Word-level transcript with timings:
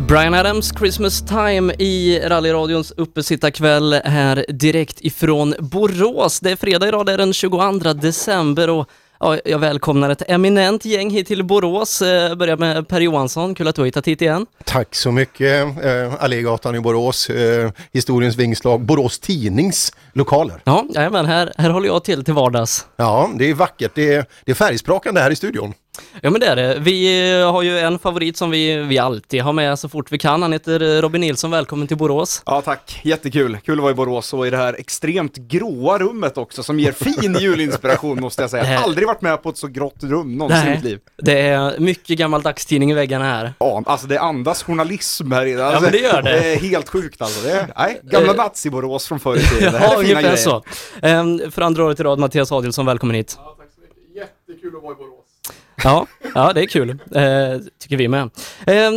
Brian 0.00 0.34
Adams 0.34 0.72
Christmas 0.78 1.22
time 1.22 1.74
i 1.78 2.20
rallyradions 2.24 2.90
uppesittarkväll 2.90 3.92
här 4.04 4.46
direkt 4.48 5.00
ifrån 5.00 5.54
Borås. 5.58 6.40
Det 6.40 6.50
är 6.50 6.56
fredag 6.56 6.88
idag, 6.88 7.06
det 7.06 7.12
är 7.12 7.18
den 7.18 7.32
22 7.32 7.92
december 7.92 8.70
och 8.70 8.88
ja, 9.20 9.38
jag 9.44 9.58
välkomnar 9.58 10.10
ett 10.10 10.22
eminent 10.28 10.84
gäng 10.84 11.10
hit 11.10 11.26
till 11.26 11.44
Borås. 11.44 12.02
Eh, 12.02 12.34
Börjar 12.34 12.56
med 12.56 12.88
Per 12.88 13.00
Johansson, 13.00 13.54
kul 13.54 13.68
att 13.68 13.74
du 13.74 13.80
har 13.80 13.86
hittat 13.86 14.08
hit 14.08 14.22
igen. 14.22 14.46
Tack 14.64 14.94
så 14.94 15.12
mycket. 15.12 15.84
Eh, 15.84 16.14
Allégatan 16.24 16.74
i 16.74 16.80
Borås, 16.80 17.30
eh, 17.30 17.70
historiens 17.92 18.36
vingslag, 18.36 18.80
Borås 18.80 19.18
Tidnings 19.18 19.92
lokaler. 20.12 20.60
Ja, 20.64 20.84
men 20.94 21.26
här, 21.26 21.52
här 21.56 21.70
håller 21.70 21.86
jag 21.86 22.04
till 22.04 22.24
till 22.24 22.34
vardags. 22.34 22.86
Ja, 22.96 23.30
det 23.38 23.50
är 23.50 23.54
vackert. 23.54 23.92
Det 23.94 24.14
är, 24.14 24.26
det 24.44 24.52
är 24.52 24.56
färgsprakande 24.56 25.20
här 25.20 25.30
i 25.30 25.36
studion. 25.36 25.74
Ja 26.20 26.30
men 26.30 26.40
det 26.40 26.46
är 26.46 26.56
det. 26.56 26.78
Vi 26.80 27.30
eh, 27.40 27.52
har 27.52 27.62
ju 27.62 27.78
en 27.78 27.98
favorit 27.98 28.36
som 28.36 28.50
vi, 28.50 28.76
vi 28.76 28.98
alltid 28.98 29.42
har 29.42 29.52
med 29.52 29.78
så 29.78 29.88
fort 29.88 30.12
vi 30.12 30.18
kan. 30.18 30.42
Han 30.42 30.52
heter 30.52 30.82
eh, 30.96 31.02
Robin 31.02 31.20
Nilsson, 31.20 31.50
välkommen 31.50 31.86
till 31.88 31.96
Borås. 31.96 32.42
Ja 32.46 32.60
tack, 32.62 33.00
jättekul. 33.04 33.58
Kul 33.64 33.78
att 33.78 33.82
vara 33.82 33.90
i 33.92 33.94
Borås 33.94 34.32
och 34.34 34.46
i 34.46 34.50
det 34.50 34.56
här 34.56 34.74
extremt 34.78 35.36
gråa 35.36 35.98
rummet 35.98 36.38
också 36.38 36.62
som 36.62 36.80
ger 36.80 36.92
fin 36.92 37.36
julinspiration 37.40 38.20
måste 38.20 38.42
jag 38.42 38.50
säga. 38.50 38.62
Det- 38.62 38.78
Aldrig 38.78 39.06
varit 39.06 39.20
med 39.22 39.42
på 39.42 39.48
ett 39.48 39.56
så 39.56 39.66
grått 39.68 40.02
rum 40.02 40.36
någonsin 40.36 40.66
i 40.66 40.70
mitt 40.70 40.84
liv. 40.84 40.98
det 41.22 41.40
är 41.40 41.78
mycket 41.78 42.18
gammal 42.18 42.42
dagstidning 42.42 42.90
i 42.90 42.94
väggarna 42.94 43.24
här. 43.24 43.52
Ja, 43.58 43.82
alltså 43.86 44.06
det 44.06 44.18
andas 44.20 44.62
journalism 44.62 45.32
här 45.32 45.46
inne. 45.46 45.64
Alltså, 45.64 45.82
men 45.82 45.92
det 45.92 45.98
gör 45.98 46.22
det. 46.22 46.30
Det 46.30 46.52
är 46.54 46.56
helt 46.56 46.88
sjukt 46.88 47.22
alltså. 47.22 47.46
Det 47.46 47.52
är, 47.52 47.72
nej, 47.76 48.00
gamla 48.02 48.30
Eh, 48.32 48.36
nazi-Borås 48.36 49.06
från 49.08 49.20
förr 49.20 49.36
i 49.36 49.40
tiden. 49.40 49.72
Det 49.72 49.78
här 49.78 49.92
Ja, 49.94 50.00
är 50.00 50.04
fina 50.04 50.22
grejer. 50.22 50.36
så. 50.36 50.62
Ehm, 51.02 51.50
För 51.50 51.62
andra 51.62 51.84
året 51.84 52.00
i 52.00 52.02
rad, 52.02 52.18
Mattias 52.18 52.52
Adilsson, 52.52 52.86
välkommen 52.86 53.16
hit. 53.16 53.34
Ja, 53.38 53.56
tack 53.58 53.66
så 53.74 53.80
mycket. 53.80 54.16
Jättekul 54.48 54.76
att 54.76 54.82
vara 54.82 54.92
i 54.92 54.96
Borås. 54.96 55.23
Ja, 55.84 56.06
ja 56.34 56.52
det 56.52 56.62
är 56.62 56.66
kul. 56.66 56.90
Eh, 56.90 57.60
tycker 57.78 57.96
vi 57.96 58.08
med. 58.08 58.30
Eh, 58.66 58.90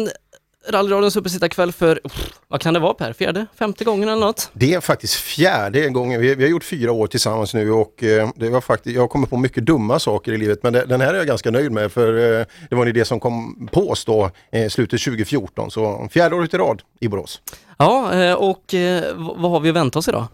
Rallyradions 0.69 1.15
uppesittarkväll 1.15 1.71
för, 1.71 1.95
pff, 1.95 2.29
vad 2.47 2.61
kan 2.61 2.73
det 2.73 2.79
vara 2.79 2.93
Per? 2.93 3.13
Fjärde, 3.13 3.45
femte 3.59 3.83
gången 3.83 4.09
eller 4.09 4.21
något? 4.21 4.49
Det 4.53 4.73
är 4.73 4.81
faktiskt 4.81 5.13
fjärde 5.13 5.89
gången. 5.89 6.21
Vi, 6.21 6.35
vi 6.35 6.43
har 6.43 6.49
gjort 6.49 6.63
fyra 6.63 6.91
år 6.91 7.07
tillsammans 7.07 7.53
nu 7.53 7.71
och 7.71 8.03
eh, 8.03 8.29
det 8.35 8.49
var 8.49 8.61
faktiskt, 8.61 8.95
jag 8.95 9.03
har 9.03 9.07
kommit 9.07 9.29
på 9.29 9.37
mycket 9.37 9.65
dumma 9.65 9.99
saker 9.99 10.31
i 10.31 10.37
livet 10.37 10.63
men 10.63 10.73
det, 10.73 10.85
den 10.85 11.01
här 11.01 11.13
är 11.13 11.17
jag 11.17 11.27
ganska 11.27 11.51
nöjd 11.51 11.71
med 11.71 11.91
för 11.91 12.39
eh, 12.39 12.45
det 12.69 12.75
var 12.75 12.81
en 12.81 12.87
idé 12.87 13.05
som 13.05 13.19
kom 13.19 13.67
på 13.71 13.89
oss 13.89 14.05
då 14.05 14.31
eh, 14.51 14.69
slutet 14.69 15.01
2014 15.01 15.71
så 15.71 16.07
fjärde 16.11 16.35
året 16.35 16.53
i 16.53 16.57
rad 16.57 16.81
i 16.99 17.07
Borås. 17.07 17.41
Ja, 17.77 18.13
eh, 18.13 18.33
och 18.33 18.73
eh, 18.73 19.03
vad 19.15 19.51
har 19.51 19.59
vi 19.59 19.69
att 19.69 19.75
vänta 19.75 19.99
oss 19.99 20.07
idag? 20.07 20.27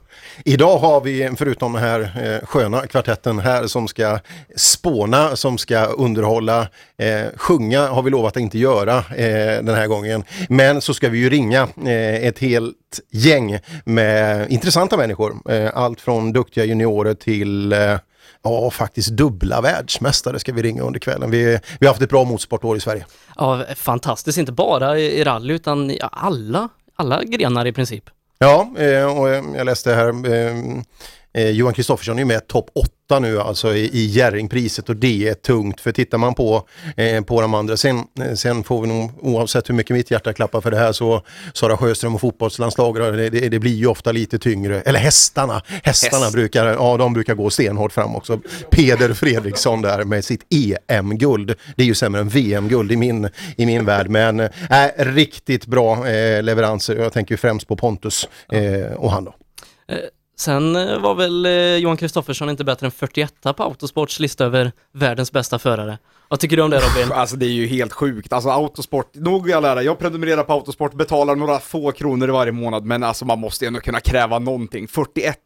Idag 0.45 0.77
har 0.77 1.01
vi, 1.01 1.31
förutom 1.37 1.73
den 1.73 1.81
här 1.81 2.01
eh, 2.01 2.47
sköna 2.47 2.87
kvartetten 2.87 3.39
här 3.39 3.67
som 3.67 3.87
ska 3.87 4.19
spåna, 4.55 5.35
som 5.35 5.57
ska 5.57 5.85
underhålla, 5.85 6.67
eh, 6.97 7.25
sjunga 7.35 7.87
har 7.87 8.01
vi 8.01 8.09
lovat 8.09 8.37
att 8.37 8.41
inte 8.41 8.57
göra 8.57 8.97
eh, 8.97 9.63
den 9.63 9.75
här 9.75 9.87
gången. 9.87 10.23
Men 10.49 10.81
så 10.81 10.93
ska 10.93 11.09
vi 11.09 11.17
ju 11.17 11.29
ringa 11.29 11.61
eh, 11.85 12.27
ett 12.27 12.39
helt 12.39 12.99
gäng 13.11 13.59
med 13.85 14.51
intressanta 14.51 14.97
människor. 14.97 15.35
Allt 15.73 16.01
från 16.01 16.33
duktiga 16.33 16.65
juniorer 16.65 17.13
till 17.13 17.75
Ja, 18.45 18.71
faktiskt 18.71 19.09
dubbla 19.09 19.61
världsmästare 19.61 20.39
ska 20.39 20.53
vi 20.53 20.61
ringa 20.61 20.83
under 20.83 20.99
kvällen. 20.99 21.31
Vi, 21.31 21.59
vi 21.79 21.85
har 21.85 21.93
haft 21.93 22.01
ett 22.01 22.09
bra 22.09 22.23
motorsportår 22.23 22.77
i 22.77 22.79
Sverige. 22.79 23.05
Ja, 23.35 23.63
fantastiskt, 23.75 24.37
inte 24.37 24.51
bara 24.51 24.99
i 24.99 25.23
rally 25.23 25.53
utan 25.53 25.91
alla, 26.11 26.69
alla 26.95 27.23
grenar 27.23 27.65
i 27.65 27.71
princip. 27.71 28.09
Ja, 28.37 28.69
eh, 28.77 29.17
och 29.17 29.29
eh, 29.29 29.43
jag 29.55 29.65
läste 29.65 29.93
här, 29.93 30.29
eh, 31.33 31.49
Johan 31.49 31.73
Kristoffersson 31.73 32.15
är 32.15 32.19
ju 32.19 32.25
med 32.25 32.47
topp 32.47 32.69
8 32.75 32.91
nu 33.19 33.39
alltså 33.39 33.75
i, 33.75 33.89
i 33.93 34.05
Jerringpriset 34.05 34.89
och 34.89 34.95
det 34.95 35.27
är 35.27 35.33
tungt 35.33 35.81
för 35.81 35.91
tittar 35.91 36.17
man 36.17 36.33
på, 36.33 36.67
eh, 36.97 37.21
på 37.21 37.41
de 37.41 37.53
andra, 37.53 37.77
sen, 37.77 38.03
eh, 38.19 38.33
sen 38.33 38.63
får 38.63 38.81
vi 38.81 38.87
nog 38.87 39.11
oavsett 39.21 39.69
hur 39.69 39.73
mycket 39.73 39.95
mitt 39.95 40.11
hjärta 40.11 40.33
klappar 40.33 40.61
för 40.61 40.71
det 40.71 40.77
här 40.77 40.91
så 40.91 41.21
Sara 41.53 41.77
Sjöström 41.77 42.15
och 42.15 42.21
fotbollslandslaget, 42.21 43.13
det, 43.13 43.29
det, 43.29 43.49
det 43.49 43.59
blir 43.59 43.75
ju 43.75 43.87
ofta 43.87 44.11
lite 44.11 44.39
tyngre, 44.39 44.81
eller 44.81 44.99
hästarna, 44.99 45.61
hästarna 45.83 46.23
Häst. 46.23 46.35
brukar, 46.35 46.65
ja 46.65 46.97
de 46.97 47.13
brukar 47.13 47.35
gå 47.35 47.49
stenhårt 47.49 47.91
fram 47.91 48.15
också. 48.15 48.39
Peder 48.71 49.13
Fredriksson 49.13 49.81
där 49.81 50.03
med 50.03 50.25
sitt 50.25 50.41
EM-guld, 50.87 51.55
det 51.75 51.83
är 51.83 51.87
ju 51.87 51.95
sämre 51.95 52.21
än 52.21 52.29
VM-guld 52.29 52.91
i 52.91 52.95
min, 52.95 53.29
i 53.57 53.65
min 53.65 53.85
värld 53.85 54.09
men 54.09 54.39
äh, 54.39 54.49
riktigt 54.97 55.65
bra 55.65 56.07
eh, 56.07 56.43
leveranser, 56.43 56.95
jag 56.95 57.13
tänker 57.13 57.37
främst 57.37 57.67
på 57.67 57.75
Pontus 57.75 58.29
eh, 58.51 58.93
och 58.93 59.11
han 59.11 59.25
då. 59.25 59.35
Sen 60.43 60.75
eh, 60.75 60.99
var 60.99 61.15
väl 61.15 61.45
eh, 61.45 61.51
Johan 61.51 61.97
Kristoffersson 61.97 62.49
inte 62.49 62.63
bättre 62.63 62.85
än 62.85 62.91
41 62.91 63.33
på 63.41 63.63
Autosports 63.63 64.19
lista 64.19 64.45
över 64.45 64.71
världens 64.93 65.31
bästa 65.31 65.59
förare. 65.59 65.97
Vad 66.27 66.39
tycker 66.39 66.57
du 66.57 66.63
om 66.63 66.69
det 66.69 66.79
Robin? 66.79 67.11
Alltså 67.11 67.35
det 67.35 67.45
är 67.45 67.49
ju 67.49 67.67
helt 67.67 67.93
sjukt. 67.93 68.33
Alltså 68.33 68.49
autosport, 68.49 69.15
nog 69.15 69.49
jag 69.49 69.61
lära. 69.61 69.83
Jag 69.83 69.99
prenumererar 69.99 70.43
på 70.43 70.53
autosport, 70.53 70.93
betalar 70.93 71.35
några 71.35 71.59
få 71.59 71.91
kronor 71.91 72.29
i 72.29 72.31
varje 72.31 72.51
månad, 72.51 72.85
men 72.85 73.03
alltså 73.03 73.25
man 73.25 73.39
måste 73.39 73.65
ju 73.65 73.67
ändå 73.67 73.79
kunna 73.79 73.99
kräva 73.99 74.39
någonting. 74.39 74.87
41 74.87 75.37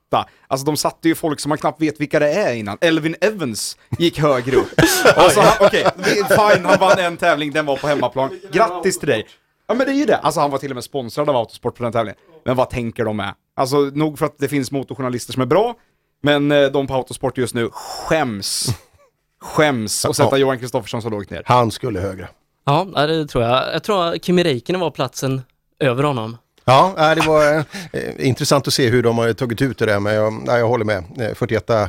Alltså 0.48 0.66
de 0.66 0.78
satte 0.78 1.08
ju 1.08 1.16
folk 1.16 1.40
som 1.40 1.50
man 1.50 1.58
knappt 1.58 1.82
vet 1.82 2.02
vilka 2.02 2.20
det 2.20 2.32
är 2.32 2.54
innan. 2.54 2.78
Elvin 2.82 3.16
Evans 3.22 3.78
gick 3.98 4.20
högre 4.20 4.56
upp. 4.56 4.82
Alltså 5.16 5.42
okej, 5.60 5.86
fine, 6.30 6.66
han 6.66 6.80
vann 6.80 7.00
en 7.00 7.18
tävling, 7.18 7.52
den 7.52 7.66
var 7.66 7.78
på 7.78 7.88
hemmaplan. 7.88 8.40
Grattis 8.52 9.00
till 9.00 9.10
dig. 9.10 9.28
Ja 9.68 9.74
men 9.74 9.86
det 9.86 9.92
är 9.92 9.96
ju 9.96 10.06
det. 10.06 10.18
Alltså 10.18 10.40
han 10.40 10.52
var 10.52 10.58
till 10.58 10.72
och 10.72 10.76
med 10.76 10.84
sponsrad 10.84 11.30
av 11.30 11.36
Autosport 11.36 11.76
på 11.76 11.84
den 11.84 11.92
tävlingen. 11.92 12.20
Men 12.46 12.56
vad 12.56 12.70
tänker 12.70 13.06
de 13.06 13.18
med? 13.18 13.34
Alltså 13.56 13.78
nog 13.78 14.20
för 14.20 14.26
att 14.26 14.38
det 14.38 14.48
finns 14.48 14.72
motorjournalister 14.72 15.34
som 15.34 15.42
är 15.42 15.46
bra, 15.46 15.76
men 16.24 16.52
eh, 16.52 16.66
de 16.68 16.88
på 16.88 16.94
Autosport 16.94 17.38
just 17.38 17.56
nu 17.56 17.70
skäms. 17.72 18.68
Skäms 19.42 20.06
och 20.06 20.16
sätta 20.16 20.30
Ja. 20.32 20.38
Johan 20.38 20.60
Kristoffersson 20.60 21.02
så 21.02 21.10
lågt 21.10 21.30
ner. 21.30 21.44
Han 21.46 21.72
skulle 21.72 22.00
högre. 22.00 22.28
Ja, 22.66 22.84
det 23.08 23.28
tror 23.28 23.44
jag. 23.44 23.74
Jag 23.74 23.84
tror 23.84 24.06
att 24.06 24.26
Kimi 24.26 24.44
Räikkönen 24.44 24.82
var 24.82 24.92
platsen 24.92 25.42
över 25.80 26.04
honom. 26.04 26.38
Ja, 26.66 26.94
nej, 26.98 27.16
det 27.16 27.22
var 27.28 27.58
eh, 27.58 28.28
intressant 28.28 28.68
att 28.68 28.74
se 28.74 28.90
hur 28.90 29.04
de 29.04 29.18
har 29.18 29.34
tagit 29.34 29.62
ut 29.62 29.78
det 29.78 29.86
där 29.86 30.00
men 30.00 30.14
jag, 30.14 30.34
nej, 30.34 30.60
jag 30.60 30.68
håller 30.68 30.86
med. 30.86 31.04
Eh, 31.20 31.34
41 31.34 31.70
eh, 31.70 31.88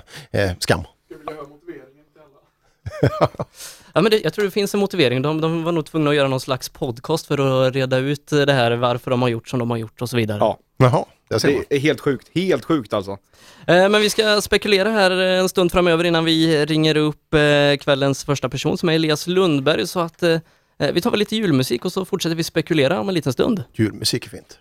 skam. 0.59 0.81
Ja, 3.98 4.03
men 4.03 4.10
det, 4.10 4.20
jag 4.25 4.32
tror 4.34 4.44
det 4.44 4.50
finns 4.50 4.75
en 4.75 4.81
motivering. 4.81 5.22
De, 5.22 5.41
de 5.41 5.64
var 5.64 5.72
nog 5.72 5.86
tvungna 5.86 6.10
att 6.10 6.16
göra 6.16 6.28
någon 6.28 6.41
slags 6.41 6.69
podcast 6.69 7.26
för 7.26 7.66
att 7.66 7.75
reda 7.75 7.98
ut 7.98 8.26
det 8.26 8.53
här, 8.53 8.70
varför 8.72 9.10
de 9.10 9.22
har 9.22 9.28
gjort 9.28 9.48
som 9.48 9.59
de 9.59 9.70
har 9.70 9.76
gjort 9.76 10.03
och 10.03 10.10
så 10.10 10.16
vidare. 10.16 10.38
Ja, 10.38 10.59
Jaha, 10.76 11.04
det 11.28 11.76
är 11.76 11.78
helt 11.78 12.00
sjukt. 12.00 12.28
Helt 12.34 12.64
sjukt 12.64 12.92
alltså. 12.92 13.10
Eh, 13.66 13.88
Men 13.88 14.00
vi 14.00 14.10
ska 14.10 14.41
spekulera 14.41 14.91
här 14.91 15.10
en 15.10 15.48
stund 15.48 15.72
framöver 15.72 16.04
innan 16.04 16.25
vi 16.25 16.66
ringer 16.66 16.97
upp 16.97 17.34
eh, 17.34 17.76
kvällens 17.81 18.25
första 18.25 18.48
person 18.48 18.78
som 18.78 18.88
är 18.88 18.92
Elias 18.92 19.26
Lundberg 19.26 19.86
så 19.86 20.00
att 20.00 20.22
eh, 20.22 20.38
vi 20.92 21.00
tar 21.00 21.10
väl 21.10 21.19
lite 21.19 21.36
julmusik 21.36 21.84
och 21.84 21.92
så 21.92 22.04
fortsätter 22.04 22.36
vi 22.36 22.44
spekulera 22.44 23.00
om 23.00 23.09
en 23.09 23.15
liten 23.15 23.32
stund. 23.32 23.65
Julmusik 23.72 24.26
är 24.26 24.30
fint. 24.30 24.59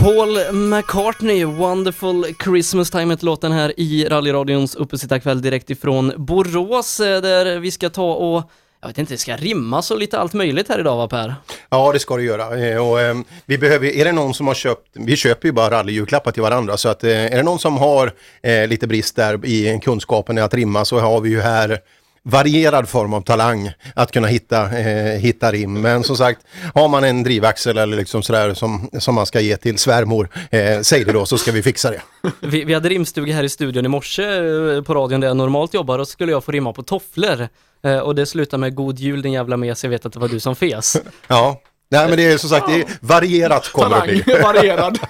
Paul 0.00 0.52
McCartney, 0.52 1.44
Wonderful 1.44 2.34
Christmas 2.44 2.90
Time 2.90 3.12
heter 3.14 3.24
låten 3.26 3.52
här 3.52 3.80
i 3.80 4.08
rallyradions 4.08 4.74
uppesittarkväll 4.74 5.42
direkt 5.42 5.70
ifrån 5.70 6.12
Borås 6.16 7.00
eh, 7.00 7.22
där 7.22 7.58
vi 7.58 7.70
ska 7.70 7.90
ta 7.90 8.14
och 8.14 8.50
jag 8.80 8.88
vet 8.88 8.98
inte, 8.98 9.14
det 9.14 9.18
ska 9.18 9.36
rimmas 9.36 9.90
och 9.90 9.98
lite 9.98 10.18
allt 10.18 10.32
möjligt 10.32 10.68
här 10.68 10.80
idag 10.80 10.96
va 10.96 11.08
Per? 11.08 11.34
Ja, 11.70 11.92
det 11.92 11.98
ska 11.98 12.16
det 12.16 12.22
göra. 12.22 12.68
Eh, 12.68 12.88
och, 12.88 13.00
eh, 13.00 13.14
vi 13.46 13.58
behöver, 13.58 13.86
är 13.86 14.04
det 14.04 14.12
någon 14.12 14.34
som 14.34 14.46
har 14.46 14.54
köpt, 14.54 14.86
vi 14.92 15.16
köper 15.16 15.48
ju 15.48 15.52
bara 15.52 15.70
rallyjulklappar 15.70 16.32
till 16.32 16.42
varandra, 16.42 16.76
så 16.76 16.88
att, 16.88 17.04
eh, 17.04 17.24
är 17.24 17.36
det 17.36 17.42
någon 17.42 17.58
som 17.58 17.76
har 17.76 18.12
eh, 18.42 18.68
lite 18.68 18.86
brist 18.86 19.16
där 19.16 19.46
i 19.46 19.80
kunskapen 19.82 20.38
i 20.38 20.40
att 20.40 20.54
rimma 20.54 20.84
så 20.84 20.98
har 20.98 21.20
vi 21.20 21.30
ju 21.30 21.40
här 21.40 21.78
varierad 22.22 22.88
form 22.88 23.14
av 23.14 23.20
talang 23.20 23.72
att 23.94 24.12
kunna 24.12 24.26
hitta, 24.28 24.78
eh, 24.78 25.18
hitta 25.18 25.52
rim. 25.52 25.80
Men 25.80 26.04
som 26.04 26.16
sagt, 26.16 26.40
har 26.74 26.88
man 26.88 27.04
en 27.04 27.22
drivaxel 27.22 27.78
eller 27.78 27.96
liksom 27.96 28.22
sådär 28.22 28.54
som, 28.54 28.90
som 28.98 29.14
man 29.14 29.26
ska 29.26 29.40
ge 29.40 29.56
till 29.56 29.78
svärmor, 29.78 30.28
eh, 30.50 30.80
säg 30.80 31.04
det 31.04 31.12
då 31.12 31.26
så 31.26 31.38
ska 31.38 31.52
vi 31.52 31.62
fixa 31.62 31.90
det. 31.90 32.00
Vi, 32.40 32.64
vi 32.64 32.74
hade 32.74 32.88
rimstuga 32.88 33.34
här 33.34 33.44
i 33.44 33.48
studion 33.48 33.84
i 33.84 33.88
morse 33.88 34.22
eh, 34.24 34.82
på 34.82 34.94
radion 34.94 35.20
där 35.20 35.28
jag 35.28 35.36
normalt 35.36 35.74
jobbar 35.74 35.98
och 35.98 36.08
så 36.08 36.12
skulle 36.12 36.32
jag 36.32 36.44
få 36.44 36.52
rimma 36.52 36.72
på 36.72 36.82
tofflor. 36.82 37.48
Eh, 37.84 37.98
Och 37.98 38.14
det 38.14 38.26
slutade 38.26 38.60
med 38.60 38.74
God 38.74 38.98
Jul 38.98 39.22
din 39.22 39.32
jävla 39.32 39.56
mes, 39.56 39.84
jag 39.84 39.90
vet 39.90 40.06
att 40.06 40.12
det 40.12 40.18
var 40.18 40.28
du 40.28 40.40
som 40.40 40.56
fes. 40.56 40.96
Ja, 41.28 41.60
nej 41.90 42.08
men 42.08 42.16
det 42.16 42.32
är 42.32 42.38
som 42.38 42.50
sagt, 42.50 42.66
det 42.68 42.74
är 42.74 42.84
varierat 43.00 43.68
kommer 43.72 44.06
det 44.06 44.12
bli. 44.12 44.22
Talang 44.22 44.42
varierad. 44.42 44.98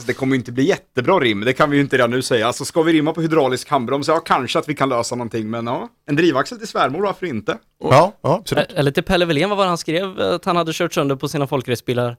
Alltså 0.00 0.06
det 0.06 0.14
kommer 0.14 0.34
ju 0.34 0.38
inte 0.38 0.52
bli 0.52 0.64
jättebra 0.64 1.18
rim, 1.18 1.40
det 1.40 1.52
kan 1.52 1.70
vi 1.70 1.76
ju 1.76 1.82
inte 1.82 1.96
redan 1.96 2.10
nu 2.10 2.22
säga. 2.22 2.46
Alltså 2.46 2.64
ska 2.64 2.82
vi 2.82 2.92
rimma 2.92 3.12
på 3.12 3.20
hydraulisk 3.20 3.68
handbroms, 3.68 4.08
ja 4.08 4.20
kanske 4.20 4.58
att 4.58 4.68
vi 4.68 4.74
kan 4.74 4.88
lösa 4.88 5.14
någonting, 5.14 5.50
men 5.50 5.66
ja, 5.66 5.88
en 6.06 6.16
drivaxel 6.16 6.58
till 6.58 6.68
svärmor, 6.68 7.02
varför 7.02 7.26
inte? 7.26 7.58
Ja, 7.82 8.12
ja 8.22 8.36
absolut. 8.38 8.72
Eller 8.72 8.90
till 8.90 9.02
Pelle 9.02 9.24
Wilén, 9.24 9.48
vad 9.48 9.58
var 9.58 9.64
det 9.64 9.68
han 9.68 9.78
skrev? 9.78 10.20
Att 10.20 10.44
han 10.44 10.56
hade 10.56 10.72
kört 10.72 10.94
sönder 10.94 11.16
på 11.16 11.28
sina 11.28 11.46
folkracebilar. 11.46 12.16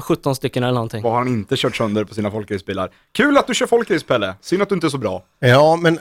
17 0.00 0.36
stycken 0.36 0.62
eller 0.62 0.74
någonting. 0.74 1.02
Vad 1.02 1.12
har 1.12 1.18
han 1.18 1.28
inte 1.28 1.56
kört 1.56 1.76
sönder 1.76 2.04
på 2.04 2.14
sina 2.14 2.30
folkracebilar? 2.30 2.90
Kul 3.12 3.38
att 3.38 3.46
du 3.46 3.54
kör 3.54 3.66
folkrace 3.66 4.06
Pelle, 4.06 4.34
synd 4.40 4.62
att 4.62 4.68
du 4.68 4.74
inte 4.74 4.86
är 4.86 4.88
så 4.88 4.98
bra. 4.98 5.22
Ja, 5.38 5.76
men 5.76 5.98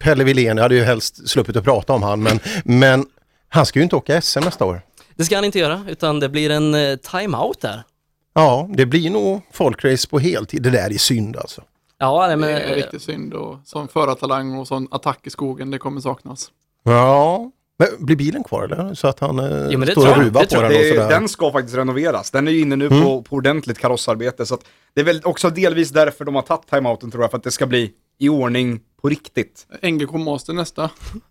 Pelle 0.00 0.24
Wilén, 0.24 0.56
jag 0.56 0.64
hade 0.64 0.74
ju 0.74 0.84
helst 0.84 1.28
sluppit 1.28 1.56
att 1.56 1.64
prata 1.64 1.92
om 1.92 2.02
han, 2.02 2.22
men, 2.22 2.40
men 2.64 3.06
han 3.48 3.66
ska 3.66 3.78
ju 3.78 3.82
inte 3.82 3.96
åka 3.96 4.20
SM 4.20 4.40
nästa 4.40 4.64
år. 4.64 4.80
Det 5.16 5.24
ska 5.24 5.34
han 5.34 5.44
inte 5.44 5.58
göra, 5.58 5.84
utan 5.88 6.20
det 6.20 6.28
blir 6.28 6.50
en 6.50 6.74
eh, 6.74 6.96
time-out 6.96 7.60
där. 7.60 7.82
Ja, 8.40 8.68
det 8.74 8.86
blir 8.86 9.10
nog 9.10 9.40
folkrace 9.52 10.08
på 10.08 10.18
heltid. 10.18 10.62
Det 10.62 10.70
där 10.70 10.92
är 10.92 10.98
synd 10.98 11.36
alltså. 11.36 11.62
Ja, 11.98 12.26
nej, 12.26 12.36
men, 12.36 12.48
Det 12.48 12.60
är 12.60 12.70
eh, 12.70 12.74
riktigt 12.74 13.02
synd 13.02 13.34
och 13.34 13.56
sån 13.64 13.88
förartalang 13.88 14.58
och 14.58 14.68
sån 14.68 14.88
attack 14.90 15.26
i 15.26 15.30
skogen, 15.30 15.70
det 15.70 15.78
kommer 15.78 16.00
saknas. 16.00 16.50
Ja, 16.84 17.50
Men 17.78 17.88
blir 18.06 18.16
bilen 18.16 18.44
kvar 18.44 18.62
eller? 18.64 18.94
Så 18.94 19.08
att 19.08 19.20
han 19.20 19.38
eh, 19.38 19.68
Jo, 19.70 19.78
men 19.78 19.86
det 19.86 19.92
står 19.92 20.08
och 20.10 20.16
ruvar 20.16 20.40
Det 20.40 20.46
på 20.46 20.50
tror 20.50 20.62
jag. 20.62 20.70
den 20.72 20.78
och 20.78 20.82
Det 20.84 20.88
är, 20.90 20.94
sådär. 20.94 21.08
den 21.08 21.28
ska 21.28 21.52
faktiskt 21.52 21.76
renoveras. 21.76 22.30
Den 22.30 22.48
är 22.48 22.52
ju 22.52 22.60
inne 22.60 22.76
nu 22.76 22.86
Mm. 22.86 23.02
på, 23.02 23.22
på 23.22 23.36
ordentligt 23.36 23.78
karossarbete. 23.78 24.46
Så 24.46 24.54
att 24.54 24.60
det 24.94 25.00
är 25.00 25.04
väl 25.04 25.20
också 25.24 25.50
delvis 25.50 25.90
därför 25.90 26.24
de 26.24 26.34
har 26.34 26.42
tagit 26.42 26.66
timeouten 26.70 27.10
tror 27.10 27.24
jag, 27.24 27.30
för 27.30 27.38
att 27.38 27.44
det 27.44 27.50
ska 27.50 27.66
bli 27.66 27.92
i 28.18 28.28
ordning 28.28 28.80
på 29.02 29.08
riktigt. 29.08 29.66
NGK 29.82 30.12
Master 30.12 30.52
nästa. 30.52 30.90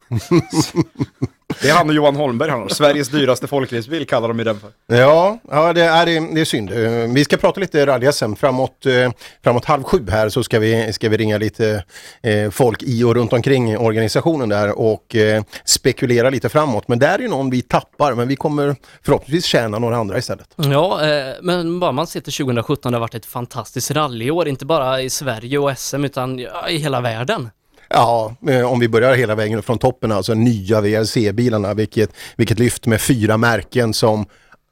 Det 1.62 1.70
är 1.70 1.74
han 1.74 1.90
och 1.90 1.96
Johan 1.96 2.16
Holmberg 2.16 2.50
han 2.50 2.62
har. 2.62 2.70
Sveriges 2.70 3.10
dyraste 3.10 3.48
folkracebil 3.48 4.08
kallar 4.08 4.28
de 4.28 4.38
ju 4.38 4.44
den 4.44 4.60
för. 4.60 4.70
Ja, 4.88 5.40
ja 5.52 5.74
det, 5.74 5.82
är, 5.82 6.06
det, 6.06 6.34
det 6.34 6.42
är 6.42 6.46
synd. 6.46 6.70
Vi 7.14 7.24
ska 7.24 7.38
prata 7.38 7.60
lite 7.60 7.86
rally 7.86 8.12
sen. 8.12 8.36
Framåt, 8.36 8.86
eh, 8.86 9.12
framåt 9.44 9.66
halv 9.66 9.84
sju 9.84 10.06
här 10.10 10.30
så 10.30 10.44
ska 10.44 10.60
vi, 10.60 10.94
ska 10.94 11.10
vi 11.10 11.18
ringa 11.18 11.38
lite 11.38 11.84
eh, 12.22 12.50
folk 12.50 12.84
i 12.84 13.04
och 13.04 13.16
runt 13.16 13.34
omkring 13.34 13.78
organisationen 13.78 14.50
där 14.50 14.80
och 14.80 15.16
eh, 15.16 15.44
spekulera 15.66 16.30
lite 16.30 16.50
framåt. 16.50 16.88
Men 16.88 17.00
där 17.00 17.14
är 17.14 17.20
ju 17.20 17.28
någon 17.28 17.50
vi 17.50 17.62
tappar, 17.62 18.14
men 18.14 18.28
vi 18.28 18.36
kommer 18.36 18.76
förhoppningsvis 19.04 19.46
tjäna 19.46 19.80
några 19.80 19.98
andra 19.98 20.18
istället. 20.18 20.48
Ja, 20.56 21.00
men 21.42 21.80
bara 21.80 21.92
man 21.92 22.08
ser 22.08 22.20
till 22.20 22.34
2017 22.34 22.92
det 22.92 22.96
har 22.96 23.02
varit 23.02 23.16
ett 23.16 23.26
fantastiskt 23.26 23.92
rallyår, 23.92 24.48
inte 24.48 24.66
bara 24.66 25.02
i 25.02 25.10
Sverige 25.10 25.58
och 25.58 25.78
SM 25.78 26.04
utan 26.04 26.40
i 26.70 26.78
hela 26.78 27.02
världen. 27.02 27.50
Ja, 27.90 28.36
om 28.66 28.80
vi 28.80 28.90
börjar 28.90 29.16
hela 29.16 29.36
vägen 29.36 29.64
från 29.64 29.78
toppen, 29.78 30.12
alltså 30.12 30.34
nya 30.34 30.82
VRC-bilarna, 30.82 31.74
vilket, 31.74 32.14
vilket 32.36 32.60
lyft 32.60 32.86
med 32.86 33.02
fyra 33.02 33.38
märken 33.38 33.94
som 33.94 34.26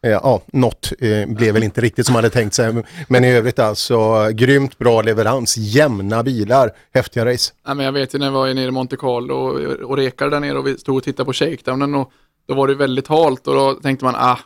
eh, 0.04 0.12
Ja, 0.12 0.42
något 0.54 0.92
eh, 1.00 1.28
blev 1.28 1.54
väl 1.54 1.64
inte 1.64 1.82
riktigt 1.82 2.06
som 2.06 2.14
man 2.14 2.24
hade 2.24 2.34
tänkt 2.34 2.54
sig. 2.54 2.84
Men 3.08 3.24
i 3.24 3.32
övrigt 3.32 3.60
alltså 3.60 4.30
grymt 4.32 4.78
bra 4.78 5.02
leverans, 5.02 5.58
jämna 5.58 6.24
bilar, 6.24 6.72
häftiga 6.94 7.26
race. 7.26 7.54
Ja, 7.66 7.74
men 7.74 7.86
jag 7.86 7.94
vet 7.94 8.16
ju 8.16 8.20
när 8.20 8.26
jag 8.26 8.34
var 8.34 8.54
nere 8.54 8.68
i 8.68 8.72
Monte 8.72 8.98
Carlo 8.98 9.34
och, 9.34 9.90
och 9.90 9.98
rekade 9.98 10.32
där 10.32 10.40
nere 10.40 10.58
och 10.58 10.68
vi 10.68 10.78
stod 10.78 10.98
och 10.98 11.04
tittade 11.04 11.26
på 11.26 11.34
shakedownen 11.34 11.96
och 11.96 12.12
då 12.48 12.54
var 12.54 12.68
det 12.68 12.76
väldigt 12.76 13.08
halt 13.08 13.48
och 13.48 13.56
då 13.56 13.74
tänkte 13.74 14.06
man 14.06 14.16
ah, 14.18 14.38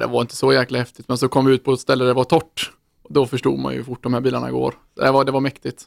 det 0.00 0.06
var 0.06 0.20
inte 0.20 0.36
så 0.36 0.52
jäkla 0.52 0.78
häftigt. 0.78 1.08
Men 1.08 1.18
så 1.18 1.28
kom 1.28 1.46
vi 1.46 1.54
ut 1.54 1.64
på 1.64 1.72
ett 1.72 1.80
ställe 1.80 2.04
där 2.04 2.08
det 2.08 2.14
var 2.14 2.24
torrt. 2.24 2.72
Då 3.08 3.26
förstod 3.26 3.58
man 3.58 3.72
ju 3.72 3.78
hur 3.78 3.84
fort 3.84 4.02
de 4.02 4.14
här 4.14 4.20
bilarna 4.20 4.50
går. 4.50 4.74
Det 4.96 5.10
var, 5.10 5.24
det 5.24 5.32
var 5.32 5.40
mäktigt. 5.40 5.84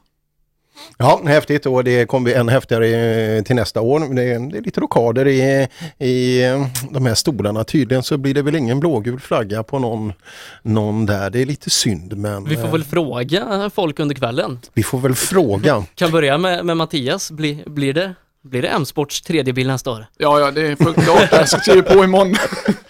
Ja, 0.98 1.22
häftigt 1.26 1.66
och 1.66 1.84
det 1.84 2.06
kommer 2.08 2.24
bli 2.24 2.34
än 2.34 2.50
häftigare 2.50 2.88
eh, 2.88 3.44
till 3.44 3.56
nästa 3.56 3.82
år. 3.82 4.16
Det 4.16 4.24
är, 4.24 4.40
det 4.52 4.58
är 4.58 4.62
lite 4.62 4.82
rockader 4.82 5.28
i, 5.28 5.68
i 6.00 6.44
eh, 6.44 6.68
de 6.92 7.06
här 7.06 7.16
stolarna. 7.16 7.64
Tydligen 7.64 8.04
så 8.04 8.18
blir 8.18 8.34
det 8.34 8.42
väl 8.42 8.56
ingen 8.56 8.80
blågul 8.80 9.20
flagga 9.20 9.64
på 9.64 9.80
någon, 9.80 10.14
någon 10.62 11.06
där. 11.06 11.30
Det 11.30 11.42
är 11.42 11.46
lite 11.46 11.70
synd 11.70 12.18
men 12.18 12.44
Vi 12.46 12.56
får 12.56 12.66
eh, 12.66 12.72
väl 12.72 12.84
fråga 12.84 13.70
folk 13.76 14.00
under 14.00 14.16
kvällen. 14.16 14.60
vi 14.74 14.84
får 14.84 15.00
väl 15.00 15.16
fråga. 15.16 15.84
Kan 15.96 16.12
börja 16.12 16.38
med, 16.38 16.66
med 16.66 16.78
Mattias, 16.78 17.32
Bli, 17.32 17.64
blir 17.66 17.94
det, 17.94 18.14
blir 18.44 18.62
det 18.62 18.68
M-sports 18.68 19.22
tredje 19.22 19.54
bil 19.54 19.68
nästa 19.68 19.92
år? 19.92 20.06
Ja, 20.18 20.40
ja, 20.40 20.52
det 20.52 20.62
är 20.68 20.76
fullt 20.76 21.04
klart. 21.04 21.30
Jag 21.32 21.50
skriver 21.50 21.82
på 21.82 22.04
imorgon. 22.04 22.36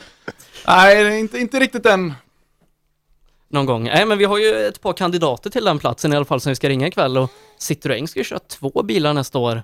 Nej, 0.68 1.04
det 1.04 1.10
är 1.14 1.18
inte, 1.20 1.38
inte 1.40 1.60
riktigt 1.60 1.86
än. 1.86 2.14
Någon 3.56 3.66
gång. 3.66 3.84
Nej 3.84 4.06
men 4.06 4.18
vi 4.18 4.26
har 4.26 4.38
ju 4.38 4.68
ett 4.68 4.82
par 4.82 4.94
kandidater 4.94 5.50
till 5.50 5.66
den 5.66 5.80
platsen 5.80 6.14
i 6.14 6.16
alla 6.16 6.26
fall 6.26 6.42
som 6.42 6.50
vi 6.50 6.56
ska 6.56 6.70
ringa 6.70 6.88
ikväll 6.88 7.18
och 7.18 7.32
Citroën 7.60 8.06
ska 8.06 8.20
ju 8.20 8.24
köra 8.24 8.40
två 8.40 8.84
bilar 8.84 9.14
nästa 9.14 9.40
år. 9.40 9.64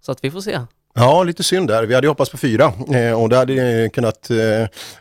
Så 0.00 0.12
att 0.12 0.24
vi 0.24 0.30
får 0.30 0.40
se. 0.40 0.60
Ja, 0.94 1.24
lite 1.24 1.42
synd 1.42 1.68
där. 1.68 1.86
Vi 1.86 1.94
hade 1.94 2.08
hoppats 2.08 2.30
på 2.30 2.36
fyra 2.36 2.72
eh, 2.94 3.22
och 3.22 3.28
det 3.28 3.36
hade 3.36 3.88
kunnat... 3.92 4.30
Eh, 4.30 4.36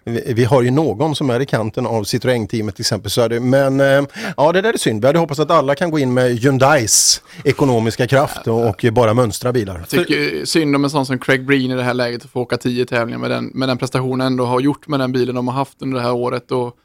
vi, 0.03 0.33
vi 0.33 0.43
har 0.43 0.61
ju 0.61 0.71
någon 0.71 1.15
som 1.15 1.29
är 1.29 1.39
i 1.39 1.45
kanten 1.45 1.85
av 1.85 2.03
Citroën-teamet 2.03 2.75
till 2.75 2.81
exempel. 2.81 3.11
Så 3.11 3.27
det, 3.27 3.39
men 3.39 3.79
eh, 3.79 4.03
ja, 4.37 4.51
det 4.51 4.61
där 4.61 4.73
är 4.73 4.77
synd. 4.77 5.01
Vi 5.01 5.07
hade 5.07 5.19
hoppats 5.19 5.39
att 5.39 5.51
alla 5.51 5.75
kan 5.75 5.91
gå 5.91 5.99
in 5.99 6.13
med 6.13 6.39
Hyundais 6.39 7.21
ekonomiska 7.43 8.07
kraft 8.07 8.47
och, 8.47 8.69
och 8.69 8.85
bara 8.91 9.13
mönstra 9.13 9.53
bilar. 9.53 9.77
Jag 9.77 9.89
tycker 9.89 10.45
synd 10.45 10.75
om 10.75 10.83
en 10.83 10.89
sån 10.89 11.05
som 11.05 11.19
Craig 11.19 11.45
Breen 11.45 11.71
i 11.71 11.75
det 11.75 11.83
här 11.83 11.93
läget 11.93 12.25
att 12.25 12.31
få 12.31 12.41
åka 12.41 12.57
tio 12.57 12.85
tävlingar 12.85 13.19
med 13.19 13.31
den, 13.31 13.45
med 13.53 13.69
den 13.69 13.77
prestationen 13.77 14.27
ändå 14.27 14.45
har 14.45 14.59
gjort 14.59 14.87
med 14.87 14.99
den 14.99 15.11
bilen 15.11 15.35
de 15.35 15.47
har 15.47 15.55
haft 15.55 15.81
under 15.81 15.97
det 15.97 16.03
här 16.03 16.13
året. 16.13 16.51
Och, 16.51 16.77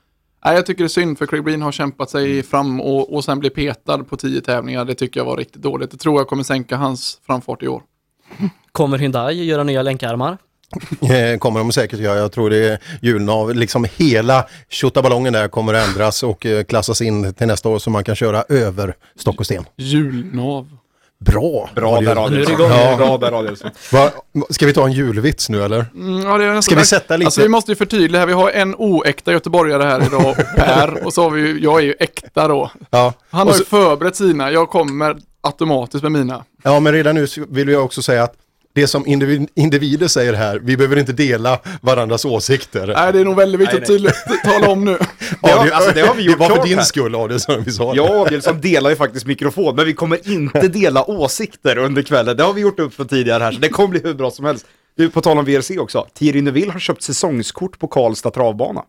nej, 0.44 0.54
jag 0.54 0.66
tycker 0.66 0.84
det 0.84 0.86
är 0.86 0.88
synd 0.88 1.18
för 1.18 1.26
Craig 1.26 1.44
Breen 1.44 1.62
har 1.62 1.72
kämpat 1.72 2.10
sig 2.10 2.42
fram 2.42 2.80
och, 2.80 3.14
och 3.14 3.24
sen 3.24 3.38
bli 3.38 3.50
petad 3.50 3.98
på 3.98 4.16
tio 4.16 4.40
tävlingar. 4.40 4.84
Det 4.84 4.94
tycker 4.94 5.20
jag 5.20 5.24
var 5.24 5.36
riktigt 5.36 5.62
dåligt. 5.62 5.90
Det 5.90 5.96
tror 5.96 6.20
jag 6.20 6.28
kommer 6.28 6.42
sänka 6.42 6.76
hans 6.76 7.18
framfart 7.26 7.62
i 7.62 7.68
år. 7.68 7.82
Kommer 8.72 8.98
Hyundai 8.98 9.44
göra 9.44 9.64
nya 9.64 9.82
länkarmar? 9.82 10.38
Eh, 11.10 11.38
kommer 11.38 11.58
de 11.58 11.72
säkert 11.72 12.00
göra. 12.00 12.18
Jag 12.18 12.32
tror 12.32 12.50
det 12.50 12.68
är 12.68 12.78
julnav. 13.02 13.54
Liksom 13.54 13.86
hela 13.96 14.46
tjottaballongen 14.68 15.32
där 15.32 15.48
kommer 15.48 15.74
att 15.74 15.88
ändras 15.88 16.22
och 16.22 16.46
eh, 16.46 16.64
klassas 16.64 17.02
in 17.02 17.34
till 17.34 17.46
nästa 17.46 17.68
år 17.68 17.78
så 17.78 17.90
man 17.90 18.04
kan 18.04 18.16
köra 18.16 18.44
över 18.48 18.94
stock 19.16 19.40
och 19.40 19.46
sten. 19.46 19.64
Julnav. 19.76 20.76
Bra! 21.24 21.70
Bra 21.74 22.00
där 22.00 22.04
Nu 22.04 22.10
är 22.10 22.14
det 22.14 22.20
Adielsson. 22.20 22.54
igång. 22.54 22.70
Ja. 22.70 22.96
Bra 22.96 23.18
där 23.18 23.38
Adielsson. 23.38 23.70
Va, 23.92 24.10
ska 24.50 24.66
vi 24.66 24.72
ta 24.72 24.86
en 24.86 24.92
julvits 24.92 25.48
nu 25.48 25.62
eller? 25.64 25.86
Mm, 25.94 26.22
ja, 26.26 26.38
det 26.38 26.44
är 26.44 26.60
Ska 26.60 26.74
vi 26.76 26.84
sätta 26.84 27.16
lite- 27.16 27.26
Alltså 27.26 27.40
vi 27.42 27.48
måste 27.48 27.70
ju 27.72 27.76
förtydliga 27.76 28.20
här. 28.20 28.26
Vi 28.26 28.32
har 28.32 28.50
en 28.50 28.74
oäkta 28.78 29.32
göteborgare 29.32 29.82
här 29.82 30.02
idag, 30.06 30.36
Per. 30.56 31.06
Och 31.06 31.12
så 31.14 31.22
har 31.22 31.30
vi 31.30 31.40
ju, 31.40 31.60
jag 31.60 31.78
är 31.80 31.84
ju 31.84 31.94
äkta 32.00 32.48
då. 32.48 32.70
Ja. 32.90 33.12
Han 33.30 33.40
Och 33.40 33.46
har 33.52 33.58
ju 33.58 33.64
så- 33.64 33.70
förberett 33.70 34.16
sina. 34.16 34.50
Jag 34.50 34.70
kommer 34.70 35.16
automatiskt 35.40 36.02
med 36.02 36.12
mina. 36.12 36.44
Ja, 36.62 36.80
men 36.80 36.92
redan 36.92 37.14
nu 37.14 37.26
vill 37.48 37.68
jag 37.68 37.84
också 37.84 38.02
säga 38.02 38.22
att 38.22 38.34
det 38.74 38.86
som 38.86 39.06
individ, 39.06 39.48
individer 39.54 40.08
säger 40.08 40.32
här, 40.32 40.58
vi 40.64 40.76
behöver 40.76 40.96
inte 40.98 41.12
dela 41.12 41.58
varandras 41.80 42.24
åsikter. 42.24 42.86
Nej, 42.96 43.12
det 43.12 43.20
är 43.20 43.24
nog 43.24 43.36
väldigt 43.36 43.60
viktigt 43.60 43.80
att 43.80 43.86
tydligt 43.86 44.14
tala 44.44 44.68
om 44.70 44.84
nu. 44.84 44.98
Det 45.42 45.50
har- 45.50 45.70
alltså, 45.70 45.92
det 45.94 46.00
har 46.00 46.14
vi 46.14 46.22
gjort 46.22 46.38
Det 46.38 46.48
var 46.48 46.56
för 46.56 46.66
din 46.66 46.78
här. 46.78 46.84
skull, 46.84 47.14
Adielsson, 47.14 47.62
vi 47.64 47.72
sa 47.72 47.94
det. 47.94 48.00
Och 48.00 48.10
Adielsson 48.26 48.60
delar 48.60 48.90
ju 48.90 48.96
faktiskt 48.96 49.26
mikrofon, 49.26 49.76
men 49.76 49.84
vi 49.86 49.92
kommer 49.94 50.28
inte 50.32 50.68
dela 50.68 51.10
åsikter 51.10 51.78
under 51.78 52.02
kvällen. 52.02 52.36
Det 52.36 52.42
har 52.42 52.52
vi 52.52 52.60
gjort 52.60 52.78
upp 52.80 52.94
för 52.94 53.04
tidigare 53.04 53.42
här, 53.44 53.52
så 53.52 53.58
det 53.58 53.68
kommer 53.68 53.88
bli 53.88 54.00
hur 54.04 54.14
bra 54.14 54.30
som 54.30 54.44
helst. 54.44 54.66
Du, 54.96 55.10
på 55.10 55.20
tal 55.20 55.38
om 55.38 55.44
VRC 55.44 55.78
också. 55.78 56.06
Thierry 56.18 56.40
Neuville 56.42 56.72
har 56.72 56.80
köpt 56.80 57.02
säsongskort 57.02 57.78
på 57.78 57.86
Karlstad 57.88 58.30
travbana. 58.30 58.82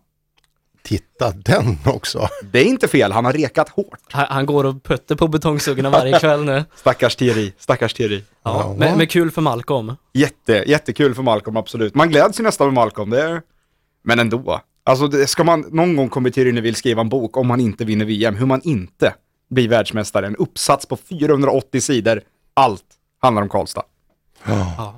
Titta 0.84 1.30
den 1.30 1.78
också. 1.86 2.28
Det 2.52 2.58
är 2.58 2.64
inte 2.64 2.88
fel, 2.88 3.12
han 3.12 3.24
har 3.24 3.32
rekat 3.32 3.68
hårt. 3.68 3.98
Han, 4.10 4.26
han 4.30 4.46
går 4.46 4.64
och 4.64 4.82
putter 4.82 5.14
på 5.16 5.28
betongsuggorna 5.28 5.90
varje 5.90 6.18
kväll 6.18 6.44
nu. 6.44 6.64
Stackars 6.74 7.16
Thierry, 7.16 7.52
stackars 7.58 7.94
Thierry. 7.94 8.22
Ja, 8.42 8.60
Ja. 8.60 8.74
men, 8.78 8.98
men 8.98 9.06
kul 9.06 9.30
för 9.30 9.42
Malcolm. 9.42 9.96
Jätte, 10.12 10.64
jättekul 10.66 11.14
för 11.14 11.22
Malcolm, 11.22 11.56
absolut. 11.56 11.94
Man 11.94 12.08
gläds 12.08 12.40
ju 12.40 12.44
nästan 12.44 12.66
med 12.66 12.74
Malcolm, 12.74 13.10
det 13.10 13.22
är... 13.22 13.42
Men 14.04 14.18
ändå. 14.18 14.60
Alltså, 14.84 15.06
det, 15.08 15.26
ska 15.26 15.44
man, 15.44 15.60
någon 15.70 15.96
gång 15.96 16.08
kommer 16.08 16.30
Thierry 16.30 16.52
Neuville 16.52 16.74
skriva 16.76 17.00
en 17.00 17.08
bok 17.08 17.36
om 17.36 17.46
man 17.46 17.60
inte 17.60 17.84
vinner 17.84 18.04
VM, 18.04 18.36
hur 18.36 18.46
man 18.46 18.60
inte 18.64 19.14
blir 19.50 19.68
världsmästare. 19.68 20.26
En 20.26 20.36
uppsats 20.36 20.86
på 20.86 20.96
480 20.96 21.80
sidor, 21.80 22.20
allt 22.54 22.84
handlar 23.22 23.42
om 23.42 23.48
Karlstad. 23.48 23.82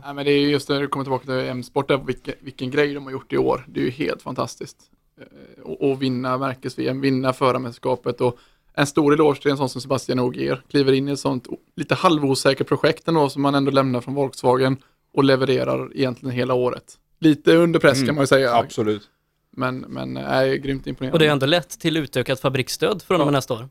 Nej, 0.05 0.15
men 0.15 0.25
det 0.25 0.31
är 0.33 0.39
ju 0.41 0.51
just 0.51 0.69
när 0.69 0.81
du 0.81 0.89
kommer 0.89 1.05
tillbaka 1.05 1.25
till 1.25 1.35
M-sport, 1.35 1.89
där, 1.89 1.99
vilken, 1.99 2.35
vilken 2.41 2.71
grej 2.71 2.95
de 2.95 3.05
har 3.05 3.13
gjort 3.13 3.33
i 3.33 3.37
år. 3.39 3.65
Det 3.69 3.81
är 3.81 3.85
ju 3.85 3.91
helt 3.91 4.23
fantastiskt. 4.23 4.77
Eh, 5.21 5.63
Och, 5.63 5.91
och 5.91 6.03
vinna 6.03 6.39
märkes-VM, 6.39 7.01
vinna 7.01 7.33
förarmästerskapet 7.33 8.21
och 8.21 8.39
en 8.75 8.87
stor 8.87 9.13
eloge 9.15 9.43
till 9.43 9.51
en 9.51 9.57
sån 9.57 9.69
som 9.69 9.81
Sebastian 9.81 10.19
Ogier. 10.21 10.63
Kliver 10.71 10.93
in 10.93 11.09
i 11.09 11.13
ett 11.13 11.19
sånt 11.21 11.47
lite 11.77 11.95
halvosäkert 11.95 12.67
projekt 12.69 13.09
ändå 13.09 13.29
som 13.29 13.43
man 13.43 13.55
ändå 13.55 13.71
lämnar 13.71 14.01
från 14.01 14.15
Volkswagen 14.15 14.77
och 15.13 15.25
levererar 15.25 15.91
egentligen 15.97 16.37
hela 16.37 16.55
året. 16.55 16.99
Lite 17.21 17.57
under 17.57 17.81
press 17.81 18.05
kan 18.07 18.15
man 18.15 18.23
ju 18.23 18.27
säga. 18.27 18.55
Absolut. 18.55 19.03
Men, 19.51 19.79
men 19.79 20.17
är 20.17 20.55
grymt 20.55 20.87
imponerande. 20.87 21.13
Och 21.15 21.19
det 21.19 21.27
är 21.27 21.31
ändå 21.33 21.47
lätt 21.47 21.81
till 21.81 21.97
utökat 21.97 22.41
fabriksstöd 22.41 23.03
från 23.03 23.21
och 23.21 23.27
med 23.27 23.33
nästa 23.33 23.55
år. 23.55 23.69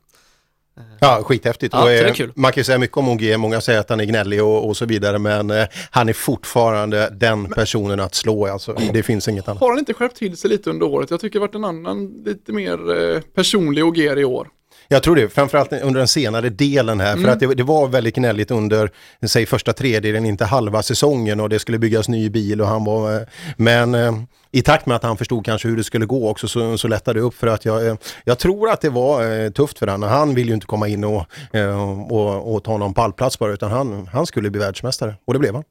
Ja, 1.00 1.22
skithäftigt. 1.22 1.74
Ja, 1.74 1.78
och, 1.78 1.84
så 1.84 1.88
det 1.88 1.98
är 1.98 2.06
eh, 2.06 2.12
kul. 2.12 2.32
Man 2.34 2.52
kan 2.52 2.60
ju 2.60 2.64
säga 2.64 2.78
mycket 2.78 2.96
om 2.96 3.08
OG, 3.08 3.38
många 3.38 3.60
säger 3.60 3.80
att 3.80 3.90
han 3.90 4.00
är 4.00 4.04
gnällig 4.04 4.42
och, 4.42 4.68
och 4.68 4.76
så 4.76 4.86
vidare, 4.86 5.18
men 5.18 5.50
eh, 5.50 5.66
han 5.90 6.08
är 6.08 6.12
fortfarande 6.12 7.10
den 7.12 7.48
personen 7.48 8.00
att 8.00 8.14
slå. 8.14 8.46
Alltså, 8.46 8.72
det 8.92 9.02
finns 9.02 9.28
inget 9.28 9.48
annat. 9.48 9.60
Har 9.60 9.70
han 9.70 9.78
inte 9.78 9.94
skärpt 9.94 10.16
till 10.16 10.36
sig 10.36 10.50
lite 10.50 10.70
under 10.70 10.86
året? 10.86 11.10
Jag 11.10 11.20
tycker 11.20 11.38
det 11.38 11.40
varit 11.40 11.54
en 11.54 11.64
annan, 11.64 12.22
lite 12.24 12.52
mer 12.52 13.12
eh, 13.14 13.20
personlig 13.20 13.84
Ogier 13.84 14.18
i 14.18 14.24
år. 14.24 14.48
Jag 14.88 15.02
tror 15.02 15.16
det, 15.16 15.28
framförallt 15.28 15.72
under 15.72 15.98
den 15.98 16.08
senare 16.08 16.48
delen 16.48 17.00
här, 17.00 17.12
Mm. 17.12 17.24
för 17.24 17.32
att 17.32 17.40
det, 17.40 17.54
det 17.54 17.62
var 17.62 17.88
väldigt 17.88 18.14
gnälligt 18.14 18.50
under, 18.50 18.90
säg 19.26 19.46
första 19.46 19.72
tredjedelen, 19.72 20.26
inte 20.26 20.44
halva 20.44 20.82
säsongen 20.82 21.40
och 21.40 21.48
det 21.48 21.58
skulle 21.58 21.78
byggas 21.78 22.08
ny 22.08 22.30
bil 22.30 22.60
och 22.60 22.66
han 22.66 22.84
var, 22.84 23.26
men 23.56 23.94
eh, 23.94 24.12
i 24.52 24.62
takt 24.62 24.86
med 24.86 24.96
att 24.96 25.02
han 25.02 25.16
förstod 25.16 25.44
kanske 25.44 25.68
hur 25.68 25.76
det 25.76 25.84
skulle 25.84 26.06
gå 26.06 26.30
också 26.30 26.48
så, 26.48 26.78
så 26.78 26.88
lättade 26.88 27.20
det 27.20 27.24
upp 27.24 27.34
för 27.34 27.46
att 27.46 27.64
jag, 27.64 27.86
eh, 27.86 27.94
jag 28.24 28.38
tror 28.38 28.70
att 28.70 28.80
det 28.80 28.90
var 28.90 29.44
eh, 29.44 29.50
tufft 29.50 29.78
för 29.78 29.86
honom. 29.86 30.08
Han 30.10 30.34
vill 30.34 30.48
ju 30.48 30.54
inte 30.54 30.66
komma 30.66 30.88
in 30.88 31.04
och, 31.04 31.26
eh, 31.52 32.10
och, 32.12 32.54
och 32.54 32.64
ta 32.64 32.76
någon 32.76 32.94
pallplats 32.94 33.38
bara 33.38 33.52
utan 33.52 33.70
han, 33.70 34.08
han 34.12 34.26
skulle 34.26 34.50
bli 34.50 34.60
världsmästare 34.60 35.14
och 35.24 35.32
det 35.32 35.38
blev 35.38 35.54
han. 35.54 35.64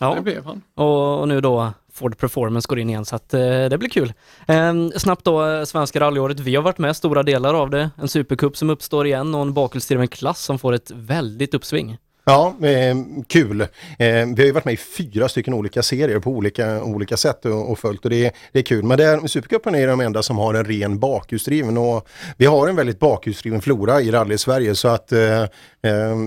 Ja. 0.00 0.14
Det 0.14 0.20
blev 0.22 0.44
han. 0.44 0.62
Och, 0.76 1.20
och 1.20 1.28
nu 1.28 1.40
då 1.40 1.72
Ford 1.98 2.18
Performance 2.18 2.68
går 2.68 2.78
in 2.78 2.90
igen 2.90 3.04
så 3.04 3.16
att 3.16 3.34
eh, 3.34 3.40
det 3.40 3.78
blir 3.78 3.88
kul. 3.88 4.12
Eh, 4.46 4.88
snabbt 4.96 5.24
då, 5.24 5.46
eh, 5.46 5.64
Svenska 5.64 6.00
rallyåret. 6.00 6.40
Vi 6.40 6.56
har 6.56 6.62
varit 6.62 6.78
med 6.78 6.96
stora 6.96 7.22
delar 7.22 7.54
av 7.54 7.70
det. 7.70 7.90
En 7.96 8.08
supercup 8.08 8.56
som 8.56 8.70
uppstår 8.70 9.06
igen 9.06 9.34
och 9.34 9.42
en 9.42 9.54
bakhjulsdriven 9.54 10.08
klass 10.08 10.44
som 10.44 10.58
får 10.58 10.72
ett 10.72 10.90
väldigt 10.90 11.54
uppsving. 11.54 11.98
Ja, 12.28 12.54
eh, 12.62 12.96
kul. 13.26 13.60
Eh, 13.60 13.66
vi 13.98 14.34
har 14.36 14.44
ju 14.44 14.52
varit 14.52 14.64
med 14.64 14.74
i 14.74 14.76
fyra 14.76 15.28
stycken 15.28 15.54
olika 15.54 15.82
serier 15.82 16.18
på 16.18 16.30
olika, 16.30 16.82
olika 16.82 17.16
sätt 17.16 17.44
och, 17.44 17.70
och 17.70 17.78
följt 17.78 18.04
och 18.04 18.10
det, 18.10 18.34
det 18.52 18.58
är 18.58 18.62
kul. 18.62 18.84
Men 18.84 19.28
Supercupen 19.28 19.74
är 19.74 19.86
de 19.86 20.00
enda 20.00 20.22
som 20.22 20.38
har 20.38 20.54
en 20.54 20.64
ren 20.64 20.98
bakhjulsdriven 20.98 21.78
och 21.78 22.08
vi 22.36 22.46
har 22.46 22.68
en 22.68 22.76
väldigt 22.76 22.98
bakhjulsdriven 22.98 23.60
flora 23.60 24.00
i 24.00 24.10
rally-Sverige 24.10 24.74
så 24.74 24.88
att 24.88 25.12
eh, 25.12 25.42
eh, 25.42 25.48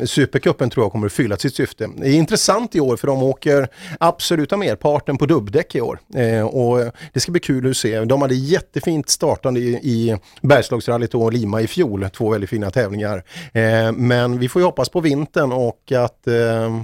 Supercupen 0.06 0.70
tror 0.70 0.86
jag 0.86 0.92
kommer 0.92 1.06
att 1.06 1.14
fylla 1.14 1.38
sitt 1.38 1.56
syfte. 1.56 1.90
Det 1.98 2.10
är 2.10 2.14
intressant 2.14 2.76
i 2.76 2.80
år 2.80 2.98
för 2.98 3.08
de 3.08 3.24
åker 3.24 3.68
absoluta 4.00 4.58
merparten 4.58 5.18
på 5.18 5.26
dubbdäck 5.26 5.76
i 5.76 5.82
år 5.82 6.00
eh, 6.16 6.46
och 6.46 6.92
det 7.14 7.20
ska 7.20 7.32
bli 7.32 7.42
kul 7.42 7.70
att 7.70 7.78
se. 7.78 8.00
De 8.00 8.22
hade 8.22 8.36
jättefint 8.36 9.10
startande 9.10 9.60
i, 9.60 9.74
i 9.74 10.18
Bergslagsrallyt 10.42 11.16
och 11.16 11.34
Lima 11.34 11.62
i 11.62 11.68
fjol, 11.68 12.10
två 12.14 12.30
väldigt 12.30 12.50
fina 12.50 12.72
tävlingar. 12.72 13.24
Eh, 13.54 13.92
men 13.92 14.40
vi 14.40 14.50
får 14.50 14.62
ju 14.62 14.66
hoppas 14.66 14.90
på 14.90 15.00
vintern 15.00 15.52
och 15.52 15.91
att 16.00 16.28
eh, 16.28 16.82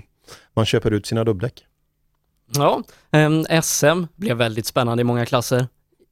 man 0.53 0.65
köper 0.65 0.91
ut 0.91 1.05
sina 1.05 1.23
dubbdäck. 1.23 1.65
Ja, 2.55 2.83
eh, 3.11 3.61
SM 3.61 4.03
blev 4.15 4.37
väldigt 4.37 4.65
spännande 4.65 5.01
i 5.01 5.03
många 5.03 5.25
klasser. 5.25 5.67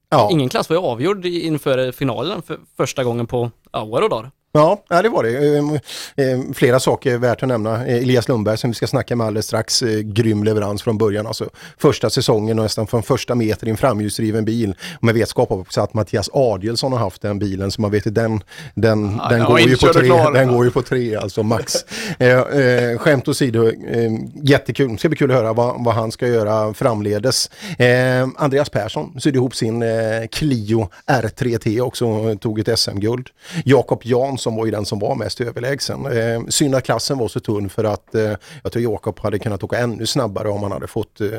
Ja. 0.09 0.29
Ingen 0.31 0.49
klass 0.49 0.69
var 0.69 0.75
ju 0.75 0.81
avgjord 0.81 1.25
inför 1.25 1.91
finalen 1.91 2.41
för 2.41 2.59
första 2.77 3.03
gången 3.03 3.27
på 3.27 3.51
ja, 3.71 3.83
år 3.83 4.01
och 4.01 4.09
dagar. 4.09 4.31
Ja, 4.57 5.01
det 5.01 5.09
var 5.09 5.23
det. 5.23 5.57
Ehm, 5.57 5.79
ehm, 6.15 6.53
Flera 6.53 6.79
saker 6.79 7.17
värt 7.17 7.43
att 7.43 7.49
nämna. 7.49 7.85
Eh, 7.87 7.95
Elias 7.95 8.27
Lundberg 8.27 8.57
som 8.57 8.69
vi 8.69 8.73
ska 8.75 8.87
snacka 8.87 9.15
med 9.15 9.27
alldeles 9.27 9.45
strax. 9.45 9.81
eh, 9.81 9.99
Grym 9.99 10.43
leverans 10.43 10.81
från 10.83 10.97
början. 10.97 11.27
Alltså, 11.27 11.49
första 11.77 12.09
säsongen 12.09 12.59
och 12.59 12.63
nästan 12.65 12.87
från 12.87 13.03
första 13.03 13.35
meter 13.35 13.67
i 13.67 13.69
en 13.69 13.77
framhjulsdriven 13.77 14.45
bil. 14.45 14.75
Med 15.01 15.15
vetskap 15.15 15.51
också 15.51 15.81
att 15.81 15.93
Mattias 15.93 16.29
Adielsson 16.33 16.91
har 16.91 16.99
haft 16.99 17.21
den 17.21 17.39
bilen. 17.39 17.71
Så 17.71 17.81
man 17.81 17.91
vet 17.91 18.07
att 18.07 18.15
den, 18.15 18.43
den, 18.75 19.19
Ja, 19.23 19.29
den, 19.29 19.43
går 19.45 19.59
ju 19.59 19.77
på 19.77 19.87
tre, 19.93 20.05
klar. 20.05 20.33
den 20.33 20.47
går 20.53 20.65
ju 20.65 20.71
på 20.71 20.81
tre, 20.81 21.15
alltså 21.15 21.43
max. 21.43 21.73
eh, 22.19 22.29
eh, 22.39 22.97
skämt 22.97 23.27
åsido, 23.27 23.67
eh, 23.67 24.11
jättekul. 24.43 24.91
Det 24.91 24.97
ska 24.97 25.09
bli 25.09 25.17
kul 25.17 25.31
att 25.31 25.37
höra 25.37 25.53
vad, 25.53 25.83
vad 25.83 25.95
han 25.95 26.11
ska 26.11 26.27
göra 26.27 26.73
framledes. 26.73 27.49
Eh, 27.77 28.27
Andreas 28.37 28.69
Persson 28.69 29.19
sydde 29.21 29.37
ihop 29.37 29.55
sin 29.55 29.81
eh, 29.81 29.89
Clio 30.31 30.89
R3T 31.07 31.79
också 31.81 32.05
och 32.05 32.41
tog 32.41 32.59
ett 32.59 32.79
SM-guld. 32.79 33.27
Jakob 33.65 34.01
Jansson 34.03 34.44
var 34.53 34.65
ju 34.65 34.71
den 34.71 34.85
som 34.85 34.99
var 34.99 35.15
mest 35.15 35.41
överlägsen. 35.41 36.05
Eh, 36.05 36.41
synd 36.49 36.75
att 36.75 36.83
klassen 36.83 37.17
var 37.17 37.27
så 37.27 37.39
tunn 37.39 37.69
för 37.69 37.83
att 37.83 38.15
eh, 38.15 38.33
jag 38.63 38.71
tror 38.71 38.83
Jakob 38.83 39.19
hade 39.19 39.39
kunnat 39.39 39.63
åka 39.63 39.77
ännu 39.77 40.05
snabbare 40.05 40.49
om 40.49 40.63
han 40.63 40.71
hade 40.71 40.87
fått 40.87 41.21
eh, 41.21 41.29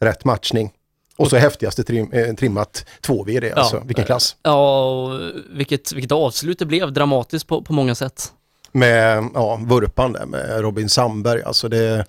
rätt 0.00 0.24
matchning. 0.24 0.70
Och 1.16 1.30
så 1.30 1.36
häftigaste 1.36 1.84
trim, 1.84 2.12
eh, 2.12 2.34
trimmat 2.34 2.86
2VD, 3.02 3.52
alltså 3.54 3.82
vilken 3.84 4.04
klass. 4.04 4.36
Ja, 4.42 5.08
vilket, 5.50 5.92
vilket 5.92 6.12
avslut 6.12 6.58
det 6.58 6.66
blev, 6.66 6.92
dramatiskt 6.92 7.46
på, 7.46 7.62
på 7.62 7.72
många 7.72 7.94
sätt. 7.94 8.32
Med 8.72 9.30
ja, 9.34 9.60
vurpan 9.66 10.12
där 10.12 10.26
med 10.26 10.60
Robin 10.60 10.88
Sandberg. 10.88 11.42
Alltså 11.42 11.68
det, 11.68 12.04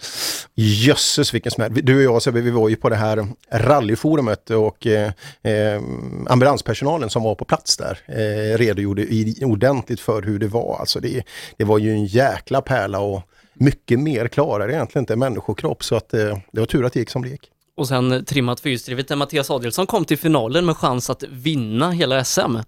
jösses 0.55 1.33
vilken 1.33 1.51
smäll. 1.51 1.85
Du 1.85 1.95
och 1.95 2.13
jag 2.13 2.21
Sebbe, 2.21 2.41
vi 2.41 2.51
var 2.51 2.69
ju 2.69 2.75
på 2.75 2.89
det 2.89 2.95
här 2.95 3.27
rallyforumet 3.51 4.49
och 4.49 4.87
eh, 4.87 5.11
eh, 5.43 5.81
ambulanspersonalen 6.27 7.09
som 7.09 7.23
var 7.23 7.35
på 7.35 7.45
plats 7.45 7.77
där 7.77 7.99
eh, 8.05 8.57
redogjorde 8.57 9.01
i, 9.01 9.43
ordentligt 9.45 9.99
för 9.99 10.21
hur 10.21 10.39
det 10.39 10.47
var. 10.47 10.77
Alltså 10.79 10.99
det, 10.99 11.23
det 11.57 11.63
var 11.63 11.77
ju 11.77 11.91
en 11.91 12.05
jäkla 12.05 12.61
pärla 12.61 12.99
och 12.99 13.21
mycket 13.53 13.99
mer 13.99 14.27
klarar 14.27 14.69
egentligen 14.69 15.03
inte 15.03 15.15
människokropp 15.15 15.83
så 15.83 15.95
att 15.95 16.13
eh, 16.13 16.37
det 16.51 16.59
var 16.59 16.65
tur 16.65 16.85
att 16.85 16.93
det 16.93 16.99
gick 16.99 17.09
som 17.09 17.21
det 17.21 17.29
gick. 17.29 17.49
Och 17.75 17.87
sen 17.87 18.25
trimmat 18.25 18.59
fyrhjulsdrivet 18.59 19.07
där 19.07 19.15
Mattias 19.15 19.49
Adielsson 19.49 19.87
kom 19.87 20.05
till 20.05 20.17
finalen 20.17 20.65
med 20.65 20.77
chans 20.77 21.09
att 21.09 21.23
vinna 21.23 21.91
hela 21.91 22.23
SM. 22.23 22.39
Ja. 22.39 22.61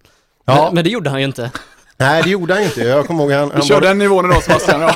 Men, 0.45 0.75
men 0.75 0.83
det 0.83 0.89
gjorde 0.89 1.09
han 1.09 1.19
ju 1.19 1.25
inte. 1.25 1.51
Nej, 1.97 2.23
det 2.23 2.29
gjorde 2.29 2.53
han 2.53 2.63
inte. 2.63 2.81
Jag 2.81 3.07
kommer 3.07 3.23
ihåg 3.23 3.31
han, 3.31 3.47
Vi 3.47 3.53
han, 3.53 3.63
kör 3.63 3.75
bad, 3.75 3.83
den 3.83 3.97
nivån 3.97 4.25
idag 4.25 4.43
Sebastian. 4.43 4.81
Ja. 4.81 4.95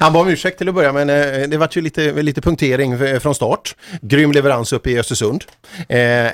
han 0.00 0.12
bad 0.12 0.22
om 0.22 0.28
ursäkt 0.28 0.58
till 0.58 0.68
att 0.68 0.74
börja 0.74 0.92
men 0.92 1.10
eh, 1.10 1.48
det 1.48 1.56
var 1.56 1.68
ju 1.72 1.80
lite, 1.80 2.22
lite 2.22 2.40
punktering 2.40 3.20
från 3.20 3.34
start. 3.34 3.76
Grym 4.02 4.32
leverans 4.32 4.72
uppe 4.72 4.90
i 4.90 4.98
Östersund. 4.98 5.44
Eh, 5.88 6.30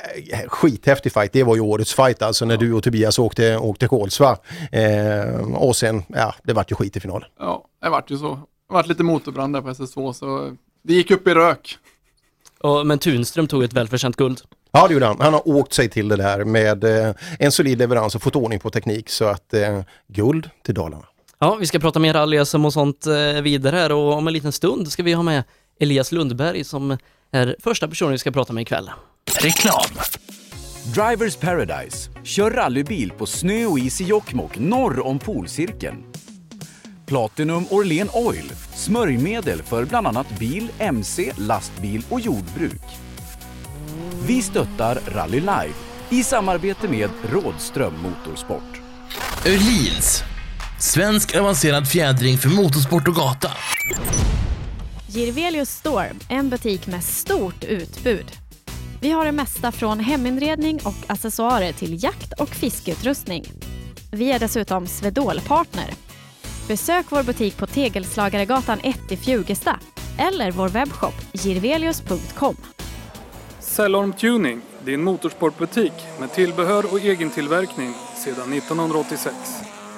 skithäftig 0.46 1.12
fight, 1.12 1.32
det 1.32 1.42
var 1.42 1.54
ju 1.54 1.60
årets 1.60 1.94
fight 1.94 2.22
alltså 2.22 2.44
när 2.44 2.56
du 2.56 2.72
och 2.72 2.82
Tobias 2.82 3.18
åkte, 3.18 3.56
åkte 3.56 3.88
Kolsva. 3.88 4.36
Eh, 4.72 5.54
och 5.54 5.76
sen, 5.76 6.02
ja, 6.08 6.34
det 6.42 6.52
vart 6.52 6.70
ju 6.70 6.74
skit 6.74 6.96
i 6.96 7.00
finalen. 7.00 7.28
ja, 7.38 7.64
det 7.82 7.88
vart 7.88 8.10
ju 8.10 8.18
så. 8.18 8.34
Det 8.68 8.74
vart 8.74 8.86
lite 8.86 9.02
motorbrand 9.02 9.54
där 9.54 9.60
på 9.60 9.68
SS2 9.68 10.12
så 10.12 10.56
det 10.82 10.94
gick 10.94 11.10
upp 11.10 11.28
i 11.28 11.34
rök. 11.34 11.78
Och, 12.60 12.86
men 12.86 12.98
Tunström 12.98 13.48
tog 13.48 13.64
ett 13.64 13.72
välförtjänt 13.72 14.16
guld. 14.16 14.40
Ja, 14.76 14.88
det 14.88 14.94
gjorde 14.94 15.06
han. 15.06 15.20
Han 15.20 15.32
har 15.32 15.48
åkt 15.48 15.72
sig 15.72 15.88
till 15.88 16.08
det 16.08 16.16
där 16.16 16.44
med 16.44 16.84
eh, 16.84 17.14
en 17.38 17.52
solid 17.52 17.78
leverans 17.78 18.14
och 18.14 18.22
fått 18.22 18.36
ordning 18.36 18.58
på 18.58 18.70
teknik 18.70 19.08
så 19.08 19.24
att 19.24 19.54
eh, 19.54 19.80
guld 20.08 20.50
till 20.64 20.74
Dalarna. 20.74 21.04
Ja, 21.38 21.54
vi 21.54 21.66
ska 21.66 21.78
prata 21.78 21.98
mer 21.98 22.14
rally-SM 22.14 22.64
och 22.66 22.72
sånt 22.72 23.06
eh, 23.06 23.42
vidare 23.42 23.76
här 23.76 23.92
och 23.92 24.12
om 24.12 24.26
en 24.26 24.32
liten 24.32 24.52
stund 24.52 24.92
ska 24.92 25.02
vi 25.02 25.12
ha 25.12 25.22
med 25.22 25.44
Elias 25.80 26.12
Lundberg 26.12 26.64
som 26.64 26.96
är 27.32 27.56
första 27.60 27.88
personen 27.88 28.12
vi 28.12 28.18
ska 28.18 28.30
prata 28.30 28.52
med 28.52 28.62
ikväll. 28.62 28.90
Reklam. 29.40 29.90
Drivers 30.94 31.36
Paradise. 31.36 32.10
Kör 32.24 32.50
rallybil 32.50 33.12
på 33.12 33.26
snö 33.26 33.66
och 33.66 33.78
is 33.78 34.00
i 34.00 34.04
Jokkmokk 34.04 34.58
norr 34.58 35.06
om 35.06 35.18
polcirkeln. 35.18 36.04
Platinum 37.06 37.66
Orlen 37.70 38.08
Oil. 38.12 38.52
Smörjmedel 38.74 39.62
för 39.62 39.84
bland 39.84 40.06
annat 40.06 40.38
bil, 40.38 40.68
mc, 40.78 41.32
lastbil 41.36 42.02
och 42.08 42.20
jordbruk. 42.20 43.05
Vi 44.22 44.42
stöttar 44.42 44.98
Rally 45.06 45.40
Life 45.40 45.74
i 46.10 46.24
samarbete 46.24 46.88
med 46.88 47.10
Rådström 47.30 47.94
Motorsport. 48.02 48.80
Öhlins. 49.46 50.22
Svensk 50.80 51.36
avancerad 51.36 51.88
fjädring 51.88 52.38
för 52.38 52.48
motorsport 52.48 53.08
och 53.08 53.14
gata. 53.14 53.50
Girvelius 55.08 55.70
Store, 55.70 56.12
en 56.28 56.50
butik 56.50 56.86
med 56.86 57.04
stort 57.04 57.64
utbud. 57.64 58.32
Vi 59.00 59.10
har 59.10 59.24
det 59.24 59.32
mesta 59.32 59.72
från 59.72 60.00
heminredning 60.00 60.80
och 60.84 60.94
accessoarer 61.06 61.72
till 61.72 62.04
jakt 62.04 62.32
och 62.38 62.48
fiskeutrustning. 62.48 63.44
Vi 64.12 64.32
är 64.32 64.38
dessutom 64.38 64.86
Swedol-partner. 64.86 65.90
Besök 66.68 67.06
vår 67.08 67.22
butik 67.22 67.56
på 67.56 67.66
Tegelslagaregatan 67.66 68.80
1 68.82 69.12
i 69.12 69.16
Fjugesta 69.16 69.80
eller 70.18 70.50
vår 70.50 70.68
webbshop 70.68 71.14
girvelius.com. 71.32 72.56
Cellorm 73.76 74.12
Tuning, 74.12 74.60
din 74.84 75.02
motorsportbutik 75.02 75.92
med 76.20 76.32
tillbehör 76.32 76.92
och 76.92 77.00
egen 77.00 77.30
tillverkning 77.30 77.94
sedan 78.24 78.52
1986. 78.52 79.34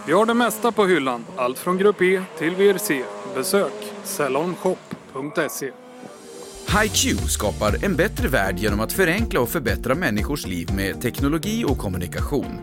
Vi 0.06 0.12
har 0.12 0.26
det 0.26 0.34
mesta 0.34 0.72
på 0.72 0.86
hyllan, 0.86 1.24
allt 1.36 1.58
från 1.58 1.78
Grupp 1.78 2.02
E 2.02 2.22
till 2.38 2.54
VRC. 2.54 3.02
Besök 3.34 3.72
cellormshop.se. 4.04 5.70
HiQ 6.82 7.20
skapar 7.30 7.84
en 7.84 7.96
bättre 7.96 8.28
värld 8.28 8.58
genom 8.58 8.80
att 8.80 8.92
förenkla 8.92 9.40
och 9.40 9.48
förbättra 9.48 9.94
människors 9.94 10.46
liv 10.46 10.68
med 10.76 11.02
teknologi 11.02 11.64
och 11.64 11.78
kommunikation. 11.78 12.60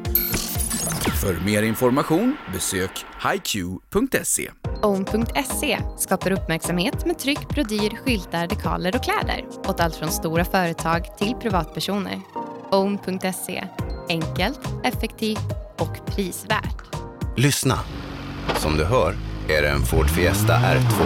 För 1.14 1.46
mer 1.46 1.64
information 1.64 2.38
besök 2.54 3.06
hiq.se. 3.34 4.52
Own.se 4.82 5.80
skapar 5.98 6.32
uppmärksamhet 6.32 7.06
med 7.06 7.20
tryck, 7.20 7.50
brodyr, 7.50 7.98
skyltar, 8.06 8.48
dekaler 8.48 8.96
och 8.96 9.04
kläder 9.04 9.46
åt 9.68 9.80
allt 9.80 9.96
från 9.96 10.10
stora 10.10 10.46
företag 10.46 11.18
till 11.18 11.34
privatpersoner. 11.42 12.22
Own.se 12.72 13.68
enkelt, 14.10 14.60
effektivt 14.84 15.52
och 15.78 16.06
prisvärt. 16.06 16.84
Lyssna. 17.38 17.80
Som 18.56 18.78
du 18.78 18.86
hör 18.86 19.16
är 19.50 19.62
det 19.62 19.70
en 19.70 19.82
Ford 19.82 20.10
Fiesta 20.10 20.54
R2. 20.54 21.06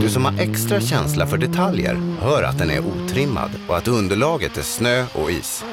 Du 0.00 0.08
som 0.08 0.24
har 0.24 0.40
extra 0.40 0.80
känsla 0.80 1.26
för 1.26 1.38
detaljer 1.38 1.94
hör 2.20 2.42
att 2.42 2.58
den 2.58 2.70
är 2.70 2.80
otrimmad 2.80 3.50
och 3.68 3.76
att 3.76 3.88
underlaget 3.88 4.56
är 4.56 4.62
snö 4.62 5.04
och 5.14 5.30
is. 5.30 5.64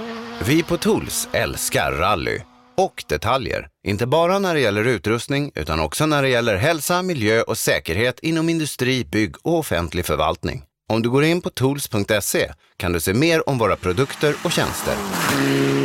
Vi 0.47 0.63
på 0.63 0.77
Tools 0.77 1.27
älskar 1.31 1.91
rally 1.91 2.39
och 2.77 3.03
detaljer. 3.09 3.67
Inte 3.87 4.07
bara 4.07 4.39
när 4.39 4.53
det 4.53 4.59
gäller 4.59 4.87
utrustning 4.87 5.51
utan 5.55 5.79
också 5.79 6.05
när 6.05 6.21
det 6.21 6.29
gäller 6.29 6.55
hälsa, 6.55 7.01
miljö 7.01 7.41
och 7.41 7.57
säkerhet 7.57 8.19
inom 8.19 8.49
industri, 8.49 9.05
bygg 9.05 9.35
och 9.41 9.57
offentlig 9.57 10.05
förvaltning. 10.05 10.63
Om 10.93 11.01
du 11.01 11.09
går 11.09 11.23
in 11.23 11.41
på 11.41 11.49
tools.se 11.49 12.51
kan 12.77 12.93
du 12.93 12.99
se 12.99 13.13
mer 13.13 13.49
om 13.49 13.57
våra 13.57 13.75
produkter 13.75 14.35
och 14.43 14.51
tjänster. 14.51 14.95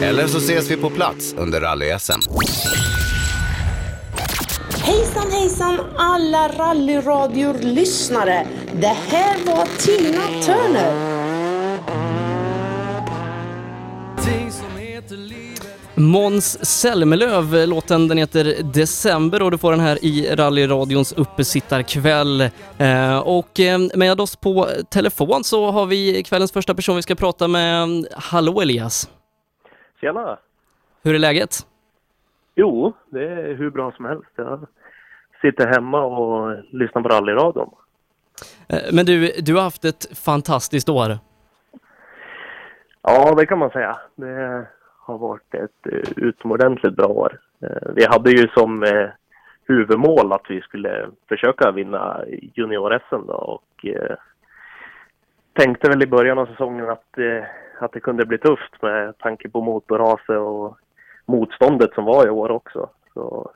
Eller 0.02 0.26
så 0.26 0.38
ses 0.38 0.70
vi 0.70 0.76
på 0.76 0.90
plats 0.90 1.34
under 1.38 1.60
rally-SM. 1.60 2.20
Hejsan 4.82 5.30
hejsan 5.30 5.80
alla 5.96 6.48
rallyradior-lyssnare. 6.48 8.46
Det 8.72 8.96
här 9.08 9.38
var 9.46 9.66
Tina 9.78 10.42
Turner. 10.42 11.18
Måns 15.98 16.64
Zelmerlöw, 16.64 17.66
låten 17.66 18.08
den 18.08 18.18
heter 18.18 18.62
December 18.74 19.42
och 19.42 19.50
du 19.50 19.58
får 19.58 19.70
den 19.70 19.80
här 19.80 20.04
i 20.04 20.36
rallyradions 20.36 21.12
uppesittarkväll. 21.12 22.40
Eh, 22.78 23.18
och 23.18 23.60
eh, 23.60 23.78
med 23.94 24.20
oss 24.20 24.36
på 24.36 24.66
telefon 24.90 25.44
så 25.44 25.70
har 25.70 25.86
vi 25.86 26.22
kvällens 26.22 26.52
första 26.52 26.74
person 26.74 26.96
vi 26.96 27.02
ska 27.02 27.14
prata 27.14 27.48
med. 27.48 28.06
Hallå 28.16 28.60
Elias! 28.60 29.10
Tjena! 30.00 30.38
Hur 31.02 31.14
är 31.14 31.18
läget? 31.18 31.66
Jo, 32.54 32.92
det 33.10 33.24
är 33.24 33.54
hur 33.54 33.70
bra 33.70 33.92
som 33.92 34.04
helst. 34.04 34.30
Jag 34.36 34.66
sitter 35.40 35.66
hemma 35.66 36.04
och 36.04 36.56
lyssnar 36.72 37.02
på 37.02 37.08
rallyradion. 37.08 37.70
Eh, 38.68 38.78
Men 38.92 39.06
du, 39.06 39.32
du 39.38 39.54
har 39.54 39.62
haft 39.62 39.84
ett 39.84 40.18
fantastiskt 40.18 40.88
år. 40.88 41.18
Ja, 43.02 43.34
det 43.34 43.46
kan 43.46 43.58
man 43.58 43.70
säga. 43.70 43.98
Det 44.16 44.66
har 45.08 45.18
varit 45.18 45.54
ett 45.54 45.86
eh, 45.92 46.12
utomordentligt 46.16 46.96
bra 46.96 47.06
år. 47.06 47.38
Eh, 47.62 47.92
vi 47.94 48.04
hade 48.04 48.30
ju 48.30 48.48
som 48.48 48.82
eh, 48.82 49.08
huvudmål 49.64 50.32
att 50.32 50.46
vi 50.48 50.60
skulle 50.60 51.06
försöka 51.28 51.70
vinna 51.70 52.24
junior-SM 52.54 53.26
då 53.26 53.34
och 53.34 53.86
tänkte 55.52 55.88
väl 55.88 56.02
i 56.02 56.06
början 56.06 56.38
av 56.38 56.46
säsongen 56.46 56.90
att, 56.90 57.18
att 57.78 57.92
det 57.92 58.00
kunde 58.00 58.26
bli 58.26 58.38
tufft 58.38 58.82
med 58.82 59.18
tanke 59.18 59.48
på 59.48 59.60
motorraset 59.60 60.38
och 60.38 60.78
motståndet 61.26 61.94
som 61.94 62.04
var 62.04 62.26
i 62.26 62.30
år 62.30 62.50
också. 62.50 62.90
Så, 63.14 63.50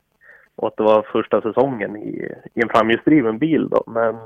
och 0.56 0.68
att 0.68 0.76
det 0.76 0.82
var 0.82 1.02
första 1.02 1.40
säsongen 1.42 1.96
i, 1.96 2.34
i 2.54 2.62
en 2.62 2.68
framhjulsdriven 2.68 3.38
bil 3.38 3.68
då. 3.68 3.84
Men 3.86 4.16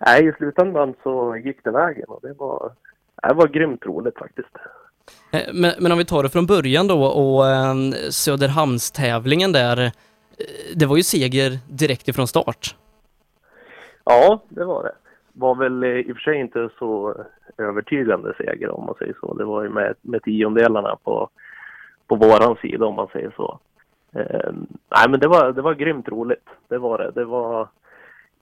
nej, 0.00 0.28
i 0.28 0.32
slutändan 0.32 0.94
så 1.02 1.36
gick 1.36 1.64
det 1.64 1.70
vägen 1.70 2.06
och 2.08 2.20
det 2.22 2.32
var, 2.32 2.72
det 3.22 3.34
var 3.34 3.46
grymt 3.46 3.86
roligt 3.86 4.18
faktiskt. 4.18 4.56
Eh, 5.32 5.54
men, 5.54 5.72
men 5.80 5.92
om 5.92 5.98
vi 5.98 6.04
tar 6.04 6.22
det 6.22 6.28
från 6.28 6.46
början 6.46 6.86
då 6.86 7.04
och 7.04 7.46
ehm, 7.46 7.92
Söderhamnstävlingen 8.10 9.52
där. 9.52 9.82
Eh, 9.82 9.90
det 10.76 10.86
var 10.86 10.96
ju 10.96 11.02
seger 11.02 11.58
direkt 11.68 12.08
ifrån 12.08 12.26
start. 12.26 12.76
Ja, 14.04 14.42
det 14.48 14.64
var 14.64 14.82
det. 14.82 14.92
Var 15.32 15.54
väl 15.54 15.82
eh, 15.82 15.88
i 15.90 16.12
och 16.12 16.16
för 16.16 16.22
sig 16.22 16.40
inte 16.40 16.68
så 16.78 17.16
övertygande 17.58 18.34
seger 18.38 18.70
om 18.70 18.86
man 18.86 18.94
säger 18.98 19.16
så. 19.20 19.34
Det 19.34 19.44
var 19.44 19.62
ju 19.62 19.68
med, 19.68 19.94
med 20.00 20.22
tiondelarna 20.22 20.96
på, 21.04 21.28
på 22.06 22.16
våran 22.16 22.56
sida 22.62 22.86
om 22.86 22.94
man 22.94 23.08
säger 23.12 23.32
så. 23.36 23.58
Eh, 24.12 24.52
nej 24.90 25.08
men 25.08 25.20
det 25.20 25.28
var, 25.28 25.52
det 25.52 25.62
var 25.62 25.74
grymt 25.74 26.08
roligt. 26.08 26.48
Det 26.68 26.78
var 26.78 26.98
det. 26.98 27.10
Det 27.10 27.24
var 27.24 27.68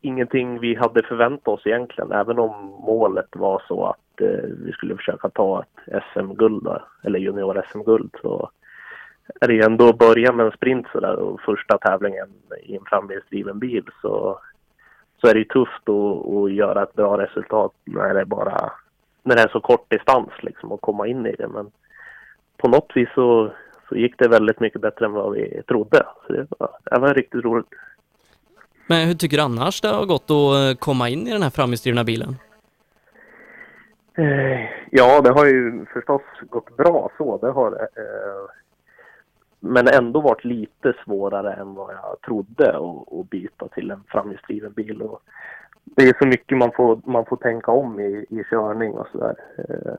ingenting 0.02 0.60
vi 0.60 0.74
hade 0.74 1.02
förväntat 1.02 1.48
oss 1.48 1.66
egentligen. 1.66 2.12
Även 2.12 2.38
om 2.38 2.66
målet 2.86 3.28
var 3.32 3.62
så 3.68 3.86
att 3.86 4.20
eh, 4.20 4.48
vi 4.64 4.72
skulle 4.72 4.96
försöka 4.96 5.28
ta 5.28 5.62
ett 5.86 6.04
SM-guld 6.12 6.68
eller 7.02 7.18
junior-SM-guld 7.18 8.10
så 8.22 8.50
är 9.40 9.48
det 9.48 9.54
ju 9.54 9.62
ändå 9.62 9.88
att 9.88 9.98
börja 9.98 10.32
med 10.32 10.46
en 10.46 10.52
sprint 10.52 10.86
sådär 10.92 11.16
och 11.16 11.40
första 11.40 11.78
tävlingen 11.78 12.28
i 12.62 12.76
en 12.76 12.84
framhjulsdriven 12.84 13.58
bil 13.58 13.84
så 14.02 14.38
så 15.20 15.28
är 15.28 15.34
det 15.34 15.38
ju 15.38 15.44
tufft 15.44 15.88
att, 15.88 16.34
att 16.34 16.52
göra 16.52 16.82
ett 16.82 16.94
bra 16.94 17.18
resultat 17.18 17.72
när 17.84 18.14
det 18.14 18.20
är 18.20 18.24
bara 18.24 18.72
när 19.22 19.36
det 19.36 19.42
är 19.42 19.48
så 19.48 19.60
kort 19.60 19.90
distans 19.90 20.30
liksom 20.40 20.72
att 20.72 20.80
komma 20.80 21.06
in 21.06 21.26
i 21.26 21.34
det. 21.38 21.48
Men 21.48 21.70
på 22.56 22.68
något 22.68 22.92
vis 22.94 23.08
så, 23.14 23.52
så 23.88 23.96
gick 23.96 24.18
det 24.18 24.28
väldigt 24.28 24.60
mycket 24.60 24.80
bättre 24.80 25.04
än 25.04 25.12
vad 25.12 25.32
vi 25.32 25.62
trodde. 25.68 26.06
Så 26.26 26.32
det 26.32 26.46
var, 26.58 26.70
det 26.84 27.00
var 27.00 27.14
riktigt 27.14 27.44
roligt. 27.44 27.66
Men 28.92 29.08
hur 29.08 29.14
tycker 29.14 29.36
du 29.36 29.42
annars 29.42 29.80
det 29.80 29.88
har 29.88 30.06
gått 30.06 30.30
att 30.30 30.54
eh, 30.56 30.78
komma 30.78 31.08
in 31.08 31.26
i 31.26 31.32
den 31.32 31.42
här 31.42 31.50
framhjulsdrivna 31.50 32.04
bilen? 32.04 32.36
Eh, 34.14 34.60
ja, 34.90 35.20
det 35.20 35.30
har 35.30 35.46
ju 35.46 35.86
förstås 35.92 36.22
gått 36.50 36.76
bra 36.76 37.10
så, 37.18 37.38
det 37.38 37.50
har 37.50 37.70
det. 37.70 37.88
Eh, 38.02 38.44
Men 39.60 39.88
ändå 39.88 40.20
varit 40.20 40.44
lite 40.44 40.92
svårare 41.04 41.52
än 41.52 41.74
vad 41.74 41.94
jag 41.94 42.20
trodde 42.26 42.68
att, 42.68 43.12
att 43.18 43.30
byta 43.30 43.68
till 43.68 43.90
en 43.90 44.02
framhjulsdriven 44.08 44.72
bil. 44.72 45.02
Och 45.02 45.20
det 45.84 46.02
är 46.08 46.14
så 46.18 46.26
mycket 46.26 46.58
man 46.58 46.72
får, 46.72 47.00
man 47.04 47.24
får 47.24 47.36
tänka 47.36 47.70
om 47.70 48.00
i, 48.00 48.26
i 48.30 48.44
körning 48.50 48.92
och 48.92 49.08
sådär. 49.12 49.34
Eh, 49.58 49.94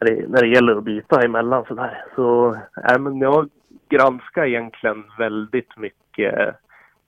När 0.00 0.06
det, 0.10 0.28
när 0.28 0.40
det 0.42 0.48
gäller 0.48 0.76
att 0.76 0.84
byta 0.84 1.22
emellan 1.24 1.64
sådär. 1.68 2.04
Så, 2.14 2.56
nej, 2.88 2.98
men 2.98 3.18
jag 3.18 3.48
granskar 3.88 4.44
egentligen 4.46 5.04
väldigt 5.18 5.76
mycket 5.76 6.54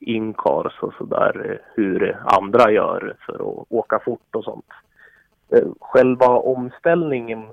incars 0.02 0.78
och 0.82 0.94
sådär, 0.94 1.50
eh, 1.50 1.56
hur 1.74 2.18
andra 2.24 2.70
gör 2.70 3.16
för 3.26 3.34
att 3.34 3.66
åka 3.68 3.98
fort 3.98 4.34
och 4.34 4.44
sånt. 4.44 4.70
Eh, 5.48 5.68
själva 5.80 6.26
omställningen 6.26 7.46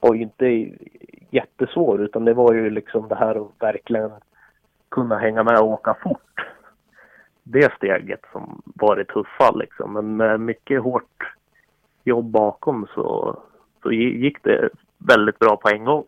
var 0.00 0.14
ju 0.14 0.22
inte 0.22 0.70
jättesvår 1.30 2.00
utan 2.02 2.24
det 2.24 2.34
var 2.34 2.52
ju 2.52 2.70
liksom 2.70 3.08
det 3.08 3.14
här 3.14 3.34
att 3.34 3.52
verkligen 3.58 4.10
kunna 4.88 5.18
hänga 5.18 5.42
med 5.42 5.60
och 5.60 5.68
åka 5.68 5.94
fort. 6.02 6.40
Det 7.42 7.72
steget 7.72 8.20
som 8.32 8.62
var 8.64 8.96
det 8.96 9.04
tuffa 9.04 9.50
liksom. 9.50 9.92
Men 9.92 10.16
med 10.16 10.40
mycket 10.40 10.82
hårt 10.82 11.34
jobb 12.04 12.24
bakom 12.24 12.86
så, 12.94 13.38
så 13.82 13.92
gick 13.92 14.42
det 14.42 14.68
väldigt 14.98 15.38
bra 15.38 15.56
på 15.56 15.68
en 15.68 15.84
gång. 15.84 16.04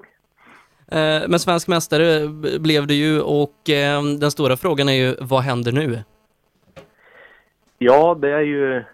Eh, 0.91 1.29
men 1.29 1.39
svensk 1.39 1.69
mästare 1.69 2.29
blev 2.59 2.87
du 2.87 2.95
ju 2.95 3.21
och 3.21 3.71
eh, 3.71 4.03
den 4.21 4.31
stora 4.31 4.57
frågan 4.57 4.89
är 4.89 4.93
ju 4.93 5.15
vad 5.21 5.41
händer 5.41 5.73
nu? 5.73 5.99
Ja, 7.79 8.15
det 8.15 8.31
är 8.31 8.41
ju 8.41 8.85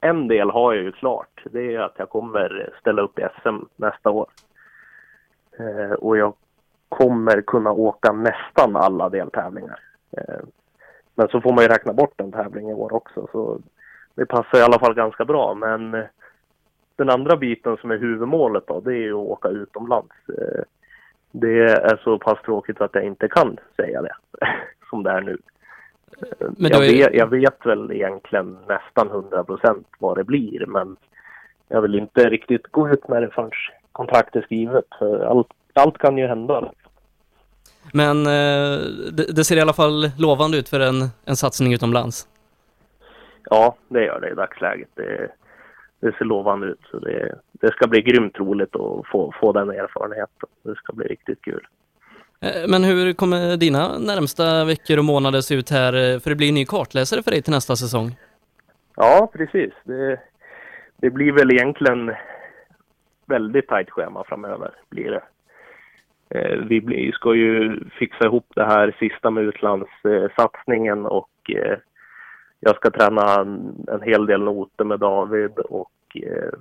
en 0.00 0.28
del 0.28 0.50
har 0.50 0.74
jag 0.74 0.84
ju 0.84 0.92
klart. 0.92 1.42
Det 1.50 1.74
är 1.74 1.78
att 1.78 1.94
jag 1.96 2.08
kommer 2.08 2.72
ställa 2.80 3.02
upp 3.02 3.18
i 3.18 3.26
SM 3.42 3.58
nästa 3.76 4.10
år. 4.10 4.26
Eh, 5.58 5.92
och 5.92 6.16
jag 6.16 6.34
kommer 6.88 7.40
kunna 7.40 7.72
åka 7.72 8.12
nästan 8.12 8.76
alla 8.76 9.08
deltävlingar. 9.08 9.78
Men 11.14 11.28
så 11.28 11.40
får 11.40 11.52
man 11.52 11.64
ju 11.64 11.68
räkna 11.68 11.92
bort 11.92 12.20
en 12.20 12.32
tävling 12.32 12.70
i 12.70 12.74
år 12.74 12.92
också. 12.92 13.28
Så 13.32 13.58
det 14.14 14.26
passar 14.26 14.58
i 14.58 14.62
alla 14.62 14.78
fall 14.78 14.94
ganska 14.94 15.24
bra. 15.24 15.54
Men 15.54 16.04
den 16.96 17.10
andra 17.10 17.36
biten 17.36 17.76
som 17.76 17.90
är 17.90 17.98
huvudmålet 17.98 18.66
då, 18.66 18.80
det 18.80 18.92
är 18.92 19.02
ju 19.02 19.12
att 19.12 19.28
åka 19.28 19.48
utomlands. 19.48 20.14
Det 21.32 21.62
är 21.64 22.00
så 22.04 22.18
pass 22.18 22.38
tråkigt 22.44 22.80
att 22.80 22.94
jag 22.94 23.04
inte 23.04 23.28
kan 23.28 23.58
säga 23.76 24.02
det 24.02 24.14
som 24.90 25.02
det 25.02 25.10
är 25.10 25.20
nu. 25.20 25.38
Men 26.38 26.70
jag, 26.70 26.86
är- 26.86 26.92
vet, 26.92 27.14
jag 27.14 27.26
vet 27.26 27.66
väl 27.66 27.92
egentligen 27.92 28.58
nästan 28.68 29.08
100 29.10 29.44
procent 29.44 29.86
vad 29.98 30.16
det 30.16 30.24
blir, 30.24 30.66
men 30.66 30.96
jag 31.68 31.82
vill 31.82 31.94
inte 31.94 32.28
riktigt 32.30 32.66
gå 32.66 32.88
ut 32.88 33.08
med 33.08 33.22
det 33.22 33.30
förrän 33.30 33.50
kontraktet 33.92 34.36
är 34.42 34.46
skrivet. 34.46 34.84
För 34.98 35.20
allt, 35.24 35.46
allt 35.74 35.98
kan 35.98 36.18
ju 36.18 36.26
hända. 36.26 36.72
Men 37.92 38.26
eh, 38.26 38.78
det, 39.12 39.36
det 39.36 39.44
ser 39.44 39.56
i 39.56 39.60
alla 39.60 39.72
fall 39.72 40.10
lovande 40.18 40.58
ut 40.58 40.68
för 40.68 40.80
en, 40.80 41.08
en 41.24 41.36
satsning 41.36 41.74
utomlands. 41.74 42.28
Ja, 43.50 43.76
det 43.88 44.04
gör 44.04 44.20
det 44.20 44.30
i 44.30 44.34
dagsläget. 44.34 44.88
Det, 44.94 45.28
det 46.02 46.12
ser 46.18 46.24
lovande 46.24 46.66
ut. 46.66 46.80
Så 46.90 46.98
det, 46.98 47.38
det 47.52 47.72
ska 47.72 47.86
bli 47.86 48.02
grymt 48.02 48.38
roligt 48.38 48.76
att 48.76 49.06
få, 49.06 49.32
få 49.40 49.52
den 49.52 49.70
erfarenheten. 49.70 50.48
Det 50.62 50.74
ska 50.74 50.92
bli 50.92 51.06
riktigt 51.06 51.42
kul. 51.42 51.66
Eh, 52.40 52.68
Men 52.68 52.84
hur 52.84 53.12
kommer 53.12 53.56
dina 53.56 53.98
närmsta 53.98 54.64
veckor 54.64 54.98
och 54.98 55.04
månader 55.04 55.40
se 55.40 55.54
ut 55.54 55.70
här? 55.70 55.92
Eh, 55.92 56.18
För 56.20 56.30
det 56.30 56.36
blir 56.36 56.48
en 56.48 56.54
ny 56.54 56.64
kartläsare 56.64 57.22
för 57.22 57.30
dig 57.30 57.42
till 57.42 57.52
nästa 57.52 57.76
säsong. 57.76 58.08
Ja, 58.96 59.30
precis. 59.32 59.72
Det, 59.84 60.20
det 60.96 61.10
blir 61.10 61.32
väl 61.32 61.50
egentligen 61.52 62.12
väldigt 63.26 63.68
tajt 63.68 63.90
schema 63.90 64.24
framöver, 64.24 64.70
blir 64.90 65.10
det. 65.10 65.22
Eh, 66.38 66.58
Vi 66.58 66.80
blir, 66.80 67.12
ska 67.12 67.34
ju 67.34 67.80
fixa 67.98 68.24
ihop 68.24 68.46
det 68.54 68.64
här 68.64 68.96
sista 68.98 69.30
med 69.30 69.44
utlandssatsningen 69.44 71.06
och 71.06 71.28
jag 72.64 72.76
ska 72.76 72.90
träna 72.90 73.40
en, 73.40 73.84
en 73.88 74.02
hel 74.02 74.26
del 74.26 74.42
noter 74.42 74.84
med 74.84 75.00
David 75.00 75.58
och 75.58 75.92
eh, 76.14 76.52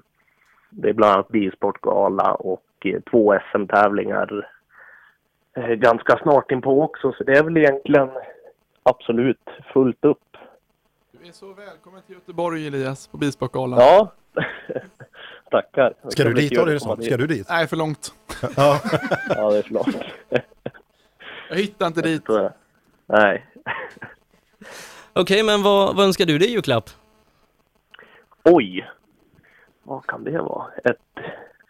det 0.69 0.89
är 0.89 0.93
bland 0.93 1.13
annat 1.13 1.27
bilsportgala 1.27 2.33
och 2.33 2.65
eh, 2.85 3.01
två 3.11 3.39
SM-tävlingar 3.51 4.49
eh, 5.53 5.67
ganska 5.67 6.17
snart 6.17 6.51
inpå 6.51 6.81
också. 6.83 7.13
Så 7.17 7.23
det 7.23 7.37
är 7.37 7.43
väl 7.43 7.57
egentligen 7.57 8.09
absolut 8.83 9.49
fullt 9.73 10.05
upp. 10.05 10.37
Du 11.11 11.27
är 11.27 11.31
så 11.31 11.53
välkommen 11.53 12.01
till 12.01 12.15
Göteborg 12.15 12.67
Elias, 12.67 13.07
på 13.07 13.17
Bilsportgalan. 13.17 13.79
Ja, 13.79 14.11
tackar. 15.51 15.93
Ska 16.09 16.23
du 16.23 16.33
dit 16.33 16.55
då? 16.55 16.65
det 16.65 16.79
så? 16.79 16.95
Ska 17.01 17.17
du 17.17 17.27
dit? 17.27 17.47
Nej, 17.49 17.67
för 17.67 17.77
långt. 17.77 18.13
Ja. 18.55 18.79
Ja, 19.29 19.51
det 19.51 19.57
är 19.57 19.61
för 19.61 19.73
långt. 19.73 19.97
Jag 21.49 21.55
hittar 21.55 21.87
inte 21.87 22.01
dit. 22.01 22.23
Nej. 23.05 23.45
Okej, 25.13 25.43
men 25.43 25.63
vad, 25.63 25.95
vad 25.95 26.05
önskar 26.05 26.25
du 26.25 26.37
dig 26.37 26.47
i 26.47 26.51
julklapp? 26.51 26.89
Oj! 28.43 28.89
Vad 29.83 30.05
kan 30.05 30.23
det 30.23 30.41
vara? 30.41 30.65
Ett 30.83 31.25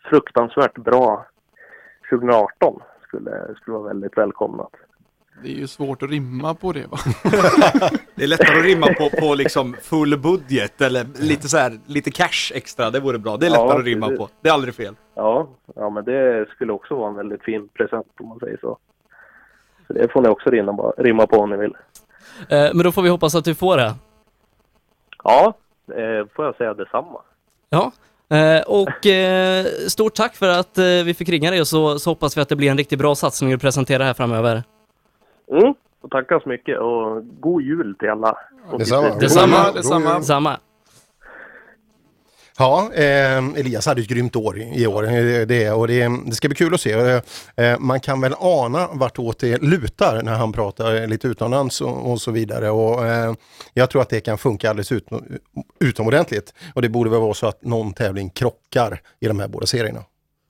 fruktansvärt 0.10 0.78
bra 0.78 1.26
2018 2.10 2.80
skulle, 3.08 3.56
skulle 3.62 3.78
vara 3.78 3.88
väldigt 3.88 4.18
välkomnat. 4.18 4.72
Det 5.44 5.50
är 5.50 5.56
ju 5.56 5.68
svårt 5.68 6.04
att 6.04 6.10
rimma 6.10 6.54
på 6.56 6.72
det 6.72 6.88
va? 6.88 6.98
Det 8.16 8.24
är 8.24 8.28
lättare 8.28 8.60
att 8.60 8.66
rimma 8.66 8.88
på, 8.88 9.10
på 9.20 9.36
liksom 9.36 9.74
full 9.82 10.18
budget 10.20 10.82
eller 10.82 11.06
lite 11.22 11.50
så 11.50 11.58
här, 11.58 11.80
lite 11.86 12.12
cash 12.12 12.52
extra, 12.56 12.90
det 12.90 13.00
vore 13.00 13.18
bra. 13.20 13.38
Det 13.38 13.46
är 13.46 13.50
lättare 13.50 13.68
Ja, 13.68 13.80
att 13.80 13.86
rimma 13.86 14.06
precis. 14.08 14.20
på. 14.20 14.30
Det 14.42 14.50
är 14.50 14.54
aldrig 14.54 14.76
fel. 14.76 14.96
Ja, 15.16 15.50
ja, 15.76 15.90
men 15.90 16.06
det 16.06 16.50
skulle 16.50 16.74
också 16.74 16.96
vara 16.96 17.10
en 17.10 17.16
väldigt 17.16 17.44
fin 17.44 17.68
present 17.68 18.08
om 18.20 18.28
man 18.28 18.40
säger 18.40 18.58
så. 18.58 18.78
Så 19.88 19.94
det 19.94 20.12
får 20.12 20.22
ni 20.22 20.28
också 20.30 20.50
rimma, 20.50 20.94
rimma 20.98 21.28
på 21.28 21.38
om 21.38 21.50
ni 21.50 21.58
vill. 21.58 21.76
Eh, 22.50 22.70
Men 22.74 22.78
då 22.84 22.92
får 22.92 23.02
vi 23.02 23.10
hoppas 23.10 23.36
att 23.36 23.46
du 23.46 23.56
får 23.56 23.78
det. 23.78 23.94
Ja, 25.24 25.54
eh, 25.88 26.28
får 26.36 26.46
jag 26.46 26.56
säga 26.56 26.74
detsamma. 26.74 27.22
Ja, 27.70 27.92
eh, 28.38 28.62
och 28.62 28.90
stort 29.92 30.14
tack 30.16 30.36
för 30.36 30.48
att 30.50 30.78
vi 30.78 31.14
fick 31.14 31.30
ringa 31.30 31.52
dig 31.52 31.62
och 31.62 31.68
så, 31.68 32.00
så 32.00 32.10
hoppas 32.10 32.38
vi 32.38 32.42
att 32.42 32.50
det 32.50 32.56
blir 32.56 32.72
en 32.72 32.78
riktigt 32.78 33.00
bra 33.00 33.16
satsning 33.16 33.54
att 33.54 33.62
presentera 33.62 34.04
här 34.04 34.14
framöver. 34.14 34.64
Mm, 35.52 35.74
Får 36.02 36.08
tacka 36.10 36.40
så 36.40 36.50
mycket 36.50 36.80
och 36.80 37.24
god 37.40 37.62
jul 37.62 37.96
till 38.00 38.10
alla. 38.10 38.38
Och 38.72 38.80
Detsamma. 38.80 39.16
Detsamma. 39.20 39.72
detsamma. 39.72 40.14
Detsamma. 40.18 40.58
Ja, 42.62 42.92
eh, 42.94 43.38
Elias 43.38 43.86
hade 43.86 44.02
ett 44.02 44.08
grymt 44.08 44.36
år 44.36 44.60
i 44.60 44.88
år. 44.88 45.04
Eh, 45.04 45.46
det, 45.48 45.72
och 45.72 45.88
det, 45.88 46.10
det 46.26 46.36
ska 46.36 46.48
bli 46.48 46.56
kul 46.56 46.74
att 46.74 46.82
se. 46.82 46.92
Eh, 46.92 47.22
eh, 47.56 47.80
man 47.80 48.00
kan 48.00 48.22
väl 48.22 48.34
ana 48.40 48.88
vartåt 48.94 49.40
det 49.40 49.62
lutar 49.62 50.22
när 50.24 50.34
han 50.34 50.54
pratar 50.54 51.08
lite 51.08 51.28
utomlands 51.28 51.82
och, 51.82 52.12
och 52.12 52.22
så 52.22 52.32
vidare. 52.32 52.70
Och, 52.70 53.08
eh, 53.08 53.34
jag 53.74 53.90
tror 53.90 54.02
att 54.02 54.10
det 54.10 54.22
kan 54.22 54.38
funka 54.38 54.70
alldeles 54.70 54.92
ut, 54.92 55.08
utomordentligt. 55.80 56.54
Och 56.74 56.82
det 56.82 56.90
borde 56.90 57.10
väl 57.10 57.20
vara 57.20 57.34
så 57.34 57.48
att 57.48 57.64
någon 57.64 57.94
tävling 57.94 58.30
krockar 58.30 59.02
i 59.20 59.28
de 59.28 59.40
här 59.40 59.48
båda 59.48 59.66
serierna. 59.66 60.04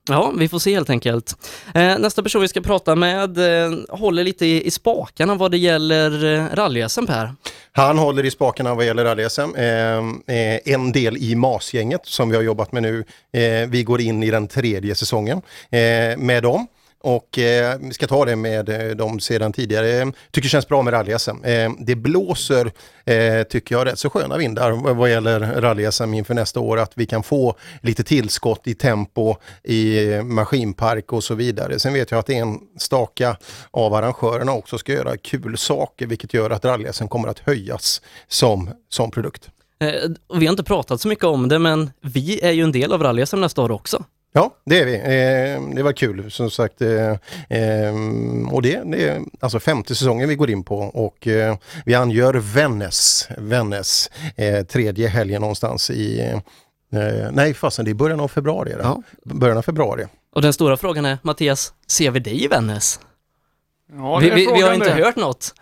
Ja, 0.09 0.33
vi 0.37 0.49
får 0.49 0.59
se 0.59 0.73
helt 0.73 0.89
enkelt. 0.89 1.35
Eh, 1.73 1.99
nästa 1.99 2.23
person 2.23 2.41
vi 2.41 2.47
ska 2.47 2.61
prata 2.61 2.95
med 2.95 3.37
eh, 3.37 3.71
håller 3.89 4.23
lite 4.23 4.45
i, 4.45 4.67
i 4.67 4.71
spakarna 4.71 5.35
vad 5.35 5.51
det 5.51 5.57
gäller 5.57 6.25
eh, 6.25 6.45
rally-SM 6.55 7.07
Per. 7.07 7.33
Han 7.71 7.97
håller 7.97 8.25
i 8.25 8.31
spakarna 8.31 8.75
vad 8.75 8.85
gäller 8.85 9.05
rally-SM. 9.05 9.55
Eh, 9.55 10.35
eh, 10.37 10.59
en 10.65 10.91
del 10.91 11.17
i 11.17 11.35
MAS-gänget 11.35 12.05
som 12.05 12.29
vi 12.29 12.35
har 12.35 12.43
jobbat 12.43 12.71
med 12.71 12.83
nu. 12.83 13.03
Eh, 13.33 13.69
vi 13.69 13.83
går 13.83 14.01
in 14.01 14.23
i 14.23 14.31
den 14.31 14.47
tredje 14.47 14.95
säsongen 14.95 15.41
eh, 15.69 16.17
med 16.17 16.43
dem. 16.43 16.67
Och 17.03 17.39
eh, 17.39 17.77
vi 17.81 17.93
ska 17.93 18.07
ta 18.07 18.25
det 18.25 18.35
med 18.35 18.69
eh, 18.69 18.95
dem 18.95 19.19
sedan 19.19 19.53
tidigare. 19.53 20.05
Tycker 20.31 20.41
det 20.41 20.49
känns 20.49 20.67
bra 20.67 20.81
med 20.81 20.93
rally-SM. 20.93 21.43
Eh, 21.45 21.71
det 21.79 21.95
blåser, 21.95 22.71
eh, 23.05 23.43
tycker 23.43 23.75
jag, 23.75 23.85
rätt 23.87 23.99
så 23.99 24.09
sköna 24.09 24.37
vindar 24.37 24.71
vad- 24.93 25.09
gäller 25.11 25.39
rally-SM 25.39 26.13
inför 26.13 26.33
nästa 26.33 26.59
år. 26.59 26.79
Att 26.79 26.91
vi 26.95 27.05
kan 27.05 27.23
få 27.23 27.55
lite 27.81 28.03
tillskott 28.03 28.67
i 28.67 28.73
tempo, 28.75 29.35
i 29.63 30.07
maskinpark 30.23 31.13
och 31.13 31.23
så 31.23 31.35
vidare. 31.35 31.79
Sen 31.79 31.93
vet 31.93 32.11
jag 32.11 32.19
att 32.19 32.29
enstaka 32.29 33.37
av 33.71 33.93
arrangörerna 33.93 34.51
också 34.53 34.77
ska 34.77 34.93
göra 34.93 35.17
kul 35.17 35.57
saker, 35.57 36.07
vilket 36.07 36.33
gör 36.33 36.49
att 36.49 36.65
rally-SM 36.65 37.07
kommer 37.07 37.27
att 37.27 37.39
höjas 37.39 38.01
som, 38.27 38.69
som 38.89 39.11
produkt. 39.11 39.49
Eh, 39.79 39.93
vi 40.39 40.45
har 40.45 40.51
inte 40.51 40.63
pratat 40.63 41.01
så 41.01 41.07
mycket 41.07 41.25
om 41.25 41.47
det, 41.49 41.59
men 41.59 41.91
vi 42.01 42.39
är 42.43 42.51
ju 42.51 42.63
en 42.63 42.71
del 42.71 42.93
av 42.93 43.03
rally-SM 43.03 43.37
nästa 43.39 43.61
år 43.61 43.71
också. 43.71 44.03
Ja, 44.33 44.55
det 44.65 44.79
är 44.79 44.85
vi. 44.85 44.95
Eh, 44.95 45.75
det 45.75 45.83
var 45.83 45.93
kul 45.93 46.31
som 46.31 46.51
sagt. 46.51 46.81
Eh, 46.81 47.11
eh, 47.49 47.93
och 48.51 48.61
det, 48.61 48.81
det 48.85 49.09
är 49.09 49.21
alltså 49.39 49.59
femte 49.59 49.95
säsongen 49.95 50.29
vi 50.29 50.35
går 50.35 50.49
in 50.49 50.63
på 50.63 50.77
och 50.77 51.27
eh, 51.27 51.57
vi 51.85 51.95
angör 51.95 52.33
Vännäs, 52.33 53.29
Vännäs 53.37 54.09
eh, 54.35 54.65
tredje 54.65 55.07
helgen 55.07 55.41
någonstans 55.41 55.89
i 55.89 56.33
nej 57.31 57.53
fasen 57.53 57.85
det 57.85 57.91
är 57.91 57.95
början 57.95 58.19
av 58.19 58.27
februari. 58.27 58.75
Ja. 58.83 59.03
Början 59.23 59.57
av 59.57 59.61
februari. 59.61 60.05
Och 60.33 60.41
den 60.41 60.53
stora 60.53 60.77
frågan 60.77 61.05
är, 61.05 61.17
Mattias, 61.21 61.73
ser 61.87 62.11
vi 62.11 62.19
dig 62.19 62.43
i 62.43 62.47
Vännäs? 62.47 62.99
Ja, 63.93 64.17
vi, 64.17 64.25
det 64.25 64.31
är 64.31 64.35
vi, 64.35 64.45
vi 64.45 64.61
har 64.61 64.73
inte 64.73 64.95
det. 64.95 65.03
hört 65.03 65.15
något. 65.15 65.53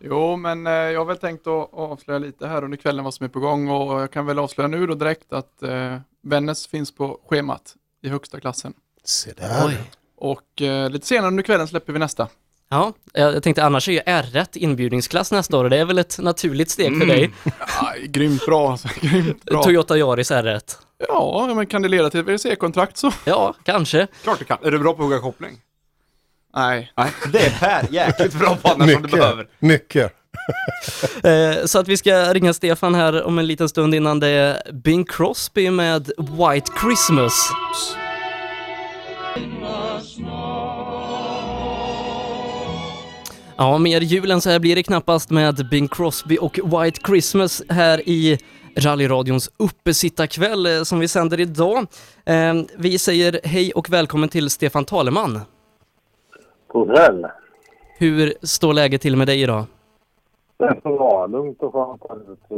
Jo, 0.00 0.36
men 0.36 0.66
eh, 0.66 0.72
jag 0.72 1.00
har 1.00 1.04
väl 1.04 1.16
tänkt 1.16 1.46
att 1.46 1.68
avslöja 1.72 2.18
lite 2.18 2.46
här 2.46 2.64
under 2.64 2.76
kvällen 2.76 3.04
vad 3.04 3.14
som 3.14 3.24
är 3.24 3.30
på 3.30 3.40
gång 3.40 3.70
och 3.70 4.00
jag 4.00 4.12
kan 4.12 4.26
väl 4.26 4.38
avslöja 4.38 4.68
nu 4.68 4.86
då 4.86 4.94
direkt 4.94 5.32
att 5.32 5.62
eh, 5.62 5.96
Vännäs 6.22 6.66
finns 6.66 6.94
på 6.94 7.20
schemat 7.28 7.74
i 8.02 8.08
högsta 8.08 8.40
klassen. 8.40 8.72
Se 9.04 9.32
där. 9.36 9.66
Oj. 9.66 9.76
Och 10.16 10.62
eh, 10.62 10.90
lite 10.90 11.06
senare 11.06 11.28
under 11.28 11.42
kvällen 11.42 11.68
släpper 11.68 11.92
vi 11.92 11.98
nästa. 11.98 12.28
Ja, 12.68 12.92
jag 13.12 13.42
tänkte 13.42 13.64
annars 13.64 13.88
är 13.88 13.92
ju 13.92 14.00
R1 14.00 14.48
inbjudningsklass 14.52 15.32
nästa 15.32 15.56
år 15.58 15.64
och 15.64 15.70
det 15.70 15.76
är 15.78 15.84
väl 15.84 15.98
ett 15.98 16.18
naturligt 16.18 16.70
steg 16.70 16.98
för 16.98 17.06
dig. 17.06 17.30
Ja, 17.44 17.94
grymt 18.04 18.46
bra 18.46 18.70
alltså. 18.70 18.88
Grymt 19.00 19.44
bra. 19.44 19.62
Toyota 19.62 19.98
Yaris 19.98 20.30
R1. 20.30 20.76
Ja, 21.08 21.52
men 21.54 21.66
kan 21.66 21.82
det 21.82 21.88
leda 21.88 22.10
till 22.10 22.20
ett 22.20 22.26
WRC-kontrakt 22.26 22.96
så? 22.96 23.12
Ja, 23.24 23.54
kanske. 23.64 24.06
Klart 24.22 24.38
du 24.38 24.44
kan. 24.44 24.58
Är 24.64 24.70
du 24.70 24.78
bra 24.78 24.92
på 24.92 25.02
att 25.02 25.04
hugga 25.08 25.18
koppling? 25.20 25.58
Nej. 26.54 26.92
Nej, 26.96 27.10
det 27.32 27.38
är 27.46 27.50
Per 27.50 27.86
jäkligt 27.90 28.34
bra 28.34 28.56
på 28.56 28.68
annars 28.68 28.92
som 28.92 29.02
du 29.02 29.08
behöver. 29.08 29.48
Mycket, 29.58 30.12
Så 31.64 31.78
att 31.78 31.88
vi 31.88 31.96
ska 31.96 32.34
ringa 32.34 32.52
Stefan 32.52 32.94
här 32.94 33.22
om 33.24 33.38
en 33.38 33.46
liten 33.46 33.68
stund 33.68 33.94
innan 33.94 34.20
det 34.20 34.28
är 34.28 34.72
Bing 34.72 35.04
Crosby 35.04 35.70
med 35.70 36.10
White 36.18 36.72
Christmas. 36.80 37.52
Ja, 43.56 43.78
mer 43.78 44.00
jul 44.00 44.30
än 44.30 44.40
så 44.40 44.50
här 44.50 44.58
blir 44.58 44.76
det 44.76 44.82
knappast 44.82 45.30
med 45.30 45.68
Bing 45.70 45.88
Crosby 45.88 46.38
och 46.40 46.58
White 46.64 47.00
Christmas 47.06 47.62
här 47.68 48.08
i 48.08 48.38
rallyradions 48.76 49.50
uppesittarkväll 49.56 50.66
eh, 50.66 50.82
som 50.82 50.98
vi 50.98 51.08
sänder 51.08 51.40
idag. 51.40 51.86
Eh, 52.24 52.54
Vi 52.78 52.98
säger 52.98 53.40
hej 53.44 53.72
och 53.72 53.90
välkommen 53.90 54.28
till 54.28 54.50
Stefan 54.50 54.84
Taleman. 54.84 55.40
God 56.72 56.94
kväll. 56.94 57.26
Hur 57.98 58.34
står 58.42 58.72
läget 58.74 59.00
till 59.02 59.16
med 59.16 59.26
dig 59.26 59.42
idag? 59.42 59.64
Det 60.60 60.66
är 60.66 60.80
så 60.82 60.96
bra. 60.96 61.26
Lugnt 61.26 61.62
och 61.62 61.72
skönt 61.72 62.02
här 62.08 62.32
ute 62.32 62.54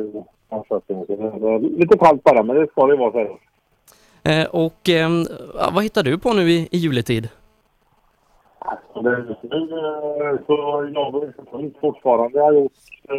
i 0.00 0.24
Norrköping. 0.50 1.76
Lite 1.78 1.98
kallt 1.98 2.22
bara, 2.24 2.42
men 2.42 2.56
det 2.56 2.66
ska 2.70 2.86
det 2.86 2.96
vara. 2.96 3.12
Så 3.12 3.18
här. 3.18 4.40
Eh, 4.42 4.46
Och 4.50 4.88
eh, 4.88 5.08
vad 5.74 5.82
hittar 5.84 6.02
du 6.02 6.18
på 6.18 6.32
nu 6.32 6.50
i, 6.50 6.68
i 6.70 6.78
juletid? 6.78 7.28
Så 8.92 9.02
det 9.02 9.10
nu 9.10 10.38
så 10.46 10.52
jobbar 10.94 11.20
vi 11.26 11.32
för 11.32 11.44
fullt 11.50 11.76
fortfarande. 11.80 12.38
Jag 12.38 12.44
har 12.44 12.52
gjort 12.52 12.72
eh, 13.08 13.14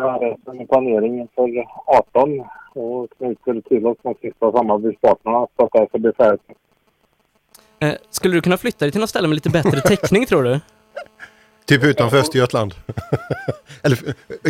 här 0.00 0.18
resten 0.20 0.56
med 0.56 0.68
planeringen 0.68 1.28
för 1.34 1.64
18 1.86 2.40
och 2.74 3.10
knyter 3.18 3.60
till 3.68 3.86
oss 3.86 3.96
de 4.02 4.14
sista 4.22 4.52
samarbetspartnerna 4.52 5.46
så 5.56 5.64
att 5.64 5.72
det 5.72 5.86
ska 5.88 5.98
bli 5.98 6.12
färdigt. 6.12 6.42
Eh, 7.78 7.92
Skulle 8.10 8.34
du 8.34 8.40
kunna 8.40 8.56
flytta 8.56 8.84
dig 8.84 8.92
till 8.92 9.00
något 9.00 9.10
ställe 9.10 9.28
med 9.28 9.34
lite 9.34 9.50
bättre 9.50 9.80
täckning 9.80 10.26
tror 10.26 10.42
du? 10.42 10.60
Typ 11.68 11.84
utanför 11.84 12.16
Östergötland. 12.16 12.74
eller 13.82 13.96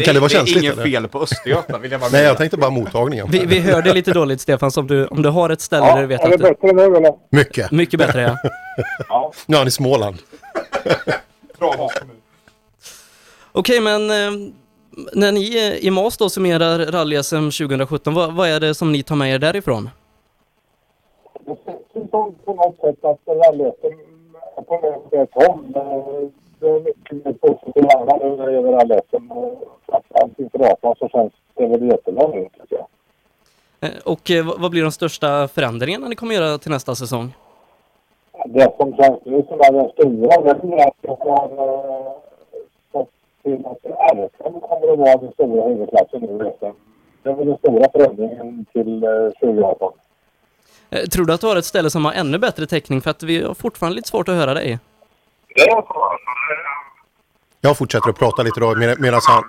kan 0.04 0.14
det 0.14 0.20
vara 0.20 0.28
känsligt? 0.28 0.54
Det 0.54 0.60
är 0.60 0.62
inget 0.62 0.72
eller? 0.72 0.90
fel 0.90 1.08
på 1.08 1.22
Östergötland 1.22 1.82
vill 1.82 1.92
jag 1.92 2.00
bara 2.00 2.10
Nej, 2.10 2.24
jag 2.24 2.36
tänkte 2.36 2.56
bara 2.56 2.70
mottagningen. 2.70 3.26
Vi, 3.30 3.46
vi 3.46 3.60
hörde 3.60 3.94
lite 3.94 4.12
dåligt 4.12 4.40
Stefan, 4.40 4.70
så 4.70 4.80
om 4.80 4.86
du, 4.86 5.06
om 5.06 5.22
du 5.22 5.28
har 5.28 5.50
ett 5.50 5.60
ställe 5.60 5.86
där 5.86 6.00
du 6.00 6.06
vet 6.06 6.20
är 6.20 6.28
det 6.28 6.34
att... 6.34 6.40
bättre 6.40 6.72
nu 6.72 6.96
eller? 6.96 7.14
Mycket. 7.30 7.70
Mycket 7.70 7.98
bättre 7.98 8.22
ja. 8.22 8.36
Ja. 9.08 9.32
Nu 9.46 9.56
är 9.56 9.58
han 9.58 9.68
i 9.68 9.70
Småland. 9.70 10.16
Bra. 11.58 11.90
Okej, 13.52 13.80
men 13.80 14.10
eh, 14.10 14.50
när 15.12 15.32
ni 15.32 15.56
eh, 15.56 15.86
i 15.86 15.90
MAS 15.90 16.16
då 16.16 16.30
summerar 16.30 16.78
rally-SM 16.78 17.50
2017, 17.66 18.14
vad, 18.14 18.34
vad 18.34 18.48
är 18.48 18.60
det 18.60 18.74
som 18.74 18.92
ni 18.92 19.02
tar 19.02 19.16
med 19.16 19.34
er 19.34 19.38
därifrån? 19.38 19.90
Det 21.46 21.56
känns 21.64 22.10
som 22.10 22.34
på 22.44 22.54
något 22.54 22.76
sätt 22.80 23.04
att 23.04 23.18
rallyetten 23.26 23.90
är 24.56 24.62
på 24.62 24.80
väg 24.80 24.96
åt 24.96 25.12
rätt 25.12 25.30
håll. 25.32 25.74
Det 26.60 26.66
är 26.68 26.80
mycket 27.14 27.40
positivt 27.40 27.74
nu 27.76 27.82
när 28.36 28.46
det 28.46 28.52
gäller 28.52 28.72
rallyetten. 28.72 29.28
Framförallt 29.86 30.38
inför 30.38 30.58
18 30.72 30.94
så 30.98 31.08
känns 31.08 31.32
det 31.54 31.66
väl 31.66 31.88
jättebra 31.88 32.28
nu 32.28 32.48
tycker 32.60 32.76
jag. 32.76 32.86
Eh, 33.80 33.96
Och 34.04 34.30
eh, 34.30 34.44
vad 34.58 34.70
blir 34.70 34.82
de 34.82 34.92
största 34.92 35.48
förändringarna 35.48 36.08
ni 36.08 36.16
kommer 36.16 36.34
göra 36.34 36.58
till 36.58 36.70
nästa 36.70 36.94
säsong? 36.94 37.34
Det 38.46 38.72
som 38.76 38.96
känns 38.96 39.18
nu 39.24 39.42
som 39.48 39.60
är 39.60 39.72
den 39.72 39.90
stora 39.90 40.42
det 40.42 40.50
är 40.82 40.86
att 40.88 40.94
jag 41.00 41.16
har 41.16 41.48
fått 42.92 43.10
till 43.42 43.66
att 43.66 43.84
RSM 44.14 44.60
kommer 44.60 44.92
att 44.92 44.98
vara 44.98 45.16
den 45.16 45.32
stora 45.32 45.68
huvudklassen 45.68 46.20
nu 46.20 46.46
i 46.48 46.52
SM. 46.58 46.76
Det 47.22 47.30
är 47.30 47.34
väl 47.34 47.46
den 47.46 47.58
stora 47.58 47.90
förändringen 47.92 48.66
till 48.72 49.04
eh, 49.04 49.10
2018. 49.40 49.92
Eh, 50.90 51.00
Tror 51.02 51.24
du 51.26 51.32
att 51.32 51.40
du 51.40 51.46
har 51.46 51.56
ett 51.56 51.64
ställe 51.64 51.90
som 51.90 52.04
har 52.04 52.12
ännu 52.12 52.38
bättre 52.38 52.66
täckning? 52.66 53.00
För 53.00 53.10
att 53.10 53.22
vi 53.22 53.42
har 53.42 53.54
fortfarande 53.54 53.96
lite 53.96 54.08
svårt 54.08 54.28
att 54.28 54.34
höra 54.34 54.54
dig. 54.54 54.64
Det 54.64 54.72
är 54.72 54.76
så 54.76 54.76
alltså. 54.76 54.84
Jag 57.60 57.76
fortsätter 57.76 58.10
att 58.10 58.18
prata 58.18 58.42
lite 58.42 58.60
då 58.60 58.74
medan 58.76 59.20
han... 59.28 59.44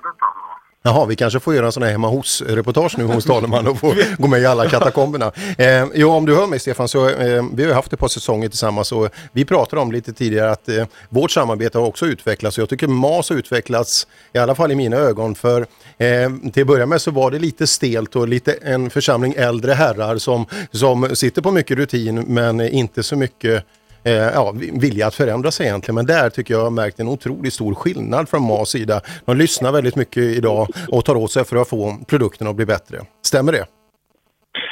Jaha, 0.82 1.06
vi 1.06 1.16
kanske 1.16 1.40
får 1.40 1.56
göra 1.56 1.66
en 1.66 1.72
sån 1.72 1.84
här 1.84 1.92
hemma 1.92 2.08
hos-reportage 2.08 2.98
nu 2.98 3.04
hos 3.04 3.26
Dahlman 3.26 3.68
och 3.68 3.80
få 3.80 3.94
gå 4.18 4.28
med 4.28 4.42
i 4.42 4.46
alla 4.46 4.70
katakomberna. 4.70 5.32
Eh, 5.58 5.86
jo, 5.94 6.10
om 6.10 6.26
du 6.26 6.36
hör 6.36 6.48
mig 6.48 6.60
Stefan, 6.60 6.88
så 6.88 7.10
eh, 7.10 7.44
vi 7.54 7.64
har 7.64 7.70
ju 7.70 7.74
haft 7.74 7.94
ett 7.94 8.00
par 8.00 8.08
säsonger 8.08 8.50
tillsammans 8.50 8.92
och 8.92 9.10
vi 9.32 9.46
pratade 9.46 9.82
om 9.82 9.92
lite 9.92 10.14
tidigare 10.14 10.52
att 10.52 10.70
eh, 10.70 10.86
vårt 11.10 11.32
samarbete 11.32 11.78
har 11.78 11.86
också 11.86 12.06
utvecklats 12.06 12.58
och 12.58 12.62
jag 12.62 12.70
tycker 12.70 12.88
MAS 12.88 13.30
har 13.30 13.38
utvecklats, 13.38 14.08
i 14.34 14.38
alla 14.38 14.56
fall 14.56 14.72
i 14.72 14.76
mina 14.76 14.98
ögon, 14.98 15.36
för 15.36 15.62
eh, 15.98 16.30
till 16.54 16.62
att 16.64 16.68
börja 16.68 16.86
med 16.86 17.02
så 17.02 17.12
var 17.12 17.32
det 17.32 17.40
lite 17.40 17.68
stelt 17.68 18.16
och 18.16 18.28
lite 18.28 18.52
en 18.52 18.90
församling 18.90 19.34
äldre 19.38 19.74
herrar 19.74 20.18
som, 20.18 20.46
som 20.72 21.16
sitter 21.16 21.42
på 21.42 21.52
mycket 21.52 21.78
rutin 21.78 22.24
men 22.28 22.62
inte 22.62 23.04
så 23.04 23.16
mycket 23.16 23.66
eh, 24.04 24.14
ja, 24.14 24.54
vilja 24.82 25.08
att 25.08 25.16
förändra 25.16 25.52
sig 25.52 25.66
egentligen. 25.66 25.96
Men 25.96 26.06
där 26.06 26.30
tycker 26.30 26.54
jag 26.54 26.62
har 26.64 26.70
märkt 26.70 27.00
en 27.00 27.08
otroligt 27.08 27.54
stor 27.54 27.76
skillnad 27.76 28.30
från 28.30 28.42
MAs 28.42 28.70
sida. 28.70 29.02
De 29.26 29.38
lyssnar 29.38 29.72
väldigt 29.72 29.96
mycket 29.96 30.24
idag 30.24 30.68
och 30.92 31.06
tar 31.06 31.16
åt 31.16 31.32
sig 31.32 31.46
för 31.46 31.58
att 31.62 31.70
få 31.70 31.98
produkten 32.08 32.48
att 32.48 32.56
bli 32.56 32.66
bättre. 32.66 32.98
Stämmer 33.22 33.52
det? 33.52 33.66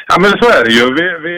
Ja, 0.07 0.15
men 0.21 0.31
så 0.31 0.47
är 0.59 0.63
det 0.65 0.71
ju. 0.71 0.93
Vi, 0.93 1.05
vi 1.27 1.35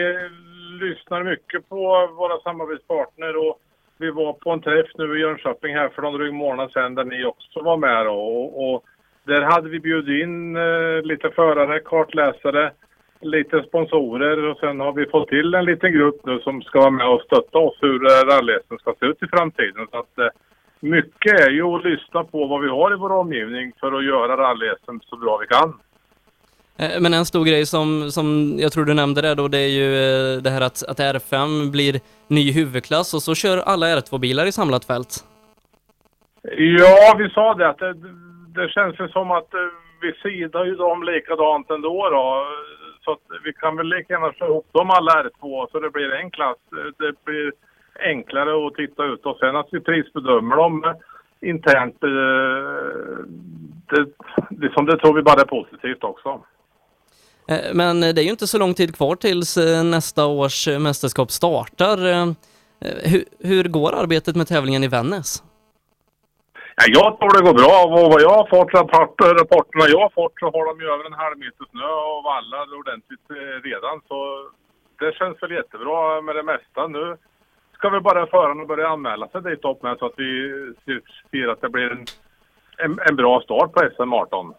lyssnar 0.86 1.24
mycket 1.24 1.68
på 1.68 1.76
våra 2.18 2.40
samarbetspartner 2.40 3.36
och 3.36 3.58
vi 3.98 4.10
var 4.10 4.32
på 4.32 4.50
en 4.50 4.60
träff 4.60 4.86
nu 4.94 5.18
i 5.18 5.20
Jönköping 5.20 5.74
här 5.74 5.88
för 5.88 6.02
någon 6.02 6.18
dryg 6.18 6.34
månad 6.34 6.72
sedan 6.72 6.94
där 6.94 7.04
ni 7.04 7.24
också 7.24 7.62
var 7.62 7.76
med 7.76 8.06
då. 8.06 8.12
Och, 8.12 8.74
och 8.74 8.84
där 9.24 9.42
hade 9.42 9.68
vi 9.68 9.80
bjudit 9.80 10.22
in 10.24 10.56
eh, 10.56 11.02
lite 11.02 11.30
förare, 11.30 11.80
kartläsare, 11.80 12.72
lite 13.20 13.62
sponsorer 13.62 14.44
och 14.44 14.58
sen 14.58 14.80
har 14.80 14.92
vi 14.92 15.06
fått 15.06 15.28
till 15.28 15.54
en 15.54 15.64
liten 15.64 15.92
grupp 15.92 16.20
nu 16.26 16.40
som 16.40 16.62
ska 16.62 16.80
vara 16.80 16.90
med 16.90 17.08
och 17.08 17.22
stötta 17.22 17.58
oss 17.58 17.78
hur 17.80 17.98
rallyhästen 18.30 18.78
ska 18.78 18.94
se 19.00 19.06
ut 19.06 19.22
i 19.22 19.26
framtiden. 19.26 19.86
Så 19.90 19.98
att, 19.98 20.18
eh, 20.18 20.26
mycket 20.80 21.40
är 21.40 21.50
ju 21.50 21.62
att 21.62 21.84
lyssna 21.84 22.24
på 22.24 22.46
vad 22.46 22.62
vi 22.62 22.68
har 22.68 22.92
i 22.92 22.96
vår 22.96 23.12
omgivning 23.12 23.72
för 23.80 23.92
att 23.92 24.04
göra 24.04 24.36
rally-SM 24.36 24.98
så 25.02 25.16
bra 25.16 25.38
vi 25.40 25.46
kan. 25.46 25.74
Eh, 26.78 27.00
Men 27.00 27.14
en 27.14 27.24
stor 27.24 27.44
grej 27.44 27.66
som, 27.66 28.10
som 28.10 28.56
jag 28.58 28.72
tror 28.72 28.84
du 28.84 28.94
nämnde 28.94 29.22
det 29.22 29.34
då, 29.34 29.48
det 29.48 29.58
är 29.58 29.68
ju 29.80 29.88
eh, 29.94 30.42
det 30.42 30.50
här 30.50 30.60
att, 30.60 30.82
att 30.88 30.98
R5 30.98 31.70
blir 31.70 32.00
ny 32.28 32.52
huvudklass 32.52 33.14
och 33.14 33.22
så 33.22 33.34
kör 33.34 33.58
alla 33.58 33.86
R2-bilar 33.86 34.46
i 34.46 34.52
samlat 34.52 34.84
fält. 34.84 35.24
Ja, 36.78 37.14
vi 37.18 37.30
sa 37.30 37.54
det 37.54 37.68
att 37.68 37.78
det, 37.78 37.94
det 38.54 38.68
känns 38.68 39.00
ju 39.00 39.08
som 39.08 39.30
att 39.30 39.54
eh, 39.54 39.60
vi 40.02 40.12
sidar 40.22 40.64
ju 40.64 40.74
dem 40.74 41.02
likadant 41.02 41.70
ändå 41.70 42.08
då. 42.10 42.44
Så 43.10 43.14
att 43.14 43.44
vi 43.44 43.52
kan 43.52 43.76
väl 43.76 43.88
lika 43.88 44.12
gärna 44.12 44.32
slå 44.32 44.46
ihop 44.46 44.68
dem 44.72 44.90
alla 44.90 45.12
R2 45.22 45.66
så 45.70 45.80
det 45.80 45.90
blir 45.90 46.12
en 46.12 46.30
klass. 46.30 46.58
Det 46.98 47.24
blir 47.24 47.52
enklare 48.00 48.66
att 48.66 48.74
titta 48.74 49.04
ut 49.04 49.26
och 49.26 49.36
sen 49.38 49.56
att 49.56 49.68
vi 49.72 49.80
prisbedömer 49.80 50.56
dem 50.56 50.94
internt. 51.40 52.02
Eh, 52.02 53.24
det, 53.90 54.06
liksom 54.50 54.86
det 54.86 54.98
tror 54.98 55.14
vi 55.14 55.22
bara 55.22 55.40
är 55.40 55.44
positivt 55.44 56.04
också. 56.04 56.44
Eh, 57.48 57.74
men 57.74 58.00
det 58.00 58.20
är 58.20 58.24
ju 58.24 58.30
inte 58.30 58.46
så 58.46 58.58
lång 58.58 58.74
tid 58.74 58.96
kvar 58.96 59.16
tills 59.16 59.56
eh, 59.56 59.84
nästa 59.84 60.26
års 60.26 60.68
mästerskap 60.68 61.30
startar. 61.30 61.96
Hur, 63.10 63.24
hur 63.38 63.64
går 63.64 63.94
arbetet 63.94 64.36
med 64.36 64.48
tävlingen 64.48 64.84
i 64.84 64.88
Vännäs? 64.88 65.42
Ja, 66.80 66.86
jag 66.98 67.08
tror 67.18 67.32
det 67.36 67.46
går 67.48 67.56
bra. 67.62 67.76
Och 67.94 68.06
vad 68.12 68.20
jag 68.26 68.34
har 68.40 68.46
fått 68.56 68.74
rapporter, 68.80 69.28
rapporterna 69.42 69.84
jag 69.94 70.00
har 70.06 70.12
fått 70.20 70.34
så 70.40 70.46
har 70.54 70.64
de 70.68 70.74
ju 70.82 70.86
över 70.94 71.04
en 71.10 71.18
halv 71.24 71.36
meter 71.44 71.64
snö 71.72 71.90
och 72.12 72.20
vallar 72.30 72.66
ordentligt 72.80 73.26
eh, 73.38 73.56
redan. 73.68 73.96
Så 74.08 74.16
det 75.00 75.10
känns 75.18 75.36
väl 75.42 75.52
jättebra 75.60 76.20
med 76.26 76.34
det 76.38 76.42
mesta. 76.52 76.80
Nu 76.96 77.04
ska 77.76 77.88
vi 77.94 78.00
bara 78.00 78.26
förarna 78.26 78.64
börja 78.72 78.88
anmäla 78.88 79.28
sig 79.28 79.40
dit 79.42 79.64
upp 79.70 79.82
med 79.82 79.94
så 79.98 80.06
att 80.06 80.16
vi 80.16 80.30
ser- 81.30 81.48
att 81.52 81.60
det 81.60 81.68
blir 81.76 81.90
en, 81.96 82.04
en, 82.84 82.92
en 83.08 83.16
bra 83.16 83.40
start 83.40 83.72
på 83.72 83.80
SM 83.96 84.12
18. 84.12 84.54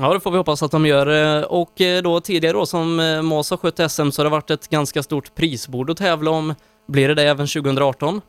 Ja, 0.00 0.12
det 0.14 0.20
får 0.20 0.30
vi 0.30 0.36
hoppas 0.36 0.62
att 0.62 0.70
de 0.76 0.86
gör. 0.86 1.06
Eh, 1.06 1.42
och 1.60 1.80
eh, 1.80 2.02
då 2.02 2.20
tidigare 2.20 2.56
då 2.60 2.66
som 2.66 2.96
Mas 3.30 3.50
har 3.50 3.56
skött 3.56 3.90
SM 3.90 4.08
så 4.10 4.16
har 4.20 4.24
det 4.24 4.36
varit 4.38 4.50
ett 4.50 4.68
ganska 4.68 5.02
stort 5.02 5.34
prisbord 5.34 5.90
att 5.90 5.96
tävla 5.96 6.30
om. 6.30 6.54
Blir 6.86 7.08
det 7.08 7.14
det 7.14 7.22
även 7.22 7.46
2018? 7.46 8.20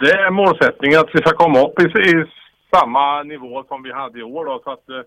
Det 0.00 0.12
är 0.12 0.30
målsättningen 0.30 1.00
att 1.00 1.14
vi 1.14 1.18
ska 1.18 1.32
komma 1.36 1.66
upp 1.66 1.80
i, 1.80 1.84
i 1.84 2.24
samma 2.74 3.22
nivå 3.22 3.64
som 3.68 3.82
vi 3.82 3.92
hade 3.92 4.18
i 4.18 4.22
år 4.22 4.44
då, 4.44 4.60
så 4.64 4.70
att 4.70 4.88
eh, 4.88 5.00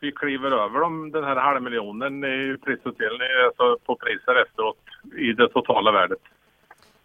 vi 0.00 0.12
kliver 0.12 0.50
över 0.50 0.80
de, 0.80 1.10
den 1.10 1.24
här 1.24 1.36
halvmiljonen 1.36 2.24
i 2.24 2.56
prisutdelning, 2.64 3.28
alltså 3.46 3.78
på 3.86 3.96
priser 3.96 4.42
efteråt 4.42 4.78
i 5.18 5.32
det 5.32 5.48
totala 5.48 5.92
värdet. 5.92 6.18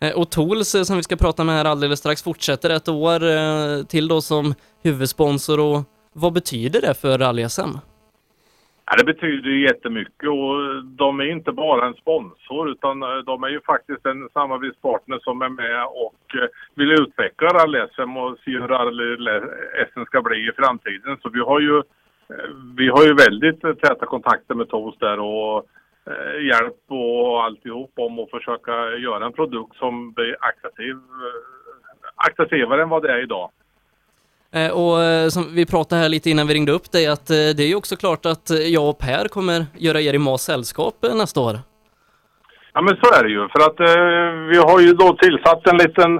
Eh, 0.01 0.19
och 0.19 0.29
Tools 0.29 0.75
eh, 0.75 0.83
som 0.83 0.97
vi 0.97 1.03
ska 1.03 1.15
prata 1.15 1.43
med 1.43 1.55
här 1.55 1.65
alldeles 1.65 1.99
strax 1.99 2.23
fortsätter 2.23 2.69
ett 2.69 2.89
år 2.89 3.23
eh, 3.23 3.83
till 3.83 4.07
då 4.07 4.21
som 4.21 4.53
huvudsponsor 4.83 5.59
och 5.59 5.81
vad 6.13 6.33
betyder 6.33 6.81
det 6.81 6.93
för 6.93 7.17
rally-SM? 7.17 7.77
Ja, 8.91 8.97
det 8.97 9.13
betyder 9.13 9.49
ju 9.49 9.61
jättemycket 9.61 10.29
och 10.29 10.85
de 10.85 11.19
är 11.19 11.31
inte 11.31 11.51
bara 11.51 11.87
en 11.87 11.93
sponsor 11.93 12.69
utan 12.69 13.03
eh, 13.03 13.17
de 13.17 13.43
är 13.43 13.47
ju 13.49 13.61
faktiskt 13.61 14.05
en 14.05 14.29
samarbetspartner 14.33 15.19
som 15.19 15.41
är 15.41 15.49
med 15.49 15.85
och 15.85 16.35
eh, 16.35 16.47
vill 16.75 16.91
utveckla 16.91 17.49
rally-SM 17.49 18.17
och 18.17 18.37
se 18.45 18.51
hur 18.51 18.67
rally-SM 18.67 20.05
ska 20.05 20.21
bli 20.21 20.37
i 20.47 20.51
framtiden. 20.51 21.17
Så 21.21 21.29
vi 21.29 21.39
har 21.39 21.59
ju, 21.59 21.77
eh, 21.77 22.49
vi 22.77 22.87
har 22.87 23.03
ju 23.03 23.13
väldigt 23.13 23.61
täta 23.61 24.05
kontakter 24.05 24.55
med 24.55 24.69
Toast 24.69 24.99
där 24.99 25.19
och 25.19 25.65
hjälp 26.41 26.81
och 26.87 27.43
alltihop 27.43 27.91
om 27.95 28.19
att 28.19 28.29
försöka 28.29 28.71
göra 28.97 29.25
en 29.25 29.33
produkt 29.33 29.75
som 29.75 30.13
blir 30.13 30.35
attraktiv, 30.39 30.95
attraktivare 32.15 32.81
än 32.81 32.89
vad 32.89 33.03
det 33.03 33.13
är 33.13 33.23
idag. 33.23 33.51
Eh, 34.55 34.71
och 34.71 35.03
eh, 35.03 35.27
som 35.27 35.55
vi 35.55 35.65
pratade 35.65 36.01
här 36.01 36.09
lite 36.09 36.29
innan 36.29 36.47
vi 36.47 36.53
ringde 36.53 36.71
upp 36.71 36.91
dig 36.91 37.07
att 37.07 37.29
eh, 37.29 37.35
det 37.35 37.63
är 37.63 37.67
ju 37.67 37.75
också 37.75 37.95
klart 37.95 38.25
att 38.25 38.49
jag 38.75 38.89
och 38.89 38.97
Per 38.97 39.27
kommer 39.27 39.65
göra 39.77 40.01
er 40.01 40.13
i 40.13 40.17
Mas 40.19 40.41
sällskap 40.41 40.95
nästa 41.01 41.41
år. 41.41 41.55
Ja 42.73 42.81
men 42.81 42.95
så 42.95 43.13
är 43.17 43.23
det 43.23 43.29
ju 43.29 43.47
för 43.47 43.59
att 43.59 43.79
eh, 43.79 44.31
vi 44.51 44.57
har 44.57 44.79
ju 44.79 44.93
då 44.93 45.15
tillsatt 45.15 45.67
en 45.67 45.77
liten, 45.77 46.19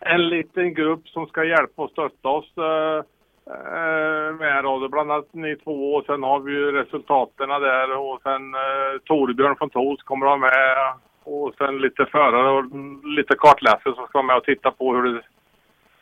en 0.00 0.28
liten 0.28 0.74
grupp 0.74 1.08
som 1.08 1.26
ska 1.26 1.44
hjälpa 1.44 1.82
och 1.82 1.90
stötta 1.90 2.28
oss 2.28 2.50
eh, 2.56 3.04
med 4.42 4.64
då. 4.64 4.88
Bland 4.88 5.12
annat 5.12 5.28
ni 5.32 5.56
två 5.56 5.94
och 5.94 6.04
sen 6.04 6.22
har 6.22 6.40
vi 6.40 6.52
ju 6.52 6.72
resultaten 6.72 7.48
där 7.48 7.96
och 7.96 8.20
sen 8.22 8.54
eh, 8.54 8.92
Torbjörn 9.04 9.56
från 9.56 9.70
Tos 9.70 10.02
kommer 10.02 10.26
att 10.26 10.40
vara 10.40 10.50
med 10.50 10.92
och 11.24 11.54
sen 11.58 11.78
lite 11.78 12.06
förare 12.06 12.50
och 12.50 12.64
lite 13.16 13.34
kartläsare 13.38 13.94
som 13.94 14.06
ska 14.06 14.18
vara 14.18 14.26
med 14.26 14.36
och 14.36 14.44
titta 14.44 14.70
på 14.70 14.94
hur 14.94 15.02
det 15.02 15.22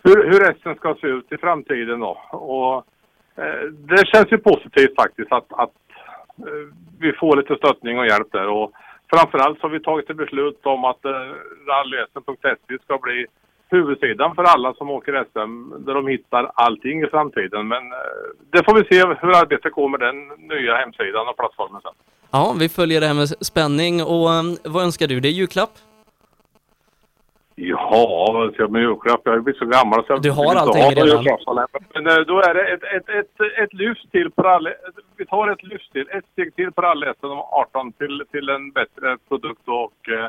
hur, 0.08 0.30
hur 0.30 0.40
resten 0.40 0.74
ska 0.74 0.94
se 1.00 1.06
ut 1.06 1.32
i 1.32 1.36
framtiden 1.36 2.00
då. 2.00 2.12
Och 2.30 2.76
eh, 3.42 3.62
det 3.90 4.06
känns 4.06 4.32
ju 4.32 4.38
positivt 4.38 4.94
faktiskt 5.02 5.32
att, 5.32 5.52
att 5.64 5.78
eh, 6.46 6.64
vi 7.00 7.12
får 7.12 7.36
lite 7.36 7.56
stöttning 7.56 7.98
och 7.98 8.06
hjälp 8.06 8.32
där. 8.32 8.48
Och 8.48 8.72
framförallt 9.12 9.58
så 9.58 9.66
har 9.66 9.70
vi 9.70 9.80
tagit 9.80 10.10
ett 10.10 10.16
beslut 10.16 10.60
om 10.66 10.84
att 10.84 11.04
eh, 11.04 11.28
rallysm.se 11.70 12.78
ska 12.84 12.98
bli 12.98 13.26
huvudsidan 13.70 14.34
för 14.34 14.42
alla 14.42 14.74
som 14.74 14.90
åker 14.90 15.24
SM 15.32 15.84
där 15.84 15.94
de 15.94 16.06
hittar 16.06 16.50
allting 16.54 17.02
i 17.02 17.06
framtiden. 17.06 17.68
Men 17.68 17.82
eh, 17.92 17.98
det 18.52 18.64
får 18.64 18.74
vi 18.74 18.84
se 18.90 19.06
hur 19.20 19.36
arbetet 19.42 19.72
går 19.72 19.88
med 19.88 20.00
den 20.00 20.16
nya 20.48 20.74
hemsidan 20.76 21.28
och 21.28 21.36
plattformen 21.36 21.80
sen. 21.82 21.92
Ja, 22.30 22.54
vi 22.60 22.68
följer 22.68 23.00
det 23.00 23.06
här 23.06 23.14
med 23.14 23.28
spänning 23.28 24.02
och 24.02 24.34
eh, 24.34 24.42
vad 24.64 24.82
önskar 24.84 25.06
du? 25.06 25.20
dig 25.20 25.30
i 25.30 25.34
julklapp? 25.34 25.70
Ja, 27.60 28.50
ska 28.52 28.62
jag 28.62 28.70
med 28.70 28.82
julklapp? 28.82 29.20
Jag 29.24 29.32
har 29.32 29.40
blivit 29.40 29.58
så 29.58 29.66
gammal 29.66 30.04
så 30.06 30.12
jag 30.12 30.22
Du 30.22 30.30
har 30.30 30.54
allting 30.54 30.82
ha 30.82 30.90
redan. 30.90 31.24
Men 31.94 32.06
eh, 32.06 32.20
då 32.30 32.36
är 32.48 32.54
det 32.54 32.64
ett, 32.74 32.82
ett, 32.96 33.08
ett, 33.08 33.36
ett 33.62 33.74
lyft 33.74 34.10
till 34.10 34.30
på 34.30 34.42
rally. 34.42 34.70
Vi 35.16 35.26
tar 35.26 35.48
ett 35.52 35.62
lyft 35.62 35.92
till, 35.92 36.06
ett 36.16 36.24
steg 36.32 36.54
till 36.54 36.72
på 36.72 36.82
rally 36.82 37.06
SM 37.20 37.26
18 37.26 37.92
till, 37.92 38.22
till 38.32 38.48
en 38.48 38.70
bättre 38.70 39.16
produkt 39.28 39.64
och 39.66 39.98
eh, 40.08 40.24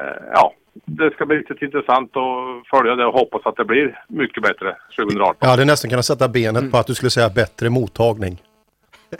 eh, 0.00 0.22
ja, 0.34 0.52
det 0.84 1.10
ska 1.10 1.26
bli 1.26 1.36
riktigt 1.36 1.62
intressant 1.62 2.10
att 2.16 2.68
följa 2.70 2.94
det 2.94 3.06
och 3.06 3.12
hoppas 3.12 3.46
att 3.46 3.56
det 3.56 3.64
blir 3.64 4.04
mycket 4.08 4.42
bättre 4.42 4.76
2018. 4.96 5.36
Jag 5.40 5.48
hade 5.48 5.64
nästan 5.64 5.90
kunnat 5.90 6.04
sätta 6.04 6.28
benet 6.28 6.70
på 6.70 6.76
att 6.76 6.86
du 6.86 6.94
skulle 6.94 7.10
säga 7.10 7.28
bättre 7.28 7.70
mottagning. 7.70 8.42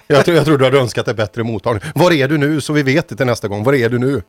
Jag 0.07 0.24
tror, 0.24 0.37
jag 0.37 0.46
tror 0.46 0.59
du 0.59 0.64
hade 0.64 0.79
önskat 0.79 1.07
dig 1.07 1.14
bättre 1.14 1.44
mottagning. 1.44 1.83
Var 1.94 2.12
är 2.12 2.29
du 2.29 2.38
nu 2.38 2.61
så 2.61 2.72
vi 2.72 2.83
vet 2.83 3.09
det 3.09 3.16
till 3.16 3.27
nästa 3.27 3.48
gång? 3.48 3.64
Var 3.64 3.74
är 3.74 3.88
du 3.88 3.98
nu? 3.98 4.22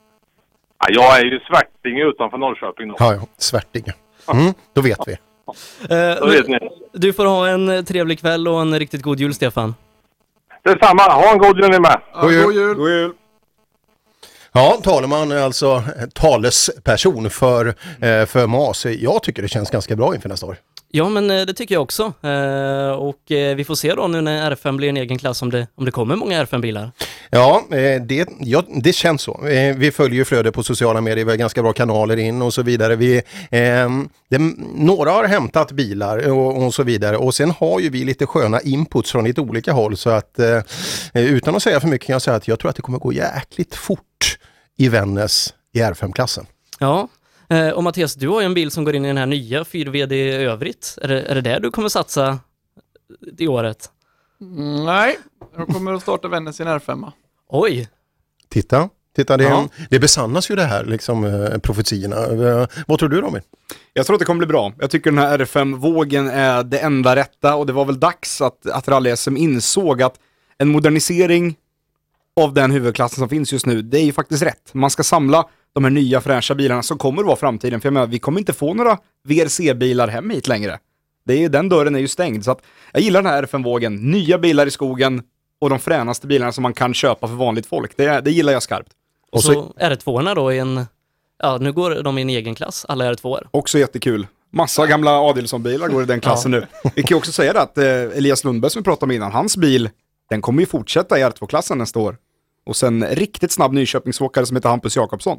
Ja, 0.80 0.88
jag 0.90 1.20
är 1.20 1.26
ju 1.26 1.40
Svärtinge 1.40 2.04
utanför 2.04 2.38
Norrköping 2.38 2.88
då. 2.88 2.96
Ja, 3.00 3.14
ja, 3.14 3.22
Svärtinge. 3.38 3.94
Mm, 4.34 4.54
då 4.74 4.82
vet 4.82 5.00
vi. 5.08 5.12
Eh, 5.90 6.16
Då 6.20 6.28
vet 6.28 6.48
ni. 6.48 6.58
Du 6.94 7.14
får 7.14 7.26
ha 7.26 7.48
en 7.48 7.70
eh, 7.70 7.82
trevlig 7.84 8.20
kväll 8.20 8.48
och 8.48 8.62
en 8.62 8.80
riktigt 8.80 9.02
god 9.02 9.20
jul, 9.20 9.34
Stefan. 9.34 9.76
Detsamma, 10.64 11.02
ha 11.04 11.32
en 11.32 11.38
god 11.38 11.58
jul 11.60 11.70
ni 11.72 11.80
med! 11.80 12.02
God 12.22 12.32
jul. 12.32 12.74
God 12.76 12.90
jul! 12.90 13.14
Ja, 14.52 14.78
Taleman 14.84 15.32
är 15.32 15.42
alltså 15.42 15.68
eh, 15.76 16.08
talesperson 16.14 17.30
för, 17.30 17.66
eh, 17.68 18.26
för 18.26 18.48
MAS. 18.48 18.86
Jag 18.86 19.24
tycker 19.24 19.42
det 19.42 19.48
känns 19.48 19.70
ganska 19.72 19.96
bra 19.96 20.16
inför 20.16 20.30
nästa 20.30 20.46
år. 20.46 20.58
Ja, 20.92 21.10
men 21.10 21.32
eh, 21.32 21.46
det 21.46 21.54
tycker 21.54 21.76
jag 21.76 21.82
också. 21.82 22.14
Eh, 22.22 22.92
Och 22.92 23.32
eh, 23.32 23.56
vi 23.56 23.64
får 23.66 23.76
se 23.76 23.96
då 23.96 24.08
nu 24.08 24.22
när 24.22 24.52
R5 24.52 24.78
blir 24.78 24.90
en 24.90 24.98
egen 24.98 25.18
klass 25.18 25.42
om 25.42 25.52
det, 25.52 25.68
om 25.76 25.86
det 25.86 25.92
kommer 25.92 26.16
många 26.16 26.44
R5-bilar. 26.44 26.92
Ja, 27.30 27.64
eh, 27.72 28.02
det, 28.02 28.30
ja, 28.40 28.64
det 28.84 28.94
känns 28.94 29.22
så. 29.22 29.48
Eh, 29.48 29.76
Vi 29.78 29.92
följer 29.92 30.16
ju 30.18 30.26
flödet 30.26 30.54
på 30.54 30.64
sociala 30.64 31.02
medier, 31.02 31.26
vi 31.26 31.32
har 31.32 31.38
ganska 31.38 31.62
bra 31.64 31.74
kanaler 31.74 32.18
in 32.18 32.42
och 32.42 32.54
så 32.54 32.62
vidare. 32.62 32.96
Vi, 32.96 33.22
ehm, 33.52 34.10
det, 34.30 34.38
några 34.76 35.12
har 35.12 35.24
hämtat 35.24 35.72
bilar 35.72 36.30
och, 36.30 36.64
och 36.66 36.74
så 36.74 36.84
vidare 36.84 37.18
och 37.18 37.36
sen 37.36 37.52
har 37.52 37.80
ju 37.80 37.90
vi 37.90 38.04
lite 38.04 38.26
sköna 38.26 38.62
inputs 38.62 39.12
från 39.12 39.24
lite 39.24 39.42
olika 39.42 39.72
håll 39.72 39.98
så 39.98 40.10
att 40.10 40.40
eh, 40.40 40.60
utan 41.14 41.56
att 41.56 41.64
säga 41.64 41.80
för 41.80 41.88
mycket 41.88 42.06
kan 42.08 42.14
jag 42.14 42.22
säga 42.22 42.38
att 42.38 42.48
jag 42.48 42.60
tror 42.60 42.70
att 42.70 42.76
det 42.76 42.82
kommer 42.82 43.00
gå 43.00 43.14
jäkligt 43.14 43.76
fort 43.76 44.38
i 44.78 44.90
Vännäs 44.90 45.54
i 45.74 45.80
R5-klassen. 45.80 46.46
Ja, 46.80 47.08
eh, 47.50 47.70
och 47.70 47.84
Mattias, 47.84 48.14
du 48.16 48.28
har 48.28 48.42
ju 48.42 48.46
en 48.46 48.54
bil 48.54 48.72
som 48.72 48.84
går 48.84 48.96
in 48.96 49.06
i 49.06 49.08
den 49.08 49.18
här 49.18 49.26
nya 49.26 49.64
4VD 49.64 50.14
i 50.14 50.32
övrigt. 50.46 50.98
Är 51.02 51.08
det, 51.08 51.22
är 51.22 51.36
det 51.36 51.42
där 51.42 51.60
du 51.60 51.72
kommer 51.72 51.90
satsa 51.90 52.40
i 53.38 53.48
året? 53.48 53.90
Mm, 54.42 54.86
nej, 54.86 55.20
jag 55.58 55.68
kommer 55.68 55.94
att 55.94 56.02
starta 56.02 56.28
Vännäs 56.28 56.60
i 56.60 56.64
en 56.64 56.70
R5. 56.70 57.12
Oj! 57.50 57.90
Titta, 58.50 58.90
titta 59.16 59.38
det, 59.38 59.44
Ja. 59.44 59.68
det 59.90 60.00
besannas 60.00 60.52
ju 60.52 60.56
det 60.56 60.64
här, 60.64 60.86
liksom 60.86 61.24
eh, 61.26 61.58
profetierna. 61.58 62.16
Eh, 62.16 62.68
vad 62.88 63.00
tror 63.00 63.10
du 63.10 63.22
Robin? 63.22 63.42
Jag 63.94 64.06
tror 64.06 64.16
att 64.16 64.20
det 64.20 64.26
kommer 64.26 64.38
bli 64.38 64.48
bra. 64.48 64.74
Jag 64.80 64.90
tycker 64.92 65.12
den 65.12 65.20
här 65.20 65.38
R5-vågen 65.40 66.28
är 66.30 66.64
det 66.64 66.80
enda 66.80 67.16
rätta 67.16 67.56
och 67.56 67.66
det 67.66 67.74
var 67.74 67.86
väl 67.86 68.00
dags 68.00 68.42
att, 68.42 68.66
att 68.70 68.88
Rally-SM 68.88 69.38
insåg 69.38 70.02
att 70.02 70.16
en 70.58 70.68
modernisering 70.70 71.56
av 72.42 72.54
den 72.54 72.72
huvudklassen 72.72 73.16
som 73.20 73.30
finns 73.30 73.54
just 73.54 73.66
nu, 73.66 73.82
det 73.82 74.00
är 74.00 74.04
ju 74.04 74.14
faktiskt 74.14 74.44
rätt. 74.44 74.74
Man 74.74 74.90
ska 74.90 75.04
samla 75.04 75.46
de 75.74 75.84
här 75.84 75.92
nya 75.92 76.22
fräscha 76.22 76.56
bilarna 76.56 76.84
som 76.84 76.98
kommer 76.98 77.22
att 77.22 77.26
vara 77.26 77.36
framtiden. 77.36 77.82
För 77.82 77.88
jag 77.88 77.94
menar, 77.94 78.08
vi 78.08 78.20
kommer 78.20 78.40
inte 78.40 78.54
få 78.54 78.74
några 78.74 78.98
VRC-bilar 79.28 80.08
hem 80.08 80.30
hit 80.30 80.48
längre. 80.48 80.80
Det 81.26 81.44
är, 81.44 81.50
den 81.50 81.70
dörren 81.70 81.96
är 81.96 82.00
ju 82.00 82.08
stängd. 82.08 82.46
Så 82.46 82.52
att 82.52 82.62
jag 82.94 83.02
gillar 83.02 83.22
den 83.22 83.32
här 83.32 83.44
R5-vågen. 83.44 83.96
Nya 83.96 84.38
bilar 84.38 84.66
i 84.66 84.72
skogen 84.72 85.22
och 85.62 85.70
de 85.70 85.80
fränaste 85.80 86.28
bilarna 86.28 86.52
som 86.52 86.62
man 86.62 86.74
kan 86.74 86.94
köpa 86.94 87.28
för 87.28 87.36
vanligt 87.36 87.66
folk. 87.66 87.98
Det, 87.98 88.22
det 88.22 88.32
gillar 88.32 88.54
jag 88.54 88.64
skarpt. 88.64 88.90
Och 89.32 89.44
så 89.44 89.74
R2 89.80 90.36
då 90.36 90.54
i 90.54 90.60
en, 90.60 90.86
ja 91.44 91.58
nu 91.58 91.72
går 91.72 92.04
de 92.04 92.18
i 92.18 92.22
en 92.22 92.30
egen 92.30 92.56
klass, 92.56 92.86
alla 92.90 93.14
R2 93.14 93.48
Också 93.52 93.80
jättekul. 93.80 94.28
Massa 94.52 94.88
gamla 94.88 95.12
Adilson-bilar 95.12 95.88
går 95.88 96.04
i 96.04 96.06
den 96.06 96.20
klassen 96.20 96.52
nu. 96.52 96.68
Vi 96.96 97.02
kan 97.02 97.10
ju 97.10 97.16
också 97.16 97.32
säga 97.32 97.54
det 97.54 97.62
att 97.62 97.78
eh, 97.78 97.86
Elias 97.86 98.44
Lundberg 98.44 98.72
som 98.72 98.82
vi 98.82 98.84
pratade 98.84 99.06
om 99.06 99.12
innan, 99.12 99.32
hans 99.32 99.58
bil, 99.58 99.90
den 100.30 100.42
kommer 100.42 100.60
ju 100.62 100.66
fortsätta 100.66 101.20
i 101.20 101.24
R2-klassen 101.24 101.78
nästa 101.78 102.00
år. 102.00 102.18
Och 102.70 102.76
sen 102.76 103.06
riktigt 103.10 103.52
snabb 103.52 103.74
Nyköpingsåkare 103.74 104.46
som 104.46 104.56
heter 104.56 104.70
Hampus 104.70 104.96
Jakobsson. 104.96 105.38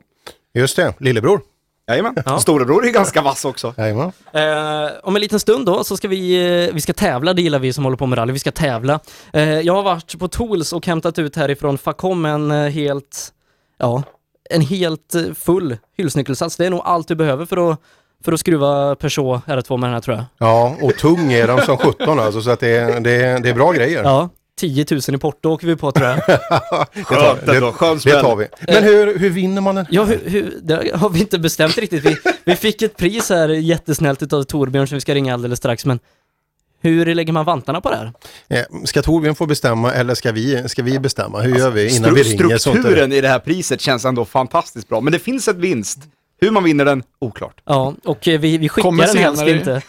Just 0.55 0.77
det, 0.77 0.95
lillebror. 1.01 1.41
Jajamän, 1.89 2.15
storebror 2.41 2.87
är 2.87 2.91
ganska 2.93 3.23
vass 3.23 3.45
också. 3.45 3.75
Jajamän. 3.79 4.13
Eh, 4.33 4.91
om 5.03 5.17
en 5.17 5.23
liten 5.23 5.41
stund 5.41 5.67
då 5.67 5.85
så 5.85 5.97
ska 5.97 6.09
vi, 6.09 6.35
eh, 6.69 6.75
vi 6.75 6.81
ska 6.81 6.93
tävla, 6.93 7.33
det 7.35 7.43
gillar 7.43 7.59
vi 7.59 7.73
som 7.73 7.85
håller 7.85 7.97
på 7.97 8.07
med 8.07 8.19
rally, 8.19 8.33
vi 8.33 8.39
ska 8.39 8.53
tävla. 8.53 9.01
Eh, 9.33 9.61
jag 9.61 9.75
har 9.75 9.83
varit 9.83 10.19
på 10.19 10.29
Tools 10.29 10.73
och 10.73 10.87
hämtat 10.87 11.19
ut 11.19 11.37
härifrån 11.37 11.79
Facom 11.79 12.25
en 12.25 12.51
eh, 12.51 12.69
helt, 12.71 13.33
ja, 13.79 14.03
en 14.51 14.61
helt 14.61 15.15
eh, 15.15 15.23
full 15.35 15.77
hylsnyckelsats. 15.97 16.57
Det 16.57 16.67
är 16.67 16.71
nog 16.71 16.81
allt 16.85 17.09
du 17.09 17.15
behöver 17.15 17.47
för 17.47 17.73
att, 17.73 17.81
för 18.25 18.33
att 18.33 18.41
skruva 18.41 18.95
Peugeot 18.95 19.45
R2 19.47 19.77
med 19.77 19.89
den 19.89 19.95
här 19.95 20.01
tror 20.01 20.17
jag. 20.17 20.25
Ja, 20.39 20.77
och 20.83 20.95
tung 20.99 21.33
är 21.33 21.47
de 21.49 21.61
som 21.61 21.77
17 21.77 22.19
alltså, 22.19 22.43
så 22.43 22.51
att 22.51 22.61
det, 22.61 22.69
är- 22.77 23.01
det, 23.01 23.11
är- 23.11 23.39
det 23.41 23.49
är 23.49 23.55
bra 23.55 23.73
grejer. 23.73 24.03
Ja, 24.05 24.29
10 24.61 24.87
000 24.91 25.01
i 25.09 25.19
porto 25.19 25.51
åker 25.51 25.67
vi 25.67 25.77
på 25.77 25.93
tror 25.93 26.07
jag. 26.07 26.17
det 26.95 27.05
tar, 27.05 27.39
det, 27.47 28.11
det 28.11 28.21
tar 28.21 28.37
vi. 28.37 28.47
Men 28.69 28.85
hur, 28.85 29.19
hur 29.19 29.31
vinner 29.31 29.61
man 29.61 29.75
den? 29.75 29.87
Ja, 29.91 30.05
hur, 30.05 30.21
hur, 30.25 30.55
det 30.63 30.91
har 30.95 31.09
vi 31.09 31.21
inte 31.21 31.39
bestämt 31.39 31.79
riktigt. 31.79 32.05
Vi, 32.05 32.17
vi 32.45 32.57
fick 32.57 32.83
ett 32.83 32.97
pris 32.97 33.31
här 33.31 33.49
jättesnällt 33.49 34.23
utav 34.23 34.43
Torbjörn 34.43 34.87
som 34.87 34.95
vi 34.95 35.01
ska 35.01 35.15
ringa 35.15 35.35
alldeles 35.35 35.59
strax, 35.59 35.87
men 35.87 35.99
hur 36.83 37.15
lägger 37.15 37.33
man 37.33 37.45
vantarna 37.45 37.81
på 37.81 37.91
det 37.91 37.97
här? 37.97 38.13
Eh, 38.49 38.65
Ska 38.85 39.03
Torbjörn 39.03 39.35
få 39.35 39.47
bestämma 39.47 39.93
eller 39.93 40.15
ska 40.15 40.33
vi, 40.33 40.69
ska 40.69 40.83
vi 40.83 40.99
bestämma? 40.99 41.41
Hur 41.41 41.59
gör 41.59 41.71
vi 41.71 41.97
innan 41.97 42.11
Stru- 42.11 42.15
vi 42.15 42.23
ringer? 42.23 42.59
Strukturen 42.59 43.13
i 43.13 43.21
det 43.21 43.29
här 43.29 43.39
priset 43.39 43.81
känns 43.81 44.05
ändå 44.05 44.25
fantastiskt 44.25 44.89
bra. 44.89 45.01
Men 45.01 45.13
det 45.13 45.19
finns 45.19 45.49
ett 45.49 45.57
vinst. 45.57 45.99
Hur 46.41 46.51
man 46.51 46.65
vinner 46.65 46.85
den, 46.85 47.03
oklart. 47.19 47.61
Ja, 47.65 47.95
och 48.05 48.29
eh, 48.29 48.41
vi, 48.41 48.59
vi 48.59 48.69
skickar 48.69 48.83
Kommer 48.89 49.07
den 49.07 49.17
helst 49.17 49.39
senare. 49.41 49.57
inte. 49.59 49.83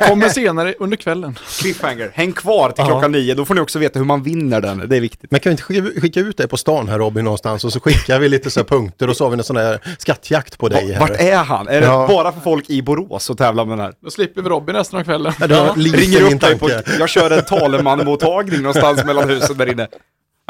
Kommer 0.08 0.28
senare 0.28 0.74
under 0.78 0.96
kvällen. 0.96 1.38
Cliffhanger, 1.60 2.10
häng 2.14 2.32
kvar 2.32 2.70
till 2.70 2.74
Ja. 2.82 2.86
klockan 2.86 3.12
nio. 3.12 3.34
Då 3.34 3.44
får 3.44 3.54
ni 3.54 3.60
också 3.60 3.78
veta 3.78 3.98
hur 3.98 4.06
man 4.06 4.22
vinner 4.22 4.60
den. 4.60 4.88
Det 4.88 4.96
är 4.96 5.00
viktigt. 5.00 5.30
Men 5.30 5.40
kan 5.40 5.50
vi 5.50 5.52
inte 5.52 5.62
skicka, 5.62 6.00
skicka 6.00 6.20
ut 6.20 6.36
det 6.36 6.48
på 6.48 6.56
stan 6.56 6.88
här 6.88 6.98
Robin 6.98 7.24
någonstans 7.24 7.64
och 7.64 7.72
så 7.72 7.80
skickar 7.80 8.18
vi 8.18 8.28
lite 8.28 8.50
så 8.50 8.60
här 8.60 8.64
punkter 8.64 9.08
och 9.10 9.16
så 9.16 9.24
har 9.24 9.30
vi 9.30 9.36
en 9.38 9.44
sån 9.44 9.56
där 9.56 9.80
skattjakt 9.98 10.58
på 10.58 10.68
dig 10.68 10.92
här. 10.92 11.00
Vart 11.00 11.20
är 11.20 11.36
han? 11.36 11.68
Är 11.68 11.80
det 11.80 11.86
Ja. 11.86 12.06
bara 12.08 12.32
för 12.32 12.40
folk 12.40 12.70
i 12.70 12.82
Borås 12.82 13.30
att 13.30 13.38
tävla 13.38 13.62
om 13.62 13.68
den 13.68 13.78
här? 13.80 13.92
Då 14.00 14.10
slipper 14.10 14.42
vi 14.42 14.48
Robin 14.48 14.74
resten 14.76 14.98
av 15.00 15.04
kvällen. 15.04 15.32
Ja, 15.40 15.46
det 15.46 15.54
var 15.54 15.76
lite 15.76 15.96
Ringer 15.96 16.22
min 16.22 16.34
upp 16.34 16.40
dig 16.40 16.58
på, 16.58 16.68
tanke. 16.68 16.90
jag 16.98 17.08
kör 17.08 17.30
en 17.30 17.44
talemanmottagning 17.44 18.62
någonstans 18.62 19.04
mellan 19.04 19.28
husen 19.30 19.56
där 19.56 19.66
inne. 19.72 19.88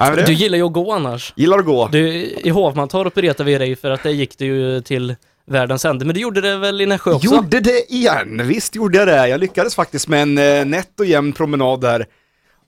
Men 0.01 0.17
det, 0.17 0.23
Du 0.23 0.33
gillar 0.33 0.59
ju 0.59 0.65
att 0.65 0.73
gå 0.73 0.93
annars. 0.93 1.33
gillar 1.37 1.59
att 1.59 1.65
gå. 1.65 1.89
Du, 1.93 2.09
I 2.23 2.49
Hovmantorp 2.51 3.19
retade 3.19 3.51
vi 3.53 3.59
dig 3.59 3.77
för 3.77 3.91
att 3.91 4.03
det 4.03 4.11
gick 4.13 4.39
du 4.39 4.47
ju 4.47 4.81
till 4.81 5.17
världens 5.49 5.85
ände, 5.85 6.05
men 6.05 6.15
det 6.15 6.21
gjorde 6.21 6.41
det 6.41 6.57
väl 6.57 6.81
i 6.81 6.87
Nässjö 6.87 7.13
också? 7.13 7.35
Gjorde 7.35 7.61
det 7.61 7.93
igen, 7.93 8.47
visst 8.47 8.75
gjorde 8.75 8.99
jag 8.99 9.09
det. 9.09 9.29
Jag 9.29 9.41
lyckades 9.41 9.75
faktiskt 9.75 10.09
med 10.09 10.23
en 10.23 10.39
eh, 10.39 10.65
nätt 10.65 11.01
och 11.01 11.07
jämn 11.07 11.33
promenad 11.33 11.81
där. 11.81 12.07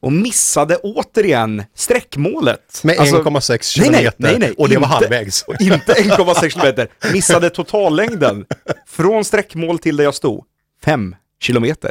Och 0.03 0.13
missade 0.13 0.77
återigen 0.77 1.63
sträckmålet. 1.75 2.81
Med 2.85 2.99
Alltså- 2.99 3.17
1,6 3.23 3.49
Nej, 3.51 3.59
kilometer. 3.63 4.15
nej, 4.17 4.31
nej, 4.33 4.39
nej. 4.39 4.55
Och 4.59 4.69
det 4.69 4.77
var 4.77 4.83
Inte- 4.83 4.95
halvvägs. 4.95 5.43
Och 5.43 5.55
inte 5.61 5.93
1,6 5.93 6.49
kilometer. 6.49 6.89
Missade 7.13 7.51
totallängden. 7.51 8.45
Från 8.89 9.25
sträckmål 9.25 9.79
till 9.79 9.97
där 9.97 10.05
jag 10.05 10.15
stod. 10.15 10.45
5 10.85 11.17
kilometer. 11.43 11.91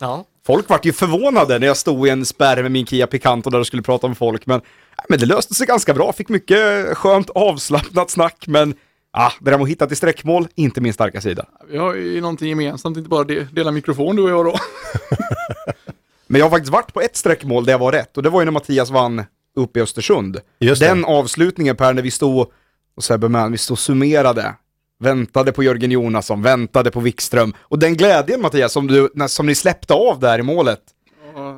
Ja. 0.00 0.24
Folk 0.46 0.68
vart 0.68 0.84
ju 0.84 0.92
förvånade 0.92 1.58
när 1.58 1.66
jag 1.66 1.76
stod 1.76 2.06
i 2.06 2.10
en 2.10 2.24
spärr 2.24 2.62
med 2.62 2.72
min 2.72 2.86
Kia 2.86 3.06
Picanto 3.06 3.50
där 3.50 3.58
och 3.58 3.66
skulle 3.66 3.82
prata 3.82 4.08
med 4.08 4.18
folk, 4.18 4.46
men, 4.46 4.60
men 5.08 5.18
det 5.18 5.26
löste 5.26 5.54
sig 5.54 5.66
ganska 5.66 5.94
bra. 5.94 6.12
Fick 6.12 6.28
mycket 6.28 6.58
skönt 6.96 7.30
avslappnat 7.30 8.10
snack, 8.10 8.44
men 8.46 8.74
ah, 9.14 9.32
det 9.40 9.50
där 9.50 9.58
med 9.58 9.64
att 9.64 9.70
hitta 9.70 9.86
till 9.86 9.96
sträckmål, 9.96 10.48
inte 10.54 10.80
min 10.80 10.92
starka 10.92 11.20
sida. 11.20 11.46
Vi 11.70 11.76
har 11.76 11.94
ju 11.94 12.20
någonting 12.20 12.48
gemensamt, 12.48 12.96
inte 12.96 13.08
bara 13.08 13.24
de, 13.24 13.44
dela 13.52 13.70
mikrofon 13.70 14.16
du 14.16 14.22
och 14.22 14.30
jag 14.30 14.44
då. 14.44 14.58
Men 16.26 16.38
jag 16.38 16.44
har 16.46 16.50
faktiskt 16.50 16.72
varit 16.72 16.94
på 16.94 17.00
ett 17.00 17.16
sträckmål 17.16 17.64
där 17.64 17.72
jag 17.72 17.78
var 17.78 17.92
rätt, 17.92 18.16
och 18.16 18.22
det 18.22 18.30
var 18.30 18.40
ju 18.40 18.44
när 18.44 18.52
Mattias 18.52 18.90
vann 18.90 19.24
uppe 19.56 19.78
i 19.78 19.82
Östersund. 19.82 20.40
Just 20.58 20.80
det. 20.82 20.88
Den 20.88 21.04
avslutningen 21.04 21.76
Per, 21.76 21.92
när 21.92 22.02
vi 22.02 22.10
stod, 22.10 22.46
och 22.96 23.04
Sebbe 23.04 23.28
med, 23.28 23.50
vi 23.50 23.58
stod 23.58 23.74
och 23.74 23.78
summerade. 23.78 24.54
Väntade 25.00 25.52
på 25.52 25.62
Jörgen 25.62 25.90
Jonasson, 25.90 26.42
väntade 26.42 26.90
på 26.90 27.00
Wikström. 27.00 27.54
Och 27.58 27.78
den 27.78 27.96
glädjen 27.96 28.40
Mattias, 28.40 28.72
som, 28.72 28.86
du, 28.86 29.08
när, 29.14 29.28
som 29.28 29.46
ni 29.46 29.54
släppte 29.54 29.94
av 29.94 30.20
där 30.20 30.38
i 30.38 30.42
målet. 30.42 30.80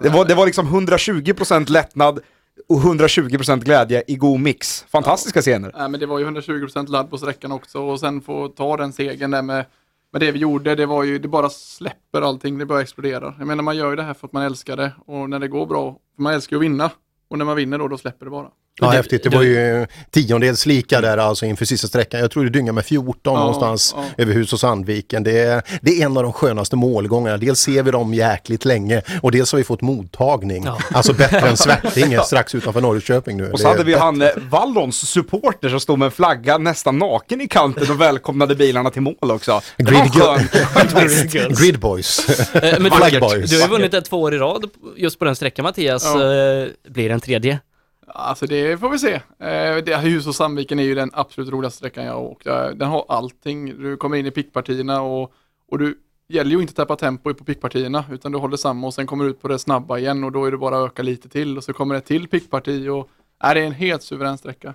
Det 0.02 0.08
var, 0.08 0.24
det 0.24 0.34
var 0.34 0.46
liksom 0.46 0.66
120% 0.66 1.70
lättnad 1.70 2.20
och 2.68 2.78
120% 2.78 3.60
glädje 3.64 4.02
i 4.06 4.16
god 4.16 4.40
mix. 4.40 4.84
Fantastiska 4.88 5.40
scener. 5.40 5.72
Nej, 5.78 5.88
men 5.88 6.00
det 6.00 6.06
var 6.06 6.18
ju 6.18 6.26
120% 6.26 6.88
ladd 6.88 7.10
på 7.10 7.18
sträckan 7.18 7.52
också 7.52 7.82
och 7.82 8.00
sen 8.00 8.20
få 8.20 8.48
ta 8.48 8.76
den 8.76 8.92
segern 8.92 9.30
där 9.30 9.42
med, 9.42 9.64
med 10.12 10.22
det 10.22 10.32
vi 10.32 10.38
gjorde. 10.38 10.74
Det 10.74 10.86
var 10.86 11.04
ju, 11.04 11.18
det 11.18 11.28
bara 11.28 11.48
släpper 11.48 12.22
allting, 12.22 12.58
det 12.58 12.66
bara 12.66 12.80
exploderar. 12.80 13.34
Jag 13.38 13.46
menar 13.46 13.62
man 13.62 13.76
gör 13.76 13.90
ju 13.90 13.96
det 13.96 14.02
här 14.02 14.14
för 14.14 14.26
att 14.26 14.32
man 14.32 14.42
älskar 14.42 14.76
det 14.76 14.92
och 15.06 15.30
när 15.30 15.38
det 15.38 15.48
går 15.48 15.66
bra, 15.66 15.98
för 16.16 16.22
man 16.22 16.34
älskar 16.34 16.56
ju 16.56 16.58
att 16.58 16.64
vinna. 16.64 16.90
Och 17.28 17.38
när 17.38 17.44
man 17.44 17.56
vinner 17.56 17.78
då, 17.78 17.88
då 17.88 17.98
släpper 17.98 18.24
det 18.26 18.30
bara. 18.30 18.50
Ja, 18.80 18.90
Du- 18.90 18.96
häftigt. 18.96 19.22
Det 19.22 19.28
du- 19.28 19.36
var 19.36 19.44
ju 19.44 19.86
tiondels 20.10 20.66
lika 20.66 21.00
där 21.00 21.18
alltså 21.18 21.46
inför 21.46 21.64
sista 21.64 21.88
sträckan. 21.88 22.20
Jag 22.20 22.30
tror 22.30 22.44
det 22.44 22.50
dyngar 22.50 22.72
med 22.72 22.84
14 22.86 23.34
någonstans 23.38 23.94
ja. 23.96 24.04
över 24.22 24.32
hus 24.34 24.52
och 24.52 24.60
Sandviken. 24.60 25.22
Det 25.22 25.38
är, 25.40 25.62
det 25.82 25.90
är 26.02 26.06
en 26.06 26.16
av 26.16 26.22
de 26.22 26.32
skönaste 26.32 26.76
målgångarna. 26.76 27.36
Dels 27.36 27.60
ser 27.60 27.82
vi 27.82 27.90
dem 27.90 28.14
jäkligt 28.14 28.64
länge 28.64 29.02
och 29.22 29.32
dels 29.32 29.52
har 29.52 29.56
vi 29.58 29.64
fått 29.64 29.80
mottagning. 29.82 30.64
Ja. 30.64 30.78
Alltså 30.92 31.12
bättre 31.12 31.48
än 31.48 31.56
Svärtinge 31.66 32.20
strax 32.22 32.54
utanför 32.54 32.80
Norrköping 32.80 33.36
nu. 33.36 33.50
Och 33.52 33.58
så 33.60 33.62
Det 33.64 33.68
hade 33.72 33.84
vi 33.84 33.92
bättre. 33.92 34.04
han 34.04 34.22
eh, 34.22 34.28
Vallons 34.50 35.08
supporter 35.10 35.68
som 35.68 35.80
stod 35.80 35.98
med 35.98 36.06
en 36.06 36.12
flagga 36.12 36.58
nästan 36.58 36.98
naken 36.98 37.40
i 37.40 37.48
kanten 37.48 37.90
och 37.90 38.00
välkomnade 38.00 38.54
bilarna 38.54 38.90
till 38.90 39.02
mål 39.02 39.14
också. 39.20 39.60
Det 39.76 39.84
Grid, 39.84 39.98
skön- 39.98 41.54
Grid, 41.60 41.78
Boys. 41.78 42.28
Eh, 42.54 42.78
men 42.80 42.90
Flag 42.96 43.12
du, 43.12 43.20
Boys. 43.20 43.50
du 43.50 43.56
har 43.60 43.66
ju 43.68 43.72
vunnit 43.72 43.90
det 43.92 44.00
två 44.02 44.20
år 44.20 44.34
i 44.34 44.38
rad 44.38 44.64
just 44.96 45.18
på 45.18 45.24
den 45.24 45.36
sträckan 45.36 45.62
Mattias. 45.62 46.04
Ja. 46.04 46.10
Eh, 46.14 46.66
blir 46.88 47.08
det 47.08 47.14
en 47.14 47.20
tredje? 47.20 47.58
Alltså 48.06 48.46
det 48.46 48.80
får 48.80 48.90
vi 48.90 48.98
se. 48.98 49.14
Eh, 49.14 49.84
det, 49.84 50.00
hus 50.02 50.26
och 50.26 50.34
Sandviken 50.34 50.78
är 50.78 50.82
ju 50.82 50.94
den 50.94 51.10
absolut 51.12 51.50
roligaste 51.50 51.78
sträckan 51.78 52.04
jag 52.04 52.12
har 52.12 52.20
åkt. 52.20 52.44
Den 52.44 52.82
har 52.88 53.04
allting. 53.08 53.82
Du 53.82 53.96
kommer 53.96 54.16
in 54.16 54.26
i 54.26 54.30
pickpartierna 54.30 55.02
och, 55.02 55.32
och 55.68 55.78
du 55.78 55.98
gäller 56.28 56.50
ju 56.50 56.60
inte 56.60 56.70
att 56.70 56.76
tappa 56.76 56.96
tempo 56.96 57.34
på 57.34 57.44
pickpartierna 57.44 58.04
utan 58.12 58.32
du 58.32 58.38
håller 58.38 58.56
samma 58.56 58.86
och 58.86 58.94
sen 58.94 59.06
kommer 59.06 59.24
du 59.24 59.30
ut 59.30 59.42
på 59.42 59.48
det 59.48 59.58
snabba 59.58 59.98
igen 59.98 60.24
och 60.24 60.32
då 60.32 60.44
är 60.44 60.50
det 60.50 60.58
bara 60.58 60.78
att 60.78 60.86
öka 60.86 61.02
lite 61.02 61.28
till 61.28 61.56
och 61.56 61.64
så 61.64 61.72
kommer 61.72 61.94
det 61.94 62.00
till 62.00 62.28
pickparti 62.28 62.88
och 62.88 63.08
är 63.38 63.54
det 63.54 63.60
är 63.60 63.66
en 63.66 63.72
helt 63.72 64.02
suverän 64.02 64.38
sträcka. 64.38 64.74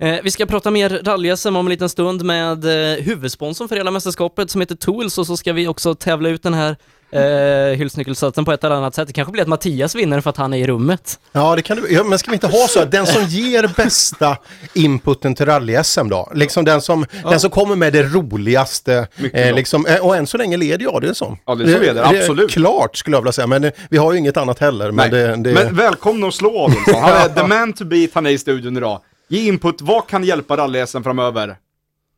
Eh, 0.00 0.18
vi 0.22 0.30
ska 0.30 0.46
prata 0.46 0.70
mer 0.70 1.00
rally 1.04 1.34
om 1.44 1.56
en 1.56 1.68
liten 1.68 1.88
stund 1.88 2.24
med 2.24 2.64
eh, 2.64 3.04
huvudsponsorn 3.04 3.68
för 3.68 3.76
hela 3.76 3.90
mästerskapet 3.90 4.50
som 4.50 4.60
heter 4.60 4.74
Tools 4.74 5.18
och 5.18 5.26
så 5.26 5.36
ska 5.36 5.52
vi 5.52 5.68
också 5.68 5.94
tävla 5.94 6.28
ut 6.28 6.42
den 6.42 6.54
här 6.54 6.76
eh, 7.12 7.78
hylsnyckelsatsen 7.78 8.44
på 8.44 8.52
ett 8.52 8.64
eller 8.64 8.76
annat 8.76 8.94
sätt. 8.94 9.06
Det 9.06 9.12
kanske 9.12 9.32
blir 9.32 9.42
att 9.42 9.48
Mattias 9.48 9.94
vinner 9.94 10.20
för 10.20 10.30
att 10.30 10.36
han 10.36 10.54
är 10.54 10.58
i 10.58 10.66
rummet. 10.66 11.20
Ja, 11.32 11.56
det 11.56 11.62
kan 11.62 11.76
du. 11.76 11.92
Ja, 11.92 12.04
men 12.04 12.18
ska 12.18 12.30
vi 12.30 12.34
inte 12.34 12.46
ha 12.46 12.68
så 12.68 12.80
att 12.80 12.90
den 12.90 13.06
som 13.06 13.24
ger 13.28 13.70
bästa 13.76 14.36
inputen 14.74 15.34
till 15.34 15.46
rally-SM 15.46 16.08
då? 16.08 16.32
Liksom 16.34 16.64
den 16.64 16.80
som, 16.80 17.06
den 17.22 17.40
som 17.40 17.50
kommer 17.50 17.76
med 17.76 17.92
det 17.92 18.02
roligaste. 18.02 19.08
Eh, 19.32 19.54
liksom, 19.54 19.86
eh, 19.86 20.06
och 20.06 20.16
än 20.16 20.26
så 20.26 20.38
länge 20.38 20.56
leder 20.56 20.84
jag 20.84 21.02
det 21.02 21.14
som. 21.14 21.38
Ja, 21.46 21.54
det 21.54 21.64
är 21.64 21.74
så 21.74 21.80
leder, 21.82 22.02
absolut. 22.02 22.50
Klart 22.50 22.96
skulle 22.96 23.16
jag 23.16 23.22
vilja 23.22 23.32
säga, 23.32 23.46
men 23.46 23.64
eh, 23.64 23.72
vi 23.90 23.98
har 23.98 24.12
ju 24.12 24.18
inget 24.18 24.36
annat 24.36 24.58
heller. 24.58 24.90
Men 24.90 25.10
det, 25.10 25.36
det, 25.36 25.52
Men 25.52 25.76
välkomna 25.76 26.26
att 26.26 26.34
slå 26.34 26.58
Adolfsson. 26.58 26.94
Han 27.02 27.12
är 27.12 27.28
the 27.28 27.46
man 27.46 27.72
to 27.72 27.84
beat, 27.84 28.10
han 28.14 28.26
är 28.26 28.30
i 28.30 28.38
studion 28.38 28.76
idag. 28.76 29.00
Ge 29.32 29.48
input, 29.48 29.80
vad 29.80 30.06
kan 30.06 30.24
hjälpa 30.24 30.56
rally 30.56 30.86
framöver? 30.86 31.56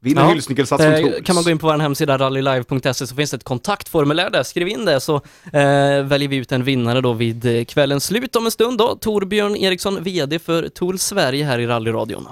Vinna 0.01 0.20
Ja. 0.20 0.29
hyllsnyckelsats 0.29 0.83
som 0.85 0.92
Eh, 0.92 1.22
kan 1.25 1.35
man 1.35 1.44
gå 1.44 1.51
in 1.51 1.59
på 1.59 1.66
vår 1.66 1.79
hemsida 1.79 2.18
rallylive.se 2.18 3.07
så 3.07 3.14
finns 3.14 3.31
det 3.31 3.37
ett 3.37 3.44
kontaktformulär 3.44 4.31
där. 4.31 4.42
Skriv 4.42 4.68
in 4.68 4.85
det 4.85 5.01
så 5.01 5.14
eh, 5.53 6.03
väljer 6.03 6.29
vi 6.29 6.37
ut 6.37 6.53
en 6.53 6.64
vinnare 6.64 7.01
då 7.01 7.12
vid 7.12 7.44
eh, 7.59 7.64
kvällens 7.64 8.05
slut 8.05 8.37
om 8.37 8.44
en 8.44 8.51
stund 8.51 8.79
då. 8.79 8.96
Torbjörn 8.96 9.57
Eriksson, 9.57 10.03
VD 10.03 10.38
för 10.38 10.68
Tools 10.68 11.03
Sverige 11.03 11.44
här 11.44 11.59
i 11.59 11.66
rallyradion. 11.66 12.29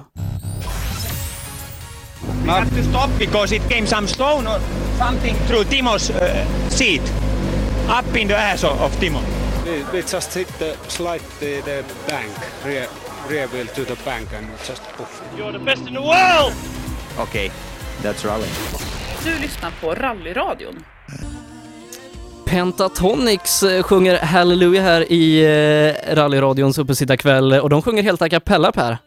We 2.45 2.51
have 2.53 2.71
to 2.71 2.83
stop 2.90 3.09
because 3.19 3.57
it 3.57 3.62
came 3.69 3.87
some 3.87 4.07
stone 4.09 4.49
or 4.51 4.61
something 4.99 5.35
through 5.49 5.64
Timo's 5.71 6.11
uh, 6.11 6.69
seat, 6.69 7.03
up 8.01 8.16
in 8.16 8.29
the 8.29 8.35
ass 8.35 8.64
of, 8.64 8.83
of 8.83 9.01
Timo. 9.01 9.19
We, 9.66 9.85
we 9.93 9.99
just 10.12 10.37
hit 10.37 10.49
the 10.59 10.75
slide 10.88 11.21
the, 11.40 11.61
the 11.64 11.85
bank, 12.09 12.33
rear, 12.64 12.87
rear 13.31 13.47
wheel 13.47 13.66
to 13.66 13.85
the 13.85 14.05
bank 14.05 14.33
and 14.33 14.47
just 14.69 14.83
poof. 14.97 15.23
You're 15.38 15.53
the 15.53 15.59
best 15.59 15.87
in 15.87 15.95
the 15.95 16.01
world! 16.01 16.53
Okay, 17.19 17.51
that's 18.03 18.25
rally. 18.25 18.49
Du 19.25 19.38
lyssnar 19.43 19.71
på 19.81 19.95
Rallyradion. 19.95 20.85
Pentatonix 22.47 23.62
eh, 23.62 23.83
sjunger 23.83 24.18
Hallelujah 24.18 24.85
här 24.85 25.12
i 25.12 25.45
eh, 25.45 26.14
rallyradions 26.14 26.78
uppesittarkväll 26.78 27.53
och 27.53 27.70
de 27.70 27.83
sjunger 27.83 28.03
helt 28.03 28.22
a 28.22 28.28
cappella 28.28 28.72
Per. 28.72 28.99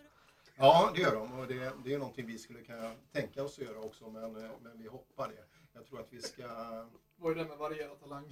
Ja, 0.57 0.91
det 0.95 1.01
gör 1.01 1.15
de. 1.15 1.39
Och 1.39 1.47
det, 1.47 1.71
det 1.85 1.93
är 1.93 1.97
någonting 1.97 2.25
vi 2.27 2.37
skulle 2.37 2.59
kunna 2.59 2.91
tänka 3.15 3.43
oss 3.43 3.59
att 3.59 3.65
göra 3.65 3.79
också, 3.79 4.03
men, 4.09 4.23
eh, 4.23 4.51
men 4.63 4.71
vi 4.81 4.87
hoppar 4.87 5.27
det. 5.27 5.43
Jag 5.75 5.87
tror 5.87 5.99
att 5.99 6.07
vi 6.11 6.21
ska... 6.21 6.43
Vad 7.21 7.31
är 7.31 7.35
det 7.35 7.45
med 7.45 7.57
varierad 7.57 7.99
talang? 8.03 8.23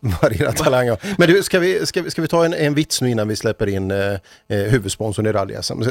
Varierad 0.00 0.56
talang, 0.56 0.86
ja. 0.86 0.96
Men 1.18 1.28
du, 1.28 1.42
ska 1.42 1.58
vi, 1.58 1.86
ska, 1.86 2.02
vi- 2.02 2.10
ska 2.10 2.22
vi 2.22 2.28
ta 2.28 2.44
en, 2.44 2.54
en 2.54 2.74
vits 2.74 3.00
nu 3.02 3.10
innan 3.10 3.28
vi 3.28 3.36
släpper 3.36 3.66
in 3.66 3.90
eh, 3.90 3.98
eh, 4.06 4.18
huvudsponsorn 4.48 5.26
i 5.26 5.32
rally 5.32 5.54
-SM? 5.54 5.82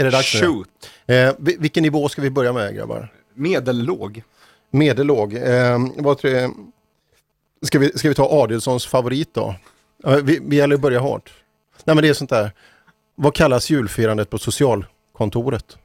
Är 0.00 0.04
det 0.04 0.10
dags 0.10 0.34
nu? 0.34 0.40
Shoot. 0.46 0.68
Eh, 1.06 1.32
vi- 1.38 1.56
vilken 1.58 1.82
nivå 1.82 2.08
ska 2.08 2.22
vi 2.22 2.30
börja 2.30 2.52
med 2.52 2.74
grabbar? 2.74 3.12
Medellåg. 3.34 4.22
Medellåg. 4.70 5.34
Eh, 5.34 5.78
vad 5.96 6.18
tror 6.18 6.32
jag? 6.32 6.54
Ska 7.62 7.78
vi, 7.78 7.98
ska 7.98 8.08
vi 8.08 8.14
ta 8.14 8.28
Adelssons 8.42 8.86
favorit 8.86 9.34
då? 9.34 9.54
Ja, 10.02 10.16
Vi, 10.22 10.40
vi 10.42 10.56
gäller 10.56 10.74
att 10.74 10.80
börja 10.80 10.98
hårt. 11.00 11.32
Nej 11.84 11.94
men 11.96 12.02
det 12.02 12.08
är 12.08 12.14
sånt 12.14 12.30
där. 12.30 12.50
Vad 13.14 13.34
kallas 13.34 13.70
julfirandet 13.70 14.30
på 14.30 14.38
socialkontoret? 14.38 15.76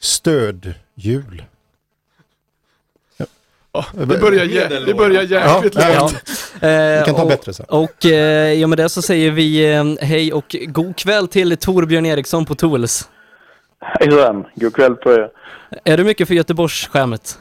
Stödjul. 0.00 1.44
Det 3.92 4.06
börjar 4.20 4.44
jä- 4.44 4.84
det 4.86 4.94
börjar 4.94 5.22
jäkligt 5.22 5.74
ja, 5.74 5.90
ja. 5.90 6.00
lågt. 6.00 6.22
Vi 6.62 7.02
kan 7.06 7.14
ta 7.14 7.20
Eh, 7.20 7.22
och, 7.22 7.28
bättre 7.28 7.52
sen. 7.52 7.66
Och 7.68 8.06
eh, 8.06 8.52
ja, 8.52 8.66
med 8.66 8.78
det 8.78 8.88
så 8.88 9.02
säger 9.02 9.30
vi 9.30 9.74
eh, 9.74 9.84
hej 10.00 10.32
och 10.32 10.56
god 10.66 10.96
kväll 10.96 11.28
till 11.28 11.56
Torbjörn 11.56 12.06
Eriksson 12.06 12.44
på 12.44 12.54
Tools. 12.54 13.08
Hejsan, 13.80 14.44
god 14.54 14.74
kväll 14.74 14.94
på 14.94 15.12
er. 15.12 15.30
Är 15.84 15.96
du 15.96 16.04
mycket 16.04 16.28
för 16.28 16.34
Göteborgsskämmet? 16.34 17.38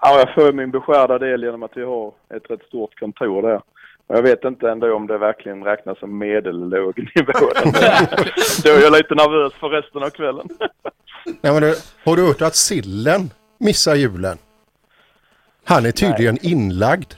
Ja, 0.00 0.18
jag 0.18 0.34
får 0.34 0.52
min 0.52 0.70
beskärda 0.70 1.18
del 1.18 1.42
genom 1.42 1.62
att 1.62 1.70
vi 1.74 1.82
har 1.84 2.08
ett 2.36 2.50
rätt 2.50 2.62
stort 2.68 2.98
kontor 3.00 3.42
där. 3.42 3.60
Och 4.06 4.16
jag 4.16 4.22
vet 4.22 4.44
inte 4.44 4.70
ändå 4.70 4.94
om 4.96 5.06
det 5.06 5.18
verkligen 5.18 5.64
räknas 5.64 5.98
som 5.98 6.18
medellåg 6.18 6.98
nivå. 7.16 7.32
Då 8.64 8.70
är 8.70 8.80
jag 8.82 8.92
lite 8.92 9.14
nervös 9.14 9.52
för 9.60 9.68
resten 9.68 10.02
av 10.02 10.10
kvällen. 10.10 10.48
Nej, 11.40 11.52
men 11.52 11.62
du, 11.62 11.74
har 12.04 12.16
du 12.16 12.26
hört 12.26 12.42
att 12.42 12.54
sillen 12.56 13.30
missar 13.58 13.94
julen? 13.94 14.38
Han 15.64 15.86
är 15.86 15.90
tydligen 15.92 16.38
inlagd. 16.42 17.12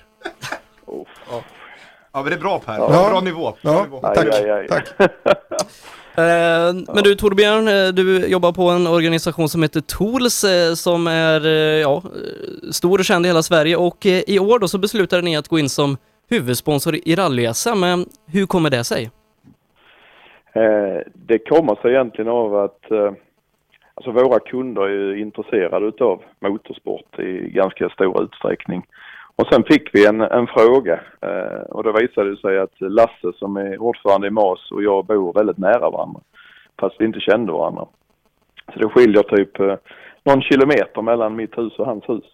Ja, 2.12 2.22
men 2.22 2.24
det 2.24 2.34
är 2.34 2.40
bra 2.40 2.58
Per. 2.58 2.74
Ja. 2.78 3.08
Bra 3.10 3.20
nivå. 3.20 3.56
Bra 3.62 3.72
Ja, 3.72 3.82
nivå. 3.84 4.00
tack. 4.00 4.28
tack. 4.68 5.10
Eh, 6.18 6.74
Men 6.94 7.04
du 7.04 7.14
Torbjörn, 7.14 7.68
eh, 7.68 7.88
du 7.92 8.26
jobbar 8.26 8.52
på 8.52 8.68
en 8.70 8.86
organisation 8.86 9.48
som 9.48 9.62
heter 9.62 9.80
Tools 9.80 10.44
eh, 10.44 10.74
som 10.74 11.06
är 11.06 11.46
eh, 11.46 11.52
ja, 11.52 12.02
stor 12.72 12.98
och 12.98 13.04
känd 13.04 13.26
i 13.26 13.28
hela 13.28 13.42
Sverige 13.42 13.76
och 13.76 14.06
i 14.06 14.38
år 14.38 14.58
då 14.58 14.68
så 14.68 14.78
beslutade 14.78 15.22
ni 15.22 15.36
att 15.36 15.48
gå 15.48 15.58
in 15.58 15.68
som 15.68 15.96
huvudsponsor 16.30 16.94
i 16.94 17.14
rally-SM. 17.16 18.06
Hur 18.26 18.46
kommer 18.46 18.70
det 18.70 18.84
sig? 18.84 19.10
Det 21.14 21.38
kommer 21.38 21.74
sig 21.82 21.90
egentligen 21.90 22.30
av 22.30 22.56
att 22.56 22.80
alltså 23.96 24.10
våra 24.10 24.40
kunder 24.40 24.82
är 24.82 24.88
ju 24.88 25.20
intresserade 25.20 25.86
utav 25.86 26.22
motorsport 26.40 27.18
i 27.18 27.50
ganska 27.50 27.88
stor 27.88 28.22
utsträckning. 28.22 28.86
Och 29.36 29.46
sen 29.52 29.64
fick 29.64 29.94
vi 29.94 30.06
en, 30.06 30.20
en 30.20 30.46
fråga 30.46 31.00
eh, 31.20 31.60
och 31.68 31.84
då 31.84 31.92
visade 31.92 32.30
det 32.30 32.36
sig 32.36 32.58
att 32.58 32.80
Lasse 32.80 33.32
som 33.34 33.56
är 33.56 33.78
ordförande 33.78 34.26
i 34.26 34.30
MAS 34.30 34.70
och 34.70 34.82
jag 34.82 35.06
bor 35.06 35.32
väldigt 35.32 35.58
nära 35.58 35.90
varandra 35.90 36.20
fast 36.80 36.96
vi 36.98 37.04
inte 37.04 37.20
kände 37.20 37.52
varandra. 37.52 37.86
Så 38.72 38.78
det 38.78 38.88
skiljer 38.88 39.22
typ 39.22 39.60
eh, 39.60 39.76
någon 40.24 40.42
kilometer 40.42 41.02
mellan 41.02 41.36
mitt 41.36 41.58
hus 41.58 41.78
och 41.78 41.86
hans 41.86 42.08
hus. 42.08 42.24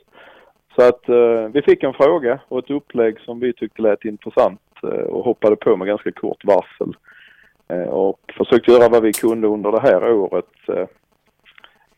Så 0.77 0.89
att 0.89 1.09
eh, 1.09 1.49
vi 1.53 1.63
fick 1.63 1.83
en 1.83 1.93
fråga 1.93 2.41
och 2.49 2.59
ett 2.59 2.71
upplägg 2.71 3.21
som 3.21 3.41
vi 3.41 3.53
tyckte 3.53 3.83
lät 3.83 4.05
intressant 4.05 4.61
eh, 4.83 4.89
och 4.89 5.25
hoppade 5.25 5.57
på 5.57 5.77
med 5.77 5.87
ganska 5.87 6.13
kort 6.13 6.45
varsel. 6.45 6.97
Eh, 7.69 7.89
och 7.89 8.33
försökte 8.37 8.73
göra 8.73 8.89
vad 8.89 9.03
vi 9.03 9.13
kunde 9.13 9.47
under 9.47 9.73
det 9.73 9.81
här 9.81 10.13
året 10.13 10.69
eh, 10.69 10.87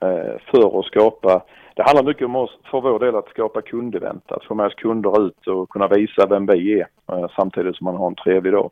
Eh, 0.05 0.37
för 0.51 0.79
att 0.79 0.87
skapa, 0.87 1.43
det 1.75 1.83
handlar 1.83 2.03
mycket 2.03 2.25
om 2.25 2.37
oss 2.37 2.59
för 2.71 2.81
vår 2.81 2.99
del 2.99 3.17
att 3.17 3.29
skapa 3.29 3.63
kundevent, 3.63 4.33
att 4.33 4.45
få 4.45 4.55
med 4.55 4.67
oss 4.67 4.75
kunder 4.75 5.27
ut 5.27 5.47
och 5.47 5.69
kunna 5.69 5.89
visa 5.89 6.27
vem 6.27 6.47
vi 6.47 6.81
är 6.81 6.87
eh, 7.13 7.27
samtidigt 7.37 7.77
som 7.77 7.85
man 7.85 7.97
har 7.97 8.07
en 8.07 8.15
trevlig 8.15 8.53
dag. 8.53 8.71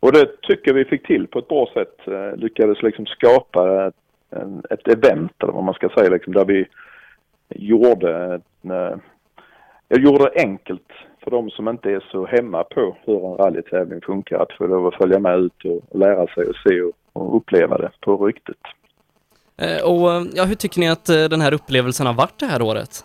Och 0.00 0.12
det 0.12 0.40
tycker 0.42 0.74
vi 0.74 0.84
fick 0.84 1.06
till 1.06 1.26
på 1.26 1.38
ett 1.38 1.48
bra 1.48 1.68
sätt, 1.74 2.08
eh, 2.08 2.36
lyckades 2.36 2.82
liksom 2.82 3.06
skapa 3.06 3.86
ett, 3.86 3.94
ett 4.70 4.88
event 4.88 5.32
eller 5.42 5.52
vad 5.52 5.64
man 5.64 5.74
ska 5.74 5.88
säga 5.88 6.10
liksom, 6.10 6.32
där 6.32 6.44
vi 6.44 6.66
gjorde, 7.48 8.40
en, 8.62 8.70
eh, 8.70 8.96
jag 9.88 10.00
gjorde 10.00 10.24
det 10.24 10.42
enkelt 10.42 10.92
för 11.20 11.30
de 11.30 11.50
som 11.50 11.68
inte 11.68 11.90
är 11.90 12.04
så 12.10 12.26
hemma 12.26 12.64
på 12.64 12.96
hur 13.04 13.26
en 13.26 13.36
rallytävling 13.36 14.00
funkar 14.00 14.38
att 14.38 14.52
få 14.52 14.66
lov 14.66 14.86
att 14.86 14.94
följa 14.94 15.18
med 15.18 15.38
ut 15.38 15.64
och, 15.64 15.82
och 15.90 15.98
lära 15.98 16.26
sig 16.26 16.46
och 16.46 16.56
se 16.56 16.82
och, 16.82 16.92
och 17.12 17.36
uppleva 17.36 17.78
det 17.78 17.90
på 18.00 18.26
riktigt. 18.26 18.66
Eh, 19.58 19.90
och 19.90 20.26
ja, 20.34 20.44
hur 20.44 20.54
tycker 20.54 20.80
ni 20.80 20.88
att 20.88 21.08
eh, 21.08 21.24
den 21.24 21.40
här 21.40 21.54
upplevelsen 21.54 22.06
har 22.06 22.14
varit 22.14 22.40
det 22.40 22.46
här 22.46 22.62
året? 22.62 23.04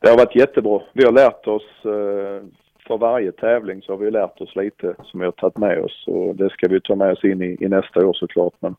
Det 0.00 0.08
har 0.08 0.16
varit 0.16 0.36
jättebra. 0.36 0.80
Vi 0.92 1.04
har 1.04 1.12
lärt 1.12 1.46
oss 1.46 1.84
eh, 1.84 2.46
för 2.86 2.98
varje 2.98 3.32
tävling 3.32 3.82
så 3.82 3.92
har 3.92 3.98
vi 3.98 4.10
lärt 4.10 4.40
oss 4.40 4.56
lite 4.56 4.94
som 5.04 5.20
vi 5.20 5.26
har 5.26 5.32
tagit 5.32 5.58
med 5.58 5.80
oss 5.84 6.04
och 6.06 6.36
det 6.36 6.50
ska 6.50 6.68
vi 6.68 6.80
ta 6.80 6.94
med 6.94 7.12
oss 7.12 7.24
in 7.24 7.42
i, 7.42 7.56
i 7.60 7.68
nästa 7.68 8.06
år 8.06 8.12
såklart. 8.12 8.54
Men 8.60 8.76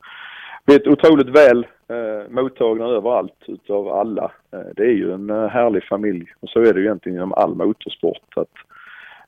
vi 0.65 0.75
är 0.75 0.89
otroligt 0.89 1.30
väl 1.30 1.67
eh, 1.89 2.30
mottagna 2.30 2.86
överallt 2.86 3.43
utav 3.47 3.88
alla. 3.88 4.32
Det 4.75 4.84
är 4.84 4.93
ju 4.93 5.13
en 5.13 5.30
härlig 5.30 5.84
familj 5.84 6.25
och 6.39 6.49
så 6.49 6.59
är 6.59 6.73
det 6.73 6.80
ju 6.80 6.86
egentligen 6.86 7.15
inom 7.15 7.34
all 7.34 7.55
motorsport. 7.55 8.34
Att, 8.36 8.53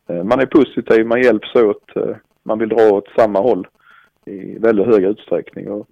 eh, 0.07 0.23
man 0.23 0.39
är 0.39 0.45
positiv, 0.45 1.05
man 1.05 1.21
hjälps 1.21 1.55
åt, 1.55 1.95
eh, 1.95 2.15
man 2.43 2.59
vill 2.59 2.69
dra 2.69 2.91
åt 2.91 3.07
samma 3.15 3.39
håll 3.39 3.67
i 4.25 4.57
väldigt 4.59 4.85
hög 4.85 5.03
utsträckning. 5.03 5.71
Och, 5.71 5.87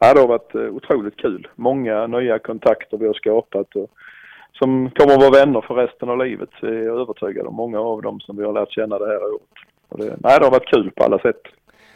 ja, 0.00 0.14
det 0.14 0.20
har 0.20 0.28
varit 0.28 0.54
eh, 0.54 0.60
otroligt 0.60 1.16
kul. 1.16 1.48
Många 1.54 2.06
nya 2.06 2.38
kontakter 2.38 2.96
vi 2.98 3.06
har 3.06 3.14
skapat 3.14 3.76
och 3.76 3.90
som 4.52 4.90
kommer 4.90 5.14
att 5.14 5.20
vara 5.20 5.44
vänner 5.44 5.60
för 5.60 5.74
resten 5.74 6.08
av 6.08 6.18
livet 6.18 6.50
är 6.62 6.82
jag 6.82 7.00
övertygad 7.00 7.46
om. 7.46 7.54
Många 7.54 7.80
av 7.80 8.02
dem 8.02 8.20
som 8.20 8.36
vi 8.36 8.44
har 8.44 8.52
lärt 8.52 8.72
känna 8.72 8.98
det 8.98 9.06
här 9.06 9.24
året. 9.24 9.42
Och 9.88 9.98
det, 9.98 10.04
nej, 10.04 10.38
det 10.38 10.44
har 10.44 10.50
varit 10.50 10.74
kul 10.74 10.90
på 10.90 11.04
alla 11.04 11.18
sätt. 11.18 11.42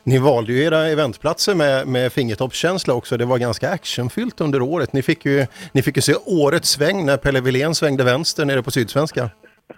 Ni 0.03 0.19
valde 0.19 0.53
ju 0.53 0.65
era 0.65 0.87
eventplatser 0.87 1.55
med, 1.55 1.89
med 1.89 2.13
fingertoppskänsla 2.13 2.95
också. 2.95 3.17
Det 3.17 3.25
var 3.25 3.39
ganska 3.39 3.71
actionfyllt 3.71 4.41
under 4.41 4.63
året. 4.63 4.93
Ni 4.93 5.03
fick 5.03 5.25
ju, 5.25 5.47
ni 5.73 5.83
fick 5.83 5.97
ju 5.97 6.03
se 6.03 6.15
årets 6.27 6.69
sväng 6.69 7.07
när 7.07 7.17
Pelle 7.17 7.41
Wilén 7.41 7.75
svängde 7.75 8.05
vänster 8.05 8.45
nere 8.45 8.63
på 8.63 8.71
Sydsvenska. 8.71 9.31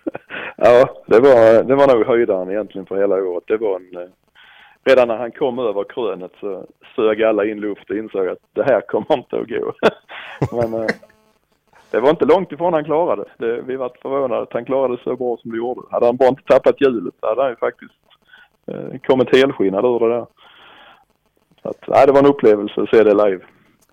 Ja, 0.58 1.02
det 1.06 1.20
var, 1.20 1.62
det 1.62 1.74
var 1.74 1.94
nog 1.94 2.06
höjdaren 2.06 2.50
egentligen 2.50 2.86
för 2.86 2.96
hela 2.96 3.14
året. 3.14 3.44
Det 3.46 3.56
var 3.56 3.76
en, 3.76 4.02
eh, 4.02 4.08
redan 4.86 5.08
när 5.08 5.16
han 5.16 5.32
kom 5.32 5.58
över 5.58 5.84
krönet 5.84 6.32
så 6.40 6.66
sög 6.96 7.22
alla 7.22 7.44
in 7.44 7.60
luft 7.60 7.90
och 7.90 7.96
insåg 7.96 8.28
att 8.28 8.38
det 8.52 8.62
här 8.64 8.80
kommer 8.80 9.14
inte 9.14 9.36
att 9.36 9.48
gå. 9.48 9.72
Men 10.56 10.82
eh, 10.82 10.86
det 11.90 12.00
var 12.00 12.10
inte 12.10 12.24
långt 12.24 12.52
ifrån 12.52 12.72
han 12.72 12.84
klarade 12.84 13.24
det. 13.38 13.62
Vi 13.62 13.76
var 13.76 13.92
förvånade 14.02 14.42
att 14.42 14.52
han 14.52 14.64
klarade 14.64 14.96
det 14.96 15.02
så 15.02 15.16
bra 15.16 15.36
som 15.42 15.50
det 15.50 15.56
gjorde. 15.56 15.80
Hade 15.90 16.06
han 16.06 16.16
bara 16.16 16.28
inte 16.28 16.42
tappat 16.42 16.80
hjulet 16.80 17.14
så 17.20 17.26
hade 17.26 17.42
han 17.42 17.50
ju 17.50 17.56
faktiskt 17.56 17.92
eh, 18.66 19.00
kommit 19.06 19.36
helskinnad 19.36 19.84
ur 19.84 20.00
det 20.00 20.08
där. 20.08 20.26
Så 21.62 21.68
att, 21.68 21.88
nej, 21.88 22.06
det 22.06 22.12
var 22.12 22.20
en 22.20 22.26
upplevelse 22.26 22.80
att 22.80 22.90
se 22.90 23.02
det 23.02 23.14
live. 23.14 23.44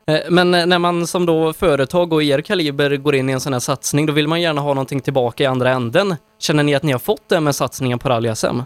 Eh, 0.08 0.32
men 0.32 0.52
när 0.52 0.80
man 0.80 1.08
som 1.08 1.26
då 1.26 1.54
företag 1.54 2.14
och 2.14 2.24
er 2.24 2.42
kaliber 2.42 2.98
går 2.98 3.16
in 3.16 3.30
i 3.30 3.34
en 3.34 3.40
sån 3.40 3.54
här 3.54 3.60
satsning, 3.60 4.06
då 4.06 4.14
vill 4.14 4.28
man 4.28 4.42
gärna 4.42 4.62
ha 4.62 4.74
någonting 4.74 5.02
tillbaka 5.02 5.44
i 5.44 5.48
andra 5.48 5.70
änden. 5.70 6.16
Känner 6.40 6.64
ni 6.64 6.76
att 6.76 6.84
ni 6.84 6.92
har 6.92 7.00
fått 7.00 7.30
det 7.30 7.40
med 7.40 7.56
satsningen 7.56 8.00
på 8.00 8.10
rally-SM? 8.10 8.62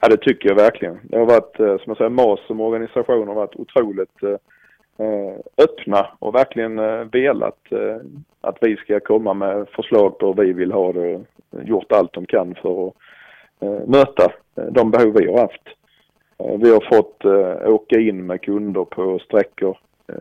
Ja, 0.00 0.08
det 0.08 0.16
tycker 0.16 0.48
jag 0.48 0.56
verkligen. 0.56 0.98
Det 1.02 1.18
har 1.18 1.26
varit, 1.26 1.60
eh, 1.60 1.76
som 1.76 1.84
jag 1.86 1.96
säger, 1.96 2.10
MAS 2.10 2.40
som 2.46 2.60
organisation 2.60 3.28
har 3.28 3.34
varit 3.34 3.56
otroligt 3.56 4.22
eh, 4.22 5.34
öppna 5.64 6.06
och 6.18 6.34
verkligen 6.34 6.78
eh, 6.78 7.04
velat 7.12 7.58
att 8.40 8.58
vi 8.60 8.76
ska 8.76 9.00
komma 9.00 9.34
med 9.34 9.68
förslag 9.68 10.18
på 10.18 10.26
hur 10.26 10.44
vi 10.44 10.52
vill 10.52 10.72
ha 10.72 10.92
det 10.92 11.14
och 11.14 11.24
gjort 11.64 11.92
allt 11.92 12.12
de 12.12 12.26
kan 12.26 12.54
för 12.54 12.86
att 12.88 12.94
möta 13.88 14.32
de 14.70 14.90
behov 14.90 15.14
vi 15.18 15.26
har 15.26 15.40
haft. 15.40 15.62
Vi 16.38 16.70
har 16.70 16.96
fått 16.96 17.24
åka 17.70 18.00
in 18.00 18.26
med 18.26 18.42
kunder 18.42 18.84
på 18.84 19.18
sträckor 19.18 19.78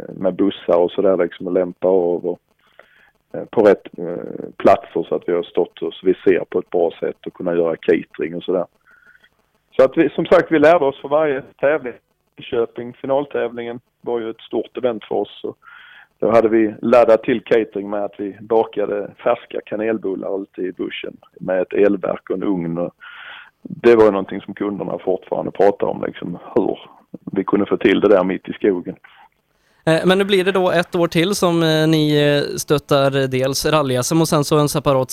med 0.10 0.36
bussar 0.36 0.78
och 0.78 0.92
sådär 0.92 1.18
liksom 1.18 1.48
och 1.48 1.54
lämpa 1.54 1.88
av 1.88 2.26
och, 2.26 2.40
på 3.50 3.62
rätt 3.62 3.88
platser 4.58 5.06
så 5.10 5.16
att 5.16 5.30
vi 5.30 5.34
har 5.34 5.44
stått 5.44 5.82
och 5.82 5.94
så 5.94 6.06
vi 6.06 6.14
ser 6.14 6.46
på 6.50 6.60
ett 6.60 6.70
bra 6.70 6.92
sätt 7.00 7.26
och 7.26 7.34
kunna 7.34 7.56
göra 7.56 7.76
catering 7.76 8.36
och 8.36 8.44
sådär. 8.44 8.66
Så 9.76 9.84
att 9.84 9.98
vi, 9.98 10.10
som 10.10 10.26
sagt, 10.26 10.52
vi 10.52 10.60
lärde 10.60 10.86
oss 10.86 11.02
för 11.02 11.10
varje 11.10 11.42
tävling. 11.42 11.94
Köping, 12.38 12.94
finaltävlingen, 12.94 13.80
var 14.02 14.20
ju 14.20 14.30
ett 14.30 14.42
stort 14.42 14.78
event 14.78 15.04
för 15.04 15.16
oss. 15.16 15.44
Och 15.44 15.58
då 16.20 16.32
hade 16.32 16.50
vi 16.50 16.76
laddat 16.82 17.24
till 17.24 17.44
catering 17.44 17.90
med 17.90 18.04
att 18.04 18.16
vi 18.18 18.38
bakade 18.42 19.12
färska 19.24 19.60
kanelbullar 19.66 20.42
ute 20.42 20.62
i 20.62 20.72
bussen 20.72 21.18
med 21.40 21.62
ett 21.62 21.74
elverk 21.74 22.30
och 22.30 22.36
en 22.36 22.44
ugn. 22.44 22.78
Och 22.78 22.94
det 23.62 23.96
var 23.96 24.06
ju 24.06 24.12
någonting 24.12 24.42
som 24.42 24.54
kunderna 24.54 25.00
fortfarande 25.00 25.52
pratar 25.52 25.88
om, 25.88 26.04
liksom 26.08 26.38
hur 26.56 26.80
vi 27.32 27.44
kunde 27.44 27.66
få 27.66 27.78
till 27.78 28.00
det 28.00 28.10
där 28.10 28.24
mitt 28.24 28.50
i 28.50 28.54
skogen. 28.54 28.96
Eh, 29.88 30.02
men 30.06 30.18
nu 30.18 30.24
blir 30.24 30.44
det 30.44 30.52
då 30.52 30.72
ett 30.72 30.96
år 30.96 31.08
till 31.08 31.36
som 31.36 31.64
eh, 31.64 31.88
ni 31.88 32.04
eh, 32.24 32.58
stöttar 32.58 33.28
dels 33.28 33.66
rally-SM 33.66 34.22
och 34.22 34.28
sen 34.28 34.44
så 34.44 34.58
en 34.60 34.70
separat 34.70 35.12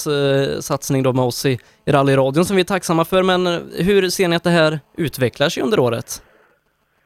satsning 0.61 1.03
då 1.03 1.13
med 1.13 1.25
oss 1.25 1.47
i 1.47 1.59
rallyradion 1.87 2.45
som 2.45 2.57
vi 2.57 2.63
är 2.63 2.67
tacksamma 2.67 3.05
för. 3.05 3.23
Men 3.23 3.47
hur 3.87 4.09
ser 4.09 4.29
ni 4.29 4.37
att 4.37 4.45
det 4.45 4.51
här 4.51 4.79
utvecklar 4.97 5.49
sig 5.49 5.63
under 5.63 5.79
året? 5.81 6.23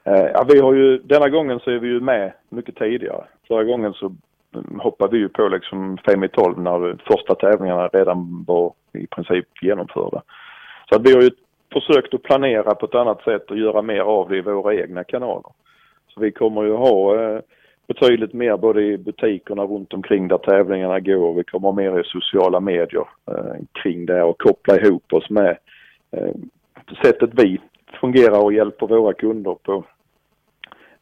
Ja, 0.05 0.45
vi 0.49 0.61
har 0.61 0.75
ju, 0.75 0.99
denna 0.99 1.29
gången 1.29 1.61
så 1.61 1.71
är 1.71 1.79
vi 1.79 1.89
ju 1.89 2.01
med 2.01 2.33
mycket 2.49 2.77
tidigare. 2.77 3.25
Förra 3.49 3.65
gången 3.65 3.93
så 3.93 4.07
mm, 4.07 4.81
hoppade 4.81 5.13
vi 5.13 5.19
ju 5.19 5.29
på 5.29 5.49
liksom 5.49 5.99
fem 6.07 6.25
i 6.25 6.29
tolv 6.29 6.59
när 6.59 6.97
första 7.07 7.35
tävlingarna 7.35 7.89
redan 7.89 8.45
var 8.47 8.73
i 8.93 9.07
princip 9.07 9.47
genomförda. 9.63 10.23
Så 10.89 10.97
att 10.97 11.03
vi 11.03 11.13
har 11.13 11.23
ju 11.23 11.31
försökt 11.73 12.15
att 12.15 12.23
planera 12.23 12.75
på 12.75 12.87
ett 12.87 12.95
annat 12.95 13.23
sätt 13.23 13.51
och 13.51 13.59
göra 13.59 13.83
mer 13.83 14.01
av 14.01 14.29
det 14.29 14.37
i 14.37 14.41
våra 14.41 14.75
egna 14.75 15.05
kanaler. 15.05 15.53
Så 16.17 16.23
vi 16.23 16.33
kommer 16.33 16.63
ju 16.63 16.73
ha 16.73 17.23
eh, 17.23 17.41
betydligt 17.87 18.33
mer 18.33 18.57
både 18.57 18.83
i 18.83 18.99
butikerna 18.99 19.63
runt 19.65 19.93
omkring 19.93 20.29
där 20.29 20.39
tävlingarna 20.39 21.01
går. 21.01 21.35
Vi 21.35 21.45
kommer 21.45 21.73
mer 21.73 22.01
i 22.01 22.05
sociala 22.05 22.61
medier 22.61 23.09
eh, 23.31 23.55
kring 23.73 24.07
det 24.07 24.23
och 24.23 24.41
koppla 24.41 24.81
ihop 24.81 25.13
oss 25.13 25.31
med 25.31 25.59
eh, 26.11 26.35
sättet 27.03 27.31
vi 27.33 27.61
fungerar 28.01 28.45
och 28.45 28.53
hjälper 28.53 28.87
våra 28.87 29.13
kunder 29.13 29.57
på 29.63 29.85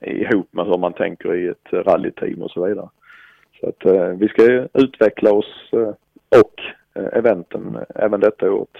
ihop 0.00 0.48
med 0.50 0.66
hur 0.66 0.78
man 0.78 0.92
tänker 0.92 1.34
i 1.34 1.48
ett 1.48 1.72
rallyteam 1.72 2.42
och 2.42 2.50
så 2.50 2.66
vidare. 2.66 2.88
Så 3.60 3.68
att 3.68 4.16
vi 4.18 4.28
ska 4.28 4.66
utveckla 4.72 5.32
oss 5.32 5.70
och 6.38 6.60
eventen 6.94 7.78
även 7.94 8.20
detta 8.20 8.52
året. 8.52 8.76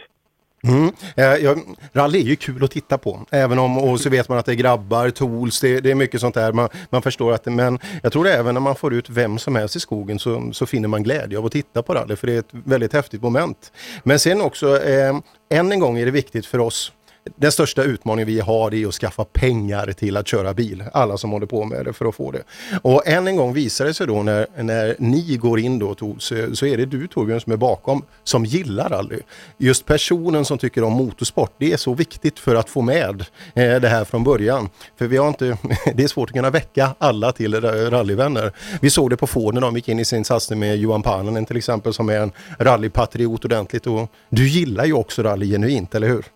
Mm. 0.64 0.92
Eh, 1.16 1.24
ja, 1.24 1.56
rally 1.92 2.18
är 2.18 2.24
ju 2.24 2.36
kul 2.36 2.64
att 2.64 2.70
titta 2.70 2.98
på, 2.98 3.26
även 3.30 3.58
om, 3.58 3.78
och 3.78 4.00
så 4.00 4.10
vet 4.10 4.28
man 4.28 4.38
att 4.38 4.46
det 4.46 4.52
är 4.52 4.56
grabbar, 4.56 5.10
tools, 5.10 5.60
det, 5.60 5.80
det 5.80 5.90
är 5.90 5.94
mycket 5.94 6.20
sånt 6.20 6.34
där. 6.34 6.52
Man, 6.52 6.68
man 6.90 7.02
förstår 7.02 7.32
att 7.32 7.44
det, 7.44 7.50
men 7.50 7.78
jag 8.02 8.12
tror 8.12 8.28
även 8.28 8.54
när 8.54 8.60
man 8.60 8.76
får 8.76 8.94
ut 8.94 9.10
vem 9.10 9.38
som 9.38 9.56
helst 9.56 9.76
i 9.76 9.80
skogen 9.80 10.18
så, 10.18 10.50
så 10.52 10.66
finner 10.66 10.88
man 10.88 11.02
glädje 11.02 11.38
av 11.38 11.46
att 11.46 11.52
titta 11.52 11.82
på 11.82 11.94
rally, 11.94 12.16
för 12.16 12.26
det 12.26 12.32
är 12.32 12.38
ett 12.38 12.50
väldigt 12.50 12.92
häftigt 12.92 13.22
moment. 13.22 13.72
Men 14.02 14.18
sen 14.18 14.40
också, 14.40 14.82
eh, 14.82 15.16
än 15.50 15.72
en 15.72 15.80
gång 15.80 15.98
är 15.98 16.04
det 16.04 16.10
viktigt 16.10 16.46
för 16.46 16.58
oss 16.58 16.92
den 17.36 17.52
största 17.52 17.82
utmaningen 17.82 18.26
vi 18.26 18.40
har 18.40 18.74
är 18.74 18.86
att 18.86 18.94
skaffa 18.94 19.24
pengar 19.24 19.92
till 19.92 20.16
att 20.16 20.28
köra 20.28 20.54
bil. 20.54 20.84
Alla 20.92 21.16
som 21.16 21.30
håller 21.30 21.46
på 21.46 21.64
med 21.64 21.84
det 21.84 21.92
för 21.92 22.04
att 22.04 22.14
få 22.14 22.30
det. 22.30 22.42
Och 22.82 23.06
än 23.06 23.26
en 23.26 23.36
gång 23.36 23.52
visar 23.52 23.84
det 23.84 23.94
sig 23.94 24.06
då 24.06 24.22
när, 24.22 24.46
när 24.62 24.96
ni 24.98 25.36
går 25.36 25.60
in 25.60 25.78
då 25.78 25.94
så, 26.18 26.46
så 26.54 26.66
är 26.66 26.76
det 26.76 26.86
du 26.86 27.06
Torbjörn 27.06 27.40
som 27.40 27.52
är 27.52 27.56
bakom 27.56 28.02
som 28.24 28.44
gillar 28.44 28.88
rally. 28.88 29.20
Just 29.58 29.86
personen 29.86 30.44
som 30.44 30.58
tycker 30.58 30.84
om 30.84 30.92
motorsport, 30.92 31.54
det 31.58 31.72
är 31.72 31.76
så 31.76 31.94
viktigt 31.94 32.38
för 32.38 32.54
att 32.54 32.70
få 32.70 32.82
med 32.82 33.20
eh, 33.54 33.80
det 33.80 33.88
här 33.88 34.04
från 34.04 34.24
början. 34.24 34.68
För 34.98 35.06
vi 35.06 35.16
har 35.16 35.28
inte, 35.28 35.58
det 35.94 36.02
är 36.04 36.08
svårt 36.08 36.28
att 36.28 36.34
kunna 36.34 36.50
väcka 36.50 36.94
alla 36.98 37.32
till 37.32 37.60
rallyvänner. 37.90 38.52
Vi 38.80 38.90
såg 38.90 39.10
det 39.10 39.16
på 39.16 39.26
Ford 39.26 39.54
när 39.54 39.60
de 39.60 39.76
gick 39.76 39.88
in 39.88 39.98
i 39.98 40.04
sin 40.04 40.24
satsning 40.24 40.58
med 40.58 40.76
Johan 40.76 41.02
Paananen 41.02 41.46
till 41.46 41.56
exempel 41.56 41.94
som 41.94 42.08
är 42.08 42.20
en 42.20 42.32
rallypatriot 42.58 43.44
ordentligt. 43.44 43.86
Och 43.86 44.10
du 44.28 44.48
gillar 44.48 44.84
ju 44.84 44.92
också 44.92 45.22
rally 45.22 45.50
genuint, 45.50 45.94
eller 45.94 46.08
hur? 46.08 46.33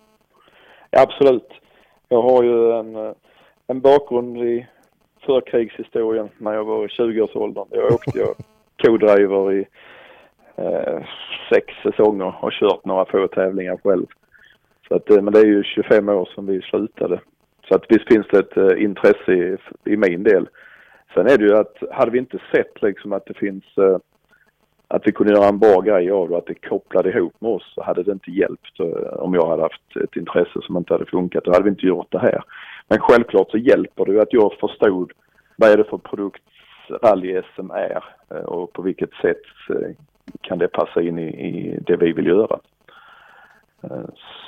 Ja, 0.91 1.01
absolut. 1.01 1.51
Jag 2.09 2.21
har 2.21 2.43
ju 2.43 2.71
en, 2.71 3.15
en 3.67 3.81
bakgrund 3.81 4.37
i 4.37 4.67
förkrigshistorien 5.25 6.29
när 6.37 6.53
jag 6.53 6.63
var 6.63 6.85
i 6.85 6.87
20-årsåldern. 6.87 7.67
Jag 7.71 7.93
åkte 7.93 8.19
jag 8.19 8.35
co-driver 8.83 9.53
i 9.53 9.67
eh, 10.55 11.03
sex 11.49 11.73
säsonger 11.83 12.33
och 12.41 12.51
kört 12.51 12.85
några 12.85 13.05
få 13.05 13.27
tävlingar 13.27 13.77
själv. 13.83 14.05
Så 14.87 14.95
att, 14.95 15.09
eh, 15.09 15.21
men 15.21 15.33
det 15.33 15.39
är 15.39 15.45
ju 15.45 15.63
25 15.63 16.09
år 16.09 16.29
sedan 16.35 16.45
vi 16.45 16.61
slutade. 16.61 17.19
Så 17.67 17.75
att 17.75 17.85
visst 17.89 18.07
finns 18.07 18.27
det 18.27 18.39
ett 18.39 18.57
eh, 18.57 18.83
intresse 18.83 19.31
i, 19.33 19.57
i 19.85 19.97
min 19.97 20.23
del. 20.23 20.49
Sen 21.13 21.27
är 21.27 21.37
det 21.37 21.45
ju 21.45 21.57
att 21.57 21.77
hade 21.91 22.11
vi 22.11 22.17
inte 22.17 22.39
sett 22.51 22.81
liksom 22.81 23.13
att 23.13 23.25
det 23.25 23.33
finns 23.33 23.77
eh, 23.77 23.97
att 24.93 25.07
vi 25.07 25.11
kunde 25.11 25.33
göra 25.33 25.47
en 25.47 25.59
bra 25.59 25.81
grej 25.81 26.11
av 26.11 26.29
det 26.29 26.35
och 26.35 26.37
att 26.37 26.45
det 26.45 26.69
kopplade 26.69 27.09
ihop 27.09 27.33
med 27.39 27.51
oss 27.51 27.71
så 27.75 27.83
hade 27.83 28.03
det 28.03 28.11
inte 28.11 28.31
hjälpt 28.31 28.79
eh, 28.79 29.13
om 29.13 29.33
jag 29.33 29.47
hade 29.47 29.61
haft 29.61 29.95
ett 30.03 30.15
intresse 30.15 30.61
som 30.61 30.77
inte 30.77 30.93
hade 30.93 31.05
funkat. 31.05 31.43
Då 31.43 31.51
hade 31.51 31.63
vi 31.63 31.69
inte 31.69 31.85
gjort 31.85 32.11
det 32.11 32.19
här. 32.19 32.43
Men 32.87 32.99
självklart 32.99 33.51
så 33.51 33.57
hjälper 33.57 34.05
det 34.05 34.11
ju 34.11 34.21
att 34.21 34.33
jag 34.33 34.53
förstod 34.53 35.11
vad 35.55 35.69
är 35.69 35.77
det 35.77 35.83
för 35.83 35.97
produkt 35.97 36.43
rally-SM 37.01 37.71
är 37.71 38.03
eh, 38.29 38.43
och 38.43 38.73
på 38.73 38.81
vilket 38.81 39.13
sätt 39.13 39.41
eh, 39.69 39.95
kan 40.41 40.57
det 40.57 40.67
passa 40.67 41.01
in 41.01 41.19
i, 41.19 41.27
i 41.27 41.79
det 41.87 41.97
vi 41.97 42.11
vill 42.11 42.27
göra. 42.27 42.59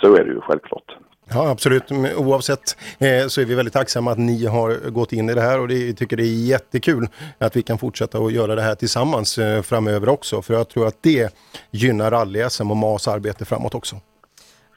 Så 0.01 0.15
är 0.15 0.23
det 0.23 0.31
ju 0.31 0.41
självklart. 0.41 0.95
Ja 1.33 1.49
absolut, 1.49 1.91
oavsett 2.15 2.77
eh, 2.99 3.27
så 3.27 3.41
är 3.41 3.45
vi 3.45 3.55
väldigt 3.55 3.73
tacksamma 3.73 4.11
att 4.11 4.17
ni 4.17 4.45
har 4.45 4.89
gått 4.89 5.13
in 5.13 5.29
i 5.29 5.33
det 5.33 5.41
här 5.41 5.59
och 5.59 5.67
det, 5.67 5.93
tycker 5.93 6.17
det 6.17 6.23
är 6.23 6.45
jättekul 6.45 7.07
att 7.37 7.55
vi 7.55 7.61
kan 7.61 7.77
fortsätta 7.77 8.17
att 8.17 8.33
göra 8.33 8.55
det 8.55 8.61
här 8.61 8.75
tillsammans 8.75 9.37
eh, 9.37 9.61
framöver 9.61 10.09
också. 10.09 10.41
För 10.41 10.53
jag 10.53 10.69
tror 10.69 10.87
att 10.87 10.97
det 11.01 11.33
gynnar 11.71 12.11
rally-SM 12.11 12.71
och 12.71 12.77
MAS 12.77 13.07
arbete 13.07 13.45
framåt 13.45 13.75
också. 13.75 13.95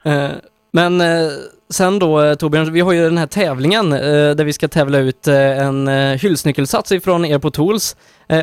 Eh, 0.05 0.29
men 0.71 1.01
eh, 1.01 1.29
sen 1.69 1.99
då 1.99 2.21
eh, 2.21 2.35
Torbjörn, 2.35 2.73
vi 2.73 2.81
har 2.81 2.91
ju 2.91 3.03
den 3.03 3.17
här 3.17 3.27
tävlingen 3.27 3.93
eh, 3.93 3.99
där 4.35 4.43
vi 4.43 4.53
ska 4.53 4.67
tävla 4.67 4.97
ut 4.97 5.27
en 5.27 5.87
hyllsnyckelsats 6.17 6.91
ifrån 6.91 7.25
er 7.25 7.39
på 7.39 7.51
Tools. 7.51 7.95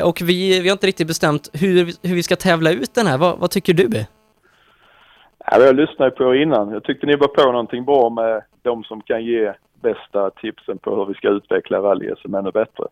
och 0.03 0.21
vi, 0.21 0.59
vi 0.59 0.69
har 0.69 0.73
inte 0.73 0.87
riktigt 0.87 1.07
bestämt 1.07 1.49
hur, 1.53 1.93
hur 2.01 2.15
vi 2.15 2.23
ska 2.23 2.35
tävla 2.35 2.71
ut 2.71 2.95
den 2.95 3.07
här. 3.07 3.17
vad, 3.17 3.39
vad 3.39 3.51
tycker 3.51 3.73
du? 3.73 4.05
Ja, 5.51 5.59
jag 5.59 5.75
lyssnade 5.75 6.11
på 6.11 6.35
er 6.35 6.41
innan. 6.41 6.71
Jag 6.71 6.83
tyckte 6.83 7.07
ni 7.07 7.15
var 7.15 7.27
på 7.27 7.51
någonting 7.51 7.85
bra 7.85 8.09
med 8.09 8.41
de 8.61 8.83
som 8.83 9.01
kan 9.01 9.25
ge 9.25 9.53
bästa 9.81 10.29
tipsen 10.29 10.77
på 10.77 10.95
hur 10.95 11.05
vi 11.05 11.13
ska 11.13 11.29
utveckla 11.29 11.79
rally 11.79 12.13
som 12.21 12.35
ännu 12.35 12.51
bättre. 12.51 12.83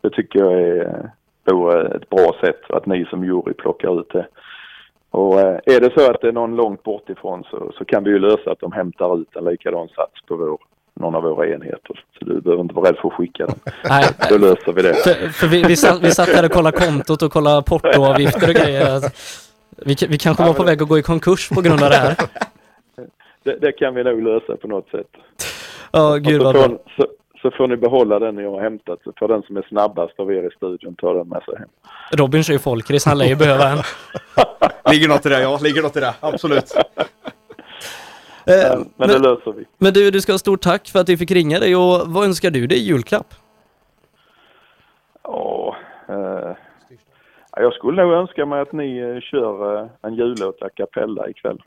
Det 0.00 0.10
tycker 0.10 0.38
jag 0.38 0.52
är, 0.52 1.10
ett 1.96 2.10
bra 2.10 2.34
sätt 2.40 2.70
att 2.70 2.86
ni 2.86 3.04
som 3.04 3.24
jury 3.24 3.52
plockar 3.54 4.00
ut 4.00 4.12
det. 4.12 4.26
Och 5.10 5.40
eh, 5.40 5.58
är 5.66 5.80
det 5.80 5.90
så 5.94 6.10
att 6.10 6.20
det 6.20 6.28
är 6.28 6.32
någon 6.32 6.56
långt 6.56 6.82
bort 6.82 7.10
ifrån 7.10 7.44
så, 7.50 7.72
så 7.78 7.84
kan 7.84 8.04
vi 8.04 8.10
ju 8.10 8.18
lösa 8.18 8.50
att 8.50 8.60
de 8.60 8.72
hämtar 8.72 9.20
ut 9.20 9.36
en 9.36 9.44
likadan 9.44 9.88
sats 9.88 10.22
på 10.26 10.36
vår, 10.36 10.58
någon 10.94 11.14
av 11.14 11.22
våra 11.22 11.48
enheter. 11.48 12.04
Så 12.18 12.24
du 12.24 12.40
behöver 12.40 12.62
inte 12.62 12.74
vara 12.74 12.88
rädd 12.88 12.96
för 12.96 13.08
att 13.08 13.14
skicka 13.14 13.46
den. 13.46 13.56
Nej. 13.88 14.04
Då 14.30 14.38
löser 14.38 14.72
vi 14.72 14.82
det. 14.82 14.94
För, 14.94 15.28
för 15.28 15.46
vi, 15.46 15.62
vi, 15.62 15.76
satt, 15.76 16.02
vi 16.02 16.10
satt 16.10 16.26
där 16.26 16.44
och 16.44 16.52
kollade 16.52 16.78
kontot 16.78 17.22
och 17.22 17.32
kollade 17.32 17.62
portoavgifter 17.62 18.48
och 18.48 18.54
grejer. 18.54 19.00
Vi, 19.76 19.96
vi 20.08 20.18
kanske 20.18 20.44
var 20.44 20.54
på 20.54 20.62
väg 20.62 20.82
att 20.82 20.88
gå 20.88 20.98
i 20.98 21.02
konkurs 21.02 21.48
på 21.48 21.60
grund 21.60 21.82
av 21.82 21.90
det 21.90 21.96
här. 21.96 22.16
det, 23.42 23.56
det, 23.60 23.72
kan 23.72 23.94
vi 23.94 24.04
nog 24.04 24.22
lösa 24.22 24.56
på 24.56 24.68
något 24.68 24.88
sätt. 24.88 25.10
Ja, 25.92 26.16
gud 26.16 26.42
vad 26.42 26.54
bra. 26.54 26.68
Så, 26.96 27.06
så 27.42 27.50
får 27.50 27.68
ni 27.68 27.76
behålla 27.76 28.18
den 28.18 28.36
ni 28.36 28.44
har 28.44 28.60
hämtat. 28.60 28.98
Så 29.04 29.12
får 29.18 29.28
den 29.28 29.42
som 29.42 29.56
är 29.56 29.62
snabbast 29.62 30.20
av 30.20 30.32
er 30.32 30.42
i 30.42 30.50
studion 30.56 30.94
ta 30.94 31.14
den 31.14 31.28
med 31.28 31.42
sig 31.42 31.54
hem. 31.58 31.68
Robin 32.12 32.44
kör 32.44 32.52
ju 32.52 32.58
folkrace, 32.58 33.08
han 33.08 33.18
lär 33.18 33.26
ju 33.26 33.36
behöva 33.36 33.68
en. 33.68 33.78
ligger 34.92 35.08
något 35.08 35.26
i 35.26 35.28
det, 35.28 35.40
ja. 35.40 35.58
Ligger 35.62 35.82
något 35.82 35.96
i 35.96 36.00
det, 36.00 36.14
absolut. 36.20 36.74
men, 38.44 38.60
eh, 38.60 38.68
men, 38.68 38.90
men 38.96 39.08
det 39.08 39.18
löser 39.18 39.52
vi. 39.52 39.64
Men 39.78 39.92
du, 39.92 40.10
du 40.10 40.20
ska 40.20 40.32
ha 40.32 40.38
stort 40.38 40.62
tack 40.62 40.88
för 40.88 41.00
att 41.00 41.08
vi 41.08 41.16
fick 41.16 41.30
ringa 41.30 41.58
dig 41.58 41.76
och 41.76 42.00
vad 42.06 42.24
önskar 42.24 42.50
du 42.50 42.66
dig 42.66 42.78
i 42.78 42.82
julklapp? 42.82 43.34
Ja, 45.22 45.76
eh, 46.08 46.56
jag 47.56 47.72
skulle 47.72 48.02
nog 48.02 48.12
önska 48.12 48.46
mig 48.46 48.60
att 48.60 48.72
ni 48.72 48.98
eh, 48.98 49.20
kör 49.20 49.82
eh, 49.82 49.88
en 50.02 50.14
jullåt 50.14 50.62
a 50.62 50.68
cappella 50.76 51.28
ikväll. 51.28 51.58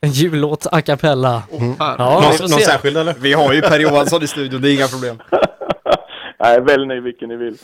En 0.00 0.10
jullåt 0.10 0.66
a 0.72 0.80
cappella? 0.80 1.42
Mm. 1.52 1.74
Ja, 1.78 1.96
någon, 1.98 2.50
någon 2.50 2.60
särskild 2.60 2.96
eller? 2.96 3.14
Vi 3.22 3.32
har 3.32 3.52
ju 3.52 3.60
Per 3.60 3.80
Johansson 3.80 4.22
i 4.22 4.26
studion, 4.26 4.62
det 4.62 4.70
är 4.70 4.74
inga 4.74 4.86
problem. 4.86 5.22
Nej, 6.40 6.60
välj 6.60 6.86
ni 6.86 7.00
vilken 7.00 7.28
ni 7.28 7.36
vill. 7.36 7.56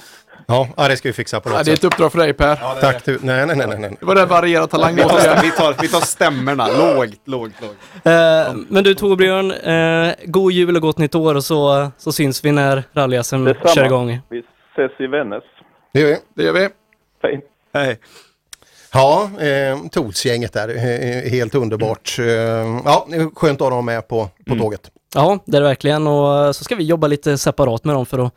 Ja, 0.47 0.89
det 0.89 0.97
ska 0.97 1.09
vi 1.09 1.13
fixa 1.13 1.41
på 1.41 1.49
något 1.49 1.59
ja, 1.59 1.65
Det 1.65 1.71
är 1.71 1.75
ett 1.75 1.85
uppdrag 1.85 2.13
för 2.13 2.19
dig 2.19 2.33
Per. 2.33 2.59
Ja, 2.61 2.77
Tack 2.81 3.05
du. 3.05 3.19
Nej, 3.23 3.47
nej, 3.47 3.57
nej, 3.57 3.79
nej. 3.79 3.97
Det 4.01 4.07
var 4.07 4.15
det 4.15 4.27
varierade 4.27 4.67
talang. 4.67 4.95
vi, 4.95 5.03
tar, 5.03 5.43
vi, 5.43 5.51
tar, 5.51 5.75
vi 5.83 5.89
tar 5.89 6.01
stämmorna, 6.01 6.67
lågt, 6.67 7.21
lågt, 7.25 7.53
lågt. 7.61 7.77
Eh, 8.05 8.55
men 8.69 8.85
du 8.85 8.95
Torbjörn, 8.95 9.51
eh, 9.51 10.15
god 10.25 10.53
jul 10.53 10.77
och 10.77 10.83
gott 10.83 10.99
nytt 10.99 11.15
år 11.15 11.35
och 11.35 11.45
så, 11.45 11.91
så 11.97 12.13
syns 12.13 12.45
vi 12.45 12.53
när 12.53 12.83
rally 12.93 13.23
kör 13.23 13.85
igång. 13.85 14.21
Vi 14.29 14.43
ses 14.73 15.01
i 15.01 15.07
Vännäs. 15.07 15.43
Det 15.93 16.01
gör 16.01 16.09
vi. 16.09 16.17
Det 16.35 16.43
gör 16.43 16.53
vi. 16.53 16.69
Fint. 17.23 17.45
Hej. 17.73 17.99
Ja, 18.93 19.31
eh, 19.41 19.79
Tools-gänget 19.91 20.53
där, 20.53 20.69
eh, 20.69 21.31
helt 21.31 21.55
underbart. 21.55 22.17
Eh, 22.19 22.27
ja, 22.85 23.07
skönt 23.35 23.61
att 23.61 23.67
ha 23.67 23.77
dem 23.77 23.85
med 23.85 24.09
på, 24.09 24.29
på 24.47 24.53
mm. 24.53 24.59
tåget. 24.59 24.91
Ja, 25.15 25.39
det 25.45 25.57
är 25.57 25.61
det 25.61 25.67
verkligen 25.67 26.07
och 26.07 26.57
så 26.57 26.65
ska 26.65 26.75
vi 26.75 26.85
jobba 26.85 27.07
lite 27.07 27.39
separat 27.39 27.85
med 27.85 27.95
dem 27.95 28.07
för 28.07 28.19
att 28.19 28.35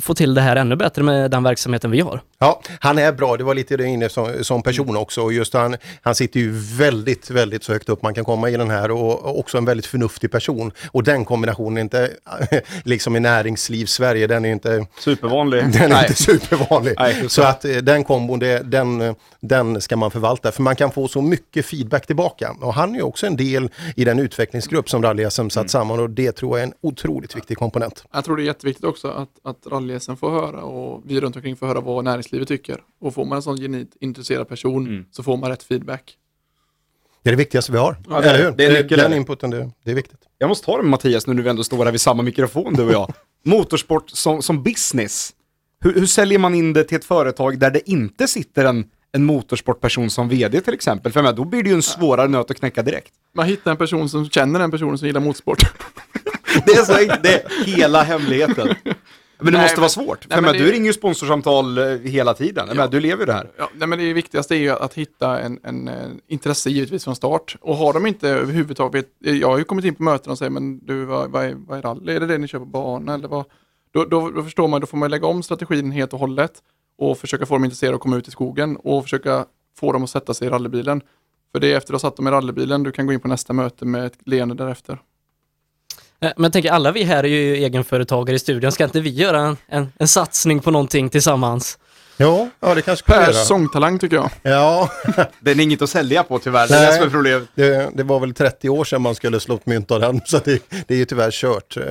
få 0.00 0.14
till 0.14 0.34
det 0.34 0.40
här 0.40 0.56
ännu 0.56 0.76
bättre 0.76 1.02
med 1.02 1.30
den 1.30 1.42
verksamheten 1.42 1.90
vi 1.90 2.00
har. 2.00 2.20
Ja, 2.38 2.60
han 2.80 2.98
är 2.98 3.12
bra. 3.12 3.36
Det 3.36 3.44
var 3.44 3.54
lite 3.54 3.76
det 3.76 3.86
inne 3.86 4.08
som, 4.08 4.44
som 4.44 4.62
person 4.62 4.88
mm. 4.88 5.02
också. 5.02 5.30
Just 5.30 5.54
han, 5.54 5.76
han 6.02 6.14
sitter 6.14 6.40
ju 6.40 6.52
väldigt, 6.76 7.30
väldigt 7.30 7.64
så 7.64 7.72
högt 7.72 7.88
upp 7.88 8.02
man 8.02 8.14
kan 8.14 8.24
komma 8.24 8.50
i 8.50 8.56
den 8.56 8.70
här 8.70 8.90
och 8.90 9.38
också 9.38 9.58
en 9.58 9.64
väldigt 9.64 9.86
förnuftig 9.86 10.30
person. 10.30 10.72
Och 10.90 11.02
den 11.02 11.24
kombinationen 11.24 11.76
är 11.76 11.80
inte, 11.80 12.10
liksom 12.84 13.16
i 13.16 13.20
näringsliv-Sverige, 13.20 14.26
den 14.26 14.44
är 14.44 14.52
inte 14.52 14.86
supervanlig. 14.98 15.62
Den 15.72 15.82
är 15.82 15.88
Nej. 15.88 16.02
inte 16.02 16.22
supervanlig. 16.22 16.94
Nej, 16.98 17.28
så 17.28 17.42
att 17.42 17.64
eh, 17.64 17.76
den 17.76 18.04
kombon, 18.04 18.38
det, 18.38 18.62
den, 18.70 19.14
den 19.40 19.80
ska 19.80 19.96
man 19.96 20.10
förvalta. 20.10 20.52
För 20.52 20.62
man 20.62 20.76
kan 20.76 20.90
få 20.90 21.08
så 21.08 21.22
mycket 21.22 21.66
feedback 21.66 22.06
tillbaka. 22.06 22.56
Och 22.60 22.74
han 22.74 22.94
är 22.94 23.04
också 23.04 23.26
en 23.26 23.36
del 23.36 23.70
i 23.96 24.04
den 24.04 24.18
utvecklingsgrupp 24.18 24.90
som 24.90 25.02
Rally 25.02 25.30
SM 25.30 25.48
satt 25.48 25.60
mm. 25.60 25.68
samman 25.68 26.00
och 26.00 26.10
det 26.10 26.32
tror 26.32 26.58
jag 26.58 26.58
är 26.58 26.66
en 26.66 26.74
otroligt 26.80 27.36
viktig 27.36 27.58
komponent. 27.58 28.04
Jag 28.12 28.24
tror 28.24 28.36
det 28.36 28.42
är 28.42 28.46
jätteviktigt 28.46 28.84
också 28.84 29.08
att, 29.08 29.28
att 29.44 29.72
Rally 29.82 30.00
SM 30.00 30.14
får 30.14 30.30
höra 30.30 30.62
och 30.62 31.02
vi 31.06 31.20
runt 31.20 31.36
omkring 31.36 31.56
får 31.56 31.66
höra 31.66 31.80
vad 31.80 32.04
näringslivet 32.04 32.48
tycker. 32.48 32.80
Och 33.00 33.14
får 33.14 33.24
man 33.24 33.36
en 33.36 33.42
sån 33.42 33.56
genuint 33.56 33.96
intresserad 34.00 34.48
person 34.48 34.86
mm. 34.86 35.04
så 35.10 35.22
får 35.22 35.36
man 35.36 35.50
rätt 35.50 35.62
feedback. 35.62 36.16
Det 37.26 37.30
är 37.30 37.32
det 37.32 37.38
viktigaste 37.38 37.72
vi 37.72 37.78
har. 37.78 37.96
Ja, 38.08 38.20
det, 38.20 38.30
är, 38.30 38.52
det 38.52 38.64
är 38.64 38.82
Den 38.82 39.12
inputen, 39.12 39.50
det, 39.50 39.70
det, 39.84 39.90
är 39.90 39.94
viktigt. 39.94 40.20
Jag 40.38 40.48
måste 40.48 40.66
ta 40.66 40.76
det 40.76 40.82
med 40.82 40.90
Mattias 40.90 41.26
nu 41.26 41.34
när 41.34 41.42
vi 41.42 41.48
ändå 41.48 41.64
står 41.64 41.84
här 41.84 41.92
vid 41.92 42.00
samma 42.00 42.22
mikrofon 42.22 42.74
du 42.74 42.82
och 42.82 42.92
jag. 42.92 43.12
Motorsport 43.44 44.10
som, 44.10 44.42
som 44.42 44.62
business. 44.62 45.32
Hur, 45.80 45.94
hur, 45.94 46.06
säljer 46.06 46.38
man 46.38 46.54
in 46.54 46.72
det 46.72 46.84
till 46.84 46.96
ett 46.96 47.04
företag 47.04 47.58
där 47.58 47.70
det 47.70 47.90
inte 47.90 48.28
sitter 48.28 48.64
en, 48.64 48.84
en 49.12 49.24
motorsportperson 49.24 50.10
som 50.10 50.28
vd 50.28 50.60
till 50.60 50.74
exempel? 50.74 51.12
För 51.12 51.32
då 51.32 51.44
blir 51.44 51.62
det 51.62 51.68
ju 51.68 51.74
en 51.74 51.82
svårare 51.82 52.28
nöt 52.28 52.50
att 52.50 52.58
knäcka 52.58 52.82
direkt. 52.82 53.12
Man 53.34 53.46
hittar 53.46 53.70
en 53.70 53.76
person 53.76 54.08
som 54.08 54.30
känner 54.30 54.60
en 54.60 54.70
person 54.70 54.98
som 54.98 55.06
gillar 55.06 55.20
motorsport. 55.20 55.58
det 56.66 56.72
är 56.72 56.84
så 56.84 56.92
det 57.22 57.34
är 57.34 57.64
hela 57.64 58.02
hemligheten. 58.02 58.68
Men 59.38 59.46
det 59.46 59.52
Nej, 59.52 59.60
måste 59.62 59.76
men- 59.76 59.80
vara 59.80 59.88
svårt. 59.88 60.22
För 60.22 60.28
nej, 60.28 60.36
jag 60.36 60.42
men 60.42 60.42
menar, 60.42 60.52
det- 60.58 60.64
du 60.64 60.72
ringer 60.72 60.86
ju 60.86 60.92
sponsorsamtal 60.92 61.78
eh, 61.78 61.84
hela 61.84 62.34
tiden. 62.34 62.64
Jag 62.68 62.76
menar, 62.76 62.90
Du 62.90 63.00
lever 63.00 63.20
ju 63.22 63.26
det 63.26 63.32
här. 63.32 63.50
Ja, 63.58 63.70
nej, 63.74 63.88
men 63.88 63.98
det 63.98 64.12
viktigaste 64.12 64.54
är 64.54 64.58
ju 64.58 64.70
att 64.70 64.94
hitta 64.94 65.40
en, 65.40 65.60
en, 65.62 65.88
eh, 65.88 65.94
intresse 66.28 66.70
givetvis 66.70 67.04
från 67.04 67.16
start. 67.16 67.56
Och 67.60 67.76
har 67.76 67.92
de 67.92 68.06
inte 68.06 68.28
överhuvudtaget, 68.28 69.06
jag 69.18 69.48
har 69.48 69.58
ju 69.58 69.64
kommit 69.64 69.84
in 69.84 69.94
på 69.94 70.02
möten 70.02 70.32
och 70.32 70.38
säger 70.38 70.50
men 70.50 70.78
du 70.86 71.04
vad, 71.04 71.30
vad, 71.30 71.44
är, 71.44 71.54
vad 71.54 71.78
är 71.78 71.82
rally? 71.82 72.12
Är 72.12 72.20
det 72.20 72.26
det 72.26 72.38
ni 72.38 72.48
kör 72.48 72.58
på 72.58 72.64
bana 72.64 73.14
eller 73.14 73.28
vad? 73.28 73.44
Då, 73.90 74.04
då, 74.04 74.30
då 74.30 74.42
förstår 74.42 74.68
man, 74.68 74.80
då 74.80 74.86
får 74.86 74.96
man 74.96 75.10
lägga 75.10 75.26
om 75.26 75.42
strategin 75.42 75.90
helt 75.90 76.12
och 76.12 76.18
hållet 76.18 76.52
och 76.98 77.18
försöka 77.18 77.46
få 77.46 77.54
dem 77.54 77.64
intresserade 77.64 77.94
att 77.96 78.00
komma 78.02 78.16
ut 78.16 78.28
i 78.28 78.30
skogen 78.30 78.76
och 78.76 79.02
försöka 79.02 79.44
få 79.78 79.92
dem 79.92 80.04
att 80.04 80.10
sätta 80.10 80.34
sig 80.34 80.46
i 80.46 80.50
rallybilen. 80.50 81.00
För 81.52 81.60
det 81.60 81.72
är 81.72 81.76
efter 81.76 81.94
att 81.94 82.02
ha 82.02 82.10
satt 82.10 82.16
dem 82.16 82.28
i 82.28 82.30
rallybilen 82.30 82.82
du 82.82 82.92
kan 82.92 83.06
gå 83.06 83.12
in 83.12 83.20
på 83.20 83.28
nästa 83.28 83.52
möte 83.52 83.84
med 83.84 84.06
ett 84.06 84.18
leende 84.24 84.54
därefter. 84.54 84.98
Eh, 86.20 86.32
Men 86.36 86.44
jag 86.44 86.52
tänker, 86.52 86.70
alla 86.70 86.92
vi 86.92 87.02
här 87.02 87.24
är 87.24 87.28
ju 87.28 87.56
egenföretagare 87.56 88.36
i 88.36 88.38
studion. 88.38 88.72
Ska 88.72 88.84
inte 88.84 89.00
vi 89.00 89.10
göra 89.10 89.40
en, 89.40 89.56
en, 89.68 89.92
en 89.98 90.08
satsning 90.08 90.60
på 90.60 90.70
någonting 90.70 91.08
tillsammans? 91.10 91.78
Ja, 92.18 92.48
ja 92.60 92.74
det 92.74 92.82
kanske 92.82 93.06
kan 93.12 93.22
göra. 93.22 93.32
sångtalang 93.32 93.98
tycker 93.98 94.16
jag. 94.16 94.30
Ja. 94.42 94.90
Den 95.40 95.60
är 95.60 95.64
inget 95.64 95.82
att 95.82 95.90
sälja 95.90 96.22
på 96.22 96.38
tyvärr. 96.38 96.68
Det 96.68 96.74
är 96.74 96.86
det 96.86 96.92
som 96.92 97.06
är 97.06 97.10
problemet. 97.10 97.48
det, 97.54 97.90
det 97.94 98.02
var 98.02 98.20
väl 98.20 98.34
30 98.34 98.68
år 98.68 98.84
sedan 98.84 99.02
man 99.02 99.14
skulle 99.14 99.40
slå 99.40 99.54
ett 99.54 99.66
mynt 99.66 99.90
av 99.90 100.00
den, 100.00 100.20
så 100.26 100.38
det, 100.44 100.62
det 100.86 100.94
är 100.94 100.98
ju 100.98 101.04
tyvärr 101.04 101.30
kört. 101.30 101.76
Eh, 101.76 101.84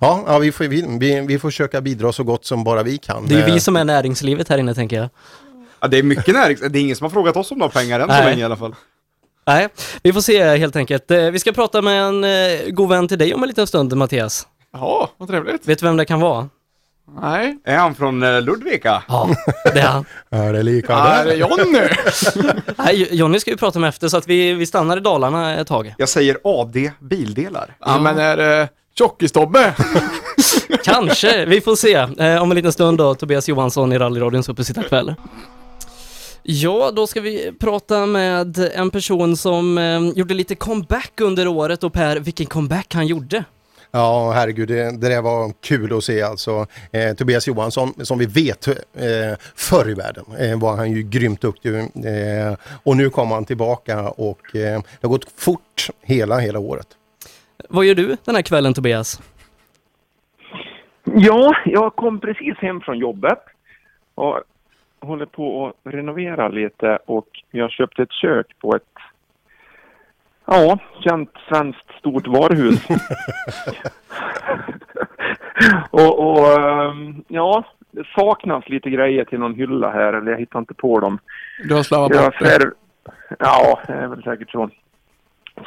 Ja, 0.00 0.24
ja 0.26 0.38
vi, 0.38 0.52
får, 0.52 0.64
vi, 0.64 0.84
vi, 1.00 1.20
vi 1.20 1.38
får 1.38 1.50
försöka 1.50 1.80
bidra 1.80 2.12
så 2.12 2.24
gott 2.24 2.44
som 2.44 2.64
bara 2.64 2.82
vi 2.82 2.98
kan. 2.98 3.26
Det 3.26 3.34
är 3.34 3.38
ju 3.38 3.44
Eh, 3.44 3.54
vi 3.54 3.60
som 3.60 3.76
är 3.76 3.84
näringslivet 3.84 4.48
här 4.48 4.58
inne 4.58 4.74
tänker 4.74 4.96
jag. 4.96 5.08
Ja, 5.80 5.88
det 5.88 5.98
är 5.98 6.02
mycket 6.02 6.34
närings... 6.34 6.60
Det 6.60 6.78
är 6.78 6.82
ingen 6.82 6.96
som 6.96 7.04
har 7.04 7.10
frågat 7.10 7.36
oss 7.36 7.50
om 7.50 7.58
några 7.58 7.70
pengar 7.72 8.00
än 8.00 8.08
så 8.08 8.12
Nej. 8.14 8.24
länge 8.24 8.40
i 8.40 8.44
alla 8.44 8.56
fall. 8.56 8.74
Nej, 9.46 9.68
vi 10.02 10.12
får 10.12 10.20
se 10.20 10.56
helt 10.56 10.76
enkelt. 10.76 11.10
Eh, 11.10 11.18
Vi 11.30 11.38
ska 11.38 11.52
prata 11.52 11.82
med 11.82 12.02
en 12.02 12.24
eh, 12.24 12.68
god 12.68 12.88
vän 12.88 13.08
till 13.08 13.18
dig 13.18 13.34
om 13.34 13.42
en 13.42 13.48
liten 13.48 13.66
stund, 13.66 13.96
Mattias. 13.96 14.46
Ja, 14.72 15.10
vad 15.16 15.28
trevligt. 15.28 15.68
Vet 15.68 15.78
du 15.78 15.86
vem 15.86 15.96
det 15.96 16.04
kan 16.04 16.20
vara? 16.20 16.48
Nej. 17.20 17.58
Är 17.64 17.76
han 17.76 17.94
från 17.94 18.22
eh, 18.22 18.40
Ludvika? 18.42 19.02
Ja, 19.08 19.28
det 19.74 19.80
är 19.80 19.86
han. 19.86 20.04
Är 20.30 20.52
det 20.52 20.62
lika 20.62 20.94
det 21.24 21.32
är 21.32 21.34
Jonny! 21.36 21.88
Nej, 22.76 23.08
Jonny 23.16 23.40
ska 23.40 23.50
vi 23.50 23.56
prata 23.56 23.78
med 23.78 23.88
efter 23.88 24.08
så 24.08 24.16
att 24.16 24.28
vi, 24.28 24.52
vi 24.54 24.66
stannar 24.66 24.96
i 24.96 25.00
Dalarna 25.00 25.56
ett 25.60 25.66
tag. 25.66 25.94
Jag 25.98 26.08
säger 26.08 26.38
AD 26.44 26.90
Bildelar. 27.00 27.76
Ja, 27.80 27.98
men 27.98 28.18
är 28.18 28.36
det 28.36 28.68
Tjockis-Tobbe? 28.98 29.72
Kanske, 30.84 31.44
vi 31.44 31.60
får 31.60 31.76
se. 31.76 31.98
Om 32.38 32.50
en 32.50 32.54
liten 32.56 32.72
stund 32.72 32.98
då, 32.98 33.14
Tobias 33.14 33.48
Johansson 33.48 33.92
i 33.92 33.98
rallyradions 33.98 34.48
uppesittarkväll. 34.48 35.14
Ja, 36.42 36.90
då 36.90 37.06
ska 37.06 37.20
vi 37.20 37.52
prata 37.60 38.06
med 38.06 38.58
en 38.58 38.90
person 38.90 39.36
som 39.36 39.78
eh, 39.78 40.00
gjorde 40.00 40.34
lite 40.34 40.54
comeback 40.54 41.20
under 41.20 41.48
året 41.48 41.84
och 41.84 41.92
Per, 41.92 42.20
vilken 42.20 42.46
comeback 42.46 42.94
han 42.94 43.06
gjorde. 43.06 43.44
Ja, 43.90 44.32
herregud, 44.34 44.68
det, 44.68 45.00
det 45.00 45.08
där 45.08 45.22
var 45.22 45.52
kul 45.60 45.96
att 45.96 46.04
se 46.04 46.22
alltså. 46.22 46.66
Eh, 46.92 47.14
Tobias 47.14 47.48
Johansson, 47.48 47.94
som 48.04 48.18
vi 48.18 48.26
vet, 48.26 48.68
eh, 48.68 48.74
förr 49.54 49.90
i 49.90 49.94
världen 49.94 50.24
eh, 50.38 50.60
var 50.60 50.76
han 50.76 50.92
ju 50.92 51.02
grymt 51.02 51.40
duktig. 51.40 51.74
Eh, 51.74 52.56
och 52.82 52.96
nu 52.96 53.10
kommer 53.10 53.34
han 53.34 53.44
tillbaka 53.44 54.08
och 54.08 54.56
eh, 54.56 54.80
det 54.80 55.02
har 55.02 55.08
gått 55.08 55.30
fort 55.36 55.88
hela, 56.02 56.38
hela 56.38 56.58
året. 56.58 56.86
Vad 57.68 57.84
gör 57.84 57.94
du 57.94 58.16
den 58.24 58.34
här 58.34 58.42
kvällen 58.42 58.74
Tobias? 58.74 59.20
Ja, 61.04 61.54
jag 61.64 61.96
kom 61.96 62.20
precis 62.20 62.56
hem 62.58 62.80
från 62.80 62.98
jobbet 62.98 63.38
och 64.14 64.40
håller 65.02 65.26
på 65.26 65.66
att 65.66 65.92
renovera 65.92 66.48
lite 66.48 66.98
och 67.06 67.28
jag 67.50 67.70
köpte 67.70 68.02
ett 68.02 68.12
kök 68.12 68.46
på 68.60 68.76
ett 68.76 68.82
ja, 70.44 70.78
känt 71.00 71.30
svenskt 71.48 71.98
stort 71.98 72.26
varuhus. 72.26 72.80
och, 75.90 76.18
och 76.18 76.60
ehm, 76.60 77.24
ja, 77.28 77.64
det 77.90 78.06
saknas 78.16 78.68
lite 78.68 78.90
grejer 78.90 79.24
till 79.24 79.38
någon 79.38 79.54
hylla 79.54 79.90
här, 79.90 80.12
eller 80.12 80.30
jag 80.30 80.38
hittar 80.38 80.58
inte 80.58 80.74
på 80.74 81.00
dem. 81.00 81.18
Du 81.68 81.74
har 81.74 81.82
slarvat 81.82 82.14
Jag 82.14 82.24
bort 82.24 82.40
det. 82.40 82.72
ja, 83.38 83.80
det 83.86 83.92
är 83.92 84.06
väl 84.06 84.22
säkert 84.22 84.50
så. 84.50 84.70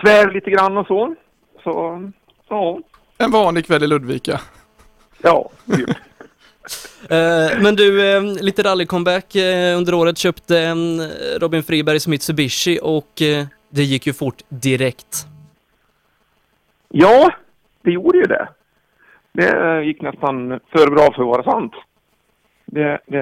Svär 0.02 0.32
lite 0.32 0.52
grann 0.52 0.78
och 0.78 0.88
så. 0.88 1.16
Så, 1.64 2.04
ja. 2.50 2.80
En 3.18 3.32
vanlig 3.32 3.66
kväll 3.66 3.84
i 3.84 3.88
Ludvika. 3.88 4.40
Ja, 5.22 5.50
typ. 5.76 5.90
Eh, 7.10 7.62
men 7.62 7.76
du, 7.76 8.16
eh, 8.16 8.24
lite 8.42 8.64
rally-comeback 8.64 9.36
eh, 9.36 9.78
under 9.78 9.94
året, 9.94 10.18
köpte 10.18 10.60
eh, 10.60 10.76
Robin 11.40 11.64
Fribergs 11.64 12.08
Mitsubishi 12.08 12.80
och 12.82 13.22
eh, 13.22 13.46
det 13.70 13.84
gick 13.84 14.08
ju 14.08 14.14
fort 14.14 14.42
direkt. 14.50 15.26
Ja, 16.90 17.32
det 17.82 17.92
gjorde 17.92 18.18
ju 18.18 18.24
det. 18.24 18.48
Det 19.32 19.84
gick 19.84 20.02
nästan 20.02 20.60
för 20.72 20.92
bra 20.92 21.14
för 21.14 21.22
att 21.22 21.28
vara 21.28 21.44
sant. 21.44 21.74
Det, 22.66 23.00
det, 23.06 23.22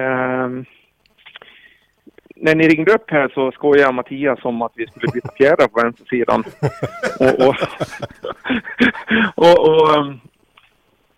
när 2.36 2.54
ni 2.54 2.68
ringde 2.68 2.92
upp 2.92 3.10
här 3.10 3.28
så 3.34 3.52
skojade 3.52 3.92
Mattias 3.92 4.44
om 4.44 4.62
att 4.62 4.72
vi 4.74 4.86
skulle 4.86 5.12
byta 5.12 5.28
fjädrar 5.36 5.68
på 5.68 5.80
vänstersidan. 5.80 6.44
Och, 7.20 7.48
och, 7.48 7.56
och, 9.34 9.68
och, 9.68 10.14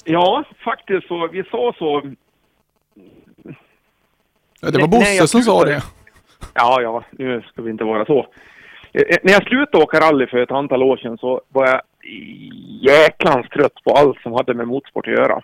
ja, 0.04 0.44
faktiskt 0.64 1.08
så, 1.08 1.28
vi 1.28 1.44
sa 1.44 1.74
så. 1.78 2.02
Ja, 4.60 4.70
det 4.70 4.78
var 4.78 4.88
Bosse 4.88 5.28
som 5.28 5.42
sa 5.42 5.64
det. 5.64 5.82
Ja, 6.54 6.82
ja, 6.82 7.04
nu 7.10 7.42
ska 7.42 7.62
vi 7.62 7.70
inte 7.70 7.84
vara 7.84 8.04
så. 8.04 8.18
Eh, 8.92 9.02
eh, 9.02 9.16
När 9.22 9.32
jag 9.32 9.42
slutade 9.42 9.84
åka 9.84 10.00
rally 10.00 10.26
för 10.26 10.38
ett 10.38 10.50
antal 10.50 10.82
år 10.82 10.96
sedan 10.96 11.18
så 11.18 11.40
var 11.48 11.66
jag 11.66 11.80
jäklans 12.80 13.48
trött 13.48 13.84
på 13.84 13.90
allt 13.90 14.20
som 14.20 14.32
hade 14.32 14.54
med 14.54 14.68
motorsport 14.68 15.06
att 15.06 15.12
göra. 15.12 15.40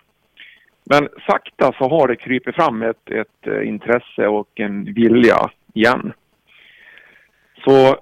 Men 0.83 1.09
sakta 1.27 1.73
så 1.77 1.89
har 1.89 2.07
det 2.07 2.15
krypit 2.15 2.55
fram 2.55 2.81
ett, 2.81 3.09
ett 3.11 3.47
eh, 3.47 3.67
intresse 3.67 4.27
och 4.27 4.49
en 4.55 4.93
vilja 4.93 5.49
igen. 5.73 6.13
Så 7.65 7.97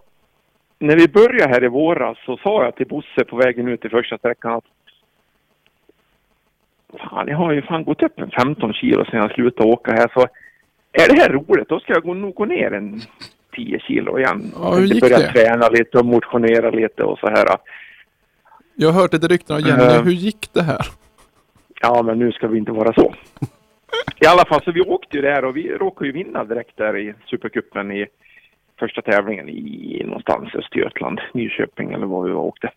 när 0.80 0.96
vi 0.96 1.08
började 1.08 1.54
här 1.54 1.64
i 1.64 1.68
våras 1.68 2.18
så 2.26 2.38
sa 2.38 2.64
jag 2.64 2.76
till 2.76 2.88
Bosse 2.88 3.26
på 3.28 3.36
vägen 3.36 3.68
ut 3.68 3.86
i 3.86 3.90
första 3.90 4.18
sträckan 4.18 4.52
att 4.52 4.64
Fan, 7.00 7.28
jag 7.28 7.38
har 7.38 7.52
ju 7.52 7.62
fan 7.62 7.84
gått 7.84 8.04
upp 8.04 8.20
en 8.20 8.32
15 8.32 8.74
kilo 8.74 9.06
sedan 9.06 9.20
jag 9.20 9.32
slutade 9.32 9.70
åka 9.70 9.92
här 9.92 10.12
så 10.14 10.28
är 10.92 11.08
det 11.16 11.22
här 11.22 11.30
roligt 11.30 11.70
då 11.70 11.80
ska 11.80 11.94
jag 11.94 12.04
gå- 12.04 12.14
nog 12.14 12.36
gå 12.36 12.46
ner 12.46 12.72
en 12.74 13.02
10 13.56 13.80
kilo 13.80 14.20
igen. 14.20 14.52
Ja, 14.56 14.74
hur 14.74 14.86
gick 14.86 15.02
börja 15.02 15.18
det? 15.18 15.32
träna 15.32 15.70
lite 15.70 15.98
och 15.98 16.06
motionera 16.06 16.70
lite 16.70 17.04
och 17.04 17.20
så 17.20 17.28
här. 17.28 17.48
Jag 18.76 18.90
har 18.92 19.02
hört 19.02 19.14
lite 19.14 19.28
rykten 19.28 19.56
av 19.56 19.62
Jenny. 19.62 19.84
Eh. 19.84 20.04
Hur 20.04 20.12
gick 20.12 20.54
det 20.54 20.62
här? 20.62 20.80
Ja, 21.82 22.02
men 22.04 22.20
nu 22.20 22.32
ska 22.32 22.48
vi 22.48 22.58
inte 22.58 22.72
vara 22.72 22.94
så. 22.94 23.14
I 24.22 24.26
alla 24.26 24.46
fall, 24.46 24.62
så 24.64 24.72
vi 24.72 24.82
åkte 24.82 25.16
ju 25.18 25.22
där 25.22 25.46
och 25.46 25.58
vi 25.58 25.70
råkade 25.72 26.06
ju 26.08 26.12
vinna 26.12 26.44
direkt 26.44 26.78
där 26.78 26.98
i 26.98 27.14
Supercupen 27.26 27.92
i 27.92 28.06
första 28.80 29.02
tävlingen 29.02 29.50
i 29.50 30.02
någonstans 30.06 30.56
Östergötland, 30.56 31.20
Nyköping 31.34 31.92
eller 31.94 32.06
var 32.06 32.24
vi 32.24 32.32
var 32.32 32.42
åkte. 32.44 32.72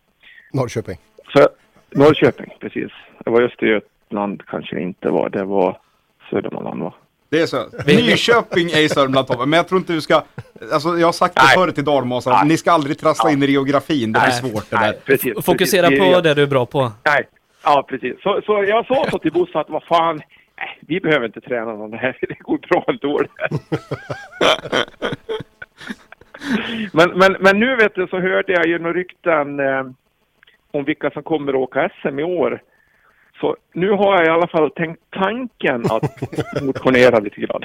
Norrköping. 0.52 0.96
Så, 1.32 1.48
Norrköping, 1.90 2.52
precis. 2.60 2.92
Det 3.24 3.30
var 3.30 3.42
Östergötland 3.42 4.42
kanske 4.46 4.76
det 4.76 4.82
inte 4.82 5.08
var, 5.08 5.28
det 5.28 5.44
var 5.44 5.78
Södermanland 6.30 6.82
va? 6.82 6.94
Det 7.34 7.42
är 7.42 7.46
så. 7.46 7.66
Nyköping 7.86 8.70
är 8.70 8.80
i 8.80 8.88
Sörmland 8.88 9.26
Tobbe, 9.26 9.46
men 9.46 9.56
jag 9.56 9.68
tror 9.68 9.78
inte 9.78 9.92
du 9.92 10.00
ska... 10.00 10.22
Alltså 10.72 10.98
jag 10.98 11.06
har 11.06 11.12
sagt 11.12 11.34
det 11.34 11.42
Nej. 11.42 11.54
förr 11.56 11.72
till 11.72 11.84
dalmasarna, 11.84 12.42
ni 12.42 12.56
ska 12.56 12.72
aldrig 12.72 12.98
trassla 12.98 13.30
in 13.30 13.42
i 13.42 13.46
geografin, 13.46 14.12
det 14.12 14.20
blir 14.20 14.28
Nej. 14.28 14.52
svårt 14.52 14.70
det 14.70 14.76
där. 14.76 14.92
Precis, 14.92 15.44
Fokusera 15.44 15.88
precis. 15.88 16.14
på 16.14 16.20
det 16.20 16.34
du 16.34 16.42
är 16.42 16.46
bra 16.46 16.66
på. 16.66 16.92
Nej, 17.04 17.28
ja 17.64 17.86
precis. 17.88 18.22
Så, 18.22 18.40
så 18.46 18.64
jag 18.68 18.86
sa 18.86 19.06
så 19.10 19.18
till 19.18 19.32
Bosse 19.32 19.58
att 19.58 19.70
vad 19.70 19.82
fan, 19.82 20.16
nej, 20.58 20.78
vi 20.80 21.00
behöver 21.00 21.26
inte 21.26 21.40
träna 21.40 21.72
någon 21.72 21.90
det 21.90 21.96
här, 21.96 22.18
det 22.20 22.38
går 22.38 22.58
bra 22.58 22.84
ändå 22.88 23.20
men, 26.92 27.18
men, 27.18 27.36
men 27.40 27.60
nu 27.60 27.76
vet 27.76 27.94
du 27.94 28.06
så 28.06 28.20
hörde 28.20 28.52
jag 28.52 28.66
ju 28.66 28.78
några 28.78 28.94
rykten 28.94 29.60
eh, 29.60 29.86
om 30.70 30.84
vilka 30.84 31.10
som 31.10 31.22
kommer 31.22 31.52
att 31.52 31.58
åka 31.58 31.90
SM 32.02 32.18
i 32.18 32.22
år. 32.22 32.62
Så 33.40 33.56
nu 33.72 33.90
har 33.90 34.16
jag 34.16 34.26
i 34.26 34.28
alla 34.28 34.46
fall 34.46 34.70
tänkt 34.70 35.00
tanken 35.10 35.84
att 35.90 36.02
motionera 36.62 37.18
lite 37.18 37.40
grann. 37.40 37.62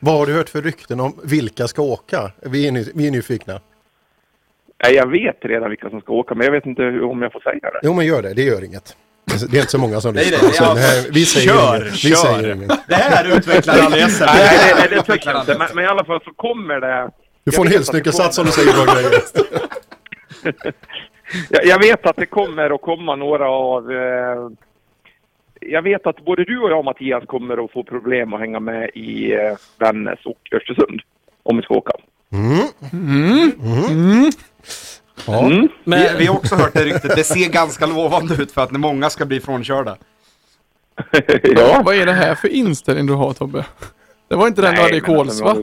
Vad 0.00 0.14
har 0.14 0.26
du 0.26 0.32
hört 0.32 0.48
för 0.48 0.62
rykten 0.62 1.00
om 1.00 1.20
vilka 1.24 1.68
ska 1.68 1.82
åka? 1.82 2.30
Vi 2.42 2.68
är, 2.68 2.72
ny, 2.72 2.84
vi 2.94 3.06
är 3.06 3.10
nyfikna. 3.10 3.60
Nej, 4.84 4.94
jag 4.94 5.10
vet 5.10 5.36
redan 5.40 5.70
vilka 5.70 5.90
som 5.90 6.00
ska 6.00 6.12
åka, 6.12 6.34
men 6.34 6.44
jag 6.44 6.52
vet 6.52 6.66
inte 6.66 6.82
hur, 6.82 7.04
om 7.04 7.22
jag 7.22 7.32
får 7.32 7.40
säga 7.40 7.70
det. 7.70 7.80
Jo 7.82 7.94
men 7.94 8.06
gör 8.06 8.22
det, 8.22 8.34
det 8.34 8.42
gör 8.42 8.64
inget. 8.64 8.96
Det 9.24 9.56
är 9.56 9.60
inte 9.60 9.70
så 9.70 9.78
många 9.78 10.00
som 10.00 10.14
Nej, 10.14 10.24
lyssnar. 10.24 10.48
nej, 10.48 10.52
så 10.52 10.64
ja, 10.64 10.74
nej, 10.74 11.08
vi 11.12 11.24
säger 11.24 11.48
kör, 11.48 11.80
inget. 11.80 11.92
Vi 11.92 11.98
kör. 11.98 12.16
säger 12.16 12.54
inget. 12.54 12.88
Det 12.88 12.94
här 12.94 13.36
utvecklar 13.36 13.74
aldrig 13.78 14.02
SM. 14.10 14.24
Nej, 14.24 14.58
nej, 14.62 14.74
nej, 14.78 14.88
det 14.88 15.24
jag 15.24 15.40
inte. 15.40 15.58
Men, 15.58 15.68
men 15.74 15.84
i 15.84 15.86
alla 15.86 16.04
fall 16.04 16.20
så 16.24 16.30
kommer 16.34 16.80
det... 16.80 17.10
Du 17.44 17.52
får 17.52 17.66
en 17.66 17.72
hyllsnyckelsats 17.72 18.38
om 18.38 18.46
du 18.46 18.52
säger 18.52 18.72
bra 18.72 18.94
grejer. 18.94 19.10
jag, 21.50 21.66
jag 21.66 21.78
vet 21.78 22.06
att 22.06 22.16
det 22.16 22.26
kommer 22.26 22.74
att 22.74 22.82
komma 22.82 23.16
några 23.16 23.48
av... 23.48 23.92
Eh, 23.92 24.48
jag 25.66 25.82
vet 25.82 26.06
att 26.06 26.24
både 26.24 26.44
du 26.44 26.58
och 26.60 26.70
jag, 26.70 26.84
Mattias, 26.84 27.24
kommer 27.26 27.64
att 27.64 27.72
få 27.72 27.84
problem 27.84 28.34
att 28.34 28.40
hänga 28.40 28.60
med 28.60 28.90
i 28.94 29.32
eh, 29.32 29.56
Vännäs 29.78 30.18
och 30.24 30.38
Östersund. 30.52 31.00
Om 31.42 31.56
vi 31.56 31.62
ska 31.62 31.74
åka. 31.74 31.92
Mm. 32.32 33.52
Mm. 33.90 34.30
Ja. 35.26 35.46
Mm. 35.46 35.68
Vi, 35.84 36.08
vi 36.18 36.26
har 36.26 36.36
också 36.36 36.54
hört 36.54 36.72
det 36.72 36.84
ryktet, 36.84 37.16
det 37.16 37.24
ser 37.24 37.52
ganska 37.52 37.86
lovande 37.86 38.34
ut 38.42 38.52
för 38.52 38.62
att 38.62 38.72
många 38.72 39.10
ska 39.10 39.26
bli 39.26 39.40
frånkörda. 39.40 39.96
ja. 41.42 41.82
Vad 41.84 41.94
är 41.94 42.06
det 42.06 42.12
här 42.12 42.34
för 42.34 42.48
inställning 42.48 43.06
du 43.06 43.12
har 43.12 43.32
Tobbe? 43.32 43.64
Det 44.28 44.34
var 44.34 44.46
inte 44.46 44.62
den 44.62 44.74
du 44.74 44.80
hade 44.80 44.96
i 44.96 45.00
men 45.00 45.18
alltså, 45.18 45.44
Kolsva? 45.44 45.62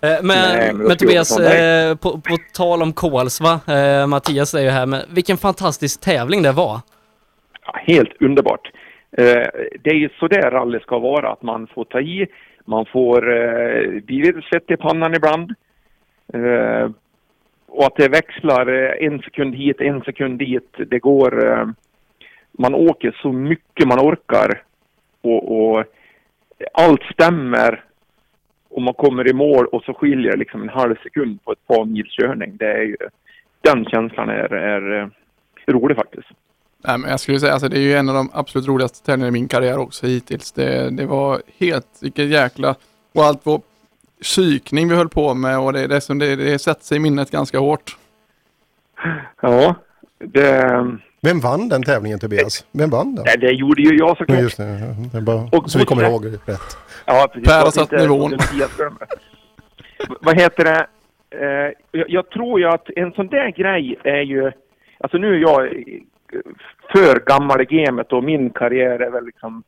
Eh, 0.00 0.22
Men, 0.22 0.26
Nej, 0.26 0.72
men 0.72 0.86
men, 0.86 0.96
Tobias, 0.96 1.38
eh, 1.38 1.96
på, 1.96 2.20
på 2.20 2.36
tal 2.52 2.82
om 2.82 2.92
Kolsva, 2.92 3.60
eh, 3.66 4.06
Mattias 4.06 4.54
är 4.54 4.60
ju 4.60 4.68
här, 4.68 4.86
men 4.86 5.02
vilken 5.08 5.36
fantastisk 5.36 6.00
tävling 6.00 6.42
det 6.42 6.52
var. 6.52 6.80
helt 7.86 8.22
underbart. 8.22 8.70
Eh, 9.18 9.46
det 9.82 9.90
är 9.90 9.94
ju 9.94 10.08
så 10.18 10.28
där 10.28 10.50
rally 10.50 10.80
ska 10.80 10.98
vara, 10.98 11.28
att 11.28 11.42
man 11.42 11.66
får 11.66 11.84
ta 11.84 12.00
i, 12.00 12.26
man 12.64 12.86
får 12.86 13.36
eh, 13.36 14.00
bli 14.02 14.42
svett 14.50 14.70
i 14.70 14.76
pannan 14.76 15.14
ibland. 15.14 15.54
Eh, 16.32 16.90
och 17.66 17.86
att 17.86 17.96
det 17.96 18.08
växlar 18.08 18.66
eh, 18.66 19.06
en 19.06 19.18
sekund 19.18 19.54
hit, 19.54 19.80
en 19.80 20.02
sekund 20.02 20.38
dit. 20.38 20.74
Det 20.86 20.98
går... 20.98 21.48
Eh, 21.48 21.66
man 22.58 22.74
åker 22.74 23.18
så 23.22 23.32
mycket 23.32 23.88
man 23.88 23.98
orkar 23.98 24.62
och, 25.20 25.58
och 25.58 25.84
allt 26.72 27.02
stämmer 27.02 27.84
och 28.68 28.82
man 28.82 28.94
kommer 28.94 29.30
i 29.30 29.32
mål 29.32 29.66
och 29.66 29.84
så 29.84 29.94
skiljer 29.94 30.32
det 30.32 30.38
liksom 30.38 30.62
en 30.62 30.68
halv 30.68 30.96
sekund 31.02 31.44
på 31.44 31.52
ett 31.52 31.66
par 31.66 31.84
mils 31.84 32.08
körning. 32.10 32.56
Det 32.56 32.72
är 32.72 32.82
ju, 32.82 32.96
den 33.60 33.84
känslan 33.84 34.28
är, 34.28 34.54
är 34.54 35.00
eh, 35.00 35.08
rolig 35.66 35.96
faktiskt. 35.96 36.28
Nej, 36.84 36.98
men 36.98 37.10
jag 37.10 37.20
skulle 37.20 37.40
säga 37.40 37.52
alltså 37.52 37.68
det 37.68 37.78
är 37.78 37.82
ju 37.82 37.94
en 37.94 38.08
av 38.08 38.14
de 38.14 38.30
absolut 38.32 38.68
roligaste 38.68 39.06
tävlingarna 39.06 39.28
i 39.28 39.40
min 39.40 39.48
karriär 39.48 39.78
också 39.78 40.06
hittills. 40.06 40.52
Det, 40.52 40.90
det 40.90 41.06
var 41.06 41.42
helt, 41.58 41.86
vilket 42.00 42.28
jäkla, 42.28 42.74
och 43.12 43.24
allt 43.24 43.40
vår 43.42 43.60
psykning 44.22 44.88
vi 44.88 44.94
höll 44.94 45.08
på 45.08 45.34
med 45.34 45.58
och 45.58 45.72
det, 45.72 45.86
det, 45.86 46.00
som 46.00 46.18
det, 46.18 46.36
det 46.36 46.58
sätter 46.58 46.84
sig 46.84 46.96
i 46.96 47.00
minnet 47.00 47.30
ganska 47.30 47.58
hårt. 47.58 47.96
Ja, 49.40 49.74
det... 50.18 50.96
Vem 51.20 51.40
vann 51.40 51.68
den 51.68 51.82
tävlingen 51.82 52.18
Tobias? 52.18 52.64
Vem 52.72 52.90
vann 52.90 53.14
den? 53.14 53.24
Nej, 53.24 53.36
det 53.38 53.52
gjorde 53.52 53.82
ju 53.82 53.98
jag 53.98 54.16
såklart. 54.16 54.38
Ja, 54.38 54.42
just 54.42 54.56
det. 54.56 54.94
det 55.12 55.20
bara, 55.20 55.48
Och 55.52 55.70
så 55.70 55.78
vi 55.78 55.84
kommer 55.84 56.10
ihåg 56.10 56.26
rätt. 56.26 56.76
Ja, 57.04 57.28
precis. 57.32 57.48
Per 57.48 57.60
har 57.62 57.70
satt 57.70 57.90
nivån. 57.90 58.38
Vad 60.20 60.40
heter 60.40 60.64
det? 60.64 60.86
Eh, 61.30 61.72
jag, 61.92 62.10
jag 62.10 62.30
tror 62.30 62.60
ju 62.60 62.66
att 62.66 62.90
en 62.96 63.12
sån 63.12 63.26
där 63.26 63.50
grej 63.50 63.98
är 64.04 64.22
ju... 64.22 64.52
Alltså 65.00 65.18
nu 65.18 65.34
är 65.34 65.38
jag 65.38 65.72
för 66.92 67.20
gammal 67.26 67.60
i 67.60 67.64
gamet 67.64 68.12
och 68.12 68.24
min 68.24 68.50
karriär 68.50 68.98
är 69.00 69.10
väl 69.10 69.24
liksom... 69.26 69.62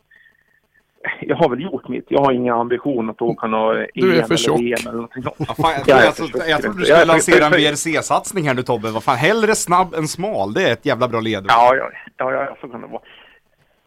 Jag 1.20 1.36
har 1.36 1.48
väl 1.48 1.62
gjort 1.62 1.88
mitt. 1.88 2.04
Jag 2.08 2.20
har 2.20 2.32
inga 2.32 2.54
ambitioner 2.54 3.12
att 3.12 3.22
åka 3.22 3.46
något 3.46 3.86
Du 3.94 4.16
är 4.16 4.22
för 4.22 4.34
EM 4.34 4.54
eller 4.54 4.62
VM 4.62 4.78
eller 4.82 4.92
någonting 4.92 5.22
sånt. 5.22 5.34
Ja, 5.38 5.54
fan, 5.54 5.72
jag, 5.86 5.98
Jag 5.98 6.48
jag 6.48 6.62
trodde 6.62 6.78
du 6.78 6.84
skulle 6.84 7.04
lansera 7.04 7.46
en 7.46 7.52
VRC-satsning 7.52 8.46
här 8.46 8.54
nu 8.54 8.62
Tobbe. 8.62 8.90
Vad 8.90 9.04
fan, 9.04 9.16
hellre 9.16 9.54
snabb 9.54 9.94
än 9.94 10.08
smal. 10.08 10.54
Det 10.54 10.68
är 10.68 10.72
ett 10.72 10.86
jävla 10.86 11.08
bra 11.08 11.20
ledord. 11.20 11.46
Ja, 11.48 11.74
ja, 11.76 11.90
ja, 12.16 12.32
ja, 12.32 12.56
så 12.60 12.68
kan 12.68 12.80
det 12.80 12.86
vara. 12.86 13.02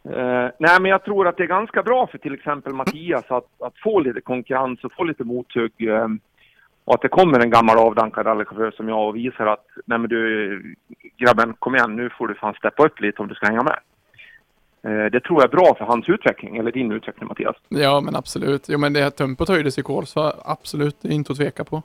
Eh, 0.03 0.51
nej, 0.59 0.81
men 0.81 0.91
jag 0.91 1.03
tror 1.03 1.27
att 1.27 1.37
det 1.37 1.43
är 1.43 1.47
ganska 1.47 1.83
bra 1.83 2.07
för 2.07 2.17
till 2.17 2.33
exempel 2.33 2.73
Mattias 2.73 3.25
att, 3.27 3.47
att 3.59 3.77
få 3.83 3.99
lite 3.99 4.21
konkurrens 4.21 4.83
och 4.83 4.93
få 4.93 5.03
lite 5.03 5.23
mothugg. 5.23 5.71
eh, 5.79 6.07
och 6.85 6.93
att 6.93 7.01
det 7.01 7.07
kommer 7.07 7.39
en 7.39 7.49
gammal 7.49 7.77
avdankad 7.77 8.25
rallychaufför 8.25 8.71
som 8.71 8.89
jag 8.89 9.07
och 9.07 9.15
visar 9.15 9.45
att 9.45 9.65
nej 9.85 9.99
men 9.99 10.09
du 10.09 10.75
grabben 11.17 11.53
kom 11.59 11.75
igen 11.75 11.95
nu 11.95 12.09
får 12.09 12.27
du 12.27 12.35
fan 12.35 12.53
steppa 12.53 12.85
upp 12.85 12.99
lite 12.99 13.21
om 13.21 13.27
du 13.27 13.35
ska 13.35 13.45
hänga 13.45 13.63
med. 13.63 13.79
Eh, 14.83 15.11
det 15.11 15.19
tror 15.19 15.41
jag 15.41 15.53
är 15.53 15.57
bra 15.57 15.75
för 15.77 15.85
hans 15.85 16.09
utveckling, 16.09 16.57
eller 16.57 16.71
din 16.71 16.91
utveckling 16.91 17.27
Mattias. 17.27 17.55
Ja 17.67 18.01
men 18.01 18.15
absolut. 18.15 18.69
Jo 18.69 18.79
men 18.79 18.93
det 18.93 18.99
här 18.99 19.09
tempot 19.09 19.49
höjdes 19.49 19.77
i 19.77 19.81
Kolsva, 19.81 20.33
absolut, 20.45 20.95
det 21.01 21.07
är 21.07 21.13
inte 21.13 21.31
att 21.31 21.37
tveka 21.37 21.63
på. 21.63 21.83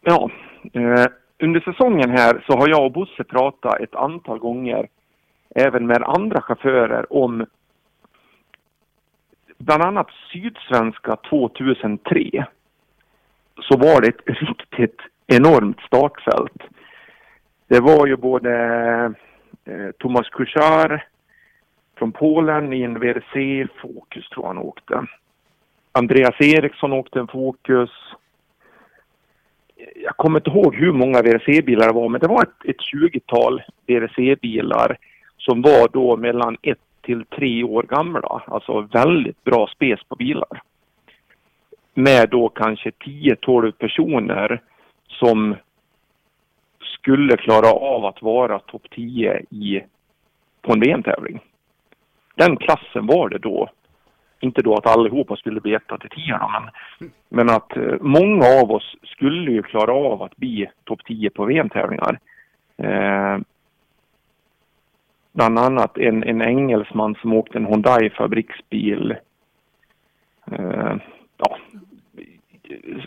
Ja, 0.00 0.30
eh, 0.72 1.06
under 1.42 1.60
säsongen 1.60 2.10
här 2.10 2.44
så 2.46 2.58
har 2.58 2.68
jag 2.68 2.84
och 2.84 2.92
Bosse 2.92 3.24
pratat 3.24 3.80
ett 3.80 3.94
antal 3.94 4.38
gånger 4.38 4.88
även 5.54 5.86
med 5.86 6.02
andra 6.02 6.42
chaufförer 6.42 7.12
om 7.12 7.46
bland 9.58 9.82
annat 9.82 10.08
Sydsvenska 10.32 11.16
2003 11.16 12.46
så 13.60 13.76
var 13.76 14.00
det 14.00 14.08
ett 14.08 14.26
riktigt 14.26 15.00
enormt 15.26 15.80
startfält. 15.80 16.62
Det 17.68 17.80
var 17.80 18.06
ju 18.06 18.16
både 18.16 18.54
eh, 19.64 19.90
Thomas 19.98 20.28
Kuchar 20.28 21.04
från 21.98 22.12
Polen 22.12 22.72
i 22.72 22.82
en 22.82 22.94
WRC 22.94 23.66
Focus 23.82 24.28
tror 24.28 24.44
jag 24.44 24.54
han 24.54 24.58
åkte. 24.58 25.06
Andreas 25.92 26.40
Eriksson 26.40 26.92
åkte 26.92 27.20
en 27.20 27.28
Focus 27.28 27.90
jag 30.02 30.16
kommer 30.16 30.38
inte 30.38 30.50
ihåg 30.50 30.74
hur 30.74 30.92
många 30.92 31.22
WRC-bilar 31.22 31.86
det 31.86 31.92
var, 31.92 32.08
men 32.08 32.20
det 32.20 32.26
var 32.26 32.42
ett, 32.42 32.64
ett 32.64 32.80
20-tal 32.94 33.62
WRC-bilar 33.86 34.96
som 35.38 35.62
var 35.62 35.88
då 35.92 36.16
mellan 36.16 36.56
ett 36.62 36.78
till 37.02 37.24
tre 37.24 37.64
år 37.64 37.82
gamla. 37.82 38.42
Alltså 38.46 38.80
väldigt 38.80 39.44
bra 39.44 39.66
spes 39.66 40.00
på 40.08 40.16
bilar. 40.16 40.62
Med 41.94 42.28
då 42.28 42.48
kanske 42.48 42.90
10-12 42.90 43.72
personer 43.72 44.62
som 45.08 45.56
skulle 46.80 47.36
klara 47.36 47.70
av 47.70 48.04
att 48.04 48.22
vara 48.22 48.58
topp 48.58 48.82
10 48.90 49.42
i, 49.50 49.82
på 50.62 50.72
en 50.72 50.80
VM-tävling. 50.80 51.40
Den 52.34 52.56
klassen 52.56 53.06
var 53.06 53.28
det 53.28 53.38
då. 53.38 53.68
Inte 54.40 54.62
då 54.62 54.74
att 54.74 54.86
allihopa 54.86 55.36
skulle 55.36 55.60
bli 55.60 55.74
1 55.74 55.82
till 56.00 56.10
10 56.10 56.38
men 56.38 56.70
men 57.28 57.50
att 57.50 57.76
eh, 57.76 57.94
många 58.00 58.46
av 58.62 58.70
oss 58.70 58.96
skulle 59.02 59.52
ju 59.52 59.62
klara 59.62 59.92
av 59.92 60.22
att 60.22 60.36
bli 60.36 60.70
topp 60.84 61.00
10 61.04 61.30
på 61.30 61.44
VM-tävlingar. 61.44 62.18
Eh, 62.76 63.38
bland 65.32 65.58
annat 65.58 65.98
en, 65.98 66.22
en 66.22 66.42
engelsman 66.42 67.14
som 67.14 67.32
åkte 67.32 67.58
en 67.58 67.66
Hyundai 67.66 68.10
fabriksbil. 68.10 69.16
Eh, 70.52 70.94
ja. 71.40 71.58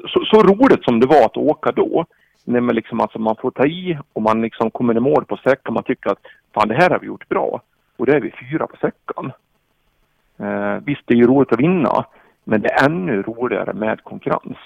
så, 0.07 0.25
så 0.25 0.43
roligt 0.43 0.83
som 0.83 0.99
det 0.99 1.07
var 1.07 1.25
att 1.25 1.37
åka 1.37 1.71
då. 1.71 2.05
När 2.45 2.61
man, 2.61 2.75
liksom, 2.75 3.01
alltså, 3.01 3.19
man 3.19 3.35
får 3.35 3.51
ta 3.51 3.65
i 3.65 3.97
och 4.13 4.21
man 4.21 4.41
liksom 4.41 4.71
kommer 4.71 4.97
i 4.97 4.99
mål 4.99 5.25
på 5.25 5.37
sträckan. 5.37 5.73
Man 5.73 5.83
tycker 5.83 6.09
att 6.09 6.25
fan 6.53 6.67
det 6.67 6.75
här 6.75 6.89
har 6.89 6.99
vi 6.99 7.07
gjort 7.07 7.29
bra. 7.29 7.61
Och 7.97 8.05
det 8.05 8.15
är 8.15 8.21
vi 8.21 8.31
fyra 8.31 8.67
på 8.67 8.77
sträckan. 8.77 9.31
Eh, 10.37 10.77
visst, 10.85 11.01
det 11.05 11.13
är 11.13 11.17
ju 11.17 11.27
roligt 11.27 11.51
att 11.51 11.59
vinna. 11.59 12.05
Men 12.43 12.61
det 12.61 12.69
är 12.69 12.85
ännu 12.85 13.21
roligare 13.21 13.73
med 13.73 14.03
konkurrens. 14.03 14.57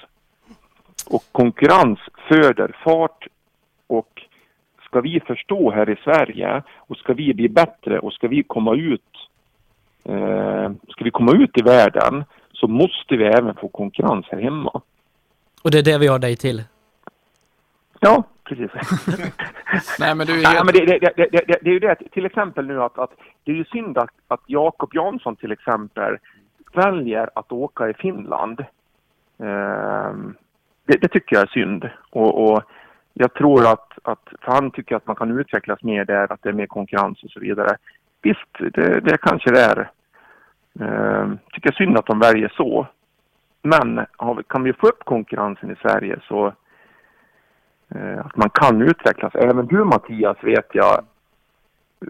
Och 1.09 1.23
konkurrens 1.31 1.99
föder 2.27 2.75
fart 2.83 3.27
och 3.87 4.27
ska 4.85 5.01
vi 5.01 5.19
förstå 5.19 5.71
här 5.71 5.89
i 5.89 5.95
Sverige 6.03 6.63
och 6.77 6.97
ska 6.97 7.13
vi 7.13 7.33
bli 7.33 7.49
bättre 7.49 7.99
och 7.99 8.13
ska 8.13 8.27
vi 8.27 8.43
komma 8.43 8.75
ut 8.75 9.29
eh, 10.03 10.71
ska 10.89 11.03
vi 11.03 11.11
komma 11.11 11.31
ut 11.31 11.57
i 11.57 11.61
världen 11.61 12.23
så 12.59 12.67
måste 12.67 13.17
vi 13.17 13.23
även 13.25 13.55
få 13.55 13.67
konkurrens 13.67 14.25
här 14.31 14.41
hemma. 14.41 14.81
Och 15.63 15.71
det 15.71 15.79
är 15.79 15.83
det 15.83 15.97
vi 15.97 16.07
har 16.07 16.19
dig 16.19 16.35
till. 16.35 16.63
Ja, 17.99 18.23
precis. 18.43 18.71
Nej 19.99 20.15
men 20.15 20.27
du 20.27 20.33
är 20.33 20.43
Nej, 20.43 20.45
helt... 20.45 20.65
men 20.65 20.73
det, 20.73 20.85
det, 20.85 20.99
det, 20.99 21.27
det, 21.31 21.43
det, 21.47 21.57
det 21.61 21.69
är 21.69 21.73
ju 21.73 21.79
det, 21.79 21.95
till 22.11 22.25
exempel 22.25 22.67
nu 22.67 22.83
att, 22.83 22.97
att 22.99 23.11
det 23.43 23.51
är 23.51 23.55
ju 23.55 23.65
synd 23.65 23.97
att, 23.97 24.09
att 24.27 24.41
Jakob 24.45 24.89
Jansson 24.93 25.35
till 25.35 25.51
exempel 25.51 26.17
väljer 26.73 27.29
att 27.35 27.51
åka 27.51 27.89
i 27.89 27.93
Finland. 27.93 28.65
Ehm, 29.39 30.35
det, 30.85 30.97
det 31.01 31.07
tycker 31.07 31.35
jag 31.35 31.43
är 31.43 31.51
synd. 31.51 31.89
Och, 32.09 32.43
och 32.43 32.63
jag 33.13 33.33
tror 33.33 33.71
att, 33.71 33.91
att 34.03 34.29
för 34.41 34.51
han 34.51 34.71
tycker 34.71 34.95
att 34.95 35.07
man 35.07 35.15
kan 35.15 35.39
utvecklas 35.39 35.83
mer 35.83 36.05
där, 36.05 36.31
att 36.31 36.43
det 36.43 36.49
är 36.49 36.53
mer 36.53 36.67
konkurrens 36.67 37.23
och 37.23 37.29
så 37.31 37.39
vidare. 37.39 37.77
Visst, 38.21 38.73
det, 38.73 38.99
det 38.99 39.17
kanske 39.17 39.51
det 39.51 39.61
är. 39.61 39.91
Ehm, 40.79 41.37
tycker 41.53 41.71
synd 41.71 41.97
att 41.97 42.05
de 42.05 42.19
väljer 42.19 42.53
så. 42.57 42.87
Men 43.61 43.95
vi, 44.37 44.43
kan 44.49 44.63
vi 44.63 44.73
få 44.73 44.87
upp 44.87 45.03
konkurrensen 45.05 45.71
i 45.71 45.75
Sverige 45.75 46.19
så 46.27 46.53
eh, 47.95 48.25
att 48.25 48.35
man 48.35 48.49
kan 48.49 48.81
utvecklas. 48.81 49.35
Även 49.35 49.67
du 49.67 49.83
Mattias 49.83 50.37
vet 50.43 50.67
jag 50.73 51.03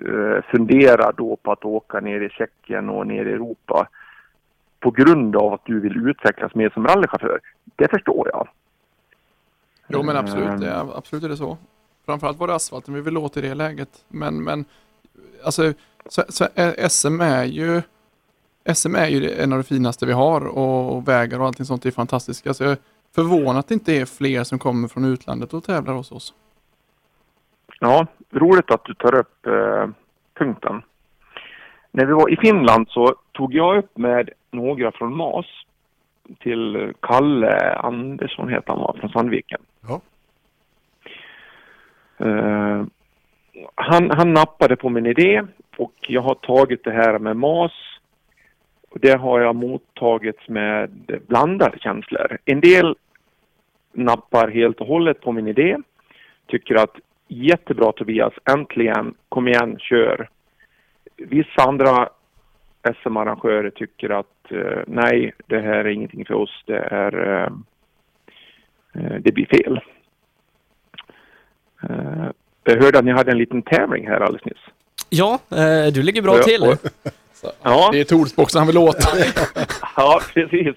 eh, 0.01 0.43
funderar 0.51 1.13
då 1.17 1.35
på 1.35 1.51
att 1.51 1.65
åka 1.65 1.99
ner 1.99 2.21
i 2.21 2.29
Tjeckien 2.29 2.89
och 2.89 3.07
ner 3.07 3.25
i 3.25 3.31
Europa 3.31 3.87
på 4.79 4.91
grund 4.91 5.35
av 5.35 5.53
att 5.53 5.65
du 5.65 5.79
vill 5.79 6.07
utvecklas 6.09 6.55
mer 6.55 6.69
som 6.69 6.87
rallychaufför. 6.87 7.39
Det 7.75 7.87
förstår 7.87 8.29
jag. 8.33 8.47
Jo 9.87 10.03
men 10.03 10.17
absolut, 10.17 10.61
det 10.61 10.71
Ehm. 10.71 10.89
är, 10.89 10.97
absolut 10.97 11.23
är 11.23 11.29
det 11.29 11.37
så. 11.37 11.57
Framförallt 12.05 12.37
var 12.39 12.47
det 12.47 12.55
asfalten 12.55 12.93
vi 12.93 13.01
vill 13.01 13.17
åt 13.17 13.37
i 13.37 13.41
det 13.41 13.53
läget. 13.55 13.89
Men, 14.07 14.43
men 14.43 14.65
alltså 15.45 15.73
så, 16.05 16.23
så, 16.29 16.43
eh, 16.55 16.87
SM 16.89 17.21
är 17.21 17.43
ju 17.43 17.81
SM 18.75 18.95
är 18.95 19.07
ju 19.07 19.31
en 19.31 19.53
av 19.53 19.57
de 19.57 19.63
finaste 19.63 20.05
vi 20.05 20.13
har 20.13 20.47
och 20.57 21.07
vägar 21.07 21.39
och 21.39 21.45
allting 21.45 21.65
sånt 21.65 21.85
är 21.85 21.91
fantastiskt. 21.91 22.47
Alltså, 22.47 22.63
jag 22.63 22.71
är 22.71 22.77
förvånad 23.15 23.57
att 23.57 23.67
det 23.67 23.73
inte 23.73 23.93
är 23.93 24.05
fler 24.05 24.43
som 24.43 24.59
kommer 24.59 24.87
från 24.87 25.05
utlandet 25.05 25.53
och 25.53 25.63
tävlar 25.63 25.93
hos 25.93 26.11
oss. 26.11 26.33
Ja, 27.79 28.07
roligt 28.31 28.71
att 28.71 28.85
du 28.85 28.93
tar 28.93 29.15
upp 29.15 29.45
eh, 29.45 29.87
punkten. 30.33 30.81
När 31.91 32.05
vi 32.05 32.13
var 32.13 32.33
i 32.33 32.37
Finland 32.37 32.87
så 32.89 33.15
tog 33.31 33.53
jag 33.53 33.77
upp 33.77 33.97
med 33.97 34.29
några 34.51 34.91
från 34.91 35.17
MAS 35.17 35.45
till 36.39 36.93
Kalle 36.99 37.75
Andersson 37.75 38.49
heter 38.49 38.73
han 38.73 38.99
från 38.99 39.09
Sandviken. 39.09 39.61
Ja. 39.87 40.01
Eh, 42.25 42.85
han, 43.75 44.11
han 44.11 44.33
nappade 44.33 44.75
på 44.75 44.89
min 44.89 45.05
idé 45.05 45.43
och 45.77 45.93
jag 46.01 46.21
har 46.21 46.35
tagit 46.35 46.83
det 46.83 46.91
här 46.91 47.19
med 47.19 47.37
MAS 47.37 47.71
Och 48.89 48.99
det 48.99 49.17
har 49.17 49.41
jag 49.41 49.55
mottagits 49.55 50.47
med 50.47 50.89
blandade 51.27 51.79
känslor. 51.79 52.37
En 52.45 52.61
del 52.61 52.95
nappar 53.93 54.47
helt 54.47 54.81
och 54.81 54.87
hållet 54.87 55.21
på 55.21 55.31
min 55.31 55.47
idé. 55.47 55.77
Tycker 56.47 56.75
att 56.75 56.95
jättebra 57.27 57.91
Tobias, 57.91 58.33
äntligen, 58.49 59.13
kom 59.29 59.47
igen, 59.47 59.77
kör. 59.79 60.29
Vissa 61.17 61.61
andra 61.61 62.09
SM-arrangörer 63.03 63.69
tycker 63.69 64.09
att 64.09 64.51
eh, 64.51 64.83
nej, 64.87 65.33
det 65.47 65.59
här 65.59 65.71
är 65.71 65.87
ingenting 65.87 66.25
för 66.25 66.33
oss, 66.33 66.63
det 66.65 66.77
är 66.77 67.43
eh, 67.43 67.51
det 69.19 69.31
blir 69.31 69.45
fel. 69.45 69.79
Eh, 71.89 72.25
jag 72.63 72.83
hörde 72.83 72.99
att 72.99 73.05
ni 73.05 73.11
hade 73.11 73.31
en 73.31 73.37
liten 73.37 73.61
tävling 73.61 74.07
här 74.07 74.19
alldeles 74.19 74.45
nyss. 74.45 74.65
Ja, 75.09 75.39
du 75.93 76.03
ligger 76.03 76.21
bra 76.21 76.37
till. 76.37 76.61
och- 77.43 77.51
Ja. 77.63 77.89
Det 77.91 77.99
är 77.99 78.03
Toolsboxen 78.03 78.59
han 78.59 78.67
vill 78.67 78.77
åt. 78.77 78.97
ja, 79.95 80.19
precis. 80.33 80.75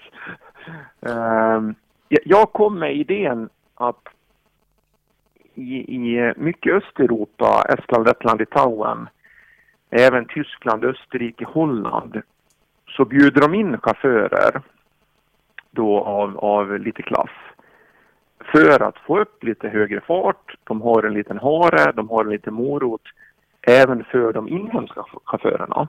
Jag- 2.09 2.23
jag 2.25 2.53
kom 2.53 2.79
med 2.79 2.97
idén 2.97 3.49
att 3.75 4.09
i, 5.55 5.75
i 5.97 6.33
mycket 6.37 6.73
Östeuropa, 6.75 7.65
Estland, 7.79 8.07
Lettland, 8.07 8.41
Litauen, 8.41 9.09
även 9.91 10.25
Tyskland, 10.25 10.85
Österrike, 10.85 11.45
Holland, 11.45 12.23
så 12.97 13.05
bjuder 13.05 13.41
de 13.41 13.55
in 13.55 13.79
chaufförer 13.79 14.63
då 15.71 16.01
av, 16.01 16.39
av 16.39 16.79
lite 16.79 17.03
klass 17.03 17.31
för 18.53 18.83
att 18.83 18.99
få 18.99 19.19
upp 19.21 19.45
lite 19.45 19.69
högre 19.69 20.01
fart. 20.01 20.55
De 20.65 20.83
har 20.83 21.03
en 21.03 21.15
liten 21.15 21.39
hare, 21.39 21.93
de 21.93 22.09
har 22.09 22.25
en 22.25 22.31
liten 22.31 22.55
morot 22.55 23.03
även 23.63 24.05
för 24.05 24.33
de 24.33 24.49
inhemska 24.49 25.05
chaufförerna. 25.25 25.89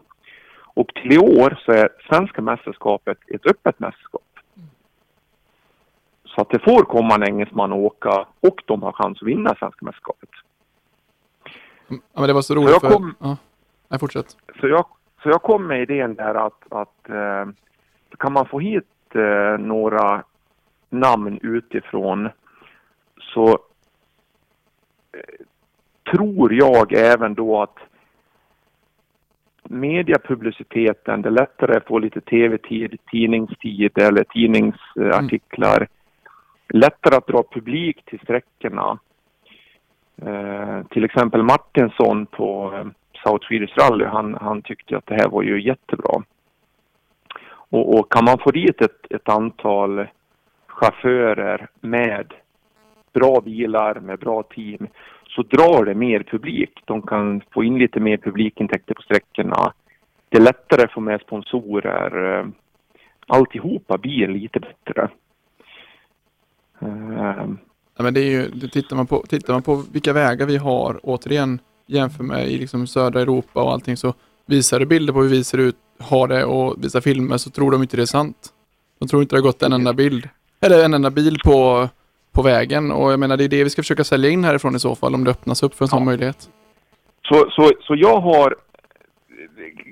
Och 0.74 0.88
till 0.88 1.12
i 1.14 1.18
år 1.18 1.60
så 1.66 1.72
är 1.72 1.90
svenska 2.10 2.42
mästerskapet 2.42 3.18
ett 3.28 3.46
öppet 3.46 3.80
mästerskap. 3.80 4.22
Så 6.26 6.42
att 6.42 6.50
det 6.50 6.60
får 6.60 6.84
komma 6.84 7.16
en 7.16 7.24
engelsman 7.24 7.72
och 7.72 7.80
åka 7.80 8.26
och 8.40 8.64
de 8.66 8.84
har 8.84 8.92
chans 8.92 9.22
att 9.22 9.28
vinna 9.28 9.56
svenska 9.56 9.86
mästerskapet. 9.86 10.30
Ja, 11.88 11.98
men 12.14 12.28
det 12.28 12.34
var 12.34 12.42
så 12.42 12.54
Så 12.54 12.60
roligt 12.60 12.70
jag 12.72 12.82
för... 12.82 12.90
kom- 12.90 13.16
Ja. 13.20 13.38
Nej, 13.88 14.00
fortsätt. 14.00 14.38
Så 14.60 14.68
jag, 14.68 14.86
så 15.24 15.30
jag 15.30 15.42
kom 15.42 15.68
med 15.68 15.82
idén 15.82 16.16
där 16.16 16.36
att, 16.48 16.72
att 16.74 17.10
eh, 17.10 17.46
kan 18.18 18.34
man 18.34 18.46
få 18.46 18.60
hit 18.60 18.88
eh, 19.16 19.58
några 19.60 20.24
namn 20.90 21.40
utifrån 21.42 22.30
så 23.34 23.48
eh, 25.12 25.46
tror 26.12 26.54
jag 26.54 26.94
även 26.94 27.34
då 27.34 27.62
att 27.62 27.78
mediapubliciteten, 29.72 31.22
det 31.22 31.30
är 31.30 31.32
lättare 31.32 31.78
att 31.78 31.88
få 31.88 32.00
lite 32.00 32.22
tv-tid, 32.22 32.98
tidningstid 33.12 33.98
eller 33.98 34.24
tidningsartiklar. 34.24 35.88
Lättare 36.70 37.16
att 37.16 37.28
dra 37.28 37.44
publik 37.54 38.06
till 38.06 38.20
sträckorna. 38.20 39.00
Eh, 40.22 40.84
till 40.90 41.04
exempel 41.04 41.44
Martinsson 41.44 42.26
på 42.26 42.74
eh, 42.74 42.86
South 43.24 43.48
Swedish 43.48 43.78
Rally, 43.78 44.06
han, 44.06 44.38
han 44.42 44.62
tyckte 44.62 44.98
att 44.98 45.06
det 45.06 45.16
här 45.16 45.30
var 45.30 45.42
ju 45.42 45.62
jättebra. 45.62 46.24
Och, 47.54 48.00
och 48.00 48.12
kan 48.12 48.26
man 48.26 48.38
få 48.38 48.52
dit 48.52 48.82
ett, 48.82 49.12
ett 49.12 49.30
antal 49.30 50.08
chaufförer 50.68 51.68
med 51.80 52.34
bra 53.14 53.42
bilar, 53.42 54.00
med 54.00 54.20
bra 54.20 54.44
team, 54.44 54.88
så 55.36 55.42
drar 55.42 55.86
det 55.86 55.96
mer 55.96 56.24
publik. 56.24 56.84
De 56.86 57.02
kan 57.02 57.42
få 57.54 57.64
in 57.64 57.80
lite 57.80 58.00
mer 58.00 58.18
publikintäkter 58.18 58.94
på 58.94 59.02
sträckorna. 59.02 59.74
Det 60.30 60.38
är 60.38 60.42
lättare 60.42 60.84
att 60.84 60.92
få 60.92 61.00
med 61.00 61.22
sponsorer. 61.22 62.40
Eh, 62.40 62.46
alltihopa 63.28 63.98
blir 63.98 64.28
lite 64.28 64.60
bättre. 64.60 65.10
Eh, 66.82 67.46
ja, 67.98 68.04
men 68.04 68.14
det 68.14 68.20
är 68.20 68.32
ju, 68.32 68.50
tittar, 68.52 68.96
man 68.96 69.08
på, 69.08 69.24
tittar 69.30 69.54
man 69.54 69.62
på 69.62 69.84
vilka 69.92 70.14
vägar 70.14 70.46
vi 70.46 70.58
har, 70.58 71.00
återigen, 71.04 71.60
jämför 71.86 72.24
med 72.24 72.48
i 72.48 72.58
liksom 72.58 72.88
södra 72.88 73.22
Europa 73.22 73.64
och 73.64 73.72
allting, 73.72 73.98
så 73.98 74.14
visar 74.46 74.80
det 74.80 74.86
bilder 74.86 75.14
på 75.14 75.22
hur 75.22 75.30
vi 75.30 75.44
ser 75.44 75.58
ut, 75.58 75.76
har 76.00 76.28
det 76.28 76.46
och 76.46 76.84
visar 76.84 77.02
filmer 77.02 77.38
så 77.38 77.50
tror 77.50 77.72
de 77.72 77.82
inte 77.82 77.98
det 77.98 78.02
är 78.02 78.06
sant. 78.06 78.54
De 79.00 79.08
tror 79.08 79.22
inte 79.22 79.36
det 79.36 79.40
har 79.40 79.44
gått 79.44 79.64
en 79.64 79.74
enda 79.74 79.94
bild, 79.94 80.30
eller 80.62 80.86
en 80.86 80.94
enda 80.94 81.10
bil 81.10 81.38
på, 81.46 81.90
på 82.32 82.42
vägen 82.42 82.92
och 82.92 83.12
jag 83.12 83.20
menar 83.20 83.38
det 83.38 83.44
är 83.44 83.50
det 83.50 83.64
vi 83.64 83.70
ska 83.70 83.82
försöka 83.82 84.04
sälja 84.04 84.30
in 84.30 84.44
härifrån 84.44 84.76
i 84.76 84.80
så 84.80 84.96
fall 84.96 85.16
om 85.16 85.24
det 85.24 85.32
öppnas 85.32 85.64
upp 85.64 85.74
för 85.74 85.86
en 85.86 85.90
sån 85.90 86.06
möjlighet. 86.06 86.50
Så, 87.22 87.50
så, 87.50 87.72
så 87.82 87.96
jag 87.96 88.22
har 88.22 88.56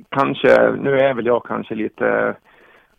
kanske, 0.09 0.71
nu 0.71 0.99
är 0.99 1.13
väl 1.13 1.25
jag 1.25 1.45
kanske 1.45 1.75
lite, 1.75 2.35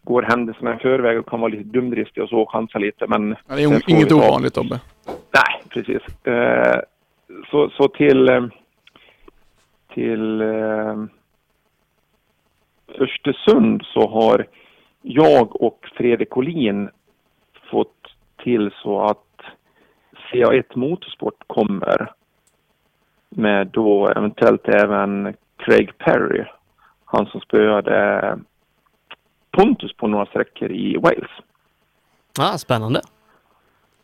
går 0.02 0.22
händelserna 0.22 0.74
i 0.74 0.78
förväg 0.78 1.18
och 1.18 1.28
kan 1.28 1.40
vara 1.40 1.52
lite 1.52 1.78
dumdristig 1.78 2.22
och 2.22 2.28
så 2.28 2.40
och 2.40 2.50
chansa 2.50 2.78
lite 2.78 3.06
men... 3.06 3.36
Ja, 3.48 3.54
det 3.54 3.62
är 3.62 3.90
inget 3.90 4.12
ovanligt 4.12 4.54
Tobbe. 4.54 4.80
Nej, 5.06 5.62
precis. 5.68 6.26
Eh, 6.26 6.80
så, 7.50 7.70
så 7.70 7.88
till, 7.88 8.28
eh, 8.28 8.46
till 9.94 10.40
eh, 10.40 11.04
Östersund 12.98 13.82
så 13.84 14.08
har 14.08 14.46
jag 15.02 15.62
och 15.62 15.86
Fredrik 15.96 16.36
Olin 16.36 16.90
fått 17.70 17.96
till 18.42 18.70
så 18.82 19.02
att 19.02 19.29
CA1 20.32 20.76
Motorsport 20.76 21.42
kommer 21.46 22.12
med 23.30 23.66
då 23.66 24.08
eventuellt 24.08 24.68
även 24.68 25.34
Craig 25.56 25.98
Perry, 25.98 26.44
han 27.04 27.26
som 27.26 27.40
spöade 27.40 28.38
Pontus 29.50 29.96
på 29.96 30.06
några 30.06 30.26
sträckor 30.26 30.70
i 30.72 30.96
Wales. 30.96 31.30
Ah, 32.38 32.58
spännande. 32.58 33.00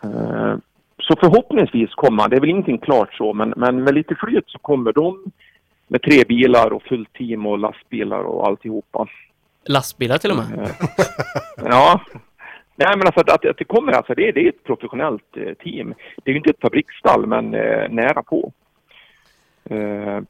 Eh, 0.05 0.55
Så 0.99 1.17
förhoppningsvis 1.21 1.95
kommer 1.95 2.23
han. 2.23 2.31
Det 2.31 2.37
är 2.37 2.41
väl 2.41 2.51
ingenting 2.51 2.79
klart 2.79 3.15
så, 3.15 3.33
men, 3.33 3.55
men 3.57 3.85
med 3.85 3.95
lite 3.95 4.15
flyt 4.15 4.45
så 4.51 4.59
kommer 4.59 4.93
de 4.93 5.25
med 5.89 6.03
tre 6.03 6.25
bilar 6.29 6.73
och 6.73 6.83
fullt 6.83 7.13
team 7.13 7.47
och 7.47 7.59
lastbilar 7.59 8.21
och 8.21 8.47
alltihopa. 8.47 9.07
Lastbilar 9.69 10.19
till 10.19 10.31
och 10.31 10.37
med. 10.37 10.71
Ja. 11.65 12.01
Nej 12.77 12.89
men 12.97 13.07
alltså 13.07 13.21
att, 13.21 13.31
att, 13.31 13.45
att 13.47 13.59
det 13.59 13.65
kommer 13.65 13.93
alltså, 13.93 14.15
det, 14.15 14.29
är- 14.29 14.33
det 14.33 14.41
är 14.45 14.49
ett 14.49 14.65
professionellt 14.65 15.37
eh, 15.37 15.55
team. 15.55 15.95
Det 16.25 16.31
är 16.31 16.33
ju 16.33 16.37
inte 16.37 16.51
ett 16.51 16.61
fabriksstall 16.61 17.27
men 17.27 17.55
eh, 17.55 17.89
nära 17.91 18.23
på. 18.23 18.53
Eh, 19.71 20.21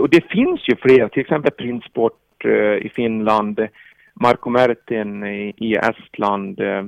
och- 0.00 0.08
det 0.10 0.24
finns 0.30 0.68
ju 0.68 0.76
fler, 0.76 1.08
till 1.08 1.20
exempel 1.20 1.50
Printsport 1.52 2.44
eh, 2.44 2.52
i 2.86 2.90
Finland, 2.94 3.66
Marco 4.14 4.50
Mertin 4.50 5.24
i, 5.26 5.54
i 5.56 5.74
Estland, 5.74 6.60
eh, 6.60 6.84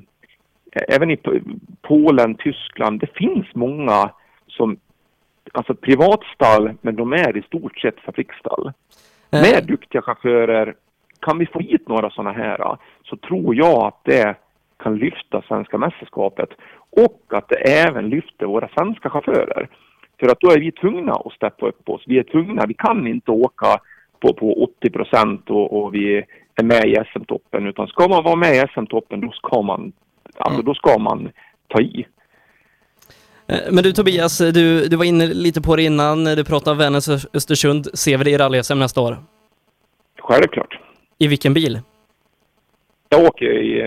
även 0.89 1.11
i 1.11 1.19
Polen, 1.83 2.35
Tyskland. 2.35 3.01
Det 3.01 3.15
finns 3.15 3.47
många 3.55 4.11
som, 4.47 4.77
alltså 5.53 5.75
privatstall, 5.75 6.71
men 6.81 6.97
de 6.97 7.13
är 7.13 7.37
i 7.37 7.43
stort 7.43 7.79
sett 7.79 8.01
fabriksstall. 8.01 8.73
Med 9.31 9.65
duktiga 9.67 10.03
chaufförer, 10.03 10.75
kan 11.21 11.39
vi 11.39 11.47
få 11.47 11.59
hit 11.61 11.89
några 11.89 12.11
sådana 12.11 12.33
här 12.33 12.77
så 13.05 13.17
tror 13.17 13.55
jag 13.55 13.87
att 13.87 14.01
det 14.05 14.35
kan 14.79 14.97
lyfta 14.97 15.43
svenska 15.49 15.79
mästerskapet 15.79 16.49
och 16.91 17.22
att 17.29 17.49
det 17.49 17.57
även 17.57 18.09
lyfter 18.09 18.47
våra 18.47 18.68
svenska 18.68 19.11
chaufförer. 19.11 19.68
För 20.20 20.27
att 20.27 20.41
då 20.41 20.51
är 20.51 20.61
vi 20.61 20.72
tvungna 20.72 21.12
att 21.12 21.33
steppa 21.33 21.66
upp 21.66 21.89
oss. 21.89 22.03
Vi 22.07 22.18
är 22.18 22.22
tvungna, 22.22 22.66
vi 22.66 22.74
kan 22.74 23.07
inte 23.07 23.31
åka 23.31 23.79
på, 24.20 24.35
på 24.35 24.64
80 24.79 24.91
procent 24.91 25.51
och, 25.51 25.83
och 25.83 25.95
vi 25.95 26.24
är 26.55 26.64
med 26.64 26.85
i 26.85 26.95
SM-toppen 27.12 27.66
utan 27.66 27.87
ska 27.87 28.09
man 28.09 28.24
vara 28.24 28.37
med 28.37 28.57
i 28.57 28.66
SM-toppen 28.74 29.20
då 29.20 29.31
ska 29.31 29.62
man, 29.62 29.93
alltså 30.39 30.62
då 30.62 30.74
ska 30.74 30.99
man 30.99 31.31
ta 31.68 31.81
i. 31.81 32.07
Eh, 33.49 33.59
Men 33.70 33.85
du 33.85 33.93
Tobias, 33.93 34.39
du, 34.39 34.89
du 34.89 34.97
var 34.97 35.05
inne 35.05 35.27
lite 35.27 35.61
på 35.62 35.77
det 35.77 35.83
innan, 35.83 36.24
du 36.24 36.45
pratade 36.45 36.70
om 36.70 36.79
Vännäs 36.79 37.09
Östersund. 37.35 37.99
Ser 37.99 38.18
vi 38.18 38.24
det 38.24 38.31
i 38.31 38.37
rally-SM 38.37 38.79
nästa 38.79 39.01
år? 39.01 39.16
Självklart. 40.18 40.79
I 41.18 41.27
vilken 41.29 41.55
bil? 41.55 41.81
Jag 43.09 43.25
åker 43.25 43.47
i 43.63 43.81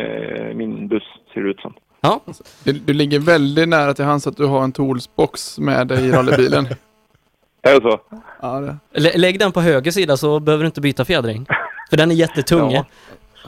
eh, 0.50 0.56
min 0.56 0.88
buss 0.88 1.04
ser 1.34 1.42
det 1.42 1.50
ut 1.50 1.60
som. 1.60 1.74
Ja. 2.02 2.22
Du, 2.64 2.72
du 2.74 2.94
ligger 2.94 3.20
väldigt 3.20 3.70
nära 3.70 3.94
till 3.94 4.06
hands 4.06 4.28
att 4.28 4.38
du 4.38 4.46
har 4.46 4.64
en 4.64 4.72
Toolsbox 4.72 5.60
med 5.60 5.88
dig 5.88 6.06
i 6.08 6.12
rallybilen. 6.12 6.66
Är 7.62 7.76
det 7.76 7.82
så? 7.82 8.00
Ja, 8.42 8.60
det. 8.60 8.78
Lä- 9.00 9.18
Lägg 9.18 9.40
den 9.40 9.52
på 9.52 9.62
höger 9.62 9.92
sida 9.92 10.18
så 10.18 10.40
behöver 10.40 10.64
du 10.64 10.68
inte 10.68 10.82
byta 10.82 11.06
fjädring. 11.06 11.46
För 11.90 11.98
den 11.98 12.12
är 12.12 12.16
jättetung. 12.16 12.72
Ja. 12.72 12.86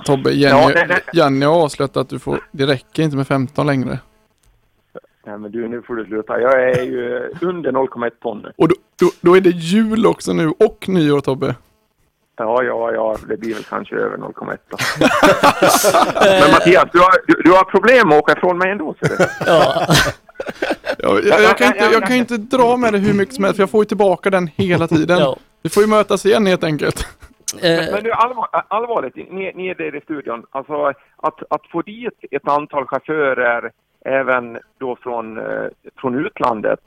Tobbe, 0.05 0.31
Jenny, 0.31 0.73
Jenny 1.13 1.45
har 1.45 1.63
avslöjat 1.63 1.97
att 1.97 2.09
du 2.09 2.19
får, 2.19 2.39
det 2.51 2.65
räcker 2.65 3.03
inte 3.03 3.15
med 3.17 3.27
15 3.27 3.67
längre. 3.67 3.99
Nej 5.25 5.37
men 5.37 5.51
du, 5.51 5.67
nu 5.67 5.81
får 5.81 5.95
du 5.95 6.05
sluta. 6.05 6.41
Jag 6.41 6.63
är 6.69 6.83
ju 6.83 7.29
under 7.41 7.71
0,1 7.71 8.09
ton 8.21 8.39
nu. 8.41 8.51
Och 8.57 8.67
då, 8.67 8.75
då, 8.99 9.11
då 9.21 9.37
är 9.37 9.41
det 9.41 9.49
jul 9.49 10.05
också 10.05 10.33
nu 10.33 10.47
och 10.47 10.85
nyår 10.89 11.19
Tobbe. 11.21 11.55
Ja, 12.41 12.63
ja, 12.63 12.91
ja, 12.93 13.17
det 13.27 13.37
blir 13.37 13.53
väl 13.53 13.63
kanske 13.63 13.95
över 13.95 14.17
0,1 14.17 14.57
då. 14.69 14.77
Men 16.41 16.51
Mattias, 16.51 16.85
du 16.93 16.99
har, 16.99 17.11
du, 17.27 17.41
du 17.43 17.51
har 17.51 17.63
problem 17.63 18.11
att 18.11 18.19
åka 18.19 18.31
ifrån 18.31 18.57
mig 18.57 18.71
ändå 18.71 18.95
ser 18.99 19.17
du. 19.17 19.25
Ja. 19.45 19.87
Jag, 20.97 21.25
jag, 21.25 21.41
jag, 21.41 21.57
kan 21.57 21.67
inte, 21.67 21.89
jag 21.93 22.03
kan 22.07 22.15
inte 22.15 22.37
dra 22.37 22.77
med 22.77 22.93
det 22.93 22.99
hur 22.99 23.13
mycket 23.13 23.35
som 23.35 23.43
helst 23.43 23.55
för 23.55 23.63
jag 23.63 23.69
får 23.69 23.81
ju 23.81 23.85
tillbaka 23.85 24.29
den 24.29 24.47
hela 24.47 24.87
tiden. 24.87 25.19
Ja. 25.19 25.37
Vi 25.61 25.69
får 25.69 25.83
ju 25.83 25.89
mötas 25.89 26.25
igen 26.25 26.45
helt 26.45 26.63
enkelt. 26.63 27.07
Men, 27.61 27.91
men 27.91 28.03
nu 28.03 28.11
allvar, 28.11 28.47
allvarligt, 28.67 29.15
ni, 29.15 29.51
ni 29.55 29.67
är 29.67 29.75
där 29.75 29.95
i 29.95 30.01
studion. 30.01 30.45
Alltså 30.51 30.85
att, 31.15 31.43
att 31.49 31.67
få 31.71 31.81
dit 31.81 32.19
ett 32.31 32.47
antal 32.47 32.87
chaufförer 32.87 33.71
även 34.05 34.59
då 34.77 34.95
från, 34.95 35.37
eh, 35.37 35.67
från 35.95 36.25
utlandet 36.25 36.83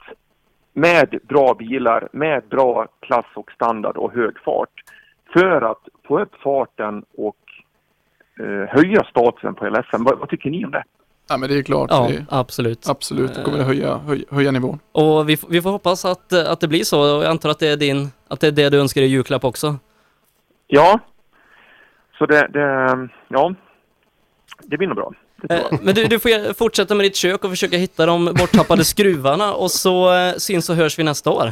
med 0.73 1.19
bra 1.23 1.53
bilar, 1.53 2.07
med 2.11 2.43
bra 2.49 2.87
klass 2.99 3.25
och 3.33 3.51
standard 3.51 3.97
och 3.97 4.13
hög 4.13 4.39
fart 4.39 4.83
för 5.39 5.71
att 5.71 5.81
få 6.07 6.21
upp 6.21 6.35
farten 6.43 7.03
och 7.17 7.35
eh, 8.39 8.69
höja 8.69 9.03
statusen 9.03 9.55
på 9.55 9.65
LSM. 9.65 10.03
Vad, 10.03 10.19
vad 10.19 10.29
tycker 10.29 10.49
ni 10.49 10.65
om 10.65 10.71
det? 10.71 10.83
Ja 11.27 11.37
men 11.37 11.49
det 11.49 11.57
är 11.57 11.63
klart. 11.63 11.89
Ja, 11.91 12.07
det, 12.09 12.25
absolut. 12.29 12.89
absolut, 12.89 13.35
det 13.35 13.43
kommer 13.43 13.59
att 13.59 13.65
höja, 13.65 13.97
höja, 13.97 14.25
höja 14.31 14.51
nivån. 14.51 14.79
Och 14.91 15.29
vi, 15.29 15.37
vi 15.49 15.61
får 15.61 15.69
hoppas 15.71 16.05
att, 16.05 16.31
eh, 16.31 16.51
att 16.51 16.59
det 16.59 16.67
blir 16.67 16.83
så 16.83 17.17
och 17.17 17.23
jag 17.23 17.29
antar 17.31 17.49
att 17.49 17.59
det 17.59 17.67
är 17.67 17.77
din, 17.77 18.11
att 18.27 18.39
det 18.39 18.47
är 18.47 18.51
det 18.51 18.69
du 18.69 18.79
önskar 18.79 19.01
i 19.01 19.05
julklapp 19.05 19.43
också. 19.43 19.75
Ja, 20.67 20.99
så 22.17 22.25
det, 22.25 22.47
det 22.47 23.09
ja, 23.27 23.53
det 24.63 24.77
blir 24.77 24.87
nog 24.87 24.97
bra. 24.97 25.13
Eh, 25.49 25.79
Men 25.81 25.95
du, 25.95 26.05
du 26.05 26.19
får 26.19 26.53
fortsätta 26.53 26.95
med 26.95 27.05
ditt 27.05 27.15
kök 27.15 27.43
och 27.43 27.49
försöka 27.49 27.77
hitta 27.77 28.05
de 28.05 28.25
borttappade 28.25 28.85
skruvarna 28.85 29.53
och 29.53 29.71
så 29.71 30.13
eh, 30.15 30.33
syns 30.37 30.69
och 30.69 30.75
hörs 30.75 30.99
vi 30.99 31.03
nästa 31.03 31.31
år. 31.31 31.51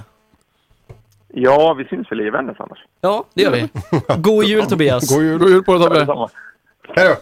Ja, 1.36 1.74
vi 1.74 1.86
syns 1.86 2.12
väl 2.12 2.22
i 2.22 2.30
Vännäs 2.30 2.60
annars. 2.60 2.80
Ja, 3.02 3.26
det 3.34 3.42
gör 3.42 3.52
vi. 3.52 3.70
God 4.18 4.46
jul 4.46 4.66
Tobias! 4.66 5.10
God 5.16 5.24
jul! 5.24 5.40
God 5.40 5.50
jul 5.50 5.64
på 5.64 5.74
dig 5.74 5.82
Tobbe! 5.82 6.00
Detsamma. 6.00 6.30
Hej 6.96 7.08
då! 7.08 7.16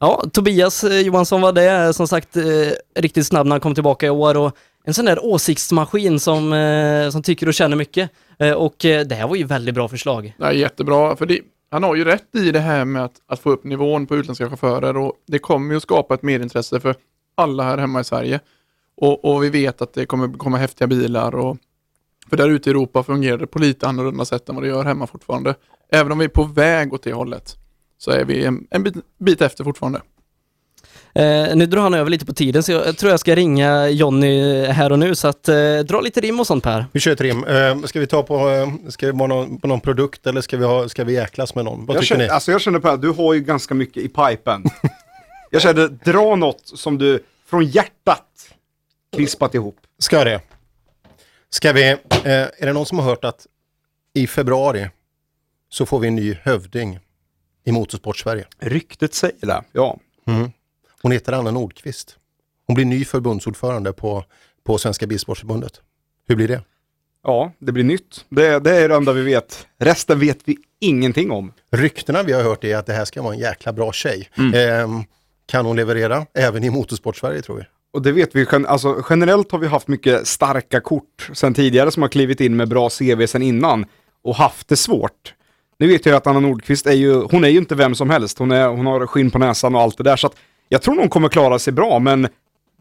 Ja, 0.00 0.24
Tobias 0.32 0.84
eh, 0.84 1.00
Johansson 1.00 1.40
var 1.40 1.52
det, 1.52 1.94
som 1.94 2.08
sagt 2.08 2.36
eh, 2.36 2.42
riktigt 2.94 3.26
snabb 3.26 3.46
när 3.46 3.50
han 3.52 3.60
kom 3.60 3.74
tillbaka 3.74 4.06
i 4.06 4.10
år 4.10 4.36
och 4.36 4.56
en 4.84 4.94
sån 4.94 5.04
där 5.04 5.24
åsiktsmaskin 5.24 6.20
som, 6.20 6.52
eh, 6.52 7.10
som 7.10 7.22
tycker 7.22 7.48
och 7.48 7.54
känner 7.54 7.76
mycket. 7.76 8.10
Eh, 8.38 8.52
och 8.52 8.84
eh, 8.84 9.06
det 9.06 9.14
här 9.14 9.28
var 9.28 9.36
ju 9.36 9.44
väldigt 9.44 9.74
bra 9.74 9.88
förslag. 9.88 10.34
Det 10.38 10.44
är 10.44 10.52
jättebra, 10.52 11.16
för 11.16 11.26
det, 11.26 11.40
han 11.70 11.82
har 11.82 11.94
ju 11.94 12.04
rätt 12.04 12.36
i 12.36 12.50
det 12.50 12.60
här 12.60 12.84
med 12.84 13.04
att, 13.04 13.14
att 13.26 13.40
få 13.40 13.50
upp 13.50 13.64
nivån 13.64 14.06
på 14.06 14.16
utländska 14.16 14.48
chaufförer 14.48 14.96
och 14.96 15.12
det 15.26 15.38
kommer 15.38 15.70
ju 15.70 15.76
att 15.76 15.82
skapa 15.82 16.14
ett 16.14 16.22
merintresse 16.22 16.80
för 16.80 16.94
alla 17.34 17.62
här 17.62 17.78
hemma 17.78 18.00
i 18.00 18.04
Sverige. 18.04 18.40
Och, 18.96 19.24
och 19.24 19.44
vi 19.44 19.50
vet 19.50 19.82
att 19.82 19.92
det 19.94 20.06
kommer 20.06 20.38
komma 20.38 20.56
häftiga 20.56 20.88
bilar 20.88 21.34
och 21.34 21.56
för 22.30 22.36
där 22.36 22.48
ute 22.48 22.68
i 22.68 22.70
Europa 22.70 23.02
fungerar 23.02 23.38
det 23.38 23.46
på 23.46 23.58
lite 23.58 23.88
annorlunda 23.88 24.24
sätt 24.24 24.48
än 24.48 24.54
vad 24.54 24.64
det 24.64 24.68
gör 24.68 24.84
hemma 24.84 25.06
fortfarande. 25.06 25.54
Även 25.92 26.12
om 26.12 26.18
vi 26.18 26.24
är 26.24 26.28
på 26.28 26.44
väg 26.44 26.92
åt 26.92 27.02
det 27.02 27.12
hållet 27.12 27.56
så 27.98 28.10
är 28.10 28.24
vi 28.24 28.44
en, 28.44 28.66
en 28.70 28.82
bit, 28.82 28.94
bit 29.18 29.42
efter 29.42 29.64
fortfarande. 29.64 30.00
Eh, 31.14 31.56
nu 31.56 31.66
drar 31.66 31.82
han 31.82 31.94
över 31.94 32.10
lite 32.10 32.26
på 32.26 32.32
tiden 32.34 32.62
så 32.62 32.72
jag 32.72 32.96
tror 32.96 33.10
jag 33.10 33.20
ska 33.20 33.34
ringa 33.34 33.88
Jonny 33.88 34.64
här 34.64 34.92
och 34.92 34.98
nu 34.98 35.14
så 35.14 35.28
att 35.28 35.48
eh, 35.48 35.78
dra 35.78 36.00
lite 36.00 36.20
rim 36.20 36.40
och 36.40 36.46
sånt 36.46 36.64
Per. 36.64 36.86
Vi 36.92 37.00
kör 37.00 37.12
ett 37.12 37.20
rim. 37.20 37.44
Eh, 37.44 37.82
ska 37.82 38.00
vi 38.00 38.06
ta 38.06 38.22
på, 38.22 38.50
eh, 38.50 38.68
ska 38.88 39.06
vi 39.06 39.12
vara 39.12 39.26
någon, 39.26 39.60
på 39.60 39.66
någon 39.66 39.80
produkt 39.80 40.26
eller 40.26 40.40
ska 40.40 40.56
vi, 40.56 40.64
ha, 40.64 40.88
ska 40.88 41.04
vi 41.04 41.12
jäklas 41.14 41.54
med 41.54 41.64
någon? 41.64 41.86
Vad 41.86 41.96
Jag 41.96 42.02
tycker 42.02 42.14
känner, 42.14 42.24
ni? 42.24 42.30
alltså 42.30 42.52
jag 42.52 42.60
känner 42.60 42.78
på 42.78 42.88
att 42.88 43.02
du 43.02 43.10
har 43.10 43.34
ju 43.34 43.40
ganska 43.40 43.74
mycket 43.74 44.02
i 44.02 44.08
pipen. 44.08 44.64
jag 45.50 45.62
känner, 45.62 45.88
dra 45.88 46.36
något 46.36 46.62
som 46.64 46.98
du 46.98 47.24
från 47.50 47.64
hjärtat 47.64 48.26
krispat 49.16 49.54
ihop. 49.54 49.76
Ska 49.98 50.16
jag 50.16 50.26
det? 50.26 50.40
Ska 51.50 51.72
vi, 51.72 51.90
eh, 51.90 51.98
är 52.24 52.66
det 52.66 52.72
någon 52.72 52.86
som 52.86 52.98
har 52.98 53.04
hört 53.04 53.24
att 53.24 53.46
i 54.14 54.26
februari 54.26 54.88
så 55.68 55.86
får 55.86 55.98
vi 55.98 56.08
en 56.08 56.14
ny 56.14 56.34
hövding 56.34 56.98
i 57.64 57.72
Motorsport-Sverige? 57.72 58.46
Ryktet 58.58 59.14
säger 59.14 59.46
det, 59.46 59.62
ja. 59.72 59.98
Mm. 60.26 60.50
Hon 61.02 61.12
heter 61.12 61.32
Anna 61.32 61.50
Nordqvist. 61.50 62.16
Hon 62.66 62.74
blir 62.74 62.84
ny 62.84 63.04
förbundsordförande 63.04 63.92
på, 63.92 64.24
på 64.64 64.78
Svenska 64.78 65.06
Bilsportförbundet. 65.06 65.80
Hur 66.28 66.36
blir 66.36 66.48
det? 66.48 66.62
Ja, 67.22 67.52
det 67.58 67.72
blir 67.72 67.84
nytt. 67.84 68.24
Det, 68.28 68.58
det 68.58 68.76
är 68.76 68.88
det 68.88 68.94
enda 68.94 69.12
vi 69.12 69.22
vet. 69.22 69.66
Resten 69.78 70.18
vet 70.18 70.38
vi 70.44 70.56
ingenting 70.78 71.30
om. 71.30 71.52
Ryktena 71.70 72.22
vi 72.22 72.32
har 72.32 72.42
hört 72.42 72.64
är 72.64 72.76
att 72.76 72.86
det 72.86 72.92
här 72.92 73.04
ska 73.04 73.22
vara 73.22 73.34
en 73.34 73.40
jäkla 73.40 73.72
bra 73.72 73.92
tjej. 73.92 74.28
Ehm, 74.54 75.04
kan 75.46 75.66
hon 75.66 75.76
leverera 75.76 76.26
även 76.34 76.64
i 76.64 76.70
Motorsport-Sverige 76.70 77.42
tror 77.42 77.56
vi? 77.56 77.64
Och 77.92 78.02
det 78.02 78.12
vet 78.12 78.36
vi, 78.36 78.46
alltså, 78.68 79.04
generellt 79.10 79.52
har 79.52 79.58
vi 79.58 79.66
haft 79.66 79.88
mycket 79.88 80.26
starka 80.26 80.80
kort 80.80 81.30
sen 81.32 81.54
tidigare 81.54 81.90
som 81.90 82.02
har 82.02 82.08
klivit 82.08 82.40
in 82.40 82.56
med 82.56 82.68
bra 82.68 82.90
CV 82.90 83.26
sen 83.26 83.42
innan 83.42 83.86
och 84.24 84.34
haft 84.34 84.68
det 84.68 84.76
svårt. 84.76 85.34
Nu 85.78 85.88
vet 85.88 86.06
jag 86.06 86.16
att 86.16 86.26
Anna 86.26 86.40
Nordqvist 86.40 86.86
är 86.86 86.92
ju, 86.92 87.14
hon 87.14 87.44
är 87.44 87.48
ju 87.48 87.58
inte 87.58 87.74
vem 87.74 87.94
som 87.94 88.10
helst, 88.10 88.38
hon, 88.38 88.50
är, 88.50 88.68
hon 88.68 88.86
har 88.86 89.06
skinn 89.06 89.30
på 89.30 89.38
näsan 89.38 89.74
och 89.74 89.80
allt 89.80 89.98
det 89.98 90.04
där. 90.04 90.16
Så 90.16 90.26
att 90.26 90.36
jag 90.68 90.82
tror 90.82 90.96
hon 90.96 91.08
kommer 91.08 91.28
klara 91.28 91.58
sig 91.58 91.72
bra 91.72 91.98
men 91.98 92.28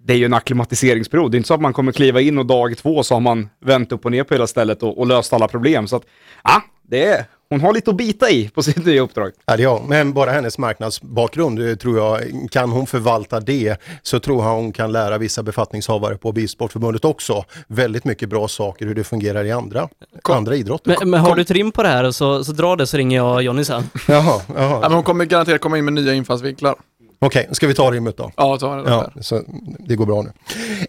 det 0.05 0.13
är 0.13 0.17
ju 0.17 0.25
en 0.25 0.33
akklimatiseringsperiod, 0.33 1.31
det 1.31 1.35
är 1.35 1.37
inte 1.37 1.47
så 1.47 1.53
att 1.53 1.61
man 1.61 1.73
kommer 1.73 1.91
kliva 1.91 2.21
in 2.21 2.37
och 2.37 2.45
dag 2.45 2.77
två 2.77 3.03
så 3.03 3.15
har 3.15 3.19
man 3.19 3.49
vänt 3.65 3.91
upp 3.91 4.05
och 4.05 4.11
ner 4.11 4.23
på 4.23 4.33
hela 4.33 4.47
stället 4.47 4.83
och, 4.83 4.97
och 4.97 5.07
löst 5.07 5.33
alla 5.33 5.47
problem. 5.47 5.87
Så 5.87 5.95
att, 5.95 6.03
ja, 6.43 6.63
det 6.81 7.05
är, 7.05 7.25
hon 7.49 7.61
har 7.61 7.73
lite 7.73 7.89
att 7.91 7.97
bita 7.97 8.29
i 8.29 8.49
på 8.49 8.63
sitt 8.63 8.85
nya 8.85 9.01
uppdrag. 9.01 9.31
Ja, 9.45 9.55
ja, 9.57 9.81
men 9.87 10.13
bara 10.13 10.31
hennes 10.31 10.57
marknadsbakgrund 10.57 11.69
eh, 11.69 11.75
tror 11.75 11.97
jag, 11.97 12.21
kan 12.51 12.69
hon 12.71 12.87
förvalta 12.87 13.39
det 13.39 13.77
så 14.03 14.19
tror 14.19 14.43
jag 14.45 14.53
hon 14.55 14.71
kan 14.71 14.91
lära 14.91 15.17
vissa 15.17 15.43
befattningshavare 15.43 16.17
på 16.17 16.31
Bilsportförbundet 16.31 17.05
också 17.05 17.45
väldigt 17.67 18.05
mycket 18.05 18.29
bra 18.29 18.47
saker 18.47 18.85
hur 18.85 18.95
det 18.95 19.03
fungerar 19.03 19.45
i 19.45 19.51
andra, 19.51 19.89
andra 20.23 20.55
idrotter. 20.55 20.95
Men, 20.99 21.09
men 21.09 21.19
har 21.19 21.35
du 21.35 21.41
ett 21.41 21.51
rim 21.51 21.71
på 21.71 21.83
det 21.83 21.89
här 21.89 22.11
så, 22.11 22.43
så 22.43 22.51
dra 22.51 22.75
det 22.75 22.87
så 22.87 22.97
ringer 22.97 23.17
jag 23.17 23.41
Jonny 23.41 23.63
sen. 23.65 23.83
Jaha, 24.07 24.41
Ja, 24.47 24.53
jaha. 24.55 24.79
men 24.79 24.91
hon 24.93 25.03
kommer 25.03 25.25
garanterat 25.25 25.61
komma 25.61 25.77
in 25.77 25.85
med 25.85 25.93
nya 25.93 26.13
infallsvinklar. 26.13 26.75
Okej, 27.21 27.49
ska 27.51 27.67
vi 27.67 27.73
ta 27.73 27.91
rimmet 27.91 28.17
då? 28.17 28.31
Ja, 28.37 28.57
ta 28.57 28.75
det 28.75 28.89
Ja, 28.89 29.11
så 29.21 29.41
det 29.79 29.95
går 29.95 30.05
bra 30.05 30.21
nu. 30.21 30.31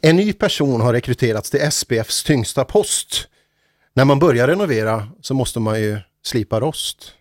En 0.02 0.16
ny 0.16 0.32
person 0.32 0.80
har 0.80 0.92
rekryterats 0.92 1.50
till 1.50 1.70
SPFs 1.72 2.22
tyngsta 2.24 2.64
post. 2.64 3.28
När 3.94 4.04
man 4.04 4.18
börjar 4.18 4.46
renovera 4.48 5.06
så 5.20 5.34
måste 5.34 5.60
man 5.60 5.80
ju 5.80 5.98
slipa 6.22 6.60
rost. 6.60 7.12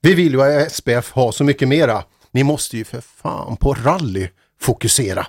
Vi 0.00 0.14
vill 0.14 0.32
ju 0.32 0.42
att 0.42 0.72
SPF 0.72 1.12
ha 1.12 1.32
så 1.32 1.44
mycket 1.44 1.68
mera. 1.68 2.04
Ni 2.30 2.44
måste 2.44 2.76
ju 2.76 2.84
för 2.84 3.00
fan 3.00 3.56
på 3.56 3.74
rally 3.74 4.28
fokusera. 4.60 5.26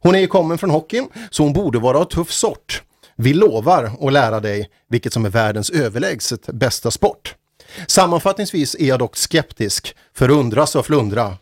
Hon 0.00 0.14
är 0.14 0.18
ju 0.18 0.26
kommen 0.26 0.58
från 0.58 0.70
hockeyn 0.70 1.08
så 1.30 1.42
hon 1.42 1.52
borde 1.52 1.78
vara 1.78 1.98
av 1.98 2.04
tuff 2.04 2.32
sort. 2.32 2.82
Vi 3.16 3.34
lovar 3.34 3.84
att 4.00 4.12
lära 4.12 4.40
dig 4.40 4.70
vilket 4.88 5.12
som 5.12 5.24
är 5.24 5.30
världens 5.30 5.70
överlägset 5.70 6.46
bästa 6.46 6.90
sport. 6.90 7.34
Sammanfattningsvis 7.86 8.76
är 8.78 8.86
jag 8.86 8.98
dock 8.98 9.16
skeptisk, 9.16 9.96
för 10.12 10.30
undras 10.30 10.76
och 10.76 10.86
flundra 10.86 11.36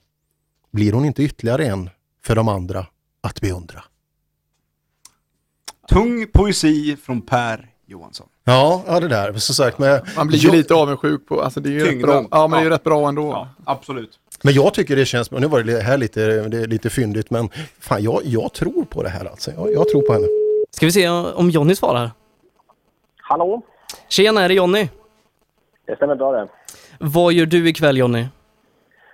blir 0.72 0.92
hon 0.92 1.04
inte 1.04 1.22
ytterligare 1.22 1.66
en 1.66 1.90
för 2.22 2.34
de 2.34 2.48
andra 2.48 2.86
att 3.20 3.40
beundra. 3.40 3.84
Tung 5.88 6.26
poesi 6.32 6.96
från 6.96 7.22
Per 7.22 7.70
Johansson. 7.86 8.28
Ja, 8.48 8.82
ja 8.86 9.00
det 9.00 9.08
där. 9.08 9.32
Som 9.32 9.54
sagt, 9.54 9.78
men, 9.78 10.00
Man 10.16 10.26
blir 10.26 10.38
ju 10.38 10.50
lite 10.50 10.74
avundsjuk 10.74 11.26
på, 11.28 11.40
alltså 11.42 11.60
det 11.60 11.68
är 11.68 11.72
ju 11.72 11.84
rätt 11.86 12.02
bra. 12.02 12.24
Ja, 12.30 12.46
men 12.46 12.50
det 12.50 12.56
är 12.56 12.60
ju 12.60 12.66
Ja. 12.68 12.74
rätt 12.74 12.84
bra 12.84 13.08
ändå. 13.08 13.48
Absolut. 13.64 14.18
men 14.42 14.54
jag 14.54 14.74
tycker 14.74 14.96
det 14.96 15.04
känns, 15.04 15.30
nu 15.30 15.46
var 15.46 15.62
det 15.62 15.80
här 15.80 15.98
lite, 15.98 16.26
det 16.48 16.58
är 16.58 16.66
lite 16.66 16.90
fyndigt, 16.90 17.30
men 17.30 17.48
fan 17.80 18.02
jag, 18.02 18.20
jag 18.24 18.52
tror 18.52 18.84
på 18.84 19.02
det 19.02 19.08
här 19.08 19.24
alltså. 19.24 19.50
Jag, 19.50 19.72
jag 19.72 19.88
tror 19.88 20.02
på 20.02 20.12
henne. 20.12 20.26
Ska 20.70 20.86
vi 20.86 20.92
se 20.92 21.08
om 21.08 21.50
Jonny 21.50 21.74
svarar? 21.74 22.10
Hallå? 23.20 23.62
Tjena, 24.08 24.42
är 24.42 24.48
det 24.48 24.54
Jonny? 24.54 24.88
Det 25.86 25.96
stämmer 25.96 26.14
bra 26.16 26.32
det. 26.32 26.48
Vad 27.00 27.32
gör 27.32 27.46
du 27.46 27.68
ikväll 27.68 27.96
Jonny? 27.96 28.26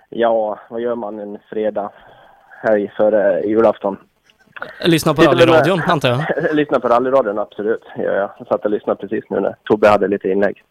Ja, 0.09 0.59
vad 0.69 0.81
gör 0.81 0.95
man 0.95 1.19
en 1.19 1.37
fredag 1.49 1.91
helg 2.63 2.91
före 2.97 3.41
julafton? 3.47 3.97
Lyssna 4.85 5.13
på 5.13 5.21
rallyradion 5.21 5.81
antar 5.87 6.09
jag? 6.09 6.25
Lyssna 6.55 6.79
på 6.79 6.87
rallyradion, 6.87 7.39
absolut. 7.39 7.83
Ja, 7.95 8.03
ja. 8.03 8.35
Jag 8.39 8.47
satt 8.47 8.65
och 8.65 8.71
lyssnade 8.71 8.99
precis 8.99 9.23
nu 9.29 9.39
när 9.39 9.55
Tobbe 9.63 9.87
hade 9.87 10.07
lite 10.07 10.29
inlägg. 10.29 10.63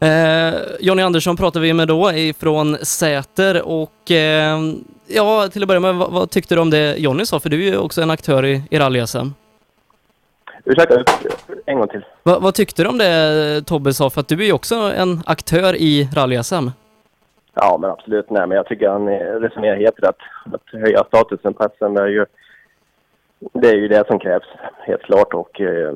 Eh, 0.00 0.54
Jonny 0.80 1.02
Andersson 1.02 1.36
pratar 1.36 1.60
vi 1.60 1.72
med 1.72 1.88
då 1.88 2.12
ifrån 2.12 2.76
Säter 2.76 3.62
och 3.62 4.10
eh, 4.10 4.58
ja, 5.06 5.48
till 5.48 5.62
att 5.62 5.68
börja 5.68 5.80
med, 5.80 5.94
vad, 5.94 6.12
vad 6.12 6.30
tyckte 6.30 6.54
du 6.54 6.60
om 6.60 6.70
det 6.70 6.96
Jonny 6.98 7.26
sa? 7.26 7.40
För 7.40 7.48
du 7.48 7.66
är 7.66 7.70
ju 7.70 7.78
också 7.78 8.02
en 8.02 8.10
aktör 8.10 8.44
i, 8.44 8.62
i 8.70 8.78
rally-SM. 8.78 9.30
Ursäkta, 10.64 11.04
en 11.66 11.78
gång 11.78 11.88
till. 11.88 12.04
Va, 12.22 12.38
vad 12.40 12.54
tyckte 12.54 12.82
du 12.82 12.88
om 12.88 12.98
det 12.98 13.62
Tobbe 13.66 13.92
sa? 13.92 14.10
För 14.10 14.20
att 14.20 14.28
du 14.28 14.40
är 14.40 14.46
ju 14.46 14.52
också 14.52 14.74
en 14.74 15.20
aktör 15.26 15.76
i 15.76 16.08
rally-SM. 16.14 16.70
Ja, 17.54 17.78
men 17.80 17.90
absolut. 17.90 18.30
Nej, 18.30 18.46
men 18.46 18.56
jag 18.56 18.66
tycker 18.66 18.88
han 18.88 19.08
resonerar 19.40 19.76
helt 19.76 20.02
rätt. 20.02 20.16
Att 20.52 20.80
höja 20.80 21.04
statusen 21.04 21.54
på 21.54 21.68
SM 21.78 21.96
är 21.96 22.06
ju, 22.06 22.26
det 23.52 23.68
är 23.68 23.76
ju 23.76 23.88
det 23.88 24.06
som 24.06 24.18
krävs, 24.18 24.46
helt 24.78 25.02
klart. 25.02 25.34
Och 25.34 25.60
eh, 25.60 25.94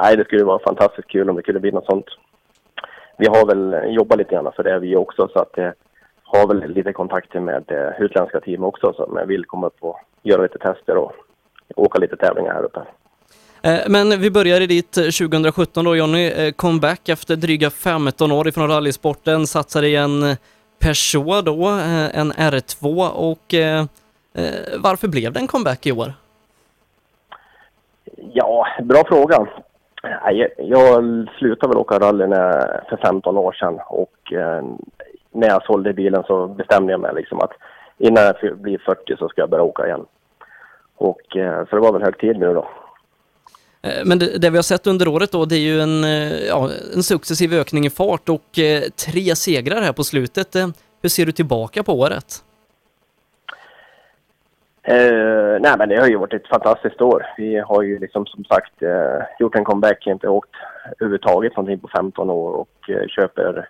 nej, 0.00 0.16
det 0.16 0.24
skulle 0.24 0.44
vara 0.44 0.58
fantastiskt 0.58 1.08
kul 1.08 1.30
om 1.30 1.36
det 1.36 1.42
kunde 1.42 1.60
bli 1.60 1.72
något 1.72 1.86
sånt. 1.86 2.06
Vi 3.18 3.26
har 3.26 3.46
väl 3.46 3.94
jobbat 3.94 4.18
lite 4.18 4.34
grann 4.34 4.52
för 4.56 4.62
det 4.62 4.78
vi 4.78 4.96
också, 4.96 5.28
så 5.32 5.38
att 5.38 5.58
eh, 5.58 5.70
har 6.22 6.46
väl 6.48 6.70
lite 6.72 6.92
kontakter 6.92 7.40
med 7.40 7.64
eh, 7.70 8.02
utländska 8.04 8.40
team 8.40 8.64
också 8.64 8.92
som 8.92 9.20
vill 9.26 9.44
komma 9.44 9.66
upp 9.66 9.76
och 9.80 9.96
göra 10.22 10.42
lite 10.42 10.58
tester 10.58 10.96
och 10.96 11.12
åka 11.76 11.98
lite 11.98 12.16
tävlingar 12.16 12.54
här 12.54 12.64
uppe. 12.64 12.80
Eh, 13.62 13.80
men 13.88 14.20
vi 14.20 14.30
börjar 14.30 14.60
i 14.60 14.66
ditt 14.66 14.96
eh, 14.96 15.02
2017 15.02 15.84
då 15.84 15.96
Jonny, 15.96 16.26
eh, 16.26 16.52
comeback 16.52 17.08
efter 17.08 17.36
dryga 17.36 17.70
15 17.70 18.32
år 18.32 18.48
ifrån 18.48 18.68
rallysporten, 18.68 19.46
satsar 19.46 19.82
i 19.82 19.96
en 19.96 20.36
Peugeot 20.78 21.44
då, 21.44 21.66
en 22.12 22.32
R2 22.32 23.08
och 23.10 23.54
eh, 23.54 23.84
varför 24.78 25.08
blev 25.08 25.32
det 25.32 25.40
en 25.40 25.46
comeback 25.46 25.86
i 25.86 25.92
år? 25.92 26.12
Ja, 28.16 28.66
bra 28.82 29.04
fråga. 29.08 29.46
Jag, 30.32 30.50
Jag 30.58 31.28
slutade 31.38 31.68
väl 31.68 31.78
åka 31.78 31.98
rally 31.98 32.26
när, 32.26 32.84
för 32.88 32.96
15 32.96 33.36
år 33.36 33.52
sedan 33.52 33.80
och 33.88 34.32
eh, 34.32 34.64
när 35.32 35.48
jag 35.48 35.64
sålde 35.64 35.92
bilen 35.92 36.22
så 36.26 36.46
bestämde 36.46 36.92
jag 36.92 37.00
mig 37.00 37.14
liksom 37.14 37.40
att 37.40 37.52
innan 37.98 38.24
jag 38.24 38.58
blir 38.58 38.78
40 38.78 39.16
så 39.18 39.28
ska 39.28 39.40
jag 39.40 39.50
börja 39.50 39.64
åka 39.64 39.86
igen. 39.86 40.06
Och 40.96 41.36
eh, 41.36 41.66
så 41.68 41.76
det 41.76 41.82
var 41.82 41.92
väl 41.92 42.02
hög 42.02 42.18
tid 42.18 42.38
nu 42.38 42.54
då. 42.54 42.68
Eh, 43.82 44.04
men 44.04 44.18
det, 44.18 44.38
det 44.38 44.50
vi 44.50 44.56
har 44.56 44.62
sett 44.62 44.86
under 44.86 45.08
året 45.08 45.32
då, 45.32 45.44
det 45.44 45.56
är 45.56 45.60
ju 45.60 45.80
en, 45.80 46.04
eh, 46.04 46.46
ja, 46.48 46.70
en 46.94 47.02
successiv 47.02 47.52
ökning 47.52 47.86
i 47.86 47.90
fart 47.90 48.28
och 48.28 48.58
eh, 48.58 48.82
tre 48.82 49.36
segrar 49.36 49.80
här 49.80 49.92
på 49.92 50.04
slutet. 50.04 50.56
Eh, 50.56 50.68
hur 51.02 51.08
ser 51.08 51.26
du 51.26 51.32
tillbaka 51.32 51.82
på 51.82 51.92
året? 51.92 52.42
Uh, 54.88 55.60
nej 55.60 55.74
men 55.78 55.88
det 55.88 56.00
har 56.00 56.08
ju 56.08 56.16
varit 56.16 56.34
ett 56.34 56.48
fantastiskt 56.48 57.00
år. 57.00 57.26
Vi 57.36 57.58
har 57.58 57.82
ju 57.82 57.98
liksom 57.98 58.26
som 58.26 58.44
sagt 58.44 58.82
uh, 58.82 59.22
gjort 59.38 59.54
en 59.54 59.64
comeback, 59.64 60.06
inte 60.06 60.28
åkt 60.28 60.50
överhuvudtaget 61.00 61.56
någonting 61.56 61.78
på 61.78 61.88
15 61.88 62.30
år 62.30 62.52
och 62.52 62.88
uh, 62.88 63.06
köper 63.06 63.68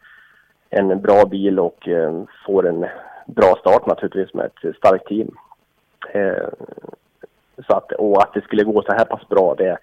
en 0.70 1.00
bra 1.00 1.24
bil 1.24 1.58
och 1.58 1.88
får 2.46 2.68
en 2.68 2.86
bra 3.26 3.56
start 3.60 3.86
naturligtvis 3.86 4.34
med 4.34 4.46
ett 4.46 4.76
starkt 4.76 5.06
team. 5.06 5.30
Så 7.66 7.76
att, 7.76 7.92
och 7.92 8.22
att 8.22 8.34
det 8.34 8.44
skulle 8.44 8.64
gå 8.64 8.82
så 8.82 8.92
här 8.92 9.04
pass 9.04 9.28
bra 9.28 9.54
det 9.58 9.78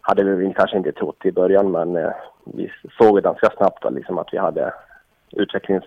hade 0.00 0.24
vi 0.24 0.44
väl 0.44 0.54
kanske 0.54 0.76
inte 0.76 0.92
trott 0.92 1.26
i 1.26 1.32
början 1.32 1.70
men 1.70 2.12
vi 2.44 2.72
såg 2.98 3.22
ganska 3.22 3.50
snabbt 3.56 3.82
då, 3.82 3.90
liksom 3.90 4.18
att 4.18 4.28
vi 4.32 4.38
hade 4.38 4.72
utvecklings 5.30 5.84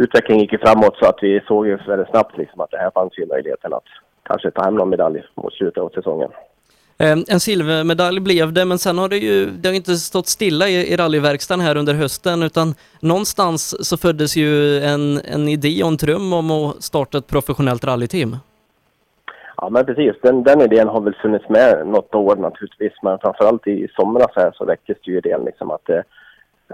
utvecklingen 0.00 0.42
gick 0.42 0.52
ju 0.52 0.58
framåt 0.58 0.96
så 0.96 1.08
att 1.08 1.22
vi 1.22 1.40
såg 1.46 1.66
ju 1.66 1.76
väldigt 1.76 2.08
snabbt 2.08 2.38
liksom 2.38 2.60
att 2.60 2.70
det 2.70 2.78
här 2.78 2.90
fanns 2.90 3.18
ju 3.18 3.26
möjligheten 3.26 3.72
att 3.72 3.88
kanske 4.30 4.50
ta 4.50 4.64
hem 4.64 4.74
någon 4.74 4.90
medalj 4.90 5.22
mot 5.34 5.52
slutet 5.52 5.82
av 5.82 5.88
säsongen. 5.88 6.30
Eh, 6.98 7.18
En 7.34 7.40
silvermedalj 7.40 8.20
blev 8.20 8.52
det, 8.52 8.64
men 8.64 8.78
sen 8.78 8.98
har 8.98 9.08
det 9.08 9.16
ju 9.16 9.46
det 9.46 9.68
har 9.68 9.76
inte 9.76 9.94
stått 9.94 10.26
stilla 10.26 10.68
i, 10.68 10.92
i 10.92 10.96
rallyverkstan 10.96 11.60
här 11.60 11.76
under 11.76 11.94
hösten, 11.94 12.42
utan 12.42 12.74
någonstans 13.00 13.88
så 13.88 13.96
föddes 13.96 14.36
ju 14.36 14.78
en, 14.78 15.20
en 15.34 15.48
idé 15.48 15.82
och 15.82 15.88
en 15.88 15.96
dröm 15.96 16.32
om 16.32 16.50
att 16.50 16.82
starta 16.82 17.18
ett 17.18 17.26
professionellt 17.26 17.84
rallyteam. 17.84 18.36
Ja 19.56 19.70
men 19.70 19.86
precis, 19.86 20.12
den, 20.22 20.42
den 20.42 20.60
idén 20.60 20.88
har 20.88 21.00
väl 21.00 21.14
funnits 21.22 21.48
med 21.48 21.86
något 21.86 22.14
år 22.14 22.36
naturligtvis 22.36 22.92
men 23.02 23.18
framförallt 23.18 23.66
i 23.66 23.88
somras 23.96 24.32
här 24.36 24.52
så 24.54 24.64
väcktes 24.64 24.96
ju 25.02 25.18
idén 25.18 25.44
liksom 25.44 25.70
att 25.70 25.88
eh, 25.90 26.02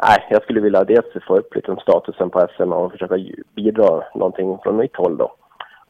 nej, 0.02 0.26
jag 0.30 0.42
skulle 0.42 0.60
vilja 0.60 0.84
dels 0.84 1.06
få 1.26 1.36
upp 1.36 1.54
liksom 1.54 1.76
statusen 1.76 2.30
på 2.30 2.48
SM 2.56 2.72
och 2.72 2.92
försöka 2.92 3.16
bidra 3.56 4.02
någonting 4.14 4.58
från 4.62 4.76
mitt 4.76 4.96
håll 4.96 5.16
då. 5.16 5.32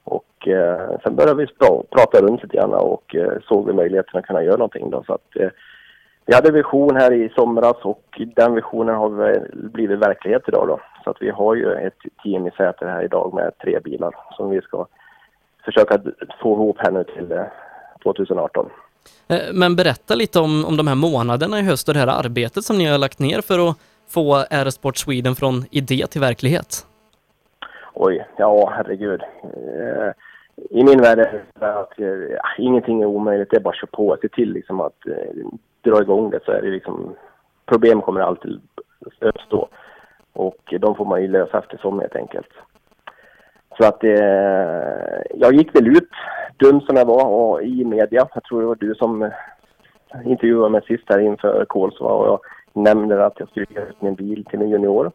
Och 0.07 0.49
eh, 0.49 1.01
sen 1.03 1.17
började 1.17 1.35
vi 1.35 1.47
prata 1.91 2.21
runt 2.21 2.43
lite 2.43 2.57
grann 2.57 2.75
och 2.75 3.15
eh, 3.15 3.33
såg 3.49 3.67
vi 3.67 3.73
möjligheten 3.73 4.19
att 4.19 4.27
kunna 4.27 4.43
göra 4.43 4.57
någonting 4.57 4.91
då 4.91 5.03
så 5.07 5.13
att 5.13 5.37
eh, 5.37 5.49
vi 6.27 6.35
hade 6.35 6.51
vision 6.53 6.97
här 6.97 7.13
i 7.13 7.33
somras 7.37 7.77
och 7.83 8.21
den 8.37 8.55
visionen 8.55 8.95
har 8.95 9.41
blivit 9.55 9.99
verklighet 9.99 10.43
idag 10.49 10.69
då. 10.69 10.81
Så 11.05 11.11
att 11.11 11.17
vi 11.21 11.31
har 11.31 11.55
ju 11.55 11.73
ett 11.73 11.99
team 12.23 12.47
i 12.47 12.51
Säter 12.51 12.87
här 12.87 13.05
idag 13.05 13.35
med 13.35 13.59
tre 13.59 13.81
bilar 13.81 14.15
som 14.37 14.51
vi 14.51 14.61
ska 14.61 14.87
försöka 15.65 15.99
få 16.43 16.55
ihop 16.55 16.77
här 16.79 16.91
nu 16.91 17.05
till 17.05 17.33
eh, 17.33 17.45
2018. 18.03 18.71
Eh, 19.29 19.39
men 19.53 19.77
berätta 19.77 20.15
lite 20.15 20.41
om, 20.41 20.65
om 20.65 20.77
de 20.77 20.87
här 20.87 20.95
månaderna 20.95 21.59
i 21.59 21.63
höst 21.63 21.89
och 21.89 21.95
det 21.95 22.01
här 22.01 22.25
arbetet 22.25 22.65
som 22.65 22.79
ni 22.79 22.85
har 22.85 22.99
lagt 22.99 23.19
ner 23.19 23.41
för 23.41 23.69
att 23.69 23.77
få 24.09 24.45
R-Sport 24.51 24.97
Sweden 24.97 25.35
från 25.35 25.65
idé 25.71 26.07
till 26.07 26.21
verklighet. 26.21 26.87
Oj, 27.99 28.25
ja 28.37 28.71
herregud. 28.77 29.23
Eh, 29.43 30.13
I 30.71 30.85
min 30.85 31.03
värld 31.03 31.19
är 31.19 31.45
det 31.59 31.75
att 31.75 32.01
eh, 32.01 32.39
ingenting 32.59 33.03
är 33.03 33.07
omöjligt, 33.07 33.51
det 33.51 33.57
är 33.57 33.61
bara 33.61 33.71
att 33.71 33.77
köra 33.77 33.91
på. 33.93 34.17
Se 34.23 34.29
till 34.29 34.53
liksom 34.53 34.81
att 34.81 35.07
eh, 35.07 35.47
dra 35.83 36.03
igång 36.03 36.31
det 36.31 36.41
så 36.45 36.53
är 36.53 36.63
det 36.63 36.71
liksom, 36.71 37.15
problem 37.67 38.01
kommer 38.03 38.21
alltid 38.21 38.61
uppstå. 39.21 39.69
Och 40.33 40.75
de 40.81 40.95
får 40.95 41.05
man 41.05 41.23
ju 41.23 41.29
lösa 41.29 41.59
eftersom 41.59 42.01
helt 42.01 42.17
enkelt. 42.17 42.49
Så 43.79 43.87
att 43.87 44.05
eh, 44.05 45.23
jag 45.35 45.55
gick 45.55 45.75
väl 45.75 45.89
ut, 45.89 46.11
dum 46.57 46.81
som 46.81 46.97
jag 46.97 47.07
var, 47.07 47.27
och 47.27 47.63
i 47.63 47.85
media. 47.85 48.29
Jag 48.35 48.45
tror 48.45 48.61
det 48.61 48.67
var 48.67 48.75
du 48.75 48.95
som 48.95 49.23
eh, 49.23 49.31
intervjuade 50.25 50.71
mig 50.71 50.83
sist 50.83 51.05
här 51.09 51.19
inför 51.19 51.65
Kolsva 51.65 52.09
och 52.09 52.27
jag 52.27 52.41
nämnde 52.83 53.27
att 53.27 53.41
jag 53.41 53.49
skulle 53.49 53.67
ge 53.69 53.81
ut 53.81 54.03
min 54.03 54.15
bil 54.15 54.45
till 54.45 54.63
en 54.63 54.71
junior. 54.71 55.13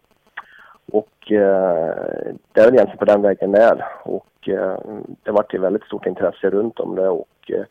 Och 0.92 1.32
eh, 1.32 2.34
det 2.52 2.62
är 2.62 2.66
väl 2.66 2.74
egentligen 2.74 2.98
på 2.98 3.06
den 3.06 3.22
vägen 3.22 3.52
det 3.52 3.62
är. 3.62 3.86
Och 4.04 4.50
eh, 4.50 4.78
det 5.24 5.32
vart 5.32 5.54
ju 5.54 5.60
väldigt 5.60 5.84
stort 5.84 6.06
intresse 6.06 6.50
runt 6.50 6.80
om 6.80 6.96
det 6.96 7.10
och 7.10 7.52
eh, 7.52 7.66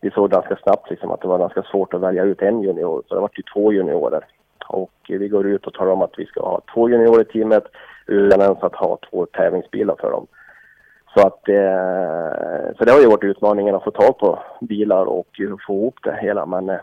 vi 0.00 0.10
såg 0.10 0.30
ganska 0.30 0.56
snabbt 0.56 0.90
liksom 0.90 1.10
att 1.10 1.20
det 1.20 1.28
var 1.28 1.38
ganska 1.38 1.62
svårt 1.62 1.94
att 1.94 2.00
välja 2.00 2.24
ut 2.24 2.42
en 2.42 2.62
junior. 2.62 3.02
Så 3.08 3.14
det 3.14 3.20
vart 3.20 3.38
ju 3.38 3.42
två 3.54 3.72
juniorer. 3.72 4.24
Och 4.68 5.10
eh, 5.10 5.18
vi 5.18 5.28
går 5.28 5.46
ut 5.46 5.66
och 5.66 5.74
talar 5.74 5.92
om 5.92 6.02
att 6.02 6.18
vi 6.18 6.26
ska 6.26 6.40
ha 6.40 6.60
två 6.74 6.88
juniorer 6.88 7.22
i 7.22 7.24
teamet 7.24 7.64
utan 8.06 8.40
ens 8.40 8.62
att 8.62 8.74
ha 8.74 8.98
två 9.10 9.26
tävlingsbilar 9.26 9.96
för 10.00 10.10
dem. 10.10 10.26
Så 11.14 11.26
att 11.26 11.48
eh, 11.48 12.76
så 12.78 12.84
det 12.84 12.92
har 12.92 13.00
ju 13.00 13.06
varit 13.06 13.24
utmaningen 13.24 13.74
att 13.74 13.84
få 13.84 13.90
tag 13.90 14.18
på 14.18 14.38
bilar 14.60 15.04
och 15.04 15.28
få 15.66 15.74
ihop 15.74 15.98
det 16.02 16.16
hela. 16.20 16.46
Men 16.46 16.68
eh, 16.68 16.80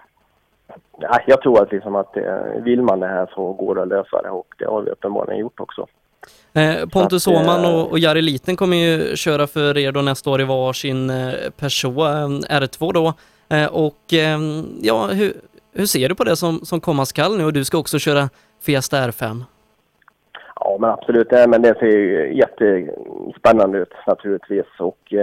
nej, 0.98 1.24
jag 1.28 1.42
tror 1.42 1.62
att 1.62 1.72
liksom 1.72 1.96
att 1.96 2.18
eh, 2.18 2.64
vill 2.64 2.82
man 2.82 3.00
det 3.00 3.08
här 3.08 3.32
så 3.36 3.54
går 3.54 3.76
det 3.76 3.82
att 3.82 3.88
lösa 3.88 4.22
det 4.22 4.30
och 4.30 4.56
det 4.58 4.66
har 4.66 4.82
vi 4.82 4.92
uppenbarligen 4.92 5.40
gjort 5.40 5.60
också. 5.60 5.88
Eh, 6.54 6.90
Pontus 6.90 7.28
Åhman 7.28 7.66
eh, 7.66 7.76
och, 7.76 7.92
och 7.92 8.00
Jari 8.00 8.22
Liten 8.22 8.56
kommer 8.56 8.78
ju 8.78 9.16
köra 9.16 9.48
för 9.48 9.78
er 9.78 9.92
då 9.92 10.02
nästa 10.02 10.30
år 10.30 10.42
i 10.42 10.44
varsin 10.44 11.12
Peugeot 11.58 11.98
eh, 12.50 12.60
R2 12.60 12.94
då. 12.94 13.14
Eh, 13.56 13.68
och 13.68 14.14
eh, 14.14 14.40
ja, 14.82 15.08
hur, 15.08 15.34
hur 15.74 15.86
ser 15.86 16.10
du 16.10 16.16
på 16.16 16.24
det 16.24 16.36
som, 16.36 16.60
som 16.60 16.82
komma 16.82 17.06
skall 17.06 17.38
nu? 17.38 17.46
Och 17.46 17.54
du 17.54 17.66
ska 17.66 17.78
också 17.78 18.00
köra 18.00 18.30
Fiesta 18.62 18.98
R5. 18.98 19.44
Ja, 20.56 20.78
men 20.80 20.90
absolut. 20.90 21.32
Men 21.32 21.62
det 21.62 21.80
ser 21.80 21.86
ju 21.86 22.38
jättespännande 22.38 23.78
ut 23.78 23.94
naturligtvis. 24.08 24.66
Och 24.80 25.14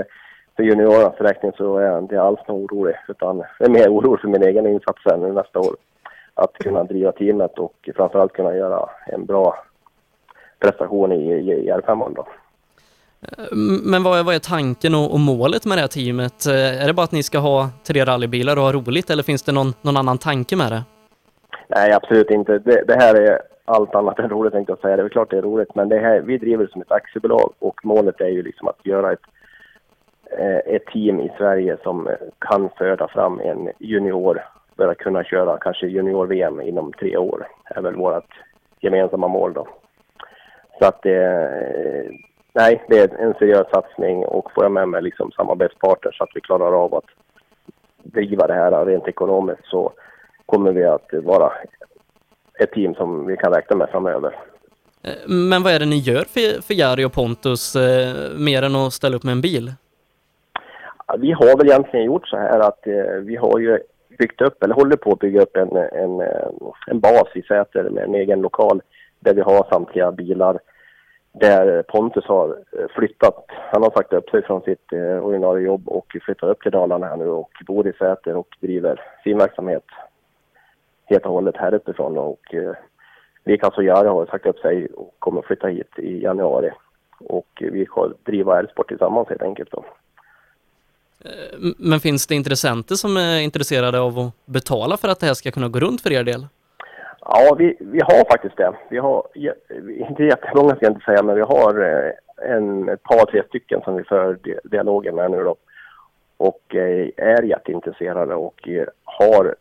för 0.60 0.64
juniorernas 0.64 1.20
räkning 1.20 1.52
så 1.56 1.76
är 1.78 1.86
jag 1.86 1.98
inte 1.98 2.22
alls 2.22 2.40
orolig. 2.46 2.94
Utan 3.08 3.42
jag 3.58 3.68
är 3.68 3.72
mer 3.72 3.88
orolig 3.88 4.20
för 4.20 4.28
min 4.28 4.42
egen 4.42 4.66
insats 4.66 5.02
sen 5.02 5.34
nästa 5.34 5.58
år. 5.58 5.76
Att 6.34 6.52
kunna 6.52 6.84
driva 6.84 7.12
teamet 7.12 7.58
och 7.58 7.90
framförallt 7.96 8.32
kunna 8.32 8.56
göra 8.56 8.88
en 9.06 9.26
bra 9.26 9.54
prestation 10.58 11.12
i, 11.12 11.32
i, 11.32 11.52
i 11.52 11.72
R5 11.72 12.14
då. 12.14 12.26
Eh, 13.22 13.44
Men 13.84 14.02
vad 14.02 14.18
är, 14.18 14.22
vad 14.22 14.34
är 14.34 14.38
tanken 14.38 14.94
och, 14.94 15.12
och 15.12 15.20
målet 15.20 15.66
med 15.66 15.76
det 15.76 15.80
här 15.80 15.88
teamet? 15.88 16.46
Eh, 16.46 16.82
Är 16.82 16.86
det 16.86 16.92
bara 16.92 17.04
att 17.04 17.12
ni 17.12 17.22
ska 17.22 17.38
ha 17.38 17.68
tre 17.86 18.04
rallybilar 18.04 18.56
och 18.56 18.62
ha 18.62 18.72
roligt 18.72 19.10
eller 19.10 19.22
finns 19.22 19.42
det 19.42 19.52
någon, 19.52 19.72
någon 19.82 19.96
annan 19.96 20.18
tanke 20.18 20.56
med 20.56 20.72
det? 20.72 20.82
Nej, 21.68 21.92
absolut 21.92 22.30
inte. 22.30 22.58
Det, 22.58 22.84
det 22.86 22.94
här 22.94 23.14
är 23.14 23.38
allt 23.64 23.94
annat 23.94 24.18
än 24.18 24.30
roligt 24.30 24.52
tänkte 24.52 24.72
jag 24.72 24.80
säga. 24.80 24.96
Det 24.96 25.02
är 25.02 25.08
klart 25.08 25.30
det 25.30 25.38
är 25.38 25.42
roligt, 25.42 25.74
men 25.74 25.88
det 25.88 25.98
här, 25.98 26.20
vi 26.20 26.38
driver 26.38 26.64
det 26.64 26.72
som 26.72 26.82
ett 26.82 26.92
aktiebolag 26.92 27.52
och 27.58 27.80
målet 27.84 28.20
är 28.20 28.28
ju 28.28 28.42
liksom 28.42 28.68
att 28.68 28.86
göra 28.86 29.12
ett, 29.12 29.26
Eh, 30.38 30.74
ett 30.74 30.86
team 30.86 31.20
i 31.20 31.32
Sverige 31.38 31.76
som 31.82 32.08
kan 32.38 32.70
föda 32.78 33.08
fram 33.08 33.40
en 33.40 33.70
junior 33.78 34.44
för 34.76 34.88
att 34.88 34.98
kunna 34.98 35.24
köra 35.24 35.58
kanske 35.58 35.86
junior-VM 35.86 36.60
inom 36.60 36.92
tre 36.92 37.16
år. 37.16 37.46
Det 37.68 37.78
är 37.78 37.82
väl 37.82 37.96
vårt 37.96 38.34
gemensamma 38.80 39.28
mål 39.28 39.52
då. 39.52 39.68
Så 40.78 40.86
att 40.86 41.06
eh, 41.06 42.10
nej, 42.52 42.82
det 42.88 42.98
är 42.98 43.18
en 43.18 43.34
seriös 43.34 43.66
satsning 43.72 44.24
och 44.24 44.52
får 44.54 44.64
jag 44.64 44.72
med 44.72 44.88
mig 44.88 45.02
liksom 45.02 45.30
samarbetspartner 45.30 46.12
så 46.12 46.24
att 46.24 46.30
vi 46.34 46.40
klarar 46.40 46.84
av 46.84 46.94
att 46.94 47.04
driva 48.02 48.46
det 48.46 48.54
här 48.54 48.84
rent 48.86 49.08
ekonomiskt 49.08 49.66
så 49.66 49.92
kommer 50.46 50.72
vi 50.72 50.84
att 50.84 51.12
vara 51.12 51.52
ett 52.58 52.72
team 52.72 52.94
som 52.94 53.26
vi 53.26 53.36
kan 53.36 53.52
räkna 53.52 53.76
med 53.76 53.88
framöver. 53.90 54.36
Eh, 55.02 55.28
men 55.28 55.62
vad 55.62 55.72
är 55.72 55.78
det 55.78 55.86
ni 55.86 55.98
gör 55.98 56.24
för, 56.24 56.62
för 56.62 56.74
Jari 56.74 57.04
och 57.04 57.12
Pontus 57.12 57.76
eh, 57.76 58.38
mer 58.38 58.62
än 58.62 58.76
att 58.76 58.92
ställa 58.92 59.16
upp 59.16 59.24
med 59.24 59.32
en 59.32 59.40
bil? 59.40 59.72
Ja, 61.10 61.16
Vi 61.18 61.32
har 61.32 61.58
väl 61.58 61.68
egentligen 61.68 62.06
gjort 62.06 62.28
så 62.28 62.36
här 62.36 62.60
att 62.60 62.86
eh, 62.86 63.14
vi 63.22 63.36
har 63.36 63.58
ju 63.58 63.78
byggt 64.18 64.40
upp, 64.40 64.62
eller 64.62 64.74
håller 64.74 64.96
på 64.96 65.12
att 65.12 65.18
bygga 65.18 65.42
upp 65.42 65.56
en, 65.56 65.76
en, 65.76 66.20
eh, 66.20 66.48
en 66.86 67.00
bas 67.00 67.28
i 67.34 67.42
Säter 67.42 67.90
med 67.90 68.04
en 68.04 68.14
egen 68.14 68.40
lokal 68.40 68.82
där 69.20 69.34
vi 69.34 69.40
har 69.40 69.66
samtliga 69.72 70.12
bilar. 70.12 70.58
Där 71.32 71.82
Pontus 71.82 72.24
har 72.24 72.48
eh, 72.48 72.86
flyttat, 72.94 73.46
han 73.72 73.82
har 73.82 73.90
sagt 73.90 74.12
upp 74.12 74.30
sig 74.30 74.42
från 74.42 74.60
sitt 74.60 74.92
eh, 74.92 75.26
ordinarie 75.26 75.66
jobb 75.66 75.88
och 75.88 76.16
flyttar 76.24 76.48
upp 76.48 76.62
till 76.62 76.72
Dalarna 76.72 77.06
här 77.06 77.16
nu 77.16 77.28
och 77.28 77.50
bor 77.66 77.88
i 77.88 77.92
Säter 77.92 78.36
och 78.36 78.56
driver 78.60 79.00
sin 79.24 79.38
verksamhet 79.38 79.84
helt 81.06 81.26
och 81.26 81.32
hållet 81.32 81.56
här 81.56 81.74
uppifrån 81.74 82.18
och 82.18 82.54
eh, 82.54 82.74
likaså 83.44 83.82
Jari 83.82 84.08
har 84.08 84.26
sagt 84.26 84.46
upp 84.46 84.58
sig 84.58 84.86
och 84.86 85.14
kommer 85.18 85.42
flytta 85.42 85.66
hit 85.66 85.98
i 85.98 86.22
januari. 86.22 86.70
Och 87.20 87.62
eh, 87.62 87.70
vi 87.72 87.84
ska 87.84 88.10
driva 88.24 88.58
Älvsport 88.58 88.88
tillsammans 88.88 89.28
helt 89.28 89.42
enkelt 89.42 89.70
då. 89.70 89.84
Eh, 91.24 91.58
men 91.78 92.00
finns 92.00 92.26
det 92.26 92.34
intressenter 92.34 92.94
som 92.94 93.16
är 93.16 93.40
intresserade 93.40 94.00
av 94.00 94.18
att 94.18 94.46
betala 94.46 94.96
för 94.96 95.08
att 95.08 95.20
det 95.20 95.26
här 95.26 95.34
ska 95.34 95.50
kunna 95.50 95.68
gå 95.68 95.80
runt 95.80 96.00
för 96.00 96.12
er 96.12 96.24
del? 96.24 96.46
Ja, 97.20 97.56
vi, 97.58 97.76
vi 97.80 98.00
har 98.00 98.30
faktiskt 98.30 98.56
det. 98.56 98.72
Vi 98.90 98.98
har, 98.98 99.26
inte 100.08 100.24
jättemånga 100.24 100.76
ska 100.76 100.84
jag 100.84 100.92
inte 100.92 101.04
säga, 101.04 101.22
men 101.22 101.34
vi 101.34 101.42
har 101.42 101.80
eh, 101.80 102.12
en, 102.56 102.88
ett 102.88 103.02
par, 103.02 103.26
tre 103.26 103.42
stycken 103.48 103.80
som 103.84 103.96
vi 103.96 104.04
för 104.04 104.38
dialogen 104.64 105.14
med 105.14 105.30
nu 105.30 105.44
då. 105.44 105.56
Och 106.36 106.74
eh, 106.74 107.08
är 107.16 107.42
jätteintresserade 107.42 108.34
och 108.34 108.68
har 109.04 109.54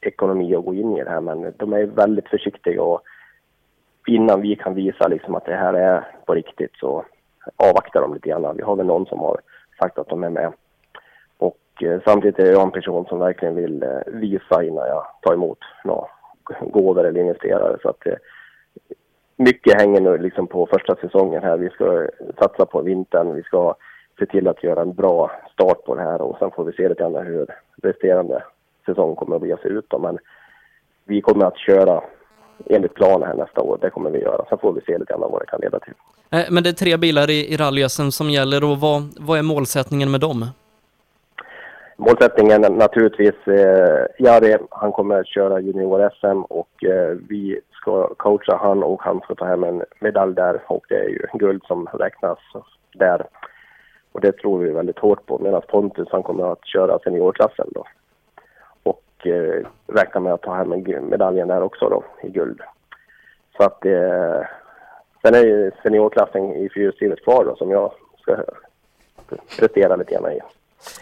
ekonomi 0.00 0.54
att 0.54 0.64
gå 0.64 0.74
in 0.74 0.96
i 0.96 1.04
det 1.04 1.10
här 1.10 1.20
men 1.20 1.52
de 1.56 1.72
är 1.72 1.86
väldigt 1.86 2.28
försiktiga 2.28 2.82
och 2.82 3.00
innan 4.06 4.40
vi 4.40 4.56
kan 4.56 4.74
visa 4.74 5.08
liksom 5.08 5.34
att 5.34 5.44
det 5.44 5.54
här 5.54 5.74
är 5.74 6.06
på 6.26 6.34
riktigt 6.34 6.76
så 6.80 7.04
avvaktar 7.56 8.00
de 8.00 8.14
lite 8.14 8.28
grann. 8.28 8.56
Vi 8.56 8.62
har 8.62 8.76
väl 8.76 8.86
någon 8.86 9.06
som 9.06 9.18
har 9.18 9.40
sagt 9.78 9.98
att 9.98 10.08
de 10.08 10.24
är 10.24 10.30
med. 10.30 10.52
Eh, 11.82 12.00
samtidigt 12.04 12.38
är 12.38 12.52
jag 12.52 12.62
en 12.62 12.70
person 12.70 13.06
som 13.06 13.18
verkligen 13.18 13.54
vill 13.54 13.82
eh, 13.82 13.88
visa 14.06 14.64
innan 14.64 14.88
jag 14.88 15.06
tar 15.22 15.34
emot 15.34 15.58
några 15.84 16.06
gåvor 16.60 17.06
eller 17.06 17.20
investerare. 17.20 17.78
Så 17.82 17.88
att, 17.88 18.06
eh, 18.06 18.14
mycket 19.36 19.80
hänger 19.80 20.00
nu 20.00 20.18
liksom 20.18 20.46
på 20.46 20.66
första 20.66 20.96
säsongen 20.96 21.42
här. 21.42 21.56
Vi 21.56 21.70
ska 21.70 22.08
satsa 22.38 22.66
på 22.66 22.82
vintern. 22.82 23.34
Vi 23.34 23.42
ska 23.42 23.74
se 24.18 24.26
till 24.26 24.48
att 24.48 24.62
göra 24.62 24.82
en 24.82 24.94
bra 24.94 25.30
start 25.52 25.84
på 25.84 25.94
det 25.94 26.02
här 26.02 26.22
och 26.22 26.38
sen 26.38 26.50
får 26.50 26.64
vi 26.64 26.72
se 26.72 26.88
lite 26.88 27.02
grann 27.02 27.26
hur 27.26 27.46
resterande 27.82 28.42
säsong 28.86 29.16
kommer 29.16 29.36
att 29.36 29.42
bli 29.42 29.56
se 29.62 29.68
ut. 29.68 29.84
Då. 29.88 29.98
Men 29.98 30.18
vi 31.04 31.20
kommer 31.20 31.46
att 31.46 31.58
köra 31.58 32.02
enligt 32.66 32.94
planen 32.94 33.28
här 33.28 33.34
nästa 33.34 33.60
år. 33.60 33.78
Det 33.80 33.90
kommer 33.90 34.10
vi 34.10 34.18
göra. 34.18 34.44
Sen 34.48 34.58
får 34.58 34.72
vi 34.72 34.80
se 34.80 34.98
lite 34.98 35.12
grann 35.12 35.20
vad 35.20 35.42
det 35.42 35.46
kan 35.46 35.60
leda 35.60 35.78
till. 35.80 35.94
Men 36.50 36.62
det 36.62 36.70
är 36.70 36.72
tre 36.72 36.96
bilar 36.96 37.30
i, 37.30 37.52
i 37.52 37.56
rally 37.56 37.88
som 37.88 38.30
gäller 38.30 38.64
och 38.64 38.80
vad, 38.80 39.02
vad 39.20 39.38
är 39.38 39.42
målsättningen 39.42 40.10
med 40.10 40.20
dem? 40.20 40.46
Målsättningen 41.96 42.60
naturligtvis, 42.60 43.48
eh, 43.48 44.06
Jari, 44.18 44.56
han 44.70 44.92
kommer 44.92 45.20
att 45.20 45.26
köra 45.26 45.60
junior-SM 45.60 46.42
och 46.42 46.84
eh, 46.84 47.16
vi 47.28 47.60
ska 47.72 48.14
coacha 48.14 48.56
han 48.56 48.82
och 48.82 49.02
han 49.02 49.20
ska 49.20 49.34
ta 49.34 49.44
hem 49.44 49.64
en 49.64 49.84
medalj 50.00 50.34
där 50.34 50.62
och 50.66 50.84
det 50.88 50.94
är 50.94 51.08
ju 51.08 51.26
guld 51.32 51.62
som 51.64 51.86
räknas 51.86 52.38
där. 52.92 53.26
Och 54.12 54.20
det 54.20 54.32
tror 54.32 54.58
vi 54.58 54.70
väldigt 54.70 54.98
hårt 54.98 55.26
på 55.26 55.38
medan 55.38 55.62
Pontus 55.68 56.08
han 56.10 56.22
kommer 56.22 56.52
att 56.52 56.66
köra 56.66 56.98
seniorklassen 56.98 57.66
då. 57.74 57.84
Och 58.82 59.26
eh, 59.26 59.66
räknar 59.86 60.20
med 60.20 60.32
att 60.32 60.42
ta 60.42 60.54
hem 60.54 60.84
medaljen 61.10 61.48
där 61.48 61.62
också 61.62 61.88
då 61.88 62.04
i 62.22 62.28
guld. 62.30 62.60
Så 63.56 63.62
att 63.62 63.84
eh, 63.84 64.46
sen 65.22 65.34
är 65.34 65.44
ju 65.44 65.70
seniorklassen 65.82 66.52
i 66.52 66.68
fyrhjulsdrivet 66.68 67.24
kvar 67.24 67.44
då 67.44 67.56
som 67.56 67.70
jag 67.70 67.92
ska 68.20 68.36
prestera 69.58 69.96
lite 69.96 70.14
grann 70.14 70.32
i. 70.32 70.40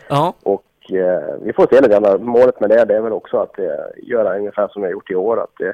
Ja. 0.09 0.35
Och 0.43 0.62
eh, 0.90 1.35
vi 1.40 1.52
får 1.52 1.66
se 1.66 1.81
lite 1.81 2.01
grann. 2.01 2.24
Målet 2.24 2.61
med 2.61 2.70
det, 2.70 2.85
det 2.85 2.97
är 2.97 3.01
väl 3.01 3.12
också 3.12 3.39
att 3.39 3.59
eh, 3.59 3.85
göra 3.97 4.39
ungefär 4.39 4.69
som 4.69 4.82
vi 4.82 4.89
har 4.89 4.93
gjort 4.93 5.11
i 5.11 5.15
år. 5.15 5.43
Att 5.43 5.61
eh, 5.61 5.73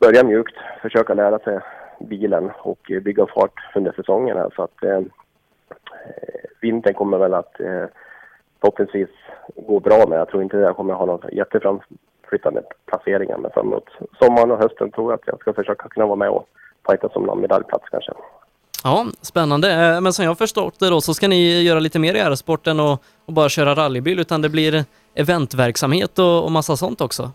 börja 0.00 0.24
mjukt, 0.24 0.56
försöka 0.82 1.14
lära 1.14 1.38
sig 1.38 1.60
bilen 2.00 2.50
och 2.58 2.90
eh, 2.90 3.02
bygga 3.02 3.26
fart 3.26 3.60
under 3.74 3.92
säsongen 3.92 4.36
här. 4.36 4.50
Så 4.56 4.62
att 4.62 4.82
eh, 4.82 4.96
eh, 4.96 5.02
vintern 6.60 6.94
kommer 6.94 7.18
väl 7.18 7.34
att 7.34 7.60
eh, 7.60 7.84
förhoppningsvis 8.60 9.10
gå 9.56 9.80
bra 9.80 10.06
med. 10.08 10.18
Jag 10.18 10.28
tror 10.28 10.42
inte 10.42 10.56
jag 10.56 10.76
kommer 10.76 10.94
ha 10.94 11.06
någon 11.06 11.28
jätteframflyttande 11.32 12.62
placeringar. 12.86 13.38
Men 13.38 13.50
framåt 13.50 13.88
sommaren 14.18 14.50
och 14.50 14.58
hösten 14.58 14.90
tror 14.90 15.12
jag 15.12 15.20
att 15.20 15.26
jag 15.26 15.40
ska 15.40 15.52
försöka 15.52 15.88
kunna 15.88 16.06
vara 16.06 16.16
med 16.16 16.28
och 16.28 16.48
fighta 16.88 17.08
som 17.08 17.22
någon 17.22 17.40
medaljplats 17.40 17.88
kanske. 17.90 18.12
Ja, 18.86 19.06
spännande. 19.20 19.72
Eh, 19.72 20.00
men 20.00 20.12
som 20.12 20.24
jag 20.24 20.30
har 20.30 20.34
förstått 20.34 20.78
det 20.80 20.90
då 20.90 21.00
så 21.00 21.14
ska 21.14 21.28
ni 21.28 21.62
göra 21.62 21.78
lite 21.78 21.98
mer 21.98 22.14
i 22.14 22.18
R-sporten 22.18 22.80
och, 22.80 23.02
och 23.26 23.32
bara 23.32 23.48
köra 23.48 23.74
rallybil 23.74 24.20
utan 24.20 24.42
det 24.42 24.48
blir 24.48 24.84
eventverksamhet 25.14 26.18
och, 26.18 26.44
och 26.44 26.52
massa 26.52 26.76
sånt 26.76 27.00
också. 27.00 27.30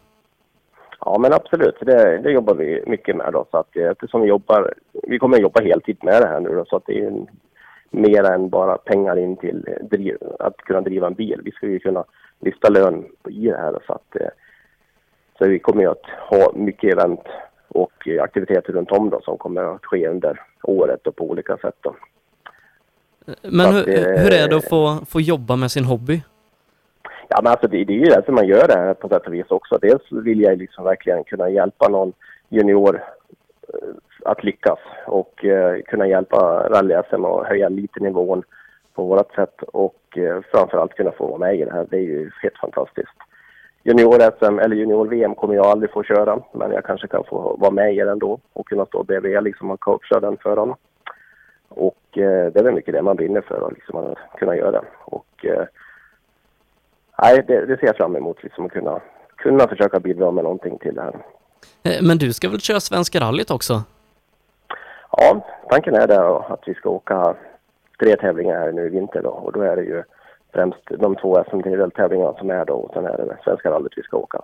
Ja 1.00 1.18
men 1.18 1.34
absolut, 1.34 1.76
det, 1.82 2.18
det 2.18 2.32
jobbar 2.32 2.56
vi 2.56 2.84
mycket 2.88 3.16
med 3.16 3.34
då. 3.34 3.46
Så 3.52 3.58
att 3.58 3.76
eh, 3.76 3.90
eftersom 3.90 4.22
vi 4.22 4.28
jobbar, 4.28 4.74
vi 5.04 5.20
kommer 5.20 5.38
att 5.38 5.42
jobba 5.42 5.62
heltid 5.62 5.98
med 6.02 6.22
det 6.22 6.28
här 6.28 6.40
nu 6.40 6.50
då, 6.50 6.66
så 6.66 6.76
att 6.76 6.86
det 6.86 7.00
är 7.00 7.08
en, 7.08 7.28
mer 7.90 8.24
än 8.24 8.50
bara 8.50 8.78
pengar 8.78 9.20
in 9.20 9.38
till 9.38 9.66
driv, 9.82 10.18
att 10.40 10.58
kunna 10.58 10.82
driva 10.82 11.08
en 11.08 11.14
bil. 11.14 11.42
Vi 11.44 11.52
ska 11.52 11.68
ju 11.68 11.80
kunna 11.80 12.04
lyfta 12.40 12.70
lön 12.70 13.06
i 13.30 13.48
det 13.48 13.58
här 13.58 13.80
så 13.88 13.94
att 13.94 14.16
eh, 14.16 14.30
så 15.38 15.48
vi 15.48 15.60
kommer 15.60 15.82
ju 15.82 15.90
att 15.90 16.06
ha 16.30 16.52
mycket 16.56 16.94
event 16.94 17.26
och 17.74 18.08
aktiviteter 18.22 18.74
runt 18.74 18.92
om 18.92 19.10
då 19.10 19.22
som 19.22 19.38
kommer 19.38 19.76
att 19.76 19.86
ske 19.86 20.08
under 20.08 20.42
året 20.64 21.08
och 21.08 21.16
på 21.16 21.30
olika 21.30 21.58
sätt 21.58 21.76
då. 21.82 21.96
Men 23.42 23.74
hur, 23.74 23.80
att 23.80 23.86
det- 23.86 24.20
hur 24.20 24.34
är 24.34 24.50
det 24.50 24.56
att 24.56 24.70
få, 24.70 25.06
få 25.10 25.22
jobba 25.22 25.56
med 25.56 25.72
sin 25.72 25.84
hobby? 25.86 26.22
Ja, 27.28 27.40
men 27.44 27.52
alltså 27.52 27.68
det, 27.68 27.84
det 27.84 27.94
är 27.94 27.98
ju 27.98 28.06
därför 28.06 28.32
man 28.32 28.48
gör 28.48 28.68
det 28.68 28.78
här 28.78 28.94
på 28.94 29.10
sätt 29.10 29.28
och 29.28 29.34
vis 29.34 29.46
också. 29.52 29.78
Dels 29.82 30.02
vill 30.12 30.42
jag 30.42 30.58
liksom 30.58 30.84
verkligen 30.84 31.24
kunna 31.24 31.50
hjälpa 31.50 31.88
någon 31.90 32.14
junior 32.50 32.96
eh, 33.74 33.90
att 34.26 34.44
lyckas 34.44 34.80
och 35.08 35.46
eh, 35.46 35.82
kunna 35.82 36.08
hjälpa 36.08 36.70
rally-SM 36.70 37.26
och 37.26 37.46
höja 37.46 37.70
lite 37.70 38.00
nivån 38.00 38.44
på 38.94 39.04
vårt 39.06 39.36
sätt 39.36 39.62
och 39.62 40.18
eh, 40.18 40.42
framförallt 40.52 40.94
kunna 40.94 41.12
få 41.12 41.28
vara 41.28 41.38
med 41.40 41.56
i 41.60 41.66
det 41.66 41.72
här. 41.72 41.88
Det 41.90 41.98
är 41.98 42.02
ju 42.02 42.32
helt 42.44 42.58
fantastiskt. 42.58 43.12
Junior-SM 43.84 44.60
eller 44.60 44.76
junior-VM 44.76 45.36
kommer 45.36 45.56
jag 45.56 45.66
aldrig 45.66 45.92
få 45.92 46.04
köra, 46.04 46.40
men 46.54 46.72
jag 46.72 46.86
kanske 46.86 47.08
kan 47.08 47.24
få 47.24 47.56
vara 47.60 47.72
med 47.72 47.94
i 47.94 48.00
det 48.00 48.12
ändå 48.12 48.40
och 48.54 48.68
kunna 48.68 48.86
stå 48.86 49.04
bredvid 49.04 49.44
liksom 49.44 49.72
och 49.72 49.80
coacha 49.80 50.20
den 50.20 50.38
föraren. 50.38 50.74
Och 51.70 52.18
eh, 52.18 52.52
det 52.52 52.60
är 52.60 52.64
väl 52.64 52.74
mycket 52.74 52.94
det 52.94 53.02
man 53.02 53.16
brinner 53.16 53.42
för, 53.42 53.68
att 53.68 53.74
liksom 53.74 53.96
att 54.00 54.40
kunna 54.40 54.56
göra 54.56 54.72
det. 54.72 54.82
Och 55.06 55.46
eh, 55.46 55.66
nej, 57.22 57.44
det, 57.48 57.66
det 57.66 57.78
ser 57.78 57.86
jag 57.88 57.98
fram 57.98 58.16
emot, 58.16 58.44
liksom 58.44 58.66
att 58.66 58.72
kunna, 58.72 59.00
kunna 59.36 59.68
försöka 59.68 60.00
bidra 60.00 60.32
med 60.32 60.44
någonting 60.44 60.78
till 60.78 60.96
det 60.96 61.02
här. 61.02 61.16
Eh, 61.84 62.02
Men 62.02 62.18
du 62.18 62.34
ska 62.34 62.50
väl 62.50 62.60
köra 62.60 62.80
Svenska 62.80 63.20
rallyt 63.20 63.52
också? 63.52 63.84
Ja, 65.12 65.46
tanken 65.70 65.96
är 65.96 66.08
där 66.08 66.54
att 66.54 66.64
vi 66.66 66.74
ska 66.74 66.90
åka 66.90 67.36
tre 68.00 68.16
tävlingar 68.16 68.60
här 68.60 68.72
nu 68.72 68.86
i 68.86 68.90
vinter 68.90 69.22
då 69.22 69.30
och 69.30 69.52
då 69.52 69.62
är 69.62 69.76
det 69.76 69.84
ju 69.84 70.04
främst 70.54 70.78
de 71.00 71.16
två 71.16 71.44
SM-tävlingarna 71.50 72.34
som 72.38 72.50
är 72.50 72.66
då 72.66 72.74
och 72.74 72.94
sen 72.94 73.06
är 73.06 73.18
det 73.18 73.38
Svenska 73.44 73.72
rallyt 73.72 73.94
vi 73.96 74.02
ska 74.04 74.18
åka. 74.18 74.42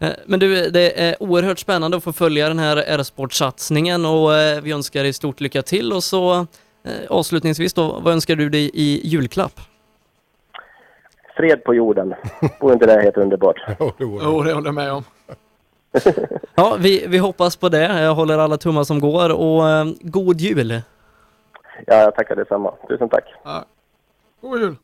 Eh, 0.00 0.10
Men 0.26 0.40
du, 0.40 0.70
det 0.70 1.02
är 1.08 1.22
oerhört 1.22 1.58
spännande 1.58 1.96
att 1.96 2.04
få 2.04 2.12
följa 2.12 2.48
den 2.48 2.58
här 2.58 2.76
R-sportsatsningen 2.76 4.06
och 4.06 4.34
eh, 4.34 4.62
vi 4.62 4.72
önskar 4.72 5.02
dig 5.02 5.12
stort 5.12 5.40
lycka 5.40 5.62
till 5.62 5.92
och 5.92 6.04
så 6.04 6.34
eh, 6.40 6.46
avslutningsvis 7.10 7.74
då, 7.74 8.00
vad 8.00 8.12
önskar 8.12 8.36
du 8.36 8.48
dig 8.48 8.70
i 8.74 9.00
julklapp? 9.08 9.60
Fred 11.36 11.64
på 11.64 11.74
jorden, 11.74 12.14
vore 12.60 12.72
inte 12.72 12.86
det 12.96 13.02
helt 13.02 13.16
underbart? 13.16 13.56
Jo, 13.78 13.92
det 14.18 14.52
håller 14.52 14.64
jag 14.68 14.74
med 14.74 14.92
om. 14.92 15.04
Ja, 16.54 16.76
vi, 16.80 17.06
vi 17.08 17.18
hoppas 17.18 17.56
på 17.56 17.68
det. 17.68 18.02
Jag 18.02 18.14
håller 18.14 18.38
alla 18.38 18.56
tummar 18.56 18.84
som 18.84 19.00
går 19.00 19.32
och 19.32 19.68
eh, 19.68 19.84
god 20.00 20.40
jul! 20.40 20.70
Ja, 21.86 21.94
jag 21.94 22.14
tackar 22.14 22.36
detsamma. 22.36 22.74
Tusen 22.88 23.08
tack. 23.08 23.24
God 24.40 24.60
jul! 24.60 24.76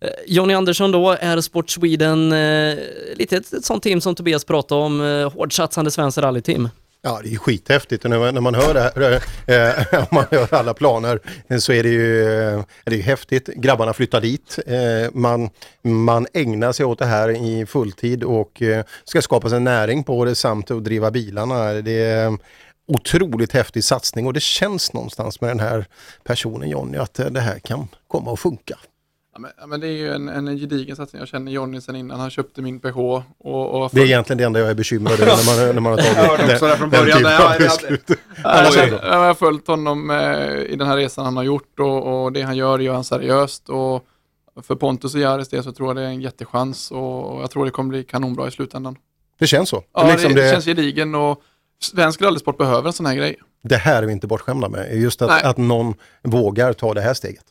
Eh, 0.00 0.10
Jonny 0.26 0.54
Andersson 0.54 0.92
då, 0.92 1.10
är 1.20 1.40
Sport 1.40 1.70
Sweden, 1.70 2.32
eh, 2.32 2.78
lite 3.14 3.36
ett, 3.36 3.52
ett 3.52 3.64
sånt 3.64 3.82
team 3.82 4.00
som 4.00 4.14
Tobias 4.14 4.44
pratade 4.44 4.80
om, 4.80 5.00
eh, 5.00 5.32
hårdsatsande 5.32 5.90
svenskt 5.90 6.18
rallyteam. 6.18 6.68
Ja, 7.02 7.20
det 7.24 7.32
är 7.32 7.36
skithäftigt 7.36 8.04
och 8.04 8.10
när 8.10 8.40
man, 8.40 8.54
hör 8.54 8.74
det 8.74 8.80
här, 8.80 9.20
eh, 9.46 9.56
eh 9.56 9.98
om 10.00 10.06
man 10.10 10.24
hör 10.30 10.54
alla 10.54 10.74
planer 10.74 11.20
eh, 11.48 11.58
så 11.58 11.72
är 11.72 11.82
det 11.82 11.88
ju 11.88 12.24
är 12.28 12.64
det 12.84 12.96
ju 12.96 13.02
häftigt. 13.02 13.46
Grabbarna 13.46 13.92
flyttar 13.92 14.20
dit, 14.20 14.58
eh, 14.66 15.10
man, 15.12 15.50
man 15.82 16.26
ägnar 16.34 16.72
sig 16.72 16.86
åt 16.86 16.98
det 16.98 17.06
här 17.06 17.28
i 17.28 17.66
fulltid 17.66 18.24
och 18.24 18.62
eh, 18.62 18.84
ska 19.04 19.22
skapa 19.22 19.48
sig 19.48 19.56
en 19.56 19.64
näring 19.64 20.04
på 20.04 20.24
det 20.24 20.34
samt 20.34 20.70
att 20.70 20.84
driva 20.84 21.10
bilarna. 21.10 21.72
Det 21.72 22.02
är 22.02 22.26
en 22.26 22.38
otroligt 22.88 23.52
häftig 23.52 23.84
satsning 23.84 24.26
och 24.26 24.32
det 24.32 24.42
känns 24.42 24.92
någonstans 24.92 25.40
med 25.40 25.50
den 25.50 25.60
här 25.60 25.86
personen 26.24 26.68
Jonny 26.68 26.98
att 26.98 27.14
det 27.14 27.40
här 27.40 27.58
kan 27.58 27.88
komma 28.06 28.32
att 28.32 28.40
funka. 28.40 28.78
Ja, 29.58 29.66
men, 29.66 29.80
det 29.80 29.86
är 29.86 29.92
ju 29.92 30.12
en, 30.12 30.28
en 30.28 30.58
gedigen 30.58 30.96
satsning. 30.96 31.20
Jag 31.20 31.28
känner 31.28 31.52
Jonny 31.52 31.80
sen 31.80 31.96
innan 31.96 32.20
han 32.20 32.30
köpte 32.30 32.62
min 32.62 32.80
PH. 32.80 32.96
Och, 32.98 33.22
och 33.38 33.90
Det 33.92 34.00
är 34.00 34.04
egentligen 34.04 34.38
det 34.38 34.44
enda 34.44 34.60
jag 34.60 34.70
är 34.70 34.74
bekymrad 34.74 35.20
över 35.20 35.26
när 35.26 35.66
man, 35.66 35.74
när 35.74 35.80
man 35.80 35.92
har 35.92 35.98
tagit 35.98 36.16
Jag 36.16 36.24
hörde 36.28 36.52
också 36.52 36.66
det 36.66 36.76
från 36.76 36.90
den 36.90 37.00
början. 37.00 37.26
av 37.26 37.32
jag- 37.32 37.58
beslut. 37.58 38.10
Jag, 39.02 39.18
har 39.18 39.34
följt 39.34 39.66
honom 39.66 40.10
eh, 40.10 40.52
i 40.72 40.76
den 40.78 40.86
här 40.86 40.96
resan 40.96 41.24
han 41.24 41.36
har 41.36 41.44
gjort 41.44 41.80
och, 41.80 42.24
och 42.24 42.32
det 42.32 42.42
han 42.42 42.56
gör, 42.56 42.78
det 42.78 42.84
gör 42.84 42.94
han 42.94 43.04
seriöst. 43.04 43.68
Och 43.68 44.04
för 44.62 44.74
Pontus 44.74 45.14
och 45.14 45.20
Jaris 45.20 45.48
del 45.48 45.64
så 45.64 45.72
tror 45.72 45.88
jag 45.88 45.96
det 45.96 46.02
är 46.02 46.06
en 46.06 46.20
jättechans 46.20 46.90
och, 46.90 47.40
jag 47.42 47.50
tror 47.50 47.64
det 47.64 47.70
kommer 47.70 47.88
bli 47.88 48.04
kanonbra 48.04 48.48
i 48.48 48.50
slutändan. 48.50 48.96
Det 49.38 49.46
känns 49.46 49.68
så. 49.68 49.82
Ja, 49.94 50.08
Liksom 50.12 50.34
det, 50.34 50.42
det- 50.42 50.50
känns 50.50 50.64
gedigen 50.64 51.14
och 51.14 51.42
svensk 51.82 52.22
rallysport 52.22 52.58
behöver 52.58 52.86
en 52.86 52.92
sån 52.92 53.06
här 53.06 53.14
grej. 53.14 53.36
Det 53.62 53.76
här 53.76 54.02
är 54.02 54.06
vi 54.06 54.12
inte 54.12 54.26
bortskämda 54.26 54.68
med. 54.68 54.96
Just 54.96 55.20
Nej. 55.20 55.30
att, 55.30 55.44
att 55.44 55.56
någon 55.56 55.94
vågar 56.22 56.72
ta 56.72 56.94
det 56.94 57.00
här 57.00 57.14
steget. 57.14 57.44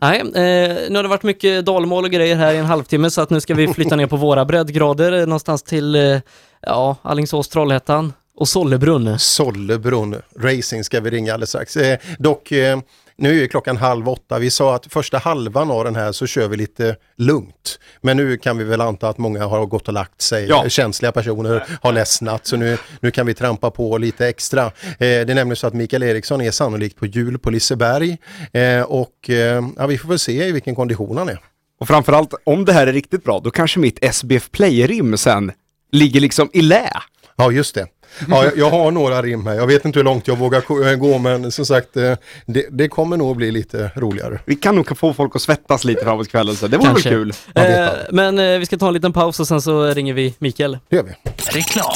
Nej, 0.00 0.20
eh, 0.20 0.90
nu 0.90 0.96
har 0.96 1.02
det 1.02 1.08
varit 1.08 1.22
mycket 1.22 1.64
dalmål 1.64 2.04
och 2.04 2.10
grejer 2.10 2.36
här 2.36 2.54
i 2.54 2.56
en 2.56 2.64
halvtimme 2.64 3.10
så 3.10 3.20
att 3.20 3.30
nu 3.30 3.40
ska 3.40 3.54
vi 3.54 3.68
flytta 3.68 3.96
ner 3.96 4.06
på 4.06 4.16
våra 4.16 4.44
breddgrader 4.44 5.12
eh, 5.12 5.20
någonstans 5.20 5.62
till 5.62 5.94
eh, 5.94 6.20
ja, 6.62 6.96
Alingsås, 7.02 7.48
Trollhättan 7.48 8.12
och 8.36 8.48
Sollebrunn. 8.48 9.18
Sollebrunn 9.18 10.16
Racing 10.40 10.84
ska 10.84 11.00
vi 11.00 11.10
ringa 11.10 11.34
alldeles 11.34 11.48
strax. 11.48 11.76
Eh, 11.76 11.98
dock, 12.18 12.52
eh, 12.52 12.78
nu 13.18 13.42
är 13.42 13.46
klockan 13.46 13.76
halv 13.76 14.08
åtta. 14.08 14.38
Vi 14.38 14.50
sa 14.50 14.74
att 14.74 14.86
första 14.92 15.18
halvan 15.18 15.70
av 15.70 15.84
den 15.84 15.96
här 15.96 16.12
så 16.12 16.26
kör 16.26 16.48
vi 16.48 16.56
lite 16.56 16.96
lugnt. 17.16 17.78
Men 18.00 18.16
nu 18.16 18.36
kan 18.36 18.58
vi 18.58 18.64
väl 18.64 18.80
anta 18.80 19.08
att 19.08 19.18
många 19.18 19.46
har 19.46 19.66
gått 19.66 19.88
och 19.88 19.94
lagt 19.94 20.22
sig. 20.22 20.46
Ja. 20.48 20.68
Känsliga 20.68 21.12
personer 21.12 21.64
har 21.82 21.92
ledsnat 21.92 22.46
så 22.46 22.56
nu, 22.56 22.78
nu 23.00 23.10
kan 23.10 23.26
vi 23.26 23.34
trampa 23.34 23.70
på 23.70 23.98
lite 23.98 24.28
extra. 24.28 24.64
Eh, 24.64 24.70
det 24.98 25.06
är 25.06 25.34
nämligen 25.34 25.56
så 25.56 25.66
att 25.66 25.74
Mikael 25.74 26.02
Eriksson 26.02 26.40
är 26.40 26.50
sannolikt 26.50 26.96
på 26.96 27.06
jul 27.06 27.38
på 27.38 27.50
Liseberg. 27.50 28.16
Eh, 28.52 28.82
och 28.82 29.30
eh, 29.30 29.64
ja, 29.76 29.86
vi 29.86 29.98
får 29.98 30.08
väl 30.08 30.18
se 30.18 30.44
i 30.44 30.52
vilken 30.52 30.74
kondition 30.74 31.16
han 31.16 31.28
är. 31.28 31.38
Och 31.80 31.88
framförallt, 31.88 32.34
om 32.44 32.64
det 32.64 32.72
här 32.72 32.86
är 32.86 32.92
riktigt 32.92 33.24
bra, 33.24 33.40
då 33.44 33.50
kanske 33.50 33.78
mitt 33.78 34.04
SBF 34.14 34.50
Play-rim 34.50 35.16
sen 35.16 35.52
ligger 35.92 36.20
liksom 36.20 36.50
i 36.52 36.62
lä. 36.62 36.90
Ja, 37.36 37.50
just 37.50 37.74
det. 37.74 37.86
Ja, 38.28 38.50
jag, 38.56 38.70
har 38.70 38.90
några 38.90 39.22
rim 39.22 39.46
här. 39.46 39.54
Jag 39.54 39.66
vet 39.66 39.84
inte 39.84 39.98
hur 39.98 40.04
långt 40.04 40.28
jag 40.28 40.38
vågar 40.38 40.88
eh, 40.88 40.96
gå, 40.96 41.18
men 41.18 41.52
som 41.52 41.66
sagt, 41.66 41.96
eh, 41.96 42.14
det, 42.46 42.66
det 42.70 42.88
kommer 42.88 43.16
nog 43.16 43.36
bli 43.36 43.50
lite 43.50 43.90
roligare. 43.94 44.38
Vi 44.44 44.56
kan 44.56 44.76
nog 44.76 44.98
få 44.98 45.14
folk 45.14 45.36
att 45.36 45.42
svettas 45.42 45.84
lite 45.84 46.04
framåt 46.04 46.28
kvällen, 46.28 46.56
så 46.56 46.66
det 46.66 46.76
vore 46.76 46.92
väl 46.92 47.02
kul. 47.02 47.32
Eh, 47.54 47.88
men 48.10 48.38
eh, 48.38 48.58
vi 48.58 48.66
ska 48.66 48.78
ta 48.78 48.88
en 48.88 48.94
liten 48.94 49.12
paus 49.12 49.40
och 49.40 49.48
sen 49.48 49.62
så 49.62 49.86
ringer 49.86 50.14
vi 50.14 50.34
Mikael. 50.38 50.78
Det 50.88 50.96
gör 50.96 51.02
vi. 51.02 51.12
Reklam. 51.58 51.94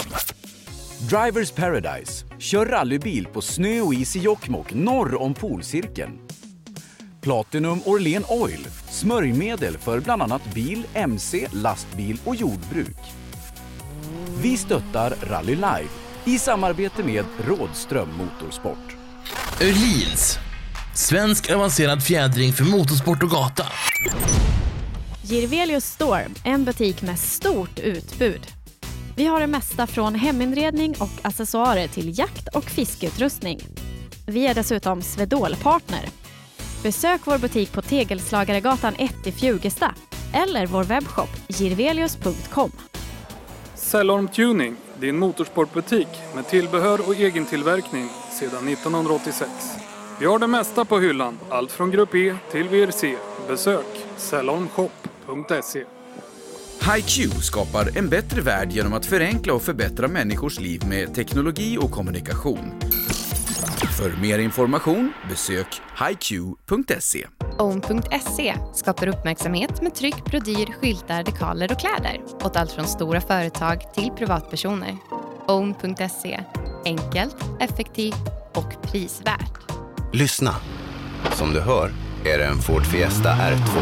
Drivers 1.11 1.51
Paradise. 1.51 2.25
Kör 2.39 2.67
rallybil 2.67 3.27
på 3.33 3.41
snö 3.41 3.81
och 3.81 3.95
is 3.95 4.17
i 4.17 4.19
Jokkmokk 4.19 4.75
norr 4.75 5.23
om 5.23 5.35
polcirkeln. 5.35 6.19
Platinum 7.21 7.81
Orlen 7.85 8.25
Oil. 8.29 8.67
Smörjmedel 8.91 9.79
för 9.79 10.01
bland 10.01 10.23
annat 10.23 10.55
bil, 10.55 10.83
mc, 10.95 11.47
lastbil 11.53 12.19
och 12.25 12.37
jordbruk. 12.37 12.97
Vi 14.43 14.57
stöttar 14.57 15.15
Rally 15.23 15.55
Life 15.55 16.00
i 16.25 16.39
samarbete 16.39 17.05
med 17.05 17.25
Rådström 17.45 18.09
Motorsport. 18.17 18.97
Öhlins. 19.61 20.39
Svensk 20.95 21.51
avancerad 21.51 22.03
fjädring 22.03 22.53
för 22.53 22.65
motorsport 22.65 23.23
och 23.23 23.31
gata. 23.31 23.67
Girvelius 25.23 25.85
Store, 25.85 26.27
en 26.45 26.65
butik 26.65 27.03
med 27.03 27.19
stort 27.19 27.79
utbud. 27.79 28.47
Vi 29.17 29.27
har 29.27 29.41
det 29.41 29.47
mesta 29.47 29.87
från 29.87 30.15
heminredning 30.15 30.95
och 31.01 31.11
accessoarer 31.23 31.89
till 31.89 32.19
jakt 32.19 32.49
och 32.55 32.65
fiskeutrustning. 32.65 33.61
Vi 34.27 34.47
är 34.47 34.55
dessutom 34.55 35.03
Swedol-partner. 35.03 36.09
Besök 36.83 37.21
vår 37.25 37.39
butik 37.39 37.73
på 37.73 37.83
Tegelslagaregatan 37.83 38.95
1 38.99 39.27
i 39.27 39.33
Fjugesta 39.33 39.95
eller 40.33 40.67
vår 40.67 40.85
webbshop 40.85 41.29
girvelius.com. 41.49 42.73
Cellorm 43.75 44.29
Tuning, 44.29 44.77
din 45.01 45.19
motorsportbutik 45.19 46.09
med 46.35 46.49
tillbehör 46.49 47.09
och 47.09 47.15
egen 47.15 47.47
tillverkning 47.47 48.09
sedan 48.41 48.69
1986. 48.69 49.51
Vi 50.21 50.27
har 50.27 50.39
det 50.39 50.47
mesta 50.47 50.85
på 50.85 50.99
hyllan, 50.99 51.39
allt 51.49 51.73
från 51.73 51.91
Grupp 51.91 52.15
E 52.15 52.35
till 52.51 52.69
VRC. 52.69 53.17
Besök 53.49 53.87
salonshop.se. 54.17 55.85
HiQ 56.95 57.33
skapar 57.43 57.99
en 57.99 58.09
bättre 58.09 58.41
värld 58.41 58.73
genom 58.73 58.93
att 58.93 59.07
förenkla 59.07 59.55
och 59.55 59.63
förbättra 59.63 60.09
människors 60.09 60.61
liv 60.61 60.83
med 60.89 61.15
teknologi 61.15 61.79
och 61.81 61.91
kommunikation. 61.91 62.73
För 63.99 64.21
mer 64.21 64.39
information 64.39 65.13
besök 65.29 65.67
hiq.se. 66.09 67.27
Own.se 67.59 68.57
skapar 68.75 69.07
uppmärksamhet 69.07 69.83
med 69.83 69.95
tryck, 69.95 70.25
brodyr, 70.25 70.73
skyltar, 70.81 71.23
dekaler 71.23 71.73
och 71.73 71.81
kläder 71.81 72.21
åt 72.45 72.57
allt 72.57 72.73
från 72.73 72.87
stora 72.87 73.21
företag 73.21 73.95
till 73.95 74.11
privatpersoner. 74.11 74.97
Own.se 75.49 76.41
enkelt, 76.85 77.37
effektivt 77.61 78.29
och 78.55 78.83
prisvärt. 78.83 79.73
Lyssna. 80.13 80.55
Som 81.33 81.53
du 81.53 81.61
hör 81.61 81.91
är 82.25 82.39
det 82.39 82.47
en 82.47 82.59
Ford 82.59 82.87
Fiesta 82.87 83.29
R2. 83.29 83.81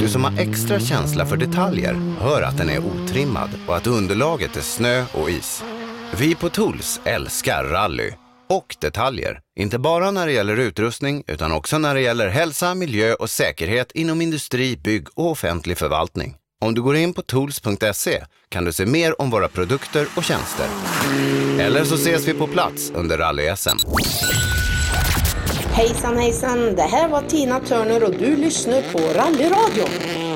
Du 0.00 0.08
som 0.08 0.24
har 0.24 0.38
extra 0.38 0.80
känsla 0.80 1.26
för 1.26 1.36
detaljer 1.36 1.94
hör 2.20 2.42
att 2.42 2.58
den 2.58 2.70
är 2.70 2.78
otrimmad 2.78 3.50
och 3.66 3.76
att 3.76 3.86
underlaget 3.86 4.56
är 4.56 4.60
snö 4.60 5.04
och 5.12 5.30
is. 5.30 5.64
Vi 6.12 6.34
på 6.34 6.48
Tools 6.48 7.00
älskar 7.04 7.64
rally 7.64 8.10
och 8.48 8.76
detaljer. 8.80 9.40
Inte 9.60 9.78
bara 9.78 10.10
när 10.10 10.26
det 10.26 10.32
gäller 10.32 10.56
utrustning 10.56 11.24
utan 11.26 11.52
också 11.52 11.78
när 11.78 11.94
det 11.94 12.00
gäller 12.00 12.28
hälsa, 12.28 12.74
miljö 12.74 13.14
och 13.14 13.30
säkerhet 13.30 13.92
inom 13.92 14.20
industri, 14.20 14.76
bygg 14.76 15.06
och 15.14 15.30
offentlig 15.30 15.78
förvaltning. 15.78 16.34
Om 16.64 16.74
du 16.74 16.82
går 16.82 16.96
in 16.96 17.14
på 17.14 17.22
tools.se 17.22 18.24
kan 18.48 18.64
du 18.64 18.72
se 18.72 18.86
mer 18.86 19.22
om 19.22 19.30
våra 19.30 19.48
produkter 19.48 20.06
och 20.16 20.24
tjänster. 20.24 20.66
Eller 21.58 21.84
så 21.84 21.94
ses 21.94 22.28
vi 22.28 22.34
på 22.34 22.46
plats 22.46 22.92
under 22.94 23.18
rally-SM. 23.18 23.78
Hejsan 25.72 26.18
hejsan, 26.18 26.74
det 26.74 26.82
här 26.82 27.08
var 27.08 27.22
Tina 27.22 27.60
Turner 27.60 28.04
och 28.04 28.14
du 28.18 28.36
lyssnar 28.36 28.82
på 28.92 28.98
Rallyradion. 28.98 30.33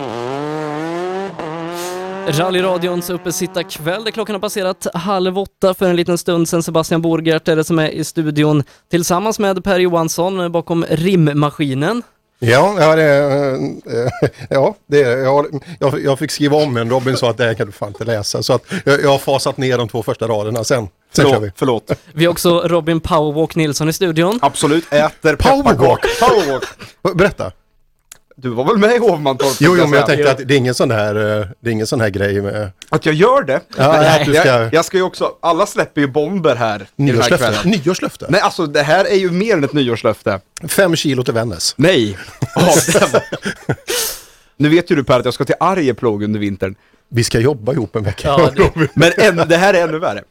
Rallyradions 2.33 3.11
uppesittarkväll 3.11 4.05
där 4.05 4.11
klockan 4.11 4.35
har 4.35 4.41
passerat 4.41 4.87
halv 4.95 5.39
åtta 5.39 5.75
för 5.75 5.91
en 5.91 5.97
liten 5.97 6.19
stund 6.19 6.49
sedan. 6.49 6.63
Sebastian 6.63 7.03
Borgert 7.03 7.49
är 7.49 7.57
det 7.57 7.65
som 7.65 7.79
är 7.79 7.89
i 7.89 8.05
studion 8.05 8.63
tillsammans 8.91 9.39
med 9.39 9.65
Per 9.65 9.79
Johansson 9.79 10.53
bakom 10.53 10.85
rimmaskinen. 10.89 12.03
Ja, 12.39 12.77
ja, 12.81 12.97
det, 12.97 13.05
eh, 13.05 14.31
ja, 14.51 14.75
det, 14.87 15.01
ja 15.01 15.45
jag, 15.79 16.03
jag 16.05 16.19
fick 16.19 16.31
skriva 16.31 16.57
om 16.57 16.77
en. 16.77 16.91
Robin 16.91 17.17
sa 17.17 17.31
att 17.31 17.37
det 17.37 17.45
här 17.45 17.55
kan 17.55 17.67
du 17.67 17.73
fan 17.73 17.89
inte 17.89 18.05
läsa. 18.05 18.43
Så 18.43 18.53
att 18.53 18.63
jag, 18.85 19.03
jag 19.03 19.11
har 19.11 19.19
fasat 19.19 19.57
ner 19.57 19.79
de 19.79 19.89
två 19.89 20.03
första 20.03 20.29
raderna 20.29 20.65
sen. 20.65 20.89
Sen 21.13 21.31
kör 21.31 21.41
vi. 21.41 21.53
Förlåt. 21.57 21.91
Vi 22.13 22.25
har 22.25 22.33
också 22.33 22.61
Robin 22.65 23.01
Powerwalk 23.01 23.57
Nilsson 23.57 23.89
i 23.89 23.93
studion. 23.93 24.39
Absolut, 24.43 24.93
äter 24.93 25.37
Powerwalk. 25.37 26.21
Powerwalk. 26.21 26.65
Berätta. 27.15 27.53
Du 28.41 28.49
var 28.49 28.65
väl 28.65 28.77
med 28.79 28.93
i 28.97 28.99
Hovmantorp? 28.99 29.57
Jo, 29.61 29.77
jo, 29.79 29.87
men 29.87 29.99
jag 29.99 30.07
tänkte 30.07 30.31
att 30.31 30.39
det 30.49 30.55
är 30.55 30.59
ingen 30.59 30.75
sån 30.75 30.91
här, 30.91 31.15
eh, 31.41 31.47
det 31.61 31.71
är 31.71 31.73
ingen 31.73 31.87
sån 31.87 32.01
här 32.01 32.09
grej 32.11 32.41
med... 32.43 32.71
Att 32.89 33.07
jag 33.07 33.15
gör 33.15 33.43
det? 33.43 33.61
Ja, 33.77 33.93
Nej, 33.93 34.25
ska- 34.25 34.47
jag, 34.47 34.75
jag 34.75 34.85
ska 34.85 34.97
ju 34.97 35.03
också, 35.03 35.33
alla 35.41 35.67
släpper 35.67 36.01
ju 36.01 36.07
bomber 36.07 36.55
här 36.57 36.81
i 36.81 36.85
den 36.97 37.07
här 37.09 37.13
Nyårslöfte. 37.15 37.69
Nyårslöfte. 37.69 38.27
Nej, 38.29 38.41
alltså 38.41 38.67
det 38.67 38.83
här 38.83 39.05
är 39.05 39.15
ju 39.15 39.31
mer 39.31 39.53
än 39.57 39.65
ett 39.65 39.73
nyårslöfte. 39.73 40.41
Fem 40.69 40.97
kilo 40.97 41.25
till 41.25 41.35
Vännäs. 41.35 41.75
Nej. 41.77 42.19
Det- 42.57 43.23
nu 44.57 44.69
vet 44.69 44.91
ju 44.91 44.97
du 44.97 45.05
Per 45.05 45.19
att 45.19 45.25
jag 45.25 45.35
ska 45.35 45.45
till 45.45 45.55
Arjeplog 45.61 46.23
under 46.23 46.41
vintern. 46.41 46.75
Vi 47.09 47.25
ska 47.25 47.39
jobba 47.41 47.73
ihop 47.73 47.97
en 47.97 48.03
vecka. 48.05 48.29
Ja, 48.29 48.51
det, 48.57 48.89
men 48.95 49.13
än, 49.19 49.49
det 49.49 49.57
här 49.57 49.75
är 49.75 49.83
ännu 49.89 49.99
värre. 49.99 50.23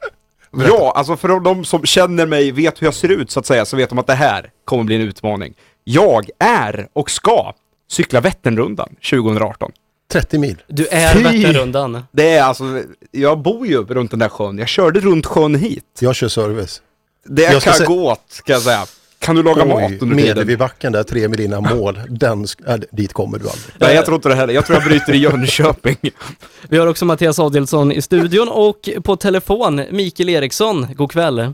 Ja, 0.68 0.94
alltså 0.96 1.18
för 1.18 1.40
de 1.40 1.66
som 1.66 1.86
känner 1.86 2.26
mig, 2.26 2.52
vet 2.52 2.82
hur 2.82 2.88
jag 2.88 2.94
ser 2.94 3.10
ut 3.10 3.32
så 3.32 3.40
att 3.40 3.46
säga, 3.46 3.66
så 3.66 3.78
vet 3.78 3.90
de 3.90 4.00
att 4.00 4.08
det 4.08 4.14
här 4.14 4.50
kommer 4.66 4.84
bli 4.84 4.96
en 4.96 5.02
utmaning. 5.02 5.54
Jag 5.84 6.30
är 6.40 6.88
och 6.94 7.12
ska 7.12 7.54
cykla 7.90 8.22
Vätternrundan 8.22 8.90
2018. 9.12 9.72
30 10.12 10.38
mil. 10.40 10.58
Du 10.68 10.88
är 10.88 11.14
Fy! 11.14 11.24
Vätternrundan. 11.24 12.04
Det 12.12 12.30
är 12.34 12.44
alltså, 12.44 12.82
jag 13.12 13.40
bor 13.40 13.68
ju 13.68 13.84
runt 13.86 14.12
den 14.12 14.20
där 14.20 14.30
sjön. 14.30 14.58
Jag 14.58 14.68
körde 14.68 15.00
runt 15.00 15.26
sjön 15.26 15.56
hit. 15.56 15.84
Jag 16.00 16.16
kör 16.16 16.28
service. 16.28 16.82
Det 17.26 17.42
Jag 17.44 17.62
ska 17.62 17.72
kan 17.72 17.78
se- 17.80 17.86
gå 17.86 18.12
åt, 18.12 18.42
kan 18.46 18.54
jag 18.54 18.62
säga. 18.62 18.86
Kan 19.20 19.36
du 19.36 19.44
laga 19.44 19.66
mat 19.66 19.92
under 20.02 20.16
tiden? 20.18 20.48
vid 20.48 20.58
backen 20.60 20.92
där, 20.92 21.04
tre 21.04 21.28
mil 21.28 21.40
innan 21.40 21.64
mål. 21.78 22.00
Den, 22.10 22.46
äh, 22.68 22.76
dit 22.92 23.14
kommer 23.14 23.38
du 23.40 23.46
aldrig. 23.50 23.76
Nej, 23.80 23.96
jag 23.96 24.06
tror 24.06 24.16
inte 24.16 24.30
det 24.30 24.36
heller. 24.36 24.54
Jag 24.54 24.66
tror 24.66 24.80
jag 24.80 24.88
bryter 24.88 25.14
i 25.14 25.18
Jönköping. 25.18 25.98
Vi 26.70 26.78
har 26.78 26.88
också 26.88 27.06
Mattias 27.06 27.40
Adielsson 27.40 27.92
i 27.92 28.02
studion 28.02 28.50
och 28.50 28.90
på 29.04 29.16
telefon 29.16 29.82
Mikael 29.92 30.30
Eriksson. 30.30 30.88
God 30.96 31.12
kväll. 31.12 31.54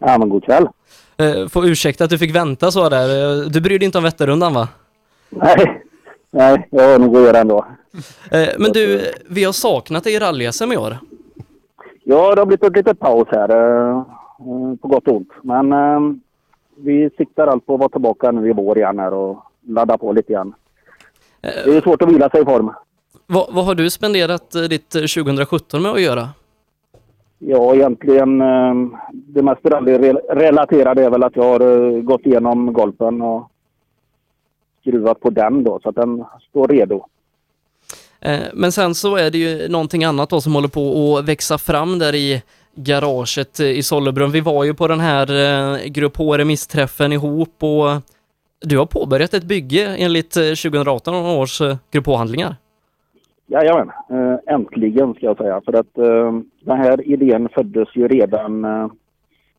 Ja, 0.00 0.18
men 0.18 0.28
god 0.28 0.44
kväll. 0.44 0.66
Eh, 1.16 1.48
Får 1.48 1.66
ursäkta 1.66 2.04
att 2.04 2.10
du 2.10 2.18
fick 2.18 2.34
vänta 2.34 2.70
så 2.70 2.88
där. 2.88 3.40
Eh, 3.42 3.46
Du 3.48 3.60
bryr 3.60 3.78
dig 3.78 3.86
inte 3.86 3.98
om 3.98 4.04
Vätternrundan 4.04 4.54
va? 4.54 4.68
Nej, 5.32 5.82
nej, 6.30 6.68
jag 6.70 6.92
har 6.92 6.98
nog 6.98 7.16
att 7.16 7.22
göra 7.22 7.38
ändå. 7.38 7.66
Eh, 8.30 8.48
Men 8.58 8.72
du, 8.72 9.00
vi 9.30 9.44
har 9.44 9.52
saknat 9.52 10.04
dig 10.04 10.14
i 10.14 10.18
rally-SM 10.18 10.72
i 10.72 10.76
år. 10.76 10.96
Ja, 12.04 12.34
det 12.34 12.40
har 12.40 12.46
blivit 12.46 12.64
ett 12.64 12.76
litet 12.76 12.98
paus 12.98 13.28
här, 13.30 13.50
eh, 13.50 13.96
eh, 13.98 14.76
på 14.82 14.88
gott 14.88 15.08
och 15.08 15.16
ont. 15.16 15.28
Men 15.42 16.20
vi 16.76 17.10
siktar 17.16 17.46
allt 17.46 17.66
på 17.66 17.74
att 17.74 17.80
vara 17.80 17.88
tillbaka 17.88 18.30
nu 18.30 18.50
i 18.50 18.52
vår 18.52 18.78
igen 18.78 18.98
här 18.98 19.14
och 19.14 19.38
ladda 19.68 19.98
på 19.98 20.12
lite 20.12 20.32
igen. 20.32 20.54
Det 21.40 21.76
är 21.76 21.80
svårt 21.80 22.02
att 22.02 22.08
vila 22.08 22.30
sig 22.30 22.42
i 22.42 22.44
form. 22.44 22.70
Vad, 23.26 23.46
vad 23.54 23.64
har 23.64 23.74
du 23.74 23.90
spenderat 23.90 24.50
ditt 24.70 24.94
eh, 24.94 25.00
2017 25.00 25.82
med 25.82 25.92
att 25.92 26.00
göra? 26.02 26.28
Ja, 27.38 27.74
egentligen 27.74 28.38
det 29.12 29.42
mest 29.42 29.60
rallyrelaterade 29.66 31.04
är 31.04 31.10
väl 31.10 31.22
att 31.22 31.36
jag 31.36 31.42
har 31.44 32.00
gått 32.00 32.26
igenom 32.26 32.72
golfen 32.72 33.22
och 33.22 33.51
skruvat 34.82 35.20
på 35.20 35.30
den 35.30 35.64
då 35.64 35.80
så 35.82 35.88
att 35.88 35.94
den 35.94 36.24
står 36.50 36.68
redo. 36.68 37.06
Eh, 38.20 38.40
Men 38.54 38.72
sen 38.72 38.94
så 38.94 39.16
är 39.16 39.30
det 39.30 39.38
ju 39.38 39.68
någonting 39.68 40.04
annat 40.04 40.30
då 40.30 40.40
som 40.40 40.54
håller 40.54 40.68
på 40.68 41.16
att 41.18 41.28
växa 41.28 41.58
fram 41.58 41.98
där 41.98 42.14
i 42.14 42.42
garaget 42.74 43.60
eh, 43.60 43.66
i 43.66 43.82
Sollebrunn. 43.82 44.30
Vi 44.30 44.40
var 44.40 44.64
ju 44.64 44.74
på 44.74 44.88
den 44.88 45.00
här 45.00 45.26
eh, 45.30 45.86
Grupp 45.86 46.16
H-remissträffen 46.16 47.12
ihop 47.12 47.62
och 47.62 47.88
du 48.60 48.78
har 48.78 48.86
påbörjat 48.86 49.34
ett 49.34 49.44
bygge 49.44 49.96
enligt 49.98 50.36
eh, 50.36 50.42
2018 50.42 51.14
års 51.14 51.60
Grupp 51.90 52.06
H-handlingar. 52.06 52.56
Jajamän, 53.46 53.90
äntligen 54.46 55.14
ska 55.14 55.26
jag 55.26 55.36
säga. 55.36 55.60
För 55.64 55.72
att 55.72 55.94
den 56.64 56.78
här 56.78 57.08
idén 57.08 57.48
föddes 57.48 57.88
ju 57.94 58.08
redan, 58.08 58.64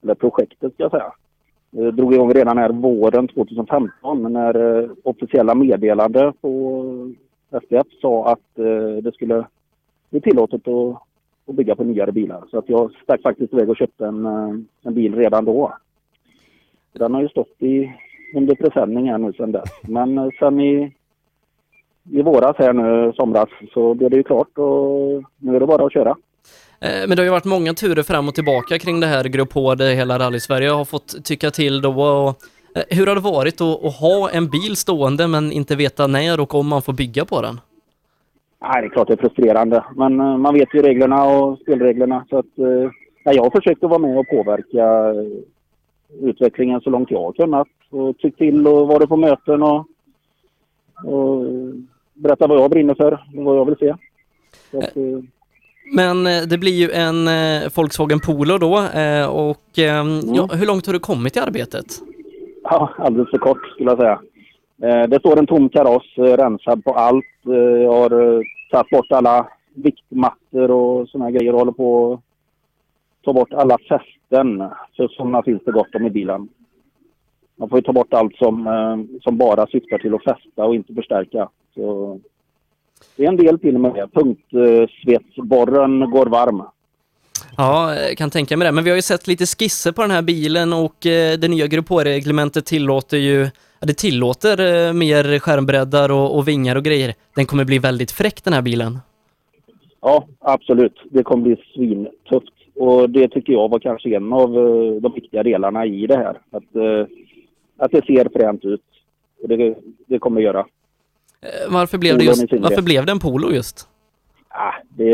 eller 0.04 0.16
projektet 0.16 0.74
ska 0.74 0.84
jag 0.84 0.92
säga, 0.92 1.12
Eh, 1.78 1.88
drog 1.88 2.14
igång 2.14 2.34
redan 2.34 2.58
här 2.58 2.70
våren 2.70 3.28
2015 3.28 4.34
när 4.34 4.82
eh, 4.84 4.90
officiella 5.04 5.56
meddelande 5.56 6.34
på 6.42 6.84
SPF 7.50 7.88
sa 8.02 8.32
att 8.32 8.60
eh, 8.60 9.04
det 9.04 9.14
skulle 9.14 9.46
bli 10.10 10.22
tillåtet 10.22 10.68
att, 10.68 10.98
att 11.48 11.56
bygga 11.56 11.76
på 11.76 11.84
nyare 11.84 12.12
bilar. 12.12 12.44
Så 12.52 12.58
att 12.58 12.70
jag 12.70 12.92
stack 13.04 13.22
faktiskt 13.22 13.54
iväg 13.54 13.70
och 13.70 13.78
köpte 13.78 14.06
en, 14.06 14.26
en 14.84 14.94
bil 14.94 15.16
redan 15.16 15.46
då. 15.46 15.74
Den 16.94 17.14
har 17.14 17.22
ju 17.22 17.30
stått 17.30 17.56
i 17.60 17.94
under 18.36 18.56
presenning 18.56 19.10
här 19.10 19.18
nu 19.18 19.34
sedan 19.34 19.52
dess. 19.52 19.70
Men 19.82 20.32
sen 20.40 20.60
i, 20.60 20.94
i 22.10 22.22
våras 22.22 22.56
här 22.58 22.74
nu, 22.74 23.14
somras, 23.14 23.50
så 23.74 23.94
blev 23.94 24.10
det 24.10 24.18
ju 24.18 24.24
klart 24.24 24.58
och 24.58 25.24
nu 25.38 25.56
är 25.56 25.60
det 25.60 25.68
bara 25.68 25.86
att 25.86 25.94
köra. 25.94 26.16
Eh, 26.84 27.08
Men 27.08 27.10
det 27.10 27.22
har 27.22 27.24
ju 27.24 27.32
varit 27.32 27.46
många 27.46 27.74
turer 27.74 28.04
fram 28.04 28.28
och 28.28 28.36
tillbaka 28.36 28.80
kring 28.80 29.00
det 29.00 29.08
här 29.08 29.24
Grupp 29.24 29.54
H, 29.54 29.76
där 29.76 29.96
hela 29.96 30.20
rally-Sverige 30.20 30.70
har 30.70 30.86
fått 30.86 31.26
tycka 31.26 31.52
till 31.52 31.82
då. 31.82 31.90
Och, 31.90 32.30
eh, 32.76 32.98
hur 32.98 33.08
har 33.08 33.16
det 33.16 33.22
varit 33.22 33.62
att, 33.62 33.96
ha 34.00 34.30
en 34.30 34.50
bil 34.50 34.76
stående 34.76 35.28
men 35.28 35.52
inte 35.52 35.76
veta 35.76 36.08
när 36.08 36.40
och 36.40 36.56
om 36.56 36.68
man 36.68 36.82
får 36.82 36.94
bygga 36.94 37.26
på 37.26 37.42
den? 37.42 37.60
Nej, 38.62 38.82
det 38.82 38.88
är 38.88 38.90
klart 38.90 39.08
det 39.08 39.14
är 39.14 39.18
frustrerande. 39.18 39.84
Men 39.96 40.20
eh, 40.20 40.38
man 40.38 40.54
vet 40.54 40.74
ju 40.74 40.82
reglerna 40.82 41.24
och 41.24 41.60
spelreglerna. 41.60 42.26
Så 42.30 42.38
att, 42.38 42.58
nej, 43.26 43.36
jag 43.36 43.44
har 43.44 43.52
försökt 43.52 43.84
att 43.84 43.90
vara 43.90 44.00
med 44.00 44.18
och 44.18 44.28
påverka 44.28 45.14
utvecklingen 46.22 46.82
så 46.82 46.90
långt 46.90 47.12
jag 47.12 47.22
har 47.22 47.32
kunnat. 47.32 47.68
Och 47.90 48.18
tyckt 48.18 48.38
till 48.38 48.68
och 48.68 48.88
varit 48.88 49.10
på 49.10 49.18
möten 49.18 49.64
och, 49.64 49.86
och 51.04 51.46
berätta 52.14 52.48
vad 52.48 52.62
jag 52.62 52.72
brinner 52.72 52.96
för 52.96 53.14
och 53.38 53.44
vad 53.44 53.58
jag 53.58 53.66
vill 53.66 53.76
se. 53.80 53.96
Så 54.72 54.78
att, 54.78 54.98
Men 55.86 56.28
eh, 56.28 56.42
det 56.42 56.58
blir 56.58 56.72
ju 56.72 56.92
en 56.92 57.28
eh, 57.28 57.72
Volkswagen 57.76 58.20
Polo 58.20 58.58
då 58.58 58.78
eh, 58.78 59.28
och 59.30 59.80
eh, 59.80 60.06
ja, 60.36 60.48
hur 60.54 60.66
långt 60.66 60.86
har 60.86 60.94
du 60.94 61.00
kommit 61.00 61.38
i 61.38 61.40
arbetet? 61.40 61.86
Ja, 62.64 62.90
alldeles 62.98 63.30
för 63.30 63.38
kort 63.38 63.68
skulle 63.68 63.92
jag 63.92 64.00
säga. 64.00 64.20
Det 65.08 65.20
står 65.20 65.40
en 65.40 65.48
tom 65.48 65.70
kaross, 65.70 66.14
rensad 66.16 66.84
på 66.84 66.94
allt. 66.94 67.26
Jag 67.84 67.94
har 67.94 68.44
tagit 68.72 68.90
bort 68.90 69.12
alla 69.12 69.48
viktmattor 69.74 70.72
och 70.72 71.10
såna 71.10 71.26
här 71.26 71.32
grejer 71.32 71.54
och 71.54 71.60
håller 71.60 71.72
på 71.72 72.14
att 72.14 72.20
ta 73.26 73.34
bort 73.34 73.54
alla 73.54 73.78
fästen. 73.90 74.64
Så 74.92 75.08
sådana 75.08 75.44
finns 75.44 75.62
det 75.66 75.72
gott 75.72 75.96
om 75.96 76.06
i 76.06 76.10
bilen. 76.10 76.50
Man 77.56 77.70
får 77.70 77.78
ju 77.78 77.82
ta 77.82 77.94
bort 77.94 78.14
allt 78.14 78.36
som, 78.36 78.68
som 79.24 79.38
bara 79.38 79.68
syftar 79.68 79.98
till 79.98 80.14
att 80.14 80.24
fästa 80.24 80.66
och 80.66 80.76
inte 80.76 80.94
förstärka. 80.94 81.50
Så 81.76 82.20
det 83.16 83.26
är 83.26 83.30
en 83.30 83.38
del 83.38 83.60
till 83.60 83.78
med 83.78 83.94
det. 83.94 84.08
Punktsvetsborren 84.08 86.12
går 86.12 86.26
varm. 86.26 86.64
Ja, 87.58 87.96
kan 88.18 88.30
tänka 88.30 88.58
mig 88.58 88.66
det. 88.66 88.72
Men 88.72 88.84
vi 88.84 88.90
har 88.90 88.96
ju 88.96 89.02
sett 89.02 89.28
lite 89.28 89.46
skisser 89.46 89.92
på 89.92 90.02
den 90.02 90.12
här 90.12 90.22
bilen 90.22 90.74
och 90.74 91.06
eh, 91.06 91.38
det 91.38 91.48
nya 91.48 91.68
Grupp 91.68 91.90
H-reglementet 91.90 92.66
tillåter 92.66 93.18
ju 93.18 93.42
ja, 93.80 93.88
det 93.88 93.98
tillåter 93.98 94.88
eh, 94.88 94.94
mer 94.94 95.40
skärmbreddar 95.40 96.12
och, 96.12 96.38
och 96.38 96.48
vingar 96.48 96.76
och 96.76 96.84
grejer. 96.84 97.14
Den 97.36 97.46
kommer 97.46 97.66
bli 97.66 97.80
väldigt 97.80 98.12
fräck 98.12 98.44
den 98.44 98.54
här 98.54 98.62
bilen. 98.62 99.00
Ja, 100.02 100.28
absolut. 100.40 100.96
Det 101.10 101.24
kommer 101.24 101.44
bli 101.44 101.56
svintufft. 101.76 102.54
Och 102.76 103.10
det 103.10 103.28
tycker 103.28 103.54
jag 103.54 103.70
var 103.70 103.80
kanske 103.80 104.16
en 104.16 104.34
av 104.34 104.58
eh, 104.58 105.02
de 105.02 105.14
viktiga 105.14 105.44
delarna 105.44 105.86
i 105.86 106.08
det 106.08 106.18
här. 106.18 106.38
Att, 106.52 107.08
att 107.78 107.92
det 107.92 108.06
ser 108.06 108.40
fränt 108.40 108.66
ut. 108.66 108.82
Och 109.42 109.50
det, 109.50 109.76
det 110.08 110.20
kommer 110.20 110.42
det 110.42 110.46
göra. 110.46 110.66
Eh, 111.44 111.74
Varför 111.74 111.98
blev, 111.98 112.18
det 112.18 112.26
Polon 112.26 112.36
i 112.38 112.42
just, 112.42 112.54
varför 112.64 112.82
blev 112.82 113.06
det 113.06 113.12
en 113.12 113.20
Polo 113.20 113.52
just? 113.52 113.88
Ah, 114.48 114.74
det, 114.90 115.12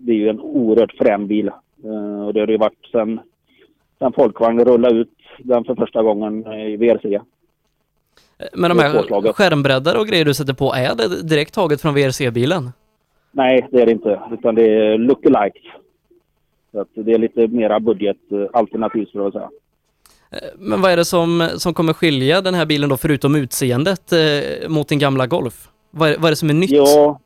det 0.00 0.12
är 0.12 0.16
ju 0.16 0.28
en 0.28 0.40
oerhört 0.40 0.92
frän 0.92 1.26
bil. 1.26 1.46
Eh, 1.84 2.26
och 2.26 2.34
det 2.34 2.40
har 2.40 2.46
det 2.46 2.52
ju 2.52 2.58
varit 2.58 2.88
sen, 2.92 3.20
sen 3.98 4.12
Folkvagn 4.12 4.64
rullade 4.64 4.96
ut 4.96 5.12
den 5.38 5.64
för 5.64 5.74
första 5.74 6.02
gången 6.02 6.46
i 6.46 6.76
VRC. 6.76 7.14
Eh, 7.14 7.20
Men 8.54 8.70
de 8.70 8.78
här 8.78 9.32
skärmbreddar 9.32 9.94
och 10.00 10.06
grejer 10.06 10.24
du 10.24 10.34
sätter 10.34 10.54
på, 10.54 10.72
är 10.72 10.94
det 10.94 11.22
direkt 11.22 11.54
taget 11.54 11.80
från 11.80 11.94
VRC-bilen? 11.94 12.70
Nej, 13.32 13.68
det 13.70 13.82
är 13.82 13.86
det 13.86 13.92
inte. 13.92 14.20
Utan 14.32 14.54
det 14.54 14.62
är 14.62 14.98
lookalikes. 14.98 15.62
Så 16.72 16.86
det 16.94 17.12
är 17.12 17.18
lite 17.18 17.48
mera 17.48 17.80
budgetalternativ 17.80 19.06
skulle 19.06 19.24
jag 19.24 19.32
säga. 19.32 19.50
Eh, 20.30 20.38
men 20.58 20.80
vad 20.82 20.90
är 20.90 20.96
det 20.96 21.04
som, 21.04 21.48
som 21.56 21.74
kommer 21.74 21.92
skilja 21.92 22.40
den 22.40 22.54
här 22.54 22.66
bilen 22.66 22.88
då, 22.88 22.96
förutom 22.96 23.36
utseendet, 23.36 24.12
eh, 24.12 24.68
mot 24.68 24.88
din 24.88 24.98
gamla 24.98 25.26
Golf? 25.26 25.68
Vad 25.90 26.08
är, 26.08 26.16
vad 26.16 26.24
är 26.24 26.30
det 26.30 26.36
som 26.36 26.50
är 26.50 26.54
nytt? 26.54 26.70
Ja, 26.70 27.20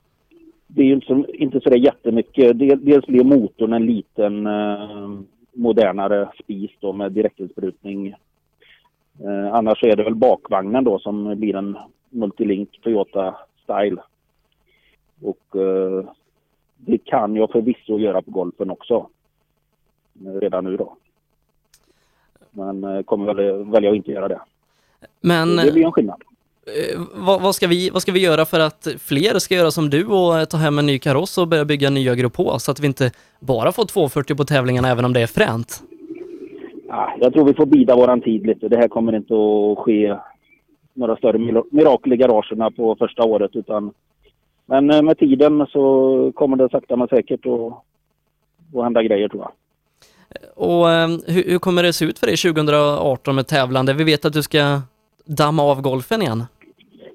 det 0.67 0.83
är 0.83 0.87
ju 0.87 0.95
inte 0.95 1.25
inte 1.35 1.61
så 1.61 1.71
där 1.71 1.77
jättemycket. 1.77 2.59
Dels 2.59 3.07
blir 3.07 3.25
motorn 3.25 3.73
en 3.73 3.87
liten 3.87 4.47
eh, 4.47 5.11
modernare 5.53 6.29
spis 6.43 6.71
då 6.81 6.93
med 6.93 7.13
direktinsprutning. 7.13 8.15
Eh, 9.25 9.55
annars 9.55 9.85
är 9.85 9.97
det 9.97 10.05
väl 10.05 10.15
bakvagnen 10.15 10.85
då 10.85 10.99
som 10.99 11.41
blir 11.41 11.57
en 11.57 11.77
Multilink 12.11 12.81
Toyota 12.83 13.37
Style. 13.63 14.03
Och 15.23 15.61
eh, 15.61 16.05
det 16.77 16.99
kan 16.99 17.37
jag 17.37 17.51
förvisso 17.51 17.99
göra 17.99 18.23
på 18.23 18.31
Golfen 18.31 18.71
också. 18.71 19.09
Redan 20.41 20.65
nu 20.65 20.77
då. 20.77 20.97
Men 22.51 22.85
eh, 22.85 23.03
kommer 23.03 23.35
väl 23.35 23.65
välja 23.65 23.91
att 23.91 23.97
inte 23.97 24.11
göra 24.11 24.29
det. 24.29 24.41
Men 25.21 25.57
Det 25.57 25.73
blir 25.73 25.85
en 25.85 25.93
skillnad. 25.93 26.23
eh, 26.67 27.01
vad, 27.15 27.43
vad, 27.43 27.55
ska 27.55 27.67
vi, 27.67 27.91
vad 27.91 28.03
ska 28.03 28.13
vi 28.13 28.21
göra 28.21 28.45
för 28.45 28.61
att 28.61 28.89
fler 28.99 29.39
ska 29.39 29.55
göra 29.55 29.71
som 29.71 29.91
du 29.91 30.07
och 30.07 30.39
eh, 30.39 30.45
ta 30.45 30.57
hem 30.57 30.79
en 30.79 30.87
ny 30.87 30.99
kaross 30.99 31.39
och 31.39 31.49
börja 31.49 31.65
bygga 31.65 31.91
nya 31.91 32.15
Grupp 32.15 32.37
så 32.37 32.71
att 32.71 32.81
vi 32.81 32.87
inte 32.87 33.11
bara 33.41 33.73
får 33.73 33.85
240 33.85 34.37
på 34.37 34.45
tävlingarna 34.45 34.89
även 34.89 35.05
om 35.05 35.13
det 35.13 35.21
är 35.21 35.27
fränt? 35.27 35.83
Ja, 36.89 37.15
jag 37.21 37.33
tror 37.33 37.45
vi 37.45 37.55
får 37.55 37.67
bida 37.67 37.97
våran 37.97 38.21
tid 38.21 38.47
lite. 38.47 38.69
Det 38.69 38.77
här 38.77 38.89
kommer 38.89 39.17
inte 39.17 39.35
att 39.35 39.85
ske 39.85 40.17
några 40.95 41.17
större 41.17 41.39
mirakel 41.71 42.13
i 42.13 42.17
garagerna 42.17 42.71
på 42.71 42.97
första 42.97 43.23
året 43.25 43.57
utan 43.57 43.93
men 44.71 44.91
eh, 44.91 45.03
med 45.03 45.19
tiden 45.19 45.67
så 45.67 46.33
kommer 46.35 46.57
det 46.57 46.69
sakta 46.69 46.97
men 46.97 47.09
säkert 47.09 47.47
att, 47.47 47.73
att 48.79 48.85
hända 48.85 49.03
grejer 49.03 49.29
tror 49.29 49.43
jag. 49.43 49.53
Och 50.57 50.91
eh, 50.91 51.09
hur, 51.27 51.51
hur 51.51 51.59
kommer 51.59 51.83
det 51.83 51.93
se 51.93 52.05
ut 52.05 52.19
för 52.19 52.27
dig 52.27 52.37
2018 52.37 53.35
med 53.35 53.47
tävlande? 53.47 53.95
Vi 53.95 54.05
vet 54.05 54.25
att 54.25 54.33
du 54.33 54.43
ska 54.43 54.81
damma 55.25 55.63
av 55.63 55.81
golfen 55.83 56.23
igen. 56.23 56.45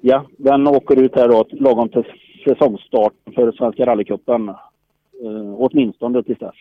Ja, 0.01 0.25
den 0.37 0.67
åker 0.67 1.01
ut 1.01 1.15
här 1.15 1.27
då 1.27 1.45
lagom 1.51 1.89
till 1.89 2.03
säsongstart 2.47 3.13
för 3.35 3.51
Svenska 3.51 3.85
rallycupen. 3.85 4.49
Eh, 4.49 5.53
åtminstone 5.57 6.23
tills 6.23 6.39
dess. 6.39 6.55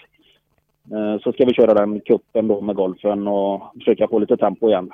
Eh, 0.93 1.22
så 1.22 1.32
ska 1.32 1.44
vi 1.44 1.55
köra 1.55 1.74
den 1.74 2.01
cupen 2.01 2.48
då 2.48 2.60
med 2.60 2.76
golfen 2.76 3.28
och 3.28 3.62
försöka 3.74 4.09
få 4.09 4.18
lite 4.18 4.36
tempo 4.36 4.68
igen. 4.68 4.90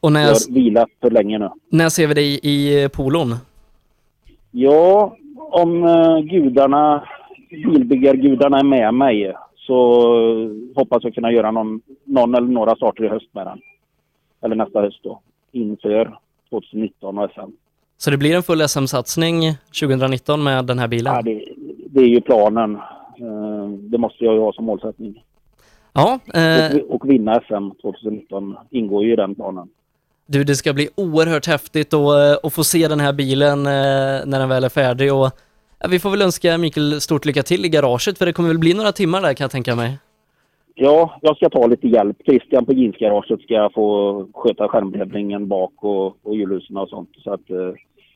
Och 0.00 0.08
Jag 0.08 0.12
när, 0.12 0.24
har 0.24 0.54
vilat 0.54 0.88
för 1.00 1.10
länge 1.10 1.38
nu. 1.38 1.48
när 1.68 1.88
ser 1.88 2.06
vi 2.06 2.14
dig 2.14 2.40
i 2.42 2.82
eh, 2.82 2.88
polon? 2.88 3.34
Ja, 4.50 5.16
om 5.36 5.84
uh, 5.84 6.18
gudarna, 6.20 7.04
bilbyggargudarna 7.50 8.58
är 8.58 8.64
med 8.64 8.94
mig 8.94 9.34
så 9.66 9.74
hoppas 10.74 11.04
jag 11.04 11.14
kunna 11.14 11.32
göra 11.32 11.50
någon, 11.50 11.80
någon 12.04 12.34
eller 12.34 12.48
några 12.48 12.76
starter 12.76 13.04
i 13.04 13.08
höst 13.08 13.28
med 13.32 13.46
den. 13.46 13.60
Eller 14.42 14.56
nästa 14.56 14.80
höst 14.80 15.00
då. 15.02 15.20
Inför 15.52 16.18
2019 16.50 17.18
och 17.18 17.30
SM. 17.30 17.50
Så 17.96 18.10
det 18.10 18.16
blir 18.18 18.36
en 18.36 18.42
full 18.42 18.68
SM-satsning 18.68 19.42
2019 19.80 20.42
med 20.42 20.64
den 20.64 20.78
här 20.78 20.88
bilen? 20.88 21.14
Ja, 21.14 21.22
det, 21.22 21.44
det 21.90 22.00
är 22.00 22.06
ju 22.06 22.20
planen. 22.20 22.74
Eh, 23.18 23.68
det 23.68 23.98
måste 23.98 24.24
jag 24.24 24.34
ju 24.34 24.40
ha 24.40 24.52
som 24.52 24.64
målsättning. 24.64 25.22
Ja, 25.92 26.18
eh, 26.34 26.76
Och, 26.76 26.94
och 26.94 27.10
vinna 27.10 27.40
SM 27.40 27.70
2019 27.82 28.56
ingår 28.70 29.04
ju 29.04 29.12
i 29.12 29.16
den 29.16 29.34
planen. 29.34 29.68
du 30.26 30.44
det 30.44 30.54
ska 30.54 30.72
bli 30.72 30.88
oerhört 30.94 31.46
häftigt 31.46 31.94
att, 31.94 32.00
eh, 32.00 32.46
att 32.46 32.52
få 32.54 32.64
se 32.64 32.88
den 32.88 33.00
här 33.00 33.12
bilen 33.12 33.58
eh, 33.58 34.26
när 34.26 34.38
den 34.38 34.48
väl 34.48 34.64
är 34.64 34.68
färdig 34.68 35.14
och 35.14 35.30
vi 35.88 35.98
får 35.98 36.10
väl 36.10 36.22
önska 36.22 36.58
Mikael 36.58 37.00
stort 37.00 37.24
lycka 37.24 37.42
till 37.42 37.64
i 37.64 37.68
garaget 37.68 38.18
för 38.18 38.26
det 38.26 38.32
kommer 38.32 38.48
väl 38.48 38.58
bli 38.58 38.74
några 38.74 38.92
timmar 38.92 39.22
där 39.22 39.34
kan 39.34 39.44
jag 39.44 39.50
tänka 39.50 39.76
mig. 39.76 39.98
Ja, 40.74 41.18
jag 41.22 41.36
ska 41.36 41.50
ta 41.50 41.66
lite 41.66 41.88
hjälp. 41.88 42.16
Christian 42.24 42.66
på 42.66 42.72
jeansgaraget 42.72 43.40
ska 43.42 43.70
få 43.74 44.28
sköta 44.34 44.68
skärmbreddningen 44.68 45.48
bak 45.48 45.72
och, 45.76 46.06
och 46.26 46.36
hjulhusen 46.36 46.76
och 46.76 46.88
sånt. 46.88 47.10
Så 47.24 47.32
att, 47.32 47.50
eh, 47.50 47.56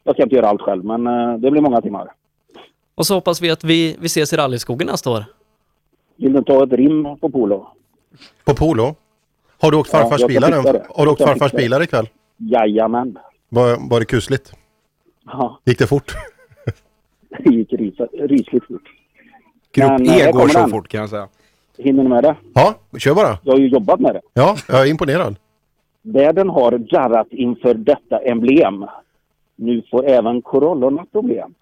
jag 0.05 0.15
ska 0.15 0.23
inte 0.23 0.37
göra 0.37 0.49
allt 0.49 0.61
själv, 0.63 0.85
men 0.85 1.07
eh, 1.07 1.39
det 1.39 1.51
blir 1.51 1.61
många 1.63 1.81
timmar. 1.81 2.13
Och 2.95 3.07
så 3.07 3.15
hoppas 3.15 3.43
vi 3.43 3.51
att 3.51 3.65
vi, 3.65 3.97
vi 4.01 4.07
ses 4.07 4.33
i 4.33 4.37
rallyskogen 4.37 4.87
nästa 4.87 5.11
år. 5.11 5.25
Vill 6.17 6.33
du 6.33 6.43
ta 6.43 6.65
ett 6.65 6.73
rim 6.73 7.05
på 7.21 7.31
polo? 7.31 7.67
På 8.45 8.55
Polo? 8.55 8.95
Har 9.61 9.71
du 9.71 9.77
åkt 9.77 9.91
Ja, 9.93 9.99
farfars 9.99 10.21
ska 10.21 10.29
bilar. 10.29 10.53
Har 10.97 11.05
du 11.05 11.11
åkt 11.11 11.23
farfars 11.23 11.53
bilar 11.53 11.83
ikväll? 11.83 12.09
Jajamän. 12.37 13.19
Var, 13.49 13.91
var 13.91 14.01
det 14.01 14.07
kusligt? 14.07 14.53
Ja, 15.27 15.61
Gick 15.65 15.79
det 15.79 15.87
fort? 15.87 16.13
Det 17.29 17.51
gick 17.55 17.73
ris- 17.73 18.09
rysligt 18.13 18.65
fort. 18.67 18.83
Grupp 19.73 19.91
Men, 19.91 20.07
eh, 20.07 20.17
E 20.17 20.21
här 20.23 20.33
går 20.33 20.49
så 20.49 20.59
den. 20.59 20.71
fort 20.71 20.89
kan 20.89 21.01
jag 21.01 21.11
säga. 21.11 21.29
Hinner 21.79 22.03
ni 22.03 22.09
med 22.09 22.23
det? 22.25 22.37
Ja, 22.55 22.75
kör 22.99 23.15
bara. 23.15 23.39
Jag 23.45 23.53
har 23.53 23.59
ju 23.59 23.69
jobbat 23.69 24.01
med 24.01 24.15
det. 24.15 24.21
Ja, 24.35 24.57
jag 24.69 24.87
är 24.87 24.91
imponerad. 24.91 25.37
Världen 26.03 26.49
har 26.49 26.79
jarrat 26.91 27.27
inför 27.31 27.75
detta 27.75 28.19
emblem. 28.19 28.87
Nu 29.57 29.83
får 29.91 30.07
även 30.07 30.43
Corollorna 30.43 31.07
problem. 31.13 31.55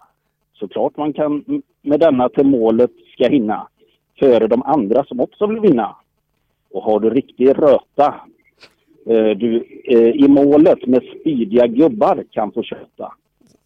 Såklart 0.53 0.97
man 0.97 1.13
kan 1.13 1.43
med 1.81 1.99
denna 1.99 2.29
till 2.29 2.45
målet 2.45 2.91
ska 3.13 3.27
hinna. 3.27 3.67
Före 4.19 4.47
de 4.47 4.63
andra 4.63 5.03
som 5.03 5.19
också 5.19 5.47
vill 5.47 5.59
vinna. 5.59 5.95
Och 6.71 6.83
har 6.83 6.99
du 6.99 7.09
riktig 7.09 7.49
röta. 7.49 8.15
eh, 9.09 9.29
Du 9.37 9.63
eh, 9.85 10.09
i 10.09 10.27
målet 10.27 10.85
med 10.87 11.01
spydiga 11.21 11.67
gubbar 11.67 12.23
kan 12.31 12.51
få 12.51 12.63
köta. 12.63 13.13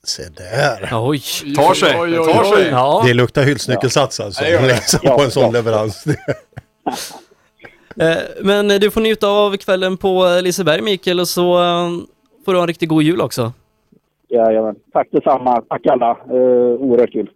Se 0.04 0.24
där. 0.24 0.90
Oj. 0.92 1.22
Tar 1.56 1.74
sig, 1.74 2.00
Oj, 2.00 2.12
det 2.12 2.20
oj, 2.20 2.34
tar 2.34 2.44
sig. 2.44 2.68
Ja. 2.68 3.04
Det 3.06 3.14
luktar 3.14 3.44
hylsnyckelsats 3.44 4.20
alltså. 4.20 4.44
Ja, 4.46 4.62
det. 4.62 4.68
Liksom 4.68 5.00
Ja, 5.04 5.18
på 5.18 5.24
en 5.24 5.32
sån 5.32 5.44
ja. 5.44 5.52
leverans. 5.52 6.06
Eh, 8.00 8.18
Men 8.42 8.68
du 8.68 8.92
får 8.92 9.02
njuta 9.02 9.28
av 9.28 9.58
kvällen 9.58 9.98
på 9.98 10.40
Liseberg 10.44 10.82
Mikael 10.82 11.20
och 11.20 11.28
så 11.28 11.62
eh, 11.62 11.90
får 12.46 12.52
du 12.52 12.58
ha 12.58 12.64
en 12.64 12.68
riktigt 12.68 12.90
god 12.90 13.04
jul 13.04 13.22
också. 13.22 13.54
Jajamän. 14.30 14.76
Tack 14.94 15.08
detsamma. 15.12 15.62
Tack 15.62 15.86
alla. 15.86 16.12
Uh, 16.12 16.38
oerhört 16.82 17.12
kul. 17.12 17.30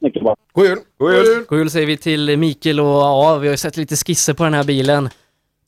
Mycket 0.00 0.22
bra. 0.22 0.36
God 0.52 0.66
jul! 0.66 0.78
God 0.98 1.12
jul! 1.14 1.44
God 1.48 1.58
jul 1.58 1.70
säger 1.70 1.86
vi 1.86 1.96
till 1.96 2.36
Mikael 2.36 2.80
och 2.80 2.86
ja, 2.86 3.38
vi 3.40 3.46
har 3.48 3.52
ju 3.52 3.56
sett 3.56 3.76
lite 3.76 3.96
skisser 3.96 4.34
på 4.34 4.44
den 4.44 4.54
här 4.54 4.64
bilen. 4.64 5.08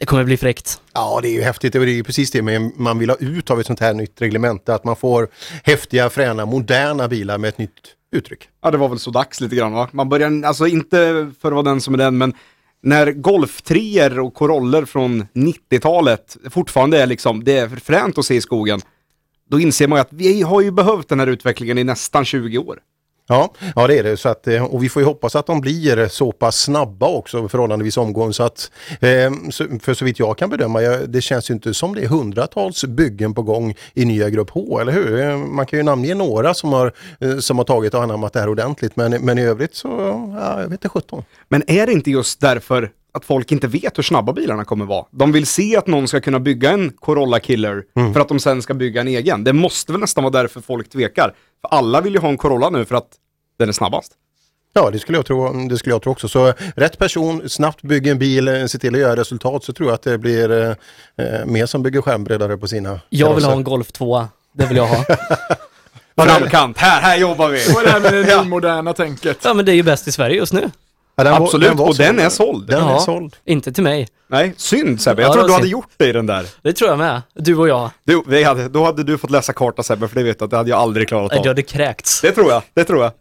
Det 0.00 0.06
kommer 0.06 0.24
bli 0.24 0.36
fräckt. 0.36 0.80
Ja, 0.94 1.18
det 1.22 1.28
är 1.28 1.32
ju 1.32 1.42
häftigt. 1.42 1.72
Det 1.72 1.78
är 1.78 1.86
ju 1.86 2.04
precis 2.04 2.30
det 2.30 2.42
med 2.42 2.72
man 2.76 2.98
vill 2.98 3.10
ha 3.10 3.16
ut 3.16 3.50
av 3.50 3.60
ett 3.60 3.66
sånt 3.66 3.80
här 3.80 3.94
nytt 3.94 4.20
reglemente. 4.20 4.74
Att 4.74 4.84
man 4.84 4.96
får 4.96 5.28
häftiga, 5.64 6.10
fräna, 6.10 6.46
moderna 6.46 7.08
bilar 7.08 7.38
med 7.38 7.48
ett 7.48 7.58
nytt 7.58 7.70
uttryck. 8.12 8.48
Ja, 8.62 8.70
det 8.70 8.78
var 8.78 8.88
väl 8.88 8.98
så 8.98 9.10
dags 9.10 9.40
lite 9.40 9.56
grann 9.56 9.72
va? 9.72 9.88
Man 9.92 10.08
börjar, 10.08 10.42
alltså 10.44 10.66
inte 10.66 11.30
för 11.40 11.48
att 11.48 11.54
vara 11.54 11.62
den 11.62 11.80
som 11.80 11.94
är 11.94 11.98
den, 11.98 12.18
men 12.18 12.34
när 12.82 13.12
golftrier 13.12 14.18
och 14.18 14.34
koroller 14.34 14.84
från 14.84 15.26
90-talet 15.34 16.36
fortfarande 16.50 17.02
är 17.02 17.06
liksom, 17.06 17.44
det 17.44 17.58
är 17.58 17.68
för 17.68 17.76
fränt 17.76 18.18
att 18.18 18.24
se 18.24 18.34
i 18.34 18.40
skogen, 18.40 18.80
då 19.50 19.60
inser 19.60 19.88
man 19.88 19.96
ju 19.96 20.00
att 20.00 20.12
vi 20.12 20.42
har 20.42 20.60
ju 20.60 20.70
behövt 20.70 21.08
den 21.08 21.20
här 21.20 21.26
utvecklingen 21.26 21.78
i 21.78 21.84
nästan 21.84 22.24
20 22.24 22.58
år. 22.58 22.78
Ja, 23.30 23.52
ja 23.76 23.86
det 23.86 23.98
är 23.98 24.02
det. 24.02 24.16
Så 24.16 24.28
att, 24.28 24.46
eh, 24.46 24.64
och 24.64 24.84
vi 24.84 24.88
får 24.88 25.02
ju 25.02 25.06
hoppas 25.06 25.36
att 25.36 25.46
de 25.46 25.60
blir 25.60 26.08
så 26.08 26.32
pass 26.32 26.56
snabba 26.56 27.08
också 27.08 27.48
förhållandevis 27.48 27.96
omgående. 27.96 28.34
Så 28.34 28.42
att, 28.42 28.70
eh, 29.00 29.30
för 29.82 29.94
så 29.94 30.04
vitt 30.04 30.18
jag 30.18 30.38
kan 30.38 30.50
bedöma, 30.50 30.80
det 30.80 31.20
känns 31.20 31.50
ju 31.50 31.54
inte 31.54 31.74
som 31.74 31.94
det 31.94 32.04
är 32.04 32.08
hundratals 32.08 32.84
byggen 32.84 33.34
på 33.34 33.42
gång 33.42 33.74
i 33.94 34.04
nya 34.04 34.30
Grupp 34.30 34.50
H, 34.50 34.80
eller 34.80 34.92
hur? 34.92 35.20
Eh, 35.20 35.36
man 35.36 35.66
kan 35.66 35.78
ju 35.78 35.82
namnge 35.82 36.14
några 36.14 36.54
som 36.54 36.72
har, 36.72 36.92
som 37.40 37.58
har 37.58 37.64
tagit 37.64 37.94
och 37.94 38.02
anammat 38.02 38.32
det 38.32 38.40
här 38.40 38.48
ordentligt, 38.48 38.96
men, 38.96 39.10
men 39.10 39.38
i 39.38 39.42
övrigt 39.42 39.74
så, 39.74 39.88
ja, 40.40 40.60
jag 40.60 40.68
vet 40.68 40.72
inte 40.72 40.88
17. 40.88 41.22
Men 41.48 41.70
är 41.70 41.86
det 41.86 41.92
inte 41.92 42.10
just 42.10 42.40
därför 42.40 42.90
att 43.12 43.24
folk 43.24 43.52
inte 43.52 43.66
vet 43.66 43.98
hur 43.98 44.02
snabba 44.02 44.32
bilarna 44.32 44.64
kommer 44.64 44.84
vara? 44.84 45.04
De 45.10 45.32
vill 45.32 45.46
se 45.46 45.76
att 45.76 45.86
någon 45.86 46.08
ska 46.08 46.20
kunna 46.20 46.40
bygga 46.40 46.70
en 46.70 46.90
Corolla 46.90 47.40
Killer 47.40 47.84
för 48.12 48.20
att 48.20 48.28
de 48.28 48.40
sen 48.40 48.62
ska 48.62 48.74
bygga 48.74 49.00
en 49.00 49.08
egen. 49.08 49.44
Det 49.44 49.52
måste 49.52 49.92
väl 49.92 50.00
nästan 50.00 50.24
vara 50.24 50.42
därför 50.42 50.60
folk 50.60 50.88
tvekar. 50.90 51.34
För 51.60 51.68
alla 51.68 52.00
vill 52.00 52.14
ju 52.14 52.20
ha 52.20 52.28
en 52.28 52.36
Corolla 52.36 52.70
nu 52.70 52.84
för 52.84 52.94
att 52.94 53.08
den 53.58 53.68
är 53.68 53.72
snabbast. 53.72 54.12
Ja, 54.72 54.90
det 54.90 54.98
skulle 54.98 55.18
jag 55.18 55.26
tro, 55.26 55.68
det 55.68 55.78
skulle 55.78 55.94
jag 55.94 56.02
tro 56.02 56.12
också. 56.12 56.28
Så 56.28 56.52
rätt 56.76 56.98
person, 56.98 57.48
snabbt 57.48 57.82
bygger 57.82 58.10
en 58.10 58.18
bil, 58.18 58.48
eh, 58.48 58.66
se 58.66 58.78
till 58.78 58.94
att 58.94 59.00
göra 59.00 59.16
resultat 59.16 59.64
så 59.64 59.72
tror 59.72 59.88
jag 59.88 59.94
att 59.94 60.02
det 60.02 60.18
blir 60.18 60.50
eh, 60.50 60.68
eh, 61.26 61.46
mer 61.46 61.66
som 61.66 61.82
bygger 61.82 62.02
skärmbreddare 62.02 62.56
på 62.56 62.68
sina 62.68 63.00
Jag 63.08 63.34
vill 63.34 63.44
ha 63.44 63.52
en 63.52 63.64
Golf 63.64 63.92
2. 63.92 64.26
Det 64.52 64.66
vill 64.66 64.76
jag 64.76 64.86
ha. 64.86 65.04
Framkant, 66.24 66.78
här, 66.78 67.00
här 67.00 67.16
jobbar 67.16 67.48
vi! 67.48 67.72
Vad 67.74 67.82
är 67.82 67.86
det 67.86 67.90
här 67.92 68.00
med 68.00 68.26
det 68.26 68.44
moderna 68.44 68.92
tänket? 68.92 69.38
Ja 69.42 69.54
men 69.54 69.64
det 69.64 69.72
är 69.72 69.76
ju 69.76 69.82
bäst 69.82 70.08
i 70.08 70.12
Sverige 70.12 70.36
just 70.36 70.52
nu. 70.52 70.70
Ja, 71.16 71.24
den 71.24 71.32
var- 71.32 71.40
Absolut, 71.46 71.68
den 71.68 71.76
var 71.76 71.88
och 71.88 71.96
den 71.96 72.18
är 72.18 72.28
såld. 72.28 72.66
Den 72.66 72.82
är 72.84 72.90
Ja. 72.92 72.98
såld. 73.00 73.36
Inte 73.44 73.72
till 73.72 73.82
mig. 73.84 74.08
Nej, 74.30 74.54
synd 74.56 75.00
Sebbe. 75.00 75.22
Jag 75.22 75.28
Ja, 75.28 75.32
trodde 75.32 75.44
det 75.44 75.48
du 75.48 75.50
var 75.52 75.58
hade 75.58 75.64
synd. 75.64 75.72
gjort 75.72 75.90
det 75.96 76.06
i 76.06 76.12
den 76.12 76.26
där. 76.26 76.46
Det 76.62 76.72
tror 76.72 76.90
jag 76.90 76.98
med. 76.98 77.22
Du 77.34 77.56
och 77.56 77.68
jag. 77.68 77.90
Du, 78.04 78.22
vi 78.26 78.42
hade, 78.44 78.68
då 78.68 78.84
hade 78.84 79.02
du 79.04 79.18
fått 79.18 79.30
läsa 79.30 79.52
karta 79.52 79.82
Sebbe, 79.82 80.08
för 80.08 80.16
det 80.16 80.22
vet 80.22 80.38
du 80.38 80.44
att 80.44 80.50
det 80.50 80.56
hade 80.56 80.70
jag 80.70 80.78
aldrig 80.78 81.08
klarat 81.08 81.32
av. 81.32 81.42
Du 81.42 81.48
hade 81.48 81.62
kräkts. 81.62 82.20
Det 82.20 82.32
tror 82.32 82.50
jag, 82.52 82.62
det 82.74 82.84
tror 82.84 83.02
jag. 83.02 83.12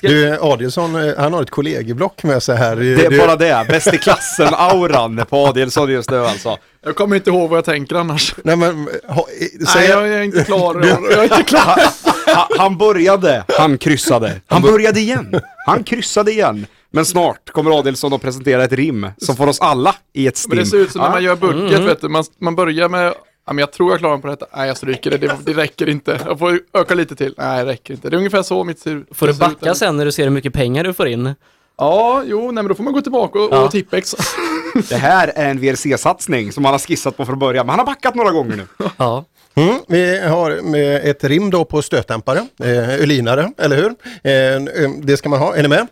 Du, 0.00 0.38
Adielsson, 0.40 1.08
eh, 1.08 1.14
han 1.18 1.32
har 1.32 1.42
ett 1.42 1.50
kollegieblock 1.50 2.22
med 2.22 2.42
sig 2.42 2.56
här. 2.56 2.76
Det 2.76 3.04
är 3.06 3.10
du, 3.10 3.18
bara 3.18 3.36
det, 3.36 3.64
bäst 3.68 3.94
i 3.94 3.98
klassen-auran 3.98 5.24
på 5.26 5.46
Adielsson 5.46 5.90
just 5.90 6.10
nu 6.10 6.26
alltså. 6.26 6.56
Jag 6.84 6.96
kommer 6.96 7.16
inte 7.16 7.30
ihåg 7.30 7.50
vad 7.50 7.56
jag 7.56 7.64
tänker 7.64 7.96
annars. 7.96 8.34
Nej, 8.44 8.56
men, 8.56 8.88
ha, 9.08 9.20
eh, 9.20 9.46
Nej, 9.58 9.66
säg, 9.66 9.88
jag 9.88 10.08
är 10.08 10.22
inte 10.22 10.44
klar. 10.44 10.84
Jag 11.10 11.18
är 11.18 11.22
inte 11.22 11.42
klar. 11.42 11.80
Han, 12.26 12.46
han 12.58 12.78
började, 12.78 13.44
han 13.58 13.78
kryssade. 13.78 14.40
Han 14.46 14.62
började 14.62 15.00
igen. 15.00 15.40
Han 15.66 15.84
kryssade 15.84 16.32
igen. 16.32 16.66
Men 16.94 17.04
snart 17.04 17.50
kommer 17.50 17.78
Adielsson 17.78 18.12
att 18.12 18.22
presentera 18.22 18.64
ett 18.64 18.72
rim 18.72 19.06
som 19.18 19.36
får 19.36 19.46
oss 19.46 19.60
alla 19.60 19.94
i 20.12 20.26
ett 20.26 20.36
stim. 20.36 20.48
Men 20.56 20.58
det 20.58 20.70
ser 20.70 20.76
ut 20.78 20.92
som 20.92 21.00
när 21.00 21.10
man 21.10 21.22
gör 21.24 21.36
bucket, 21.36 21.72
Mm. 21.78 21.84
vet 21.86 22.00
du. 22.00 22.08
Man, 22.08 22.24
man 22.38 22.54
börjar 22.56 22.88
med, 22.88 23.14
ja 23.46 23.52
men 23.52 23.58
jag 23.58 23.72
tror 23.72 23.90
jag 23.90 23.98
klarar 23.98 24.14
mig 24.16 24.22
på 24.22 24.28
detta. 24.28 24.46
Nej, 24.56 24.66
jag 24.68 24.76
stryker 24.76 25.10
det. 25.10 25.16
det. 25.16 25.36
Det 25.44 25.52
räcker 25.52 25.88
inte. 25.88 26.20
Jag 26.26 26.38
får 26.38 26.60
öka 26.72 26.94
lite 26.94 27.16
till. 27.16 27.34
Nej, 27.38 27.64
det 27.64 27.70
räcker 27.72 27.94
inte. 27.94 28.10
Det 28.10 28.16
är 28.16 28.18
ungefär 28.18 28.42
så 28.42 28.64
mitt 28.64 28.78
ser 28.78 29.04
Får 29.14 29.26
du 29.26 29.34
ser 29.34 29.46
ut. 29.50 29.60
backa 29.60 29.74
sen 29.74 29.96
när 29.96 30.04
du 30.04 30.12
ser 30.12 30.24
hur 30.24 30.30
mycket 30.30 30.52
pengar 30.52 30.84
du 30.84 30.92
får 30.94 31.08
in? 31.08 31.34
Ja, 31.78 32.22
jo, 32.26 32.40
nej 32.44 32.54
men 32.54 32.68
då 32.68 32.74
får 32.74 32.84
man 32.84 32.92
gå 32.92 33.00
tillbaka 33.00 33.38
och, 33.38 33.48
Ja. 33.54 33.64
och 33.64 33.70
tippex. 33.70 34.14
Det 34.88 34.96
här 34.96 35.32
är 35.34 35.50
en 35.50 35.58
VRC-satsning 35.60 36.52
som 36.52 36.64
han 36.64 36.74
har 36.74 36.78
skissat 36.78 37.16
på 37.16 37.26
från 37.26 37.38
början, 37.38 37.66
men 37.66 37.70
han 37.70 37.78
har 37.78 37.86
backat 37.86 38.14
några 38.14 38.30
gånger 38.30 38.56
nu. 38.56 38.66
Ja. 38.96 39.24
Mm, 39.56 39.74
vi 39.88 40.18
har 40.20 40.62
med 40.62 41.04
ett 41.10 41.24
rim 41.24 41.50
då 41.50 41.64
på 41.64 41.82
stötdämpare, 41.82 42.38
eh, 42.62 42.94
ölinare, 43.02 43.52
eller 43.58 43.76
hur? 43.76 43.94
Eh, 44.22 44.84
eh, 44.84 44.90
det 45.02 45.16
ska 45.16 45.28
man 45.28 45.38
ha, 45.38 45.56
är 45.56 45.62
ni 45.62 45.68
med? 45.68 45.86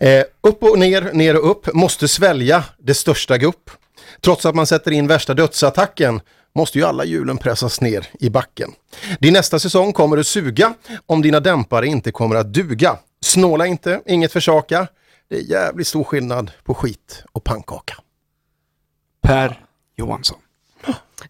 Eh, 0.00 0.24
upp 0.40 0.62
och 0.62 0.78
ner, 0.78 1.12
ner 1.12 1.36
och 1.36 1.50
upp, 1.50 1.74
måste 1.74 2.08
svälja 2.08 2.64
det 2.78 2.94
största 2.94 3.38
gupp. 3.38 3.70
Trots 4.20 4.46
att 4.46 4.54
man 4.54 4.66
sätter 4.66 4.90
in 4.90 5.06
värsta 5.06 5.34
dödsattacken 5.34 6.20
måste 6.54 6.78
ju 6.78 6.84
alla 6.84 7.04
hjulen 7.04 7.38
pressas 7.38 7.80
ner 7.80 8.06
i 8.20 8.30
backen. 8.30 8.72
Din 9.20 9.32
nästa 9.32 9.58
säsong 9.58 9.92
kommer 9.92 10.18
att 10.18 10.26
suga 10.26 10.74
om 11.06 11.22
dina 11.22 11.40
dämpare 11.40 11.86
inte 11.86 12.12
kommer 12.12 12.36
att 12.36 12.52
duga. 12.52 12.98
Snåla 13.24 13.66
inte, 13.66 14.00
inget 14.06 14.32
försaka. 14.32 14.86
Det 15.28 15.36
är 15.36 15.42
jävligt 15.42 15.86
stor 15.86 16.04
skillnad 16.04 16.50
på 16.64 16.74
skit 16.74 17.24
och 17.32 17.44
pannkaka. 17.44 17.96
Per 19.22 19.64
Johansson. 19.96 20.38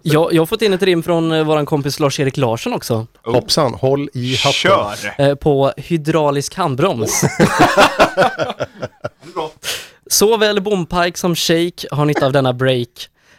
Jag, 0.03 0.33
jag 0.33 0.41
har 0.41 0.47
fått 0.47 0.63
in 0.63 0.73
ett 0.73 0.83
rim 0.83 1.03
från 1.03 1.33
eh, 1.33 1.45
våran 1.45 1.67
kompis 1.67 2.01
Lars-Erik 2.01 2.37
Larsson 2.37 2.73
också. 2.73 3.07
Hoppsan, 3.25 3.75
håll 3.75 4.09
i 4.15 4.37
hatten. 4.37 4.53
Kör! 4.53 4.95
Eh, 5.19 5.35
på 5.35 5.73
hydraulisk 5.77 6.55
handbroms. 6.55 7.23
Såväl 10.11 10.61
bompike 10.61 11.19
som 11.19 11.35
shake 11.37 11.87
har 11.91 12.05
nytta 12.05 12.27
av 12.27 12.33
denna 12.33 12.53
break. 12.53 12.89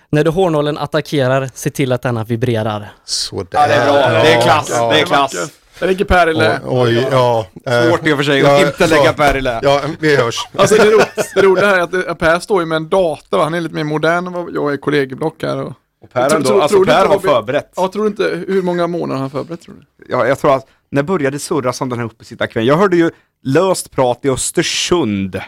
När 0.10 0.23
du 0.23 0.30
hårnålen 0.32 0.78
attackerar, 0.78 1.49
se 1.53 1.69
till 1.69 1.91
att 1.91 2.02
denna 2.02 2.23
vibrerar. 2.23 2.94
Sådär. 3.06 3.60
Ja, 3.60 3.68
det 3.68 3.73
är 3.73 3.86
bra. 3.86 4.10
Det 4.23 4.34
är 4.34 4.41
klass. 4.41 4.72
Ja. 4.76 4.91
Det 4.94 4.99
är 4.99 5.06
klass. 5.06 5.36
Det 5.80 5.88
ligger 5.88 6.06
Per 6.06 6.30
i 6.30 6.34
lä. 6.34 6.60
Oj, 6.65 7.07
ja. 7.11 7.45
eh, 7.65 7.90
Svårt 7.90 8.07
i 8.07 8.14
och 8.14 8.18
för 8.18 8.23
sig 8.23 8.41
att 8.41 8.48
ja, 8.61 8.68
inte 8.68 8.88
lägga. 8.88 9.14
Per 9.14 9.38
i 9.38 9.41
lä. 9.41 9.60
Ja, 9.64 9.82
vi 9.99 10.15
hörs. 10.15 10.48
Alltså 10.56 10.76
det, 10.76 10.91
ro, 10.91 10.99
det 11.36 11.41
roliga 11.41 11.65
här 11.68 11.78
är 11.78 11.82
att 11.82 11.91
det- 11.91 12.15
Per 12.15 12.40
står 12.40 12.60
ju 12.61 12.65
med 12.65 12.76
en 12.76 12.90
dator, 12.90 13.38
va? 13.38 13.44
han 13.44 13.53
är 13.53 13.61
lite 13.61 13.76
mer 13.76 13.84
modern 13.84 14.28
än 14.28 14.34
vad 14.34 14.56
jag 14.56 14.73
är 14.73 14.78
kollegieblock 14.78 15.44
här. 15.44 15.61
Och... 15.61 15.73
Och 16.02 16.10
Per, 16.14 16.30
Tror- 16.30 16.38
ändå, 16.38 16.49
tror- 16.49 16.61
alltså 16.61 16.76
tror 16.78 16.86
du 16.86 16.91
per 16.91 17.02
inte 17.02 17.14
har 17.14 17.19
förberett. 17.19 17.72
Ja, 17.76 17.88
tror 17.94 18.07
inte, 18.07 18.44
hur 18.48 18.61
många 18.61 18.88
månader 18.88 19.14
har 19.14 19.22
han 19.22 19.30
förberett 19.30 19.61
tror 19.61 19.76
du? 19.76 20.06
Ja, 20.10 20.28
jag 20.28 20.40
tror 20.40 20.56
att, 20.56 20.68
när 20.90 21.03
började 21.03 21.40
surras 21.40 21.82
om 21.82 21.90
den 21.90 21.99
här 21.99 22.06
uppesittarkvällen? 22.06 22.68
Jag 22.68 22.78
hörde 22.78 22.98
ju 22.98 23.11
löst 23.44 23.91
prat 23.91 24.19
i 24.26 24.30
Östersund. 24.30 25.41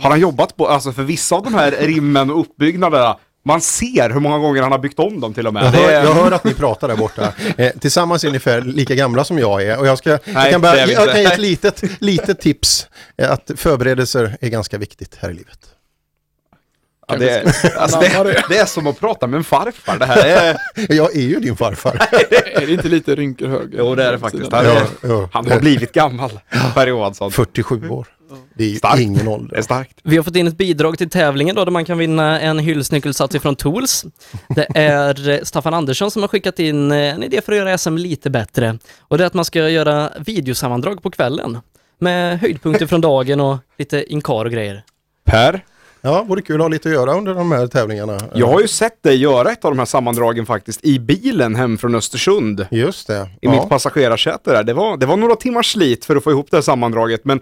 Har 0.00 0.10
han 0.10 0.20
jobbat 0.20 0.56
på, 0.56 0.68
alltså 0.68 0.92
för 0.92 1.02
vissa 1.02 1.34
av 1.36 1.42
de 1.44 1.54
här 1.54 1.70
rimmen 1.80 2.30
och 2.30 2.40
uppbyggnaderna, 2.40 3.16
man 3.44 3.60
ser 3.60 4.10
hur 4.10 4.20
många 4.20 4.38
gånger 4.38 4.62
han 4.62 4.72
har 4.72 4.78
byggt 4.78 4.98
om 4.98 5.20
dem 5.20 5.34
till 5.34 5.46
och 5.46 5.54
med. 5.54 5.64
Jag 5.64 5.70
hör, 5.70 5.90
jag 5.92 6.14
hör 6.14 6.32
att 6.32 6.44
ni 6.44 6.54
pratar 6.54 6.88
där 6.88 6.96
borta. 6.96 7.32
Eh, 7.56 7.70
tillsammans 7.80 8.24
är 8.24 8.28
ungefär 8.28 8.60
lika 8.60 8.94
gamla 8.94 9.24
som 9.24 9.38
jag 9.38 9.62
är. 9.62 9.78
Och 9.78 9.86
jag, 9.86 9.98
ska, 9.98 10.10
jag 10.10 10.20
Nej, 10.26 10.52
kan, 10.52 10.60
bara, 10.60 10.76
jag 10.76 11.08
kan 11.08 11.20
ge 11.22 11.24
ett 11.28 11.38
litet, 11.38 11.82
litet 12.00 12.40
tips. 12.40 12.86
eh, 13.16 13.30
Att 13.32 13.50
förberedelser 13.56 14.36
är 14.40 14.48
ganska 14.48 14.78
viktigt 14.78 15.16
här 15.20 15.30
i 15.30 15.34
livet. 15.34 15.69
Ja, 17.12 17.18
det, 17.18 17.30
är, 17.64 17.76
alltså 17.78 18.00
det, 18.00 18.44
det 18.48 18.58
är 18.58 18.66
som 18.66 18.86
att 18.86 19.00
prata 19.00 19.26
med 19.26 19.38
en 19.38 19.44
farfar. 19.44 19.98
Det 19.98 20.06
här 20.06 20.24
är... 20.26 20.56
Jag 20.94 21.16
är 21.16 21.20
ju 21.22 21.40
din 21.40 21.56
farfar. 21.56 21.96
Är 22.54 22.66
det 22.66 22.72
inte 22.72 22.88
lite 22.88 23.14
rynkor 23.14 23.46
högre? 23.46 23.78
Jo, 23.78 23.94
det 23.94 24.04
är 24.04 24.12
det 24.12 24.18
faktiskt. 24.18 24.52
Han, 24.52 24.66
är, 24.66 24.82
ja. 25.02 25.28
han 25.32 25.50
har 25.50 25.60
blivit 25.60 25.92
gammal, 25.92 26.40
Per 26.74 26.86
Johansson. 26.86 27.32
47 27.32 27.88
år. 27.88 28.06
Det 28.54 28.64
är 28.64 28.68
ju 28.68 28.76
Starkt. 28.76 29.00
ingen 29.00 29.24
Det 29.24 29.30
ålder. 29.30 29.56
är 29.56 29.62
starkt. 29.62 29.98
Vi 30.02 30.16
har 30.16 30.24
fått 30.24 30.36
in 30.36 30.46
ett 30.46 30.56
bidrag 30.56 30.98
till 30.98 31.10
tävlingen 31.10 31.56
då, 31.56 31.64
där 31.64 31.72
man 31.72 31.84
kan 31.84 31.98
vinna 31.98 32.40
en 32.40 32.58
hyllsnyckelsats 32.58 33.34
ifrån 33.34 33.56
Tools. 33.56 34.04
Det 34.48 34.66
är 34.74 35.28
eh, 35.28 35.38
Staffan 35.42 35.74
Andersson 35.74 36.10
som 36.10 36.22
har 36.22 36.28
skickat 36.28 36.58
in 36.58 36.92
eh, 36.92 36.98
en 37.14 37.22
idé 37.22 37.40
för 37.40 37.52
att 37.52 37.58
göra 37.58 37.78
SM 37.78 37.96
lite 37.96 38.30
bättre. 38.30 38.78
Och 39.00 39.18
det 39.18 39.24
är 39.24 39.26
att 39.26 39.34
man 39.34 39.44
ska 39.44 39.68
göra 39.68 40.10
videosammandrag 40.26 41.02
på 41.02 41.10
kvällen. 41.10 41.58
Med 41.98 42.40
höjdpunkter 42.40 42.86
från 42.86 43.00
dagen 43.00 43.40
och 43.40 43.58
lite 43.78 44.12
inkar 44.12 44.44
och 44.44 44.50
grejer. 44.50 44.82
Per, 45.24 45.64
Ja, 46.02 46.22
vore 46.22 46.42
kul 46.42 46.56
att 46.56 46.64
ha 46.64 46.68
lite 46.68 46.88
att 46.88 46.94
göra 46.94 47.14
under 47.14 47.34
de 47.34 47.52
här 47.52 47.66
tävlingarna. 47.66 48.18
jag 48.34 48.46
har 48.46 48.60
ju 48.60 48.68
sett 48.68 49.02
dig 49.02 49.16
göra 49.16 49.50
ett 49.50 49.64
av 49.64 49.70
de 49.70 49.78
här 49.78 49.86
sammandragen 49.86 50.46
faktiskt 50.46 50.84
i 50.84 50.98
bilen 50.98 51.54
hem 51.54 51.78
från 51.78 51.94
Östersund. 51.94 52.66
Just 52.70 53.06
det. 53.06 53.22
I 53.22 53.26
ja. 53.40 53.50
mitt 53.50 53.68
passagerarsäte 53.68 54.52
där. 54.52 54.64
Det 54.64 54.72
var, 54.72 54.96
det 54.96 55.06
var 55.06 55.16
några 55.16 55.36
timmars 55.36 55.72
slit 55.72 56.04
för 56.04 56.16
att 56.16 56.24
få 56.24 56.30
ihop 56.30 56.50
det 56.50 56.56
här 56.56 56.62
sammandraget, 56.62 57.24
men 57.24 57.40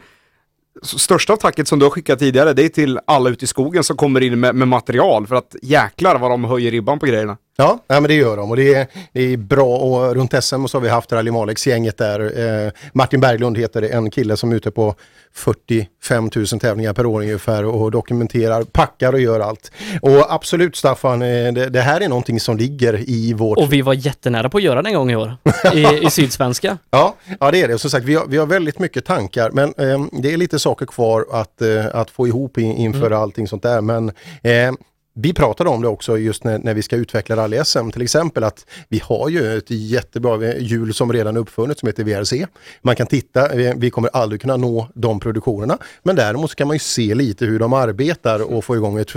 största 0.82 1.36
tacket 1.36 1.68
som 1.68 1.78
du 1.78 1.84
har 1.84 1.90
skickat 1.90 2.18
tidigare, 2.18 2.52
det 2.52 2.64
är 2.64 2.68
till 2.68 3.00
alla 3.04 3.30
ute 3.30 3.44
i 3.44 3.48
skogen 3.48 3.84
som 3.84 3.96
kommer 3.96 4.20
in 4.20 4.40
med, 4.40 4.54
med 4.54 4.68
material, 4.68 5.26
för 5.26 5.34
att 5.34 5.56
jäklar 5.62 6.18
vad 6.18 6.30
de 6.30 6.44
höjer 6.44 6.70
ribban 6.70 6.98
på 6.98 7.06
grejerna. 7.06 7.36
Ja, 7.60 7.78
nej, 7.88 8.00
men 8.00 8.08
det 8.08 8.14
gör 8.14 8.36
de 8.36 8.50
och 8.50 8.56
det 8.56 8.74
är, 8.74 8.86
det 9.12 9.32
är 9.32 9.36
bra 9.36 9.76
och 9.76 10.14
runt 10.14 10.44
SM 10.44 10.66
så 10.66 10.78
har 10.78 10.80
vi 10.80 10.88
haft 10.88 11.12
Rally 11.12 11.30
Malex-gänget 11.30 11.96
där. 11.96 12.20
Eh, 12.66 12.72
Martin 12.92 13.20
Berglund 13.20 13.58
heter 13.58 13.80
det, 13.80 13.88
en 13.88 14.10
kille 14.10 14.36
som 14.36 14.52
är 14.52 14.56
ute 14.56 14.70
på 14.70 14.94
45 15.34 16.30
000 16.36 16.46
tävlingar 16.46 16.92
per 16.92 17.06
år 17.06 17.20
ungefär 17.20 17.64
och 17.64 17.90
dokumenterar, 17.90 18.62
packar 18.62 19.12
och 19.12 19.20
gör 19.20 19.40
allt. 19.40 19.72
Och 20.02 20.34
absolut 20.34 20.76
Staffan, 20.76 21.22
eh, 21.22 21.52
det, 21.52 21.68
det 21.68 21.80
här 21.80 22.00
är 22.00 22.08
någonting 22.08 22.40
som 22.40 22.56
ligger 22.56 23.10
i 23.10 23.32
vårt... 23.32 23.58
Och 23.58 23.72
vi 23.72 23.82
var 23.82 23.94
jättenära 23.94 24.48
på 24.48 24.56
att 24.56 24.64
göra 24.64 24.82
det 24.82 24.88
en 24.88 24.94
gång 24.94 25.10
i 25.10 25.16
år. 25.16 25.36
I, 25.74 26.06
i 26.06 26.10
Sydsvenska. 26.10 26.78
Ja, 26.90 27.14
ja, 27.40 27.50
det 27.50 27.62
är 27.62 27.68
det. 27.68 27.74
Och 27.74 27.80
Som 27.80 27.90
sagt, 27.90 28.04
vi 28.04 28.14
har, 28.14 28.26
vi 28.26 28.36
har 28.36 28.46
väldigt 28.46 28.78
mycket 28.78 29.04
tankar 29.04 29.50
men 29.50 29.74
eh, 29.78 30.06
det 30.12 30.32
är 30.32 30.36
lite 30.36 30.58
saker 30.58 30.86
kvar 30.86 31.26
att, 31.32 31.62
eh, 31.62 31.86
att 31.92 32.10
få 32.10 32.26
ihop 32.26 32.58
i, 32.58 32.62
inför 32.62 33.10
allting 33.10 33.48
sånt 33.48 33.62
där. 33.62 33.80
Men 33.80 34.08
eh, 34.42 34.72
vi 35.20 35.34
pratade 35.34 35.70
om 35.70 35.82
det 35.82 35.88
också 35.88 36.18
just 36.18 36.44
när, 36.44 36.58
när 36.58 36.74
vi 36.74 36.82
ska 36.82 36.96
utveckla 36.96 37.36
rally-SM 37.36 37.90
till 37.90 38.02
exempel 38.02 38.44
att 38.44 38.66
vi 38.88 38.98
har 39.04 39.28
ju 39.28 39.58
ett 39.58 39.70
jättebra 39.70 40.54
hjul 40.54 40.94
som 40.94 41.12
redan 41.12 41.36
är 41.36 41.40
uppfunnet 41.40 41.78
som 41.78 41.86
heter 41.86 42.04
VRC. 42.04 42.46
Man 42.82 42.96
kan 42.96 43.06
titta, 43.06 43.48
vi, 43.76 43.90
kommer 43.90 44.10
aldrig 44.12 44.40
kunna 44.40 44.56
nå 44.56 44.88
de 44.94 45.20
produktionerna 45.20 45.78
men 46.02 46.16
däremot 46.16 46.54
kan 46.54 46.66
man 46.66 46.74
ju 46.74 46.80
se 46.80 47.14
lite 47.14 47.44
hur 47.44 47.58
de 47.58 47.72
arbetar 47.72 48.52
och 48.52 48.64
få 48.64 48.76
igång 48.76 48.98
ett 48.98 49.10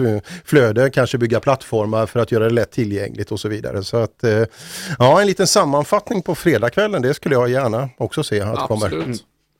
flöde, 0.45 0.89
kanske 0.89 1.17
bygga 1.17 1.39
plattformar 1.39 2.05
för 2.05 2.19
att 2.19 2.31
göra 2.31 2.43
det 2.43 2.53
lätt 2.53 2.71
tillgängligt 2.71 3.31
och 3.31 3.39
så 3.39 3.49
vidare. 3.49 3.83
Så 3.83 3.97
att 3.97 4.23
eh, 4.23 4.43
ja, 4.99 5.21
en 5.21 5.27
liten 5.27 5.47
sammanfattning 5.47 6.21
på 6.21 6.35
fredagskvällen, 6.35 7.01
det 7.01 7.13
skulle 7.13 7.35
jag 7.35 7.49
gärna 7.49 7.89
också 7.97 8.23
se 8.23 8.41
att 8.41 8.71
Absolut. 8.71 9.03
kommer. 9.03 9.17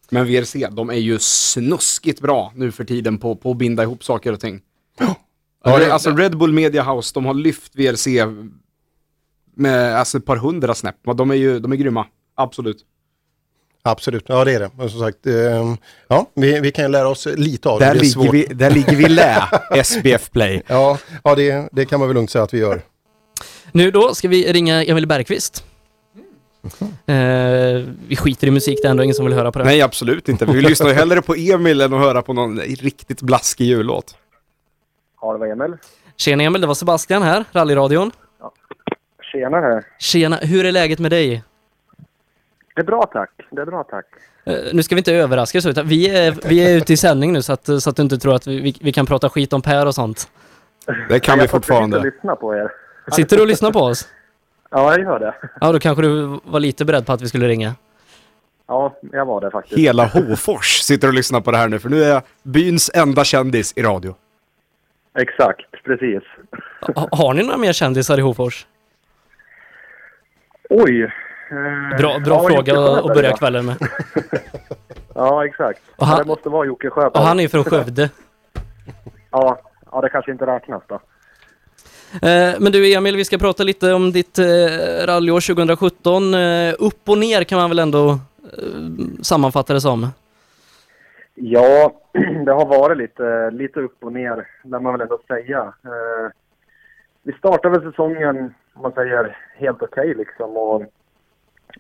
Men 0.10 0.26
VRC, 0.26 0.68
de 0.72 0.90
är 0.90 0.94
ju 0.94 1.20
snuskigt 1.20 2.22
bra 2.22 2.52
nu 2.56 2.72
för 2.72 2.84
tiden 2.84 3.18
på, 3.18 3.36
på 3.36 3.52
att 3.52 3.58
binda 3.58 3.84
ihop 3.84 4.04
saker 4.04 4.34
och 4.34 4.40
ting. 4.40 4.62
Ja, 5.64 5.80
det, 5.80 5.94
alltså 5.94 6.10
Red 6.16 6.38
Bull 6.38 6.54
Media 6.54 6.94
House, 6.94 7.12
de 7.14 7.26
har 7.26 7.34
lyft 7.34 7.76
VRC 7.76 8.08
med 9.56 9.96
alltså 9.96 10.18
ett 10.18 10.26
par 10.26 10.36
hundra 10.38 10.76
snäpp. 10.76 10.96
De 11.16 11.32
är 11.32 11.36
ju 11.36 11.60
de 11.60 11.72
är 11.72 11.76
grymma, 11.76 12.06
absolut. 12.36 12.86
Absolut, 13.84 14.24
ja 14.28 14.46
det 14.46 14.54
är 14.54 14.60
det. 14.60 14.72
Och 14.78 14.92
som 14.92 15.00
sagt, 15.00 15.28
eh, 15.28 15.76
ja, 16.08 16.26
vi, 16.34 16.60
vi 16.60 16.72
kan 16.72 16.86
ju 16.86 16.92
lära 16.92 17.08
oss 17.08 17.28
lite 17.36 17.70
av 17.70 17.80
Där, 17.80 17.94
det. 17.94 18.00
det 18.00 18.06
är 18.06 18.20
ligger 18.22 18.32
vi, 18.32 18.54
där 18.54 18.72
ligger 18.72 18.96
vi 18.96 19.10
lä, 19.10 19.44
SBF 19.84 20.30
Play. 20.32 20.62
Ja, 20.68 20.98
ja 21.24 21.36
det, 21.36 21.70
det 21.72 21.86
kan 21.86 22.00
man 22.00 22.10
väl 22.10 22.16
lugnt 22.16 22.30
säga 22.32 22.44
att 22.44 22.54
vi 22.54 22.58
gör. 22.58 22.82
Nu 23.72 23.92
då 23.92 24.16
ska 24.16 24.28
vi 24.28 24.54
ringa 24.54 24.84
Emil 24.84 25.08
Bergqvist. 25.08 25.64
Eh, 27.06 27.16
vi 28.08 28.16
skiter 28.16 28.48
i 28.48 28.52
musik, 28.52 28.80
det 28.82 28.88
är 28.88 28.92
ändå 28.92 29.04
ingen 29.04 29.16
som 29.16 29.26
vill 29.26 29.34
höra 29.34 29.52
på 29.52 29.60
det. 29.60 29.66
Nej, 29.66 29.82
absolut 29.82 30.30
inte. 30.30 30.46
Vi 30.46 30.62
lyssnar 30.62 30.88
ju 30.88 30.94
hellre 30.94 31.22
på 31.22 31.36
Emil 31.36 31.82
än 31.82 31.94
att 31.94 32.00
höra 32.00 32.22
på 32.22 32.34
någon 32.34 32.60
riktigt 32.60 33.22
blaskig 33.22 33.66
jullåt. 33.66 34.16
Ja, 35.22 35.34
det 35.34 35.40
var 35.40 35.48
Emil. 35.48 35.78
Tjena 36.18 36.44
Emil, 36.44 36.62
det 36.62 36.68
var 36.68 36.74
Sebastian 36.74 37.24
här, 37.24 37.46
rallyradion. 37.52 38.12
Tjena 39.32 39.60
här. 39.62 39.84
Tjena, 40.00 40.36
hur 40.36 40.66
är 40.66 40.72
läget 40.72 41.00
med 41.00 41.12
dig? 41.12 41.44
Det 42.76 42.82
är 42.82 42.86
bra 42.86 43.06
tack. 43.14 43.30
Det 43.52 43.62
är 43.62 43.66
bra 43.66 43.84
tack. 43.84 44.06
Eh, 44.44 44.56
nu 44.74 44.84
ska 44.84 44.96
vi 44.96 45.00
inte 45.00 45.14
överraska 45.14 45.58
oss, 45.58 45.66
utan 45.66 45.88
vi 45.88 46.18
är, 46.18 46.38
vi 46.48 46.66
är 46.66 46.78
ute 46.78 46.94
i 46.94 46.98
sändning 46.98 47.34
nu 47.34 47.42
så 47.42 47.54
att, 47.54 47.82
så 47.82 47.90
att 47.90 47.96
du 47.96 48.02
inte 48.02 48.18
tror 48.18 48.36
att 48.36 48.48
vi, 48.48 48.60
vi, 48.62 48.76
vi 48.82 48.92
kan 48.92 49.06
prata 49.06 49.30
skit 49.30 49.54
om 49.54 49.62
Per 49.62 49.86
och 49.86 49.96
sånt. 49.96 50.30
Det 51.10 51.20
kan 51.20 51.38
vi 51.38 51.44
jag 51.44 51.50
fortfarande. 51.50 51.98
och 51.98 52.06
lyssna 52.06 52.36
på 52.36 52.56
er. 52.56 52.72
Sitter 53.12 53.36
du 53.36 53.42
och 53.42 53.48
lyssnar 53.48 53.72
på 53.72 53.80
oss? 53.80 54.08
Ja, 54.72 54.92
jag 54.92 55.02
gör 55.02 55.20
det. 55.20 55.36
Ja, 55.62 55.72
då 55.72 55.80
kanske 55.80 56.02
du 56.02 56.40
var 56.44 56.60
lite 56.60 56.86
beredd 56.86 57.06
på 57.06 57.14
att 57.14 57.22
vi 57.22 57.28
skulle 57.28 57.48
ringa. 57.48 57.76
Ja, 58.68 58.96
jag 59.12 59.26
var 59.26 59.42
det 59.42 59.52
faktiskt. 59.52 59.80
Hela 59.80 60.06
Hofors 60.06 60.80
sitter 60.80 61.08
och 61.08 61.14
lyssnar 61.14 61.42
på 61.42 61.52
det 61.52 61.58
här 61.58 61.68
nu, 61.68 61.80
för 61.80 61.90
nu 61.90 62.04
är 62.04 62.10
jag 62.10 62.22
byns 62.44 62.92
enda 62.94 63.24
kändis 63.24 63.74
i 63.76 63.82
radio. 63.82 64.16
Exakt, 65.20 65.84
precis. 65.84 66.24
Ha, 66.96 67.08
har 67.12 67.34
ni 67.34 67.44
några 67.44 67.58
mer 67.58 67.74
kändisar 67.74 68.18
i 68.18 68.22
Hofors? 68.22 68.66
Oj. 70.70 71.04
eh, 71.04 71.98
Bra, 71.98 72.20
bra 72.20 72.44
ja, 72.44 72.50
fråga 72.50 72.80
att- 72.80 73.06
börja 73.16 73.38
kvällen 73.38 73.66
med. 73.66 73.76
Ja, 75.16 75.46
exakt. 75.46 75.82
Och 75.96 76.06
han- 76.08 76.18
Ja, 76.18 76.24
det 76.24 76.28
måste 76.28 76.50
vara 76.50 76.66
Jocke 76.66 76.90
Sjöberg. 76.90 77.12
Och 77.22 77.28
han 77.28 77.40
är 77.40 77.44
ju 77.44 77.50
från 77.50 77.64
Skövde. 77.64 78.10
Ja, 79.32 79.60
ja, 79.92 80.02
det 80.02 80.10
kanske 80.10 80.32
inte 80.32 80.46
räknas 80.46 80.84
då. 80.88 80.96
Eh, 82.28 82.56
Men 82.60 82.72
du 82.72 82.94
Emil, 82.94 83.16
vi 83.18 83.26
ska 83.26 83.38
prata 83.38 83.64
lite 83.64 83.94
om 83.94 84.12
ditt 84.12 84.40
eh, 84.40 84.46
rallyår 85.06 85.40
2017. 85.56 86.34
Eh, 86.34 86.74
Upp 86.80 87.10
och 87.10 87.18
ner 87.18 87.44
kan 87.44 87.60
man 87.60 87.70
väl 87.70 87.80
ändå 87.80 88.20
sammanfatta 89.22 89.74
det 89.74 89.82
som. 89.82 90.08
Ja, 91.44 91.92
det 92.46 92.52
har 92.52 92.66
varit 92.66 92.98
lite, 92.98 93.52
lite 93.52 93.80
upp 93.80 94.04
och 94.04 94.14
ner, 94.14 94.48
lär 94.64 94.80
man 94.80 94.94
väl 94.94 95.02
ändå 95.02 95.20
säga. 95.28 95.74
Eh, 95.84 96.32
vi 97.24 97.34
startade 97.34 97.80
väl 97.80 97.92
säsongen, 97.92 98.54
om 98.74 98.82
man 98.82 98.92
säger, 98.92 99.38
helt 99.56 99.82
okej 99.82 100.14
liksom. 100.14 100.58
Och, 100.58 100.84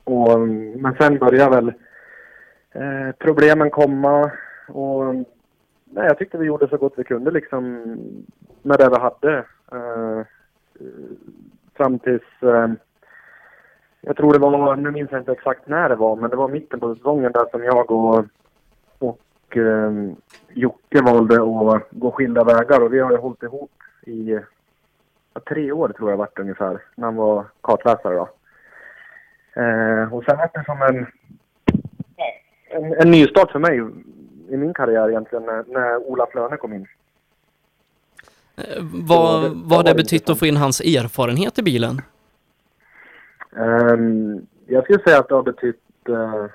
och, 0.03 0.39
men 0.75 0.95
sen 0.99 1.17
började 1.17 1.55
väl 1.55 1.73
eh, 2.71 3.15
problemen 3.19 3.69
komma. 3.69 4.31
Och 4.67 5.15
nej, 5.85 6.05
jag 6.07 6.17
tyckte 6.17 6.37
vi 6.37 6.45
gjorde 6.45 6.67
så 6.67 6.77
gott 6.77 6.93
vi 6.97 7.03
kunde 7.03 7.31
liksom 7.31 7.73
med 8.61 8.79
det 8.79 8.89
vi 8.89 8.99
hade. 8.99 9.37
Eh, 9.71 10.25
fram 11.73 11.99
tills, 11.99 12.43
eh, 12.43 12.67
jag 14.01 14.17
tror 14.17 14.33
det 14.33 14.39
var, 14.39 14.75
nu 14.75 14.91
minns 14.91 15.11
jag 15.11 15.21
inte 15.21 15.31
exakt 15.31 15.67
när 15.67 15.89
det 15.89 15.95
var, 15.95 16.15
men 16.15 16.29
det 16.29 16.35
var 16.35 16.47
mitten 16.47 16.79
på 16.79 16.95
säsongen 16.95 17.31
där 17.31 17.45
som 17.51 17.63
jag 17.63 17.91
och 17.91 18.25
och 18.99 19.19
eh, 19.57 19.91
Jocke 20.53 21.01
valde 21.01 21.35
att 21.75 21.87
gå 21.91 22.11
skilda 22.11 22.43
vägar 22.43 22.81
och 22.81 22.93
vi 22.93 22.99
har 22.99 23.11
ju 23.11 23.17
hållit 23.17 23.43
ihop 23.43 23.71
i 24.05 24.39
tre 25.49 25.71
år 25.71 25.89
tror 25.89 26.09
jag 26.09 26.17
vart 26.17 26.39
ungefär, 26.39 26.81
när 26.95 27.05
han 27.07 27.15
var 27.15 27.45
kartläsare 27.61 28.15
då. 28.15 28.29
Eh, 29.61 30.13
och 30.13 30.23
sen 30.23 30.37
vart 30.37 30.53
det 30.53 30.63
som 30.65 30.81
en, 30.81 31.05
en, 32.69 32.93
en 32.93 33.11
nystart 33.11 33.51
för 33.51 33.59
mig 33.59 33.81
i 34.49 34.57
min 34.57 34.73
karriär 34.73 35.09
egentligen 35.09 35.45
när, 35.45 35.63
när 35.67 35.97
Ola 35.97 36.27
Flöne 36.31 36.57
kom 36.57 36.73
in. 36.73 36.87
Vad, 39.09 39.43
det- 39.43 39.51
vad 39.55 39.77
har 39.77 39.83
det 39.83 39.89
det 39.89 39.93
var 39.93 39.97
betytt 39.97 40.29
att 40.29 40.39
få 40.39 40.45
in 40.45 40.57
hans 40.57 40.81
erfarenhet 40.81 41.59
i 41.59 41.63
bilen? 41.63 42.01
Ehm, 43.55 44.45
jag 44.67 44.83
skulle 44.83 45.03
säga 45.03 45.19
att 45.19 45.27
det 45.29 45.35
har 45.35 45.43
betytt 45.43 46.09
eh, 46.09 46.45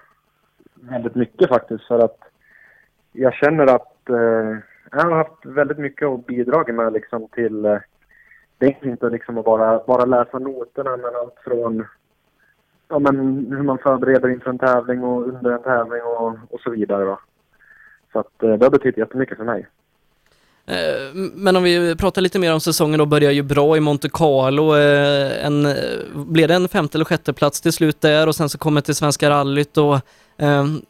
väldigt 0.75 1.15
mycket 1.15 1.49
faktiskt 1.49 1.85
för 1.85 1.99
att 1.99 2.19
jag 3.17 3.35
känner 3.35 3.67
att 3.67 4.09
eh, 4.09 4.59
jag 4.93 5.05
har 5.05 5.17
haft 5.17 5.47
väldigt 5.47 5.79
mycket 5.79 6.09
att 6.09 6.27
bidra 6.27 6.73
med 6.73 6.93
liksom 6.93 7.29
till 7.29 7.65
eh, 7.65 7.79
det 8.59 8.67
är 8.67 8.87
inte 8.87 9.11
liksom 9.11 9.39
att 9.39 9.45
bara, 9.45 9.85
bara 9.87 10.05
läsa 10.05 10.39
noterna 10.39 10.97
men 10.97 11.17
allt 11.17 11.39
från 11.45 11.87
ja, 12.89 12.99
men 12.99 13.47
hur 13.51 13.63
man 13.63 13.79
förbereder 13.79 14.29
inför 14.29 14.51
en 14.51 14.59
tävling 14.59 15.05
och 15.05 15.29
under 15.29 15.51
en 15.51 15.63
tävling 15.63 16.03
och, 16.03 16.39
och 16.51 16.61
så 16.61 16.71
vidare. 16.71 17.05
Då. 17.05 17.21
Så 18.13 18.19
att 18.19 18.43
eh, 18.43 18.53
det 18.53 18.65
har 18.65 18.71
betytt 18.71 18.97
jättemycket 18.97 19.37
för 19.37 19.45
mig. 19.45 19.67
Eh, 20.67 21.15
men 21.35 21.57
om 21.57 21.63
vi 21.63 21.97
pratar 21.97 22.23
lite 22.23 22.39
mer 22.39 22.53
om 22.53 22.61
säsongen 22.61 22.99
då, 22.99 23.07
börjar 23.07 23.31
ju 23.31 23.43
bra 23.43 23.77
i 23.77 23.81
Monte 23.81 24.09
Carlo. 24.13 24.77
Eh, 24.77 25.47
en, 25.47 25.67
eh, 25.67 25.75
blev 26.15 26.49
det 26.49 26.55
en 26.55 26.69
femte 26.69 26.99
eller 26.99 27.05
sjätte 27.05 27.33
plats 27.33 27.61
till 27.61 27.73
slut 27.73 28.01
där 28.01 28.27
och 28.27 28.35
sen 28.35 28.49
så 28.49 28.59
kommer 28.59 28.81
till 28.81 28.95
Svenska 28.95 29.31
rallyt 29.31 29.77
och 29.77 30.01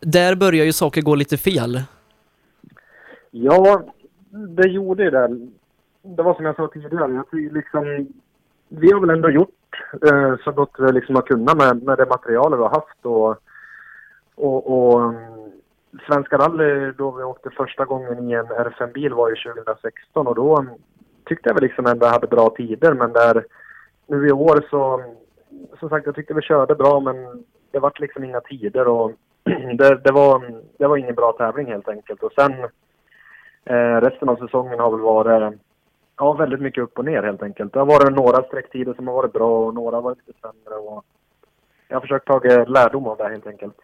där 0.01 0.35
börjar 0.35 0.65
ju 0.65 0.73
saker 0.73 1.03
gå 1.03 1.15
lite 1.15 1.36
fel. 1.36 1.82
Ja, 3.42 3.82
det 4.30 4.68
gjorde 4.68 5.02
ju 5.04 5.10
det. 5.10 5.28
Det 6.02 6.22
var 6.22 6.34
som 6.34 6.44
jag 6.44 6.56
sa 6.56 6.68
tidigare. 6.68 7.12
Jag 7.12 7.52
liksom, 7.52 8.08
vi 8.68 8.92
har 8.92 9.00
väl 9.00 9.10
ändå 9.10 9.30
gjort 9.30 9.50
eh, 10.06 10.34
så 10.44 10.52
gott 10.52 10.74
vi 10.78 10.92
liksom 10.92 11.14
har 11.14 11.22
kunnat 11.22 11.56
med, 11.56 11.82
med 11.82 11.98
det 11.98 12.06
materialet 12.06 12.58
vi 12.58 12.62
har 12.62 12.70
haft. 12.70 13.06
Och, 13.06 13.36
och, 14.34 14.60
och 14.76 15.02
mm, 15.02 15.50
Svenska 16.06 16.38
rally 16.38 16.92
då 16.92 17.10
vi 17.10 17.22
åkte 17.22 17.50
första 17.50 17.84
gången 17.84 18.30
i 18.30 18.32
en 18.32 18.46
RFM-bil 18.46 19.14
var 19.14 19.28
ju 19.28 19.36
2016 19.54 20.26
och 20.26 20.34
då 20.34 20.58
mm, 20.58 20.74
tyckte 21.24 21.48
jag 21.48 21.54
väl 21.54 21.62
liksom 21.62 21.86
ändå 21.86 22.06
jag 22.06 22.12
hade 22.12 22.26
bra 22.26 22.50
tider. 22.50 22.94
Men 22.94 23.12
där 23.12 23.44
nu 24.06 24.28
i 24.28 24.32
år 24.32 24.64
så, 24.70 24.94
mm, 24.94 25.16
som 25.78 25.88
sagt 25.88 26.06
jag 26.06 26.14
tyckte 26.14 26.34
vi 26.34 26.42
körde 26.42 26.74
bra 26.74 27.00
men 27.00 27.44
det 27.70 27.78
vart 27.78 28.00
liksom 28.00 28.24
inga 28.24 28.40
tider 28.40 28.88
och 28.88 29.12
det, 29.78 30.00
det, 30.04 30.12
var, 30.12 30.60
det 30.78 30.86
var 30.86 30.96
ingen 30.96 31.14
bra 31.14 31.32
tävling 31.32 31.66
helt 31.66 31.88
enkelt. 31.88 32.22
Och 32.22 32.32
sen 32.32 32.52
Eh, 33.70 34.01
resten 34.01 34.28
av 34.28 34.36
säsongen 34.36 34.78
har 34.78 34.90
väl 34.90 35.01
varit 35.01 35.59
ja, 36.18 36.32
väldigt 36.32 36.60
mycket 36.60 36.84
upp 36.84 36.98
och 36.98 37.05
ner 37.05 37.22
helt 37.22 37.43
enkelt. 37.43 37.72
Det 37.72 37.78
har 37.78 37.86
varit 37.86 38.16
några 38.16 38.43
sträcktider 38.43 38.94
som 38.94 39.06
har 39.06 39.14
varit 39.14 39.32
bra 39.32 39.66
och 39.66 39.74
några 39.74 39.97
har 39.97 40.02
varit 40.02 40.18
lite 40.26 40.38
sämre. 40.40 40.78
Och 40.78 41.05
jag 41.88 41.97
har 41.97 42.01
försökt 42.01 42.26
ta 42.26 42.40
lärdom 42.66 43.06
av 43.06 43.16
det 43.16 43.28
helt 43.28 43.47
enkelt. 43.47 43.76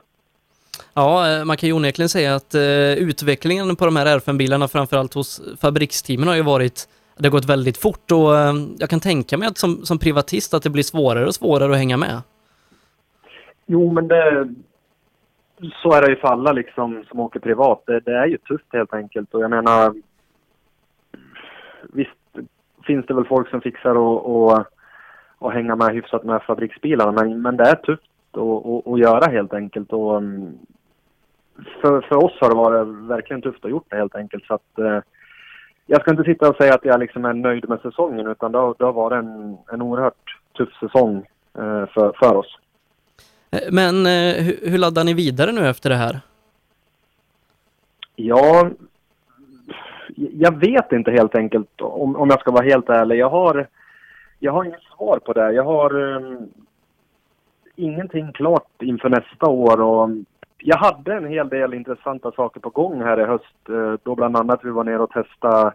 Ja, 0.94 1.30
eh, 1.30 1.44
man 1.44 1.56
kan 1.56 1.66
ju 1.66 1.72
onekligen 1.72 2.08
säga 2.08 2.34
att 2.34 2.54
eh, 2.54 2.92
utvecklingen 2.92 3.76
på 3.76 3.84
de 3.84 3.96
här 3.96 4.18
R5-bilarna, 4.18 4.68
framförallt 4.68 5.14
hos 5.14 5.42
fabriksteamen, 5.60 6.28
har 6.28 6.34
ju 6.34 6.42
varit 6.42 6.88
det 7.16 7.28
har 7.28 7.32
gått 7.32 7.48
väldigt 7.48 7.76
fort 7.76 8.12
och 8.12 8.38
eh, 8.38 8.54
jag 8.78 8.90
kan 8.90 9.00
tänka 9.00 9.38
mig 9.38 9.48
att 9.48 9.58
som, 9.58 9.86
som 9.86 9.98
privatist 9.98 10.54
att 10.54 10.62
det 10.62 10.70
blir 10.70 10.82
svårare 10.82 11.26
och 11.26 11.34
svårare 11.34 11.72
att 11.72 11.78
hänga 11.78 11.96
med. 11.96 12.22
Jo, 13.66 13.92
men 13.92 14.08
det, 14.08 14.48
så 15.70 15.92
är 15.92 16.02
det 16.02 16.10
ju 16.10 16.16
för 16.16 16.28
alla 16.28 16.52
liksom, 16.52 17.04
som 17.08 17.20
åker 17.20 17.40
privat. 17.40 17.82
Det, 17.86 18.00
det 18.00 18.16
är 18.16 18.26
ju 18.26 18.38
tufft 18.38 18.66
helt 18.72 18.94
enkelt. 18.94 19.34
Och 19.34 19.42
jag 19.42 19.50
menar, 19.50 19.94
visst 21.82 22.10
finns 22.86 23.06
det 23.06 23.14
väl 23.14 23.24
folk 23.24 23.48
som 23.48 23.60
fixar 23.60 23.94
och, 23.94 24.36
och, 24.36 24.64
och 25.38 25.52
hänga 25.52 25.76
med 25.76 25.94
hyfsat 25.94 26.24
med 26.24 26.42
fabriksbilarna. 26.42 27.12
Men, 27.12 27.42
men 27.42 27.56
det 27.56 27.64
är 27.64 27.74
tufft 27.74 28.10
att, 28.86 28.98
göra 28.98 29.30
helt 29.30 29.54
enkelt. 29.54 29.92
Och, 29.92 30.16
mm, 30.16 30.58
för, 31.80 32.00
för 32.00 32.24
oss 32.24 32.38
har 32.40 32.48
det 32.48 32.56
varit 32.56 32.88
verkligen 33.10 33.42
tufft 33.42 33.64
att 33.64 33.70
gjort 33.70 33.86
det 33.88 33.96
helt 33.96 34.14
enkelt. 34.14 34.44
Så 34.44 34.54
att, 34.54 34.78
eh, 34.78 35.00
jag 35.86 36.00
ska 36.00 36.10
inte 36.10 36.24
sitta 36.24 36.48
och 36.48 36.56
säga 36.56 36.74
att 36.74 36.84
jag 36.84 37.00
liksom 37.00 37.24
är 37.24 37.32
nöjd 37.32 37.68
med 37.68 37.80
säsongen 37.80 38.26
utan 38.26 38.52
det 38.52 38.58
har, 38.58 38.74
det 38.78 38.84
har 38.84 38.92
varit 38.92 39.24
en, 39.24 39.56
en 39.72 39.82
oerhört 39.82 40.38
tuff 40.56 40.74
säsong 40.80 41.16
eh, 41.58 41.86
för, 41.86 42.12
för 42.18 42.36
oss. 42.36 42.58
Men 43.70 44.06
eh, 44.06 44.34
hur, 44.62 44.78
laddar 44.78 45.04
ni 45.04 45.14
vidare 45.14 45.52
nu 45.52 45.68
efter 45.68 45.90
det 45.90 45.96
här? 45.96 46.20
Ja, 48.16 48.70
jag 50.16 50.58
vet 50.60 50.92
inte 50.92 51.10
helt 51.10 51.34
enkelt 51.34 51.80
om, 51.80 52.16
om 52.16 52.30
jag 52.30 52.40
ska 52.40 52.50
vara 52.50 52.64
helt 52.64 52.88
ärlig. 52.88 53.16
Jag 53.16 53.30
har, 53.30 53.66
jag 54.38 54.52
har 54.52 54.64
inget 54.64 54.82
svar 54.96 55.18
på 55.18 55.32
det. 55.32 55.52
Jag 55.52 55.64
har 55.64 55.96
um, 55.96 56.48
ingenting 57.76 58.32
klart 58.32 58.82
inför 58.82 59.08
nästa 59.08 59.46
år 59.46 59.80
och 59.80 60.10
jag 60.58 60.76
hade 60.76 61.14
en 61.14 61.26
hel 61.26 61.48
del 61.48 61.74
intressanta 61.74 62.32
saker 62.32 62.60
på 62.60 62.70
gång 62.70 63.02
här 63.02 63.20
i 63.20 63.24
höst. 63.24 63.68
Eh, 63.68 63.94
då 64.02 64.14
bland 64.14 64.36
annat 64.36 64.60
vi 64.62 64.70
var 64.70 64.84
nere 64.84 64.98
och 64.98 65.10
testade, 65.10 65.72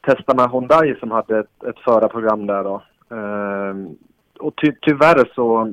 testarna 0.00 0.42
med 0.42 0.50
Hyundai 0.50 0.96
som 1.00 1.10
hade 1.10 1.38
ett, 1.38 1.64
ett 1.64 1.78
förarprogram 1.78 2.46
där 2.46 2.64
då. 2.64 2.82
Um, 3.08 3.96
och 4.38 4.56
ty, 4.56 4.72
tyvärr 4.80 5.30
så, 5.34 5.72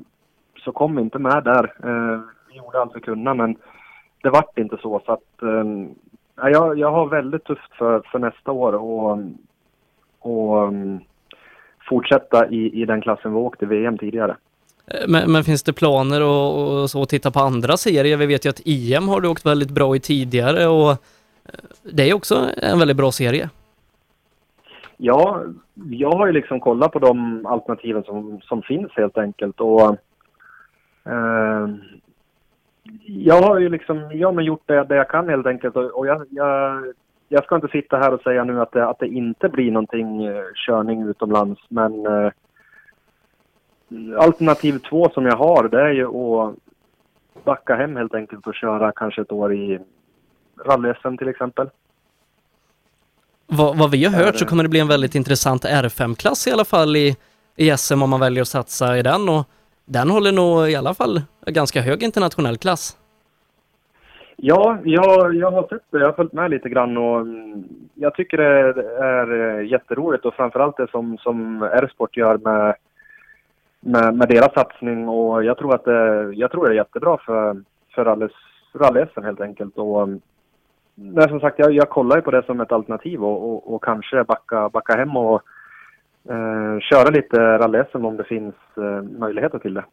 så 0.67 0.71
kom 0.71 0.99
inte 0.99 1.19
med 1.19 1.43
där. 1.43 1.73
Eh, 1.83 2.19
vi 2.49 2.57
gjorde 2.57 2.81
allt 2.81 2.95
vi 2.95 3.01
kunde 3.01 3.33
men 3.33 3.55
det 4.23 4.29
vart 4.29 4.57
inte 4.57 4.77
så. 4.81 5.01
så 5.05 5.11
att, 5.11 5.43
ja, 6.35 6.49
jag, 6.49 6.79
jag 6.79 6.91
har 6.91 7.07
väldigt 7.07 7.43
tufft 7.43 7.73
för, 7.77 8.01
för 8.11 8.19
nästa 8.19 8.51
år 8.51 8.73
och, 8.73 9.19
och 10.19 10.67
um, 10.67 10.99
fortsätta 11.89 12.49
i, 12.49 12.81
i 12.81 12.85
den 12.85 13.01
klassen 13.01 13.33
vi 13.33 13.37
åkte 13.37 13.65
VM 13.65 13.97
tidigare. 13.97 14.35
Eh, 14.87 15.07
Men, 15.07 15.31
men 15.31 15.43
finns 15.43 15.63
det 15.63 15.73
planer 15.73 16.23
och, 16.23 16.81
och 16.81 16.89
så 16.89 17.01
att 17.01 17.09
titta 17.09 17.31
på 17.31 17.39
andra 17.39 17.77
serier? 17.77 18.17
Vi 18.17 18.25
vet 18.25 18.45
ju 18.45 18.49
att 18.49 18.61
IM 18.65 19.07
har 19.07 19.21
du 19.21 19.27
åkt 19.27 19.45
väldigt 19.45 19.71
bra 19.71 19.95
i 19.95 19.99
tidigare 19.99 20.67
och 20.67 20.91
eh, 20.91 20.97
det 21.83 22.09
är 22.09 22.13
också 22.13 22.45
en 22.57 22.79
väldigt 22.79 22.97
bra 22.97 23.11
serie. 23.11 23.49
Ja, 24.97 25.43
jag 25.89 26.11
har 26.11 26.27
ju 26.27 26.33
liksom 26.33 26.59
kollat 26.59 26.91
på 26.91 26.99
de 26.99 27.45
alternativen 27.45 28.03
som, 28.03 28.41
som 28.43 28.61
finns 28.61 28.91
helt 28.91 29.17
enkelt 29.17 29.59
och 29.59 29.81
eh, 29.81 29.93
jag 33.05 33.41
har 33.41 33.59
ju 33.59 33.69
liksom, 33.69 34.11
ja 34.13 34.31
men 34.31 34.45
gjort 34.45 34.63
det, 34.65 34.83
det 34.83 34.95
jag 34.95 35.09
kan 35.09 35.29
helt 35.29 35.47
enkelt 35.47 35.75
och, 35.75 36.07
jag, 36.07 36.25
jag, 36.29 36.85
jag 37.29 37.43
ska 37.43 37.55
inte 37.55 37.67
sitta 37.67 37.97
här 37.97 38.13
och 38.13 38.21
säga 38.21 38.43
nu 38.43 38.61
att 38.61 38.71
det, 38.71 38.87
att 38.87 38.99
det 38.99 39.07
inte 39.07 39.49
blir 39.49 39.71
någonting 39.71 40.25
eh, 40.25 40.43
körning 40.67 41.07
utomlands 41.07 41.61
men 41.69 42.05
eh, 42.05 42.31
alternativ 44.17 44.79
två 44.79 45.09
som 45.09 45.25
jag 45.25 45.37
har 45.37 45.67
det 45.67 45.81
är 45.81 45.91
ju 45.91 46.07
att 46.07 46.55
backa 47.43 47.75
hem 47.75 47.95
helt 47.95 48.13
enkelt 48.13 48.47
och 48.47 48.55
köra 48.55 48.91
kanske 48.91 49.21
ett 49.21 49.31
år 49.31 49.53
i 49.53 49.79
rally-SM 50.65 51.17
till 51.17 51.27
exempel. 51.27 51.69
Vad, 53.47 53.77
vad 53.77 53.91
vi 53.91 54.05
har 54.05 54.23
hört 54.23 54.37
så 54.37 54.45
kommer 54.45 54.63
det 54.63 54.69
bli 54.69 54.79
en 54.79 54.87
väldigt 54.87 55.15
intressant 55.15 55.65
R5-klass 55.65 56.47
i 56.47 56.51
alla 56.51 56.65
fall 56.65 56.95
i, 56.95 57.15
i 57.55 57.77
SM 57.77 58.01
om 58.01 58.09
man 58.09 58.19
väljer 58.19 58.41
att 58.41 58.47
satsa 58.47 58.97
i 58.97 59.03
den 59.03 59.29
och 59.29 59.49
den 59.87 60.09
håller 60.09 60.31
nog 60.31 60.69
i 60.69 60.75
alla 60.75 60.93
fall 60.93 61.21
ganska 61.45 61.81
hög 61.81 62.03
internationell 62.03 62.57
klass. 62.57 62.97
Ja, 64.35 64.77
jag, 64.83 65.35
jag 65.35 65.51
har 65.51 65.61
sett 65.61 65.91
det. 65.91 65.99
Jag 65.99 66.05
har 66.05 66.13
följt 66.13 66.33
med 66.33 66.51
lite 66.51 66.69
grann 66.69 66.97
och 66.97 67.19
mm, 67.21 67.63
jag 67.93 68.13
tycker 68.15 68.37
det 68.37 68.83
är 69.03 69.59
eh, 69.59 69.67
jätteroligt 69.71 70.25
och 70.25 70.33
framförallt 70.33 70.77
det 70.77 70.91
som, 70.91 71.17
som 71.17 71.63
R-sport 71.63 72.17
gör 72.17 72.37
med, 72.37 72.75
med, 73.79 74.15
med 74.15 74.29
deras 74.29 74.53
satsning 74.53 75.09
och 75.09 75.43
jag 75.43 75.57
tror 75.57 75.75
att 75.75 75.85
det, 75.85 76.33
jag 76.33 76.51
tror 76.51 76.65
det 76.65 76.71
är 76.71 76.75
jättebra 76.75 77.17
för, 77.25 77.63
för 77.95 78.05
rally-SM 78.73 79.23
helt 79.23 79.41
enkelt. 79.41 79.77
Och, 79.77 80.03
mm, 80.03 80.21
men 80.95 81.29
som 81.29 81.39
sagt, 81.39 81.59
jag, 81.59 81.71
jag 81.71 81.89
kollar 81.89 82.15
ju 82.15 82.21
på 82.21 82.31
det 82.31 82.45
som 82.45 82.61
ett 82.61 82.71
alternativ 82.71 83.23
och, 83.23 83.49
och, 83.49 83.73
och 83.73 83.83
kanske 83.83 84.23
backa, 84.23 84.69
backa 84.69 84.97
hem 84.97 85.17
och 85.17 85.41
köra 86.81 87.09
lite 87.09 87.37
rally 87.37 87.83
om 87.93 88.17
det 88.17 88.23
finns 88.23 88.55
eh, 88.77 89.01
möjligheter 89.19 89.59
till 89.59 89.73
det. 89.73 89.85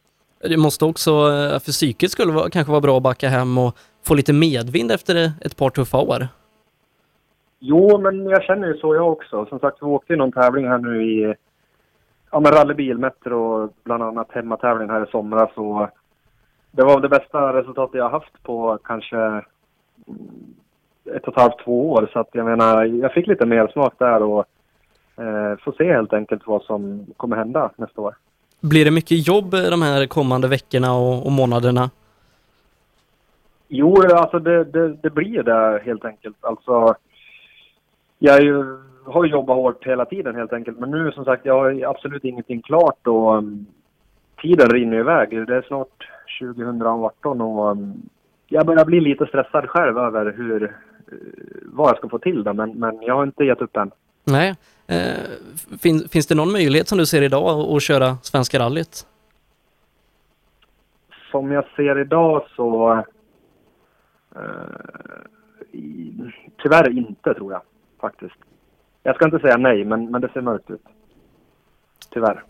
Det 0.49 0.57
måste 0.57 0.85
också 0.85 1.11
eh, 1.11 1.59
för 1.59 1.73
psyket 1.73 2.11
skulle 2.11 2.33
vara, 2.33 2.51
kanske 2.51 2.71
vara 2.71 2.81
bra 2.81 2.97
att 2.97 3.03
backa 3.03 3.29
hem 3.29 3.59
och 3.59 3.77
få 4.07 4.15
lite 4.15 4.33
medvind 4.33 4.93
efter 4.93 5.33
ett 5.41 5.57
par 5.57 5.71
tuffa 5.71 5.99
år. 5.99 6.29
Jo, 7.59 7.99
men 7.99 8.27
jag 8.27 8.43
känner 8.43 8.69
ju 8.69 8.77
så 8.77 8.95
jag 8.95 9.13
också. 9.13 9.47
Som 9.47 9.59
sagt, 9.59 9.79
vi 9.81 9.87
åkte 9.87 10.13
ju 10.13 10.17
någon 10.17 10.33
tävling 10.33 10.69
här 10.69 10.79
nu 10.79 11.03
i 11.03 11.35
ja, 12.31 12.41
men 12.41 12.53
rallybil, 12.53 12.99
Metro, 12.99 13.71
bland 13.85 14.03
annat 14.03 14.29
hemmatävling 14.31 14.89
här 14.89 15.05
i 15.05 15.11
somras. 15.11 15.51
Och 15.55 15.89
det 16.71 16.83
var 16.83 17.01
det 17.01 17.09
bästa 17.09 17.53
resultatet 17.53 17.99
jag 17.99 18.11
haft 18.11 18.43
på 18.43 18.79
kanske 18.85 19.43
ett 21.15 21.23
och 21.23 21.33
ett 21.37 21.41
halvt, 21.41 21.65
två 21.65 21.93
år. 21.93 22.11
Så 22.13 22.19
att 22.19 22.29
jag 22.33 22.47
menar, 22.47 22.85
jag 22.85 23.13
fick 23.13 23.27
lite 23.27 23.47
mer 23.47 23.67
smak 23.67 23.95
där 23.99 24.23
och 24.23 24.45
eh, 25.17 25.59
får 25.65 25.73
se 25.79 25.93
helt 25.93 26.13
enkelt 26.13 26.43
vad 26.47 26.63
som 26.63 27.07
kommer 27.17 27.37
hända 27.37 27.71
nästa 27.77 28.01
år. 28.01 28.15
Blir 28.61 28.85
det 28.85 28.91
mycket 28.91 29.29
jobb 29.29 29.51
de 29.51 29.83
här 29.83 30.07
kommande 30.07 30.49
veckorna 30.49 30.95
och, 30.95 31.27
och 31.27 31.33
månaderna? 31.33 31.91
Jo, 33.69 33.97
alltså 34.13 34.39
det, 34.39 34.65
det, 34.65 34.97
det 35.03 35.11
blir 35.11 35.43
det 35.43 35.83
helt 35.85 36.05
enkelt. 36.05 36.37
Alltså, 36.41 36.95
jag 38.19 38.43
ju, 38.43 38.79
har 39.05 39.25
jobbat 39.25 39.57
hårt 39.57 39.87
hela 39.87 40.05
tiden 40.05 40.35
helt 40.35 40.53
enkelt. 40.53 40.79
Men 40.79 40.91
nu 40.91 41.13
som 41.13 41.25
sagt, 41.25 41.47
jag 41.47 41.59
har 41.59 41.85
absolut 41.91 42.25
ingenting 42.25 42.63
klart 42.63 43.07
och 43.07 43.37
um, 43.37 43.67
tiden 44.43 44.69
rinner 44.69 44.99
iväg. 44.99 45.47
Det 45.47 45.57
är 45.57 45.63
snart 45.63 46.09
2018 46.41 47.41
och 47.41 47.71
um, 47.71 48.03
jag 48.49 48.67
börjar 48.67 48.85
bli 48.85 49.01
lite 49.01 49.27
stressad 49.27 49.69
själv 49.69 49.99
över 49.99 50.35
hur, 50.37 50.63
uh, 50.63 51.19
vad 51.63 51.89
jag 51.89 51.97
ska 51.99 52.09
få 52.09 52.19
till 52.19 52.45
det. 52.45 52.53
Men, 52.53 52.71
men 52.71 53.03
jag 53.03 53.15
har 53.15 53.23
inte 53.23 53.45
gett 53.45 53.63
upp 53.63 53.77
än. 53.77 53.91
Nej. 54.25 54.55
Eh, 54.87 55.15
fin, 55.83 56.09
finns 56.09 56.27
det 56.27 56.35
någon 56.35 56.53
möjlighet 56.53 56.89
som 56.89 56.99
du 56.99 57.07
ser 57.07 57.23
idag 57.23 57.77
att, 57.77 57.83
köra 57.83 58.17
Svenska 58.23 58.59
rallyt? 58.59 59.07
Som 61.31 61.53
jag 61.53 61.65
ser 61.77 61.99
idag 61.99 62.47
så 62.57 62.93
eh, 64.37 64.43
i, 65.73 66.13
tyvärr 66.63 66.99
inte 66.99 67.35
tror 67.35 67.53
jag 67.53 67.63
faktiskt. 68.01 68.35
Jag 69.03 69.17
ska 69.17 69.25
inte 69.25 69.39
säga 69.39 69.57
nej, 69.57 69.85
men, 69.85 70.11
men 70.11 70.21
det 70.21 70.29
ser 70.33 70.41
mörkt 70.41 70.71
ut. 70.71 70.85
Tyvärr. 72.11 72.45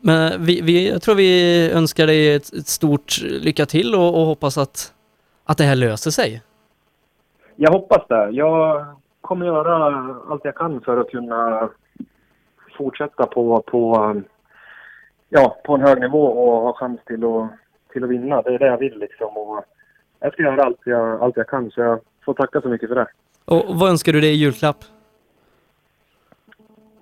Men 0.00 0.44
vi, 0.44 0.60
vi, 0.60 0.90
jag 0.90 1.02
tror 1.02 1.14
vi 1.14 1.70
önskar 1.72 2.06
dig 2.06 2.34
ett, 2.34 2.52
ett 2.52 2.66
stort 2.66 3.22
lycka 3.22 3.66
till 3.66 3.94
och, 3.94 4.20
och 4.20 4.26
hoppas 4.26 4.58
att, 4.58 4.94
att 5.44 5.58
det 5.58 5.64
här 5.64 5.76
löser 5.76 6.10
sig. 6.10 6.42
Jag 7.56 7.70
hoppas 7.70 8.08
det. 8.08 8.30
Jag 8.30 8.86
kommer 9.24 9.46
göra 9.46 9.74
allt 10.30 10.44
jag 10.44 10.54
kan 10.54 10.80
för 10.80 10.96
att 10.96 11.10
kunna 11.10 11.68
fortsätta 12.76 13.26
på, 13.26 13.62
på, 13.62 14.14
ja, 15.28 15.56
på 15.64 15.74
en 15.74 15.80
hög 15.80 16.00
nivå 16.00 16.24
och 16.26 16.62
ha 16.62 16.76
chans 16.76 17.00
till 17.06 17.24
att, 17.24 17.50
till 17.92 18.04
att 18.04 18.10
vinna. 18.10 18.42
Det 18.42 18.54
är 18.54 18.58
det 18.58 18.66
jag 18.66 18.78
vill 18.78 18.98
liksom. 18.98 19.36
Och 19.36 19.64
jag 20.20 20.32
ska 20.32 20.42
göra 20.42 20.64
allt 20.64 20.80
jag, 20.84 21.22
allt 21.22 21.36
jag 21.36 21.48
kan 21.48 21.70
så 21.70 21.80
jag 21.80 22.00
får 22.24 22.34
tacka 22.34 22.60
så 22.60 22.68
mycket 22.68 22.88
för 22.88 22.96
det. 22.96 23.06
Och 23.44 23.64
vad 23.68 23.90
önskar 23.90 24.12
du 24.12 24.20
dig 24.20 24.30
i 24.30 24.34
julklapp? 24.34 24.84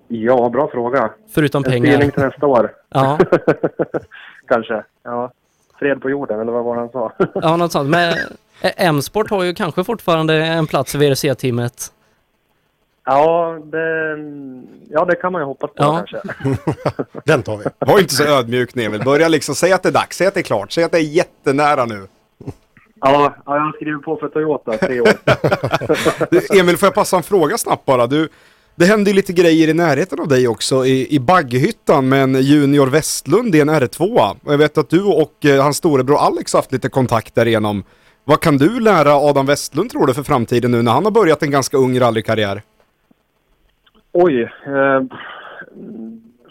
Ja, 0.07 0.49
bra 0.49 0.67
fråga. 0.67 1.09
Förutom 1.33 1.63
en 1.65 1.71
pengar. 1.71 1.91
spelning 1.91 2.11
till 2.11 2.23
nästa 2.23 2.47
år. 2.47 2.71
Ja. 2.89 3.19
Kanske. 4.47 4.83
Ja. 5.03 5.31
Fred 5.79 6.01
på 6.01 6.09
jorden, 6.09 6.39
eller 6.39 6.51
vad 6.51 6.63
var 6.63 6.75
det 6.75 6.81
han 6.81 6.89
sa? 6.89 7.11
Ja, 7.35 7.57
något 7.57 7.71
sånt. 7.71 7.89
Men 7.89 8.13
eh, 8.61 8.87
M-sport 8.87 9.29
har 9.29 9.43
ju 9.43 9.53
kanske 9.53 9.83
fortfarande 9.83 10.45
en 10.45 10.67
plats 10.67 10.95
i 10.95 10.97
VRC-teamet. 10.97 11.91
Ja 13.05 13.57
det, 13.71 14.17
ja, 14.89 15.05
det 15.05 15.15
kan 15.15 15.31
man 15.31 15.41
ju 15.41 15.45
hoppas 15.45 15.69
på 15.69 15.75
Ja. 15.83 16.05
kanske. 16.07 16.21
Den 17.25 17.43
tar 17.43 17.57
vi. 17.57 17.63
Var 17.79 17.99
inte 17.99 18.13
så 18.13 18.23
ödmjuk 18.23 18.75
Emil. 18.77 19.01
Börja 19.05 19.27
liksom 19.27 19.55
säga 19.55 19.75
att 19.75 19.83
det 19.83 19.89
är 19.89 19.93
dags. 19.93 20.17
Säg 20.17 20.27
att 20.27 20.33
det 20.33 20.39
är 20.39 20.43
klart. 20.43 20.71
Säg 20.71 20.83
att 20.83 20.91
det 20.91 20.97
är 20.97 21.01
jättenära 21.01 21.85
nu. 21.85 22.07
Ja, 23.01 23.33
ja 23.45 23.55
jag 23.55 23.61
har 23.61 23.71
skrivit 23.73 24.03
på 24.03 24.17
för 24.17 24.27
Toyota 24.29 24.77
tre 24.77 25.01
år. 25.01 25.09
Du, 26.31 26.59
Emil, 26.59 26.77
får 26.77 26.87
jag 26.87 26.93
passa 26.93 27.17
en 27.17 27.23
fråga 27.23 27.57
snabbt 27.57 27.85
bara? 27.85 28.07
Du, 28.07 28.29
det 28.75 28.85
händer 28.85 29.11
ju 29.11 29.15
lite 29.15 29.33
grejer 29.33 29.67
i 29.67 29.73
närheten 29.73 30.19
av 30.19 30.27
dig 30.27 30.47
också 30.47 30.85
i, 30.85 31.15
i 31.15 31.19
Bagghyttan 31.19 32.09
med 32.09 32.23
en 32.23 32.35
Junior 32.41 32.87
Westlund 32.87 33.55
i 33.55 33.61
en 33.61 33.69
R2. 33.69 34.29
Och 34.43 34.53
jag 34.53 34.57
vet 34.57 34.77
att 34.77 34.89
du 34.89 35.03
och 35.03 35.45
eh, 35.45 35.63
hans 35.63 35.77
storebror 35.77 36.17
Alex 36.17 36.53
har 36.53 36.57
haft 36.57 36.71
lite 36.71 36.89
kontakt 36.89 37.35
därigenom. 37.35 37.83
Vad 38.25 38.39
kan 38.39 38.57
du 38.57 38.79
lära 38.79 39.13
Adam 39.15 39.45
Westlund 39.45 39.91
tror 39.91 40.07
du 40.07 40.13
för 40.13 40.23
framtiden 40.23 40.71
nu 40.71 40.81
när 40.81 40.91
han 40.91 41.03
har 41.05 41.11
börjat 41.11 41.43
en 41.43 41.51
ganska 41.51 41.77
ung 41.77 41.99
rallykarriär? 41.99 42.61
Oj. 44.13 44.41
Eh, 44.65 45.01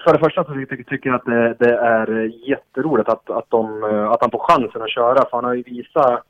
för 0.05 0.13
det 0.13 0.19
första 0.19 0.45
så 0.45 0.53
tycker 0.89 1.11
jag 1.11 1.15
att 1.15 1.25
det, 1.25 1.55
det 1.59 1.75
är 1.77 2.31
jätteroligt 2.49 3.09
att, 3.09 3.31
att, 3.31 3.51
de, 3.51 3.85
eh, 3.85 4.11
att 4.11 4.21
han 4.21 4.31
får 4.31 4.47
chansen 4.49 4.83
att 4.83 4.91
köra. 4.91 5.15
För 5.15 5.37
han 5.37 5.45
har 5.45 5.55
ju 5.55 5.63
visat 5.63 6.23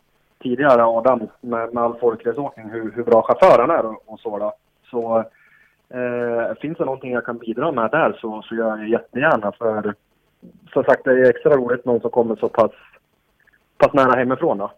tidigare, 0.43 0.85
Adam, 0.85 1.21
med, 1.41 1.75
med 1.75 1.83
all 1.83 1.99
folkraceåkning, 1.99 2.71
hur, 2.71 2.93
hur 2.97 3.05
bra 3.05 3.23
chaufför 3.23 3.59
han 3.59 3.71
är 3.71 3.87
och, 3.87 4.03
och 4.07 4.21
så. 4.21 4.39
Då. 4.39 4.53
Så 4.91 5.19
eh, 5.99 6.55
finns 6.61 6.79
det 6.79 6.85
någonting 6.85 7.13
jag 7.13 7.25
kan 7.25 7.39
bidra 7.39 7.73
med 7.73 7.91
där 7.91 8.19
så, 8.21 8.43
så 8.43 8.55
gör 8.55 8.77
jag 8.77 8.89
jättegärna. 8.89 9.53
För 9.59 9.95
som 10.73 10.85
sagt, 10.85 11.05
det 11.05 11.11
är 11.11 11.31
extra 11.31 11.57
roligt 11.57 11.85
någon 11.85 12.01
som 12.01 12.11
kommer 12.11 12.37
så 12.37 12.49
pass, 12.49 12.71
pass 13.79 13.93
nära 13.93 14.19
hemifrån. 14.19 14.59
Då. 14.59 14.73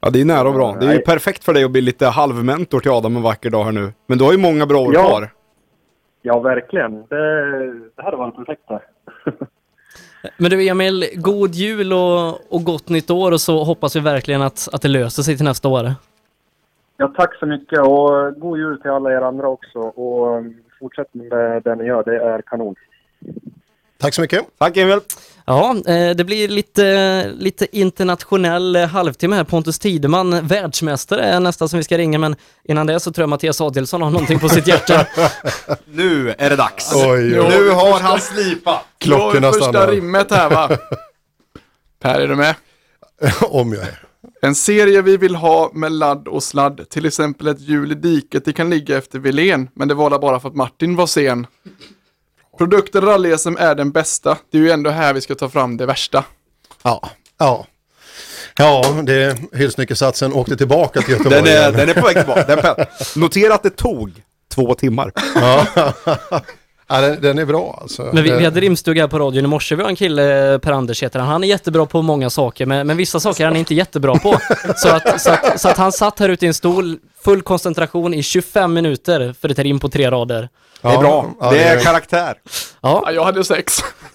Ja, 0.00 0.10
det 0.10 0.20
är 0.20 0.24
nära 0.24 0.48
och 0.48 0.54
bra. 0.54 0.76
Det 0.80 0.86
är 0.86 0.94
ju 0.94 1.00
perfekt 1.00 1.44
för 1.44 1.54
dig 1.54 1.64
att 1.64 1.70
bli 1.70 1.80
lite 1.80 2.06
halvmentor 2.06 2.80
till 2.80 2.90
Adam 2.90 3.16
en 3.16 3.22
vacker 3.22 3.50
dag 3.50 3.64
här 3.64 3.72
nu. 3.72 3.92
Men 4.06 4.18
du 4.18 4.24
har 4.24 4.32
ju 4.32 4.38
många 4.38 4.66
bra 4.66 4.78
år 4.78 4.94
Ja. 4.94 5.08
kvar. 5.08 5.30
Ja, 6.28 6.38
verkligen. 6.38 7.06
Det, 7.08 7.72
det 7.96 8.02
hade 8.02 8.16
varit 8.16 8.36
perfekt. 8.36 8.68
Där. 8.68 8.80
Men 10.36 10.50
du 10.50 10.68
Emil, 10.68 11.04
god 11.14 11.54
jul 11.54 11.92
och, 11.92 12.54
och 12.54 12.64
gott 12.64 12.88
nytt 12.88 13.10
år 13.10 13.32
och 13.32 13.40
så 13.40 13.64
hoppas 13.64 13.96
vi 13.96 14.00
verkligen 14.00 14.42
att, 14.42 14.68
att 14.72 14.82
det 14.82 14.88
löser 14.88 15.22
sig 15.22 15.36
till 15.36 15.44
nästa 15.44 15.68
år. 15.68 15.92
Ja, 16.96 17.12
tack 17.16 17.38
så 17.38 17.46
mycket 17.46 17.78
och 17.78 18.40
god 18.40 18.58
jul 18.58 18.80
till 18.80 18.90
alla 18.90 19.12
er 19.12 19.20
andra 19.20 19.48
också. 19.48 19.78
Och 19.78 20.36
eh, 20.36 20.44
fortsätt 20.78 21.14
med 21.14 21.62
det 21.62 21.74
ni 21.74 21.84
gör, 21.84 22.04
det 22.04 22.16
är 22.16 22.42
kanon. 22.42 22.74
Tack 24.00 24.14
så 24.14 24.20
mycket. 24.20 24.46
Tack 24.58 24.76
Emil. 24.76 25.00
Ja, 25.44 25.76
eh, 25.86 26.10
det 26.16 26.24
blir 26.24 26.48
lite, 26.48 27.30
lite 27.32 27.78
internationell 27.78 28.76
eh, 28.76 28.86
halvtimme 28.86 29.36
här. 29.36 29.44
Pontus 29.44 29.78
Tideman, 29.78 30.46
världsmästare 30.46 31.22
är 31.24 31.40
nästa 31.40 31.68
som 31.68 31.76
vi 31.76 31.84
ska 31.84 31.98
ringa, 31.98 32.18
men 32.18 32.36
innan 32.68 32.86
det 32.86 33.00
så 33.00 33.12
tror 33.12 33.22
jag 33.22 33.28
Mattias 33.28 33.60
Adelsson 33.60 34.02
har 34.02 34.10
någonting 34.10 34.38
på 34.38 34.48
sitt 34.48 34.66
hjärta. 34.66 35.06
Nu 35.84 36.34
är 36.38 36.50
det 36.50 36.56
dags. 36.56 36.92
Oj, 36.94 37.40
oj. 37.40 37.48
Nu 37.48 37.70
har 37.70 38.00
han 38.00 38.20
slipat. 38.20 38.84
Klockorna 38.98 39.52
Första 39.52 39.64
stannar. 39.68 39.92
rimmet 39.92 40.30
här 40.30 40.50
va? 40.50 40.68
Per, 42.02 42.20
är 42.20 42.28
du 42.28 42.36
med? 42.36 42.54
Om 43.40 43.72
jag 43.72 43.82
är. 43.82 44.02
En 44.42 44.54
serie 44.54 45.02
vi 45.02 45.16
vill 45.16 45.34
ha 45.34 45.70
med 45.74 45.92
ladd 45.92 46.28
och 46.28 46.42
sladd, 46.42 46.88
till 46.90 47.06
exempel 47.06 47.46
ett 47.46 47.60
hjul 47.60 47.92
i 47.92 47.94
diket, 47.94 48.44
det 48.44 48.52
kan 48.52 48.70
ligga 48.70 48.98
efter 48.98 49.18
Wilén, 49.18 49.68
men 49.74 49.88
det 49.88 49.94
var 49.94 50.18
bara 50.18 50.40
för 50.40 50.48
att 50.48 50.54
Martin 50.54 50.96
var 50.96 51.06
sen. 51.06 51.46
Produkten 52.58 53.02
rally-SM 53.04 53.56
är 53.58 53.74
den 53.74 53.90
bästa, 53.90 54.36
det 54.52 54.58
är 54.58 54.62
ju 54.62 54.70
ändå 54.70 54.90
här 54.90 55.14
vi 55.14 55.20
ska 55.20 55.34
ta 55.34 55.48
fram 55.48 55.76
det 55.76 55.86
värsta. 55.86 56.24
Ja, 56.82 57.10
ja. 57.38 57.66
Ja, 58.58 58.84
det 59.02 59.36
hyllsnyckelsatsen 59.52 60.32
åkte 60.32 60.56
tillbaka 60.56 61.00
till 61.00 61.10
Göteborg. 61.10 61.42
Den 61.42 61.46
är, 61.46 61.72
den 61.72 61.88
är 61.88 61.94
på 61.94 62.06
väg 62.06 62.16
tillbaka. 62.16 62.44
Den 62.46 62.58
är 62.58 62.74
på- 62.74 62.84
Notera 63.20 63.54
att 63.54 63.62
det 63.62 63.70
tog 63.76 64.22
två 64.54 64.74
timmar. 64.74 65.12
Ja, 65.34 65.66
ja 66.88 67.00
den, 67.00 67.20
den 67.20 67.38
är 67.38 67.44
bra 67.44 67.78
alltså. 67.82 68.10
Men 68.12 68.24
vi, 68.24 68.30
vi 68.30 68.44
hade 68.44 68.60
rimstuga 68.60 69.02
här 69.02 69.08
på 69.08 69.18
radion 69.18 69.44
i 69.44 69.48
morse, 69.48 69.74
vi 69.74 69.82
har 69.82 69.88
en 69.90 69.96
kille, 69.96 70.58
Per 70.62 70.72
Anders 70.72 71.02
heter 71.02 71.18
han, 71.18 71.28
han 71.28 71.44
är 71.44 71.48
jättebra 71.48 71.86
på 71.86 72.02
många 72.02 72.30
saker, 72.30 72.66
men, 72.66 72.86
men 72.86 72.96
vissa 72.96 73.20
saker 73.20 73.44
är 73.44 73.48
han 73.48 73.56
inte 73.56 73.74
jättebra 73.74 74.18
på. 74.18 74.38
Så 74.76 74.88
att, 74.88 75.20
så, 75.20 75.30
att, 75.30 75.60
så 75.60 75.68
att 75.68 75.76
han 75.76 75.92
satt 75.92 76.18
här 76.18 76.28
ute 76.28 76.44
i 76.44 76.48
en 76.48 76.54
stol, 76.54 76.98
full 77.24 77.42
koncentration 77.42 78.14
i 78.14 78.22
25 78.22 78.72
minuter 78.74 79.34
för 79.40 79.48
ett 79.48 79.58
rim 79.58 79.80
på 79.80 79.88
tre 79.88 80.10
rader. 80.10 80.48
Det 80.82 80.88
är 80.88 80.98
bra. 80.98 81.34
det 81.50 81.62
är 81.62 81.80
karaktär. 81.80 82.34
Ja. 82.82 83.02
Ja, 83.06 83.12
jag 83.12 83.24
hade 83.24 83.44
sex. 83.44 83.78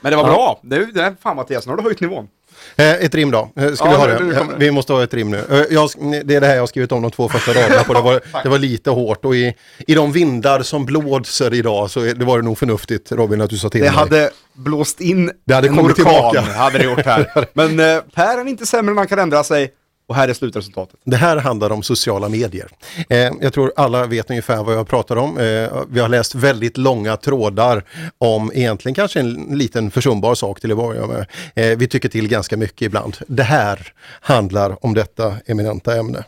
Men 0.00 0.10
det 0.10 0.16
var 0.16 0.24
bra. 0.24 0.60
Det 0.62 0.76
är, 0.76 0.86
det 0.94 1.02
är, 1.02 1.14
fan 1.22 1.36
Mattias, 1.36 1.66
nu 1.66 1.72
har 1.72 1.76
du 1.76 1.82
höjt 1.82 2.00
nivån. 2.00 2.28
Eh, 2.76 2.90
Ett 2.92 3.14
rim 3.14 3.30
då. 3.30 3.50
Eh, 3.56 3.72
Ska 3.72 3.84
Ja, 3.84 3.90
vi 3.90 3.96
ha 4.12 4.18
nu- 4.18 4.32
det? 4.32 4.46
Vi 4.58 4.70
måste 4.70 4.92
ha 4.92 5.02
ett 5.02 5.14
rim 5.14 5.30
nu. 5.30 5.44
Eh, 5.50 5.74
Jag, 5.74 5.90
det 6.24 6.34
är 6.34 6.40
det 6.40 6.46
här 6.46 6.54
jag 6.54 6.62
har 6.62 6.66
skrivit 6.66 6.92
om 6.92 7.02
de 7.02 7.10
två 7.10 7.28
första 7.28 7.52
raderna 7.52 7.84
på. 7.84 7.92
Det 7.94 8.00
var, 8.00 8.20
det 8.42 8.48
var 8.48 8.58
lite 8.58 8.90
hårt 8.90 9.24
och 9.24 9.36
i, 9.36 9.54
i 9.78 9.94
de 9.94 10.12
vindar 10.12 10.62
som 10.62 10.84
blåser 10.86 11.54
idag 11.54 11.90
så 11.90 12.00
det 12.00 12.24
var 12.24 12.38
det 12.38 12.44
nog 12.44 12.58
förnuftigt 12.58 13.12
Robin 13.12 13.40
att 13.40 13.50
du 13.50 13.58
sa 13.58 13.68
till 13.68 13.80
Det 13.80 13.86
mig. 13.86 13.96
hade 13.98 14.30
blåst 14.54 15.00
in 15.00 15.30
Det 15.46 15.54
hade 15.54 15.68
en 15.68 15.76
kommit 15.76 15.98
orkan, 15.98 16.04
tillbaka. 16.04 16.40
hade 16.40 16.78
det 16.78 16.84
gjort 16.84 17.04
här. 17.06 17.46
Men 17.52 17.80
eh, 17.80 18.00
Per 18.14 18.38
är 18.38 18.48
inte 18.48 18.66
sämre 18.66 18.90
än 18.90 18.94
man 18.94 19.06
kan 19.06 19.18
ändra 19.18 19.44
sig. 19.44 19.70
Och 20.06 20.14
här 20.14 20.28
är 20.28 20.34
slutresultatet. 20.34 21.00
Det 21.04 21.16
här 21.16 21.36
handlar 21.36 21.72
om 21.72 21.82
sociala 21.82 22.28
medier. 22.28 22.68
Eh, 23.08 23.30
jag 23.40 23.52
tror 23.52 23.72
alla 23.76 24.06
vet 24.06 24.30
ungefär 24.30 24.64
vad 24.64 24.74
jag 24.74 24.88
pratar 24.88 25.16
om. 25.16 25.38
Eh, 25.38 25.82
vi 25.88 26.00
har 26.00 26.08
läst 26.08 26.34
väldigt 26.34 26.76
långa 26.76 27.16
trådar 27.16 27.84
om 28.18 28.52
egentligen 28.54 28.94
kanske 28.94 29.20
en 29.20 29.34
liten 29.34 29.90
försumbar 29.90 30.34
sak 30.34 30.60
till 30.60 30.72
att 30.72 30.78
börja 30.78 31.06
med. 31.06 31.26
Eh, 31.54 31.78
vi 31.78 31.88
tycker 31.88 32.08
till 32.08 32.28
ganska 32.28 32.56
mycket 32.56 32.82
ibland. 32.82 33.16
Det 33.26 33.42
här 33.42 33.92
handlar 34.20 34.84
om 34.84 34.94
detta 34.94 35.36
eminenta 35.46 35.96
ämne. 35.96 36.24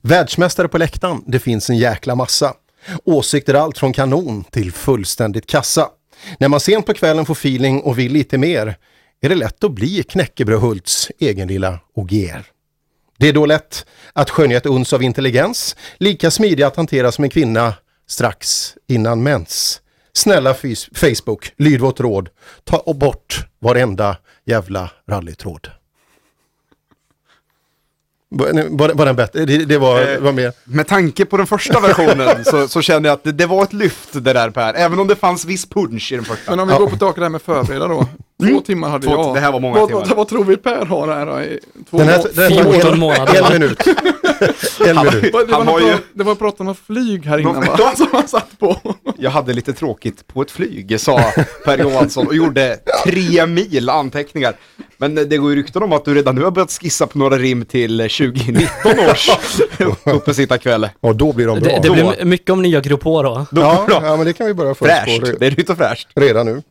Världsmästare 0.00 0.68
på 0.68 0.78
läktaren, 0.78 1.22
det 1.26 1.38
finns 1.38 1.70
en 1.70 1.78
jäkla 1.78 2.14
massa. 2.14 2.54
Åsikter 3.04 3.54
allt 3.54 3.78
från 3.78 3.92
kanon 3.92 4.44
till 4.44 4.72
fullständigt 4.72 5.46
kassa. 5.46 5.88
När 6.38 6.48
man 6.48 6.60
sent 6.60 6.86
på 6.86 6.94
kvällen 6.94 7.26
får 7.26 7.34
feeling 7.34 7.80
och 7.80 7.98
vill 7.98 8.12
lite 8.12 8.38
mer 8.38 8.76
är 9.20 9.28
det 9.28 9.34
lätt 9.34 9.64
att 9.64 9.72
bli 9.72 10.02
Knäckebröd 10.02 10.60
Hults 10.60 11.10
egen 11.18 11.48
lilla 11.48 11.78
Ogier. 11.94 12.46
Det 13.18 13.28
är 13.28 13.32
då 13.32 13.46
lätt 13.46 13.86
att 14.12 14.30
skönja 14.30 14.56
ett 14.56 14.66
uns 14.66 14.92
av 14.92 15.02
intelligens, 15.02 15.76
lika 15.98 16.30
smidig 16.30 16.62
att 16.62 16.76
hantera 16.76 17.12
som 17.12 17.24
en 17.24 17.30
kvinna 17.30 17.74
strax 18.08 18.74
innan 18.86 19.22
mens. 19.22 19.80
Snälla 20.12 20.54
Facebook, 20.94 21.52
lyd 21.56 21.80
vårt 21.80 22.00
råd, 22.00 22.28
ta 22.64 22.94
bort 22.94 23.46
varenda 23.58 24.16
jävla 24.44 24.90
rallytråd. 25.08 25.68
Var, 28.28 28.78
var, 28.78 28.94
var 28.94 29.06
den 29.06 29.16
bättre? 29.16 29.44
Det, 29.44 29.64
det 29.64 29.78
var, 29.78 30.00
Eh, 30.00 30.20
var 30.20 30.32
mer... 30.32 30.52
Med 30.64 30.86
tanke 30.86 31.24
på 31.24 31.36
den 31.36 31.46
första 31.46 31.80
versionen 31.80 32.44
så, 32.50 32.68
så 32.68 32.82
känner 32.82 33.08
jag 33.08 33.14
att 33.14 33.24
det, 33.24 33.32
det 33.32 33.46
var 33.46 33.62
ett 33.62 33.72
lyft 33.72 34.12
det 34.12 34.32
där 34.32 34.50
Per. 34.50 34.74
Även 34.74 34.98
om 34.98 35.06
det 35.08 35.16
fanns 35.16 35.44
viss 35.44 35.66
punch 35.66 36.12
i 36.12 36.16
den 36.16 36.24
första. 36.24 36.50
Men 36.50 36.60
om 36.60 36.68
vi 36.68 36.74
går 36.74 36.84
på 36.84 36.90
tillbaka 36.90 37.20
det 37.20 37.24
här 37.24 37.30
med 37.30 37.42
förbereda 37.42 37.88
då. 37.88 38.06
Två 38.48 38.60
timmar 38.60 38.88
hade 38.88 39.06
Två- 39.06 39.12
jag. 39.12 39.34
det 39.34 39.40
här 39.40 39.52
var 39.52 39.60
många 39.60 39.78
vad, 39.80 39.88
timmar. 39.88 40.04
Vad, 40.06 40.16
vad 40.16 40.28
tror 40.28 40.44
vi 40.44 40.56
Per 40.56 40.84
har 40.86 41.08
här 41.08 41.26
då? 41.26 41.40
I 41.40 41.58
två 41.90 41.98
Den 41.98 42.08
här, 42.08 42.18
må- 42.18 42.24
den 42.34 42.52
här 42.52 42.72
fyra 42.80 42.92
en, 42.92 42.98
månader. 42.98 43.42
en 43.46 43.52
minut. 43.60 43.82
En 44.86 44.96
Han- 44.96 45.06
minut. 45.06 45.22
Det 45.32 45.52
var, 45.52 45.64
har 45.64 45.80
ju- 45.80 45.96
det 46.14 46.24
var 46.24 46.34
prat 46.34 46.60
om 46.60 46.66
något 46.66 46.78
flyg 46.86 47.26
här 47.26 47.38
innan 47.38 47.54
va? 47.54 47.76
Ja. 47.78 47.92
Som 47.96 48.06
han 48.12 48.28
satt 48.28 48.58
på. 48.58 48.76
Jag 49.18 49.30
hade 49.30 49.52
lite 49.52 49.72
tråkigt 49.72 50.26
på 50.26 50.42
ett 50.42 50.50
flyg, 50.50 51.00
sa 51.00 51.20
Per 51.64 51.78
Johansson 51.78 52.26
och 52.26 52.34
gjorde 52.34 52.78
tre 53.06 53.46
mil 53.46 53.88
anteckningar. 53.88 54.54
Men 54.98 55.14
det 55.14 55.38
går 55.38 55.50
ju 55.50 55.56
rykten 55.56 55.82
om 55.82 55.92
att 55.92 56.04
du 56.04 56.14
redan 56.14 56.34
nu 56.34 56.42
har 56.44 56.50
börjat 56.50 56.72
skissa 56.72 57.06
på 57.06 57.18
några 57.18 57.38
rim 57.38 57.64
till 57.64 57.98
2019 57.98 58.98
års 59.10 59.30
uppesittarkväll. 60.04 60.88
Och 61.00 61.16
då 61.16 61.32
blir 61.32 61.46
de 61.46 61.60
bra. 61.60 61.72
Det, 61.72 61.80
det 61.82 61.90
blir 61.90 62.04
my- 62.04 62.24
mycket 62.24 62.50
om 62.50 62.62
nya 62.62 62.80
grupper 62.80 63.22
då. 63.22 63.46
ja, 63.52 63.86
ja, 63.88 64.16
men 64.16 64.26
det 64.26 64.32
kan 64.32 64.46
vi 64.46 64.54
börja 64.54 64.74
först 64.74 64.90
Fräscht, 64.92 65.20
på 65.20 65.26
det 65.38 65.46
är 65.46 65.50
nytt 65.56 65.70
och 65.70 65.76
fräscht. 65.76 66.08
redan 66.14 66.46
nu. 66.46 66.62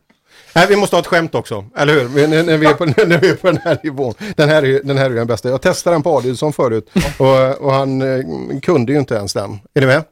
Nej, 0.54 0.66
vi 0.68 0.76
måste 0.76 0.96
ha 0.96 1.00
ett 1.00 1.06
skämt 1.06 1.34
också, 1.34 1.64
eller 1.76 1.94
hur? 1.94 2.26
När, 2.28 2.42
när, 2.42 2.58
vi 2.58 2.66
är 2.66 2.74
på, 2.74 2.84
när 2.84 3.18
vi 3.18 3.28
är 3.28 3.34
på 3.34 3.46
den 3.46 3.56
här 3.56 3.78
nivån. 3.84 4.14
Den 4.36 4.48
här, 4.48 4.62
är, 4.62 4.82
den 4.82 4.98
här 4.98 5.10
är 5.10 5.14
den 5.14 5.26
bästa. 5.26 5.48
Jag 5.48 5.62
testade 5.62 5.94
den 5.94 6.02
på 6.02 6.16
Adielsson 6.16 6.52
förut 6.52 6.90
och, 7.18 7.60
och 7.60 7.72
han 7.72 8.02
eh, 8.02 8.60
kunde 8.62 8.92
ju 8.92 8.98
inte 8.98 9.14
ens 9.14 9.32
den. 9.32 9.58
Är 9.74 9.80
ni 9.80 9.86
med? 9.86 10.04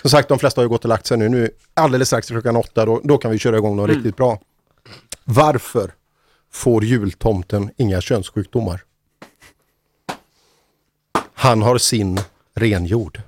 Som 0.00 0.10
sagt, 0.10 0.28
de 0.28 0.38
flesta 0.38 0.60
har 0.60 0.64
ju 0.64 0.68
gått 0.68 0.84
och 0.84 0.88
lagt 0.88 1.06
sig 1.06 1.18
nu. 1.18 1.28
Nu 1.28 1.50
alldeles 1.74 2.08
strax 2.08 2.28
klockan 2.28 2.56
åtta, 2.56 2.84
då, 2.86 3.00
då 3.04 3.18
kan 3.18 3.30
vi 3.30 3.38
köra 3.38 3.56
igång 3.56 3.76
något 3.76 3.90
riktigt 3.90 4.16
bra. 4.16 4.38
Varför 5.24 5.90
får 6.52 6.84
jultomten 6.84 7.70
inga 7.76 8.00
könssjukdomar? 8.00 8.82
Han 11.34 11.62
har 11.62 11.78
sin 11.78 12.20
renjord. 12.54 13.20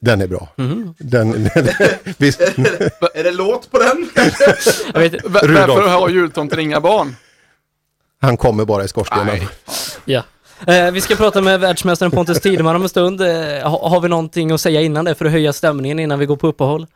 Den 0.00 0.20
är 0.20 0.26
bra. 0.26 0.48
Den, 0.98 1.30
den, 1.32 1.50
visst, 2.18 2.40
Är 2.40 3.24
det 3.24 3.32
låt 3.32 3.70
på 3.70 3.78
den? 3.78 4.10
Jag 4.94 5.00
vet. 5.00 5.24
Varför 5.24 5.88
har 5.88 6.08
jultomten 6.08 6.60
inga 6.60 6.80
barn? 6.80 7.16
han 8.20 8.36
kommer 8.36 8.64
bara 8.64 8.84
i 8.84 8.88
skorstenen. 8.88 9.38
Ja. 10.04 10.22
Eh, 10.66 10.90
vi 10.90 11.00
ska 11.00 11.16
prata 11.16 11.40
med 11.40 11.60
världsmästaren 11.60 12.10
Pontus 12.12 12.40
Tideman 12.40 12.76
om 12.76 12.82
en 12.82 12.88
stund. 12.88 13.20
Eh, 13.20 13.70
ha, 13.70 13.88
har 13.88 14.00
vi 14.00 14.08
någonting 14.08 14.50
att 14.50 14.60
säga 14.60 14.80
innan 14.80 15.04
det 15.04 15.14
för 15.14 15.24
att 15.24 15.32
höja 15.32 15.52
stämningen 15.52 15.98
innan 15.98 16.18
vi 16.18 16.26
går 16.26 16.36
på 16.36 16.46
uppehåll? 16.46 16.86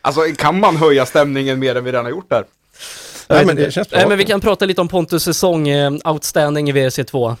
Alltså 0.00 0.20
kan 0.36 0.60
man 0.60 0.76
höja 0.76 1.06
stämningen 1.06 1.58
mer 1.58 1.74
än 1.74 1.84
vi 1.84 1.92
redan 1.92 2.04
har 2.04 2.10
gjort 2.10 2.30
där? 2.30 2.44
Nej, 3.28 3.46
men 3.46 3.56
det 3.56 3.70
känns 3.70 3.90
bra. 3.90 3.98
Nej, 3.98 4.08
men 4.08 4.18
vi 4.18 4.24
kan 4.24 4.40
prata 4.40 4.64
lite 4.64 4.80
om 4.80 4.88
Pontus 4.88 5.22
säsong, 5.22 5.68
eh, 5.68 5.92
outstanding 6.04 6.70
i 6.70 6.72
VRC2. 6.72 7.36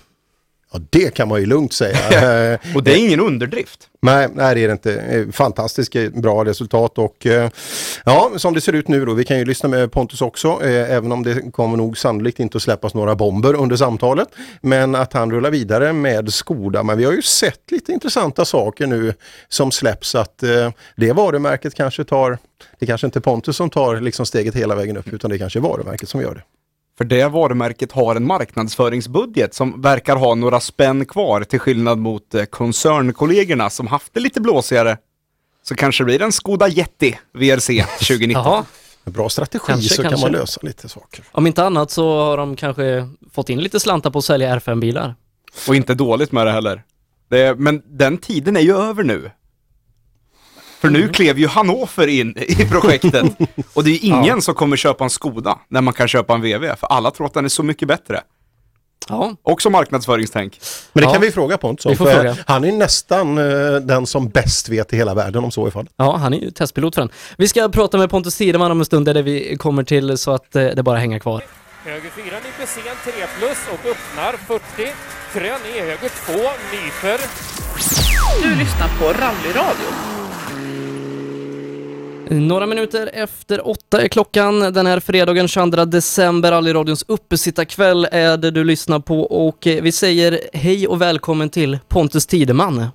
Ja, 0.72 0.80
det 0.90 1.14
kan 1.14 1.28
man 1.28 1.40
ju 1.40 1.46
lugnt 1.46 1.72
säga. 1.72 1.98
Eh, 2.52 2.58
Och 2.74 2.82
det 2.82 2.92
är 2.92 2.96
ingen 2.96 3.20
underdrift. 3.20 3.88
nej, 4.02 4.28
nej, 4.34 4.54
det 4.54 4.60
är 4.64 4.68
det 4.68 4.72
inte. 4.72 5.26
Fantastiskt 5.32 5.92
bra 6.14 6.44
resultat 6.44 6.98
och 6.98 7.26
eh, 7.26 7.50
ja, 8.04 8.30
som 8.36 8.54
det 8.54 8.60
ser 8.60 8.72
ut 8.72 8.88
nu 8.88 9.04
då, 9.04 9.14
vi 9.14 9.24
kan 9.24 9.38
ju 9.38 9.44
lyssna 9.44 9.68
med 9.68 9.92
Pontus 9.92 10.20
också, 10.22 10.48
eh, 10.62 10.92
även 10.92 11.12
om 11.12 11.22
det 11.22 11.52
kommer 11.52 11.76
nog 11.76 11.98
sannolikt 11.98 12.40
inte 12.40 12.56
att 12.56 12.62
släppas 12.62 12.94
några 12.94 13.14
bomber 13.14 13.54
under 13.54 13.76
samtalet. 13.76 14.28
Men 14.60 14.94
att 14.94 15.12
han 15.12 15.30
rullar 15.30 15.50
vidare 15.50 15.92
med 15.92 16.32
Skoda. 16.32 16.82
Men 16.82 16.98
vi 16.98 17.04
har 17.04 17.12
ju 17.12 17.22
sett 17.22 17.70
lite 17.70 17.92
intressanta 17.92 18.44
saker 18.44 18.86
nu 18.86 19.14
som 19.48 19.70
släpps 19.70 20.14
att 20.14 20.42
det 20.96 21.12
varumärket 21.12 21.74
kanske 21.74 22.04
tar, 22.04 22.38
det 22.78 22.86
kanske 22.86 23.06
inte 23.06 23.20
Pontus 23.20 23.56
som 23.56 23.70
tar 23.70 24.00
liksom 24.00 24.26
steget 24.26 24.54
hela 24.54 24.74
vägen 24.74 24.96
upp 24.96 25.12
utan 25.12 25.30
det 25.30 25.38
kanske 25.38 25.58
är 25.58 25.60
varumärket 25.60 26.08
som 26.08 26.20
gör 26.20 26.34
det. 26.34 26.42
För 26.98 27.04
det 27.04 27.28
varumärket 27.28 27.92
har 27.92 28.16
en 28.16 28.26
marknadsföringsbudget 28.26 29.54
som 29.54 29.82
verkar 29.82 30.16
ha 30.16 30.34
några 30.34 30.60
spänn 30.60 31.06
kvar 31.06 31.44
till 31.44 31.58
skillnad 31.58 31.98
mot 31.98 32.34
eh, 32.34 32.44
koncernkollegorna 32.44 33.70
som 33.70 33.86
haft 33.86 34.14
det 34.14 34.20
lite 34.20 34.40
blåsigare. 34.40 34.98
Så 35.62 35.74
kanske 35.74 36.02
det 36.02 36.04
blir 36.04 36.22
en 36.22 36.32
Skoda 36.32 36.68
Yeti 36.68 37.18
VRC 37.32 37.84
2019. 37.98 38.30
Jaha. 38.30 38.64
Med 39.04 39.14
bra 39.14 39.28
strategi 39.28 39.64
Kanske, 39.66 39.94
så 39.94 40.02
kan 40.02 40.10
kanske. 40.10 40.26
man 40.26 40.32
lösa 40.32 40.60
lite 40.62 40.88
saker. 40.88 41.24
Om 41.32 41.46
inte 41.46 41.64
annat 41.64 41.90
så 41.90 42.18
har 42.18 42.36
de 42.36 42.56
kanske 42.56 43.08
fått 43.32 43.50
in 43.50 43.60
lite 43.60 43.80
slantar 43.80 44.10
på 44.10 44.18
att 44.18 44.24
sälja 44.24 44.58
R5-bilar. 44.58 45.14
Och 45.68 45.76
inte 45.76 45.94
dåligt 45.94 46.32
med 46.32 46.46
det 46.46 46.52
heller. 46.52 46.82
Det, 47.28 47.58
men 47.58 47.82
den 47.86 48.18
tiden 48.18 48.56
är 48.56 48.60
ju 48.60 48.76
över 48.76 49.04
nu. 49.04 49.30
För 50.80 50.90
nu 50.90 51.08
klev 51.08 51.38
ju 51.38 51.46
Hannover 51.46 52.06
in 52.06 52.34
i 52.38 52.54
projektet. 52.68 53.24
Och 53.74 53.84
det 53.84 53.90
är 53.90 53.92
ju 53.92 53.98
ingen 53.98 54.42
som 54.42 54.54
kommer 54.54 54.76
köpa 54.76 55.04
en 55.04 55.10
Skoda 55.10 55.58
när 55.68 55.80
man 55.80 55.94
kan 55.94 56.08
köpa 56.08 56.34
en 56.34 56.40
VW. 56.42 56.76
För 56.76 56.86
alla 56.86 57.10
tror 57.10 57.26
att 57.26 57.34
den 57.34 57.44
är 57.44 57.48
så 57.48 57.62
mycket 57.62 57.88
bättre. 57.88 58.20
Ja. 59.08 59.36
Också 59.42 59.70
marknadsföringstänk. 59.70 60.60
Men 60.92 61.00
det 61.02 61.06
Ja. 61.08 61.12
kan 61.12 61.20
vi 61.22 61.30
fråga 61.30 61.58
Pontus 61.58 61.86
om, 61.86 61.90
Vi 61.90 61.96
får 61.96 62.04
för 62.04 62.14
fråga. 62.14 62.36
han 62.46 62.64
är 62.64 62.72
nästan 62.72 63.38
eh, 63.38 63.74
den 63.80 64.06
som 64.06 64.28
bäst 64.28 64.68
vet 64.68 64.92
i 64.92 64.96
hela 64.96 65.14
världen 65.14 65.44
om 65.44 65.50
så 65.50 65.66
är 65.66 65.70
fallet. 65.70 65.92
Ja, 65.96 66.16
han 66.16 66.34
är 66.34 66.38
ju 66.38 66.50
testpilot 66.50 66.94
för 66.94 67.02
den. 67.02 67.10
Vi 67.38 67.48
ska 67.48 67.68
prata 67.68 67.98
med 67.98 68.10
Pontus 68.10 68.36
Tideman 68.36 68.70
om 68.70 68.78
en 68.78 68.84
stund 68.84 69.06
där 69.06 69.22
vi 69.22 69.56
kommer 69.56 69.82
till 69.84 70.18
så 70.18 70.30
att 70.34 70.56
eh, 70.56 70.64
det 70.66 70.82
bara 70.82 70.98
hänger 70.98 71.18
kvar. 71.18 71.42
Höger 71.84 72.10
4 72.10 72.24
nyper 72.24 72.66
sen 72.66 73.12
3 73.12 73.12
plus 73.38 73.58
och 73.72 73.90
öppnar 73.90 74.32
40. 74.46 74.92
Krön 75.32 75.60
i 75.76 75.80
höger 75.80 76.10
två, 76.26 76.32
nyper. 76.72 77.20
Du 78.42 78.54
lyssnar 78.58 78.88
på 78.98 79.04
Rallyradion. 79.04 80.27
Några 82.30 82.66
minuter 82.66 83.10
efter 83.12 83.68
åtta 83.68 84.02
är 84.02 84.08
klockan. 84.08 84.60
Den 84.60 84.86
här 84.86 85.00
fredagen 85.00 85.48
22 85.48 85.84
december, 85.84 86.50
Rallyradions 86.50 87.04
uppesittarkväll 87.08 88.08
är 88.12 88.36
det 88.36 88.50
du 88.50 88.64
lyssnar 88.64 89.00
på 89.00 89.20
och 89.20 89.66
eh, 89.66 89.82
vi 89.82 89.92
säger 89.92 90.40
hej 90.52 90.88
och 90.88 91.00
välkommen 91.02 91.50
till 91.50 91.78
Pontus 91.88 92.26
Tideman. 92.26 92.86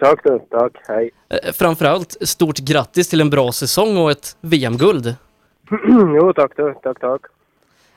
Tack 0.00 0.20
du, 0.24 0.38
tack, 0.50 0.72
hej. 0.88 1.10
Eh, 1.28 1.52
Framförallt 1.52 2.16
stort 2.20 2.58
grattis 2.58 3.08
till 3.08 3.20
en 3.20 3.30
bra 3.30 3.52
säsong 3.52 3.96
och 3.96 4.10
ett 4.10 4.36
VM-guld. 4.40 5.14
jo 5.88 6.32
tack 6.32 6.52
du, 6.56 6.74
tack 6.82 7.00
tack. 7.00 7.20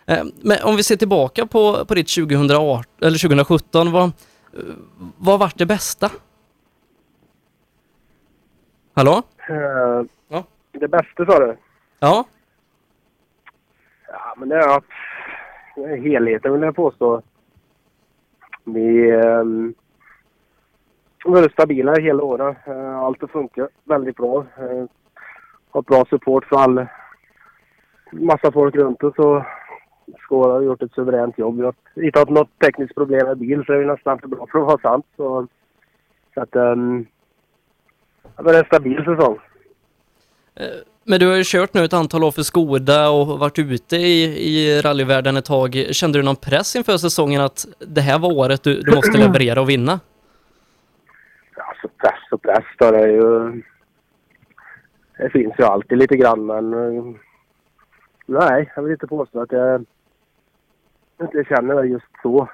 Eh, 0.06 0.24
Men 0.42 0.58
om 0.64 0.76
vi 0.76 0.84
ser 0.84 0.96
tillbaka 0.96 1.46
på, 1.46 1.86
på 1.86 1.94
ditt 1.96 2.16
2018, 2.16 2.84
eller 3.02 3.18
2017, 3.20 3.92
vad, 3.92 4.12
vad 5.18 5.40
vart 5.40 5.58
det 5.58 5.66
bästa? 5.66 6.10
Hallå? 8.94 9.22
Det 10.80 10.88
bästa 10.88 11.26
sa 11.26 11.40
du? 11.40 11.58
Ja? 12.00 12.26
Ja 14.08 14.34
men 14.38 14.50
det 14.50 14.56
är 14.56 14.78
att 14.78 14.84
helheten 15.78 16.54
vill 16.54 16.62
jag 16.62 16.76
påstå. 16.76 17.22
Vi 18.64 19.12
um, 19.12 19.74
har 21.24 21.32
varit 21.32 21.52
stabila 21.52 21.96
hela 21.96 22.24
året. 22.24 22.58
Uh, 22.68 22.98
allt 22.98 23.22
har 23.22 23.28
funkat 23.28 23.70
väldigt 23.84 24.16
bra. 24.16 24.40
Uh, 24.40 24.86
har 25.70 25.82
bra 25.82 26.06
support 26.06 26.46
för 26.46 26.56
all 26.56 26.86
massa 28.12 28.52
folk 28.52 28.76
runt 28.76 29.04
oss 29.04 29.16
och 29.18 29.44
Skåra 30.20 30.54
har 30.54 30.62
gjort 30.62 30.82
ett 30.82 30.94
suveränt 30.94 31.38
jobb. 31.38 31.58
Vi 31.58 31.64
har 31.64 31.74
inte 31.96 32.20
haft 32.20 32.32
något 32.32 32.60
tekniskt 32.60 32.96
problem 32.96 33.28
med 33.28 33.38
bil 33.38 33.64
så 33.66 33.72
det 33.72 33.78
är 33.78 33.86
nästan 33.86 34.20
för 34.20 34.28
bra 34.28 34.48
för 34.52 34.60
att 34.60 34.66
vara 34.66 34.82
sant. 34.82 35.06
Så, 35.16 35.48
så 36.34 36.42
att 36.42 36.56
um, 36.56 37.06
det 38.38 38.44
var 38.44 38.54
en 38.54 38.66
stabil 38.66 39.04
säsong. 39.06 39.40
Eh, 40.56 40.68
men 41.04 41.20
du 41.20 41.28
har 41.28 41.36
ju 41.36 41.44
kört 41.46 41.74
nu 41.74 41.86
ett 41.86 41.94
antal 41.94 42.24
år 42.24 42.32
för 42.32 42.42
Skoda 42.42 43.10
och 43.10 43.40
varit 43.40 43.60
ute 43.60 43.96
i, 43.96 44.24
i 44.24 44.82
rallyvärlden 44.82 45.38
ett 45.38 45.46
tag. 45.46 45.86
Kände 45.92 46.20
du 46.20 46.24
någon 46.24 46.36
press 46.36 46.76
inför 46.76 46.98
säsongen 46.98 47.42
att 47.42 47.66
det 47.80 48.02
här 48.02 48.20
var 48.20 48.34
året 48.34 48.64
du, 48.64 48.82
du 48.82 48.96
måste 48.96 49.18
leverera 49.18 49.62
och 49.62 49.70
vinna? 49.70 50.00
Alltså 51.58 51.88
press 51.88 52.32
och 52.32 52.42
press 52.42 52.66
då, 52.78 52.92
det 52.92 53.00
är 53.00 53.08
ju... 53.08 53.62
Det 55.18 55.30
finns 55.30 55.54
ju 55.60 55.64
alltid 55.64 55.98
lite 55.98 56.18
grann 56.18 56.46
men... 56.46 56.74
Eh, 56.74 57.04
nej, 58.26 58.72
jag 58.76 58.84
vill 58.84 58.92
inte 58.92 59.08
påstå 59.08 59.42
att 59.42 59.52
jag 59.52 59.86
inte 61.22 61.44
känner 61.50 61.76
det 61.76 61.88
just 61.88 62.06
så. 62.22 62.50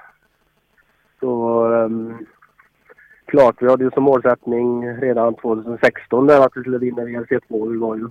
Så... 1.20 1.64
Um, 1.66 2.26
klart, 3.32 3.56
vi 3.60 3.68
hade 3.70 3.84
ju 3.84 3.90
som 3.90 4.02
målsättning 4.02 4.88
redan 5.06 5.34
2016 5.34 6.26
där 6.26 6.40
att 6.40 6.52
vi 6.56 6.60
skulle 6.60 6.78
vinna 6.78 7.02
VRC2. 7.02 7.70
Vi 7.72 7.78
var 7.78 7.96
ju 7.96 8.08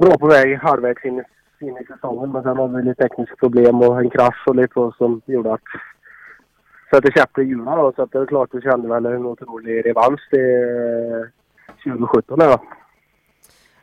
bra 0.00 0.18
på 0.18 0.26
väg 0.26 0.56
halvvägs 0.58 1.04
in, 1.04 1.18
i- 1.18 1.64
in 1.66 1.76
i 1.76 1.84
säsongen 1.92 2.32
men 2.32 2.42
sen 2.42 2.56
hade 2.56 2.76
vi 2.76 2.82
lite 2.88 3.02
tekniska 3.02 3.36
problem 3.36 3.76
och 3.82 3.98
en 4.00 4.10
krasch 4.10 4.42
och 4.48 4.56
lite 4.56 4.90
som 4.98 5.20
gjorde 5.26 5.52
att 5.52 5.60
satte 6.90 7.12
käppar 7.16 7.42
i 7.42 7.44
hjulen 7.44 7.64
då. 7.64 7.92
Så 7.96 8.02
att 8.02 8.12
det 8.12 8.18
är 8.18 8.26
klart 8.26 8.48
vi 8.52 8.60
kände 8.60 8.88
väl 8.88 9.06
en 9.06 9.26
otrolig 9.26 9.86
revansch 9.86 10.20
till 10.30 10.40
eh, 11.84 11.92
2017 11.92 12.38
där 12.38 12.46
då. 12.48 12.52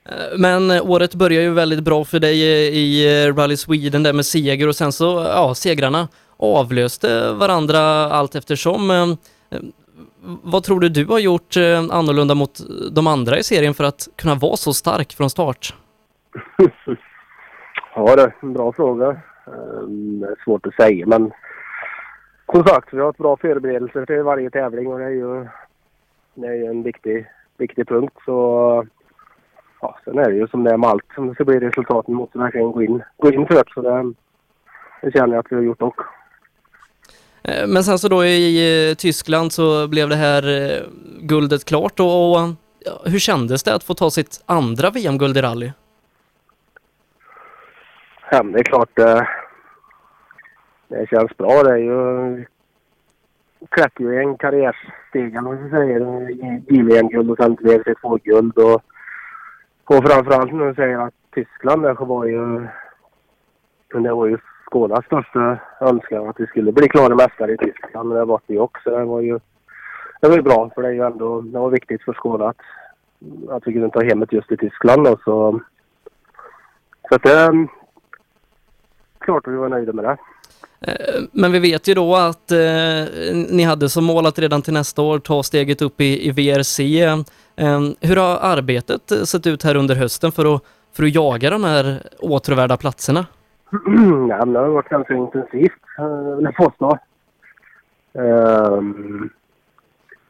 Eh, 0.06 0.38
men 0.38 0.72
året 0.72 1.16
börjar 1.16 1.42
ju 1.42 1.54
väldigt 1.54 1.84
bra 1.84 2.04
för 2.06 2.20
dig 2.20 2.38
i 2.84 3.26
eh, 3.28 3.36
Rally 3.36 3.58
Sweden 3.58 4.04
där 4.04 4.14
med 4.14 4.26
seger 4.26 4.68
och 4.68 4.76
sen 4.76 4.92
så, 4.92 5.06
ja, 5.28 5.54
segrarna 5.56 6.08
avlöste 6.38 7.34
varandra 7.34 7.80
allt 8.12 8.36
eftersom. 8.36 8.90
Vad 10.22 10.64
tror 10.64 10.80
du 10.80 10.90
du 10.90 11.06
har 11.06 11.20
gjort 11.20 11.58
eh, 11.58 11.80
annorlunda 11.80 12.36
mot 12.36 12.60
de 12.92 13.08
andra 13.08 13.38
i 13.38 13.44
serien 13.44 13.74
för 13.74 13.84
att 13.84 14.08
kunna 14.16 14.36
vara 14.36 14.56
så 14.56 14.74
stark 14.74 15.14
från 15.14 15.30
start? 15.30 15.76
Ja 17.96 18.16
det 18.16 18.22
är 18.22 18.36
en 18.42 18.54
bra 18.54 18.72
fråga. 18.72 19.10
Ehm, 19.48 20.20
det 20.20 20.28
är 20.28 20.44
svårt 20.44 20.68
att 20.68 20.74
säga 20.74 21.06
men 21.08 21.32
som 22.52 22.64
sagt 22.64 22.94
vi 22.94 22.98
har 22.98 23.06
haft 23.06 23.18
bra 23.18 23.38
förberedelser 23.38 24.06
till 24.06 24.24
varje 24.24 24.50
tävling 24.50 24.88
och 24.88 25.00
det 25.00 25.06
är 25.06 25.10
ju, 25.10 25.48
det 26.34 26.48
är 26.48 26.54
ju 26.54 26.66
en 26.66 26.84
viktig, 26.84 27.28
viktig 27.58 27.88
punkt. 27.88 28.18
Så 28.26 28.86
ja, 29.82 30.00
sen 30.06 30.18
är 30.18 30.30
det 30.30 30.36
ju 30.36 30.48
som 30.48 30.64
det 30.64 30.72
är 30.72 30.78
med 30.78 30.90
allt. 30.90 31.18
Om 31.18 31.28
det 31.28 31.34
ska 31.34 31.46
bli 31.46 31.60
resultaten 31.60 32.14
måste 32.14 32.38
verkligen 32.38 32.72
gå 32.72 32.84
in, 32.84 33.04
gå 33.18 33.32
in 33.32 33.48
för 33.48 33.56
det. 33.56 33.64
Så 33.74 33.82
det, 33.82 34.14
det 35.02 35.12
känner 35.12 35.34
jag 35.34 35.46
att 35.46 35.52
vi 35.52 35.56
har 35.56 35.64
gjort 35.64 35.82
också. 35.82 36.04
Eh, 37.44 37.68
men 37.68 37.84
sen 37.84 38.00
så 38.00 38.08
då 38.08 38.26
i 38.26 38.90
eh, 38.90 38.96
Tyskland 38.96 39.52
så 39.52 39.88
blev 39.88 40.10
det 40.10 40.16
här 40.16 40.44
eh, 40.48 40.84
guldet 41.22 41.66
klart 41.66 42.00
och, 42.00 42.32
och 42.32 42.50
hur 43.06 43.20
kändes 43.20 43.64
det 43.64 43.76
att 43.76 43.84
få 43.84 43.94
ta 43.94 44.10
sitt 44.10 44.44
andra 44.46 44.90
VM-guld 44.90 45.38
i 45.38 45.42
rally? 45.42 45.72
Ja, 48.32 48.44
det 48.44 48.60
är 48.60 48.64
klart 48.64 48.90
det, 48.94 49.28
det 50.88 51.10
känns 51.10 51.38
bra. 51.38 51.64
Det 51.64 51.72
är 51.72 51.78
ju 51.78 52.46
klättrar 53.70 54.12
ju 54.12 54.22
en 54.22 55.38
om 55.38 55.44
man 55.44 55.70
säger. 55.70 56.00
JVM-guld 56.68 57.32
och 57.32 57.38
sen 57.38 57.58
WRC2-guld. 57.58 58.58
Och, 58.58 58.82
och 59.86 60.08
framförallt 60.08 60.54
när 60.54 60.66
du 60.66 60.76
säger 60.76 60.98
att 60.98 61.14
Tyskland 61.34 61.84
där 61.84 61.96
så 61.96 62.06
var 62.06 62.26
ju 62.26 62.68
det 63.94 64.14
var 64.14 64.28
ju 64.28 64.38
Skånes 64.70 65.06
största 65.06 65.60
önskan 65.82 66.30
att 66.30 66.40
vi 66.40 66.48
skulle 66.48 66.72
bli 66.72 66.90
klara 66.90 67.16
mästare 67.16 67.54
i 67.54 67.58
Tyskland. 67.58 68.14
Det 68.14 68.26
var 68.26 68.42
vi 68.48 68.58
också. 68.58 68.90
Det 68.90 69.06
var 69.06 69.22
ju 69.22 69.40
det 70.22 70.28
var 70.28 70.36
ju 70.36 70.42
bra 70.42 70.72
för 70.76 70.82
det 70.82 70.88
är 70.88 70.92
ju 70.92 71.06
ändå 71.06 71.42
det 71.42 71.60
var 71.60 71.70
viktigt 71.70 72.04
för 72.04 72.14
Skåne 72.14 72.46
att, 72.46 72.62
att 73.50 73.68
vi 73.68 73.74
kunde 73.74 73.90
ta 73.90 74.04
hem 74.04 74.20
det 74.20 74.34
just 74.34 74.52
i 74.52 74.58
Tyskland. 74.58 75.04
Då, 75.04 75.18
så 75.26 75.60
så 77.10 77.16
att 77.16 77.24
det 77.24 77.68
klart 79.20 79.48
att 79.48 79.54
vi 79.54 79.58
var 79.58 79.70
nöjda 79.70 79.94
med 79.94 80.06
det. 80.06 80.18
Eh, 80.82 81.22
men 81.32 81.52
vi 81.52 81.60
vet 81.60 81.88
ju 81.88 81.94
då 81.94 82.16
att 82.16 82.52
eh, 82.52 82.58
ni 83.50 83.64
hade 83.64 83.90
som 83.90 84.06
mål 84.06 84.26
att 84.26 84.40
redan 84.40 84.62
till 84.62 84.74
nästa 84.74 85.02
år 85.02 85.20
ta 85.20 85.44
steget 85.44 85.82
upp 85.82 86.02
i, 86.02 86.28
i 86.28 86.32
VRC. 86.32 86.80
Eh, 87.56 87.82
hur 88.02 88.16
har 88.16 88.38
arbetet 88.42 89.12
eh, 89.12 89.24
sett 89.24 89.48
ut 89.48 89.64
här 89.64 89.76
under 89.76 89.96
hösten 89.96 90.32
för 90.32 90.56
att, 90.56 90.64
för 90.94 91.04
att 91.04 91.16
jaga 91.16 91.50
de 91.50 91.64
här 91.64 92.02
åtråvärda 92.20 92.78
platserna? 92.78 93.26
Ja, 94.30 94.46
men 94.46 94.54
det 94.54 94.60
har 94.60 94.68
varit 94.68 94.90
ganska 94.90 95.14
intensivt, 95.14 95.82
eh, 95.98 96.36
vill 96.36 96.46
jag 96.46 96.56
påstå. 96.56 96.98
Um, 98.14 99.30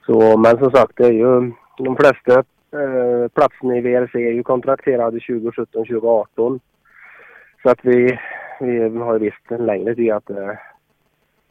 så, 0.05 0.37
men 0.37 0.57
som 0.57 0.71
sagt, 0.71 0.97
det 0.97 1.05
är 1.05 1.11
ju 1.11 1.51
de 1.77 1.95
flesta 1.95 2.43
uh, 2.75 3.27
platserna 3.27 3.77
i 3.77 3.81
VRC 3.81 4.15
är 4.15 4.31
ju 4.31 4.43
kontrakterade 4.43 5.19
2017-2018. 5.19 6.59
Så 7.63 7.69
att 7.69 7.79
vi, 7.81 8.19
vi 8.59 8.79
har 8.97 9.19
visst 9.19 9.51
en 9.51 9.65
längre 9.65 9.95
tid 9.95 10.11
att, 10.11 10.29
eh, 10.29 10.55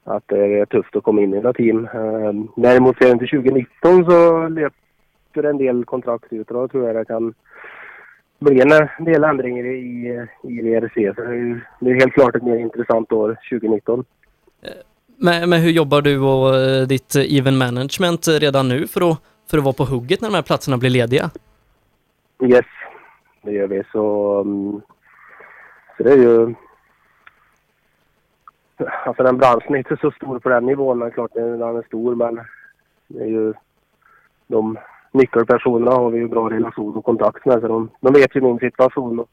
att 0.05 0.25
det 0.27 0.61
är 0.61 0.67
tufft 0.67 0.97
att 0.97 1.03
komma 1.03 1.21
in 1.21 1.35
i 1.35 1.37
några 1.37 1.53
team. 1.53 1.89
Ehm, 1.95 2.49
däremot 2.57 2.97
ser 2.99 3.17
till 3.17 3.29
2019 3.29 4.05
så 4.05 4.49
löper 4.49 5.43
en 5.43 5.59
del 5.59 5.85
kontrakt 5.85 6.33
ut 6.33 6.51
och 6.51 6.55
då 6.55 6.69
tror 6.69 6.87
jag 6.87 6.97
det 6.97 7.05
kan 7.05 7.35
bli 8.39 8.61
en 8.61 9.05
del 9.05 9.25
ändringar 9.25 9.65
i, 9.67 10.27
i 10.43 10.61
VRC. 10.63 11.15
Så 11.15 11.21
det 11.81 11.91
är, 11.91 12.01
helt 12.01 12.13
klart 12.13 12.37
ett 12.37 12.43
mer 12.43 12.57
intressant 12.57 13.13
år 13.13 13.37
2019. 13.51 14.05
Men, 15.17 15.51
men 15.51 15.61
hur 15.61 15.71
jobbar 15.71 16.03
du 16.03 16.21
och 16.21 16.57
eh, 16.57 16.87
ditt 16.87 17.17
eh, 17.17 17.37
even 17.39 17.59
management 17.59 18.29
redan 18.29 18.69
nu 18.69 18.87
för 18.87 19.11
att, 19.11 19.19
för 19.51 19.59
att 19.59 19.65
vara 19.65 19.73
på 19.73 19.85
hugget 19.85 20.21
när 20.21 20.29
de 20.29 20.35
här 20.35 20.43
platserna 20.43 20.79
blir 20.79 20.91
lediga? 20.91 21.31
Yes, 22.43 22.67
det 23.43 23.53
gör 23.53 23.67
vi. 23.67 23.83
Så, 23.93 24.35
um, 24.41 24.83
så 25.97 26.03
det 26.03 26.13
är 26.13 26.17
ju... 26.17 26.55
Alltså 29.07 29.23
den 29.23 29.39
branschen 29.39 29.75
är 29.75 29.79
inte 29.79 29.97
så 30.01 30.11
stor 30.11 30.39
på 30.39 30.49
den 30.49 30.67
nivån, 30.67 30.99
men 30.99 31.11
klart 31.11 31.31
den 31.35 31.63
är 31.63 31.87
stor. 31.87 32.15
Men 32.15 32.41
det 33.09 33.23
är 33.23 33.27
ju 33.27 33.55
de 34.47 34.79
nyckelpersonerna 35.19 35.91
har 35.91 36.11
vi 36.11 36.19
ju 36.19 36.29
bra 36.29 36.51
relation 36.51 36.97
och 36.97 37.05
kontakt 37.05 37.45
med. 37.47 37.61
Så 37.61 37.69
de, 37.69 37.91
de 38.01 38.13
vet 38.13 38.37
ju 38.37 38.41
min 38.41 38.59
situation. 38.59 39.25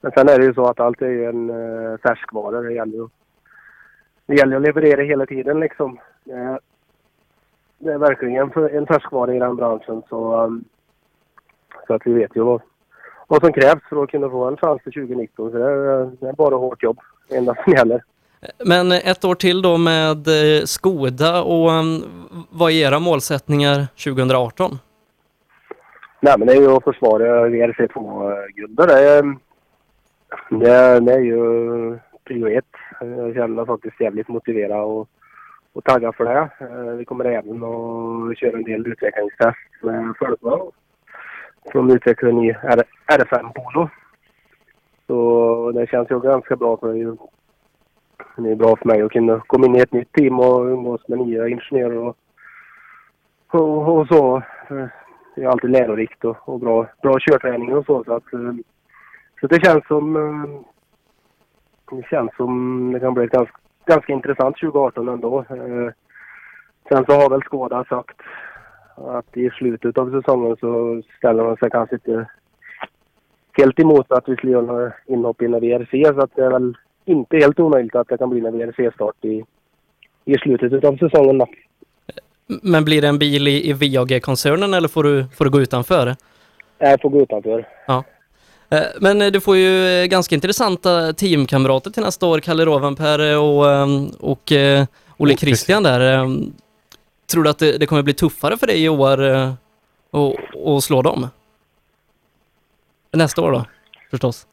Men 0.00 0.12
sen 0.12 0.28
är 0.28 0.38
det 0.38 0.44
ju 0.44 0.54
så 0.54 0.64
att 0.66 0.80
allt 0.80 1.02
är 1.02 1.08
ju 1.08 1.24
en 1.24 1.50
eh, 1.50 1.98
färskvara. 2.02 2.60
Det 2.60 2.72
gäller, 2.72 2.92
ju- 2.96 3.08
det 4.26 4.34
gäller 4.34 4.56
att 4.56 4.62
leverera 4.62 5.02
hela 5.02 5.26
tiden 5.26 5.60
liksom. 5.60 5.98
Det 6.24 6.32
är, 6.32 6.60
det 7.78 7.92
är 7.92 7.98
verkligen 7.98 8.52
en 8.72 8.86
färskvara 8.86 9.34
i 9.34 9.38
den 9.38 9.56
branschen. 9.56 10.02
Så, 10.08 10.42
um, 10.44 10.64
så 11.86 11.94
att 11.94 12.02
vi 12.04 12.12
vet 12.12 12.36
ju 12.36 12.40
vad, 12.44 12.60
vad 13.28 13.40
som 13.42 13.52
krävs 13.52 13.82
för 13.88 14.02
att 14.02 14.10
kunna 14.10 14.30
få 14.30 14.44
en 14.44 14.56
chans 14.56 14.82
till 14.82 14.92
2019. 14.92 15.50
Så 15.50 15.58
det 15.58 15.64
är, 15.64 16.10
det 16.20 16.28
är 16.28 16.32
bara 16.32 16.54
hårt 16.56 16.82
jobb. 16.82 16.98
Det 17.28 17.36
enda 17.36 17.54
som 17.64 17.72
gäller. 17.72 18.02
Men 18.66 18.92
ett 18.92 19.24
år 19.24 19.34
till 19.34 19.62
då 19.62 19.76
med 19.78 20.28
eh, 20.28 20.64
Skoda 20.64 21.42
och 21.42 21.70
um, 21.70 22.02
vad 22.50 22.70
är 22.72 22.86
era 22.88 22.98
målsättningar 22.98 23.86
2018? 24.04 24.78
Nej, 26.24 26.34
men 26.38 26.46
det 26.48 26.52
är 26.54 26.60
ju 26.60 26.70
att 26.76 26.84
försvara 26.84 27.48
VRC2-guldet. 27.48 28.90
Eh, 28.90 28.96
det, 30.58 30.70
är- 30.70 31.00
det, 31.00 31.00
det 31.00 31.12
är 31.12 31.20
ju 31.20 31.98
prio 32.24 32.48
ett. 32.58 32.64
Jag 33.00 33.34
känner 33.34 33.48
mig 33.48 33.66
faktiskt 33.66 34.00
jävligt 34.00 34.28
motiverad 34.28 34.84
och, 34.84 35.08
och 35.72 35.84
taggad 35.84 36.14
för 36.14 36.24
det. 36.24 36.48
Eh, 36.60 36.96
vi 36.96 37.04
kommer 37.04 37.24
även 37.24 37.64
att 37.64 38.38
köra 38.38 38.56
en 38.56 38.64
del 38.64 38.86
utvecklingstest 38.86 39.58
med 39.82 40.14
företag 40.18 40.72
Som 41.72 41.90
utvecklar 41.90 42.30
en 42.30 42.36
ny 42.36 42.50
R- 42.50 42.88
R5 43.12 43.52
Polo. 43.52 43.88
Så 45.06 45.72
det 45.74 45.86
känns 45.90 46.10
ju 46.10 46.20
ganska 46.20 46.56
bra 46.56 46.76
för 46.76 46.88
det 46.88 46.94
är 46.94 46.98
ju 46.98 47.16
det 48.36 48.50
är 48.50 48.54
bra 48.56 48.76
för 48.76 48.86
mig 48.88 49.02
att 49.02 49.12
kunna 49.12 49.40
komma 49.46 49.66
in 49.66 49.76
i 49.76 49.80
ett 49.80 49.92
nytt 49.92 50.12
team 50.12 50.40
och 50.40 50.64
umgås 50.66 51.08
med 51.08 51.18
nya 51.18 51.48
ingenjörer 51.48 51.96
och, 51.98 52.16
och, 53.50 53.98
och 53.98 54.06
så. 54.08 54.36
Eh, 54.70 54.86
det 55.34 55.42
är 55.42 55.48
alltid 55.48 55.70
lärorikt 55.70 56.24
och, 56.24 56.48
och 56.48 56.60
bra, 56.60 56.86
bra 57.02 57.18
körträning 57.20 57.76
och 57.76 57.86
så. 57.86 58.04
Så, 58.04 58.12
att, 58.12 58.32
eh, 58.32 58.52
så 59.40 59.46
det 59.46 59.64
känns 59.64 59.86
som 59.86 60.16
eh, 60.16 60.60
det 61.96 62.06
känns 62.10 62.36
som 62.36 62.92
det 62.92 63.00
kan 63.00 63.14
bli 63.14 63.24
ett 63.24 63.30
ganska, 63.30 63.56
ganska 63.86 64.12
intressant 64.12 64.56
2018 64.56 65.08
ändå. 65.08 65.38
Eh, 65.38 65.92
sen 66.88 67.04
så 67.04 67.12
har 67.12 67.30
väl 67.30 67.42
Skåda 67.42 67.84
sagt 67.84 68.16
att 68.96 69.36
i 69.36 69.50
slutet 69.50 69.98
av 69.98 70.10
säsongen 70.10 70.56
så 70.56 71.02
ställer 71.18 71.44
man 71.44 71.56
sig 71.56 71.70
kanske 71.70 71.94
inte 71.94 72.26
helt 73.52 73.80
emot 73.80 74.12
att 74.12 74.28
vi 74.28 74.36
skulle 74.36 74.52
göra 74.52 74.66
några 74.66 74.92
inhopp 75.06 75.42
i 75.42 75.46
VRC 75.46 76.04
så 76.04 76.20
att 76.20 76.36
det 76.36 76.44
är 76.44 76.50
väl 76.50 76.76
inte 77.04 77.36
helt 77.36 77.60
omöjligt 77.60 77.94
att 77.94 78.08
det 78.08 78.18
kan 78.18 78.30
bli 78.30 78.46
en 78.46 78.58
VRC-start 78.58 79.24
i, 79.24 79.44
i 80.24 80.34
slutet 80.34 80.84
av 80.84 80.96
säsongen 80.96 81.38
då. 81.38 81.46
Men 82.46 82.84
blir 82.84 83.02
det 83.02 83.08
en 83.08 83.18
bil 83.18 83.48
i, 83.48 83.68
i 83.70 83.72
VAG-koncernen 83.72 84.74
eller 84.74 84.88
får 84.88 85.02
du, 85.04 85.24
får 85.36 85.44
du 85.44 85.50
gå 85.50 85.60
utanför? 85.60 86.16
Jag 86.78 87.00
får 87.00 87.08
gå 87.10 87.20
utanför. 87.22 87.68
Ja. 87.86 88.04
Eh, 88.70 88.82
Men 89.00 89.22
eh, 89.22 89.30
du 89.30 89.40
får 89.40 89.56
ju 89.56 89.86
eh, 90.02 90.06
ganska 90.06 90.34
intressanta 90.34 91.12
teamkamrater 91.12 91.90
till 91.90 92.02
nästa 92.02 92.26
år, 92.26 92.38
Kalle 92.40 92.64
Rovanperä 92.64 93.36
och, 93.36 93.70
ehm, 93.72 94.06
och 94.20 94.52
Olle 95.16 95.36
Christian 95.36 95.82
där. 95.82 96.00
Ehm, 96.00 96.52
Tror 97.32 97.42
du 97.44 97.50
att 97.50 97.58
det, 97.58 97.78
det 97.78 97.86
kommer 97.86 98.02
bli 98.02 98.14
tuffare 98.14 98.56
för 98.56 98.66
dig 98.66 98.84
i 98.84 98.88
år 98.88 99.18
att 100.66 100.84
slå 100.84 101.02
dem? 101.02 101.28
Nästa 103.12 103.42
år 103.42 103.52
då, 103.52 103.64
förstås. 104.10 104.46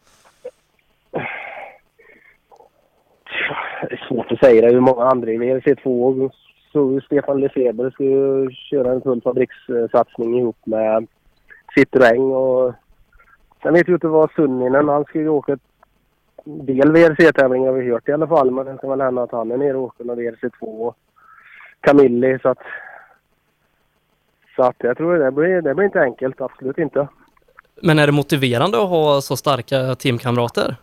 Det 3.81 3.93
är 3.95 4.05
svårt 4.07 4.31
att 4.31 4.39
säga. 4.39 4.61
Det 4.61 4.68
är 4.68 4.72
ju 4.72 4.80
många 4.80 5.03
andra 5.03 5.31
i 5.31 5.38
VRC2. 5.38 6.31
Så 6.72 7.02
Stefan 7.06 7.39
Lefeber 7.39 7.89
ska 7.89 8.03
ju 8.03 8.52
köra 8.52 8.91
en 8.91 9.02
full 9.02 9.22
fabrikssatsning 9.22 10.39
ihop 10.39 10.57
med 10.64 11.07
Citroën 11.76 12.35
och 12.35 12.73
sen 13.64 13.73
vet 13.73 13.88
jag 13.88 13.95
inte 13.95 14.07
vad 14.07 14.31
Sunninen, 14.31 14.89
han 14.89 15.03
ska 15.03 15.19
ju 15.19 15.30
åka 15.30 15.53
ett 15.53 15.60
del 16.45 16.91
VRC-tävlingar 16.91 17.72
har 17.72 17.77
vi 17.77 17.91
hört 17.91 18.10
i 18.10 18.11
alla 18.11 18.27
fall. 18.27 18.52
Men 18.52 18.65
det 18.65 18.77
kan 18.77 18.89
väl 18.89 19.02
hända 19.02 19.23
att 19.23 19.31
han 19.31 19.52
är 19.52 19.57
nere 19.57 19.77
och 19.77 19.84
åker 19.84 20.03
någon 20.03 20.19
VRC2 20.19 20.60
och 20.61 20.98
Camilli 21.81 22.39
så 22.41 22.49
att 22.49 22.61
så 24.56 24.64
att 24.64 24.76
jag 24.80 24.98
tror 24.98 25.18
det 25.18 25.31
blir, 25.31 25.61
det 25.61 25.76
blir 25.76 25.85
inte 25.85 26.02
enkelt, 26.02 26.41
absolut 26.41 26.77
inte. 26.77 27.07
Men 27.81 27.99
är 27.99 28.07
det 28.07 28.14
motiverande 28.14 28.77
att 28.77 28.89
ha 28.89 29.22
så 29.22 29.38
starka 29.38 29.95
teamkamrater? 29.95 30.76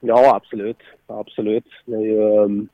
Ja, 0.00 0.36
absolut. 0.36 0.78
Absolut. 1.06 1.64
Det 1.84 1.94
är 1.94 2.00
ju 2.00 2.20
um, 2.20 2.68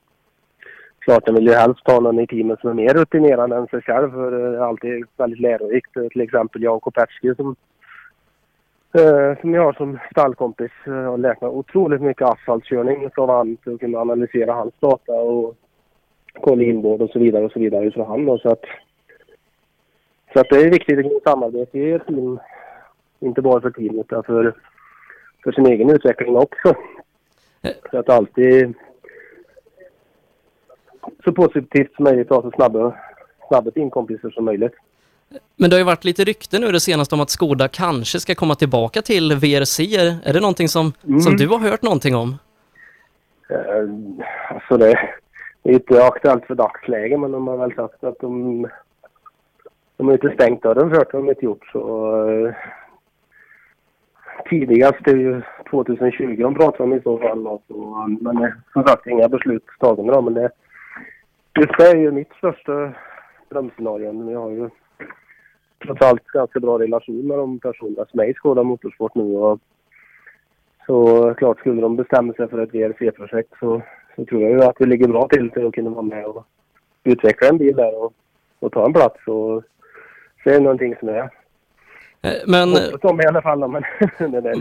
man 1.11 1.35
vill 1.35 1.47
ju 1.47 1.53
helst 1.53 1.87
ha 1.87 2.01
någon 2.01 2.20
i 2.20 2.27
teamet 2.27 2.61
som 2.61 2.70
är 2.70 2.74
mer 2.74 2.95
rutinerad 2.95 3.53
än 3.53 3.66
sig 3.66 3.82
själv. 3.82 4.11
För 4.11 4.31
det 4.31 4.57
är 4.57 4.61
alltid 4.61 5.05
väldigt 5.16 5.41
lärorikt. 5.41 5.93
Till 6.12 6.20
exempel 6.20 6.62
jag 6.62 6.77
och 6.77 6.82
Kopetzky 6.82 7.35
som, 7.35 7.57
eh, 8.95 9.41
som 9.41 9.55
jag 9.55 9.65
har 9.65 9.73
som 9.73 9.99
stallkompis 10.11 10.70
eh, 10.87 10.93
har 10.93 11.19
lärt 11.19 11.41
mig 11.41 11.51
otroligt 11.51 12.03
mycket 12.03 12.28
asfaltkörning 12.28 13.11
från 13.15 13.28
han 13.28 13.57
för 13.65 13.74
att 13.74 13.81
kunna 13.81 13.99
analysera 13.99 14.53
hans 14.53 14.74
data 14.81 15.12
och 15.12 15.57
kolla 16.41 16.62
inboard 16.62 17.03
och 17.03 17.11
så 17.11 17.19
vidare 17.19 17.45
och 17.45 17.53
så 17.53 17.59
vidare 17.59 17.85
utifrån 17.85 18.07
han 18.07 18.27
då. 18.27 18.39
Så 18.39 18.49
att, 18.49 18.65
så 20.32 20.41
att 20.41 20.49
det 20.51 20.57
är 20.57 20.70
viktigt 20.70 20.99
att 20.99 21.05
kunna 21.05 21.20
samarbeta 21.24 21.78
i 21.78 21.93
ett 21.93 22.07
team. 22.07 22.39
Inte 23.20 23.43
bara 23.43 23.61
för 23.61 23.70
teamet 23.70 24.07
utan 24.07 24.23
för, 24.23 24.55
för 25.45 25.53
sin 25.53 25.66
egen 25.66 25.91
utveckling 25.91 26.37
också. 26.37 26.74
Så 27.91 27.99
att 27.99 28.09
alltid 28.09 28.74
så 31.24 31.32
positivt 31.32 31.94
som 31.94 32.05
möjligt 32.05 32.28
ha 32.28 32.43
så 32.43 32.51
snabba, 32.51 32.94
snabba 33.48 33.70
teamkompisar 33.70 34.31
som 34.31 34.44
möjligt. 34.44 34.72
Men 35.56 35.70
det 35.70 35.77
har 35.77 35.78
ju 35.78 35.85
varit 35.85 36.05
lite 36.05 36.24
rykte 36.24 36.59
nu 36.59 36.72
det 36.72 36.81
senaste 36.81 37.14
om 37.14 37.20
att 37.20 37.31
Skoda 37.31 37.68
kanske 37.68 38.20
ska 38.20 38.35
komma 38.35 38.55
tillbaka 38.55 39.02
till 39.02 39.32
VRC. 39.32 39.81
Är 40.24 40.32
det 40.32 40.40
någonting 40.40 40.68
som, 40.68 40.93
Mm. 41.09 41.20
som 41.20 41.36
du 41.36 41.48
har 41.48 41.59
hört 41.59 41.82
någonting 41.82 42.14
om? 42.16 42.35
Eh, 43.51 43.89
alltså 44.55 44.77
det, 44.77 44.98
det 45.62 45.70
är 45.70 45.74
inte 45.74 46.05
aktuellt 46.05 46.47
för 46.47 46.55
dagsläge 46.55 47.18
men 47.18 47.32
de 47.32 47.47
har 47.48 47.56
väl 47.56 47.74
sagt 47.74 48.05
att 48.05 48.18
de 48.20 48.66
de 49.97 50.06
har 50.06 50.12
inte 50.14 50.31
stängt 50.35 50.62
dörren 50.62 50.90
för 50.90 50.97
det 50.97 51.05
har 51.12 51.20
de 51.22 51.28
inte 51.28 51.44
gjort 51.44 51.66
så 51.72 52.14
eh, 52.31 52.55
tidigast 54.51 55.06
är 55.06 55.16
ju 55.16 55.43
2020 55.70 56.36
de 56.43 56.55
pratar 56.55 56.85
om 56.85 56.93
i 56.93 57.01
så 57.02 57.18
fall. 57.18 57.44
då, 57.44 57.62
Så, 57.68 58.06
men 58.20 58.44
eh, 58.44 58.51
som 58.72 58.85
sagt 58.86 59.06
inga 59.06 59.28
beslut 59.28 59.64
tagna 59.81 60.20
men 60.20 60.35
det 60.35 60.51
just 61.59 61.78
det 61.78 61.89
är 61.89 61.97
ju 61.97 62.10
mitt 62.10 62.32
största 62.32 62.93
drömscenario. 63.48 64.28
Vi 64.28 64.35
har 64.35 64.51
ju 64.51 64.70
trots 65.85 66.02
allt 66.02 66.27
ganska 66.27 66.60
bra 66.60 66.78
relation 66.78 67.27
med 67.27 67.39
de 67.39 67.59
personerna 67.59 68.06
som 68.10 68.20
är 68.20 68.24
i 68.24 68.35
Skåda 68.35 68.62
Motorsport 68.62 69.14
nu 69.14 69.36
och 69.36 69.60
så 70.86 71.35
klart 71.35 71.59
skulle 71.59 71.81
de 71.81 71.97
bestämma 71.97 72.32
sig 72.32 72.48
för 72.48 72.59
ett 72.59 72.74
VRC-projekt 72.74 73.52
så, 73.60 73.82
så 74.16 74.24
tror 74.24 74.43
jag 74.43 74.51
ju 74.51 74.62
att 74.62 74.77
vi 74.78 74.86
ligger 74.86 75.09
bra 75.09 75.28
till 75.28 75.51
för 75.51 75.64
att 75.64 75.74
kunna 75.74 75.90
vara 75.90 76.02
med 76.02 76.24
och 76.24 76.47
utveckla 77.05 77.48
en 77.48 77.59
bil 77.59 77.77
där 77.77 78.05
och, 78.05 78.12
och 78.59 78.72
ta 78.72 78.86
en 78.86 78.93
plats. 78.93 79.27
Och, 79.27 79.64
så 80.44 80.51
är 80.51 80.55
det 80.55 80.60
någonting 80.60 80.97
som 81.01 81.09
är 81.09 81.31
Eh, 82.22 82.32
Men 82.47 82.68
i 82.68 83.27
alla 83.28 83.43
fall. 83.43 83.68
Men 83.68 83.82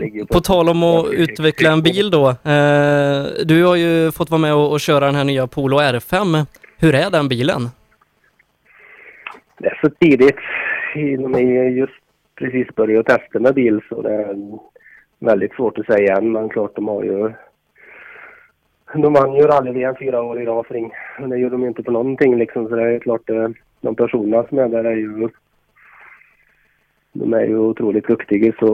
ju 0.14 0.26
på 0.26 0.40
tal 0.40 0.68
om 0.68 0.82
att 0.82 1.12
utveckla 1.12 1.70
en 1.72 1.82
bil 1.82 2.10
då. 2.10 2.28
Eh, 2.28 3.24
du 3.44 3.64
har 3.64 3.76
ju 3.76 4.12
fått 4.12 4.30
vara 4.30 4.40
med 4.40 4.54
och, 4.54 4.72
och 4.72 4.80
köra 4.80 5.06
den 5.06 5.14
här 5.14 5.24
nya 5.24 5.46
Polo 5.46 5.78
R5. 5.78 6.46
Hur 6.82 6.94
är 6.94 7.10
den 7.10 7.28
bilen? 7.28 7.60
Det 9.58 9.66
är 9.68 9.78
så 9.82 9.90
tidigt. 9.90 10.36
De 10.94 11.34
är 11.34 11.68
just 11.68 11.92
precis 12.34 12.74
börjat 12.74 13.06
testa 13.06 13.38
med 13.40 13.54
bil 13.54 13.80
så 13.88 14.02
det 14.02 14.14
är 14.14 14.36
väldigt 15.18 15.52
svårt 15.52 15.78
att 15.78 15.86
säga 15.86 16.16
än. 16.16 16.32
Men 16.32 16.48
klart 16.48 16.76
de 16.76 16.88
har 16.88 17.02
ju... 17.02 17.32
De 18.94 19.12
vann 19.12 19.34
ju 19.34 19.42
rally-VM 19.42 19.94
fyra 19.98 20.22
år 20.22 20.42
i 20.42 20.46
rad. 20.46 20.66
Men 21.18 21.30
det 21.30 21.38
gjorde 21.38 21.54
de 21.54 21.62
ju 21.62 21.68
inte 21.68 21.82
på 21.82 21.90
någonting 21.90 22.36
liksom. 22.36 22.68
Så 22.68 22.76
det 22.76 22.94
är 22.94 22.98
klart 22.98 23.30
de 23.80 23.94
personerna 23.94 24.46
som 24.48 24.58
är 24.58 24.68
där 24.68 24.84
är 24.84 24.96
ju... 24.96 25.28
De 27.12 27.34
är 27.34 27.44
ju 27.44 27.58
otroligt 27.58 28.08
duktiga 28.08 28.52
så... 28.52 28.66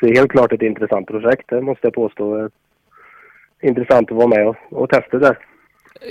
Så 0.00 0.06
det 0.06 0.12
är 0.12 0.16
helt 0.16 0.30
klart 0.30 0.52
ett 0.52 0.62
intressant 0.62 1.06
projekt, 1.06 1.48
det 1.48 1.60
måste 1.60 1.86
jag 1.86 1.94
påstå. 1.94 2.48
Intressant 3.62 4.10
att 4.10 4.16
vara 4.16 4.28
med 4.28 4.48
och, 4.48 4.56
och 4.70 4.88
testa 4.88 5.18
det. 5.18 5.36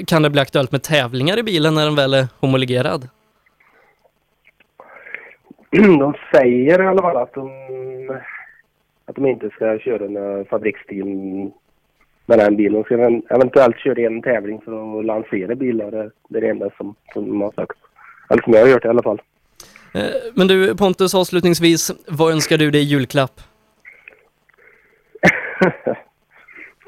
Kan 0.08 0.22
det 0.22 0.30
bli 0.30 0.42
aktuellt 0.42 0.72
med 0.72 0.84
tävlingar 0.84 1.40
i 1.40 1.44
bilen 1.44 1.76
när 1.76 1.86
den 1.86 1.96
väl 1.96 2.14
är 2.14 2.28
homologerad? 2.40 3.10
de 6.00 6.14
säger 6.34 6.84
i 6.84 6.88
alla 6.88 7.02
fall 7.02 7.18
att 7.18 7.34
de, 7.34 7.50
att 9.06 9.16
de 9.16 9.26
inte 9.26 9.50
ska 9.50 9.80
köra 9.80 10.06
en 10.06 10.46
fabriksteam 10.46 11.52
med 12.26 12.40
den 12.40 12.56
bilen. 12.56 12.74
De 12.74 12.84
ska 12.84 12.96
ev- 12.96 13.22
eventuellt 13.30 13.80
köra 13.80 14.02
en 14.02 14.22
tävling 14.22 14.62
för 14.62 15.00
att 15.00 15.06
lansera 15.06 15.56
bilar. 15.56 15.92
Det 15.92 16.12
det 16.30 16.38
är 16.38 16.42
det 16.42 16.50
enda 16.50 16.70
som, 16.78 16.96
som 17.14 17.28
de 17.30 17.42
har 17.42 17.52
sagt. 17.52 17.78
Eller 18.30 18.42
som 18.44 18.54
jag 18.54 18.62
har 18.66 18.68
hört 18.74 18.86
i 18.86 18.88
alla 18.88 19.04
fall. 19.04 19.22
Eh, 19.94 20.02
Men 20.36 20.48
du 20.48 20.76
Pontus, 20.78 21.16
avslutningsvis, 21.16 21.92
vad 22.08 22.32
önskar 22.32 22.58
du 22.58 22.72
dig 22.72 22.82
i 22.82 22.84
julklapp? 22.84 23.42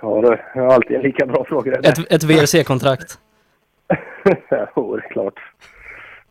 Ja, 0.01 0.21
det 0.21 0.59
är 0.59 0.65
alltid 0.65 0.97
en 0.97 1.01
lika 1.01 1.25
bra 1.25 1.45
fråga. 1.45 1.73
Ett, 1.73 2.11
ett 2.11 2.23
VRC-kontrakt? 2.23 3.19
jo, 4.75 4.95
det 4.95 5.03
är 5.03 5.09
klart. 5.09 5.39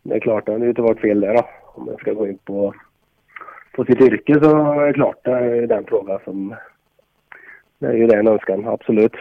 Det 0.03 0.15
är 0.15 0.19
klart, 0.19 0.45
det 0.45 0.51
har 0.51 0.67
inte 0.67 0.81
varit 0.81 0.99
fel 1.01 1.19
där 1.19 1.33
då. 1.33 1.49
Om 1.63 1.87
jag 1.87 1.99
ska 1.99 2.13
gå 2.13 2.27
in 2.27 2.37
på, 2.37 2.73
på 3.71 3.85
sitt 3.85 4.01
yrke 4.01 4.39
så 4.43 4.71
är 4.81 4.87
det 4.87 4.93
klart, 4.93 5.17
det 5.23 5.31
är 5.31 5.67
den 5.67 5.85
frågan 5.87 6.19
som... 6.23 6.55
Det 7.79 7.87
är 7.87 7.93
ju 7.93 8.07
den 8.07 8.27
önskan, 8.27 8.67
absolut. 8.67 9.15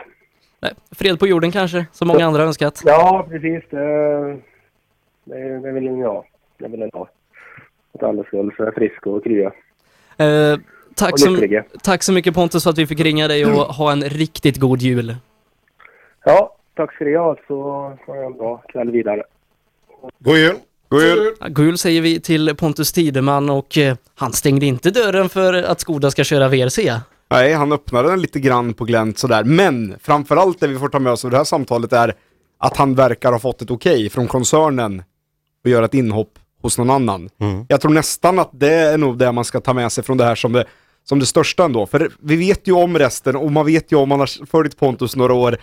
Nej, 0.60 0.72
fred 0.90 1.18
på 1.18 1.27
jorden 1.27 1.52
kanske, 1.52 1.86
som 1.93 2.09
många 2.09 2.27
andra 2.27 2.43
önskat. 2.43 2.82
Ja, 2.85 3.27
precis. 3.31 3.64
Det, 3.70 4.39
det, 5.24 5.59
det 5.59 5.72
vill 5.72 5.86
jag. 5.86 6.24
Det 6.59 6.68
vill 6.68 6.90
jag. 6.93 7.09
Att 7.94 8.02
alla 8.02 8.24
ska 8.24 8.36
hålla 8.36 8.52
sig 8.56 8.74
friska 8.74 9.10
och 9.10 9.24
krya. 9.24 9.52
Eh, 10.16 10.59
tack, 10.94 11.18
så, 11.18 11.36
tack 11.82 12.02
så 12.02 12.12
mycket 12.12 12.34
Pontus 12.34 12.62
för 12.62 12.70
att 12.70 12.78
vi 12.78 12.86
fick 12.86 13.00
ringa 13.00 13.28
dig 13.28 13.46
och 13.46 13.74
ha 13.74 13.92
en 13.92 14.02
riktigt 14.02 14.56
god 14.56 14.82
jul. 14.82 15.16
Ja, 16.24 16.56
tack 16.76 16.94
ska 16.94 17.04
ni 17.04 17.16
ha 17.16 17.36
så 17.46 17.92
får 18.06 18.16
jag 18.16 18.26
en 18.26 18.32
bra 18.32 18.62
kväll 18.68 18.90
vidare. 18.90 19.22
God 20.18 20.36
jul! 20.36 20.56
God 20.88 21.02
jul! 21.02 21.34
God 21.48 21.66
jul 21.66 21.78
säger 21.78 22.00
vi 22.00 22.20
till 22.20 22.56
Pontus 22.56 22.92
Tideman 22.92 23.50
och 23.50 23.78
eh, 23.78 23.96
han 24.14 24.32
stängde 24.32 24.66
inte 24.66 24.90
dörren 24.90 25.28
för 25.28 25.54
att 25.54 25.80
Skoda 25.80 26.10
ska 26.10 26.24
köra 26.24 26.48
VRC. 26.48 26.78
Nej, 27.30 27.52
han 27.52 27.72
öppnade 27.72 28.10
den 28.10 28.20
lite 28.20 28.40
grann 28.40 28.74
på 28.74 28.84
glänt 28.84 29.18
sådär. 29.18 29.44
Men 29.44 29.94
framförallt 30.00 30.60
det 30.60 30.66
vi 30.66 30.78
får 30.78 30.88
ta 30.88 30.98
med 30.98 31.12
oss 31.12 31.24
av 31.24 31.30
det 31.30 31.36
här 31.36 31.44
samtalet 31.44 31.92
är 31.92 32.14
att 32.58 32.76
han 32.76 32.94
verkar 32.94 33.32
ha 33.32 33.38
fått 33.38 33.62
ett 33.62 33.70
okej 33.70 34.10
från 34.10 34.28
koncernen 34.28 35.02
att 35.64 35.70
göra 35.70 35.84
ett 35.84 35.94
inhopp 35.94 36.38
hos 36.62 36.78
någon 36.78 36.90
annan. 36.90 37.30
Jag 37.68 37.80
tror 37.80 37.92
nästan 37.92 38.38
att 38.38 38.50
det 38.52 38.74
är 38.74 38.98
nog 38.98 39.18
det 39.18 39.32
man 39.32 39.44
ska 39.44 39.60
ta 39.60 39.72
med 39.72 39.92
sig 39.92 40.04
från 40.04 40.16
det 40.16 40.24
här 40.24 40.34
som 40.34 40.52
det, 40.52 40.64
som 41.05 41.18
det 41.18 41.27
största 41.27 41.64
ändå. 41.64 41.86
För 41.86 42.10
vi 42.20 42.36
vet 42.36 42.68
ju 42.68 42.72
om 42.72 42.98
resten 42.98 43.36
och 43.36 43.52
man 43.52 43.66
vet 43.66 43.93
ju 43.93 43.97
om 43.97 44.09
man 44.09 44.20
har 44.20 44.47
följt 44.47 44.77
Pontus 44.78 45.16
några 45.16 45.35
år 45.35 45.59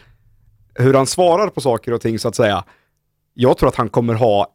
hur 0.75 0.93
han 0.93 1.07
svarar 1.07 1.47
på 1.47 1.61
saker 1.61 1.93
och 1.93 2.01
ting 2.01 2.19
så 2.19 2.27
att 2.27 2.35
säga. 2.35 2.63
Jag 3.33 3.57
tror 3.57 3.69
att 3.69 3.75
han 3.75 3.89
kommer 3.89 4.13
ha 4.13 4.47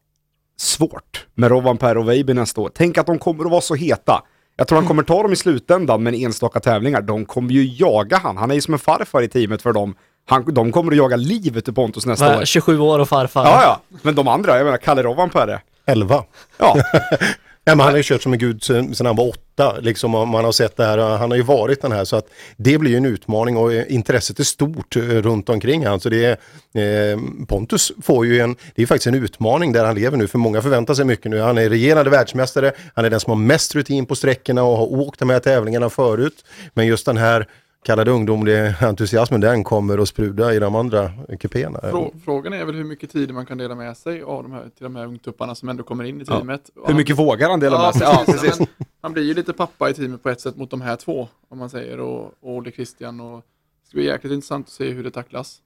svårt 0.58 1.26
med 1.34 1.50
Rovanperä 1.50 1.98
och 1.98 2.08
Veiby 2.08 2.34
nästa 2.34 2.60
år. 2.60 2.70
Tänk 2.74 2.98
att 2.98 3.06
de 3.06 3.18
kommer 3.18 3.44
att 3.44 3.50
vara 3.50 3.60
så 3.60 3.74
heta. 3.74 4.22
Jag 4.56 4.68
tror 4.68 4.78
han 4.78 4.88
kommer 4.88 5.02
ta 5.02 5.22
dem 5.22 5.32
i 5.32 5.36
slutändan 5.36 6.02
men 6.02 6.14
enstaka 6.14 6.60
tävlingar. 6.60 7.02
De 7.02 7.24
kommer 7.24 7.52
ju 7.52 7.64
jaga 7.64 8.18
han. 8.18 8.36
Han 8.36 8.50
är 8.50 8.54
ju 8.54 8.60
som 8.60 8.74
en 8.74 8.80
farfar 8.80 9.22
i 9.22 9.28
teamet 9.28 9.62
för 9.62 9.72
dem. 9.72 9.94
Han, 10.26 10.54
de 10.54 10.72
kommer 10.72 10.92
att 10.92 10.98
jaga 10.98 11.16
livet 11.16 11.68
ur 11.68 11.72
Pontus 11.72 12.06
nästa 12.06 12.28
Va, 12.28 12.38
år. 12.38 12.44
27 12.44 12.78
år 12.78 12.98
och 12.98 13.08
farfar. 13.08 13.44
Ja, 13.44 13.62
ja. 13.62 13.98
Men 14.02 14.14
de 14.14 14.28
andra, 14.28 14.56
jag 14.56 14.64
menar 14.64 14.78
Kalle 14.78 15.02
Rovanperä. 15.02 15.60
11. 15.86 16.24
Ja. 16.58 16.76
ja 17.64 17.74
men 17.74 17.80
han 17.80 17.92
har 17.92 17.96
ju 17.96 18.02
kört 18.02 18.22
som 18.22 18.32
en 18.32 18.38
gud 18.38 18.62
sedan 18.62 19.06
han 19.06 19.16
var 19.16 19.28
åtta. 19.28 19.78
Liksom, 19.80 20.10
man 20.10 20.44
har 20.44 20.52
sett 20.52 20.76
det 20.76 20.84
här, 20.84 20.98
han 20.98 21.30
har 21.30 21.36
ju 21.36 21.42
varit 21.42 21.82
den 21.82 21.92
här 21.92 22.04
så 22.04 22.16
att 22.16 22.26
det 22.56 22.78
blir 22.78 22.90
ju 22.90 22.96
en 22.96 23.06
utmaning 23.06 23.56
och 23.56 23.72
intresset 23.72 24.40
är 24.40 24.44
stort 24.44 24.96
eh, 24.96 25.02
runt 25.02 25.48
omkring 25.48 25.86
han. 25.86 26.00
Så 26.00 26.08
det 26.08 26.24
är, 26.24 27.12
eh, 27.12 27.18
Pontus 27.48 27.92
får 28.02 28.26
ju 28.26 28.40
en, 28.40 28.56
det 28.74 28.82
är 28.82 28.86
faktiskt 28.86 29.06
en 29.06 29.24
utmaning 29.24 29.72
där 29.72 29.84
han 29.84 29.94
lever 29.94 30.16
nu 30.16 30.26
för 30.26 30.38
många 30.38 30.62
förväntar 30.62 30.94
sig 30.94 31.04
mycket 31.04 31.30
nu. 31.30 31.40
Han 31.40 31.58
är 31.58 31.70
regerande 31.70 32.10
världsmästare, 32.10 32.72
han 32.94 33.04
är 33.04 33.10
den 33.10 33.20
som 33.20 33.30
har 33.30 33.38
mest 33.38 33.74
rutin 33.74 34.06
på 34.06 34.14
sträckorna 34.14 34.62
och 34.62 34.76
har 34.76 34.92
åkt 34.92 35.18
de 35.18 35.30
här 35.30 35.40
tävlingarna 35.40 35.90
förut. 35.90 36.44
Men 36.74 36.86
just 36.86 37.06
den 37.06 37.16
här 37.16 37.46
kallade 37.84 38.10
ungdomliga 38.10 38.74
entusiasmen, 38.80 39.40
den 39.40 39.64
kommer 39.64 39.98
att 39.98 40.08
spruda 40.08 40.54
i 40.54 40.58
de 40.58 40.74
andra 40.74 41.10
kupéerna. 41.40 41.80
Frå, 41.80 42.12
frågan 42.24 42.52
är 42.52 42.64
väl 42.64 42.74
hur 42.74 42.84
mycket 42.84 43.10
tid 43.10 43.34
man 43.34 43.46
kan 43.46 43.58
dela 43.58 43.74
med 43.74 43.96
sig 43.96 44.22
av 44.22 44.42
de 44.42 44.52
här, 44.52 44.62
till 44.62 44.84
de 44.84 44.96
här 44.96 45.06
ungtupparna 45.06 45.54
som 45.54 45.68
ändå 45.68 45.82
kommer 45.82 46.04
in 46.04 46.20
i 46.20 46.24
Ja. 46.28 46.36
teamet. 46.36 46.70
Och 46.76 46.88
Hur 46.88 46.94
mycket 46.94 47.18
vågar 47.18 47.50
han 47.50 47.60
dela 47.60 47.82
med 47.82 47.94
sig? 47.94 48.02
Ja, 48.02 48.22
precis. 48.26 48.40
precis. 48.42 48.58
Men 48.58 48.86
Han 49.00 49.12
blir 49.12 49.22
ju 49.22 49.34
lite 49.34 49.52
pappa 49.52 49.90
i 49.90 49.94
teamet 49.94 50.22
på 50.22 50.28
ett 50.30 50.40
sätt 50.40 50.56
mot 50.56 50.70
de 50.70 50.80
här 50.80 50.96
två, 50.96 51.28
om 51.48 51.58
man 51.58 51.70
säger, 51.70 52.00
och, 52.00 52.24
och 52.24 52.56
Olle 52.56 52.70
Christian. 52.70 53.20
Och 53.20 53.36
det 53.82 53.88
ska 53.88 53.96
bli 53.96 54.06
jäkligt 54.06 54.32
intressant 54.32 54.66
att 54.66 54.72
se 54.72 54.90
hur 54.90 55.04
det 55.04 55.10
tacklas. 55.10 55.58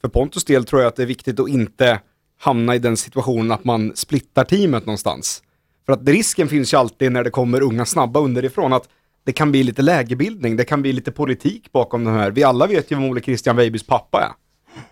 För 0.00 0.08
Pontus 0.08 0.44
del 0.44 0.64
tror 0.64 0.82
jag 0.82 0.88
att 0.88 0.96
det 0.96 1.02
är 1.02 1.06
viktigt 1.06 1.40
att 1.40 1.48
inte 1.48 2.00
hamna 2.40 2.74
i 2.74 2.78
den 2.78 2.96
situationen 2.96 3.52
att 3.52 3.64
man 3.64 3.92
splittar 3.96 4.44
teamet 4.44 4.86
någonstans. 4.86 5.42
För 5.86 5.92
att 5.92 6.08
risken 6.08 6.48
finns 6.48 6.72
ju 6.74 6.76
alltid 6.76 7.12
när 7.12 7.24
det 7.24 7.30
kommer 7.30 7.62
unga 7.62 7.84
snabba 7.84 8.20
underifrån 8.20 8.72
att 8.72 8.88
det 9.28 9.32
kan 9.32 9.50
bli 9.50 9.62
lite 9.62 9.82
lägerbildning, 9.82 10.56
det 10.56 10.64
kan 10.64 10.82
bli 10.82 10.92
lite 10.92 11.12
politik 11.12 11.72
bakom 11.72 12.04
de 12.04 12.14
här. 12.14 12.30
Vi 12.30 12.44
alla 12.44 12.66
vet 12.66 12.90
ju 12.90 12.96
vem 12.96 13.04
Ole 13.04 13.20
Christian 13.20 13.56
Weibys 13.56 13.86
pappa 13.86 14.20
är. 14.20 14.30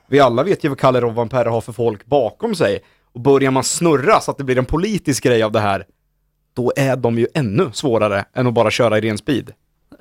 Vi 0.06 0.20
alla 0.20 0.42
vet 0.42 0.64
ju 0.64 0.68
vad 0.68 0.78
Kalle 0.78 1.00
Rovanperä 1.00 1.48
har 1.48 1.60
för 1.60 1.72
folk 1.72 2.06
bakom 2.06 2.54
sig. 2.54 2.80
Och 3.12 3.20
börjar 3.20 3.50
man 3.50 3.64
snurra 3.64 4.20
så 4.20 4.30
att 4.30 4.38
det 4.38 4.44
blir 4.44 4.58
en 4.58 4.64
politisk 4.64 5.24
grej 5.24 5.42
av 5.42 5.52
det 5.52 5.60
här, 5.60 5.84
då 6.56 6.72
är 6.76 6.96
de 6.96 7.18
ju 7.18 7.26
ännu 7.34 7.70
svårare 7.72 8.24
än 8.34 8.46
att 8.46 8.54
bara 8.54 8.70
köra 8.70 8.98
i 8.98 9.00
ren 9.00 9.18
speed. 9.18 9.52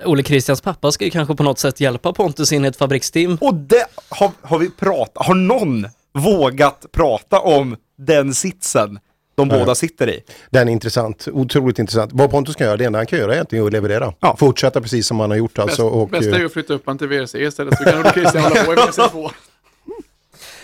Olle 0.05 0.23
Christians 0.23 0.61
pappa 0.61 0.91
ska 0.91 1.05
ju 1.05 1.11
kanske 1.11 1.35
på 1.35 1.43
något 1.43 1.59
sätt 1.59 1.79
hjälpa 1.79 2.13
Pontus 2.13 2.51
in 2.51 2.65
i 2.65 2.67
ett 2.67 2.77
fabriksteam. 2.77 3.37
Och 3.41 3.55
det 3.55 3.85
har, 4.09 4.31
har 4.41 4.59
vi 4.59 4.69
pratat, 4.69 5.25
har 5.25 5.35
någon 5.35 5.87
vågat 6.13 6.85
prata 6.91 7.39
om 7.39 7.75
den 7.97 8.33
sitsen 8.33 8.99
de 9.35 9.47
Nej. 9.47 9.59
båda 9.59 9.75
sitter 9.75 10.09
i? 10.09 10.23
Den 10.49 10.67
är 10.67 10.71
intressant, 10.71 11.27
otroligt 11.31 11.79
intressant. 11.79 12.11
Vad 12.13 12.31
Pontus 12.31 12.55
kan 12.55 12.67
göra, 12.67 12.77
det 12.77 12.85
enda 12.85 12.99
han 12.99 13.05
kan 13.05 13.19
göra 13.19 13.31
är 13.31 13.35
egentligen 13.35 13.65
att 13.65 13.71
leverera. 13.73 14.13
Fortsätta 14.37 14.81
precis 14.81 15.07
som 15.07 15.19
han 15.19 15.29
har 15.29 15.37
gjort 15.37 15.59
alltså. 15.59 15.83
Och, 15.83 16.09
Bästa 16.09 16.35
är 16.35 16.39
eh, 16.39 16.45
att 16.45 16.53
flytta 16.53 16.73
upp 16.73 16.83
han 16.85 16.97
till 16.97 17.07
VRC 17.07 17.35
istället, 17.35 17.77
så 17.77 17.83
kan 17.83 17.99
Olle 17.99 18.11
Christian 18.13 18.43
hålla 18.43 18.63
på 18.63 18.73
i 18.73 18.75
VRC2. 18.75 19.31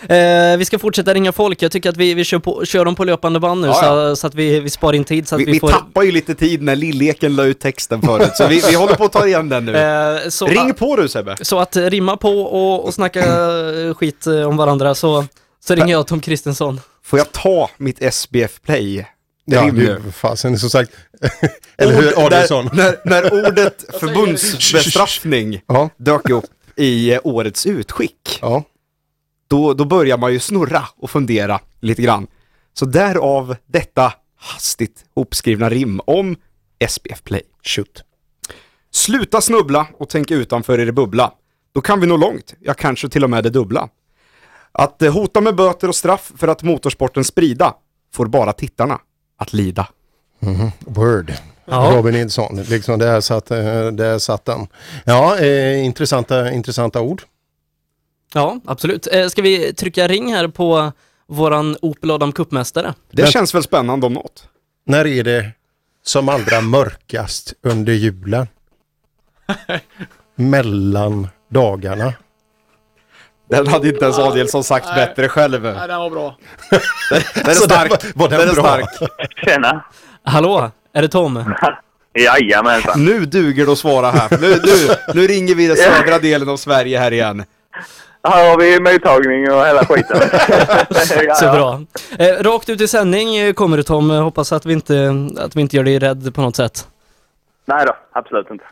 Eh, 0.08 0.56
vi 0.58 0.64
ska 0.64 0.78
fortsätta 0.78 1.14
ringa 1.14 1.32
folk. 1.32 1.62
Jag 1.62 1.72
tycker 1.72 1.90
att 1.90 1.96
vi, 1.96 2.14
vi 2.14 2.24
kör, 2.24 2.38
på, 2.38 2.64
kör 2.64 2.84
dem 2.84 2.94
på 2.94 3.04
löpande 3.04 3.40
band 3.40 3.60
nu 3.60 3.66
Ja, 3.66 3.74
Så, 3.74 4.16
så 4.16 4.26
att 4.26 4.34
vi, 4.34 4.60
vi 4.60 4.70
sparar 4.70 4.92
in 4.94 5.04
tid. 5.04 5.28
Så 5.28 5.34
att 5.34 5.40
Vi, 5.40 5.44
vi, 5.44 5.52
vi 5.52 5.60
får... 5.60 5.68
tappar 5.68 6.02
ju 6.02 6.12
lite 6.12 6.34
tid 6.34 6.62
när 6.62 6.76
Lilleken 6.76 7.36
la 7.36 7.44
ut 7.44 7.60
texten 7.60 8.02
förut, 8.02 8.30
så 8.34 8.46
vi, 8.46 8.62
vi 8.68 8.74
håller 8.74 8.94
på 8.94 9.04
att 9.04 9.12
ta 9.12 9.26
igen 9.26 9.48
den 9.48 9.64
nu. 9.64 9.76
Eh, 9.76 10.28
så- 10.28 10.46
Ring 10.46 10.74
på 10.74 10.96
du 10.96 11.08
Sebbe! 11.08 11.36
Så 11.40 11.58
att 11.58 11.76
eh, 11.76 11.82
rimma 11.82 12.16
på 12.16 12.40
och, 12.42 12.84
och 12.84 12.94
snacka 12.94 13.20
eh, 13.20 13.94
skit 13.94 14.26
eh, 14.26 14.48
om 14.48 14.56
varandra 14.56 14.94
så, 14.94 15.24
så 15.64 15.74
ringer 15.74 15.92
jag 15.92 16.06
Tom 16.06 16.20
Kristensson. 16.20 16.80
Får 17.04 17.18
jag 17.18 17.32
ta 17.32 17.70
mitt 17.76 18.02
SBF 18.02 18.60
Play? 18.60 19.06
Ja, 19.44 19.62
Rim 19.66 19.74
nu. 19.74 20.00
du, 20.04 20.12
fasen, 20.12 20.58
som 20.58 20.70
sagt. 20.70 20.92
Eller 21.76 22.02
hur, 22.02 22.26
Adielsson? 22.26 22.70
När, 22.72 22.96
när, 23.04 23.46
ordet 23.46 23.84
förbundsbestraffning 24.00 25.60
dök 25.96 26.30
upp 26.30 26.50
i 26.76 27.12
eh, 27.12 27.20
årets 27.24 27.66
utskick, 27.66 28.40
då, 29.48 29.74
då 29.74 29.84
börjar 29.84 30.18
man 30.18 30.32
ju 30.32 30.40
snurra 30.40 30.84
och 30.96 31.10
fundera 31.10 31.60
lite 31.80 32.02
grann. 32.02 32.26
Så 32.74 32.84
därav 32.84 33.56
detta 33.66 34.12
hastigt 34.36 35.04
hopskrivna 35.14 35.70
rim 35.70 36.00
om 36.04 36.36
SBF 36.88 37.22
Play. 37.22 37.42
Shoot. 37.62 38.04
Sluta 38.90 39.40
snubbla 39.40 39.86
och 39.98 40.08
tänk 40.08 40.30
utanför 40.30 40.78
er 40.78 40.90
bubbla. 40.90 41.32
Då 41.74 41.80
kan 41.80 42.00
vi 42.00 42.06
nå 42.06 42.16
långt, 42.16 42.54
ja 42.60 42.74
kanske 42.74 43.08
till 43.08 43.24
och 43.24 43.30
med 43.30 43.44
det 43.44 43.50
dubbla. 43.50 43.88
Att 44.72 45.02
eh, 45.02 45.12
hota 45.12 45.40
med 45.40 45.56
böter 45.56 45.88
och 45.88 45.96
straff 45.96 46.32
för 46.36 46.48
att 46.48 46.62
motorsporten 46.62 47.24
sprida 47.24 47.74
får 48.14 48.26
bara 48.26 48.52
tittarna 48.52 48.98
att 49.38 49.52
lida. 49.52 49.88
Mhm, 50.40 50.70
Word. 50.78 51.32
Ja. 51.64 51.92
Robin 51.96 52.14
Nilsson, 52.14 52.62
liksom 52.62 52.98
där 52.98 53.20
satt, 53.20 53.50
eh, 53.50 53.86
där 53.86 54.18
satt 54.18 54.44
den. 54.44 54.66
Ja, 55.04 55.38
eh, 55.38 55.84
intressanta, 55.84 56.52
intressanta 56.52 57.00
ord. 57.00 57.22
Ja, 58.34 58.60
absolut. 58.64 59.06
Eh, 59.06 59.28
ska 59.28 59.42
vi 59.42 59.74
trycka 59.74 60.08
ring 60.08 60.34
här 60.34 60.48
på 60.48 60.92
våran 61.26 61.76
Opel 61.82 62.10
Adam 62.10 62.32
Cup-mästare? 62.32 62.94
Det 63.10 63.26
känns 63.26 63.54
väl 63.54 63.62
spännande 63.62 64.06
om 64.06 64.12
något. 64.12 64.48
När 64.86 65.06
är 65.06 65.24
det 65.24 65.50
som 66.04 66.28
allra 66.28 66.60
mörkast 66.60 67.54
under 67.62 67.92
julen? 67.92 68.46
Mellan 70.34 71.28
dagarna. 71.48 72.14
Den 73.52 73.66
hade 73.66 73.88
inte 73.88 74.04
ens 74.04 74.18
Adielsson 74.18 74.64
sagt 74.64 74.86
Nej. 74.86 75.06
bättre 75.06 75.28
själv. 75.28 75.62
Nej, 75.62 75.88
den 75.88 75.98
var 76.00 76.10
bra. 76.10 76.36
Den 77.34 77.50
är 77.50 77.54
stark. 77.54 77.90
var- 77.90 77.98
var 78.14 78.28
den 78.28 78.38
den 78.38 78.48
är 78.48 78.54
bra? 78.54 78.62
stark. 78.64 79.32
Tjena! 79.44 79.84
Hallå, 80.24 80.70
är 80.92 81.02
det 81.02 81.08
Tom? 81.08 81.54
Jajamensan! 82.18 83.04
Nu 83.04 83.26
duger 83.26 83.66
det 83.66 83.72
att 83.72 83.78
svara 83.78 84.10
här. 84.10 84.28
Nu, 84.40 84.48
nu, 84.48 84.94
nu 85.20 85.26
ringer 85.26 85.54
vi 85.54 85.66
den 85.66 85.76
södra 85.76 86.18
delen 86.18 86.48
av 86.48 86.56
Sverige 86.56 86.98
här 86.98 87.12
igen. 87.12 87.44
Här 88.28 88.50
har 88.50 88.58
vi 88.58 88.80
mottagning 88.80 89.50
och 89.52 89.66
hela 89.66 89.84
skiten. 89.86 90.20
Ja, 91.28 91.34
Så 91.34 91.44
bra. 91.44 91.80
Eh, 92.18 92.42
rakt 92.42 92.68
ut 92.68 92.80
i 92.80 92.88
sändning 92.88 93.54
kommer 93.54 93.76
du 93.76 93.82
Tom. 93.82 94.10
Hoppas 94.10 94.52
att 94.52 94.66
vi, 94.66 94.72
inte, 94.72 95.14
att 95.38 95.56
vi 95.56 95.60
inte 95.60 95.76
gör 95.76 95.84
dig 95.84 95.98
rädd 95.98 96.34
på 96.34 96.40
något 96.40 96.56
sätt. 96.56 96.86
Nej 97.64 97.86
då, 97.86 97.96
absolut 98.12 98.50
inte. 98.50 98.64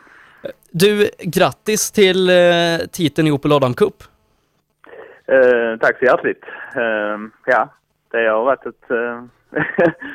Du, 0.71 1.09
grattis 1.19 1.91
till 1.91 2.29
eh, 2.29 2.35
titeln 2.91 3.27
i 3.27 3.31
Opel 3.31 3.51
Adam 3.51 3.73
Cup. 3.73 4.03
Eh, 5.31 5.77
tack 5.79 5.99
så 5.99 6.05
hjärtligt. 6.05 6.43
Eh, 6.75 7.19
ja, 7.45 7.69
det 8.11 8.27
har 8.27 8.43
varit 8.43 8.65
ett 8.65 8.91
eh, 8.91 9.23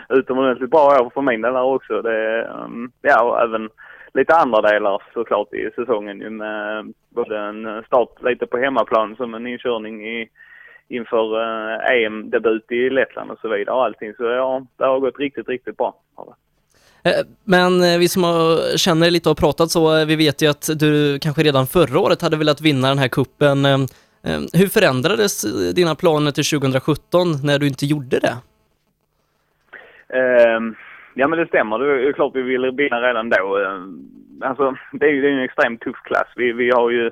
utomordentligt 0.19 0.71
bra 0.71 0.87
år 0.87 1.11
för 1.15 1.23
min 1.23 1.41
del 1.43 1.55
här 1.55 1.63
också. 1.63 2.03
Det, 2.03 2.49
um, 2.65 2.93
ja, 3.03 3.23
och 3.23 3.41
även 3.43 3.69
lite 4.15 4.35
andra 4.35 4.61
delar 4.63 5.03
såklart 5.15 5.53
i 5.53 5.71
säsongen 5.75 6.21
ju 6.21 6.31
med 6.31 6.79
eh, 6.79 6.85
både 7.09 7.39
en 7.39 7.83
start 7.87 8.23
lite 8.23 8.47
på 8.47 8.59
hemmaplan 8.59 9.17
som 9.17 9.35
en 9.35 9.47
inkörning 9.47 10.09
i, 10.09 10.29
inför 10.89 11.41
eh, 11.43 11.97
EM-debut 11.97 12.73
i 12.73 12.91
Lettland 12.91 13.31
och 13.31 13.39
så 13.39 13.49
vidare 13.49 13.77
och 13.77 13.85
allting. 13.85 14.15
Så 14.15 14.25
ja, 14.25 14.67
det 14.77 14.85
har 14.85 15.01
gått 15.01 15.19
riktigt, 15.19 15.49
riktigt 15.49 15.77
bra. 15.77 15.95
Eh, 17.03 17.27
men 17.45 17.83
eh, 17.83 17.99
vi 17.99 18.09
som 18.09 18.25
har, 18.25 18.77
känner 18.77 19.11
lite 19.11 19.31
och 19.31 19.39
pratat 19.39 19.71
så, 19.71 20.05
vi 20.05 20.17
vet 20.17 20.43
ju 20.43 20.51
att 20.51 20.69
du 20.79 21.19
kanske 21.19 21.43
redan 21.43 21.67
förra 21.67 22.01
året 22.01 22.23
hade 22.23 22.37
velat 22.37 22.61
vinna 22.61 22.89
den 22.89 22.99
här 22.99 23.09
kuppen. 23.09 23.65
Ehm, 23.65 23.87
Eh, 24.27 24.35
eh, 24.35 24.41
Hur 24.53 24.67
förändrades 24.67 25.45
eh, 25.45 25.75
dina 25.75 25.95
planer 25.95 26.31
till 26.31 26.45
2017 26.45 27.27
när 27.45 27.59
du 27.59 27.67
inte 27.67 27.87
gjorde 27.87 28.19
det? 28.19 28.37
Ehm, 30.19 30.75
ja 31.15 31.29
men 31.29 31.39
det 31.39 31.47
stämmer. 31.47 31.79
Det 31.79 32.09
är 32.09 32.13
klart 32.13 32.33
vi 32.35 32.43
ville 32.43 32.71
vinna 32.71 33.01
redan 33.01 33.31
då. 33.31 33.59
Ehm, 33.59 34.11
alltså 34.41 34.75
det 34.93 35.07
är 35.07 35.11
ju 35.11 35.33
en 35.33 35.45
extremt 35.45 35.81
tuff 35.81 35.97
klass. 36.05 36.29
Vi, 36.37 36.53
vi 36.53 36.71
har 36.71 36.91
ju 36.91 37.11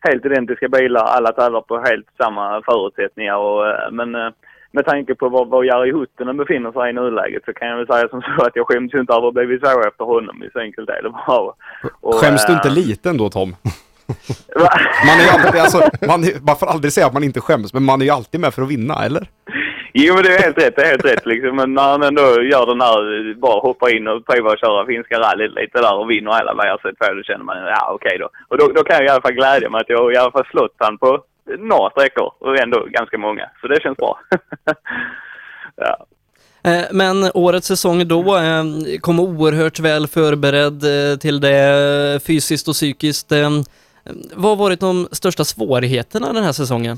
helt 0.00 0.26
identiska 0.26 0.68
bilar. 0.68 1.04
Alla 1.04 1.32
tävlar 1.32 1.60
på 1.60 1.78
helt 1.78 2.06
samma 2.16 2.62
förutsättningar. 2.62 3.36
Och, 3.36 3.68
eh, 3.68 3.90
men 3.90 4.14
eh, 4.14 4.30
med 4.70 4.86
tanke 4.86 5.14
på 5.14 5.28
var, 5.28 5.44
var 5.44 5.64
Jari 5.64 5.92
Huttunen 5.92 6.36
befinner 6.36 6.72
sig 6.72 6.90
i 6.90 6.92
nuläget 6.92 7.44
så 7.44 7.52
kan 7.52 7.68
jag 7.68 7.76
väl 7.76 7.86
säga 7.86 8.08
som 8.08 8.22
så 8.22 8.44
att 8.46 8.56
jag 8.56 8.66
skäms 8.66 8.94
ju 8.94 9.00
inte 9.00 9.12
över 9.12 9.28
att 9.28 9.34
blivit 9.34 9.60
så 9.60 9.80
efter 9.88 10.04
honom. 10.04 10.42
Så 10.52 10.58
enkelt 10.60 10.90
är 10.90 11.02
det 11.02 11.10
bara. 11.10 11.52
Och, 12.00 12.14
Skäms 12.14 12.46
du 12.46 12.52
inte 12.52 12.68
eh, 12.68 12.74
liten 12.74 13.16
då 13.16 13.28
Tom? 13.28 13.56
Man, 15.06 15.18
är 15.20 15.22
ju 15.24 15.28
alltid, 15.30 15.60
alltså, 15.60 15.90
man, 16.06 16.24
är- 16.24 16.40
man 16.46 16.56
får 16.56 16.66
aldrig 16.66 16.92
säga 16.92 17.06
att 17.06 17.12
man 17.12 17.24
inte 17.24 17.40
skäms, 17.40 17.72
men 17.74 17.84
man 17.84 18.00
är 18.00 18.04
ju 18.04 18.10
alltid 18.10 18.40
med 18.40 18.54
för 18.54 18.62
att 18.62 18.68
vinna, 18.68 19.04
eller? 19.04 19.26
Jo 19.98 20.14
men 20.14 20.22
det 20.22 20.36
är 20.36 20.42
helt 20.42 20.58
rätt, 20.58 20.76
det 20.76 20.82
är 20.82 20.90
helt 20.90 21.04
rätt 21.04 21.26
liksom. 21.26 21.56
Men 21.56 21.74
när 21.74 21.82
han 21.82 22.02
ändå 22.02 22.22
gör 22.22 22.66
den 22.66 22.80
här, 22.80 23.34
bara 23.40 23.60
hoppar 23.60 23.96
in 23.96 24.08
och 24.08 24.26
provar 24.26 24.52
att 24.52 24.60
köra 24.60 24.86
finska 24.86 25.18
rallyt 25.20 25.54
lite 25.54 25.78
där 25.80 25.94
och 25.98 26.10
vinner 26.10 26.32
hela 26.32 26.52
VRC2, 26.54 27.14
då 27.16 27.22
känner 27.22 27.44
man 27.44 27.56
ja 27.56 27.92
okej 27.94 28.16
då. 28.18 28.28
Och 28.48 28.58
då, 28.58 28.68
då 28.74 28.84
kan 28.84 28.96
jag 28.96 29.04
i 29.04 29.08
alla 29.08 29.22
fall 29.22 29.32
glädja 29.32 29.70
mig 29.70 29.80
att 29.80 29.88
jag 29.88 30.12
i 30.12 30.16
alla 30.16 30.30
fall 30.30 30.46
slått 30.50 30.74
han 30.78 30.98
på 30.98 31.20
några 31.58 31.90
sträckor 31.90 32.32
och 32.40 32.58
ändå 32.58 32.86
ganska 32.90 33.18
många. 33.18 33.50
Så 33.60 33.68
det 33.68 33.82
känns 33.82 33.96
bra. 33.96 34.18
ja. 35.76 36.06
Eh, 36.70 36.84
Men 36.92 37.30
årets 37.34 37.66
säsong 37.66 38.08
då 38.08 38.36
eh, 38.36 38.64
kom 39.00 39.20
oerhört 39.20 39.80
väl 39.80 40.06
förberedd 40.06 40.84
eh, 41.12 41.18
till 41.18 41.40
det 41.40 42.20
fysiskt 42.26 42.68
och 42.68 42.74
psykiskt. 42.74 43.32
Vad 44.34 44.50
har 44.50 44.56
varit 44.56 44.80
de 44.80 45.08
största 45.12 45.44
svårigheterna 45.44 46.32
den 46.32 46.44
här 46.44 46.52
säsongen? 46.52 46.96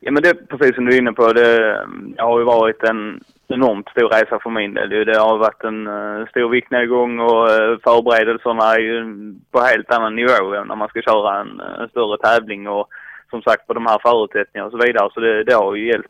Ja 0.00 0.12
men 0.12 0.22
det 0.22 0.28
är 0.28 0.34
precis 0.34 0.74
som 0.74 0.84
du 0.84 0.94
är 0.94 0.98
inne 0.98 1.12
på. 1.12 1.32
Det 1.32 1.76
mm, 1.82 2.14
har 2.18 2.38
ju 2.38 2.44
varit 2.44 2.82
en 2.82 3.20
enormt 3.48 3.88
stor 3.88 4.08
resa 4.08 4.38
för 4.42 4.50
min 4.50 4.74
del. 4.74 4.88
Det 4.88 5.18
har 5.18 5.38
varit 5.38 5.64
en 5.64 5.86
eh, 5.86 6.26
stor 6.26 6.48
viktnedgång 6.48 7.20
och 7.20 7.50
eh, 7.50 7.78
förberedelserna 7.84 8.74
är 8.74 8.78
ju 8.78 9.04
på 9.50 9.60
helt 9.60 9.90
annan 9.90 10.16
nivå 10.16 10.54
än 10.54 10.68
när 10.68 10.76
man 10.76 10.88
ska 10.88 11.02
köra 11.02 11.40
en, 11.40 11.60
en 11.60 11.88
större 11.88 12.18
tävling 12.18 12.68
och 12.68 12.88
som 13.30 13.42
sagt 13.42 13.66
på 13.66 13.74
de 13.74 13.86
här 13.86 13.98
förutsättningarna 14.02 14.66
och 14.66 14.72
så 14.72 14.86
vidare. 14.86 15.10
Så 15.14 15.20
det, 15.20 15.44
det 15.44 15.54
har 15.54 15.74
ju 15.74 15.86
hjälpt. 15.86 16.08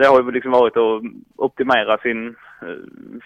Det 0.00 0.06
har 0.06 0.22
ju 0.22 0.30
liksom 0.30 0.50
varit 0.50 0.76
att 0.76 1.02
optimera 1.36 1.98
sin 1.98 2.36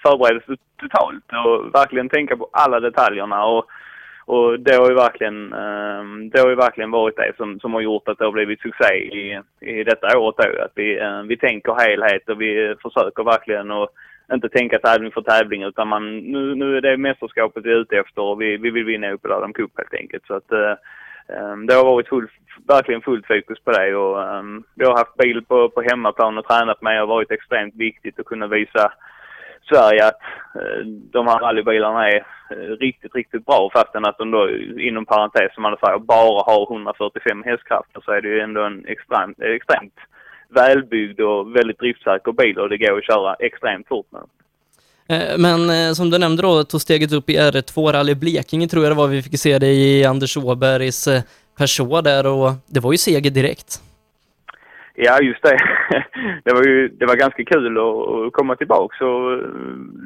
förberedelse 0.03 0.57
totalt 0.81 1.25
och 1.47 1.75
verkligen 1.75 2.09
tänka 2.09 2.37
på 2.37 2.49
alla 2.53 2.81
detaljerna 2.81 3.45
och 3.45 3.67
och 4.29 4.61
det 4.61 4.75
har 4.75 4.89
ju 4.89 4.95
verkligen, 4.95 5.53
ehm, 5.53 6.31
det 6.31 6.41
har 6.41 6.49
ju 6.49 6.55
verkligen 6.55 6.91
varit 6.91 7.17
det 7.17 7.33
som, 7.37 7.61
som 7.61 7.75
har 7.75 7.81
gjort 7.81 8.09
att 8.09 8.19
det 8.19 8.25
har 8.25 8.33
blivit 8.33 8.61
succé 8.61 8.95
i, 8.95 9.41
i 9.61 9.85
detta 9.85 10.19
året 10.19 10.37
då. 10.37 10.63
Att 10.65 10.73
vi, 10.75 10.99
ehm, 10.99 11.29
vi 11.29 11.37
tänker 11.37 11.75
helhet 11.75 12.29
och 12.29 12.41
vi 12.41 12.75
försöker 12.83 13.25
verkligen 13.25 13.71
att 13.71 13.89
inte 14.33 14.49
tänka 14.49 14.79
tävling 14.79 15.13
för 15.13 15.23
tävling 15.23 15.63
utan 15.63 15.89
man, 15.89 16.19
nu, 16.19 16.55
nu 16.55 16.77
är 16.77 16.81
det 16.81 16.97
mästerskapet 16.97 17.65
vi 17.65 17.73
är 17.73 17.77
ute 17.77 17.97
efter 17.97 18.23
och 18.23 18.41
vi, 18.41 18.57
vi 18.57 18.71
vill 18.71 18.85
vinna 18.85 19.13
upp 19.13 19.25
Adam 19.25 19.53
Cup 19.53 19.71
helt 19.77 19.95
enkelt. 19.95 20.27
Så 20.27 20.35
att 20.35 20.53
eh, 20.53 20.75
ehm, 21.37 21.67
det 21.67 21.75
har 21.75 21.85
varit 21.85 22.09
full, 22.09 22.29
verkligen 22.69 23.03
fullt 23.03 23.27
fokus 23.27 23.61
på 23.65 23.71
det 23.71 23.95
och 23.95 24.39
um, 24.39 24.65
vi 24.75 24.85
har 24.85 24.97
haft 24.97 25.17
bil 25.17 25.45
på, 25.45 25.69
på 25.69 25.83
hemmaplan 25.83 26.39
och 26.39 26.47
tränat 26.47 26.83
med 26.83 27.03
och 27.03 27.09
varit 27.09 27.31
extremt 27.31 27.75
viktigt 27.75 28.21
att 28.21 28.27
kunna 28.27 28.47
visa 28.47 28.93
Sverige 29.69 30.07
att 30.07 30.21
eh, 30.55 30.87
de 30.87 31.27
här 31.27 31.39
rallybilarna 31.39 32.09
är 32.09 32.17
eh, 32.51 32.57
riktigt, 32.57 33.15
riktigt 33.15 33.47
bra 33.47 33.71
fastän 33.73 34.05
att 34.05 34.19
de 34.19 34.31
då 34.31 34.51
inom 34.81 35.07
parentes 35.07 35.55
som 35.55 35.63
man 35.63 35.77
säger 35.85 35.99
bara 35.99 36.43
har 36.43 36.73
145 36.73 37.43
hästkrafter 37.43 38.01
så 38.05 38.13
är 38.13 38.21
det 38.21 38.29
ju 38.29 38.41
ändå 38.41 38.63
en 38.63 38.85
extremt, 38.87 39.41
extremt 39.41 39.95
välbyggd 40.49 41.21
och 41.21 41.57
väldigt 41.57 41.79
driftsäker 41.79 42.33
bil 42.33 42.59
och 42.59 42.69
det 42.69 42.79
går 42.79 42.99
att 42.99 43.05
köra 43.05 43.35
extremt 43.35 43.89
fort 43.89 44.07
med. 44.13 44.23
Eh, 45.09 45.39
men 45.39 45.95
som 45.95 46.11
du 46.11 46.19
nämnde 46.19 46.43
då, 46.43 46.65
tog 46.65 46.81
steget 46.81 47.13
upp 47.13 47.31
i 47.31 47.39
R2 47.39 47.93
Rally 47.93 48.15
Blekinge 48.15 48.69
tror 48.69 48.85
jag 48.85 48.93
det 48.93 48.97
var 48.97 49.07
vi 49.07 49.23
fick 49.23 49.41
se 49.41 49.59
det 49.59 49.73
i 49.73 50.05
Anders 50.05 50.37
Åbergs 50.37 51.09
Peugeot 51.59 52.05
där 52.05 52.27
och 52.27 52.53
det 52.67 52.81
var 52.81 52.93
ju 52.93 52.99
seger 52.99 53.31
direkt. 53.31 53.83
Ja, 55.01 55.21
just 55.23 55.43
det. 55.43 55.59
Det 56.45 56.53
var 56.53 56.63
ju 56.63 56.89
det 56.89 57.07
var 57.07 57.17
ganska 57.17 57.45
kul 57.45 57.79
att, 57.79 58.33
komma 58.33 58.57
tillbaka 58.57 59.07
och 59.07 59.33
eh, 59.33 59.39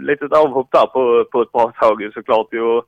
litet 0.01 0.33
avhopp 0.33 0.69
där 0.73 0.87
på, 0.87 1.25
på 1.33 1.43
ett 1.43 1.53
bra 1.53 1.73
tag 1.81 2.11
såklart. 2.15 2.55
Och, 2.55 2.87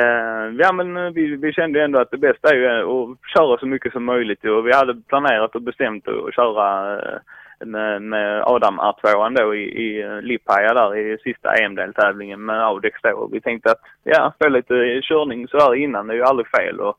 eh, 0.00 0.44
ja 0.58 0.72
men 0.72 0.96
eh, 0.96 1.10
vi, 1.10 1.36
vi 1.36 1.52
kände 1.52 1.84
ändå 1.84 1.98
att 1.98 2.10
det 2.10 2.18
bästa 2.18 2.50
är 2.50 2.54
ju 2.54 2.64
eh, 2.64 2.88
att 2.88 3.18
köra 3.34 3.58
så 3.58 3.66
mycket 3.66 3.92
som 3.92 4.04
möjligt 4.04 4.44
och 4.44 4.66
vi 4.66 4.72
hade 4.72 4.94
planerat 4.94 5.54
och 5.54 5.62
bestämt 5.62 6.08
att 6.08 6.34
köra 6.34 6.98
eh, 6.98 7.18
med, 7.66 8.02
med 8.02 8.42
Adam 8.46 8.80
R2 8.80 9.36
då 9.36 9.54
i, 9.54 9.64
i 9.86 10.20
Lipphaja 10.22 10.74
där 10.74 10.96
i 10.96 11.18
sista 11.18 11.54
EM-deltävlingen 11.54 12.44
med 12.44 12.64
Audex 12.64 13.02
då. 13.02 13.28
Vi 13.32 13.40
tänkte 13.40 13.70
att 13.70 13.80
ja, 14.04 14.32
få 14.42 14.48
lite 14.48 15.00
körning 15.02 15.48
sådär 15.48 15.74
innan, 15.74 16.06
det 16.06 16.14
är 16.14 16.16
ju 16.16 16.24
aldrig 16.24 16.48
fel. 16.48 16.80
Och, 16.80 16.96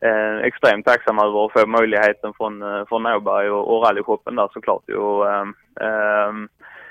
eh, 0.00 0.36
extremt 0.36 0.86
tacksam 0.86 1.18
över 1.18 1.46
att 1.46 1.52
få 1.52 1.66
möjligheten 1.66 2.32
från, 2.36 2.62
eh, 2.62 2.84
från 2.88 3.06
Åberg 3.06 3.50
och, 3.50 3.76
och 3.76 3.84
rallyshoppen 3.84 4.36
där 4.36 4.48
såklart. 4.52 4.82
ju. 4.86 4.96
Och, 4.96 5.30
eh, 5.30 5.46
ehm, 5.80 6.48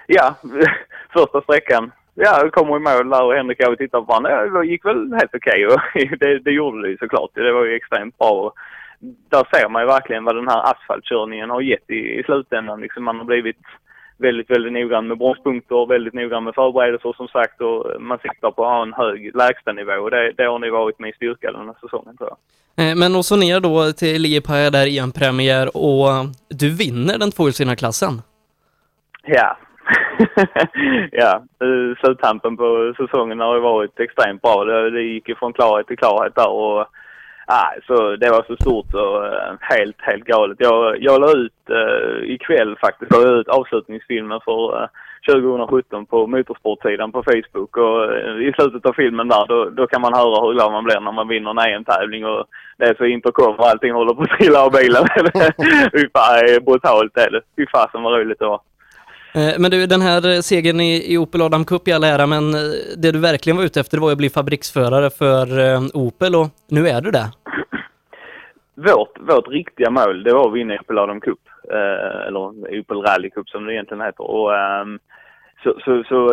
ja, 0.07 0.35
första 1.13 1.41
sträckan. 1.41 1.91
Ja, 2.13 2.39
jag 2.41 2.51
kommer 2.51 2.75
i 2.75 2.79
mål 2.79 3.09
där 3.09 3.23
och 3.23 3.33
Henrik 3.33 3.59
och 3.59 3.65
jag 3.65 3.77
tittar 3.77 3.99
på 3.99 4.05
varandra. 4.05 4.31
Ja, 4.31 4.59
det 4.59 4.67
gick 4.67 4.85
väl 4.85 5.13
helt 5.13 5.35
okej 5.35 5.67
och 5.67 5.79
det, 6.19 6.39
det 6.39 6.51
gjorde 6.51 6.81
det 6.81 6.89
ju 6.89 6.97
såklart. 6.97 7.29
Det 7.33 7.51
var 7.51 7.65
ju 7.65 7.75
extremt 7.75 8.17
bra. 8.17 8.29
Och 8.29 8.53
där 9.29 9.47
ser 9.53 9.69
man 9.69 9.81
ju 9.81 9.87
verkligen 9.87 10.23
vad 10.23 10.35
den 10.35 10.47
här 10.47 10.71
asfaltkörningen 10.71 11.49
har 11.49 11.61
gett 11.61 11.89
i, 11.89 12.19
i 12.19 12.23
slutändan. 12.23 12.81
Liksom 12.81 13.03
man 13.03 13.17
har 13.17 13.25
blivit 13.25 13.59
väldigt, 14.17 14.49
väldigt 14.49 14.73
noggrann 14.73 15.07
med 15.07 15.17
bromspunkter, 15.17 15.85
väldigt 15.85 16.13
noggrann 16.13 16.43
med 16.43 16.55
förberedelser 16.55 17.13
som 17.17 17.27
sagt 17.27 17.61
och 17.61 18.01
man 18.01 18.17
siktar 18.17 18.51
på 18.51 18.65
att 18.65 18.71
ha 18.71 18.81
en 18.81 18.93
hög 18.93 19.35
lägstanivå 19.35 19.93
och 20.03 20.11
det, 20.11 20.31
det 20.37 20.43
har 20.43 20.59
ni 20.59 20.69
varit 20.69 20.99
min 20.99 21.13
styrka 21.13 21.51
den 21.51 21.65
här 21.65 21.75
säsongen 21.81 22.17
tror 22.17 22.29
jag. 22.29 22.37
Eh, 22.77 22.95
Men 22.95 23.15
och 23.15 23.25
så 23.25 23.35
ner 23.35 23.59
då 23.59 23.91
till 23.91 24.21
Liepāja 24.21 24.69
där 24.69 24.87
i 24.87 24.97
en 24.97 25.11
premiär 25.11 25.77
och 25.77 26.07
du 26.49 26.75
vinner 26.75 27.17
den 27.17 27.31
tvåhjulsdrivna 27.31 27.75
klassen. 27.75 28.21
Ja. 29.25 29.57
ja, 31.11 31.43
eh, 31.61 31.97
sluttampen 31.99 32.57
på 32.57 32.93
säsongen 32.97 33.39
har 33.39 33.55
ju 33.55 33.61
varit 33.61 33.99
extremt 33.99 34.41
bra. 34.41 34.63
Det, 34.63 34.91
det 34.91 35.01
gick 35.01 35.29
ju 35.29 35.35
från 35.35 35.53
klarhet 35.53 35.87
till 35.87 35.97
klarhet 35.97 36.35
där 36.35 36.49
och 36.49 36.87
Nej, 37.47 37.79
så 37.87 38.15
det 38.15 38.29
var 38.29 38.43
så 38.47 38.55
stort 38.55 38.93
och 38.93 39.25
eh, 39.25 39.53
helt, 39.59 40.01
helt 40.01 40.23
galet. 40.23 40.57
Jag, 40.59 41.03
jag 41.03 41.21
la 41.21 41.31
ut 41.31 41.53
uh, 41.69 42.31
ikväll 42.31 42.77
faktiskt, 42.77 43.11
la 43.11 43.21
ut 43.27 43.47
avslutningsfilmen 43.47 44.39
för 44.45 44.77
eh, 44.77 44.81
uh, 44.81 45.41
2017 45.41 46.05
på 46.05 46.27
motorsportsidan 46.27 47.11
på 47.11 47.23
Facebook 47.23 47.77
och 47.77 48.11
uh, 48.11 48.47
i 48.47 48.53
slutet 48.55 48.85
av 48.85 48.93
filmen 48.93 49.27
där 49.27 49.45
då, 49.47 49.69
då 49.69 49.87
kan 49.87 50.01
man 50.01 50.13
höra 50.13 50.41
hur 50.41 50.53
glad 50.53 50.71
man 50.71 50.83
blir 50.83 50.99
när 50.99 51.11
man 51.11 51.27
vinner 51.27 51.51
en 51.51 51.73
EM-tävling 51.73 52.25
och 52.25 52.45
det 52.77 52.85
är 52.85 52.95
så 52.95 53.05
intercom 53.05 53.55
och 53.55 53.67
allting 53.67 53.93
håller 53.93 54.13
på 54.13 54.21
att 54.21 54.29
trilla 54.29 54.65
av 54.65 54.71
bilen. 54.71 55.05
Fy 55.93 56.09
fan, 56.13 56.45
det 56.45 56.55
är 56.55 56.59
brutalt 56.59 57.17
är 57.17 57.31
det. 57.31 57.41
Fy 57.55 57.65
fasen 57.73 58.03
vad 58.03 58.19
roligt 58.19 58.39
det 58.39 58.45
var. 58.45 58.61
Eh, 59.35 59.55
men 59.59 59.71
du, 59.71 59.85
den 59.85 60.01
här 60.01 60.41
segern 60.41 60.79
i, 60.79 61.13
i 61.13 61.17
Opel 61.17 61.41
Adam 61.41 61.65
Cup 61.65 61.87
i 61.87 61.93
all 61.93 62.03
ära, 62.03 62.27
men 62.27 62.53
eh, 62.53 62.59
det 62.97 63.11
du 63.11 63.19
verkligen 63.19 63.57
var 63.57 63.63
ute 63.63 63.79
efter 63.79 63.97
var 63.97 64.09
ju 64.09 64.11
att 64.11 64.17
bli 64.17 64.29
fabriksförare 64.29 65.09
för 65.09 65.59
eh, 65.59 65.81
Opel 65.93 66.35
och 66.35 66.47
nu 66.69 66.87
är 66.87 67.01
du 67.01 67.11
det. 67.11 67.27
vårt, 68.75 69.19
vårt 69.19 69.47
riktiga 69.47 69.89
mål 69.89 70.23
det 70.23 70.33
var 70.33 70.47
att 70.47 70.53
vinna 70.53 70.77
Opel 70.81 70.97
Adam 70.97 71.21
Cup. 71.21 71.39
Eller 72.27 72.39
Opel 72.79 73.01
Rally 73.01 73.29
Cup 73.29 73.49
som 73.49 73.65
det 73.65 73.73
egentligen 73.73 74.05
heter. 74.05 74.23
Och, 74.23 74.55
ehm, 74.57 74.99
så, 75.63 75.79
så, 75.85 76.03
så 76.03 76.29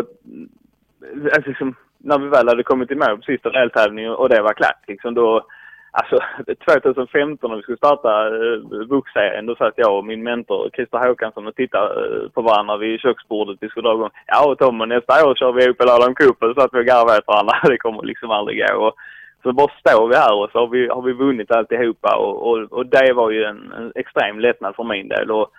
alltså, 1.34 1.48
liksom, 1.48 1.74
när 1.98 2.18
vi 2.18 2.28
väl 2.28 2.48
hade 2.48 2.62
kommit 2.62 2.90
i 2.90 2.94
mål 2.94 3.16
på 3.16 3.22
sista 3.22 3.50
deltävlingen 3.50 4.12
och 4.12 4.28
det 4.28 4.42
var 4.42 4.52
klart 4.52 4.88
liksom 4.88 5.14
då 5.14 5.46
Alltså 5.94 6.18
2015 6.66 7.50
när 7.50 7.56
vi 7.56 7.62
skulle 7.62 7.76
starta 7.76 8.26
eh, 8.26 8.32
uh, 8.32 8.86
VUX-serien 8.88 9.46
då 9.46 9.54
satt 9.56 9.74
jag 9.76 9.98
och 9.98 10.04
min 10.04 10.22
mentor 10.22 10.70
Christer 10.74 10.98
Håkansson 10.98 11.46
och 11.46 11.54
tittade 11.54 11.88
eh, 12.04 12.28
på 12.34 12.42
varandra 12.42 12.76
vid 12.76 13.00
köksbordet. 13.00 13.58
Vi 13.60 13.68
skulle 13.68 13.88
dra 13.88 13.94
igång. 13.94 14.10
Ja 14.26 14.56
Tom, 14.58 14.80
och 14.80 14.88
nästa 14.88 15.26
år 15.26 15.34
kör 15.34 15.52
vi 15.52 15.70
Opel 15.70 15.88
Adam 15.88 16.14
Cup. 16.14 16.42
Och 16.42 16.48
så 16.48 16.60
satt 16.60 16.74
vi 16.74 16.80
och 16.80 16.86
garvade 16.86 17.18
åt 17.18 17.26
varandra. 17.26 17.54
Det 17.68 17.78
kommer 17.78 18.02
liksom 18.02 18.30
aldrig 18.30 18.58
gå. 18.58 18.86
Och, 18.86 18.94
så 19.42 19.52
bara 19.52 19.68
står 19.78 20.08
vi 20.08 20.16
här 20.16 20.34
och 20.34 20.50
så 20.50 20.58
har 20.58 20.66
vi, 20.66 20.88
har 20.88 21.02
vi 21.02 21.12
vunnit 21.12 21.50
alltihopa 21.50 22.16
och, 22.16 22.50
och, 22.50 22.72
och 22.72 22.86
det 22.86 23.12
var 23.12 23.30
ju 23.30 23.44
en, 23.44 23.72
en 23.72 23.92
extrem 23.94 24.40
lättnad 24.40 24.74
för 24.76 24.84
min 24.84 25.08
del. 25.08 25.30
Och 25.30 25.50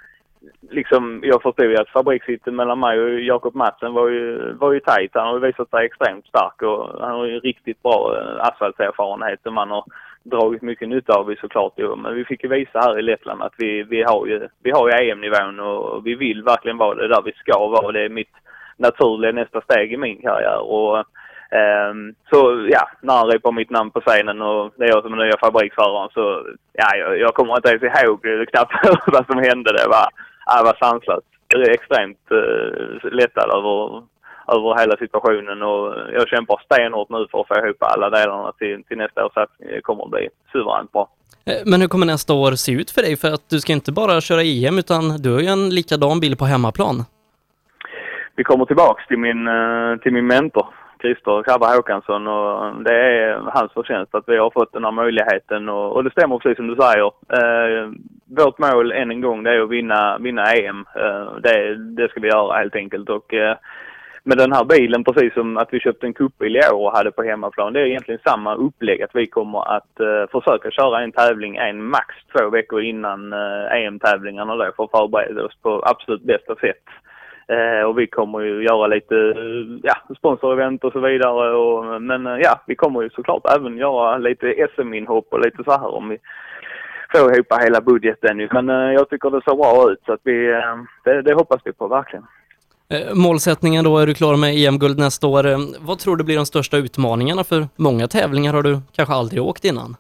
liksom, 0.70 1.22
jag 1.24 1.42
förstod 1.42 1.66
ju 1.66 1.78
att 1.78 1.90
fabrikshitten 1.90 2.56
mellan 2.56 2.80
mig 2.80 3.00
och 3.00 3.20
Jakob 3.20 3.56
Madsen 3.56 3.94
var 3.94 4.10
ju, 4.10 4.54
var 4.54 4.72
ju 4.72 4.80
tajt. 4.80 5.12
Han 5.14 5.28
har 5.28 5.34
ju 5.34 5.46
visat 5.48 5.70
sig 5.70 5.86
extremt 5.86 6.26
stark 6.26 6.62
och 6.62 7.02
han 7.02 7.12
har 7.12 7.26
ju 7.26 7.40
riktigt 7.40 7.84
bra 7.84 8.18
eh, 8.18 8.48
asfaltserfarenhet 8.48 9.46
Och 9.46 9.54
man 9.54 9.70
har 9.70 9.84
dragit 10.24 10.62
mycket 10.62 10.90
nytta 10.90 11.14
av 11.14 11.30
ju 11.30 11.36
såklart. 11.36 11.74
Jo. 11.76 11.96
Men 11.96 12.16
vi 12.16 12.26
fick 12.26 12.44
ju 12.44 12.50
visa 12.50 12.80
här 12.80 13.00
i 13.00 13.02
Lettland 13.02 13.44
att 13.44 13.54
vi, 13.58 13.84
vi 13.84 14.04
har 14.04 14.26
ju, 14.26 14.48
vi 14.64 14.72
har 14.72 14.90
ju 14.90 15.10
EM-nivån 15.10 15.60
och 15.60 16.08
vi 16.08 16.16
vill 16.16 16.44
verkligen 16.44 16.78
vara 16.78 16.96
det 16.96 17.08
där 17.08 17.22
vi 17.22 17.32
ska 17.32 17.68
vara. 17.68 17.92
Det 17.92 18.02
är 18.02 18.10
mitt 18.10 18.34
naturliga 18.78 19.32
nästa 19.32 19.62
steg 19.62 19.94
i 19.94 19.98
min 19.98 20.22
karriär. 20.22 20.62
Och, 20.62 21.06
Ehm, 21.60 22.16
så 22.30 22.68
ja, 22.70 22.90
när 23.02 23.14
han 23.14 23.32
ropar 23.32 23.52
mitt 23.52 23.70
namn 23.70 23.92
på 23.92 24.02
scenen 24.02 24.42
och 24.42 24.74
det 24.78 24.86
är 24.86 24.90
jag 24.90 25.04
som 25.04 25.14
är 25.14 25.26
nya 25.26 25.38
fabriksföraren 25.38 26.10
så 26.14 26.48
ja, 26.74 26.96
jag, 26.96 27.20
jag 27.20 27.34
kommer 27.34 27.56
inte 27.56 27.70
ens 27.70 27.84
ihåg 27.84 28.22
knappt 28.52 28.74
vad 29.08 29.26
som 29.26 29.38
hände. 29.38 29.72
Det 29.74 29.88
var, 29.88 30.08
ja, 30.46 30.58
det 30.58 30.64
var 30.64 30.78
sanslöst. 30.80 31.28
Jag 31.48 31.62
är 31.62 31.74
extremt 31.74 32.32
uh, 32.32 33.12
lättad 33.12 33.50
över, 33.58 34.04
över 34.48 34.80
hela 34.80 34.98
situationen 34.98 35.62
och 35.64 35.96
jag 36.14 36.28
kämpar 36.28 36.62
stenhårt 36.66 37.10
nu 37.10 37.28
för 37.32 37.42
att 37.42 37.48
få 37.48 37.56
ihop 37.56 37.78
alla 37.80 38.10
delarna 38.10 38.52
till, 38.52 38.84
till 38.84 38.98
nästa 38.98 39.26
års 39.26 39.34
satsning. 39.34 39.70
Det 39.70 39.82
kommer 39.82 40.04
att 40.04 40.12
bli 40.12 40.30
suveränt 40.52 40.92
bra. 40.92 41.10
Eh, 41.46 41.62
Men 41.66 41.82
hur 41.82 41.88
kommer 41.88 42.06
nästa 42.06 42.34
år 42.34 42.52
se 42.52 42.72
ut 42.72 42.92
för 42.92 43.02
dig? 43.02 43.18
För 43.18 43.28
att 43.28 43.50
du 43.50 43.60
ska 43.60 43.74
inte 43.74 43.92
bara 43.92 44.22
köra 44.22 44.42
EM 44.44 44.80
utan 44.80 45.18
du 45.18 45.34
har 45.34 45.40
ju 45.40 45.48
en 45.48 45.70
likadan 45.70 46.20
bil 46.20 46.38
på 46.38 46.46
hemmaplan. 46.46 47.06
Vi 48.36 48.44
kommer 48.44 48.66
tillbaks 48.66 49.08
till 49.08 49.18
min, 49.20 49.48
eh, 49.48 49.98
till 50.02 50.14
min 50.14 50.28
mentor 50.28 50.68
Christer 51.04 51.44
Krabbe 51.44 51.66
Håkansson 51.66 52.28
och 52.28 52.84
det 52.84 52.96
är 52.96 53.40
hans 53.54 53.72
förtjänst 53.74 54.16
att 54.16 54.24
vi 54.28 54.38
har 54.38 54.52
fått 54.52 54.74
den 54.74 54.84
här 54.84 54.92
möjligheten 54.92 55.70
och, 55.70 55.92
och 55.96 56.04
det 56.04 56.12
stämmer 56.12 56.38
precis 56.38 56.58
som 56.58 56.68
du 56.68 56.76
säger. 56.76 57.06
Eh, 57.40 57.92
vårt 58.26 58.58
mål 58.58 58.92
än 58.92 59.12
en 59.12 59.22
gång 59.22 59.44
det 59.44 59.52
är 59.52 59.60
att 59.60 59.70
vinna, 59.70 60.18
vinna 60.18 60.54
EM. 60.54 60.86
Eh, 60.96 61.36
det, 61.44 61.76
det 61.76 62.10
ska 62.10 62.20
vi 62.20 62.28
göra 62.28 62.58
helt 62.58 62.76
enkelt 62.76 63.10
och 63.10 63.34
eh, 63.34 63.58
med 64.24 64.38
den 64.38 64.54
här 64.54 64.64
bilen, 64.64 65.04
precis 65.04 65.34
som 65.34 65.58
att 65.58 65.74
vi 65.74 65.80
köpte 65.80 66.06
en 66.06 66.14
cupbil 66.14 66.56
i 66.56 66.74
år 66.74 66.86
och 66.86 66.98
hade 66.98 67.12
på 67.12 67.24
hemmaplan, 67.24 67.74
det 67.74 67.80
är 67.80 67.86
egentligen 67.86 68.22
samma 68.26 68.56
upplägg 68.56 69.02
att 69.02 69.16
vi 69.16 69.28
kommer 69.28 69.76
att 69.76 70.00
eh, 70.00 70.26
försöka 70.32 70.72
köra 70.72 71.02
en 71.02 71.12
tävling 71.12 71.56
en 71.56 71.84
max 71.84 72.16
två 72.38 72.50
veckor 72.50 72.82
innan 72.82 73.34
eh, 73.34 73.72
EM-tävlingarna 73.72 74.56
då 74.56 74.72
för 74.76 74.84
att 74.84 74.92
förbereda 74.92 75.46
oss 75.46 75.58
på 75.62 75.84
absolut 75.86 76.24
bästa 76.24 76.56
sätt. 76.56 76.84
Eh, 77.48 77.86
och 77.88 78.00
vi 78.00 78.08
kommer 78.08 78.40
ju 78.40 78.64
göra 78.64 78.88
lite 78.88 79.16
eh, 79.16 79.80
ja, 79.84 80.16
sponsorevent 80.18 80.84
och 80.84 80.94
så 80.94 81.00
vidare. 81.00 81.56
Och, 81.56 82.02
men 82.02 82.28
eh, 82.28 82.38
ja, 82.38 82.62
vi 82.68 82.76
kommer 82.76 83.02
ju 83.02 83.10
såklart 83.10 83.56
även 83.56 83.78
göra 83.78 84.18
lite 84.18 84.68
SM-inhopp 84.76 85.28
och 85.34 85.46
lite 85.46 85.64
så 85.64 85.72
här 85.72 85.96
om 85.96 86.10
vi 86.10 86.18
får 87.12 87.34
ihop 87.34 87.48
hela 87.62 87.82
budgeten. 87.82 88.50
Men 88.52 88.70
eh, 88.70 88.94
jag 88.94 89.10
tycker 89.10 89.30
det 89.30 89.42
ser 89.42 89.56
bra 89.56 89.92
ut 89.92 90.02
så 90.06 90.14
att 90.14 90.22
vi, 90.24 90.52
eh, 90.52 90.76
det, 91.04 91.22
det 91.22 91.34
hoppas 91.34 91.62
vi 91.66 91.74
på 91.74 91.88
verkligen. 91.88 92.26
Eh, 92.94 93.16
målsättningen 93.16 93.84
då, 93.84 93.98
är 93.98 94.08
du 94.08 94.14
klar 94.14 94.36
med 94.36 94.56
EM-guld 94.56 95.00
nästa 95.00 95.28
år? 95.28 95.48
Eh, 95.48 95.58
vad 95.80 96.00
tror 96.00 96.16
du 96.18 96.24
blir 96.24 96.36
de 96.36 96.46
största 96.46 96.78
utmaningarna? 96.78 97.44
För 97.44 97.68
många 97.76 98.08
tävlingar 98.08 98.54
har 98.54 98.64
du 98.64 98.80
kanske 98.96 99.14
aldrig 99.14 99.44
åkt 99.44 99.66
innan. 99.66 99.96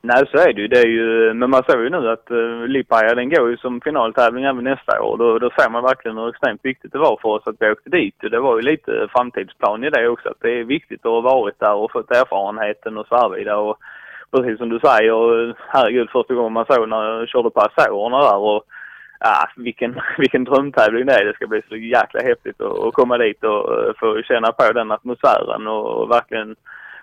Nej, 0.00 0.24
så 0.30 0.38
är 0.38 0.52
det 0.52 0.60
ju. 0.60 0.68
Det 0.68 0.78
är 0.78 0.86
ju 0.86 1.34
men 1.34 1.50
man 1.50 1.62
ser 1.62 1.78
ju 1.78 1.90
nu 1.90 2.10
att 2.10 2.30
eh, 2.30 2.36
uh, 2.36 2.66
Lipaja, 2.66 3.14
den 3.14 3.28
går 3.30 3.50
ju 3.50 3.56
som 3.56 3.80
finaltävling 3.80 4.44
även 4.44 4.64
nästa 4.64 5.02
år. 5.02 5.16
Då, 5.16 5.38
då 5.38 5.50
ser 5.50 5.70
man 5.70 5.82
verkligen 5.82 6.16
hur 6.16 6.28
extremt 6.28 6.64
viktigt 6.64 6.92
det 6.92 6.98
var 6.98 7.18
för 7.22 7.28
oss 7.28 7.46
att 7.46 7.56
vi 7.58 7.70
åkte 7.70 7.90
dit. 7.90 8.24
Och 8.24 8.30
Det 8.30 8.40
var 8.40 8.56
ju 8.56 8.62
lite 8.62 9.08
framtidsplan 9.12 9.84
i 9.84 9.90
det 9.90 10.08
också. 10.08 10.28
Att 10.28 10.40
det 10.40 10.60
är 10.60 10.64
viktigt 10.64 11.06
att 11.06 11.12
ha 11.12 11.20
varit 11.20 11.58
där 11.58 11.74
och 11.74 11.92
fått 11.92 12.10
erfarenheten 12.10 12.98
och 12.98 13.06
så 13.06 13.16
här 13.16 13.28
vidare. 13.28 13.56
Och 13.56 13.76
precis 14.30 14.58
som 14.58 14.68
du 14.68 14.78
säger, 14.78 15.54
herregud 15.68 16.10
första 16.10 16.34
gången 16.34 16.52
man 16.52 16.66
såg 16.70 16.88
när 16.88 17.02
jag 17.04 17.28
körde 17.28 17.50
på 17.50 17.60
Azorerna 17.60 18.18
där 18.18 18.36
och 18.36 18.64
ah, 19.20 19.46
vilken, 19.56 20.00
vilken 20.18 20.44
drömtävling 20.44 21.06
det 21.06 21.12
är. 21.12 21.24
Det 21.24 21.34
ska 21.34 21.46
bli 21.46 21.62
så 21.68 21.76
jäkla 21.76 22.20
häftigt 22.20 22.60
att, 22.60 22.78
att 22.78 22.94
komma 22.94 23.18
dit 23.18 23.44
och 23.44 23.84
eh, 23.84 23.92
få 24.00 24.22
känna 24.22 24.52
på 24.52 24.72
den 24.72 24.90
atmosfären 24.90 25.66
och, 25.66 26.02
och 26.02 26.10
verkligen 26.10 26.56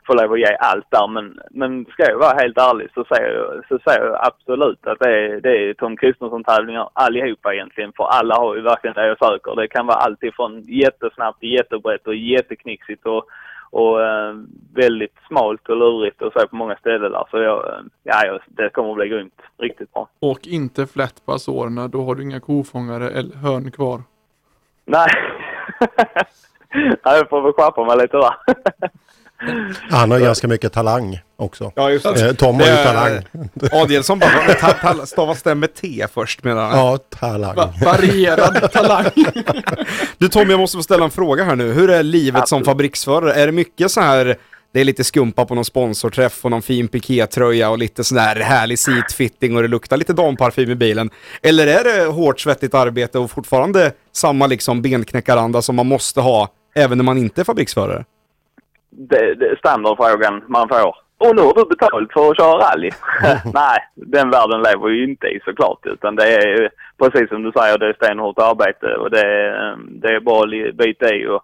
få 0.08 0.14
lov 0.14 0.34
att 0.34 0.40
ge 0.40 0.56
allt 0.60 0.92
där. 0.92 1.08
Men, 1.08 1.40
men 1.52 1.86
ska 1.86 2.04
jag 2.04 2.18
vara 2.18 2.40
helt 2.42 2.58
ärlig 2.58 2.90
så 2.94 3.06
säger 3.06 3.34
jag, 3.36 3.66
så 3.68 3.80
säger 3.90 4.06
jag 4.06 4.28
absolut 4.28 4.88
att 4.88 5.00
det 5.00 5.10
är, 5.10 5.42
det 5.42 5.50
är 5.50 5.74
Tom 5.74 5.98
Kristensson-tävlingar 5.98 6.90
allihopa 6.94 7.54
egentligen. 7.54 7.92
För 7.98 8.04
alla 8.04 8.36
har 8.36 8.56
ju 8.56 8.62
verkligen 8.62 8.94
det 8.94 9.08
jag 9.08 9.18
söker. 9.18 9.56
Det 9.56 9.68
kan 9.68 9.86
vara 9.86 9.98
allt 9.98 10.24
ifrån 10.24 10.62
jättesnabbt, 10.62 11.44
jättebrett 11.44 12.08
och 12.08 12.16
jätteknixigt 12.16 13.06
och, 13.06 13.26
och 13.74 14.02
eh, 14.02 14.34
väldigt 14.74 15.16
smalt 15.28 15.70
och 15.70 15.78
lurigt 15.78 16.22
och 16.22 16.34
så 16.34 16.48
på 16.48 16.56
många 16.56 16.76
ställen 16.76 17.12
där. 17.12 17.24
Så 17.32 17.38
jag, 17.38 17.68
eh, 17.68 17.80
ja, 18.04 18.26
jag- 18.26 18.40
det 18.48 18.70
kommer 18.70 18.90
att 18.90 18.96
bli 18.96 19.08
grymt. 19.10 19.42
Riktigt 19.58 19.94
bra. 19.94 20.08
Åk 20.20 20.48
inte 20.48 20.88
flätt 20.88 21.26
på 21.26 21.32
Azorerna, 21.34 21.88
då 21.88 22.04
har 22.06 22.16
du 22.16 22.24
inga 22.24 22.40
kofångare 22.40 23.10
eller 23.10 23.36
hörn 23.36 23.72
kvar. 23.72 24.02
Nej. 24.86 25.08
ja, 27.04 27.16
jag 27.18 27.30
får 27.30 27.42
väl 27.42 27.54
skärpa 27.54 27.86
mig 27.86 27.98
lite 27.98 28.18
där. 28.18 28.34
Han 29.90 30.12
har 30.12 30.20
ganska 30.30 30.48
mycket 30.48 30.74
talang 30.74 31.20
också. 31.44 31.72
Ja, 31.76 31.90
just 31.92 32.04
det. 32.16 32.28
Eh, 32.30 32.34
Tom 32.34 32.56
har 32.56 32.62
ju 32.66 32.72
Det 32.72 32.78
är- 32.80 32.84
talang. 32.94 33.22
Adielsson 33.84 34.20
bara, 34.20 34.30
"Men 34.48 34.56
ta- 34.56 34.74
ta- 34.94 35.06
stavas 35.06 35.44
det 35.44 35.56
med 35.56 35.74
T 35.74 36.06
först 36.14 36.44
menar 36.44 36.62
han? 36.70 36.80
Ja, 36.80 36.98
talang. 37.10 37.56
varierad 37.86 38.72
talang. 38.72 39.06
Du 40.18 40.28
Tom, 40.30 40.50
jag 40.50 40.60
måste 40.60 40.78
få 40.78 40.84
ställa 40.84 41.04
en 41.06 41.12
fråga 41.12 41.44
här 41.44 41.56
nu. 41.56 41.72
Hur 41.74 41.90
är 41.90 42.04
livet 42.04 42.48
som 42.48 42.64
fabriksförare? 42.64 43.34
Är 43.34 43.46
det 43.46 43.52
mycket 43.52 43.92
så 43.92 44.02
här, 44.02 44.36
det 44.74 44.80
är 44.80 44.84
lite 44.86 45.04
skumpa 45.04 45.46
på 45.46 45.56
någon 45.56 45.66
sponsorträff 45.66 46.46
och 46.46 46.52
någon 46.52 46.62
fin 46.62 46.88
pikétröja 46.88 47.70
och 47.70 47.78
lite 47.78 48.04
sån 48.04 48.16
där 48.18 48.36
härlig 48.36 48.80
seatfitting 48.80 49.56
och 49.56 49.62
det 49.62 49.68
luktar 49.68 49.98
lite 49.98 50.14
damparfym 50.14 50.70
i 50.72 50.76
bilen? 50.76 51.10
Eller 51.42 51.68
är 51.68 51.84
det 51.84 52.06
hårt 52.06 52.40
svettigt 52.40 52.74
arbete 52.74 53.20
och 53.20 53.32
fortfarande 53.32 53.92
samma 54.12 54.48
liksom 54.48 54.82
benknäckaranda 54.82 55.62
som 55.62 55.76
man 55.76 55.88
måste 55.88 56.22
ha 56.22 56.50
även 56.76 56.98
när 56.98 57.06
man 57.06 57.18
inte 57.18 57.42
är 57.42 57.46
fabriksförare? 57.46 58.06
det, 59.10 59.36
det 59.36 59.46
är 59.46 59.56
standardfrågan 59.56 60.42
man 60.50 60.68
får. 60.68 60.96
Och 61.18 61.36
nu 61.36 61.42
har 61.42 61.54
du 61.54 61.66
betalt 61.66 62.14
för 62.14 62.32
att 62.32 62.38
köra 62.38 62.58
rally. 62.58 62.90
Nej, 63.54 63.80
den 63.96 64.30
världen 64.30 64.62
lever 64.62 64.90
ju 64.90 65.04
inte 65.04 65.28
i 65.28 65.40
såklart. 65.46 65.86
Utan 65.86 66.16
det 66.16 66.24
är 66.24 66.48
ju 66.48 66.70
precis 66.98 67.30
som 67.30 67.44
du 67.44 67.52
säger, 67.52 67.78
det 67.78 67.88
är 67.90 67.94
stenhårt 67.94 68.40
arbete 68.40 68.96
och 68.96 69.10
det 69.10 69.22
är, 69.22 69.78
det 69.90 70.16
är 70.16 70.20
bara 70.20 70.46
li- 70.46 70.72
bita 70.72 71.16
i. 71.16 71.28
Och 71.28 71.44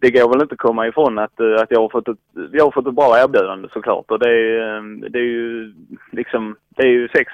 det 0.00 0.10
går 0.10 0.28
väl 0.28 0.42
inte 0.42 0.52
att 0.52 0.58
komma 0.58 0.86
ifrån 0.86 1.18
att, 1.18 1.40
eh, 1.40 1.54
att 1.62 1.70
jag, 1.70 1.80
har 1.80 1.88
fått 1.88 2.08
ett, 2.08 2.18
jag 2.52 2.64
har 2.64 2.70
fått 2.70 2.86
ett 2.86 2.94
bra 2.94 3.18
erbjudande 3.18 3.68
såklart. 3.72 4.10
Och 4.10 4.18
det 4.18 4.30
är, 4.30 4.76
eh, 4.76 4.82
det 5.10 5.18
är 5.18 5.22
ju 5.22 5.72
liksom, 6.12 6.56
det 6.68 6.82
är 6.82 6.90
ju 6.90 7.08
sex 7.08 7.32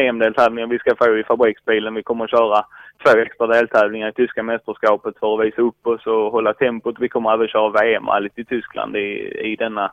EM-deltävlingar 0.00 0.66
vi 0.66 0.78
ska 0.78 0.96
få 0.96 1.18
i 1.18 1.24
fabriksbilen. 1.24 1.94
Vi 1.94 2.02
kommer 2.02 2.24
att 2.24 2.30
köra 2.30 2.64
två 3.04 3.18
extra 3.18 3.46
deltävlingar 3.46 4.08
i 4.08 4.12
tyska 4.12 4.42
mästerskapet 4.42 5.18
för 5.20 5.34
att 5.34 5.46
visa 5.46 5.62
upp 5.62 5.86
oss 5.86 6.06
och 6.06 6.32
hålla 6.32 6.52
tempot. 6.54 6.96
Vi 7.00 7.08
kommer 7.08 7.34
även 7.34 7.48
köra 7.48 7.82
VM-rallyt 7.82 8.38
i 8.38 8.44
Tyskland 8.44 8.96
i, 8.96 9.08
i 9.52 9.56
denna 9.56 9.92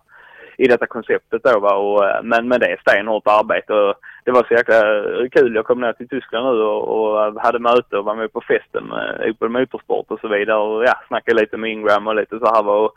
i 0.58 0.68
detta 0.68 0.88
konceptet 0.88 1.44
då 1.44 1.60
va. 1.60 1.76
Och, 1.76 2.06
eh, 2.06 2.24
men, 2.24 2.48
men 2.48 2.60
det 2.60 2.66
är 2.66 2.78
stenhårt 2.78 3.28
arbete 3.28 3.74
och 3.74 3.96
det 4.24 4.32
var 4.32 4.44
så 4.44 4.54
jäkla 4.54 4.82
kul. 5.30 5.56
Jag 5.56 5.66
kom 5.66 5.82
ner 5.82 5.94
till 5.94 6.10
Tyskland 6.10 6.46
nu 6.46 6.64
och, 6.64 6.84
och 6.98 7.26
eh, 7.26 7.34
hade 7.38 7.60
möte 7.60 7.98
och 7.98 8.06
var 8.06 8.16
med 8.16 8.34
på 8.34 8.42
festen 8.42 8.84
med 8.84 9.30
Opel 9.30 9.50
Motorsport 9.50 10.12
och 10.12 10.20
så 10.20 10.28
vidare 10.28 10.58
och 10.58 10.84
ja, 10.84 10.94
snackade 11.08 11.42
lite 11.42 11.58
med 11.58 11.72
Ingram 11.72 12.08
och 12.08 12.16
lite 12.16 12.40
så 12.40 12.46
här 12.46 12.64
va. 12.64 12.74
Och 12.74 12.94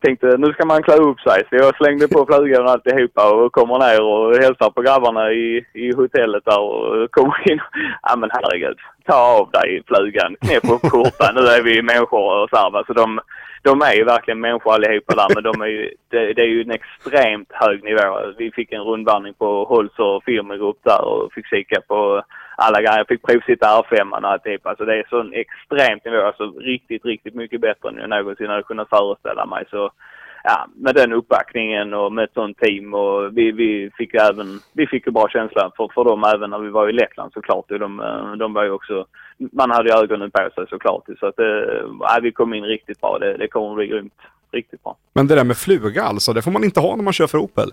tänkte 0.00 0.36
nu 0.38 0.52
ska 0.52 0.66
man 0.66 0.82
klä 0.82 0.94
upp 0.94 1.20
sig 1.20 1.42
så 1.48 1.56
jag 1.56 1.76
slängde 1.76 2.08
på 2.08 2.26
flugan 2.26 2.64
och 2.64 2.70
alltihopa 2.70 3.34
och 3.34 3.52
kommer 3.52 3.78
ner 3.78 4.02
och 4.02 4.36
hälsar 4.36 4.70
på 4.70 4.82
grabbarna 4.82 5.32
i, 5.32 5.64
i 5.74 5.94
hotellet 5.96 6.44
där 6.44 6.60
och 6.60 7.10
kommer 7.10 7.50
in. 7.50 7.60
Ja 8.02 8.16
men 8.16 8.30
herregud, 8.32 8.78
ta 9.06 9.16
av 9.38 9.50
dig 9.50 9.82
flugan, 9.86 10.36
knäpp 10.40 10.64
upp 10.74 10.90
skjortan. 10.90 11.34
Nu 11.34 11.40
är 11.40 11.62
vi 11.62 11.82
människor 11.82 12.42
och 12.42 12.48
så 12.50 12.56
här 12.56 12.70
va. 12.70 12.84
Så 12.86 12.92
de, 12.92 13.20
de 13.62 13.82
är 13.82 13.94
ju 13.94 14.04
verkligen 14.04 14.40
människor 14.40 14.74
allihopa 14.74 15.14
där 15.14 15.34
men 15.34 15.42
de 15.42 15.62
är 15.62 15.66
ju, 15.66 15.90
det, 16.10 16.32
det 16.32 16.42
är 16.42 16.46
ju 16.54 16.62
en 16.62 16.70
extremt 16.70 17.50
hög 17.52 17.84
nivå. 17.84 18.32
Vi 18.38 18.50
fick 18.50 18.72
en 18.72 18.82
rundvandring 18.82 19.34
på 19.34 19.64
Holzer 19.64 20.20
firmagrupp 20.26 20.78
där 20.84 21.04
och 21.04 21.32
fick 21.32 21.46
kika 21.46 21.80
på 21.88 22.22
alla 22.56 22.80
grejer. 22.80 22.98
Jag 22.98 23.08
fick 23.08 23.22
provsitta 23.22 23.66
R5 23.66 24.34
och 24.34 24.42
typ. 24.42 24.66
Alltså 24.66 24.84
det 24.84 24.94
är 24.98 25.06
sån 25.08 25.32
extremt 25.32 26.04
nivå. 26.04 26.20
Alltså 26.26 26.52
riktigt, 26.58 27.04
riktigt 27.04 27.34
mycket 27.34 27.60
bättre 27.60 27.88
än 27.88 27.96
jag 27.96 28.10
någonsin 28.10 28.50
hade 28.50 28.62
kunnat 28.62 28.88
föreställa 28.88 29.46
mig. 29.46 29.64
Så 29.70 29.90
ja, 30.44 30.66
med 30.74 30.94
den 30.94 31.12
uppbackningen 31.12 31.94
och 31.94 32.12
med 32.12 32.24
ett 32.24 32.34
sånt 32.34 32.58
team 32.58 32.94
och 32.94 33.38
vi, 33.38 33.52
vi 33.52 33.90
fick 33.98 34.14
ju 34.14 34.20
även, 34.20 34.60
vi 34.72 34.86
fick 34.86 35.06
ju 35.06 35.12
bra 35.12 35.28
känsla 35.28 35.72
för, 35.76 35.88
för 35.94 36.04
dem 36.04 36.24
även 36.24 36.50
när 36.50 36.58
vi 36.58 36.68
var 36.68 36.88
i 36.88 36.92
Lettland 36.92 37.32
såklart. 37.32 37.70
Och 37.70 37.78
de, 37.78 38.00
eh, 38.00 38.32
de 38.32 38.52
var 38.52 38.64
ju 38.64 38.70
också, 38.70 39.06
man 39.38 39.70
hade 39.70 39.88
ju 39.88 39.94
ögonen 39.96 40.30
på 40.30 40.50
sig 40.54 40.66
såklart. 40.68 41.04
Så 41.20 41.26
att 41.26 41.38
eh, 41.38 41.46
ja, 42.00 42.18
vi 42.22 42.32
kom 42.32 42.54
in 42.54 42.64
riktigt 42.64 43.00
bra. 43.00 43.18
Det, 43.18 43.36
det 43.36 43.48
kommer 43.48 43.74
bli 43.74 43.86
grymt. 43.86 44.14
Riktigt 44.52 44.82
bra. 44.82 44.96
Men 45.12 45.26
det 45.26 45.34
där 45.34 45.44
med 45.44 45.56
fluga 45.56 46.02
alltså, 46.02 46.32
det 46.32 46.42
får 46.42 46.50
man 46.50 46.64
inte 46.64 46.80
ha 46.80 46.96
när 46.96 47.04
man 47.04 47.12
kör 47.12 47.26
för 47.26 47.38
Opel. 47.38 47.70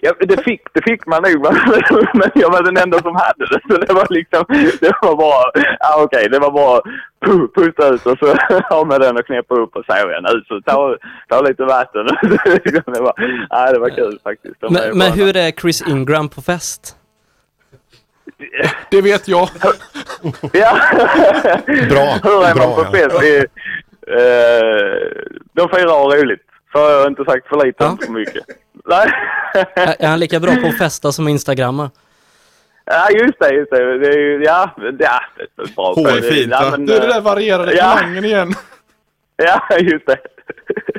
Ja, 0.00 0.12
det 0.20 0.44
fick, 0.44 0.60
det 0.72 0.82
fick 0.82 1.06
man 1.06 1.22
nog, 1.22 1.42
men 2.14 2.30
jag 2.34 2.50
var 2.50 2.62
den 2.62 2.76
enda 2.76 2.98
som 2.98 3.16
hade 3.16 3.46
det. 3.46 3.60
Så 3.70 3.78
det 3.80 3.92
var 3.92 4.06
liksom, 4.10 4.44
det 4.80 4.92
var 5.02 5.16
bara, 5.16 5.64
ja 5.80 6.02
okej, 6.02 6.28
det 6.30 6.38
var 6.38 6.50
bara 6.50 6.80
pu- 7.26 7.48
pusta 7.54 7.88
ut 7.88 8.06
och 8.06 8.18
så 8.18 8.26
ha 8.74 8.84
med 8.84 9.00
den 9.00 9.16
och 9.16 9.26
knäppa 9.26 9.54
upp 9.54 9.76
och 9.76 9.84
så 9.84 9.92
igen 9.96 10.26
ut. 10.36 10.46
Så 10.46 10.60
ta, 10.60 10.96
ta 11.28 11.40
lite 11.40 11.64
vatten. 11.64 12.06
det 12.86 13.00
var, 13.00 13.12
ja, 13.50 13.72
det 13.72 13.78
var 13.78 13.88
kul 13.88 14.18
faktiskt. 14.22 14.56
Men, 14.70 14.98
men 14.98 15.12
hur 15.12 15.36
är 15.36 15.50
Chris 15.50 15.88
Ingram 15.88 16.28
på 16.28 16.42
fest? 16.42 16.94
Det 18.90 19.02
vet 19.02 19.28
jag. 19.28 19.48
Ja. 20.52 20.78
Bra, 21.90 22.18
Hur 22.22 22.44
är 22.44 22.54
bra, 22.54 22.66
man 22.66 22.74
på 22.74 22.84
ja. 22.84 22.90
fest? 22.92 23.20
Det, 23.20 23.38
eh, 24.12 25.22
de 25.52 25.68
och 25.68 25.70
har 25.90 26.16
roligt. 26.16 26.42
Har 26.78 26.90
jag 26.90 27.06
inte 27.06 27.24
sagt 27.24 27.48
för 27.48 27.66
lite, 27.66 27.84
inte 27.84 28.06
för 28.06 28.12
mycket. 28.12 28.44
Nej. 28.84 29.12
Är, 29.98 30.06
han 30.06 30.20
lika 30.20 30.40
bra 30.40 30.56
på 30.56 30.66
att 30.66 30.78
festa 30.78 31.12
som 31.12 31.28
Instagramma? 31.28 31.90
Ja, 32.84 33.10
just 33.10 33.38
det, 33.38 33.54
just 33.54 33.70
det. 33.70 33.98
det 33.98 34.06
är 34.06 34.18
ju, 34.18 34.44
ja, 34.44 34.74
ja, 34.76 34.90
det 34.90 35.04
är 35.62 35.74
bra. 35.76 35.94
H 35.94 36.08
är 36.08 36.20
fint, 36.20 36.50
ja, 36.50 36.68
men, 36.70 36.86
Du, 36.86 36.92
det 36.92 37.06
där 37.06 37.16
eh, 37.16 37.22
varierade 37.22 37.74
ja. 37.74 37.94
talangen 37.94 38.24
igen. 38.24 38.54
Ja, 39.42 39.78
just 39.78 40.06
det. 40.06 40.18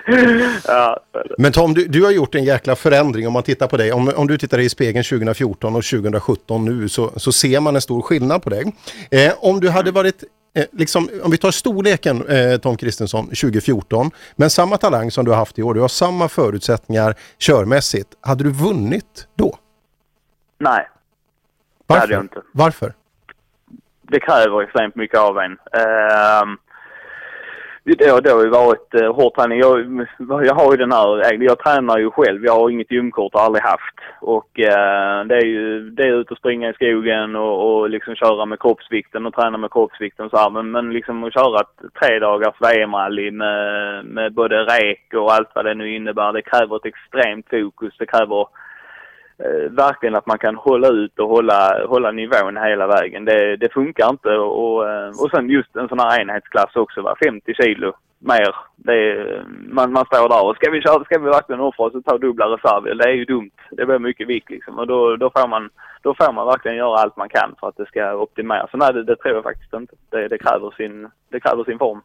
ja, 0.67 0.99
Men 1.37 1.51
Tom, 1.51 1.73
du, 1.73 1.85
du 1.85 2.03
har 2.03 2.11
gjort 2.11 2.35
en 2.35 2.43
jäkla 2.43 2.75
förändring 2.75 3.27
om 3.27 3.33
man 3.33 3.43
tittar 3.43 3.67
på 3.67 3.77
dig. 3.77 3.91
Om, 3.91 4.11
om 4.15 4.27
du 4.27 4.37
tittar 4.37 4.59
i 4.59 4.69
spegeln 4.69 5.03
2014 5.03 5.75
och 5.75 5.83
2017 5.83 6.65
nu 6.65 6.89
så, 6.89 7.11
så 7.15 7.31
ser 7.31 7.59
man 7.59 7.75
en 7.75 7.81
stor 7.81 8.01
skillnad 8.01 8.43
på 8.43 8.49
dig. 8.49 8.73
Eh, 9.11 9.33
om 9.37 9.59
du 9.59 9.69
hade 9.69 9.91
varit, 9.91 10.23
eh, 10.53 10.65
liksom, 10.71 11.09
om 11.23 11.31
vi 11.31 11.37
tar 11.37 11.51
storleken 11.51 12.27
eh, 12.27 12.57
Tom 12.57 12.77
Kristensson 12.77 13.25
2014, 13.25 14.11
men 14.35 14.49
samma 14.49 14.77
talang 14.77 15.11
som 15.11 15.25
du 15.25 15.31
har 15.31 15.37
haft 15.37 15.59
i 15.59 15.63
år, 15.63 15.73
du 15.73 15.81
har 15.81 15.87
samma 15.87 16.29
förutsättningar 16.29 17.15
körmässigt. 17.39 18.09
Hade 18.21 18.43
du 18.43 18.51
vunnit 18.51 19.27
då? 19.35 19.57
nej, 20.57 20.87
det 20.87 21.83
Varför? 21.87 22.01
hade 22.01 22.13
jag 22.13 22.23
inte. 22.23 22.41
Varför? 22.53 22.93
Det 24.01 24.19
kräver 24.19 24.61
extremt 24.61 24.95
mycket 24.95 25.19
av 25.19 25.37
en. 25.37 25.51
Ehm, 25.51 26.57
det, 27.95 28.09
har- 28.09 28.35
har 28.35 28.43
ju 28.43 28.49
varit 28.49 28.93
eh, 28.93 29.13
hård 29.15 29.35
träning. 29.35 29.59
Jag, 29.59 30.07
jag 30.45 30.55
har 30.55 30.71
ju 30.71 30.77
den 30.77 30.91
här, 30.91 31.33
jag 31.43 31.59
tränar 31.59 31.97
ju 31.97 32.11
själv. 32.11 32.45
Jag 32.45 32.53
har 32.53 32.69
inget 32.69 32.91
gymkort 32.91 33.33
och 33.33 33.41
aldrig 33.41 33.63
haft. 33.63 33.95
Och 34.21 34.59
eh, 34.59 35.25
det 35.25 35.35
är 35.35 35.45
ju 35.45 35.89
det 35.89 36.03
är 36.03 36.19
ut 36.19 36.31
och 36.31 36.37
springa 36.37 36.69
i 36.69 36.73
skogen 36.73 37.35
och, 37.35 37.55
och 37.79 37.89
liksom 37.89 38.15
köra 38.15 38.45
med 38.45 38.59
kroppsvikten 38.59 39.25
och 39.25 39.33
träna 39.33 39.57
med 39.57 39.71
kroppsvikten 39.71 40.29
så 40.29 40.37
här. 40.37 40.49
Men, 40.49 40.71
men 40.71 40.93
liksom 40.93 41.23
att 41.23 41.33
köra 41.33 41.59
ett 41.59 41.93
tre 42.01 42.19
dagars 42.19 42.55
VM-rally 42.61 43.31
med, 43.31 44.05
med 44.05 44.33
både 44.33 44.63
rek 44.63 45.13
och 45.13 45.33
allt 45.33 45.51
vad 45.55 45.65
det 45.65 45.73
nu 45.73 45.95
innebär. 45.95 46.33
Det 46.33 46.41
kräver 46.41 46.75
ett 46.75 46.85
extremt 46.85 47.49
fokus. 47.49 47.93
Det 47.99 48.05
kräver 48.05 48.47
eh, 49.43 49.71
verkligen 49.71 50.15
att 50.15 50.25
man 50.25 50.37
kan 50.37 50.55
hålla 50.55 50.87
ut 50.87 51.19
och 51.19 51.29
hålla, 51.29 51.85
hålla 51.87 52.11
nivån 52.11 52.57
hela 52.57 52.87
vägen. 52.87 53.25
Det, 53.25 53.57
det 53.57 53.73
funkar 53.73 54.09
inte 54.09 54.29
och, 54.29 54.75
och 54.75 54.89
eh, 54.89 55.11
sen 55.31 55.49
just 55.49 55.75
en 55.75 55.87
sån 55.87 55.99
här 55.99 56.21
enhetsklass 56.21 56.75
också, 56.75 57.01
va? 57.01 57.15
50 57.25 57.53
kilo 57.53 57.93
mer. 58.19 58.55
Det 58.75 58.93
är, 58.93 59.43
man, 59.69 59.91
man 59.91 60.05
står 60.05 60.29
där 60.29 60.45
och 60.45 60.55
ska 60.55 60.71
vi, 60.71 60.81
köra, 60.81 61.03
ska 61.03 61.19
vi 61.19 61.29
verkligen 61.29 61.61
offra 61.61 61.85
oss 61.85 61.93
och 61.93 62.05
ta 62.05 62.17
dubbla 62.17 62.45
reserver? 62.45 62.95
Det 62.95 63.03
är 63.03 63.13
ju 63.13 63.25
dumt. 63.25 63.51
Det 63.71 63.85
blir 63.85 63.99
mycket 63.99 64.27
vikt 64.27 64.49
liksom 64.49 64.79
och 64.79 64.87
då, 64.87 65.15
då, 65.15 65.31
får 65.35 65.47
man, 65.47 65.69
då 66.01 66.15
får 66.15 66.33
man 66.33 66.47
verkligen 66.47 66.77
göra 66.77 66.99
allt 66.99 67.17
man 67.17 67.29
kan 67.29 67.55
för 67.59 67.67
att 67.67 67.77
det 67.77 67.85
ska 67.85 68.15
optimeras. 68.15 68.71
Så 68.71 68.77
nej, 68.77 68.93
det, 68.93 69.03
det 69.03 69.15
tror 69.15 69.35
jag 69.35 69.43
faktiskt 69.43 69.73
inte. 69.73 69.93
Det, 70.09 70.27
det, 70.27 70.37
kräver 70.37 70.71
sin, 70.77 71.07
det 71.31 71.39
kräver 71.39 71.63
sin 71.63 71.77
form. 71.77 72.01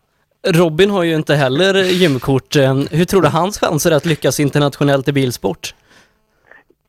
Robin 0.47 0.91
har 0.91 1.03
ju 1.03 1.15
inte 1.15 1.35
heller 1.35 1.75
gymkort. 1.75 2.57
Hur 2.91 3.05
tror 3.05 3.23
du 3.23 3.29
hans 3.29 3.59
chanser 3.59 3.91
att 3.93 4.07
lyckas 4.07 4.41
internationellt 4.41 5.09
i 5.09 5.13
bilsport? 5.13 5.75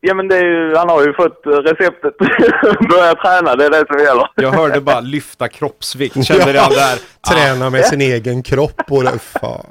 Ja 0.08 0.14
men 0.14 0.28
det 0.28 0.38
är 0.38 0.44
ju, 0.44 0.76
han 0.76 0.90
har 0.90 1.02
ju 1.06 1.14
fått 1.14 1.46
eh, 1.46 1.50
receptet. 1.52 2.14
Börja 2.90 3.16
träna, 3.16 3.56
det 3.56 3.66
är 3.66 3.70
det 3.70 3.84
som 3.88 4.00
gäller. 4.00 4.28
Jag 4.36 4.52
hörde 4.52 4.82
bara 4.82 5.00
lyfta 5.00 5.48
kroppsvikt, 5.48 6.26
kände 6.26 6.46
redan 6.54 6.70
där. 6.72 7.00
Träna 7.34 7.70
med 7.70 7.86
sin 7.86 8.02
egen 8.02 8.44
kropp 8.44 8.82
och 8.90 9.04
det, 9.04 9.20
fan. 9.20 9.66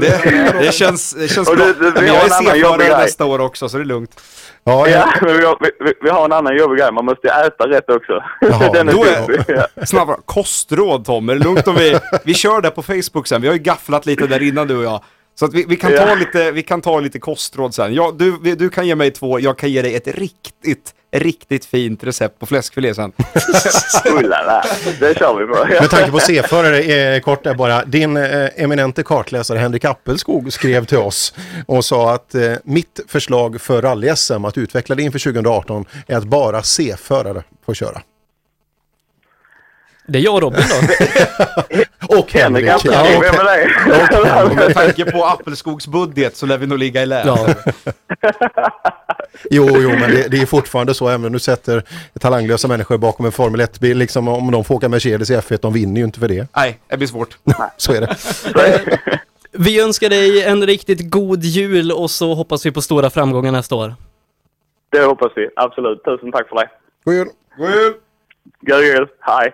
Det, 0.00 0.54
det 0.60 0.74
känns, 0.74 1.12
det 1.14 1.28
känns 1.28 1.48
Och 1.48 1.56
bra. 1.56 1.64
det- 1.66 1.90
det- 1.90 2.00
vi 2.00 2.06
jag 2.06 2.16
är 2.16 2.28
C-förare 2.28 2.98
nästa 2.98 3.24
år 3.24 3.38
också, 3.40 3.68
så 3.68 3.76
det 3.76 3.82
är 3.82 3.84
lugnt. 3.84 4.20
Ja, 4.64 4.88
Ja, 4.88 5.08
men 5.22 5.36
vi 5.36 5.44
har, 5.44 5.58
vi, 5.84 5.92
vi- 6.02 6.10
har 6.10 6.24
en 6.24 6.32
annan 6.32 6.56
jobbig 6.56 6.78
grej. 6.78 6.92
Man 6.92 7.04
måste 7.04 7.26
ju 7.26 7.46
äta 7.46 7.68
rätt 7.68 7.90
också. 7.90 8.22
Den 8.72 8.88
är 8.88 8.92
Då. 8.92 9.04
Ja. 9.48 9.66
är, 9.76 9.84
snabbare, 9.86 10.16
kostråd 10.24 11.04
Tom, 11.04 11.28
är 11.28 11.34
det 11.34 11.44
lugnt 11.44 11.68
om 11.68 11.74
vi, 11.74 11.98
vi 12.24 12.34
kör 12.34 12.60
det 12.60 12.70
på 12.70 12.82
Facebook 12.82 13.26
sen, 13.26 13.40
vi 13.42 13.46
har 13.48 13.54
ju 13.54 13.60
gafflat 13.60 14.06
lite 14.06 14.26
där 14.26 14.42
innan 14.42 14.66
du 14.68 14.76
och 14.76 14.84
jag. 14.84 15.02
Så 15.38 15.44
att 15.44 15.54
vi, 15.54 15.64
vi, 15.68 15.76
kan, 15.76 15.90
ta 15.90 15.96
Ja. 15.96 16.14
lite, 16.14 16.50
vi 16.50 16.62
kan 16.62 16.80
ta 16.80 17.00
lite 17.00 17.18
kostråd 17.18 17.74
sen. 17.74 17.94
Ja, 17.94 18.14
du, 18.18 18.36
du 18.54 18.70
kan 18.70 18.86
ge 18.86 18.94
mig 18.94 19.10
två, 19.10 19.40
jag 19.40 19.58
kan 19.58 19.70
ge 19.70 19.82
dig 19.82 19.94
ett 19.94 20.08
riktigt, 20.08 20.94
riktigt 21.12 21.64
fint 21.64 22.04
recept 22.04 22.38
på 22.38 22.46
fläskfilé 22.46 22.94
sen. 22.94 23.12
Det 25.00 25.18
kör 25.18 25.34
vi 25.38 25.46
på. 25.46 25.66
Med 25.80 25.90
tanke 25.90 26.10
på 26.10 26.18
C-förare, 26.20 26.78
eh, 26.80 27.20
kort 27.20 27.44
där 27.44 27.54
bara. 27.54 27.84
Din 27.84 28.16
eh, 28.16 28.48
eminente 28.56 29.02
kartläsare 29.02 29.58
Henrik 29.58 29.84
Appelskog 29.84 30.52
skrev 30.52 30.84
till 30.84 30.98
oss 30.98 31.34
och 31.66 31.84
sa 31.84 32.14
att 32.14 32.34
eh, 32.34 32.52
mitt 32.64 33.00
förslag 33.08 33.60
för 33.60 33.82
rally-SM 33.82 34.44
att 34.48 34.58
utveckla 34.58 34.94
det 34.94 35.02
inför 35.02 35.18
2018 35.18 35.84
är 36.06 36.16
att 36.16 36.24
bara 36.24 36.62
C-förare 36.62 37.42
får 37.66 37.74
köra. 37.74 38.02
Det 40.06 40.18
är 40.18 40.22
jag 40.22 40.34
och 40.34 40.42
Robin 40.42 40.64
då. 40.70 40.76
och 42.18 42.32
Henrik. 42.32 42.64
Henrik 42.64 42.68
Appelskog, 42.68 43.22
vem 43.22 43.34
är 43.34 43.44
det? 43.44 44.42
Och 44.44 44.56
med 44.56 44.74
tanke 44.74 45.10
på 45.10 45.24
Appelskogs 45.24 45.86
budget 45.86 46.36
så 46.36 46.46
lär 46.46 46.58
vi 46.58 46.66
nog 46.66 46.78
ligga 46.78 47.02
i 47.02 47.06
lä. 47.06 47.22
Ja. 47.26 47.48
Jo, 49.50 49.68
jo, 49.72 49.90
men 49.90 50.10
det, 50.10 50.28
det 50.28 50.42
är 50.42 50.46
fortfarande 50.46 50.94
så, 50.94 51.08
även 51.08 51.26
om 51.26 51.32
du 51.32 51.38
sätter 51.38 51.82
talanglösa 52.20 52.68
människor 52.68 52.98
bakom 52.98 53.26
en 53.26 53.32
Formel 53.32 53.60
1-bil, 53.60 53.98
liksom 53.98 54.28
om 54.28 54.50
de 54.50 54.64
får 54.64 54.74
åka 54.74 54.88
Mercedes 54.88 55.30
i 55.30 55.36
F1, 55.36 55.58
de 55.62 55.72
vinner 55.72 56.00
ju 56.00 56.04
inte 56.04 56.20
för 56.20 56.28
det. 56.28 56.48
Nej, 56.56 56.80
det 56.88 56.96
blir 56.96 57.08
svårt. 57.08 57.38
Så 57.76 57.92
är 57.92 58.00
det. 58.00 58.16
Vi 59.52 59.80
önskar 59.80 60.08
dig 60.10 60.44
en 60.44 60.66
riktigt 60.66 61.10
god 61.10 61.42
jul 61.44 61.92
och 61.92 62.10
så 62.10 62.34
hoppas 62.34 62.66
vi 62.66 62.72
på 62.72 62.82
stora 62.82 63.10
framgångar 63.10 63.52
nästa 63.52 63.74
år. 63.74 63.94
Det 64.92 65.00
hoppas 65.02 65.32
vi, 65.36 65.48
absolut. 65.56 66.04
Tusen 66.04 66.32
tack 66.32 66.48
för 66.48 66.56
det. 66.56 66.68
God 67.04 67.14
jul! 67.14 67.28
God 67.58 67.70
jul! 67.70 67.94
God 68.60 68.82
jul, 68.84 69.08
hej! 69.20 69.52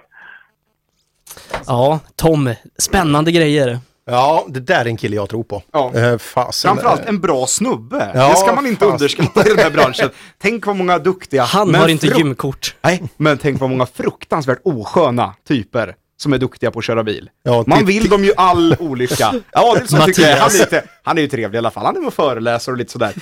Ja, 1.66 1.98
Tom, 2.16 2.54
spännande 2.78 3.32
grejer. 3.32 3.78
Ja, 4.04 4.44
det 4.48 4.60
där 4.60 4.80
är 4.80 4.84
en 4.86 4.96
kille 4.96 5.16
jag 5.16 5.28
tror 5.28 5.44
på. 5.44 5.62
Ja. 5.72 5.94
Eh, 5.94 6.18
fasen. 6.18 6.68
Framförallt 6.68 7.04
en 7.04 7.20
bra 7.20 7.46
snubbe. 7.46 8.10
Ja, 8.14 8.28
det 8.28 8.36
ska 8.36 8.54
man 8.54 8.66
inte 8.66 8.80
fast- 8.84 8.92
underskatta 8.92 9.46
i 9.46 9.48
den 9.48 9.58
här 9.58 9.70
branschen. 9.70 10.10
Tänk 10.38 10.66
vad 10.66 10.76
många 10.76 10.98
duktiga... 10.98 11.42
Han 11.44 11.70
men 11.70 11.80
har 11.80 11.88
inte 11.88 12.06
gymkort. 12.06 12.76
Nej, 12.82 13.02
men 13.16 13.38
tänk 13.38 13.60
vad 13.60 13.70
många 13.70 13.86
fruktansvärt 13.86 14.58
osköna 14.64 15.34
typer 15.48 15.94
som 16.16 16.32
är 16.32 16.38
duktiga 16.38 16.70
på 16.70 16.78
att 16.78 16.84
köra 16.84 17.02
bil. 17.04 17.30
Ja, 17.42 17.64
Man 17.66 17.86
vill 17.86 18.08
dem 18.08 18.24
ju 18.24 18.32
all 18.36 18.76
olycka. 18.78 19.34
Ja, 19.52 19.74
det 19.74 19.80
är 19.80 19.86
så 19.86 19.96
tycker 20.06 20.22
jag. 20.22 20.36
Han 20.36 20.50
är, 20.54 20.58
lite, 20.58 20.84
han 21.02 21.18
är 21.18 21.22
ju 21.22 21.28
trevlig 21.28 21.56
i 21.56 21.58
alla 21.58 21.70
fall. 21.70 21.84
Han 21.86 21.96
är 21.96 22.00
med 22.00 22.06
och 22.08 22.14
föreläser 22.14 22.72
och 22.72 22.78
lite 22.78 22.92
sådär. 22.92 23.12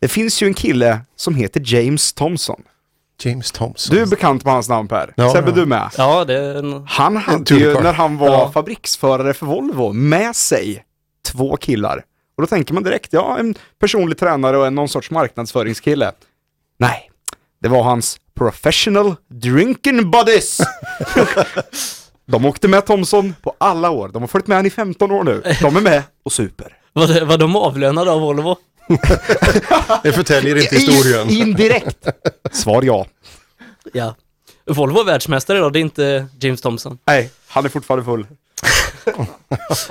Det 0.00 0.08
finns 0.08 0.42
ju 0.42 0.46
en 0.46 0.54
kille 0.54 1.00
som 1.16 1.34
heter 1.34 1.62
James 1.64 2.12
Thompson. 2.12 2.62
James 3.22 3.52
Thompson. 3.52 3.96
Du 3.96 4.02
är 4.02 4.06
bekant 4.06 4.44
med 4.44 4.54
hans 4.54 4.68
namn 4.68 4.88
Per. 4.88 5.12
Ja, 5.16 5.32
Sebbe, 5.32 5.48
ja. 5.50 5.54
du 5.54 5.66
med? 5.66 5.90
Ja, 5.98 6.24
det 6.24 6.34
är 6.38 6.54
en... 6.54 6.86
Han 6.88 7.16
hade 7.16 7.54
ju, 7.54 7.74
när 7.80 7.92
han 7.92 8.16
var 8.18 8.28
Ja. 8.28 8.50
fabriksförare 8.52 9.34
för 9.34 9.46
Volvo, 9.46 9.92
med 9.92 10.36
sig 10.36 10.84
två 11.28 11.56
killar. 11.56 12.02
Och 12.36 12.42
då 12.42 12.46
tänker 12.46 12.74
man 12.74 12.82
direkt, 12.82 13.12
ja, 13.12 13.36
en 13.38 13.54
personlig 13.80 14.18
tränare 14.18 14.58
och 14.58 14.66
en 14.66 14.74
någon 14.74 14.88
sorts 14.88 15.10
marknadsföringskille. 15.10 16.12
Nej, 16.78 17.10
det 17.62 17.68
var 17.68 17.82
hans 17.82 18.16
professional 18.34 19.14
drinking 19.30 20.10
buddies. 20.10 20.58
De 22.26 22.44
åkte 22.44 22.68
med 22.68 22.86
Thomson 22.86 23.34
på 23.42 23.54
alla 23.58 23.90
år. 23.90 24.08
De 24.08 24.22
har 24.22 24.26
följt 24.26 24.46
med 24.46 24.56
han 24.58 24.66
i 24.66 24.70
15 24.70 25.10
år 25.10 25.24
nu. 25.24 25.42
De 25.62 25.76
är 25.76 25.80
med 25.80 26.02
och 26.24 26.32
super. 26.32 26.76
Var, 26.92 27.06
det, 27.06 27.24
var 27.24 27.38
de 27.38 27.56
avlönade 27.56 28.10
av 28.10 28.20
Volvo? 28.20 28.56
Det 30.02 30.12
förtäljer 30.12 30.56
inte 30.56 30.76
historien. 30.76 31.30
Indirekt. 31.30 32.08
Svar 32.52 32.82
ja. 32.82 33.06
Ja. 33.92 34.14
Volvo 34.66 35.00
är 35.00 35.04
världsmästare 35.04 35.58
idag, 35.58 35.72
det 35.72 35.78
är 35.78 35.80
inte 35.80 36.26
James 36.40 36.60
Thompson. 36.60 36.98
Nej, 37.06 37.30
han 37.48 37.64
är 37.64 37.68
fortfarande 37.68 38.04
full. 38.04 38.26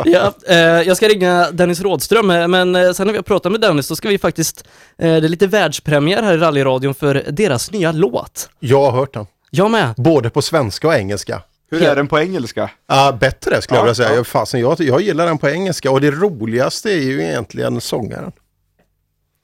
Ja, 0.06 0.34
eh, 0.48 0.58
jag 0.58 0.98
ska 0.98 1.08
ringa 1.08 1.52
Dennis 1.52 1.82
Rådström, 1.82 2.30
eh, 2.32 2.48
men 2.48 2.76
eh, 2.76 2.92
sen 2.92 3.08
när 3.08 3.14
vi 3.14 3.18
har 3.18 3.24
pratat 3.24 3.52
med 3.52 3.62
Dennis 3.62 3.88
så 3.88 3.96
ska 3.96 4.10
vi 4.10 4.18
faktiskt, 4.18 4.64
eh, 4.98 5.08
det 5.08 5.12
är 5.16 5.22
lite 5.22 5.48
världspremiär 5.48 6.24
här 6.24 6.34
i 6.34 6.38
rallyradion 6.38 6.94
för 6.96 7.24
deras 7.32 7.72
nya 7.72 7.92
låt. 7.92 8.50
Jag 8.60 8.82
har 8.82 8.92
hört 8.92 9.14
den. 9.14 9.26
Jag 9.50 9.72
med. 9.72 9.94
Både 9.98 10.30
på 10.30 10.42
svenska 10.42 10.88
och 10.88 10.94
engelska. 10.96 11.42
Hur 11.72 11.84
är 11.84 11.96
den 11.96 12.08
på 12.08 12.20
engelska? 12.20 12.70
Ja, 12.88 13.18
bättre 13.20 13.62
skulle 13.62 13.78
jag 13.78 13.82
Ja, 13.82 13.86
vilja 13.86 13.96
säga. 13.96 14.16
ja. 14.16 14.24
Fasen, 14.24 14.60
jag, 14.60 14.80
jag 14.80 15.02
gillar 15.02 15.26
den 15.26 15.38
på 15.38 15.50
engelska 15.50 15.92
och 15.92 16.02
det 16.02 16.12
roligaste 16.12 16.90
är 16.92 17.02
ju 17.02 17.24
egentligen 17.24 17.82
sångaren. 17.82 18.32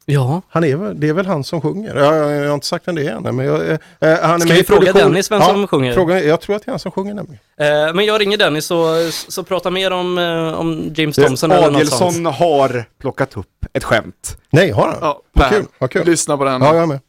Ja. 0.06 0.41
Han 0.49 0.64
är, 0.64 0.76
väl- 0.76 0.99
det 0.99 1.10
är 1.10 1.14
väl 1.14 1.26
han 1.26 1.44
som 1.44 1.61
sjunger. 1.61 1.95
Jag, 1.95 2.15
jag, 2.15 2.48
har 2.48 2.53
inte 2.53 2.68
sagt 2.68 2.88
vem 2.88 2.95
det 2.95 3.07
är 3.07 3.11
än. 3.11 3.36
Men 3.36 3.45
jag, 3.45 3.69
eh, 3.72 3.78
han 3.99 4.10
är 4.10 4.40
Ska 4.40 4.48
med 4.49 4.57
vi 4.57 4.64
fråga 4.64 4.80
produktion. 4.80 5.11
Dennis 5.11 5.32
vem 5.32 5.41
som 5.41 5.68
sjunger? 5.68 5.94
Fråga, 5.94 6.23
jag 6.23 6.41
tror 6.41 6.56
att 6.56 6.65
det 6.65 6.69
är 6.69 6.72
han 6.72 6.80
som 6.80 6.91
sjunger 6.91 7.14
nämligen. 7.14 7.40
Eh, 7.57 7.94
men 7.94 8.06
jag 8.06 8.22
ringer 8.22 8.38
Dennis 8.38 8.65
så, 8.65 9.11
så 9.11 9.44
prata 9.44 9.69
mer 9.69 9.91
om, 9.91 10.18
eh, 10.18 10.53
om 10.60 10.94
James 10.95 11.15
Thompson 11.15 11.52
eller 11.52 11.72
något 11.72 11.88
sånt. 11.88 12.02
Adielsson 12.02 12.26
har 12.26 12.86
plockat 12.98 13.38
upp 13.38 13.65
ett 13.73 13.84
skämt. 13.84 14.38
Nej, 14.49 14.72
har 14.72 14.88
han? 14.88 14.98
Ja, 15.02 15.22
Vad 15.34 15.49
kul, 15.49 15.65
vad 15.78 15.91
kul. 15.91 16.06
lyssna 16.06 16.38
på 16.38 16.44
den. 16.44 16.61
Ja, 16.61 16.73
jag 16.73 16.84
är 16.84 16.88
med. 16.88 16.99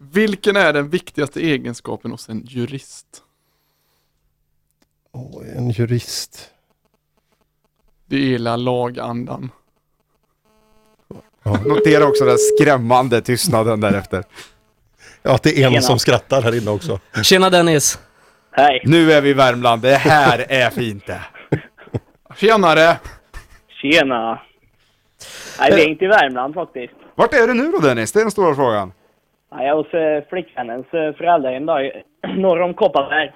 Vilken 0.00 0.56
är 0.56 0.72
den 0.72 0.88
viktigaste 0.88 1.40
egenskapen 1.40 2.10
hos 2.10 2.28
en 2.28 2.44
jurist? 2.46 3.06
Åh, 5.12 5.42
en 5.56 5.70
jurist. 5.70 6.48
Det 8.06 8.18
gillar 8.18 8.56
lagandan. 8.56 9.50
Notera 11.66 12.04
också 12.06 12.24
den 12.24 12.38
skrämmande 12.38 13.20
tystnaden 13.20 13.80
därefter. 13.80 14.24
Ja, 15.22 15.38
det 15.42 15.50
är 15.62 15.64
en 15.66 15.70
Tjena. 15.70 15.82
som 15.82 15.98
skrattar 15.98 16.42
här 16.42 16.56
inne 16.62 16.70
också. 16.70 16.98
Tjena 17.22 17.50
Dennis! 17.50 17.98
Hej! 18.52 18.82
Nu 18.84 19.12
är 19.12 19.20
vi 19.20 19.28
i 19.30 19.32
Värmland, 19.34 19.82
det 19.82 19.94
här 19.94 20.46
är 20.48 20.70
fint 20.70 21.06
det. 21.06 21.20
Tjenare! 22.36 22.96
Tjena! 23.82 24.42
Nej, 25.60 25.72
vi 25.74 25.82
är 25.82 25.88
inte 25.88 26.04
i 26.04 26.08
Värmland 26.08 26.54
faktiskt. 26.54 26.92
Vart 27.14 27.34
är 27.34 27.46
du 27.46 27.54
nu 27.54 27.70
då 27.70 27.78
Dennis? 27.78 28.12
Det 28.12 28.20
är 28.20 28.24
den 28.24 28.30
stora 28.30 28.54
frågan. 28.54 28.92
Jag 29.50 29.66
är 29.68 29.74
hos 29.74 29.94
eh, 29.94 30.28
flickvännens 30.30 30.86
eh, 30.86 31.16
föräldrahem 31.18 31.66
då, 31.66 31.80
i- 31.80 31.92
norr 32.40 32.60
om 32.62 32.74
Kopparberg. 32.74 33.30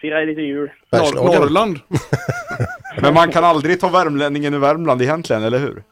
Firar 0.00 0.26
lite 0.26 0.40
jul. 0.40 0.70
Norr, 0.92 1.14
Norrland? 1.38 1.78
Men 3.00 3.14
man 3.14 3.30
kan 3.32 3.44
aldrig 3.44 3.80
ta 3.80 3.88
värmlänningen 3.88 4.54
i 4.54 4.58
Värmland 4.58 5.02
egentligen, 5.02 5.42
eller 5.44 5.58
hur? 5.58 5.82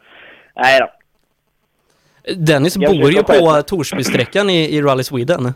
Nej 0.57 0.81
då. 0.81 0.91
Dennis 2.37 2.77
Jag 2.77 3.01
bor 3.01 3.11
ju 3.13 3.23
på. 3.23 3.63
Torsbysträckan 3.63 4.51
i, 4.51 4.77
i 4.77 4.83
Rally 4.83 5.05
Sweden. 5.05 5.55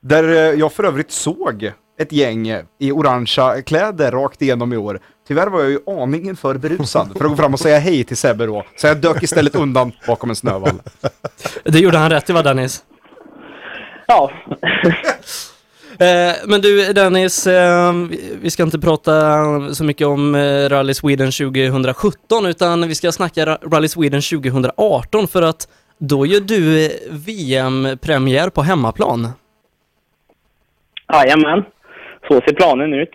Där 0.00 0.24
eh, 0.28 0.36
jag 0.60 0.72
för 0.72 0.84
övrigt 0.84 1.10
såg 1.10 1.72
ett 2.00 2.12
gäng 2.12 2.48
i 2.80 2.92
orangea 2.92 3.62
kläder 3.62 4.12
rakt 4.12 4.42
igenom 4.42 4.72
i 4.72 4.76
år. 4.76 5.00
Tyvärr 5.28 5.46
var 5.46 5.60
jag 5.60 5.70
ju 5.70 5.78
aningen 5.86 6.36
för 6.36 6.54
berusad 6.54 7.08
för 7.18 7.24
att 7.24 7.30
gå 7.30 7.36
fram 7.36 7.52
och 7.54 7.60
säga 7.60 7.78
hej 7.78 8.04
till 8.04 8.16
Sebbe 8.16 8.46
då. 8.46 8.64
Så 8.76 8.86
jag 8.86 8.96
dök 8.96 9.22
istället 9.22 9.54
undan 9.54 9.92
bakom 10.06 10.30
en 10.30 10.36
snövall. 10.36 10.82
Det 11.64 11.78
gjorde 11.78 11.98
han 11.98 12.10
rätt 12.10 12.30
i 12.30 12.32
va 12.32 12.42
Dennis? 12.42 12.82
Ja. 14.06 14.30
Eh, 15.98 16.32
men 16.46 16.60
du 16.60 16.92
Dennis, 16.92 17.46
eh, 17.46 17.92
vi- 18.40 18.50
ska 18.50 18.62
inte 18.62 18.78
prata 18.78 19.14
så 19.74 19.84
mycket 19.84 20.06
om 20.06 20.34
eh, 20.34 20.68
Rally 20.68 20.94
Sweden 20.94 21.32
2017 21.32 22.46
utan 22.46 22.88
vi 22.88 22.94
ska 22.94 23.12
snacka 23.12 23.46
Ra- 23.46 23.70
Rally 23.74 23.88
Sweden 23.88 24.22
2018 24.22 25.28
för 25.28 25.42
att 25.42 25.68
då 25.98 26.26
gör 26.26 26.40
du 26.40 26.84
eh, 26.84 26.90
VM-premiär 27.10 28.50
på 28.50 28.62
hemmaplan. 28.62 29.28
Jajamän, 31.12 31.64
så 32.28 32.34
ser 32.34 32.54
planen 32.54 32.94
ut. 32.94 33.10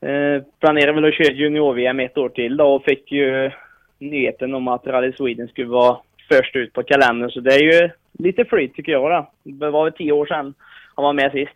Eh, 0.00 0.42
planerar 0.60 0.92
väl 0.92 1.04
att 1.04 1.14
köra 1.14 1.32
junior-VM 1.32 2.00
ett 2.00 2.18
år 2.18 2.28
till 2.28 2.56
då 2.56 2.64
och 2.64 2.84
fick 2.84 3.12
ju 3.12 3.50
nyheten 3.98 4.54
om 4.54 4.68
att 4.68 4.86
Rally 4.86 5.12
Sweden 5.12 5.48
skulle 5.48 5.68
vara 5.68 5.96
först 6.28 6.56
ut 6.56 6.72
på 6.72 6.82
kalendern. 6.82 7.30
Så 7.30 7.40
det 7.40 7.54
är 7.54 7.62
ju 7.62 7.90
lite 8.18 8.44
flyt 8.44 8.74
tycker 8.74 8.92
jag 8.92 9.10
då. 9.10 9.30
Det 9.42 9.70
var 9.70 9.84
väl 9.84 9.92
tio 9.92 10.12
år 10.12 10.26
sedan 10.26 10.54
han 10.94 11.04
var 11.04 11.12
med 11.12 11.32
sist. 11.32 11.52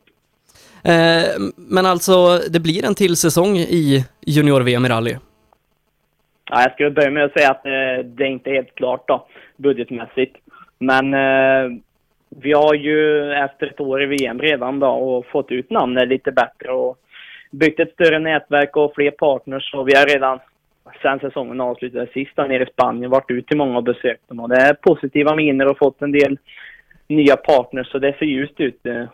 Eh, 0.84 1.52
men 1.56 1.86
alltså, 1.86 2.38
det 2.50 2.60
blir 2.60 2.84
en 2.84 2.94
till 2.94 3.16
säsong 3.16 3.56
i 3.56 4.04
junior-VM 4.26 4.84
i 4.84 4.88
rally. 4.88 5.16
Ja, 6.50 6.62
jag 6.62 6.72
skulle 6.72 6.90
börja 6.90 7.10
med 7.10 7.24
att 7.24 7.32
säga 7.32 7.50
att 7.50 7.66
eh, 7.66 8.04
det 8.04 8.24
är 8.24 8.28
inte 8.28 8.50
helt 8.50 8.74
klart 8.74 9.08
då, 9.08 9.26
budgetmässigt. 9.56 10.36
Men 10.78 11.14
eh, 11.14 11.78
vi 12.28 12.52
har 12.52 12.74
ju 12.74 13.32
efter 13.32 13.66
ett 13.66 13.80
år 13.80 14.02
i 14.02 14.06
VM 14.06 14.40
redan 14.40 14.78
då 14.80 14.86
och 14.88 15.26
fått 15.26 15.50
ut 15.50 15.70
namnet 15.70 16.08
lite 16.08 16.32
bättre 16.32 16.72
och 16.72 16.98
byggt 17.50 17.80
ett 17.80 17.92
större 17.92 18.18
nätverk 18.18 18.76
och 18.76 18.94
fler 18.94 19.10
partners 19.10 19.74
och 19.74 19.88
vi 19.88 19.96
har 19.96 20.06
redan 20.06 20.38
sen 21.02 21.18
säsongen 21.18 21.60
avslutades 21.60 22.12
sist 22.12 22.36
nere 22.36 22.62
i 22.62 22.66
Spanien 22.66 23.10
varit 23.10 23.30
ut 23.30 23.46
till 23.46 23.56
många 23.56 23.76
och 23.76 23.84
besökt 23.84 24.28
dem 24.28 24.40
och 24.40 24.48
det 24.48 24.56
är 24.56 24.74
positiva 24.74 25.36
miner 25.36 25.66
och 25.66 25.78
fått 25.78 26.02
en 26.02 26.12
del 26.12 26.38
nya 27.08 27.36
partners 27.36 27.90
så 27.90 27.98
det 27.98 28.16
ser 28.18 28.26
ljust 28.26 28.60
ut 28.60 28.86
eh, 28.86 29.04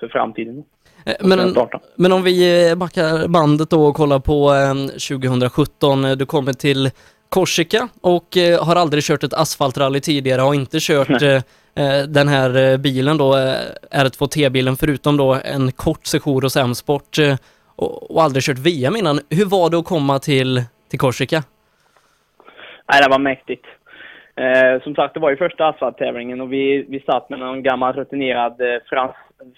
för 0.00 0.08
framtiden. 0.08 0.64
Eh, 1.06 1.14
Men, 1.20 1.54
men 1.96 2.12
om 2.12 2.22
vi 2.22 2.72
backar 2.76 3.28
bandet 3.28 3.70
då 3.70 3.84
och 3.86 3.94
kollar 3.96 4.18
på 4.18 4.52
eh, 4.54 4.74
2017. 5.18 6.04
eh, 6.04 6.12
Du 6.12 6.26
kommer 6.26 6.52
till 6.52 6.90
Korsika 7.36 7.88
och 8.00 8.36
eh, 8.36 8.64
har 8.66 8.76
aldrig 8.76 9.02
kört 9.04 9.24
ett 9.24 9.34
asfaltrally 9.34 10.00
tidigare, 10.00 10.40
har 10.40 10.54
inte 10.54 10.78
kört 10.80 11.22
eh, 11.22 11.40
eh, 11.82 12.02
den 12.08 12.28
här 12.28 12.50
eh, 12.62 12.76
bilen 12.78 13.16
då, 13.18 13.28
eh, 13.36 14.04
R2T-bilen, 14.04 14.76
förutom 14.76 15.16
då 15.16 15.38
en 15.44 15.72
kort 15.72 16.06
session 16.06 16.42
hos 16.42 16.56
M-sport 16.56 17.16
och, 17.76 18.10
och 18.10 18.22
aldrig 18.22 18.42
kört 18.42 18.58
VM 18.58 18.96
innan. 18.96 19.20
Hur 19.30 19.44
var 19.44 19.70
det 19.70 19.78
att 19.78 19.84
komma 19.84 20.18
till, 20.18 20.62
till 20.90 20.98
Korsika? 20.98 21.42
Nej, 22.92 23.02
det 23.02 23.10
var 23.10 23.18
mäktigt. 23.18 23.66
Eh, 24.36 24.82
som 24.82 24.94
sagt, 24.94 25.14
det 25.14 25.20
var 25.20 25.30
ju 25.30 25.36
första 25.36 25.68
asfalttävlingen 25.68 26.40
och 26.40 26.52
vi, 26.52 26.86
vi 26.88 27.00
satt 27.00 27.30
med 27.30 27.38
någon 27.38 27.62
gammal 27.62 27.92
rutinerad 27.92 28.60
eh, 28.60 28.82
frans, 28.90 29.12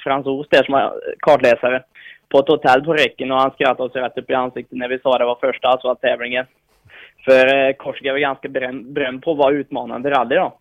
fransos 0.05 0.47
där 0.51 0.63
som 0.65 0.73
var 0.73 1.01
kartläsare 1.19 1.83
på 2.29 2.39
ett 2.39 2.49
hotell 2.49 2.85
på 2.85 2.93
räcken 2.93 3.33
och 3.33 3.41
han 3.41 3.51
skrattade 3.51 3.83
oss 3.83 3.97
rätt 3.97 4.19
upp 4.19 4.31
i 4.31 4.35
ansiktet 4.35 4.79
när 4.79 4.89
vi 4.89 4.99
sa 4.99 5.19
det 5.19 5.25
var 5.25 5.39
första 5.41 5.69
asfalttävlingen. 5.69 6.47
För 7.25 7.69
eh, 7.69 7.73
Korsika 7.73 8.13
var 8.13 8.19
ganska 8.19 8.49
berömd, 8.49 9.23
på 9.23 9.33
att 9.33 9.39
vara 9.39 9.55
utmanande 9.55 10.11
rally 10.11 10.37
då. 10.37 10.59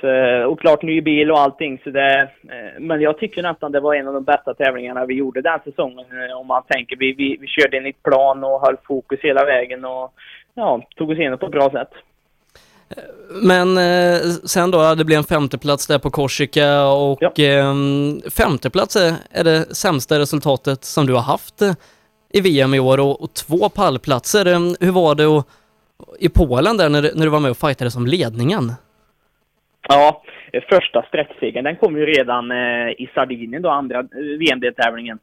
Så, 0.00 0.44
och 0.46 0.60
klart 0.60 0.82
ny 0.82 1.00
bil 1.00 1.30
och 1.30 1.40
allting 1.40 1.80
så 1.84 1.90
det, 1.90 2.20
eh, 2.22 2.80
men 2.80 3.00
jag 3.00 3.18
tycker 3.18 3.42
nästan 3.42 3.72
det 3.72 3.80
var 3.80 3.94
en 3.94 4.08
av 4.08 4.14
de 4.14 4.24
bästa 4.24 4.54
tävlingarna 4.54 5.06
vi 5.06 5.14
gjorde 5.14 5.42
den 5.42 5.60
säsongen 5.64 6.06
eh, 6.30 6.36
om 6.36 6.46
man 6.46 6.62
tänker. 6.68 6.96
Vi, 6.96 7.12
vi, 7.12 7.36
vi 7.40 7.46
körde 7.46 7.76
enligt 7.76 8.02
plan 8.02 8.44
och 8.44 8.60
höll 8.60 8.76
fokus 8.84 9.20
hela 9.22 9.44
vägen 9.44 9.84
och 9.84 10.12
ja, 10.54 10.82
tog 10.96 11.10
oss 11.10 11.18
igenom 11.18 11.38
på 11.38 11.46
ett 11.46 11.52
bra 11.52 11.70
sätt. 11.70 11.90
Men 13.42 13.78
eh, 13.78 14.20
sen 14.44 14.70
då, 14.70 14.94
det 14.94 15.04
blev 15.04 15.18
en 15.18 15.24
femteplats 15.24 15.86
där 15.86 15.98
på 15.98 16.10
Korsika 16.10 16.86
och 16.86 17.40
eh, 17.40 17.74
femteplats 18.30 18.96
är, 18.96 19.14
är 19.30 19.44
det 19.44 19.76
sämsta 19.76 20.18
resultatet 20.18 20.84
som 20.84 21.06
du 21.06 21.14
har 21.14 21.22
haft 21.22 21.62
eh, 21.62 21.72
i 22.32 22.40
VM 22.40 22.74
i 22.74 22.80
år 22.80 23.00
och, 23.00 23.22
och 23.22 23.34
två 23.34 23.68
pallplatser. 23.68 24.46
Eh, 24.46 24.60
hur 24.80 24.92
var 24.92 25.14
det 25.14 25.24
att, 25.24 25.46
i 26.18 26.28
Polen 26.28 26.76
där 26.76 26.88
när, 26.88 27.02
du- 27.02 27.14
när 27.14 27.24
du 27.24 27.30
var 27.30 27.40
med 27.40 27.50
och 27.50 27.56
fightade 27.56 27.90
som 27.90 28.06
ledningen? 28.06 28.62
Ja, 29.88 30.22
första 30.70 31.02
sträcksegern 31.02 31.64
den 31.64 31.76
kom 31.76 31.96
ju 31.96 32.06
redan 32.06 32.50
eh, 32.50 32.88
i 32.90 33.10
Sardinien 33.14 33.62
då, 33.62 33.68
andra 33.70 33.98
eh, 33.98 34.04
VM-deltävlingen. 34.38 35.18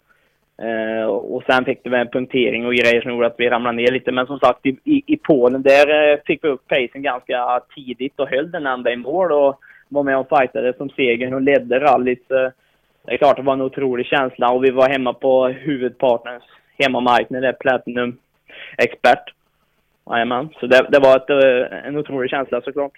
Eh, 0.62 1.06
och 1.10 1.44
sen 1.50 1.66
fick 1.66 1.84
det 1.84 1.90
väl 1.90 2.00
en 2.02 2.12
punktering 2.12 2.66
och 2.66 2.74
grejer 2.74 3.02
som 3.02 3.12
gjorde 3.12 3.28
att 3.28 3.36
vi 3.38 3.50
ramlade 3.50 3.76
ner 3.78 3.92
lite. 3.92 4.12
Men 4.12 4.26
som 4.28 4.40
sagt, 4.40 4.66
i, 4.66 4.70
i, 4.84 5.04
i 5.06 5.18
Polen 5.18 5.62
där 5.62 6.12
eh, 6.14 6.20
fick 6.26 6.44
vi 6.44 6.48
upp 6.48 6.68
pacen 6.68 7.02
ganska 7.02 7.60
tidigt 7.76 8.20
och 8.20 8.30
höll 8.30 8.52
den 8.52 8.68
ända 8.68 8.92
i 8.92 8.96
mål 8.96 9.32
och 9.32 9.60
var 9.90 10.04
med 10.04 10.18
och 10.18 10.28
fightade 10.30 10.74
som 10.78 10.90
segern 10.90 11.34
och 11.34 11.42
ledde 11.42 11.80
rallyt. 11.80 12.26
Det 13.06 13.14
är 13.14 13.18
klart 13.18 13.36
det 13.38 13.42
var 13.44 13.54
en 13.54 13.62
otrolig 13.62 14.06
känsla 14.06 14.50
och 14.52 14.64
vi 14.64 14.70
var 14.72 14.90
hemma 14.90 15.14
på 15.14 15.48
huvudpartners 15.48 16.44
hemmamarknad, 16.78 17.42
där, 17.42 17.54
Platinum 17.54 18.18
Expert. 18.78 19.34
Jajamän, 20.10 20.50
så 20.60 20.68
det, 20.68 20.88
det 20.92 21.00
var 21.00 21.16
ett, 21.18 21.30
eh, 21.30 21.88
en 21.88 21.98
otrolig 21.98 22.30
känsla 22.30 22.62
såklart. 22.62 22.92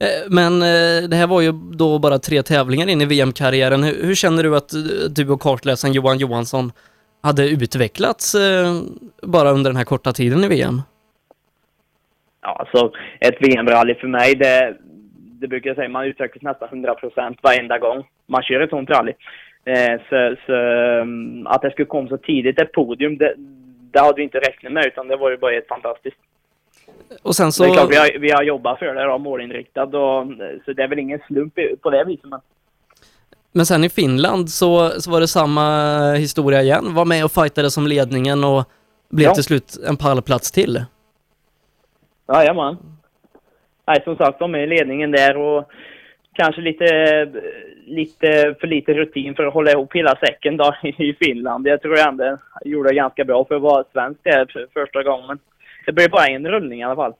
Eh, 0.00 0.30
Men 0.30 0.52
eh, 0.62 1.08
det 1.10 1.16
här 1.16 1.26
var 1.26 1.40
ju 1.40 1.52
då 1.52 1.98
bara 1.98 2.18
tre 2.18 2.42
tävlingar 2.42 2.88
in 2.88 3.00
i 3.00 3.06
VM-karriären. 3.06 3.82
Hur, 3.82 4.06
hur 4.06 4.14
känner 4.14 4.42
du 4.42 4.56
att 4.56 4.70
du 5.16 5.30
och 5.30 5.40
kartläsaren 5.40 5.94
Johan 5.94 6.18
Johansson 6.18 6.72
hade 7.22 7.48
utvecklats 7.48 8.36
bara 9.22 9.50
under 9.50 9.70
den 9.70 9.76
här 9.76 9.84
korta 9.84 10.12
tiden 10.12 10.44
i 10.44 10.48
VM? 10.48 10.82
Ja, 12.42 12.56
alltså 12.60 12.92
ett 13.20 13.36
VM-rally 13.40 13.94
för 13.94 14.08
mig, 14.08 14.34
det, 14.34 14.76
det 15.40 15.48
brukar 15.48 15.70
jag 15.70 15.76
säga, 15.76 15.88
man 15.88 16.04
utvecklas 16.04 16.42
nästan 16.42 16.68
100% 16.68 17.36
varenda 17.42 17.78
gång 17.78 18.04
man 18.26 18.42
kör 18.42 18.60
ett 18.60 18.70
sånt 18.70 18.90
rally. 18.90 19.12
Så, 20.08 20.36
så 20.46 20.52
um, 20.52 21.46
att 21.46 21.62
det 21.62 21.70
skulle 21.70 21.86
komma 21.86 22.08
så 22.08 22.16
tidigt 22.16 22.60
ett 22.60 22.72
podium, 22.72 23.18
det, 23.18 23.34
det 23.92 24.00
hade 24.00 24.16
vi 24.16 24.22
inte 24.22 24.38
räknat 24.38 24.72
med, 24.72 24.86
utan 24.86 25.08
det 25.08 25.16
var 25.16 25.30
ju 25.30 25.36
bara 25.36 25.52
helt 25.52 25.68
fantastiskt. 25.68 26.16
Och 27.22 27.36
sen 27.36 27.52
så... 27.52 27.62
Det 27.64 27.70
är 27.70 27.74
klart, 27.74 27.90
vi 27.90 27.96
har, 27.96 28.18
vi 28.18 28.30
har 28.30 28.42
jobbat 28.42 28.78
för 28.78 28.94
det 28.94 29.04
då, 29.04 29.18
målinriktat, 29.18 29.88
och, 29.88 30.26
så 30.64 30.72
det 30.72 30.82
är 30.82 30.88
väl 30.88 30.98
ingen 30.98 31.20
slump 31.26 31.54
på 31.82 31.90
det 31.90 32.04
viset. 32.04 32.30
Men... 32.30 32.40
Men 33.52 33.66
sen 33.66 33.84
i 33.84 33.88
Finland 33.88 34.50
så, 34.50 34.90
så 35.00 35.10
var 35.10 35.20
det 35.20 35.28
samma 35.28 36.12
historia 36.12 36.62
igen. 36.62 36.94
Var 36.94 37.04
med 37.04 37.24
och 37.24 37.32
fightade 37.32 37.70
som 37.70 37.86
ledningen 37.86 38.44
och 38.44 38.64
blev 39.08 39.26
Ja. 39.26 39.34
till 39.34 39.44
slut 39.44 39.76
en 39.88 39.96
pallplats 39.96 40.52
till. 40.52 40.84
Jajamän. 42.32 42.76
Nej, 43.86 44.02
som 44.04 44.16
sagt, 44.16 44.38
de 44.38 44.54
är 44.54 44.58
i 44.58 44.66
ledningen 44.66 45.10
där 45.10 45.36
och 45.36 45.70
kanske 46.32 46.60
lite, 46.60 46.86
lite 47.86 48.54
för 48.60 48.66
lite 48.66 48.94
rutin 48.94 49.34
för 49.34 49.46
att 49.46 49.54
hålla 49.54 49.70
ihop 49.70 49.94
hela 49.94 50.16
säcken 50.16 50.56
då 50.56 50.74
i 50.82 51.14
Finland. 51.20 51.66
Jag 51.66 51.82
tror 51.82 51.98
jag 51.98 52.08
ändå 52.08 52.38
gjorde 52.64 52.88
det 52.88 52.94
ganska 52.94 53.24
bra 53.24 53.44
för 53.44 53.54
att 53.54 53.62
vara 53.62 53.84
svensk 53.92 54.20
där 54.24 54.46
för 54.52 54.66
första 54.74 55.02
gången. 55.02 55.38
Det 55.88 55.92
blev 55.92 56.10
bara 56.10 56.26
en 56.26 56.48
rullning 56.48 56.80
i 56.80 56.84
alla 56.84 56.96
fall. 56.96 57.14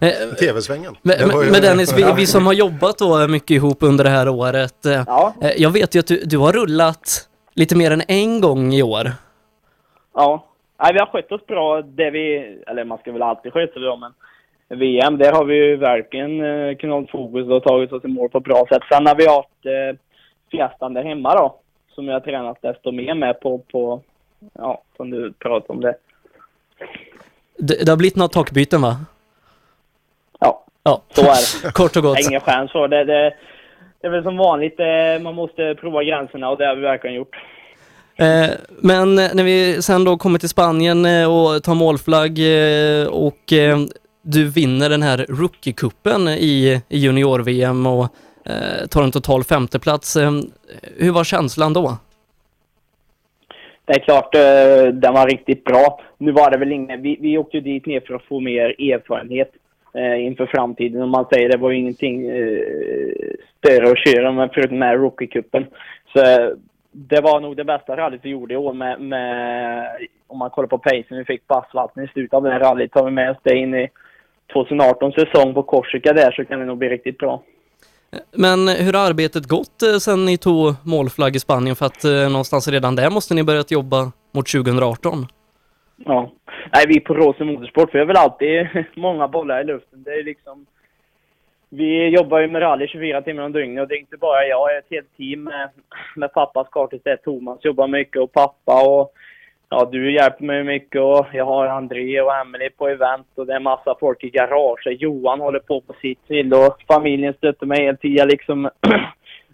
TV-svängen. 0.40 0.96
Men, 1.02 1.62
Dennis, 1.62 1.98
vi, 1.98 2.04
vi 2.16 2.26
som 2.26 2.46
har 2.46 2.52
jobbat 2.52 2.98
då 2.98 3.28
mycket 3.28 3.50
ihop 3.50 3.82
under 3.82 4.04
det 4.04 4.10
här 4.10 4.28
året. 4.28 4.86
eh, 4.86 5.00
eh, 5.42 5.52
Jag 5.56 5.70
vet 5.70 5.94
ju 5.94 5.98
att 5.98 6.06
du, 6.06 6.22
du 6.24 6.38
har 6.38 6.52
rullat 6.52 7.28
lite 7.54 7.76
mer 7.76 7.90
än 7.90 8.02
en 8.08 8.40
gång 8.40 8.72
i 8.72 8.82
år. 8.82 9.10
Ja. 10.14 10.44
Nej, 10.82 10.92
vi 10.92 10.98
har 10.98 11.06
skött 11.06 11.32
oss 11.32 11.46
bra. 11.46 11.82
Det 11.82 12.10
vi, 12.10 12.56
eller 12.66 12.84
man 12.84 12.98
ska 12.98 13.12
väl 13.12 13.22
alltid 13.22 13.52
sköta 13.52 13.72
sig 13.72 13.82
bra, 13.82 13.96
men 13.96 14.12
VM, 14.78 15.18
där 15.18 15.32
har 15.32 15.44
vi 15.44 15.54
ju 15.54 15.76
verkligen 15.76 16.44
eh, 16.44 16.76
kunnat 16.76 17.10
fokus 17.10 17.48
och 17.48 17.62
tagit 17.62 17.92
oss 17.92 18.04
i 18.04 18.08
mål 18.08 18.28
på 18.28 18.38
ett 18.38 18.44
bra 18.44 18.64
sätt. 18.68 18.82
Sen 18.92 19.06
har 19.06 19.14
vi 19.14 19.26
haft 19.26 19.66
eh, 19.66 19.98
Fiestan 20.50 20.94
där 20.94 21.04
hemma 21.04 21.34
då, 21.34 21.60
som 21.94 22.06
jag 22.06 22.14
har 22.14 22.20
tränat 22.20 22.62
desto 22.62 22.92
mer 22.92 23.14
med 23.14 23.40
på, 23.40 23.58
på 23.58 24.00
ja, 24.54 24.82
som 24.96 25.10
du 25.10 25.32
pratade 25.32 25.72
om 25.72 25.80
det. 25.80 25.94
Det, 27.58 27.84
det 27.84 27.92
har 27.92 27.96
blivit 27.96 28.16
några 28.16 28.28
takbyten 28.28 28.82
va? 28.82 28.96
Ja. 30.40 30.64
Ja, 30.82 31.02
Så 31.14 31.20
är 31.22 31.64
det. 31.64 31.72
kort 31.74 31.96
och 31.96 32.02
gott. 32.02 32.18
Ingen 32.20 32.40
chans 32.40 32.72
för 32.72 32.88
det. 32.88 33.04
det. 33.04 33.34
Det 34.00 34.06
är 34.06 34.10
väl 34.10 34.22
som 34.22 34.36
vanligt, 34.36 34.80
eh, 34.80 35.22
man 35.22 35.34
måste 35.34 35.74
prova 35.80 36.04
gränserna 36.04 36.50
och 36.50 36.58
det 36.58 36.66
har 36.66 36.74
vi 36.74 36.82
verkligen 36.82 37.16
gjort. 37.16 37.36
Eh, 38.16 38.50
men 38.68 39.14
när 39.14 39.42
vi 39.44 39.82
sen 39.82 40.04
då 40.04 40.16
kommer 40.16 40.38
till 40.38 40.48
Spanien 40.48 41.06
eh, 41.06 41.30
och 41.34 41.62
tar 41.62 41.74
målflagg 41.74 42.38
eh, 42.38 43.06
och 43.06 43.52
eh, 43.52 43.78
du 44.22 44.48
vinner 44.50 44.90
den 44.90 45.02
här 45.02 45.18
Rookie-cupen 45.18 46.28
i, 46.28 46.82
junior-VM 46.88 47.86
och 47.86 48.06
eh, 48.44 48.86
tar 48.90 49.02
en 49.02 49.12
total 49.12 49.44
femteplats. 49.44 50.16
Eh, 50.16 50.32
hur 50.96 51.10
var 51.10 51.24
känslan 51.24 51.72
då? 51.72 51.96
Det 53.88 53.94
är 53.94 54.04
klart, 54.04 54.34
eh, 54.34 54.92
den 54.92 55.14
var 55.14 55.26
riktigt 55.26 55.64
bra. 55.64 56.00
Nu 56.18 56.32
var 56.32 56.50
det 56.50 56.58
väl 56.58 56.72
ingen, 56.72 57.02
vi, 57.02 57.18
vi 57.20 57.38
åkte 57.38 57.56
ju 57.56 57.60
dit 57.60 57.86
ner 57.86 58.00
för 58.00 58.14
att 58.14 58.24
få 58.24 58.40
mer 58.40 58.92
erfarenhet 58.92 59.50
eh, 59.94 60.26
inför 60.26 60.46
framtiden. 60.46 61.02
Om 61.02 61.10
man 61.10 61.26
säger 61.32 61.48
det 61.48 61.58
var 61.58 61.70
ju 61.70 61.78
ingenting 61.78 62.28
eh, 62.28 62.62
större 63.58 63.90
att 63.90 63.98
köra 63.98 64.32
med 64.32 64.50
förutom 64.54 64.78
med 64.78 64.98
Rookie-cupen. 64.98 65.66
Så 66.12 66.18
eh, 66.20 66.48
det 66.92 67.20
var 67.20 67.40
nog 67.40 67.56
det 67.56 67.64
bästa 67.64 67.96
rallyt 67.96 68.20
vi 68.22 68.30
gjorde 68.30 68.54
i 68.54 68.56
år 68.56 68.72
med, 68.72 69.00
med 69.00 69.86
om 70.26 70.38
man 70.38 70.50
kollar 70.50 70.68
på 70.68 70.78
pacen 70.78 71.18
vi 71.18 71.24
fick 71.24 71.46
på 71.46 71.54
asfalten 71.54 72.04
i 72.04 72.08
slutet 72.08 72.34
av 72.34 72.42
det 72.42 72.50
här 72.50 72.60
rallyt. 72.60 72.92
Tar 72.92 73.04
vi 73.04 73.10
med 73.10 73.30
oss 73.30 73.38
det 73.42 73.56
in 73.56 73.74
i 73.74 73.88
2018 74.52 75.12
säsong 75.12 75.54
på 75.54 75.62
Korsika 75.62 76.12
där 76.12 76.30
så 76.30 76.44
kan 76.44 76.60
det 76.60 76.66
nog 76.66 76.78
bli 76.78 76.88
riktigt 76.88 77.18
bra. 77.18 77.42
Men 78.36 78.68
hur 78.68 78.92
har 78.92 79.10
arbetet 79.10 79.48
gått 79.48 79.82
eh, 79.82 79.98
sen 79.98 80.24
ni 80.24 80.38
tog 80.38 80.74
målflagg 80.84 81.36
i 81.36 81.38
Spanien? 81.38 81.76
För 81.76 81.86
att 81.86 82.04
eh, 82.04 82.30
någonstans 82.30 82.68
redan 82.68 82.96
där 82.96 83.10
måste 83.10 83.34
ni 83.34 83.44
börjat 83.44 83.70
jobba 83.70 84.12
mot 84.32 84.48
2018. 84.48 85.26
Ja. 85.96 86.32
Nej, 86.74 86.84
vi 86.88 87.00
på 87.00 87.14
Råsen 87.14 87.46
Motorsport, 87.46 87.94
vi 87.94 87.98
har 87.98 88.06
väl 88.06 88.16
alltid 88.16 88.68
många 88.96 89.28
bollar 89.28 89.60
i 89.60 89.64
luften. 89.64 90.02
Det 90.02 90.10
är 90.10 90.24
liksom... 90.24 90.66
Vi 91.70 92.08
jobbar 92.08 92.38
ju 92.38 92.48
med 92.48 92.62
rally 92.62 92.88
24 92.88 93.22
timmar 93.22 93.42
om 93.42 93.52
dygnet 93.52 93.82
och 93.82 93.88
det 93.88 93.94
är 93.94 94.00
inte 94.00 94.16
bara 94.16 94.46
jag, 94.46 94.48
jag 94.48 94.74
är 94.74 94.78
ett 94.78 94.90
helt 94.90 95.16
team 95.16 95.42
med, 95.42 95.70
med 96.16 96.32
pappas 96.32 96.68
kartistät 96.70 97.22
Thomas 97.22 97.64
jobbar 97.64 97.88
mycket 97.88 98.22
och 98.22 98.32
pappa 98.32 98.88
och 98.88 99.12
ja, 99.70 99.88
du 99.92 100.14
hjälper 100.14 100.44
mig 100.44 100.64
mycket 100.64 101.00
och 101.00 101.26
jag 101.32 101.44
har 101.44 101.66
André 101.66 102.20
och 102.20 102.36
Emily 102.36 102.70
på 102.70 102.88
event 102.88 103.26
och 103.34 103.46
det 103.46 103.54
är 103.54 103.60
massa 103.60 103.94
folk 104.00 104.24
i 104.24 104.30
garaget. 104.30 105.00
Johan 105.00 105.40
håller 105.40 105.58
på 105.58 105.80
på 105.80 105.94
sitt 106.00 106.26
till 106.26 106.54
och 106.54 106.84
familjen 106.86 107.34
stöttar 107.34 107.66
mig 107.66 107.84
hela 107.84 107.96
tiden 107.96 108.28
liksom. 108.28 108.70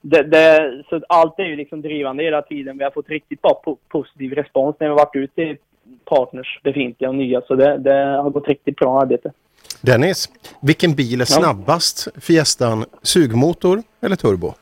Det, 0.07 0.23
det, 0.23 0.83
så 0.89 1.01
allt 1.09 1.39
är 1.39 1.45
ju 1.45 1.57
liksom 1.57 1.83
drivande 1.83 2.23
hela 2.23 2.43
tiden. 2.43 2.79
Vi 2.79 2.85
har 2.85 2.91
fått 2.91 3.09
riktigt 3.09 3.43
bra 3.43 3.63
po 3.65 3.77
positiv 3.89 4.33
respons 4.33 4.77
när 4.81 4.89
vi 4.89 4.95
varit 4.95 5.17
ute 5.17 5.35
till 5.35 5.57
partners, 6.05 6.61
befintliga 6.63 7.09
och 7.09 7.15
nya. 7.15 7.41
Så 7.41 7.55
det, 7.55 7.79
det 7.79 7.95
har 7.95 8.31
gått 8.31 8.49
riktigt 8.49 8.77
bra 8.77 9.01
arbete. 9.01 9.33
Dennis, 9.81 10.29
vilken 10.63 10.95
bil 10.95 11.21
är 11.21 11.25
snabbast? 11.25 12.09
Fiestan 12.21 12.85
sugmotor 13.03 13.83
eller 14.01 14.17
turbo? 14.17 14.53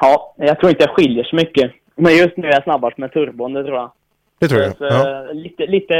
Ja, 0.00 0.34
jag 0.36 0.60
tror 0.60 0.70
inte 0.70 0.84
det 0.84 0.92
skiljer 0.92 1.24
så 1.24 1.36
mycket. 1.36 1.72
Men 2.00 2.16
just 2.16 2.36
nu 2.36 2.48
är 2.48 2.52
jag 2.52 2.62
snabbast 2.64 2.98
med 2.98 3.12
turbon, 3.12 3.52
det 3.52 3.64
tror 3.64 3.76
jag. 3.76 3.90
Det 4.40 4.48
tror 4.48 4.60
jag. 4.62 4.76
Så, 4.76 4.84
Ja. 4.84 5.32
lite, 5.32 5.66
lite, 5.66 5.94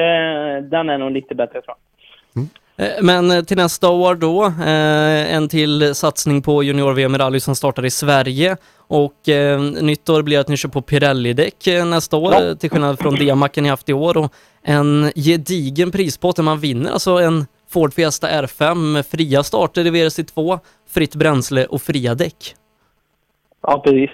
den 0.60 0.90
är 0.90 0.98
nog 0.98 1.10
lite 1.10 1.34
bättre 1.34 1.62
tror 1.62 1.74
jag. 1.76 2.44
Eh, 2.76 3.02
Men 3.02 3.30
eh, 3.30 3.42
till 3.42 3.56
nästa 3.56 3.88
år 3.88 4.14
då, 4.14 4.44
eh, 4.46 5.34
en 5.34 5.48
till 5.48 5.94
satsning 5.94 6.42
på 6.42 6.62
junior-VM 6.62 7.14
i 7.14 7.18
rally 7.18 7.40
som 7.40 7.54
startar 7.56 7.84
i 7.86 7.90
Sverige. 7.90 8.56
Och 8.76 9.28
eh, 9.28 9.60
nytt 9.60 10.08
år 10.08 10.22
blir 10.22 10.38
att 10.38 10.48
ni 10.48 10.56
kör 10.56 10.68
på 10.68 10.80
Pirelli-däck 10.82 11.66
eh, 11.66 11.84
nästa 11.86 12.16
år, 12.16 12.32
Ja. 12.32 12.44
eh, 12.46 12.54
till 12.54 12.70
skillnad 12.70 12.98
från 12.98 13.14
D-macken 13.14 13.64
ni 13.64 13.70
haft 13.70 13.88
i 13.88 13.92
år. 13.92 14.16
Och 14.16 14.32
en 14.62 15.10
gedigen 15.14 15.90
prispott 15.90 16.36
där 16.36 16.42
man 16.42 16.60
vinner 16.60 16.90
alltså 16.90 17.10
en 17.10 17.46
Ford 17.68 17.94
Fiesta 17.94 18.28
R5 18.28 18.74
med 18.74 19.06
fria 19.06 19.42
starter 19.42 19.86
i 19.86 19.90
VRC2, 19.90 20.58
fritt 20.90 21.14
bränsle 21.14 21.66
och 21.66 21.82
fria 21.82 22.14
däck. 22.14 22.54
Ja, 23.62 23.80
precis. 23.84 24.10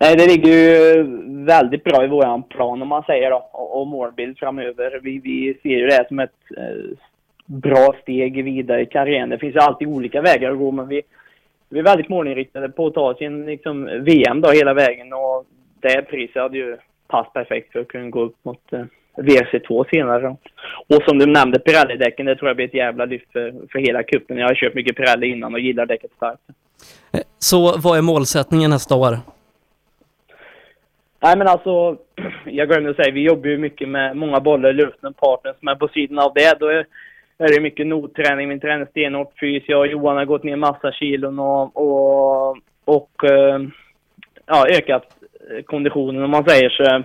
Nej, 0.00 0.16
det 0.16 0.26
ligger 0.26 0.52
ju 0.52 1.02
väldigt 1.44 1.84
bra 1.84 2.04
i 2.04 2.08
våran 2.08 2.42
plan 2.42 2.82
om 2.82 2.88
man 2.88 3.02
säger 3.02 3.30
då, 3.30 3.48
och, 3.52 3.80
och 3.80 3.86
målbild 3.86 4.38
framöver. 4.38 5.00
Vi, 5.02 5.18
vi 5.18 5.58
ser 5.62 5.78
ju 5.78 5.86
det 5.86 5.94
här 5.94 6.04
som 6.08 6.18
ett 6.18 6.30
eh, 6.56 6.96
bra 7.46 7.94
steg 8.02 8.44
vidare 8.44 8.82
i 8.82 8.86
karriären. 8.86 9.28
Det 9.28 9.38
finns 9.38 9.54
ju 9.54 9.60
alltid 9.60 9.88
olika 9.88 10.20
vägar 10.20 10.50
att 10.50 10.58
gå, 10.58 10.70
men 10.70 10.88
vi, 10.88 11.02
vi 11.68 11.78
är 11.78 11.82
väldigt 11.82 12.08
målinriktade 12.08 12.68
på 12.68 12.86
att 12.86 12.94
ta 12.94 13.10
oss 13.10 13.20
in 13.20 13.46
liksom, 13.46 13.84
VM 13.84 14.40
då 14.40 14.50
hela 14.50 14.74
vägen 14.74 15.12
och 15.12 15.44
det 15.80 16.02
priset 16.02 16.42
hade 16.42 16.58
ju 16.58 16.76
passat 17.08 17.32
perfekt 17.32 17.72
för 17.72 17.80
att 17.80 17.88
kunna 17.88 18.10
gå 18.10 18.20
upp 18.20 18.36
mot 18.42 18.72
eh, 18.72 18.84
VRC2 19.16 19.84
senare. 19.90 20.22
då. 20.22 20.36
Och 20.96 21.02
som 21.02 21.18
du 21.18 21.26
nämnde, 21.26 21.58
Pirelli-däcken, 21.58 22.26
det 22.26 22.36
tror 22.36 22.48
jag 22.48 22.56
blir 22.56 22.66
ett 22.66 22.74
jävla 22.74 23.04
lyft 23.04 23.32
för, 23.32 23.54
för 23.72 23.78
hela 23.78 24.02
cupen. 24.02 24.38
Jag 24.38 24.46
har 24.46 24.54
kört 24.54 24.74
mycket 24.74 24.96
Pirelli 24.96 25.26
innan 25.26 25.54
och 25.54 25.60
gillar 25.60 25.86
däcket 25.86 26.10
starkt. 26.16 26.42
Eh, 27.12 27.20
så 27.38 27.78
vad 27.78 27.98
är 27.98 28.02
målsättningen 28.02 28.70
nästa 28.70 28.94
år? 28.94 29.16
Nej 31.22 31.38
men 31.38 31.48
alltså, 31.48 31.96
jag 32.44 32.68
glömde 32.68 32.94
säga, 32.94 33.12
vi 33.12 33.24
jobbar 33.24 33.48
ju 33.48 33.58
mycket 33.58 33.88
med 33.88 34.16
många 34.16 34.40
bollar 34.40 34.70
i 34.70 34.72
luften, 34.72 35.14
partners, 35.14 35.56
men 35.60 35.78
på 35.78 35.88
sidan 35.88 36.18
av 36.18 36.32
det 36.34 36.60
då 36.60 36.66
är, 36.66 36.86
är 37.38 37.54
det 37.54 37.60
mycket 37.60 37.86
notträning, 37.86 38.48
min 38.48 38.60
tränar 38.60 38.86
stenhårt 38.86 39.38
fys, 39.40 39.62
jag 39.66 39.80
och 39.80 39.86
Johan 39.86 40.16
har 40.16 40.24
gått 40.24 40.44
ner 40.44 40.56
massa 40.56 40.92
kilon 40.92 41.38
och, 41.38 41.76
och, 41.76 42.58
och 42.84 43.24
eh, 43.24 43.60
ja, 44.46 44.66
ökat 44.68 45.04
konditionen 45.66 46.24
om 46.24 46.30
man 46.30 46.44
säger 46.44 46.70
så. 46.70 47.02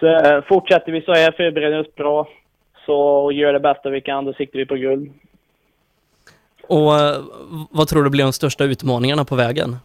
Så 0.00 0.06
eh, 0.06 0.44
fortsätter 0.48 0.92
vi 0.92 1.02
så 1.02 1.12
här, 1.12 1.32
förbereder 1.32 1.80
oss 1.80 1.94
bra, 1.94 2.28
så 2.86 3.30
gör 3.32 3.52
det 3.52 3.60
bästa 3.60 3.90
vi 3.90 4.00
kan, 4.00 4.24
då 4.24 4.32
siktar 4.32 4.58
vi 4.58 4.66
på 4.66 4.74
guld. 4.74 5.12
Och 6.66 6.94
eh, 6.94 7.22
vad 7.70 7.88
tror 7.88 8.04
du 8.04 8.10
blir 8.10 8.24
de 8.24 8.32
största 8.32 8.64
utmaningarna 8.64 9.24
på 9.24 9.34
vägen? 9.34 9.76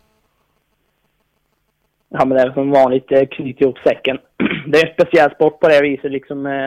Ja 2.10 2.26
men 2.26 2.38
det 2.38 2.42
är 2.44 2.52
som 2.52 2.72
vanligt, 2.72 3.08
knyter 3.32 3.64
ihop 3.64 3.78
säcken. 3.78 4.18
Det 4.68 4.80
är 4.80 4.88
en 4.88 4.94
speciell 4.94 5.32
sport 5.32 5.60
på 5.60 5.68
det 5.68 5.82
viset 5.82 6.12
liksom. 6.12 6.46
Eh, 6.46 6.66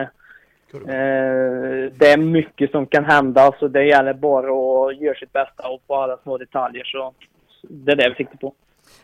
eh, 0.73 1.91
det 1.99 2.11
är 2.11 2.17
mycket 2.17 2.71
som 2.71 2.85
kan 2.85 3.05
hända 3.05 3.51
så 3.59 3.67
det 3.67 3.83
gäller 3.85 4.13
bara 4.13 4.47
att 4.47 5.01
göra 5.01 5.15
sitt 5.15 5.33
bästa 5.33 5.67
och 5.67 5.87
på 5.87 5.95
alla 5.95 6.17
små 6.17 6.37
detaljer 6.37 6.83
så 6.83 7.13
det 7.69 7.91
är 7.91 7.95
det 7.95 8.09
vi 8.09 8.15
siktar 8.15 8.37
på. 8.37 8.53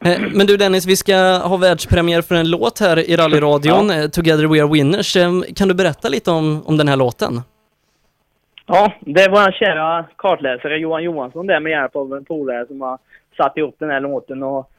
Eh, 0.05 0.21
Men 0.35 0.47
du 0.47 0.57
Dennis, 0.57 0.87
vi 0.87 0.95
ska 0.95 1.15
ha 1.37 1.57
världspremiär 1.57 2.21
för 2.21 2.35
en 2.35 2.49
låt 2.49 2.79
här 2.79 3.09
i 3.09 3.15
rallyradion, 3.15 3.89
eh, 3.89 4.07
Together 4.07 4.47
We 4.47 4.63
Are 4.63 4.71
Winners. 4.73 5.15
Eh, 5.15 5.31
Kan 5.55 5.67
du 5.67 5.73
berätta 5.73 6.09
lite 6.09 6.31
om, 6.31 6.63
om 6.65 6.77
den 6.77 6.87
här 6.87 6.95
låten? 6.95 7.41
Ja, 8.65 8.93
det 8.99 9.21
är 9.21 9.29
vår 9.29 9.51
kära 9.51 10.05
kartläsare 10.15 10.77
Johan 10.77 11.03
Johansson 11.03 11.47
där 11.47 11.59
med 11.59 11.71
hjälp 11.71 11.95
av 11.95 12.13
en 12.13 12.25
polare 12.25 12.67
som 12.67 12.81
har 12.81 12.97
satt 13.37 13.57
ihop 13.57 13.75
den 13.79 13.89
här 13.89 13.99
låten 13.99 14.43
och 14.43 14.71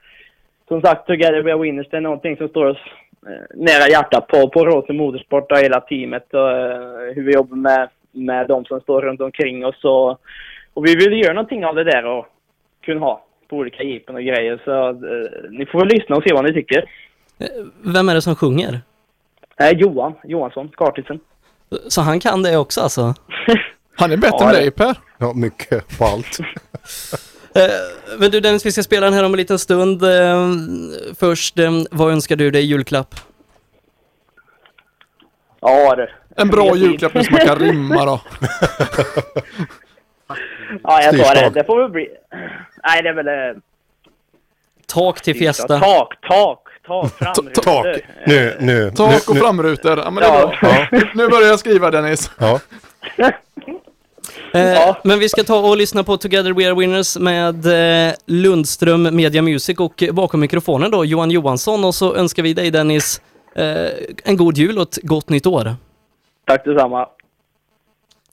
som 0.69 0.81
sagt 0.81 1.07
Together 1.07 1.43
We 1.43 1.53
Are 1.53 1.63
Winners 1.63 1.89
det 1.91 1.97
är 1.97 2.01
någonting 2.01 2.37
som 2.37 2.49
står 2.49 2.65
oss 2.65 2.79
eh, 3.27 3.57
nära 3.57 3.89
hjärtat 3.89 4.27
på, 4.27 4.49
på 4.49 4.65
Råsen 4.65 4.97
Motorsport 4.97 5.53
och 5.53 5.59
hela 5.59 5.81
teamet 5.81 6.35
och 6.35 6.51
eh, 6.51 7.15
hur 7.15 7.23
vi 7.23 7.33
jobbar 7.33 7.57
med, 7.57 7.89
med 8.13 8.49
de 8.49 8.65
som 8.65 8.81
står 8.81 9.03
runt 9.03 9.21
omkring 9.21 9.67
oss 9.67 9.85
och, 9.85 10.11
och 10.75 10.87
vi 10.87 10.97
vill 10.97 11.21
göra 11.21 11.33
någonting 11.33 11.65
av 11.65 11.75
det 11.75 11.85
där 11.85 12.05
och 12.07 12.27
kunna 12.85 13.01
ha 13.01 13.25
på 13.49 13.57
olika 13.57 13.83
jippen 13.83 14.15
och 14.15 14.23
grejer 14.23 14.61
så 14.65 14.89
eh, 14.89 15.51
ni 15.51 15.67
får 15.67 15.79
väl 15.79 15.89
lyssna 15.89 16.17
och 16.17 16.23
se 16.23 16.35
vad 16.35 16.45
ni 16.45 16.53
tycker. 16.53 16.85
Vem 17.95 18.09
är 18.09 18.15
det 18.15 18.23
som 18.23 18.35
sjunger? 18.35 18.81
Eh, 19.61 19.71
Johan 19.71 20.15
Johansson, 20.25 20.69
kartisen. 20.77 21.21
Så 21.89 22.01
han 22.01 22.21
kan 22.21 22.43
det 22.43 22.57
också 22.57 22.81
alltså? 22.81 23.15
Han 23.97 24.13
är 24.13 24.17
bättre 24.17 24.37
Ja, 24.41 24.49
än 24.49 24.55
dig 24.55 24.71
Per. 24.71 24.97
Ja, 25.19 25.33
mycket 25.35 25.99
på 25.99 26.05
allt. 26.05 26.39
Eh, 27.59 27.71
Men 28.19 28.31
du 28.31 28.41
Dennis, 28.41 28.67
vi 28.67 28.73
ska 28.73 28.83
spela 28.83 29.07
den 29.07 29.15
här 29.15 29.25
om 29.25 29.33
en 29.33 29.37
liten 29.39 29.59
stund. 29.59 30.03
Eh, 30.03 30.49
Först, 31.19 31.59
eh, 31.59 31.71
vad 31.91 32.13
önskar 32.13 32.37
du 32.37 32.51
dig 32.51 32.63
i 32.63 32.67
julklapp? 32.67 33.15
Ja 35.61 35.97
det. 35.97 36.11
En 36.37 36.49
bra 36.49 36.77
julklapp 36.77 37.13
som 37.13 37.25
man 37.31 37.41
kan 37.47 37.59
rimma 37.59 38.05
då. 38.05 38.21
Ja, 40.83 41.03
jag 41.03 41.19
tar 41.25 41.35
det. 41.35 41.51
Det 41.51 41.65
får 41.65 41.83
väl 41.83 41.91
bli... 41.91 42.09
Nej, 42.85 43.03
det 43.03 43.09
är 43.09 43.13
väl... 43.15 43.29
eh, 43.29 43.63
Tak 44.87 45.21
till 45.21 45.35
Fiesta. 45.39 45.79
Tak, 45.81 46.15
tak, 46.29 46.59
tak, 46.87 47.13
framrutor. 47.19 47.63
Tak. 47.63 47.87
Nu, 48.27 48.57
nu. 48.61 48.91
Tak 48.97 49.29
och 49.29 49.35
nu. 49.35 49.41
framrutor. 49.41 49.99
Ja, 49.99 50.11
men 50.11 50.15
det 50.23 50.29
är 50.29 50.41
Ja. 50.41 50.55
bra. 50.61 51.01
Nu 51.15 51.29
börjar 51.29 51.49
jag 51.49 51.59
skriva 51.59 51.91
Dennis. 51.91 52.31
Ja. 52.39 52.61
Eh, 54.55 54.97
Men 55.05 55.19
vi 55.19 55.29
ska 55.29 55.45
ta 55.45 55.59
och 55.71 55.77
lyssna 55.77 56.05
på 56.05 56.17
Together 56.17 56.53
We 56.53 56.67
Are 56.67 56.75
Winners 56.75 57.17
med 57.19 57.67
eh, 58.09 58.15
Lundström 58.27 59.17
Media 59.17 59.43
Music 59.43 59.79
och 59.79 60.05
bakom 60.13 60.41
mikrofonen 60.41 60.91
då 60.91 61.05
Johan 61.05 61.31
Johansson 61.31 61.85
och 61.85 61.95
så 61.95 62.15
önskar 62.17 62.43
vi 62.43 62.55
dig 62.55 62.71
Dennis 62.71 63.21
eh, 63.55 63.87
en 64.25 64.37
god 64.37 64.59
jul 64.59 64.79
och 64.79 64.83
ett 64.83 64.99
gott 65.03 65.29
nytt 65.29 65.47
år. 65.47 65.77
Tack 66.47 66.65
detsamma. 66.65 67.07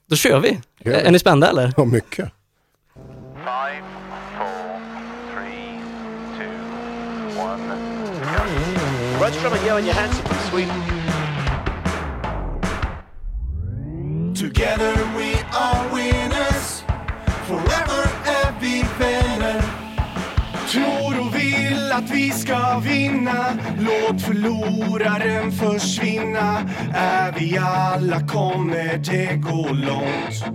Då 0.10 0.16
kör 0.16 0.40
vi. 0.40 0.50
Gör 0.50 0.92
vi. 0.92 0.94
Är 0.94 1.12
ni 1.12 1.20
spända 1.20 1.50
eller? 1.50 1.74
Ja, 1.78 1.86
mycket. 1.86 2.32
Rudstrom 9.22 9.54
and 9.54 9.68
Johan 9.68 9.86
Johansson 9.86 10.26
from 10.26 10.38
Sweden. 10.52 10.82
Together 14.36 14.94
we 15.18 15.34
att 21.96 22.12
vi 22.12 22.32
ska 22.32 22.80
vinna. 22.80 23.58
Låt 23.80 24.22
förloraren 24.22 25.52
försvinna. 25.52 26.62
Är 26.94 27.32
vi 27.32 27.58
alla 27.58 28.28
kommer 28.28 28.98
det 28.98 29.36
gå 29.36 29.70
långt. 29.74 30.46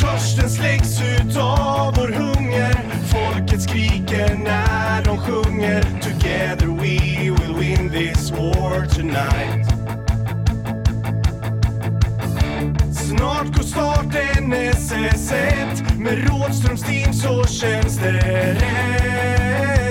Törsten 0.00 0.50
släcks 0.50 1.00
ut 1.00 1.36
av 1.36 1.94
vår 1.96 2.08
hunger. 2.08 2.74
Folket 3.06 3.62
skriker 3.62 4.34
när 4.44 5.04
de 5.04 5.18
sjunger. 5.18 5.82
Together 5.82 6.66
we 6.66 7.30
will 7.30 7.54
win 7.58 7.90
this 7.90 8.30
war 8.30 8.86
tonight. 8.86 9.81
Snart 13.16 13.56
går 13.56 13.62
starten 13.62 14.54
SS1 14.54 15.98
Med 15.98 16.28
Rådströms 16.28 16.82
team 16.82 17.12
så 17.12 17.44
känns 17.44 17.98
det 17.98 18.12
rätt. 18.12 19.81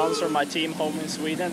Sponsor, 0.00 0.28
my 0.40 0.46
team 0.50 0.72
home 0.78 0.92
in 1.02 1.08
Sweden. 1.08 1.50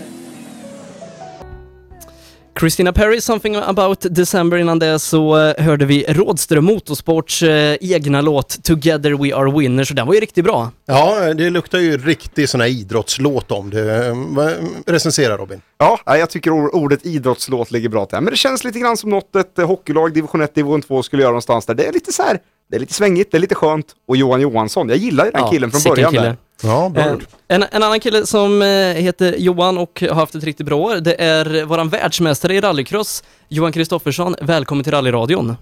Christina 2.60 2.94
Perry, 2.94 3.22
Something 3.22 3.56
about 3.56 4.06
December. 4.16 4.58
Innan 4.58 4.80
det 4.80 5.00
så 5.00 5.38
eh, 5.48 5.64
hörde 5.66 5.86
vi 5.86 6.06
Rådström 6.08 6.66
Motorsports 6.66 7.44
eh, 7.44 7.78
egna 7.82 8.22
låt 8.22 8.64
Together 8.64 9.12
We 9.12 9.36
Are 9.36 9.52
Winners 9.60 9.90
och 9.90 9.96
den 9.96 10.08
var 10.08 10.14
ju 10.14 10.20
riktigt 10.20 10.44
bra. 10.46 10.72
Ja, 10.86 11.34
det 11.34 11.50
luktar 11.50 11.80
ju 11.80 11.98
riktig 11.98 12.50
sån 12.50 12.62
här 12.62 12.68
idrottslåt 12.68 13.52
om 13.52 13.70
det. 13.70 14.14
Vad- 14.16 14.54
Recensera 14.86 15.38
Robin. 15.38 15.62
Ja, 15.78 16.00
jag 16.06 16.30
tycker 16.30 16.52
or- 16.52 16.76
ordet 16.76 17.06
idrottslåt 17.06 17.72
ligger 17.72 17.90
bra 17.90 18.06
till. 18.06 18.18
Men 18.22 18.32
det 18.32 18.38
känns 18.38 18.64
lite 18.64 18.80
grann 18.80 18.98
som 18.98 19.10
något 19.10 19.36
ett 19.36 19.60
eh, 19.60 19.68
hockeylag, 19.68 20.14
division 20.14 20.42
1, 20.42 20.56
division 20.56 20.82
2 20.82 21.04
skulle 21.04 21.22
göra 21.22 21.32
någonstans 21.32 21.66
där. 21.66 21.74
Det 21.74 21.86
är 21.86 21.94
lite 21.94 22.14
så 22.14 22.24
här, 22.24 22.40
det 22.70 22.76
är 22.76 22.80
lite 22.80 22.94
svängigt, 22.94 23.32
det 23.32 23.38
är 23.38 23.42
lite 23.42 23.56
skönt. 23.56 23.86
Och 24.08 24.18
Johan 24.18 24.42
Johansson, 24.42 24.90
jag 24.90 24.98
gillar 24.98 25.26
ju 25.26 25.32
den 25.32 25.42
Ja, 25.42 25.50
killen 25.52 25.72
från 25.72 25.82
början 25.94 26.12
kille. 26.12 26.24
där. 26.24 26.38
Ja, 26.64 26.92
Eh, 26.96 27.14
en, 27.48 27.64
en 27.72 27.84
annan 27.84 28.00
kille 28.00 28.26
som 28.26 28.62
eh, 28.62 28.68
heter 29.04 29.36
Johan 29.38 29.78
och 29.78 30.04
har 30.10 30.16
haft 30.16 30.36
ett 30.36 30.44
riktigt 30.44 30.66
bra 30.66 30.76
år, 30.76 30.96
det 30.96 31.22
är 31.22 31.66
våran 31.66 31.90
världsmästare 31.90 32.54
i 32.54 32.62
rallycross, 32.62 33.24
Johan 33.48 33.72
Kristoffersson. 33.72 34.36
Välkommen 34.42 34.84
till 34.84 34.94
rallyradion. 34.94 35.56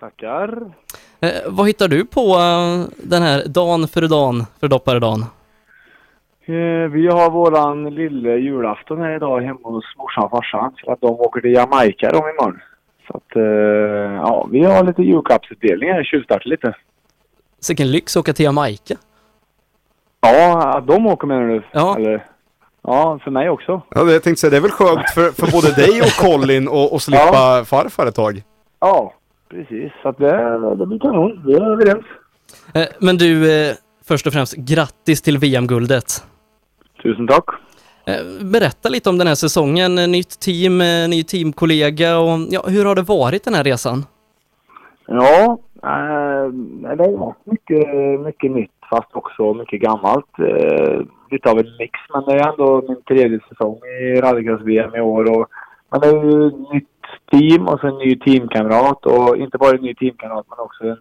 Tackar. 0.00 0.58
Eh, 1.20 1.30
vad 1.46 1.66
hittar 1.66 1.88
du 1.88 2.04
på 2.06 2.20
eh, 2.20 2.84
den 3.02 3.22
här 3.22 3.44
dagen 3.46 3.88
för 3.88 4.02
dagen, 4.08 4.46
för 4.60 4.68
dopparedagen? 4.68 5.20
Eh, 6.46 6.90
Vi 6.92 7.06
har 7.06 7.30
våran 7.30 7.94
lille 7.94 8.30
julafton 8.36 8.98
här 9.00 9.16
idag 9.16 9.40
hemma 9.40 9.60
hos 9.68 9.84
morsan 9.98 10.24
och 10.24 10.30
farsan 10.30 10.72
för 10.84 10.92
att 10.92 11.00
de 11.00 11.06
åker 11.10 11.40
till 11.40 11.52
Jamaica 11.52 12.10
de 12.12 12.16
imorgon. 12.18 12.60
Så 13.06 13.16
att, 13.16 13.36
eh, 13.36 13.42
ja, 14.26 14.48
vi 14.50 14.64
har 14.64 14.84
lite 14.84 15.02
julklappsutdelning 15.02 15.92
här, 15.92 16.04
tjuvstartar 16.04 16.48
lite. 16.50 16.74
Vilken 17.68 17.90
lyx 17.90 18.16
att 18.16 18.20
åka 18.20 18.32
till 18.32 18.44
Jamaica. 18.44 18.94
Ja, 20.24 20.78
att 20.78 20.86
de 20.86 21.06
åker 21.06 21.26
menar 21.26 21.48
du? 21.48 21.62
Ja. 21.72 21.96
Eller, 21.96 22.24
ja, 22.82 23.18
för 23.24 23.30
mig 23.30 23.50
också. 23.50 23.82
Ja, 23.90 24.04
det 24.04 24.12
jag 24.12 24.22
tänkte 24.22 24.40
säga, 24.40 24.50
det 24.50 24.56
är 24.56 24.60
väl 24.60 24.70
skönt 24.70 25.10
för, 25.10 25.30
för 25.30 25.52
både 25.52 25.74
dig 25.74 26.00
och 26.00 26.16
Colin 26.20 26.68
att 26.68 27.02
slippa 27.02 27.64
farfar 27.64 28.06
ett 28.06 28.14
tag. 28.14 28.42
Ja, 28.80 29.14
precis. 29.50 29.92
Så 30.02 30.08
att 30.08 30.18
det, 30.18 30.76
det 30.76 30.86
blir 30.86 30.98
kanon. 30.98 31.42
Vi 31.46 31.54
är 31.54 31.72
överens. 31.72 32.04
Eh, 32.74 32.86
men 32.98 33.16
du, 33.16 33.52
eh, 33.52 33.74
först 34.04 34.26
och 34.26 34.32
främst 34.32 34.56
grattis 34.56 35.22
till 35.22 35.38
VM-guldet. 35.38 36.24
Tusen 37.02 37.26
tack. 37.26 37.44
Eh, 38.06 38.44
berätta 38.44 38.88
lite 38.88 39.10
om 39.10 39.18
den 39.18 39.26
här 39.26 39.34
säsongen, 39.34 39.94
nytt 39.94 40.40
team, 40.40 40.78
ny 41.10 41.24
teamkollega 41.24 42.18
och 42.18 42.38
ja, 42.50 42.62
hur 42.66 42.84
har 42.84 42.94
det 42.94 43.02
varit 43.02 43.44
den 43.44 43.54
här 43.54 43.64
resan? 43.64 44.04
Ja, 45.06 45.58
det 46.96 47.04
har 47.04 47.18
varit 47.18 47.46
mycket, 47.46 48.20
mycket 48.20 48.50
nytt 48.50 48.73
fast 48.90 49.08
också 49.12 49.54
mycket 49.54 49.80
gammalt. 49.80 50.38
Eh, 50.38 51.00
lite 51.30 51.50
av 51.50 51.58
en 51.58 51.76
mix, 51.78 52.00
men 52.12 52.24
det 52.24 52.32
är 52.32 52.48
ändå 52.48 52.82
min 52.88 53.02
tredje 53.02 53.40
säsong 53.48 53.78
i 54.02 54.20
rallycross-VM 54.20 54.94
i 54.94 55.00
år. 55.00 55.38
Och, 55.38 55.46
men 55.90 56.00
det 56.00 56.08
är 56.08 56.24
ju 56.24 56.50
nytt 56.72 56.88
team 57.30 57.68
och 57.68 57.80
så 57.80 57.86
en 57.86 57.98
ny 57.98 58.18
teamkamrat 58.18 59.06
och 59.06 59.36
inte 59.36 59.58
bara 59.58 59.76
en 59.76 59.82
ny 59.82 59.94
teamkamrat 59.94 60.46
men 60.48 60.58
också 60.58 60.84
en, 60.84 60.98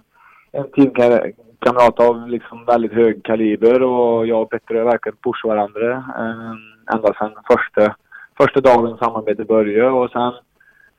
en 0.52 0.72
teamkamrat 0.72 2.00
av 2.00 2.30
liksom 2.30 2.66
väldigt 2.66 2.94
hög 2.94 3.24
kaliber 3.24 3.84
och 3.84 4.28
jag 4.28 4.42
och 4.42 4.50
Petter 4.50 4.76
har 4.76 4.84
verkligen 4.84 5.18
pushat 5.24 5.50
varandra 5.50 5.92
eh, 5.92 6.95
ända 6.95 7.14
sedan 7.14 7.32
första, 7.52 7.95
första 8.38 8.62
dagen 8.62 8.98
samarbetet 8.98 9.48
började 9.48 9.90
och 9.90 10.10
sen 10.12 10.34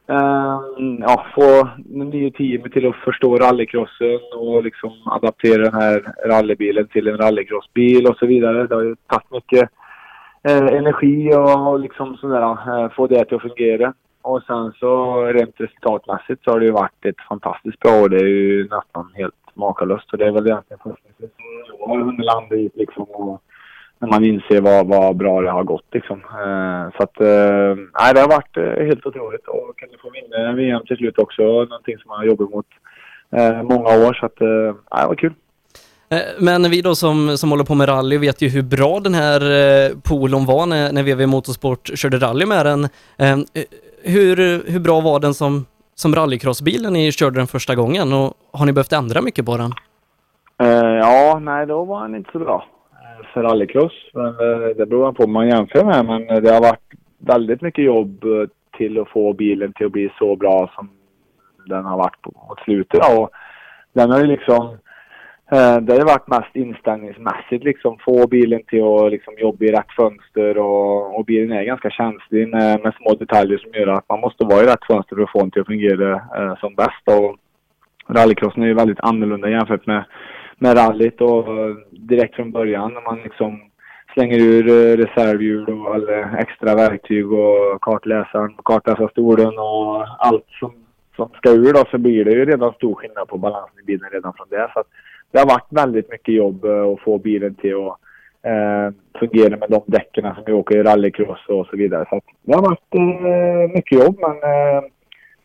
Ehm, 0.06 0.98
ja, 1.00 1.26
få 1.34 1.68
det 1.76 2.04
nya 2.04 2.30
teamet 2.30 2.72
till 2.72 2.88
att 2.88 2.96
förstå 2.96 3.36
rallycrossen 3.36 4.20
och 4.36 4.64
liksom 4.64 4.92
adaptera 5.04 5.62
den 5.62 5.74
här 5.74 6.14
rallybilen 6.26 6.86
till 6.86 7.08
en 7.08 7.16
rallycrossbil 7.16 8.06
och 8.06 8.16
så 8.16 8.26
vidare. 8.26 8.66
Det 8.66 8.74
har 8.74 8.82
ju 8.82 8.96
tagit 9.06 9.30
mycket 9.30 9.70
eh, 10.42 10.66
energi 10.66 11.30
och 11.34 11.80
liksom 11.80 12.16
sådär, 12.16 12.42
eh, 12.42 12.90
få 12.90 13.06
det 13.06 13.24
till 13.24 13.36
att 13.36 13.42
fungera. 13.42 13.94
Och 14.22 14.42
sen 14.42 14.72
så 14.72 15.22
rent 15.24 15.60
resultatmässigt 15.60 16.44
så 16.44 16.50
har 16.50 16.60
det 16.60 16.66
ju 16.66 16.72
varit 16.72 17.06
ett 17.06 17.20
fantastiskt 17.28 17.80
bra 17.80 18.02
år. 18.02 18.08
Det 18.08 18.16
är 18.16 18.26
ju 18.26 18.62
nästan 18.62 19.10
helt 19.14 19.34
makalöst. 19.54 20.12
Och 20.12 20.18
det 20.18 20.26
är 20.26 20.32
väl 20.32 20.46
egentligen 20.46 20.78
första 20.78 21.08
gången 21.18 21.32
jag 21.78 21.86
har 21.86 21.98
hunnit 21.98 22.24
landa 22.24 22.56
i 22.56 22.70
liksom. 22.74 23.02
Och, 23.02 23.42
när 23.98 24.08
man 24.08 24.24
inser 24.24 24.60
vad, 24.60 24.86
vad 24.86 25.16
bra 25.16 25.40
det 25.40 25.50
har 25.50 25.64
gått 25.64 25.86
liksom. 25.92 26.18
Eh, 26.18 26.96
så 26.96 27.02
att, 27.02 27.20
eh, 27.20 27.76
nej 28.00 28.14
det 28.14 28.20
har 28.20 28.28
varit 28.28 28.56
eh, 28.56 28.86
helt 28.86 29.06
otroligt 29.06 29.46
och 29.48 29.78
kunde 29.78 29.98
få 29.98 30.10
vinna 30.10 30.52
VM 30.52 30.82
till 30.86 30.96
slut 30.96 31.18
också. 31.18 31.42
Någonting 31.42 31.98
som 31.98 32.08
man 32.08 32.18
har 32.18 32.24
jobbat 32.24 32.50
mot 32.50 32.66
många 33.62 34.06
år 34.06 34.14
så 34.14 34.26
att, 34.26 34.40
nej 34.40 35.02
det 35.02 35.06
var 35.06 35.14
kul. 35.14 35.32
Men 36.38 36.70
vi 36.70 36.82
då 36.82 36.94
som, 36.94 37.36
som 37.38 37.50
håller 37.50 37.64
på 37.64 37.74
med 37.74 37.88
rally 37.88 38.18
vet 38.18 38.42
ju 38.42 38.48
hur 38.48 38.62
bra 38.62 39.00
den 39.00 39.14
här 39.14 39.40
polon 40.08 40.46
var 40.46 40.66
när, 40.66 40.92
när 40.92 41.02
VV 41.02 41.26
Motorsport 41.26 41.90
körde 41.94 42.18
rally 42.18 42.46
med 42.46 42.66
den. 42.66 42.84
Eh, 43.18 43.36
Hur, 44.02 44.36
hur 44.70 44.80
bra 44.80 45.00
var 45.00 45.20
den 45.20 45.34
som, 45.34 45.66
som 45.94 46.14
rallycrossbilen 46.14 46.92
ni 46.92 47.12
körde 47.12 47.40
den 47.40 47.46
första 47.46 47.74
gången 47.74 48.12
och 48.12 48.34
har 48.52 48.66
ni 48.66 48.72
behövt 48.72 48.92
ändra 48.92 49.20
mycket 49.22 49.46
på 49.46 49.56
den? 49.56 49.72
Ja, 50.98 51.38
nej 51.42 51.66
då 51.66 51.84
var 51.84 51.98
han 51.98 52.14
inte 52.14 52.30
så 52.32 52.38
bra 52.38 52.64
rallycross. 53.34 54.10
Men 54.14 54.26
eh, 54.26 54.76
det 54.76 54.86
beror 54.86 55.12
på 55.12 55.22
vad 55.22 55.28
man 55.28 55.48
jämför 55.48 55.84
med. 55.84 56.04
Men 56.06 56.42
det 56.42 56.50
har 56.50 56.60
varit 56.60 56.94
väldigt 57.18 57.60
mycket 57.62 57.84
jobb 57.84 58.24
eh, 58.24 58.48
till 58.76 59.00
att 59.00 59.08
få 59.08 59.32
bilen 59.32 59.72
till 59.72 59.86
att 59.86 59.92
bli 59.92 60.12
så 60.18 60.36
bra 60.36 60.70
som 60.74 60.90
den 61.66 61.84
har 61.84 61.96
varit 61.96 62.22
på, 62.22 62.46
mot 62.48 62.60
slutet. 62.60 63.18
Och 63.18 63.30
den 63.92 64.10
har 64.10 64.20
ju 64.20 64.26
liksom, 64.26 64.66
eh, 65.52 65.76
det 65.76 65.92
har 65.92 65.98
ju 65.98 66.04
varit 66.04 66.28
mest 66.28 66.56
inställningsmässigt 66.56 67.64
liksom. 67.64 67.98
Få 67.98 68.26
bilen 68.26 68.62
till 68.66 68.82
att 68.82 69.10
liksom 69.10 69.34
jobba 69.38 69.64
i 69.64 69.72
rätt 69.72 69.92
fönster 69.96 70.58
och, 70.58 71.18
och 71.18 71.24
bilen 71.24 71.58
är 71.58 71.64
ganska 71.64 71.90
känslig 71.90 72.48
med, 72.48 72.80
med 72.82 72.94
små 72.94 73.14
detaljer 73.14 73.58
som 73.58 73.72
gör 73.72 73.86
att 73.86 74.08
man 74.08 74.20
måste 74.20 74.44
vara 74.44 74.62
i 74.62 74.66
rätt 74.66 74.86
fönster 74.86 75.16
för 75.16 75.22
att 75.22 75.32
få 75.32 75.38
den 75.38 75.50
till 75.50 75.60
att 75.60 75.66
fungera 75.66 76.12
eh, 76.12 76.56
som 76.60 76.74
bäst. 76.74 77.04
Och 77.04 77.36
rallycrossen 78.08 78.62
är 78.62 78.66
ju 78.66 78.74
väldigt 78.74 79.00
annorlunda 79.00 79.48
jämfört 79.48 79.86
med 79.86 80.04
med 80.58 80.76
rallyt 80.76 81.20
och 81.20 81.48
eh, 81.48 81.76
direkt 81.90 82.34
från 82.34 82.52
början 82.52 82.94
när 82.94 83.00
man 83.00 83.18
liksom 83.22 83.60
slänger 84.14 84.38
ur 84.38 84.68
eh, 84.68 84.96
reservhjul 84.96 85.68
och 85.68 85.94
alla 85.94 86.18
eh, 86.18 86.34
extra 86.34 86.74
verktyg 86.74 87.32
och 87.32 87.80
kartläsaren 87.80 88.54
kartläsarstolen 88.64 89.58
och 89.58 90.06
allt 90.18 90.46
som, 90.60 90.72
som 91.16 91.28
ska 91.34 91.50
ur 91.50 91.72
då 91.72 91.84
så 91.90 91.98
blir 91.98 92.24
det 92.24 92.32
ju 92.32 92.44
redan 92.44 92.72
stor 92.72 92.94
skillnad 92.94 93.28
på 93.28 93.38
balansen 93.38 93.78
i 93.82 93.86
bilen 93.86 94.10
redan 94.12 94.32
från 94.36 94.46
det. 94.50 94.70
Så 94.72 94.80
att 94.80 94.86
det 95.30 95.38
har 95.38 95.46
varit 95.46 95.66
väldigt 95.70 96.10
mycket 96.10 96.34
jobb 96.34 96.64
att 96.64 97.00
få 97.00 97.18
bilen 97.18 97.54
till 97.54 97.74
att 97.74 97.98
eh, 98.44 99.18
fungera 99.18 99.56
med 99.56 99.70
de 99.70 99.82
däcken 99.86 100.34
som 100.34 100.44
vi 100.46 100.52
åker 100.52 100.76
i 100.76 100.82
rallycross 100.82 101.48
och 101.48 101.66
så 101.66 101.76
vidare. 101.76 102.06
Så 102.08 102.16
att 102.16 102.24
det 102.42 102.54
har 102.54 102.62
varit 102.62 102.94
eh, 102.94 103.74
mycket 103.74 103.98
jobb 104.04 104.18
men 104.20 104.30
eh, 104.30 104.84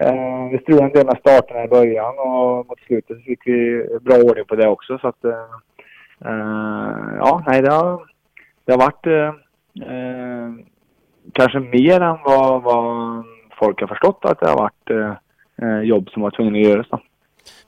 Eh, 0.03 0.50
vi 0.52 0.58
strulade 0.58 0.86
en 0.86 0.94
del 0.94 1.06
med 1.06 1.18
starterna 1.19 1.64
i 1.64 1.68
början 1.68 2.19
och 2.19 2.68
mot 2.68 2.80
slutet 2.80 3.18
så 3.18 3.24
fick 3.24 3.48
vi 3.48 3.88
bra 4.02 4.16
ordning 4.16 4.45
på 4.45 4.56
det 4.56 4.68
också. 4.68 4.98
Så 4.98 5.08
att, 5.08 5.26
eh, 5.26 5.45
eh 6.26 7.16
ja, 7.18 7.44
nej, 7.48 7.61
det 7.61 7.72
har, 7.72 8.02
det 8.66 8.72
har 8.72 8.80
varit 8.80 9.08
eh, 9.08 9.34
eh, 9.94 10.50
kanske 11.34 11.60
mer 11.60 12.02
än 12.02 12.18
vad, 12.26 12.64
vad 12.64 13.24
folk 13.60 13.82
har 13.82 13.88
förstått 13.88 14.19
att 14.26 14.40
det 14.40 14.50
har 14.50 14.58
varit 14.58 14.90
eh, 14.90 15.14
eh 15.61 15.82
jobb 15.82 16.10
som 16.10 16.22
var 16.22 16.32
tvungna 16.32 16.58
att 16.60 16.66
göras. 16.66 16.88
Då. 16.90 17.00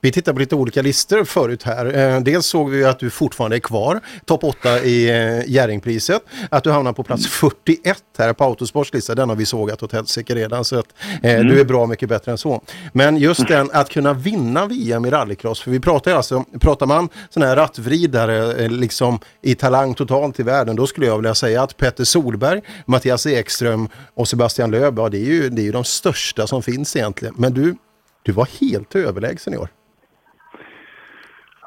Vi 0.04 0.12
tittar 0.12 0.34
på 0.34 0.40
lite 0.40 0.56
olika 0.56 0.82
listor 0.82 1.24
förut 1.24 1.64
här. 1.64 1.98
Eh, 2.16 2.22
dels 2.22 2.46
såg 2.46 2.70
vi 2.70 2.86
att 2.86 3.00
du 3.00 3.10
fortfarande 3.10 3.56
är 3.58 3.60
kvar, 3.60 4.00
topp 4.26 4.44
8 4.44 4.80
i 4.80 5.10
eh, 5.10 5.50
Jerringpriset. 5.52 6.22
Att 6.50 6.64
du 6.64 6.72
hamnar 6.72 6.94
på 6.94 7.04
plats 7.04 7.28
41 7.28 8.04
här 8.18 8.34
på 8.34 8.44
Autosports 8.44 8.94
lista, 8.94 9.16
den 9.16 9.30
har 9.30 9.36
vi 9.36 9.46
sågat 9.46 9.84
åt 9.84 9.92
helsike 9.94 10.36
redan. 10.36 10.66
Så 10.66 10.80
att 10.80 10.86
eh, 11.24 11.32
Mm. 11.36 11.48
du 11.48 11.60
är 11.60 11.66
bra 11.66 11.86
mycket 11.88 12.10
bättre 12.10 12.32
än 12.32 12.38
så. 12.38 12.62
Men 12.94 13.18
just 13.18 13.48
den 13.48 13.70
att 13.74 13.90
kunna 13.90 14.14
vinna 14.14 14.66
VM 14.66 15.06
i 15.06 15.10
rallycross, 15.10 15.62
för 15.62 15.72
vi 15.72 15.80
pratar 15.80 16.16
alltså, 16.16 16.46
pratar 16.60 16.86
man 16.86 17.10
sån 17.30 17.44
här 17.44 17.56
rattvridare 17.56 18.68
liksom 18.70 19.20
i 19.42 19.56
talang 19.56 19.94
totalt 19.94 20.40
i 20.40 20.44
världen, 20.44 20.76
då 20.76 20.88
skulle 20.88 21.06
jag 21.08 21.18
vilja 21.18 21.36
säga 21.36 21.64
att 21.64 21.78
Petter 21.78 22.04
Solberg, 22.04 22.62
Mattias 22.86 23.26
Ekström 23.26 23.90
och 24.14 24.28
Sebastian 24.28 24.72
Löb, 24.72 25.00
ja 25.00 25.10
det 25.10 25.18
är 25.18 25.26
ju, 25.26 25.50
det 25.50 25.62
är 25.62 25.64
ju 25.64 25.72
de 25.72 25.84
största 25.84 26.48
som 26.48 26.64
finns 26.64 26.96
egentligen. 26.96 27.34
Men 27.38 27.54
du, 27.54 27.76
du 28.24 28.32
var 28.32 28.48
helt 28.62 28.96
överlägsen 28.96 29.54
i 29.54 29.58
år. 29.58 29.70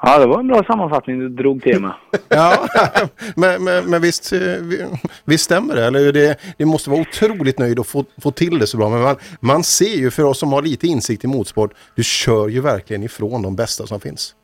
Ja, 0.06 0.18
det 0.18 0.26
var 0.26 0.40
en 0.40 0.46
bra 0.48 0.64
sammanfattning 0.64 1.18
du 1.18 1.28
drog 1.28 1.62
till 1.62 1.80
med. 1.80 1.92
Ja, 2.28 2.58
men, 3.36 3.64
men, 3.64 3.90
men 3.90 4.02
visst, 4.02 4.32
eh, 4.32 4.38
vi- 4.40 4.86
visst 5.24 5.44
stämmer 5.44 5.74
det? 5.74 5.84
Eller 5.84 6.12
det, 6.12 6.36
det 6.58 6.64
måste 6.64 6.90
vara 6.90 7.00
otroligt 7.00 7.58
nöjd 7.58 7.80
att 7.80 7.86
få, 7.86 8.04
få 8.22 8.30
till 8.30 8.58
det 8.58 8.66
så 8.66 8.76
bra. 8.76 8.88
Men 8.88 9.02
man, 9.02 9.16
man 9.40 9.62
ser 9.62 9.96
ju 9.98 10.10
för 10.10 10.22
oss 10.24 10.38
som 10.38 10.52
har 10.52 10.62
lite 10.62 10.86
insikt 10.86 11.24
i 11.24 11.26
motorsport, 11.26 11.70
du 11.96 12.02
kör 12.04 12.48
ju 12.48 12.60
verkligen 12.60 13.02
ifrån 13.02 13.42
de 13.42 13.56
bästa 13.56 13.86
som 13.86 14.00
finns. 14.00 14.34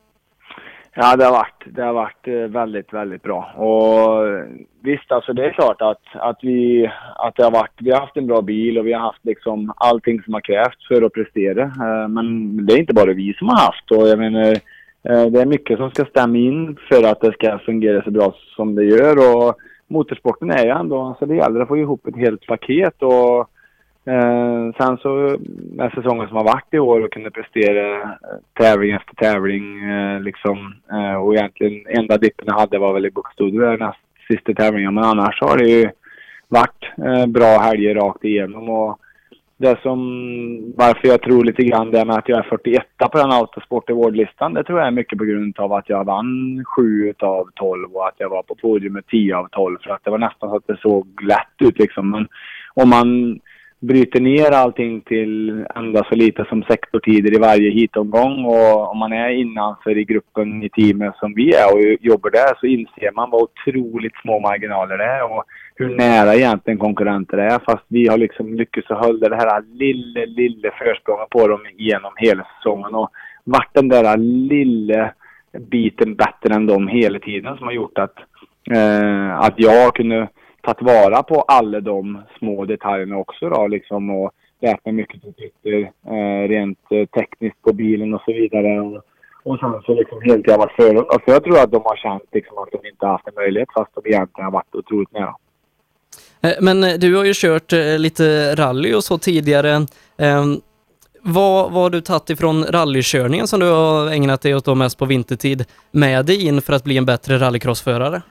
Ja, 0.95 1.15
det 1.15 1.25
har 1.25 1.31
varit, 1.31 1.63
det 1.75 1.81
har 1.83 1.93
varit 1.93 2.27
eh, 2.27 2.33
väldigt, 2.33 2.93
väldigt 2.93 3.23
bra. 3.23 3.53
Och 3.57 4.27
eh, 4.27 4.43
visst, 4.83 5.11
alltså 5.11 5.33
det 5.33 5.45
är 5.45 5.51
klart 5.53 5.81
att, 5.81 6.01
att, 6.13 6.39
vi, 6.41 6.89
att 7.15 7.35
det 7.35 7.43
har 7.43 7.51
varit, 7.51 7.71
vi 7.79 7.91
har 7.91 7.99
haft 7.99 8.17
en 8.17 8.27
bra 8.27 8.41
bil 8.41 8.77
och 8.77 8.87
vi 8.87 8.93
har 8.93 8.99
haft 9.01 9.25
liksom 9.25 9.73
allting 9.77 10.21
som 10.21 10.33
har 10.33 10.41
krävts 10.41 10.87
för 10.87 11.01
att 11.01 11.13
prestera. 11.13 11.67
Men 12.07 12.65
det 12.65 12.73
är 12.73 12.77
inte 12.79 12.93
bara 12.93 13.13
vi 13.13 13.33
som 13.33 13.49
har 13.49 13.57
haft 13.57 13.91
och 13.91 14.07
jag 14.07 14.19
menar, 14.19 14.55
Eh, 15.03 15.25
det 15.25 15.41
är 15.41 15.45
mycket 15.45 15.77
som 15.77 15.89
ska 15.89 16.05
stämma 16.05 16.37
in 16.37 16.77
för 16.89 17.03
att 17.03 17.21
det 17.21 17.33
ska 17.33 17.59
fungera 17.59 18.03
så 18.03 18.11
bra 18.11 18.35
som 18.55 18.75
det 18.75 18.83
gör. 18.83 19.17
Och 19.17 19.55
motorsporten 19.87 20.51
är 20.51 20.65
ju 20.65 20.69
ändå, 20.69 21.01
alltså 21.01 21.25
det 21.25 21.35
gäller 21.35 21.59
att 21.59 21.67
få 21.67 21.77
ihop 21.77 22.07
ett 22.07 22.15
helt 22.15 22.47
paket 22.47 23.03
och 23.03 23.49
Eh, 24.05 24.73
sen 24.77 24.97
så 24.97 25.37
med 25.75 25.91
säsongen 25.91 26.27
som 26.27 26.37
har 26.37 26.43
varit 26.43 26.73
i 26.73 26.79
år 26.79 27.01
och 27.01 27.13
kunde 27.13 27.31
prestera 27.31 28.01
eh, 28.01 28.09
tävling 28.53 28.91
efter 28.91 29.15
tävling 29.15 29.89
eh, 29.89 30.21
liksom. 30.21 30.75
Eh, 30.91 31.13
och 31.13 31.35
egentligen 31.35 31.85
enda 31.87 32.17
dippen 32.17 32.45
jag 32.47 32.59
hade 32.59 32.79
var 32.79 32.93
väl 32.93 33.05
i 33.05 33.11
Buxtehude 33.11 33.77
näst 33.77 33.99
sista 34.27 34.53
tävlingen. 34.53 34.93
Men 34.93 35.03
annars 35.03 35.41
har 35.41 35.57
det 35.57 35.65
ju 35.65 35.89
varit 36.47 36.83
eh, 36.97 37.25
bra 37.25 37.59
helger 37.59 37.95
rakt 37.95 38.23
igenom. 38.23 38.69
Och 38.69 38.99
det 39.61 39.81
som, 39.81 39.99
varför 40.77 41.07
jag 41.07 41.21
tror 41.21 41.43
lite 41.43 41.63
grann 41.63 41.91
det 41.91 42.05
med 42.05 42.15
att 42.15 42.29
jag 42.29 42.39
är 42.39 42.49
41 42.49 42.83
på 43.11 43.17
den 43.17 43.31
Autosport 43.31 43.89
Award-listan, 43.89 44.53
det 44.53 44.63
tror 44.63 44.79
jag 44.79 44.87
är 44.87 44.91
mycket 44.91 45.17
på 45.17 45.25
grund 45.25 45.59
av 45.59 45.73
att 45.73 45.89
jag 45.89 46.03
vann 46.05 46.63
7 46.65 47.13
av 47.19 47.49
12 47.55 47.95
och 47.95 48.07
att 48.07 48.15
jag 48.17 48.29
var 48.29 48.43
på 48.43 48.55
podiumet 48.55 49.07
10 49.07 49.35
av 49.35 49.47
12. 49.51 49.77
För 49.83 49.91
att 49.91 50.03
det 50.03 50.11
var 50.11 50.17
nästan 50.17 50.49
så 50.49 50.55
att 50.55 50.67
det 50.67 50.77
såg 50.81 51.23
lätt 51.23 51.69
ut 51.69 51.79
liksom. 51.79 52.09
Men 52.09 52.27
om 52.73 52.89
man 52.89 53.39
bryter 53.81 54.21
ner 54.21 54.51
allting 54.51 55.01
till 55.01 55.65
ända 55.75 56.03
så 56.09 56.15
lite 56.15 56.45
som 56.49 56.63
sektortider 56.63 57.35
i 57.35 57.39
varje 57.39 57.71
hitomgång 57.71 58.45
och 58.45 58.91
om 58.91 58.97
man 58.97 59.13
är 59.13 59.29
innanför 59.29 59.97
i 59.97 60.03
gruppen 60.03 60.63
i 60.63 60.69
teamet 60.69 61.15
som 61.15 61.33
vi 61.33 61.53
är 61.53 61.73
och 61.73 61.81
jobbar 61.99 62.29
där 62.29 62.59
så 62.59 62.65
inser 62.65 63.11
man 63.15 63.29
vad 63.29 63.41
otroligt 63.41 64.15
små 64.21 64.39
marginaler 64.39 64.97
det 64.97 65.03
är 65.03 65.23
och 65.31 65.43
hur 65.75 65.95
nära 65.95 66.35
egentligen 66.35 66.79
konkurrenter 66.79 67.37
är. 67.37 67.59
Fast 67.59 67.85
vi 67.87 68.07
har 68.07 68.17
liksom 68.17 68.53
lyckats 68.53 68.91
att 68.91 69.05
hålla 69.05 69.29
det 69.29 69.35
här 69.35 69.63
lilla, 69.73 70.25
lilla 70.25 70.71
försprånget 70.71 71.29
på 71.29 71.47
dem 71.47 71.61
genom 71.77 72.13
hela 72.15 72.47
säsongen. 72.57 72.95
Och 72.95 73.09
varit 73.43 73.73
den 73.73 73.89
där 73.89 74.17
lilla 74.17 75.11
biten 75.59 76.15
bättre 76.15 76.55
än 76.55 76.67
dem 76.67 76.87
hela 76.87 77.19
tiden 77.19 77.57
som 77.57 77.65
har 77.65 77.73
gjort 77.73 77.97
att, 77.97 78.15
eh, 78.71 79.39
att 79.39 79.53
jag 79.57 79.95
kunde 79.95 80.27
tagit 80.61 80.81
vara 80.81 81.23
på 81.23 81.41
alla 81.41 81.79
de 81.79 82.21
små 82.39 82.65
detaljerna 82.65 83.17
också 83.17 83.49
då 83.49 83.67
liksom 83.67 84.09
och 84.09 84.31
lärt 84.61 84.85
mig 84.85 84.93
mycket 84.93 85.21
som 85.21 85.33
sitter 85.33 85.91
eh, 86.07 86.47
rent 86.47 86.79
eh, 86.89 87.05
tekniskt 87.05 87.61
på 87.61 87.73
bilen 87.73 88.13
och 88.13 88.21
så 88.25 88.33
vidare. 88.33 88.79
Och, 88.81 89.01
och 89.43 89.59
sen 89.59 89.81
så 89.85 89.93
liksom 89.93 90.21
helt 90.21 90.47
jag 90.47 90.57
varit 90.57 90.75
för 90.75 90.93
dem. 90.93 91.05
Jag 91.25 91.43
tror 91.43 91.59
att 91.59 91.71
de 91.71 91.81
har 91.85 91.95
känt 91.95 92.23
liksom 92.31 92.57
att 92.57 92.69
de 92.71 92.87
inte 92.87 93.05
haft 93.05 93.27
en 93.27 93.33
möjlighet 93.35 93.69
fast 93.73 93.91
de 93.95 94.09
egentligen 94.09 94.45
har 94.45 94.51
varit 94.51 94.75
otroligt 94.75 95.11
nära. 95.13 95.35
Eh, 96.41 96.53
men 96.61 96.83
eh, 96.83 96.93
du 96.93 97.15
har 97.15 97.23
ju 97.25 97.33
kört 97.35 97.73
eh, 97.73 97.99
lite 97.99 98.55
rally 98.55 98.93
och 98.93 99.03
så 99.03 99.17
tidigare. 99.17 99.71
Eh, 100.17 100.45
Vad 101.23 101.71
vad 101.71 101.83
har 101.83 101.89
du 101.89 102.01
tagit 102.01 102.29
ifrån 102.29 102.63
rallykörningen 102.63 103.47
som 103.47 103.59
du 103.59 103.69
har 103.69 104.11
ägnat 104.11 104.41
dig 104.41 104.55
åt 104.55 104.65
då 104.65 104.75
mest 104.75 104.97
på 104.97 105.05
vintertid 105.05 105.65
med 105.91 106.25
dig 106.25 106.47
in 106.47 106.61
för 106.61 106.73
att 106.73 106.83
bli 106.83 106.97
en 106.97 107.05
bättre 107.05 107.37
rallycrossförare? 107.37 108.21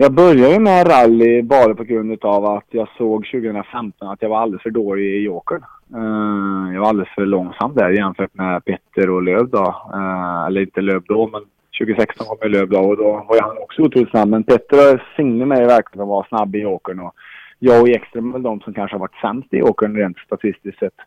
Jag 0.00 0.12
började 0.12 0.52
ju 0.52 0.58
med 0.58 0.88
rally 0.88 1.42
bara 1.42 1.74
på 1.74 1.84
grund 1.84 2.24
av 2.24 2.44
att 2.44 2.66
jag 2.70 2.88
såg 2.98 3.26
2015 3.26 4.08
att 4.08 4.22
jag 4.22 4.28
var 4.28 4.38
alldeles 4.38 4.62
för 4.62 4.70
dålig 4.70 5.04
i 5.04 5.24
Jokern. 5.24 5.64
Uh, 5.94 6.74
jag 6.74 6.80
var 6.80 6.88
alldeles 6.88 7.14
för 7.14 7.26
långsam 7.26 7.74
där 7.74 7.90
jämfört 7.90 8.34
med 8.34 8.64
Petter 8.64 9.10
och 9.10 9.22
Löv 9.22 9.48
då. 9.48 9.82
Uh, 9.94 10.46
eller 10.46 10.60
inte 10.60 10.80
Löv 10.80 11.02
då, 11.08 11.26
men 11.26 11.42
2016 11.80 12.26
kom 12.26 12.38
ju 12.42 12.48
Löv 12.48 12.68
då 12.68 12.78
och 12.78 12.96
då 12.96 13.26
var 13.28 13.42
han 13.42 13.58
också 13.58 13.82
otroligt 13.82 14.10
snabb. 14.10 14.28
Men 14.28 14.44
Petter 14.44 15.02
signade 15.16 15.46
mig 15.46 15.66
verkligen 15.66 16.02
att 16.02 16.08
vara 16.08 16.26
snabb 16.26 16.56
i 16.56 16.58
Jokern 16.58 17.00
och 17.00 17.14
jag 17.58 17.82
och 17.82 17.88
Ekström 17.88 18.28
är 18.28 18.32
väl 18.32 18.42
de 18.42 18.60
som 18.60 18.74
kanske 18.74 18.94
har 18.94 19.00
varit 19.00 19.20
sämst 19.20 19.54
i 19.54 19.58
Jokern 19.58 19.96
rent 19.96 20.18
statistiskt 20.18 20.78
sett. 20.78 20.98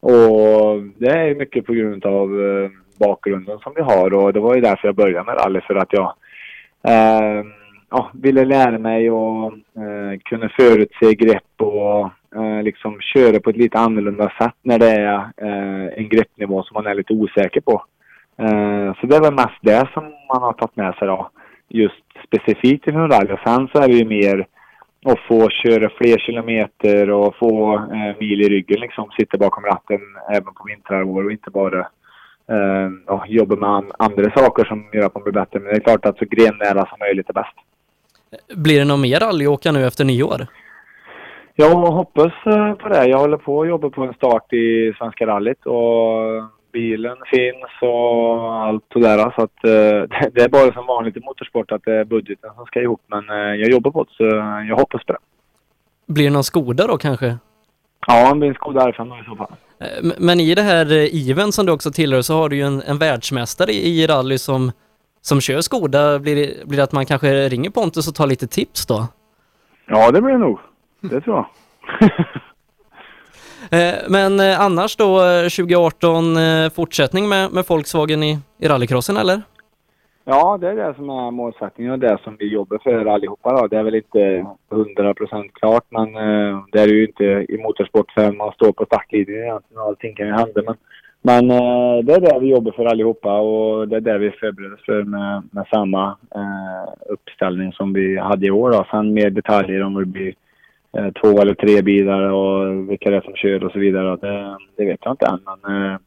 Och 0.00 0.82
det 0.98 1.10
är 1.10 1.34
mycket 1.34 1.66
på 1.66 1.72
grund 1.72 2.06
av 2.06 2.40
eh, 2.40 2.70
bakgrunden 2.98 3.58
som 3.58 3.72
vi 3.76 3.82
har 3.82 4.14
och 4.14 4.32
det 4.32 4.40
var 4.40 4.54
ju 4.54 4.60
därför 4.60 4.88
jag 4.88 4.94
började 4.94 5.24
med 5.24 5.36
rally 5.36 5.60
för 5.60 5.74
att 5.74 5.92
jag 5.92 6.12
uh, 6.88 7.59
ja, 7.90 8.10
ville 8.12 8.44
lära 8.44 8.78
mig 8.78 9.10
och 9.10 9.52
eh, 9.52 10.18
kunna 10.24 10.48
förutse 10.48 11.14
grepp 11.14 11.52
och 11.58 12.10
eh, 12.40 12.62
liksom 12.62 13.00
köra 13.00 13.40
på 13.40 13.50
ett 13.50 13.56
lite 13.56 13.78
annorlunda 13.78 14.32
sätt 14.38 14.54
när 14.62 14.78
det 14.78 14.90
är 14.90 15.14
eh, 15.36 15.98
en 15.98 16.08
greppnivå 16.08 16.62
som 16.62 16.74
man 16.74 16.86
är 16.86 16.94
lite 16.94 17.12
osäker 17.12 17.60
på. 17.60 17.84
Eh, 18.38 18.94
så 19.00 19.06
det 19.06 19.16
är 19.16 19.20
väl 19.22 19.34
mest 19.34 19.58
det 19.62 19.88
som 19.94 20.04
man 20.04 20.42
har 20.42 20.52
tagit 20.52 20.76
med 20.76 20.94
sig 20.94 21.08
då, 21.08 21.30
just 21.68 22.04
specifikt 22.26 22.88
i 22.88 22.90
rally. 22.90 23.32
Och 23.32 23.40
sen 23.46 23.68
så 23.72 23.82
är 23.82 23.88
det 23.88 23.94
ju 23.94 24.04
mer 24.04 24.46
att 25.04 25.20
få 25.28 25.48
köra 25.48 25.90
fler 25.90 26.18
kilometer 26.18 27.10
och 27.10 27.36
få 27.36 27.74
eh, 27.74 28.18
mil 28.20 28.40
i 28.40 28.48
ryggen 28.48 28.80
liksom, 28.80 29.10
sitta 29.18 29.38
bakom 29.38 29.64
ratten 29.64 30.00
även 30.30 30.54
på 30.54 30.64
vinterhalvår 30.66 31.24
och 31.24 31.32
inte 31.32 31.50
bara 31.50 31.80
eh, 32.48 32.90
jobba 33.26 33.56
med 33.56 33.68
an- 33.68 33.92
andra 33.98 34.30
saker 34.36 34.64
som 34.64 34.84
gör 34.92 35.06
att 35.06 35.14
man 35.14 35.22
blir 35.22 35.32
bättre. 35.32 35.60
Men 35.60 35.68
det 35.68 35.76
är 35.76 35.80
klart 35.80 36.06
att 36.06 36.18
så 36.18 36.24
grennära 36.24 36.86
som 36.86 36.98
möjligt 37.00 37.28
är 37.28 37.34
bäst. 37.34 37.56
Blir 38.54 38.78
det 38.78 38.84
någon 38.84 39.00
mer 39.00 39.20
rallyåka 39.20 39.72
nu 39.72 39.86
efter 39.86 40.04
nyår? 40.04 40.46
Jag 41.54 41.74
hoppas 41.74 42.32
eh, 42.46 42.72
på 42.74 42.88
det. 42.88 43.06
Jag 43.06 43.18
håller 43.18 43.36
på 43.36 43.62
att 43.62 43.68
jobba 43.68 43.90
på 43.90 44.02
en 44.02 44.14
start 44.14 44.52
i 44.52 44.92
Svenska 44.98 45.26
rallyt 45.26 45.66
och 45.66 46.14
bilen 46.72 47.16
finns 47.26 47.82
och 47.82 48.54
allt 48.54 48.84
sådär. 48.92 49.32
Så 49.36 49.42
att 49.42 49.64
eh, 49.64 50.30
det 50.32 50.42
är 50.42 50.48
bara 50.48 50.72
som 50.72 50.86
vanligt 50.86 51.16
i 51.16 51.20
motorsport 51.20 51.72
att 51.72 51.84
det 51.84 51.92
är 51.92 52.04
budgeten 52.04 52.50
som 52.56 52.66
ska 52.66 52.82
ihop. 52.82 53.00
Men 53.06 53.30
eh, 53.30 53.60
jag 53.60 53.70
jobbar 53.70 53.90
på 53.90 54.04
det 54.04 54.10
så 54.16 54.24
jag 54.68 54.76
hoppas 54.76 55.04
på 55.04 55.12
det. 55.12 55.18
Blir 56.06 56.24
det 56.24 56.30
någon 56.30 56.44
Skoda 56.44 56.86
då 56.86 56.98
kanske? 56.98 57.38
Ja, 58.06 58.32
det 58.32 58.38
blir 58.38 58.48
en 58.48 58.54
Skoda 58.54 58.80
R5 58.80 59.20
i 59.20 59.24
så 59.24 59.36
fall. 59.36 59.52
Men 60.18 60.40
i 60.40 60.54
det 60.54 60.62
här 60.62 60.86
even 61.30 61.52
som 61.52 61.66
du 61.66 61.72
också 61.72 61.90
tillhör 61.90 62.22
så 62.22 62.34
har 62.34 62.48
du 62.48 62.56
ju 62.56 62.62
en, 62.62 62.82
en 62.82 62.98
världsmästare 62.98 63.72
i 63.72 64.06
rally 64.06 64.38
som, 64.38 64.72
som 65.20 65.40
kör 65.40 65.60
Skoda. 65.60 66.18
Blir 66.18 66.36
det, 66.36 66.66
blir 66.66 66.76
det 66.76 66.84
att 66.84 66.92
man 66.92 67.06
kanske 67.06 67.48
ringer 67.48 67.70
Pontus 67.70 68.08
och 68.08 68.14
tar 68.14 68.26
lite 68.26 68.46
tips 68.46 68.86
då? 68.86 69.06
Ja, 69.86 70.10
det 70.10 70.20
blir 70.22 70.32
det 70.32 70.38
nog. 70.38 70.58
Det 71.00 71.20
tror 71.20 71.36
jag. 71.36 71.46
Eh, 73.72 73.94
Men 74.08 74.40
eh, 74.40 74.60
annars 74.60 74.96
då 74.96 75.24
eh, 75.24 75.42
2018 75.42 76.36
eh, 76.36 76.70
fortsättning 76.70 77.28
med, 77.28 77.52
med 77.52 77.64
Volkswagen 77.68 78.22
i, 78.22 78.38
i 78.58 78.68
rallycrossen 78.68 79.16
eller? 79.16 79.42
Ja, 80.24 80.58
det 80.60 80.68
är 80.68 80.76
det 80.76 80.94
som 80.94 81.10
är 81.10 81.30
målsättningen 81.30 81.92
och 81.92 81.98
det 81.98 82.18
som 82.24 82.36
vi 82.38 82.52
jobbar 82.52 82.78
för 82.82 83.06
allihopa. 83.06 83.60
Då. 83.60 83.66
Det 83.66 83.76
är 83.78 83.82
väl 83.82 83.94
inte 83.94 84.46
100% 84.70 85.50
klart, 85.52 85.84
men 85.88 86.12
det 86.72 86.80
är 86.80 86.88
ju 86.88 87.06
inte 87.06 87.24
i 87.24 87.58
motorsport 87.62 88.12
förrän 88.12 88.36
man 88.36 88.52
står 88.52 88.72
på 88.72 88.84
startlinjen 88.84 89.42
egentligen. 89.42 89.82
Allting 89.82 90.14
kan 90.14 90.26
ju 90.26 90.32
hända. 90.32 90.62
Men, 90.66 90.76
men 91.22 91.50
eh, 91.50 91.98
det 92.04 92.12
är 92.14 92.20
det 92.20 92.38
vi 92.40 92.46
jobbar 92.46 92.72
för 92.72 92.84
allihopa 92.84 93.40
och 93.40 93.88
det 93.88 93.96
är 93.96 94.00
det 94.00 94.18
vi 94.18 94.30
förbereder 94.30 94.80
för 94.86 95.02
med, 95.02 95.42
med 95.50 95.66
samma 95.70 96.16
eh, 96.34 97.12
uppställning 97.12 97.72
som 97.72 97.92
vi 97.92 98.18
hade 98.18 98.46
i 98.46 98.50
år. 98.50 98.70
Då. 98.70 98.86
Sen 98.90 99.12
mer 99.12 99.30
detaljer 99.30 99.82
om 99.82 99.94
det 99.94 100.04
blir 100.04 100.34
eh, 100.96 101.10
två 101.22 101.40
eller 101.40 101.54
tre 101.54 101.82
bilar 101.82 102.20
och 102.20 102.90
vilka 102.90 103.10
det 103.10 103.16
är 103.16 103.20
som 103.20 103.34
kör 103.34 103.64
och 103.64 103.72
så 103.72 103.78
vidare. 103.78 104.16
Det, 104.16 104.56
det 104.76 104.84
vet 104.84 105.00
jag 105.02 105.12
inte 105.12 105.26
än. 105.26 105.40
Men, 105.44 105.98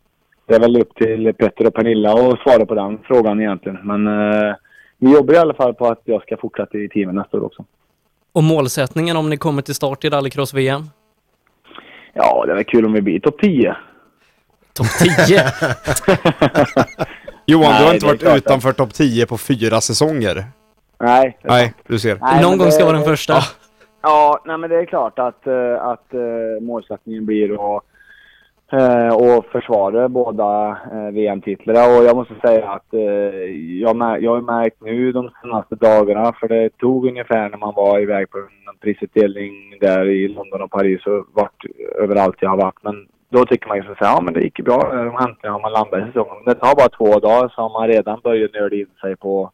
det 0.46 0.56
är 0.56 0.60
väl 0.60 0.82
upp 0.82 0.96
till 0.96 1.34
Petter 1.34 1.68
och 1.68 1.74
Pernilla 1.74 2.14
att 2.14 2.40
svara 2.40 2.66
på 2.66 2.76
den 2.76 3.00
frågan 3.04 3.42
egentligen. 3.42 3.78
Men 3.84 4.08
eh, 4.08 4.56
vi 4.98 5.14
jobbar 5.14 5.34
i 5.34 5.38
alla 5.38 5.54
fall 5.54 5.74
på 5.74 5.88
att 5.88 6.02
jag 6.04 6.22
ska 6.22 6.38
fortsätta 6.38 6.78
i 6.78 6.90
teamet 6.90 7.16
nästa 7.16 7.38
år 7.38 7.46
också. 7.46 7.66
Och 8.34 8.44
målsättningen 8.44 9.18
om 9.18 9.30
ni 9.30 9.38
kommer 9.38 9.62
till 9.62 9.76
start 9.76 10.04
i 10.04 10.10
rallycross-VM? 10.10 10.82
Ja, 12.14 12.44
det 12.46 12.52
är 12.52 12.56
väl 12.56 12.64
kul 12.64 12.86
om 12.86 12.94
vi 12.94 13.02
blir 13.02 13.20
topp 13.20 13.42
10. 13.42 13.76
Topp 14.74 14.88
10? 15.28 15.44
Johan, 17.46 17.72
du 17.72 17.78
har 17.78 17.84
Nej, 17.86 17.94
inte 17.94 18.06
varit 18.06 18.20
klart 18.22 18.38
utanför 18.38 18.72
topp 18.72 18.94
10 18.94 19.26
på 19.26 19.38
fyra 19.38 19.82
säsonger. 19.82 20.44
Nej. 21.00 21.38
Nej, 21.44 21.74
du 21.88 22.00
ser. 22.00 22.18
Nej, 22.22 22.42
Någon 22.42 22.58
gång 22.58 22.66
det- 22.68 22.72
ska 22.72 22.86
vara 22.86 22.96
den 22.98 23.06
första. 23.06 23.34
Ja, 24.02 24.42
nej 24.46 24.58
men 24.58 24.70
det 24.70 24.76
är 24.80 24.86
klart 24.86 25.20
att, 25.20 25.48
eh, 25.48 25.82
att 25.82 26.14
eh, 26.14 26.62
målsättningen 26.62 27.26
blir 27.26 27.54
att 27.78 27.84
eh, 28.72 29.16
och 29.16 29.46
försvara 29.46 30.10
båda 30.10 30.78
VM-titlarna. 31.14 31.86
Och 31.98 32.04
jag 32.06 32.16
måste 32.16 32.34
säga 32.42 32.70
att 32.70 32.86
jag, 33.82 34.22
jag 34.24 34.32
har 34.32 34.42
märkt 34.42 34.82
nu 34.82 35.12
de 35.12 35.30
senaste 35.42 35.76
dagarna, 35.76 36.34
för 36.40 36.48
det 36.48 36.70
tog 36.78 37.08
ungefär 37.08 37.50
när 37.50 37.58
man 37.58 37.74
var 37.76 38.00
iväg 38.00 38.30
på 38.30 38.38
en 38.38 38.78
prisutdelning 38.82 39.52
där 39.82 40.10
i 40.10 40.28
London 40.28 40.62
och 40.62 40.72
Paris 40.72 41.06
och 41.06 41.26
vart 41.34 41.66
överallt 42.00 42.36
jag 42.40 42.50
har 42.50 42.58
varit. 42.58 42.84
Men 42.84 42.96
då 43.34 43.46
tycker 43.46 43.68
man 43.68 43.78
ju 43.78 43.84
så 43.84 43.92
att 43.92 43.98
säga, 43.98 44.10
ja 44.16 44.22
men 44.22 44.34
det 44.34 44.42
gick 44.42 44.60
ju 44.60 44.66
bra. 44.66 44.80
Eh, 44.94 45.24
Äntligen 45.26 45.54
har 45.56 45.62
man 45.66 45.72
landat 45.72 46.00
i 46.00 46.06
säsongen. 46.08 46.36
Men 46.46 46.54
det 46.54 46.60
tar 46.60 46.76
bara 46.76 46.90
två 46.90 47.20
dagar 47.20 47.52
så 47.56 47.62
har 47.62 47.70
man 47.80 47.88
redan 47.88 48.20
börjat 48.24 48.54
nörda 48.54 48.76
in 48.76 48.94
sig 49.02 49.16
på, 49.16 49.52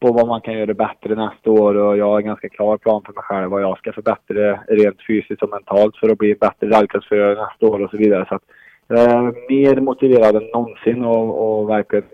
på 0.00 0.12
vad 0.12 0.26
man 0.26 0.40
kan 0.40 0.54
göra 0.58 0.74
bättre 0.74 1.14
nästa 1.14 1.50
år. 1.50 1.74
Och 1.74 1.96
jag 1.96 2.06
har 2.10 2.18
en 2.20 2.26
ganska 2.26 2.48
klar 2.48 2.78
plan 2.78 3.02
för 3.06 3.12
mig 3.12 3.22
själv 3.24 3.50
vad 3.50 3.62
jag 3.62 3.78
ska 3.78 3.92
förbättra 3.92 4.60
rent 4.68 5.00
fysiskt 5.08 5.42
och 5.42 5.50
mentalt 5.50 5.96
för 5.96 6.08
att 6.10 6.18
bli 6.18 6.30
en 6.32 6.38
bättre 6.38 6.66
rallycrossförare 6.70 7.34
nästa 7.44 7.66
år 7.66 7.84
och 7.84 7.90
så 7.90 7.96
vidare. 7.96 8.26
Så 8.28 8.34
att 8.34 8.42
jag 8.88 9.00
är 9.00 9.22
mer 9.48 9.80
motiverad 9.80 10.36
än 10.36 10.46
någonsin 10.54 11.04
och, 11.04 11.60
och 11.60 11.70
verkligen 11.70 12.04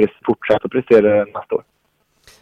eh, 0.00 0.08
fortsätta 0.26 0.68
prestera 0.68 1.24
nästa 1.24 1.54
år. 1.54 1.64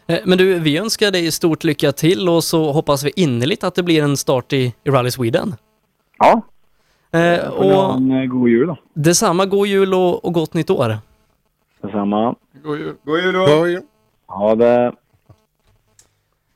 Eh, 0.07 0.19
Men 0.25 0.37
du, 0.37 0.59
vi 0.59 0.77
önskar 0.77 1.11
dig 1.11 1.31
stort 1.31 1.63
lycka 1.63 1.91
till 1.91 2.29
och 2.29 2.43
så 2.43 2.71
hoppas 2.71 3.03
vi 3.05 3.11
innerligt 3.15 3.63
att 3.63 3.75
det 3.75 3.83
blir 3.83 4.03
en 4.03 4.17
start 4.17 4.53
i, 4.53 4.75
i 4.83 4.89
Rally 4.89 5.11
Sweden. 5.11 5.53
Ja. 6.17 6.41
Eh, 7.11 7.19
ha 7.49 7.87
och 7.87 7.97
en 7.97 8.11
eh, 8.11 8.25
god 8.25 8.49
jul 8.49 8.67
då. 8.67 8.77
detsamma, 8.93 9.45
god 9.45 9.67
jul 9.67 9.93
och, 9.93 10.25
och 10.25 10.33
gott 10.33 10.53
nytt 10.53 10.69
år. 10.69 10.97
Detsamma. 11.81 12.35
God 12.63 12.79
jul. 12.79 12.95
God 13.05 13.19
jul 13.19 13.33
då. 13.33 13.45
God 13.45 13.69
jul. 13.69 13.81
Ha 14.27 14.55
det. 14.55 14.93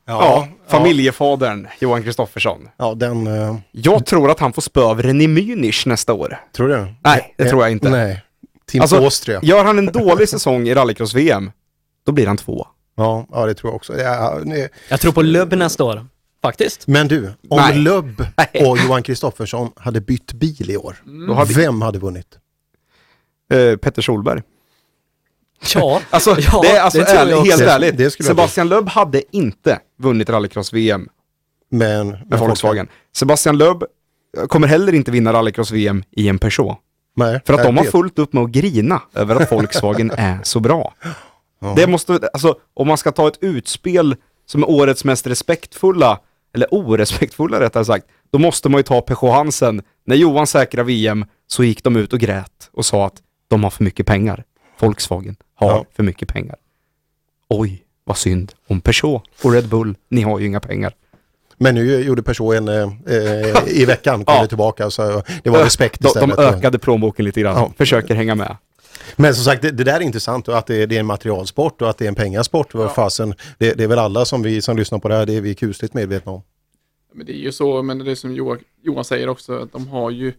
Ja, 0.08 0.48
familjefadern 0.68 1.68
Johan 1.80 2.04
Kristoffersson. 2.04 2.70
Ja, 2.78 2.94
den... 2.94 3.28
eh, 3.28 3.56
Jag 3.72 4.06
tror 4.06 4.32
att 4.32 4.40
han 4.40 4.54
får 4.54 4.62
spö 4.62 4.82
av 4.84 5.02
René 5.02 5.28
Münich 5.28 5.88
nästa 5.88 6.14
år. 6.14 6.38
Tror 6.56 6.68
du? 6.68 6.86
Nej, 7.04 7.34
det 7.38 7.44
Eh, 7.44 7.50
tror 7.50 7.62
jag 7.62 7.72
inte. 7.72 7.90
Nej. 7.90 8.22
Team 8.72 8.82
Alltså, 8.82 8.96
Austria. 8.98 9.40
Gör 9.44 9.66
han 9.66 9.78
en 9.78 9.86
dålig 9.86 10.30
säsong 10.30 10.68
i 10.68 10.74
rallycross-VM, 10.76 11.52
då 12.06 12.12
blir 12.12 12.28
han 12.28 12.38
två. 12.38 12.68
Ja, 12.98 13.26
ja, 13.32 13.46
det 13.46 13.54
tror 13.54 13.70
jag 13.72 13.76
också. 13.76 13.98
Ja, 13.98 14.40
nej. 14.44 14.70
Jag 14.90 15.00
tror 15.00 15.12
på 15.12 15.22
Lubb 15.22 15.54
nästa 15.54 15.84
år, 15.84 16.06
faktiskt. 16.46 16.88
Men 16.88 17.08
du, 17.08 17.26
om 17.50 17.58
Nej. 17.62 17.78
Lubb 17.78 18.26
och 18.68 18.78
Johan 18.78 19.04
Kristoffersson 19.04 19.72
hade 19.76 20.02
bytt 20.02 20.34
bil 20.34 20.70
i 20.72 20.78
år, 20.78 20.96
hade- 21.36 21.54
vem 21.54 21.82
hade 21.82 22.00
vunnit? 22.00 22.28
Eh, 23.54 23.76
Petter 23.78 24.02
Solberg. 24.02 24.42
Ja, 25.76 26.02
Alltså, 26.10 26.36
ja, 26.40 26.62
det 26.62 26.70
är 26.70 26.82
alltså 26.82 27.00
det 27.00 27.36
också. 27.36 27.44
helt 27.52 27.60
Det- 27.60 27.72
ärligt. 27.72 27.98
det 27.98 28.12
Sebastian 28.12 28.70
Loeb 28.70 28.88
hade 28.90 29.22
inte 29.36 29.80
vunnit 30.00 30.30
rallycross-VM 30.30 31.08
Men, 31.72 32.08
med 32.08 32.40
Volkswagen. 32.40 32.88
Sebastian 33.16 33.58
Loeb 33.58 33.84
kommer 34.48 34.68
heller 34.68 34.94
inte 34.94 35.12
vinna 35.12 35.34
rallycross-VM 35.34 36.04
i 36.12 36.28
en 36.30 36.40
Peugeot. 36.40 36.78
Nej, 37.18 37.42
För 37.46 37.54
att 37.54 37.64
de 37.64 37.78
har 37.78 37.84
fullt 37.84 38.20
upp 38.20 38.34
med 38.34 38.44
att 38.44 38.50
grina 38.50 39.02
över 39.14 39.36
att 39.36 39.52
Volkswagen 39.52 40.12
är 40.12 40.40
så 40.44 40.60
bra. 40.60 40.94
Ja. 41.62 41.74
Det 41.76 41.88
måste, 41.88 42.20
alltså 42.34 42.56
om 42.74 42.88
man 42.88 42.98
ska 42.98 43.12
ta 43.12 43.28
ett 43.28 43.38
utspel 43.42 44.16
som 44.46 44.64
är 44.64 44.70
årets 44.70 45.04
mest 45.04 45.28
respektfulla, 45.28 46.20
eller 46.56 46.68
orespektfulla 46.74 47.60
rättare 47.60 47.86
sagt, 47.86 48.06
då 48.32 48.40
måste 48.40 48.70
man 48.70 48.80
ju 48.80 48.84
ta 48.84 49.02
Peugeot 49.02 49.34
Hansen. 49.36 49.82
När 50.06 50.16
Johan 50.16 50.48
säkrade 50.48 50.88
VM 50.88 51.26
så 51.48 51.64
gick 51.64 51.84
de 51.84 51.96
ut 51.96 52.14
och 52.14 52.20
grät 52.20 52.70
och 52.72 52.86
sa 52.86 53.06
att 53.06 53.16
de 53.48 53.64
har 53.64 53.70
för 53.70 53.84
mycket 53.84 54.06
pengar. 54.06 54.44
Volkswagen 54.80 55.36
har 55.56 55.70
Ja. 55.72 55.86
för 55.96 56.04
mycket 56.04 56.28
pengar. 56.28 56.56
Oj, 57.50 57.84
vad 58.04 58.18
synd 58.18 58.52
om 58.68 58.82
Peugeot 58.82 59.24
och 59.44 59.52
Red 59.52 59.70
Bull, 59.70 59.96
ni 60.10 60.22
har 60.22 60.40
ju 60.40 60.46
inga 60.46 60.60
pengar. 60.60 60.94
Men 61.58 61.76
nu 61.76 62.02
gjorde 62.04 62.24
Peugeot 62.24 62.56
en 62.56 62.68
eh, 62.68 62.90
eh, 63.16 63.68
i 63.68 63.86
veckan, 63.86 64.26
kom 64.26 64.36
Ja. 64.36 64.48
tillbaka, 64.48 64.90
så 64.90 65.24
det 65.44 65.50
var 65.50 65.64
respekt 65.64 66.02
de, 66.02 66.08
istället. 66.08 66.38
de 66.38 66.44
ökade 66.44 66.80
plånboken 66.80 67.26
lite 67.26 67.42
grann, 67.42 67.56
Ja. 67.58 67.72
försöker 67.78 68.16
hänga 68.16 68.36
med. 68.36 68.58
Men 69.16 69.36
som 69.36 69.44
sagt, 69.44 69.62
det, 69.62 69.72
det 69.72 69.84
där 69.84 69.96
är 69.96 70.02
intressant 70.02 70.48
och 70.48 70.58
att 70.58 70.68
det, 70.68 70.86
det 70.86 70.96
är 70.96 71.00
en 71.00 71.06
materialsport 71.06 71.82
och 71.82 71.90
att 71.90 71.98
det 71.98 72.06
är 72.06 72.10
en 72.10 72.16
pengasport. 72.16 72.74
Vad 72.74 72.96
fasen, 72.96 73.34
det, 73.58 73.74
det 73.74 73.84
är 73.84 73.88
väl 73.88 74.00
alla 74.00 74.26
som 74.26 74.42
vi 74.42 74.62
som 74.62 74.78
lyssnar 74.78 75.00
på 75.00 75.08
det 75.08 75.16
här, 75.16 75.26
det 75.26 75.34
är 75.34 75.42
vi 75.42 75.56
kusligt 75.56 75.94
medvetna 75.94 76.32
om. 76.32 76.42
Men 77.14 77.26
det 77.26 77.34
är 77.34 77.40
ju 77.40 77.52
så, 77.52 77.84
men 77.84 78.00
det 78.00 78.12
är 78.12 78.16
som 78.16 78.34
Johan, 78.34 78.60
Johan 78.84 79.06
säger 79.06 79.30
också, 79.30 79.60
att 79.60 79.72
de 79.72 79.88
har 79.88 80.12
ju 80.12 80.34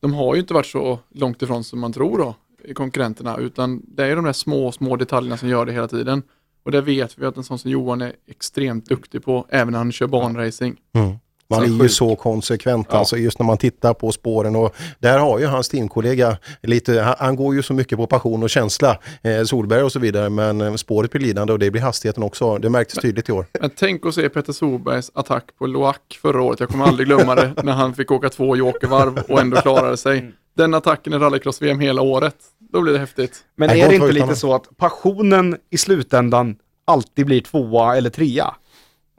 de 0.00 0.14
har 0.14 0.34
ju 0.34 0.40
inte 0.40 0.54
varit 0.54 0.66
så 0.66 0.98
långt 1.08 1.42
ifrån 1.42 1.64
som 1.64 1.80
man 1.80 1.92
tror 1.92 2.18
då, 2.18 2.34
i 2.64 2.74
konkurrenterna, 2.74 3.36
utan 3.36 3.82
det 3.86 4.04
är 4.04 4.16
de 4.16 4.24
där 4.24 4.32
små, 4.32 4.72
små 4.72 4.96
detaljerna 4.96 5.36
som 5.36 5.48
gör 5.48 5.66
det 5.66 5.72
hela 5.72 5.88
tiden. 5.88 6.22
Och 6.62 6.72
det 6.72 6.80
vet 6.80 7.18
vi 7.18 7.26
att 7.26 7.36
en 7.36 7.44
sån 7.44 7.58
som 7.58 7.70
Johan 7.70 8.02
är 8.02 8.12
extremt 8.26 8.86
duktig 8.86 9.24
på, 9.24 9.46
även 9.48 9.72
när 9.72 9.78
han 9.78 9.92
kör 9.92 10.06
banracing. 10.06 10.76
Mm. 10.92 11.16
Man 11.50 11.58
Så 11.60 11.64
är 11.64 11.82
ju 11.82 11.88
så 11.88 12.16
konsekvent, 12.16 12.86
Ja. 12.90 12.98
alltså 12.98 13.16
just 13.16 13.38
när 13.38 13.46
man 13.46 13.58
tittar 13.58 13.94
på 13.94 14.12
spåren 14.12 14.56
och 14.56 14.74
där 14.98 15.18
har 15.18 15.38
ju 15.38 15.46
hans 15.46 15.68
teamkollega 15.68 16.36
lite, 16.62 17.00
han, 17.00 17.14
han 17.18 17.36
går 17.36 17.54
ju 17.54 17.62
så 17.62 17.74
mycket 17.74 17.98
på 17.98 18.06
passion 18.06 18.42
och 18.42 18.50
känsla, 18.50 18.98
eh, 19.22 19.42
Solberg 19.44 19.82
och 19.82 19.92
så 19.92 19.98
vidare, 19.98 20.30
men 20.30 20.60
eh, 20.60 20.74
spåret 20.74 21.10
blir 21.10 21.20
lidande 21.22 21.52
och 21.52 21.58
det 21.58 21.70
blir 21.70 21.82
hastigheten 21.82 22.22
också. 22.22 22.58
Det 22.58 22.70
märktes 22.70 23.02
tydligt 23.02 23.28
i 23.28 23.32
år. 23.32 23.46
Men 23.60 23.70
tänk 23.76 24.06
att 24.06 24.14
se 24.14 24.28
Peter 24.28 24.52
Solbergs 24.52 25.10
attack 25.14 25.44
på 25.58 25.66
Loac 25.66 25.96
förra 26.22 26.42
året. 26.42 26.60
Jag 26.60 26.68
kommer 26.68 26.84
aldrig 26.86 27.06
glömma 27.08 27.34
det 27.34 27.52
när 27.62 27.72
han 27.72 27.94
fick 27.94 28.10
åka 28.10 28.28
två 28.28 28.56
jokervarv 28.56 29.18
och 29.28 29.40
ändå 29.40 29.56
klarade 29.56 29.96
sig. 29.96 30.32
Den 30.56 30.74
attacken 30.74 31.12
i 31.12 31.16
rallycross-VM 31.18 31.80
hela 31.80 32.02
året. 32.02 32.34
Då 32.72 32.80
blir 32.80 32.92
det 32.92 32.98
häftigt. 32.98 33.38
Men 33.56 33.70
är 33.70 33.88
det 33.88 33.94
inte 33.94 34.12
lite 34.12 34.36
så 34.36 34.54
att 34.54 34.76
passionen 34.76 35.56
i 35.70 35.78
slutändan 35.78 36.56
alltid 36.84 37.26
blir 37.26 37.40
tvåa 37.40 37.96
eller 37.96 38.10
trea? 38.10 38.54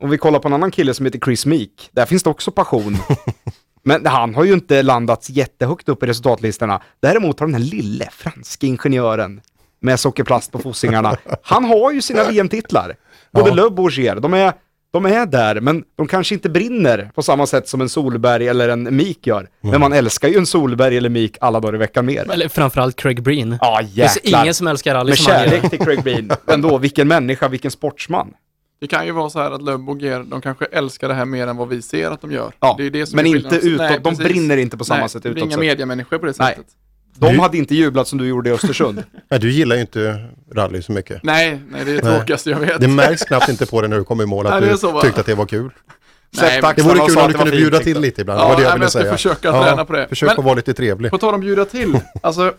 Om 0.01 0.09
vi 0.09 0.17
kollar 0.17 0.39
på 0.39 0.47
en 0.47 0.53
annan 0.53 0.71
kille 0.71 0.93
som 0.93 1.05
heter 1.05 1.19
Chris 1.19 1.45
Meek, 1.45 1.89
där 1.91 2.05
finns 2.05 2.23
det 2.23 2.29
också 2.29 2.51
passion. 2.51 2.97
Men 3.83 4.05
han 4.05 4.35
har 4.35 4.43
ju 4.43 4.53
inte 4.53 4.81
landats 4.81 5.29
jättehögt 5.29 5.89
upp 5.89 6.03
i 6.03 6.05
resultatlistorna. 6.05 6.81
Däremot 7.01 7.39
har 7.39 7.47
den 7.47 7.53
här 7.55 7.61
lille 7.61 8.07
franske 8.11 8.67
ingenjören 8.67 9.41
med 9.81 9.99
sockerplast 9.99 10.51
på 10.51 10.59
fossingarna, 10.59 11.17
han 11.43 11.65
har 11.65 11.91
ju 11.91 12.01
sina 12.01 12.23
VM-titlar. 12.23 12.95
Både 13.33 13.49
Ja. 13.49 13.55
Löb 13.55 13.79
och 13.79 13.85
Ogier, 13.85 14.15
de 14.15 14.33
är, 14.33 14.53
de 14.93 15.05
är 15.05 15.25
där, 15.25 15.61
men 15.61 15.83
de 15.97 16.07
kanske 16.07 16.33
inte 16.35 16.49
brinner 16.49 17.11
på 17.15 17.21
samma 17.23 17.45
sätt 17.47 17.67
som 17.67 17.81
en 17.81 17.89
Solberg 17.89 18.47
eller 18.47 18.69
en 18.69 18.83
Meek 18.95 19.27
gör. 19.27 19.47
Men 19.61 19.79
man 19.79 19.93
älskar 19.93 20.27
ju 20.27 20.37
en 20.37 20.45
Solberg 20.45 20.97
eller 20.97 21.09
Meek 21.09 21.37
alla 21.41 21.59
dagar 21.59 21.75
i 21.75 21.77
veckan 21.77 22.05
mer. 22.05 22.31
Eller 22.31 22.47
framförallt 22.49 22.95
Craig 22.95 23.23
Breen. 23.23 23.57
Ja, 23.61 23.81
Det 23.81 23.87
finns 24.01 24.15
jäklar. 24.23 24.41
ingen 24.41 24.53
som 24.53 24.67
älskar 24.67 24.95
rally 24.95 25.09
Med 25.09 25.17
som 25.19 25.33
han 25.33 25.43
gör. 25.43 25.49
kärlek 25.49 25.69
till 25.69 25.79
Craig 25.79 26.03
Breen. 26.03 26.31
Men 26.45 26.61
då, 26.61 26.77
vilken 26.77 27.07
människa, 27.07 27.47
vilken 27.47 27.71
sportsman. 27.71 28.33
Det 28.79 28.87
kan 28.87 29.05
ju 29.05 29.11
vara 29.11 29.29
så 29.29 29.39
här 29.39 29.51
att 29.51 29.61
Löb 29.61 29.89
och 29.89 29.97
Ger, 29.97 30.23
de 30.23 30.41
kanske 30.41 30.65
älskar 30.65 31.07
det 31.07 31.13
här 31.13 31.25
mer 31.25 31.47
än 31.47 31.57
vad 31.57 31.67
vi 31.69 31.81
ser 31.81 32.11
att 32.11 32.21
de 32.21 32.31
gör. 32.31 32.51
Ja, 32.59 32.75
det 32.77 32.85
är 32.85 32.89
det 32.89 33.05
som 33.05 33.15
men 33.15 33.25
är 33.25 33.35
inte 33.35 33.55
utåt. 33.55 33.77
Nej, 33.89 33.99
De 34.03 34.15
brinner 34.15 34.57
inte 34.57 34.77
på 34.77 34.83
samma 34.85 34.99
Nej, 34.99 35.09
sätt 35.09 35.23
Det 35.23 35.29
är 35.29 35.31
utåt 35.31 35.43
inga 35.43 35.51
sett. 35.51 35.59
mediamänniskor 35.59 36.17
på 36.17 36.25
det 36.25 36.33
Nej. 36.39 36.49
sättet. 36.55 36.65
De 37.19 37.39
hade 37.39 37.57
inte 37.57 37.75
jublat 37.75 38.07
som 38.07 38.17
du 38.17 38.27
gjorde 38.27 38.49
i 38.49 38.53
Östersund. 38.53 39.03
Nej, 39.29 39.39
du 39.39 39.51
gillar 39.51 39.75
ju 39.75 39.81
inte 39.81 40.25
rally 40.55 40.81
så 40.81 40.91
mycket. 40.91 41.23
Nej, 41.23 41.61
nej, 41.69 41.85
det 41.85 41.91
är 41.91 41.95
det 41.95 42.01
tråkigaste 42.01 42.49
jag 42.49 42.59
vet. 42.59 42.81
Det 42.81 42.87
märks 42.87 43.23
knappt 43.23 43.49
inte 43.49 43.65
på 43.65 43.81
dig 43.81 43.89
när 43.89 43.97
du 43.97 44.03
kommer 44.03 44.23
i 44.23 44.27
mål 44.27 44.47
att 44.47 44.61
Nej, 44.61 44.69
du 44.71 44.77
så 44.77 45.01
tyckte 45.01 45.19
att 45.19 45.25
det 45.25 45.35
var 45.35 45.45
kul. 45.45 45.69
Nej, 46.41 46.61
men- 46.61 46.73
Det 46.75 46.81
vore 46.81 46.99
kul 47.07 47.17
om 47.17 47.23
att 47.23 47.31
du 47.31 47.37
kunde 47.37 47.51
bjuda 47.51 47.79
till 47.79 47.99
lite 47.99 48.21
ibland. 48.21 48.39
Ja, 48.39 48.43
det 48.43 48.49
var 48.49 48.55
det 48.57 48.61
jag 48.63 48.69
nej, 48.69 48.73
ville 48.75 48.83
jag 48.85 48.91
ska 48.91 48.99
säga. 48.99 49.11
försöka 49.11 49.51
träna 49.51 49.85
på 49.85 49.93
det. 49.93 50.07
Försök 50.07 50.27
Men- 50.29 50.39
att 50.39 50.45
vara 50.45 50.55
lite 50.55 50.73
trevlig. 50.73 51.11
På 51.11 51.17
tal 51.17 51.33
om 51.33 51.41
bjuda 51.41 51.65
till. 51.65 51.99
Alltså, 52.23 52.53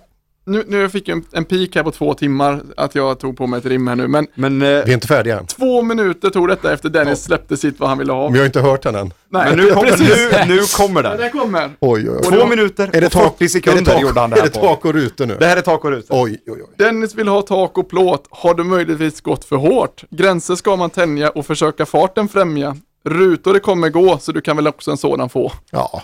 nu, 0.49 0.65
nu 0.69 0.89
fick 0.89 1.09
jag 1.09 1.17
en, 1.19 1.25
en 1.33 1.45
peak 1.45 1.69
här 1.75 1.83
på 1.83 1.91
två 1.91 2.15
timmar 2.15 2.61
att 2.77 2.95
jag 2.95 3.19
tog 3.19 3.37
på 3.37 3.47
mig 3.47 3.59
ett 3.59 3.67
rim 3.67 3.87
här 3.89 3.97
nu. 3.97 4.09
Men 4.09 4.27
Men, 4.35 4.63
eh, 4.63 4.69
Vi 4.69 4.75
är 4.75 4.91
inte 4.95 5.07
färdiga 5.07 5.39
än. 5.39 5.47
två 5.47 5.83
minuter 5.83 6.31
tog 6.31 6.49
detta 6.49 6.73
efter 6.73 6.89
Dennis 6.89 7.23
släppte 7.25 7.57
sitt 7.57 7.81
vad 7.81 7.89
han 7.89 7.99
ville 7.99 8.13
ha. 8.13 8.29
Vi 8.29 8.39
har 8.39 8.47
inte 8.47 8.61
hört 8.61 8.83
den 8.83 8.95
än. 8.95 9.13
Nej, 9.31 9.47
men 9.49 9.59
nu, 9.65 9.71
kommer, 9.73 9.91
precis. 9.91 10.09
nu, 10.49 10.55
nu 10.55 10.61
kommer 10.77 11.03
Ja, 11.05 11.11
den. 11.11 11.21
det 11.21 11.31
kommer. 11.31 11.71
Oj, 11.81 12.11
oj, 12.11 12.17
oj. 12.31 12.39
Två 12.39 12.47
minuter 12.47 12.91
Är 12.93 13.01
det 13.01 13.07
och 13.07 13.13
tak, 13.13 13.33
40 13.39 13.49
sekunder 13.49 13.81
är 13.81 13.85
det 13.85 13.91
tak, 13.93 14.03
gjorde 14.03 14.21
han 14.21 14.31
det 14.31 14.37
Är 14.37 14.41
här 14.41 14.49
det 14.49 14.61
på. 14.61 14.67
tak 14.67 14.85
och 14.85 14.95
rutor 14.95 15.27
nu? 15.27 15.37
Det 15.41 15.47
här 15.47 15.57
är 15.57 15.61
tak 15.61 15.85
och 15.85 15.91
ruta. 15.91 16.15
Oj, 16.23 16.43
oj, 16.47 16.63
oj. 16.63 16.75
Dennis 16.79 17.15
vill 17.15 17.29
ha 17.29 17.43
tak 17.43 17.79
och 17.79 17.89
plåt. 17.91 18.25
Har 18.31 18.55
du 18.55 18.65
möjligtvis 18.65 19.21
gått 19.21 19.45
för 19.45 19.57
hårt? 19.57 20.05
Gränser 20.11 20.55
ska 20.55 20.77
man 20.77 20.91
tänja 20.91 21.31
och 21.31 21.47
försöka 21.47 21.87
farten 21.87 22.29
främja. 22.29 22.77
Rutor 23.05 23.53
det 23.55 23.61
kommer 23.61 23.89
gå, 23.89 24.19
så 24.19 24.33
du 24.33 24.41
kan 24.41 24.57
väl 24.57 24.67
också 24.69 24.91
en 24.91 24.97
sådan 24.97 25.29
få. 25.29 25.53
Ja, 25.71 26.03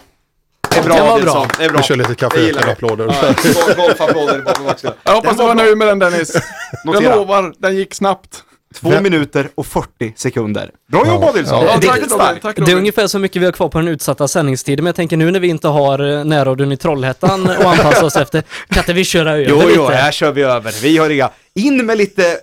Det 0.75 0.81
är 0.81 0.85
bra, 0.85 0.95
Det 0.97 1.03
var 1.03 1.21
bra. 1.21 1.47
Det 1.59 1.65
är 1.65 1.69
bra. 1.69 1.79
vi 1.79 1.85
kör 1.85 1.97
lite 1.97 2.13
gillar 2.41 2.61
vi. 2.61 2.67
kaffe-applåder. 2.67 3.15
Ja, 3.23 3.75
Golfapplåder 3.77 4.39
bakom. 4.43 4.91
Jag 5.05 5.13
hoppas 5.15 5.37
du 5.37 5.43
var 5.43 5.55
nöjd 5.55 5.77
med 5.79 5.89
den 5.89 5.99
Dennis. 5.99 6.35
Jag 6.85 6.95
Notera. 6.95 7.15
lovar, 7.17 7.53
den 7.59 7.77
gick 7.77 7.95
snabbt. 7.95 8.43
Två 8.81 9.01
minuter 9.01 9.49
och 9.55 9.67
40 9.67 10.13
sekunder. 10.17 10.71
Bra 10.93 11.07
jobbat 11.07 11.35
Nilsson! 11.35 11.65
Ja, 11.67 11.77
det- 11.81 12.09
tack. 12.09 12.41
Tack 12.43 12.57
Det 12.67 12.73
är 12.73 12.77
ungefär 12.77 13.07
så 13.07 13.19
mycket 13.19 13.43
vi 13.43 13.45
har 13.47 13.53
kvar 13.53 13.69
på 13.69 13.79
den 13.79 13.89
utsatta 13.89 14.29
sändningstiden, 14.29 14.85
men 14.85 14.89
jag 14.89 14.95
tänker 14.97 15.17
nu 15.17 15.31
när 15.31 15.41
vi 15.41 15.49
inte 15.49 15.69
har 15.69 16.19
eh, 16.19 16.25
närradion 16.25 16.73
i 16.73 16.77
Trollhättan 16.77 17.47
och 17.47 17.65
anpassa 17.71 18.05
oss 18.07 18.17
efter, 18.17 18.43
kan 18.69 18.79
inte 18.79 18.93
vi 18.93 19.05
köra 19.05 19.33
över 19.33 19.47
Jo, 19.49 19.57
lite? 19.61 19.73
jo, 19.77 19.87
här 19.87 20.13
kör 20.13 20.33
vi 20.33 20.43
över. 20.43 20.73
Vi 20.83 20.99
har 20.99 21.11
inga... 21.11 21.31
In 21.55 21.87
med 21.87 21.99
lite 21.99 22.37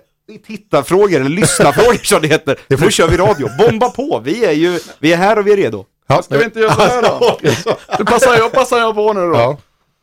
tittarfrågor, 0.48 1.20
eller 1.20 1.30
lyssnarfrågor 1.30 2.00
som 2.04 2.22
det 2.22 2.28
heter. 2.28 2.56
Nu 2.68 2.92
kör 2.92 3.08
vi 3.08 3.18
radio. 3.18 3.50
Bomba 3.58 3.90
på! 3.90 4.22
Vi 4.26 4.46
är 4.46 4.52
ju, 4.52 4.80
vi 5.00 5.14
är 5.14 5.18
här 5.18 5.40
och 5.40 5.48
vi 5.48 5.52
är 5.54 5.58
redo. 5.58 5.86
Ja, 6.16 6.22
Ska 6.22 6.38
vi 6.38 6.44
inte 6.44 6.60
göra 6.60 6.74
så 6.76 6.82
här 6.82 7.02
då? 7.02 7.38
Då 7.98 8.06
passar 8.06 8.34
jag, 8.38 8.52
passar 8.52 8.78
jag 8.78 8.96
på 8.96 9.14
nu 9.14 9.20
då. 9.22 9.34
Ja. 9.36 9.58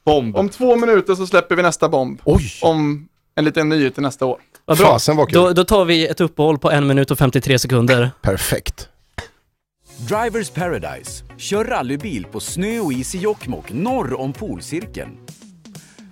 Bomb. 0.07 0.37
Om 0.37 0.49
två 0.49 0.77
minuter 0.77 1.15
så 1.15 1.27
släpper 1.27 1.57
vi 1.57 1.63
nästa 1.63 1.89
bomb. 1.89 2.21
Oj, 2.25 2.53
Om 2.63 3.09
en 3.35 3.45
liten 3.45 3.69
nyhet 3.69 3.95
till 3.95 4.03
nästa 4.03 4.27
år. 4.27 4.39
Vad 4.65 4.79
bra. 4.79 4.87
fasen 4.87 5.17
vad 5.17 5.29
kul. 5.29 5.35
Då, 5.43 5.53
då 5.53 5.65
tar 5.65 5.85
vi 5.85 6.07
ett 6.07 6.21
uppehåll 6.21 6.59
på 6.59 6.71
en 6.71 6.87
minut 6.87 7.11
och 7.11 7.19
53 7.19 7.59
sekunder. 7.59 8.11
Perfekt. 8.23 8.89
Drivers 10.09 10.51
Paradise. 10.51 11.25
Kör 11.37 11.65
rallybil 11.65 12.25
på 12.33 12.41
snö 12.41 12.81
och 12.81 12.93
is 12.93 13.15
i 13.15 13.19
Jokkmokk 13.19 13.73
norr 13.73 14.21
om 14.21 14.33
polcirkeln. 14.33 15.11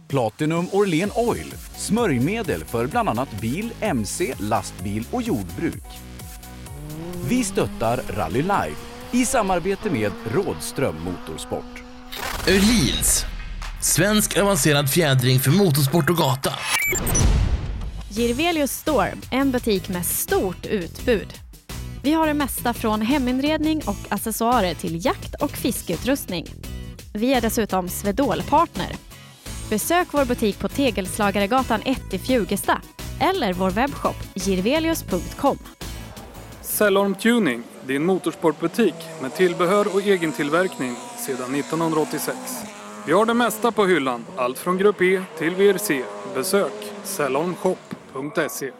Platinum 0.08 0.68
Orlen 0.72 1.10
Oil. 1.14 1.54
Smörjmedel 1.76 2.64
för 2.64 2.86
bland 2.86 3.08
annat 3.08 3.40
bil, 3.40 3.70
mc, 3.80 4.34
lastbil 4.38 5.06
och 5.10 5.22
jordbruk. 5.22 5.84
Vi 7.28 7.44
stöttar 7.44 8.00
Rally 8.16 8.42
Live 8.42 8.76
i 9.16 9.26
samarbete 9.26 9.90
med 9.90 10.12
Rådström 10.34 10.96
Motorsport. 11.04 11.82
Öhlins. 12.48 13.24
Svensk 13.82 14.38
avancerad 14.38 14.90
fjädring 14.90 15.40
för 15.40 15.50
motorsport 15.50 16.10
och 16.10 16.16
gata. 16.16 16.52
Girvelius 18.08 18.72
Store, 18.72 19.12
en 19.30 19.50
butik 19.50 19.88
med 19.88 20.06
stort 20.06 20.66
utbud. 20.66 21.34
Vi 22.02 22.12
har 22.12 22.26
det 22.26 22.34
mesta 22.34 22.74
från 22.74 23.00
heminredning 23.00 23.82
och 23.86 24.12
accessoarer 24.12 24.74
till 24.74 25.04
jakt 25.04 25.34
och 25.42 25.50
fiskeutrustning. 25.50 26.46
Vi 27.14 27.34
är 27.34 27.40
dessutom 27.40 27.88
Swedol-partner. 27.88 28.92
Besök 29.70 30.08
vår 30.10 30.24
butik 30.24 30.58
på 30.58 30.68
Tegelslagaregatan 30.68 31.80
1 31.84 32.14
i 32.14 32.18
Fjugesta 32.18 32.80
eller 33.20 33.52
vår 33.52 33.70
webbshop 33.70 34.16
girvelius.com. 34.34 35.58
Cellorm 36.60 37.14
Tuning, 37.14 37.62
din 37.86 38.04
motorsportbutik 38.04 38.94
med 39.22 39.34
tillbehör 39.34 39.94
och 39.94 40.02
egen 40.02 40.32
tillverkning 40.32 40.96
sedan 41.26 41.54
1986. 41.54 42.36
Vi 43.06 43.12
har 43.12 43.26
det 43.26 43.34
mesta 43.34 43.72
på 43.72 43.86
hyllan, 43.86 44.24
allt 44.36 44.58
från 44.58 44.78
Grupp 44.78 45.02
E 45.02 45.22
till 45.38 45.54
VRC. 45.54 46.02
Besök 46.34 46.72
salonshop.se. 47.04 48.70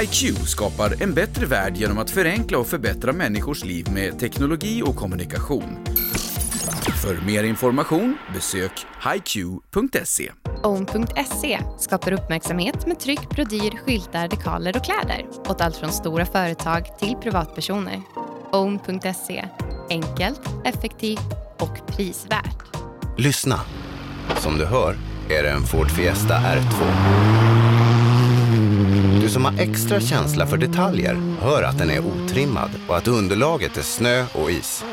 HiQ 0.00 0.38
skapar 0.48 1.02
en 1.02 1.14
bättre 1.14 1.46
värld 1.46 1.76
genom 1.76 1.98
att 1.98 2.10
förenkla 2.10 2.58
och 2.58 2.66
förbättra 2.66 3.12
människors 3.12 3.64
liv 3.64 3.86
med 3.94 4.18
teknologi 4.18 4.82
och 4.82 4.96
kommunikation. 4.96 5.78
För 6.92 7.26
mer 7.26 7.44
information 7.44 8.18
besök 8.34 8.86
hiq.se. 9.12 10.32
Own.se 10.62 11.60
skapar 11.78 12.12
uppmärksamhet 12.12 12.86
med 12.86 13.00
tryck, 13.00 13.28
brodyr, 13.30 13.78
skyltar, 13.86 14.28
dekaler 14.28 14.76
och 14.76 14.84
kläder 14.84 15.26
åt 15.48 15.60
allt 15.60 15.76
från 15.76 15.92
stora 15.92 16.26
företag 16.26 16.98
till 16.98 17.14
privatpersoner. 17.22 18.02
Own.se 18.52 19.44
enkelt, 19.90 20.40
effektivt 20.64 21.32
och 21.58 21.86
prisvärt. 21.86 22.76
Lyssna. 23.16 23.60
Som 24.36 24.58
du 24.58 24.64
hör 24.64 24.96
är 25.28 25.42
det 25.42 25.50
en 25.50 25.62
Ford 25.62 25.90
Fiesta 25.90 26.34
R2. 26.34 26.84
Du 29.20 29.28
som 29.28 29.44
har 29.44 29.60
extra 29.60 30.00
känsla 30.00 30.46
för 30.46 30.56
detaljer 30.56 31.36
hör 31.40 31.62
att 31.62 31.78
den 31.78 31.90
är 31.90 32.00
otrimmad 32.00 32.70
och 32.88 32.96
att 32.96 33.08
underlaget 33.08 33.76
är 33.76 33.82
snö 33.82 34.24
och 34.32 34.50
is. 34.50 34.84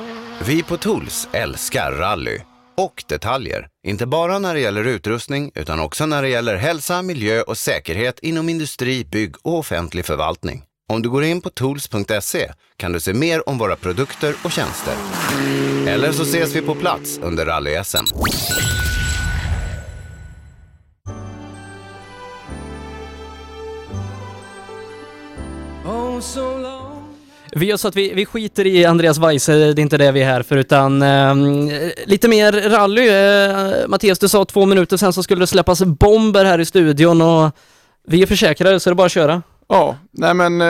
Vi 0.48 0.64
på 0.64 0.78
Tools 0.78 1.28
älskar 1.32 1.92
rally 1.92 2.40
och 2.78 3.04
detaljer. 3.08 3.68
Inte 3.88 4.06
bara 4.06 4.40
när 4.40 4.54
det 4.54 4.60
gäller 4.60 4.84
utrustning 4.84 5.52
utan 5.56 5.80
också 5.80 6.06
när 6.06 6.22
det 6.22 6.30
gäller 6.30 6.56
hälsa, 6.56 7.02
miljö 7.02 7.42
och 7.42 7.58
säkerhet 7.58 8.20
inom 8.20 8.50
industri, 8.50 9.06
bygg 9.06 9.36
och 9.44 9.58
offentlig 9.58 10.06
förvaltning. 10.06 10.64
Om 10.90 11.02
du 11.02 11.10
går 11.10 11.24
in 11.24 11.42
på 11.42 11.50
tools.se 11.50 12.52
kan 12.78 12.94
du 12.94 13.00
se 13.00 13.14
mer 13.14 13.50
om 13.50 13.58
våra 13.58 13.76
produkter 13.76 14.36
och 14.44 14.52
tjänster. 14.52 14.94
Eller 15.88 16.12
så 16.12 16.24
ses 16.24 16.56
vi 16.56 16.62
på 16.62 16.76
plats 16.76 17.20
under 17.24 17.46
rally-SM. 17.46 18.06
Oh, 25.86 26.81
vi 27.56 27.66
gör 27.66 27.78
så 27.78 27.88
att 27.88 27.96
vi, 27.96 28.14
vi 28.14 28.26
skiter 28.26 28.68
i 28.68 28.86
Andreas 28.86 29.18
Weise, 29.18 29.54
det 29.54 29.66
är 29.66 29.80
inte 29.80 29.98
det 29.98 30.12
vi 30.12 30.22
är 30.22 30.26
här 30.26 30.44
för, 30.44 30.58
utan 30.58 31.02
eh, 31.02 31.36
lite 32.06 32.28
mer 32.28 32.52
rally. 32.70 33.08
Eh, 33.08 33.88
Mattias, 33.88 34.20
du 34.20 34.28
sa 34.28 34.46
två 34.46 34.66
minuter 34.66 34.98
sen 34.98 35.14
så 35.14 35.24
skulle 35.24 35.42
det 35.42 35.48
släppas 35.48 35.82
bomber 35.84 36.46
här 36.46 36.60
i 36.60 36.66
studion 36.66 37.22
och 37.22 37.52
vi 38.08 38.22
är 38.22 38.28
försäkrade 38.28 38.80
så 38.80 38.90
det 38.90 38.94
är 38.94 38.96
bara 38.96 39.06
att 39.06 39.12
köra. 39.12 39.42
Ja, 39.68 39.98
nej 40.12 40.34
men 40.34 40.62
eh, 40.62 40.68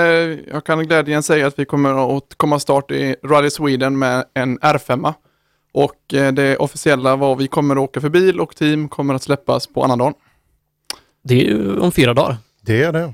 jag 0.51 0.63
kan 0.65 0.87
glädjen 0.87 1.23
säga 1.23 1.47
att 1.47 1.59
vi 1.59 1.65
kommer 1.65 2.17
att 2.17 2.33
komma 2.37 2.59
start 2.59 2.91
i 2.91 3.15
Rally 3.23 3.49
Sweden 3.49 3.99
med 3.99 4.25
en 4.33 4.59
R5. 4.59 5.13
Och 5.73 6.13
eh, 6.13 6.33
det 6.33 6.57
officiella 6.57 7.15
var 7.15 7.35
vi 7.35 7.47
kommer 7.47 7.75
att 7.75 7.81
åka 7.81 8.01
för 8.01 8.09
bil 8.09 8.39
och 8.39 8.55
team 8.55 8.89
kommer 8.89 9.13
att 9.13 9.23
släppas 9.23 9.67
på 9.67 9.83
annandagen. 9.83 10.13
Det 11.23 11.33
är 11.33 11.45
ju 11.45 11.79
om 11.79 11.91
fyra 11.91 12.13
dagar. 12.13 12.37
Det 12.61 12.83
är 12.83 12.91
det. 12.91 13.13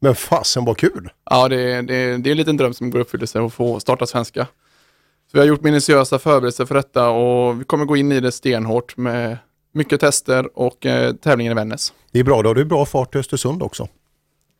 Men 0.00 0.14
fasen 0.14 0.64
vad 0.64 0.76
kul! 0.76 1.10
Ja, 1.30 1.48
det 1.48 1.60
är, 1.72 1.82
det, 1.82 1.94
är, 1.94 2.18
det 2.18 2.28
är 2.28 2.30
en 2.30 2.36
liten 2.36 2.56
dröm 2.56 2.74
som 2.74 2.90
går 2.90 3.00
i 3.00 3.02
uppfyllelse 3.04 3.40
att 3.42 3.52
få 3.54 3.80
starta 3.80 4.06
svenska. 4.06 4.44
Så 5.30 5.30
vi 5.32 5.38
har 5.38 5.46
gjort 5.46 5.62
minutiösa 5.62 6.18
förberedelser 6.18 6.64
för 6.64 6.74
detta 6.74 7.08
och 7.08 7.60
vi 7.60 7.64
kommer 7.64 7.84
gå 7.84 7.96
in 7.96 8.12
i 8.12 8.20
det 8.20 8.32
stenhårt 8.32 8.96
med 8.96 9.38
mycket 9.74 10.00
tester 10.00 10.58
och 10.58 10.86
eh, 10.86 11.12
tävlingen 11.14 11.52
i 11.52 11.54
Vännäs. 11.54 11.92
Det 12.12 12.18
är 12.20 12.24
bra, 12.24 12.42
då 12.42 12.48
har 12.48 12.54
du 12.54 12.64
bra 12.64 12.86
fart 12.86 13.10
till 13.10 13.20
Östersund 13.20 13.62
också. 13.62 13.88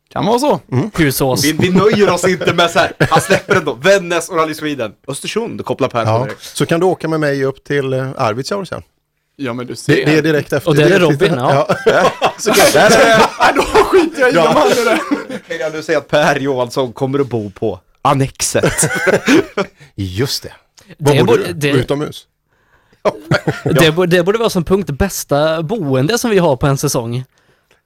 Kan 0.09 0.25
vara 0.25 0.39
så. 0.39 0.59
Mm. 0.71 0.91
Husås. 0.97 1.45
Vi, 1.45 1.51
vi 1.51 1.69
nöjer 1.69 2.13
oss 2.13 2.27
inte 2.27 2.53
med 2.53 2.69
så 2.71 2.79
här. 2.79 2.93
han 2.99 3.21
släpper 3.21 3.55
ändå, 3.55 3.73
Vännäs 3.73 4.29
och 4.29 4.35
Rally 4.37 4.53
Sweden. 4.53 4.93
Östersund 5.07 5.65
kopplar 5.65 5.89
Per 5.89 6.05
Ja. 6.05 6.23
direkt. 6.23 6.43
Så 6.43 6.65
kan 6.65 6.79
du 6.79 6.85
åka 6.85 7.07
med 7.07 7.19
mig 7.19 7.45
upp 7.45 7.63
till 7.63 7.93
eh, 7.93 8.09
Arvidsjaur 8.17 8.65
sen. 8.65 8.81
Ja 9.41 9.53
men 9.53 9.67
du 9.67 9.75
ser. 9.75 9.95
Det, 9.95 10.05
det 10.05 10.17
är 10.17 10.21
direkt 10.21 10.53
efter. 10.53 10.69
Och 10.69 10.75
där 10.75 10.91
är 10.91 10.99
Robin, 10.99 11.13
efter- 11.33 11.37
ja. 11.37 11.67
Så 12.37 12.49
där 12.51 12.85
är, 12.85 13.17
Nej, 13.39 13.53
då 13.55 13.61
skiter 13.61 14.21
jag 14.21 14.31
i 14.31 14.35
Ja. 14.35 14.49
om 14.49 14.55
han 14.55 14.67
är 14.71 14.85
det. 14.85 15.37
Kan 15.47 15.57
jag 15.57 15.73
nu 15.73 15.83
säga 15.83 15.97
att 15.97 16.07
Per 16.07 16.39
Johansson 16.39 16.93
kommer 16.93 17.19
att 17.19 17.27
bo 17.27 17.49
på 17.49 17.79
Annexet. 18.01 18.73
just 19.95 20.43
det. 20.43 20.53
Det 20.97 21.09
Var 21.09 21.15
bor 21.17 21.23
borde- 21.25 21.43
du? 21.47 21.53
det- 21.53 21.69
Utomhus? 21.69 22.25
Det, 23.63 23.91
borde, 23.91 24.17
det 24.17 24.23
borde 24.23 24.37
vara 24.37 24.49
som 24.49 24.63
punkt 24.63 24.89
bästa 24.89 25.63
boende 25.63 26.17
som 26.17 26.31
vi 26.31 26.37
har 26.37 26.55
på 26.55 26.67
en 26.67 26.77
säsong. 26.77 27.23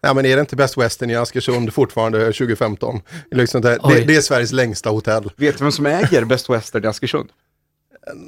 Ja 0.02 0.14
men 0.14 0.26
är 0.26 0.36
det 0.36 0.40
inte 0.40 0.56
Best 0.56 0.78
Western 0.78 1.10
i 1.10 1.16
Askersund 1.16 1.74
fortfarande 1.74 2.20
2015? 2.20 3.02
Liksom 3.32 3.62
det, 3.62 3.78
det, 3.90 4.00
det 4.06 4.16
är 4.16 4.22
Sveriges 4.22 4.52
längsta 4.52 4.90
hotell. 4.90 5.24
Vet 5.36 5.58
du 5.58 5.64
vem 5.64 5.72
som 5.72 5.86
äger 5.86 6.26
Best 6.26 6.50
Western 6.50 6.84
i 6.84 6.88
Askersund? 6.88 7.30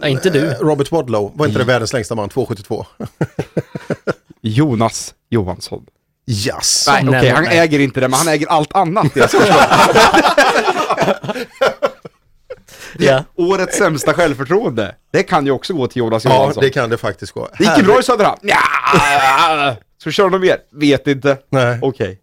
Ja, 0.01 0.07
inte 0.07 0.29
du. 0.29 0.47
Eh, 0.51 0.59
Robert 0.59 0.91
Wadlow, 0.91 1.31
var 1.35 1.45
inte 1.47 1.59
det 1.59 1.65
världens 1.65 1.93
längsta 1.93 2.15
man? 2.15 2.29
2,72? 2.29 2.85
Jonas 4.41 5.13
Johansson. 5.29 5.85
Yes. 6.27 6.85
Nej, 6.87 7.03
okej, 7.07 7.11
Nej, 7.21 7.29
han 7.29 7.43
nej. 7.43 7.59
äger 7.59 7.79
inte 7.79 7.99
det, 7.99 8.07
men 8.07 8.17
han 8.19 8.27
äger 8.27 8.47
allt 8.47 8.73
annat 8.75 9.17
i 9.17 9.21
Askersund. 9.21 9.55
Ja. 12.99 13.23
Årets 13.35 13.77
sämsta 13.77 14.13
självförtroende. 14.13 14.95
Det 15.11 15.23
kan 15.23 15.45
ju 15.45 15.51
också 15.51 15.73
gå 15.73 15.87
till 15.87 15.97
Jonas 15.99 16.25
Ja, 16.25 16.35
Johansson. 16.35 16.63
det 16.63 16.69
kan 16.69 16.89
det 16.89 16.97
faktiskt 16.97 17.31
gå. 17.31 17.49
Det 17.57 17.63
gick 17.63 17.77
ju 17.77 17.83
bra 17.83 17.99
i 17.99 18.03
Söderhamn. 18.03 18.39
Ja. 18.41 19.75
Så 20.03 20.11
kör 20.11 20.29
de 20.29 20.41
mer? 20.41 20.57
Vet 20.71 21.07
inte. 21.07 21.37
Nej. 21.49 21.79
Okej. 21.81 22.19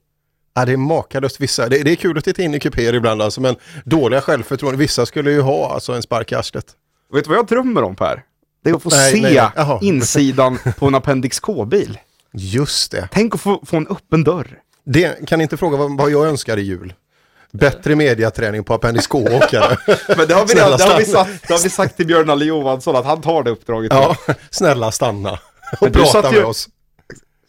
Ja, 0.54 0.64
det 0.64 0.72
är 0.72 0.76
makalöst 0.76 1.40
vissa. 1.40 1.68
Det, 1.68 1.82
det 1.82 1.90
är 1.90 1.96
kul 1.96 2.18
att 2.18 2.24
titta 2.24 2.42
in 2.42 2.54
i 2.54 2.60
kupéer 2.60 2.94
ibland 2.94 3.22
alltså, 3.22 3.40
men 3.40 3.56
dåliga 3.84 4.20
självförtroende. 4.20 4.78
Vissa 4.78 5.06
skulle 5.06 5.30
ju 5.30 5.40
ha 5.40 5.74
alltså 5.74 5.92
en 5.92 6.02
spark 6.02 6.32
i 6.32 6.34
arslet. 6.34 6.66
Vet 7.12 7.24
du 7.24 7.28
vad 7.28 7.38
jag 7.38 7.46
drömmer 7.46 7.82
om 7.82 7.96
Per? 7.96 8.22
Det 8.64 8.70
är 8.70 8.74
att 8.74 8.82
få 8.82 8.88
Nej, 8.90 9.12
se 9.12 9.20
nej, 9.20 9.78
insidan 9.80 10.58
på 10.78 10.86
en 10.86 10.94
Appendix 10.94 11.40
K-bil. 11.40 11.98
Just 12.32 12.92
det. 12.92 13.08
Tänk 13.12 13.34
att 13.34 13.40
få, 13.40 13.62
få 13.66 13.76
en 13.76 13.86
öppen 13.88 14.24
dörr. 14.24 14.58
det 14.84 15.26
kan 15.28 15.40
inte 15.40 15.56
fråga 15.56 15.76
vad, 15.76 15.96
vad 15.98 16.10
jag 16.10 16.26
önskar 16.26 16.56
i 16.56 16.62
jul. 16.62 16.94
Bättre 17.52 17.94
mediaträning 17.96 18.64
på 18.64 18.74
Appendix 18.74 19.06
K-åkare. 19.06 19.76
Men 20.16 20.28
det 20.28 20.34
har 20.34 20.46
vi, 20.46 20.54
redan, 20.54 20.78
det 20.78 20.84
har 20.84 20.98
vi, 20.98 21.04
sagt, 21.04 21.48
det 21.48 21.54
har 21.54 21.62
vi 21.62 21.70
sagt 21.70 21.96
till 21.96 22.06
Björn 22.06 22.26
Nalle 22.26 22.44
Johansson 22.44 22.96
att 22.96 23.04
han 23.04 23.20
tar 23.20 23.42
det 23.42 23.50
uppdraget. 23.50 23.92
Ja, 23.92 24.16
snälla 24.50 24.92
stanna 24.92 25.32
och 25.32 25.38
Men 25.80 25.92
prata 25.92 26.22
med 26.22 26.32
ju- 26.32 26.44
oss. 26.44 26.68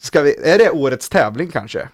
Ska 0.02 0.22
vi, 0.22 0.36
är 0.44 0.58
det 0.58 0.70
årets 0.70 1.10
tävling 1.10 1.52
kanske? 1.52 1.90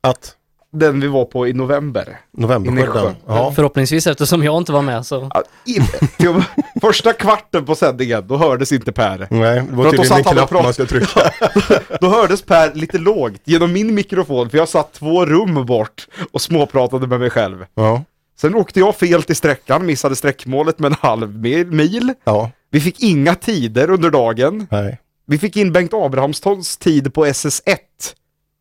Att 0.00 0.34
Den 0.74 1.00
vi 1.00 1.06
var 1.06 1.24
på 1.24 1.48
i 1.48 1.52
november. 1.52 2.20
Novemberskörden. 2.30 3.16
Ja. 3.26 3.52
Förhoppningsvis 3.56 4.06
eftersom 4.06 4.42
jag 4.42 4.56
inte 4.56 4.72
var 4.72 4.82
med 4.82 5.06
så. 5.06 5.30
Ja, 5.34 5.42
in, 5.66 5.82
till, 6.16 6.42
första 6.80 7.12
kvarten 7.12 7.64
på 7.64 7.74
sändningen, 7.74 8.26
då 8.26 8.36
hördes 8.36 8.72
inte 8.72 8.92
Per. 8.92 9.26
Nej, 9.30 9.62
det 9.70 9.76
var 9.76 9.84
då 9.84 9.90
tydligen 9.90 10.18
en 10.18 10.24
knapp 10.24 10.50
man 10.50 10.74
ska 10.74 10.86
trycka. 10.86 11.30
Då 12.00 12.08
hördes 12.08 12.42
Per 12.42 12.74
lite 12.74 12.98
lågt 12.98 13.40
genom 13.44 13.72
min 13.72 13.94
mikrofon, 13.94 14.50
för 14.50 14.58
jag 14.58 14.68
satt 14.68 14.92
två 14.92 15.26
rum 15.26 15.66
bort 15.66 16.08
och 16.32 16.40
småpratade 16.40 17.06
med 17.06 17.20
mig 17.20 17.30
själv. 17.30 17.66
Ja. 17.74 18.04
Sen 18.40 18.54
åkte 18.54 18.80
jag 18.80 18.96
fel 18.96 19.22
till 19.22 19.36
sträckan, 19.36 19.86
missade 19.86 20.16
sträckmålet 20.16 20.78
med 20.78 20.92
en 20.92 20.98
halv 21.00 21.38
mil. 21.38 21.66
mil. 21.66 22.14
Ja. 22.24 22.50
Vi 22.70 22.80
fick 22.80 23.02
inga 23.02 23.34
tider 23.34 23.90
under 23.90 24.10
dagen. 24.10 24.66
Nej. 24.70 24.98
Vi 25.26 25.38
fick 25.38 25.56
in 25.56 25.72
Bengt 25.72 25.94
Abrahamssons 25.94 26.76
tid 26.76 27.14
på 27.14 27.26
SS1 27.26 27.76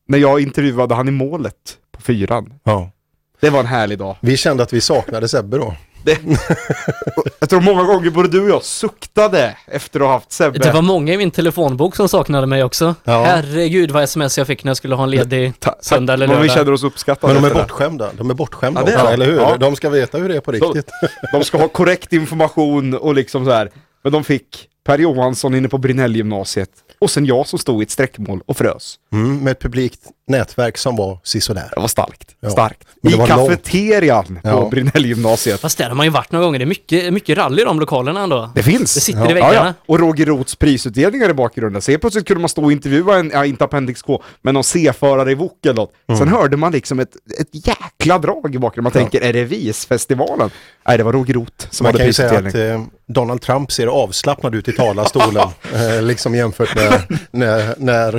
när 0.07 0.17
jag 0.17 0.41
intervjuade 0.41 0.95
han 0.95 1.07
i 1.07 1.11
målet 1.11 1.77
på 1.93 2.01
fyran. 2.01 2.53
Ja. 2.63 2.91
Det 3.39 3.49
var 3.49 3.59
en 3.59 3.65
härlig 3.65 3.97
dag. 3.99 4.15
Vi 4.21 4.37
kände 4.37 4.63
att 4.63 4.73
vi 4.73 4.81
saknade 4.81 5.27
Sebbe 5.27 5.57
då. 5.57 5.75
Det, 6.05 6.17
jag 7.39 7.49
tror 7.49 7.61
många 7.61 7.83
gånger 7.83 8.09
både 8.09 8.27
du 8.29 8.41
och 8.43 8.49
jag 8.49 8.63
suktade 8.63 9.57
efter 9.67 9.99
att 9.99 10.05
ha 10.05 10.13
haft 10.13 10.31
Sebbe. 10.31 10.59
Det 10.59 10.71
var 10.71 10.81
många 10.81 11.13
i 11.13 11.17
min 11.17 11.31
telefonbok 11.31 11.95
som 11.95 12.09
saknade 12.09 12.47
mig 12.47 12.63
också. 12.63 12.95
Ja. 13.03 13.23
Herregud 13.23 13.91
vad 13.91 14.03
sms 14.03 14.37
jag 14.37 14.47
fick 14.47 14.63
när 14.63 14.69
jag 14.69 14.77
skulle 14.77 14.95
ha 14.95 15.03
en 15.03 15.11
ledig 15.11 15.53
söndag 15.81 16.13
eller 16.13 16.27
Men 16.27 16.35
vi 16.41 16.47
lördag. 16.47 16.57
känner 16.57 16.71
oss 16.71 16.83
uppskattade. 16.83 17.33
Men 17.33 17.43
de 17.43 17.49
är 17.49 17.53
bortskämda. 17.53 18.09
De 18.17 18.29
är 18.29 18.33
bortskämda 18.33 18.91
Ja, 18.91 19.09
är 19.09 19.13
eller 19.13 19.25
hur? 19.25 19.37
Ja. 19.37 19.57
De 19.59 19.75
ska 19.75 19.89
veta 19.89 20.17
hur 20.17 20.29
det 20.29 20.35
är 20.35 20.39
på 20.41 20.51
Så- 20.51 20.73
riktigt. 20.73 20.91
De 21.31 21.43
ska 21.43 21.57
ha 21.57 21.67
korrekt 21.67 22.13
information 22.13 22.93
och 22.93 23.15
liksom 23.15 23.45
så 23.45 23.51
här. 23.51 23.69
Men 24.03 24.11
de 24.13 24.23
fick 24.23 24.67
Per 24.85 24.97
Johansson 24.99 25.55
inne 25.55 25.69
på 25.69 25.77
Brinellgymnasiet 25.77 26.69
och 26.99 27.09
sen 27.11 27.25
jag 27.25 27.47
som 27.47 27.59
stod 27.59 27.81
i 27.81 27.83
ett 27.83 27.91
sträckmål 27.91 28.41
och 28.45 28.57
frös. 28.57 28.95
Mm, 29.13 29.39
med 29.39 29.51
ett 29.51 29.59
publikt 29.59 29.99
nätverk 30.27 30.77
som 30.77 30.95
var 30.95 31.19
sisådär. 31.23 31.69
Det 31.75 31.81
var 31.81 31.87
starkt. 31.87 32.35
Ja. 32.39 32.49
Starkt. 32.49 32.83
I 33.03 33.15
var 33.15 33.27
långt. 33.27 33.29
kafeterian 33.49 34.25
på 34.43 34.49
Ja. 34.49 34.67
Brinellgymnasiet. 34.71 35.59
Fast 35.59 35.77
där 35.77 35.87
har 35.89 35.95
man 35.95 36.05
ju 36.05 36.09
varit 36.09 36.31
några 36.31 36.45
gånger. 36.45 36.59
Det 36.59 36.63
är 36.65 36.67
mycket, 36.67 37.13
mycket 37.13 37.37
rally 37.37 37.61
i 37.61 37.65
de 37.65 37.79
lokalerna 37.79 38.23
ändå. 38.23 38.49
Det 38.55 38.63
finns. 38.63 38.93
Det 38.93 38.99
sitter 39.01 39.29
i 39.31 39.33
väggarna. 39.33 39.73
Och 39.85 39.99
Roger 39.99 40.25
Roths 40.25 40.55
prisutdelningar 40.55 41.29
i 41.29 41.33
bakgrunden. 41.33 41.81
Så 41.81 41.97
plötsligt 41.97 42.27
kunde 42.27 42.41
man 42.41 42.49
stå 42.49 42.63
och 42.63 42.71
intervjua 42.71 43.17
en, 43.19 43.31
ja, 43.33 43.45
inte 43.45 43.63
Appendix 43.63 44.01
K, 44.01 44.23
men 44.41 44.53
någon 44.53 44.63
C-förare 44.63 45.31
i 45.31 45.35
Wok 45.35 45.65
eller 45.65 45.73
något. 45.75 45.93
Sen 46.17 46.27
hörde 46.27 46.57
man 46.57 46.71
liksom 46.71 46.99
ett, 46.99 47.15
ett 47.39 47.67
jäkla 47.67 48.19
drag 48.19 48.55
i 48.55 48.59
bakgrunden. 48.59 48.83
Man 48.83 48.91
Mm. 48.93 49.05
Ja. 49.05 49.09
tänker, 49.11 49.27
är 49.29 49.33
det 49.33 49.43
VIS-festivalen? 49.43 50.49
Nej, 50.87 50.97
det 50.97 51.03
var 51.03 51.13
Roger 51.13 51.33
Roth 51.33 51.67
som 51.69 51.83
Man 51.83 51.87
hade 51.89 51.97
kan 51.97 52.07
ju 52.07 52.13
säga 52.13 52.29
prisutdelning. 52.41 52.75
att 52.75 52.81
eh, 52.81 53.13
Donald 53.13 53.41
Trump 53.41 53.71
ser 53.71 53.87
avslappnad 53.87 54.55
ut 54.55 54.67
i 54.67 54.71
talarstolen, 54.71 55.47
eh, 55.73 56.01
liksom 56.01 56.35
jämfört 56.35 56.75
med 56.75 57.01
när, 57.31 57.75
när 57.77 58.11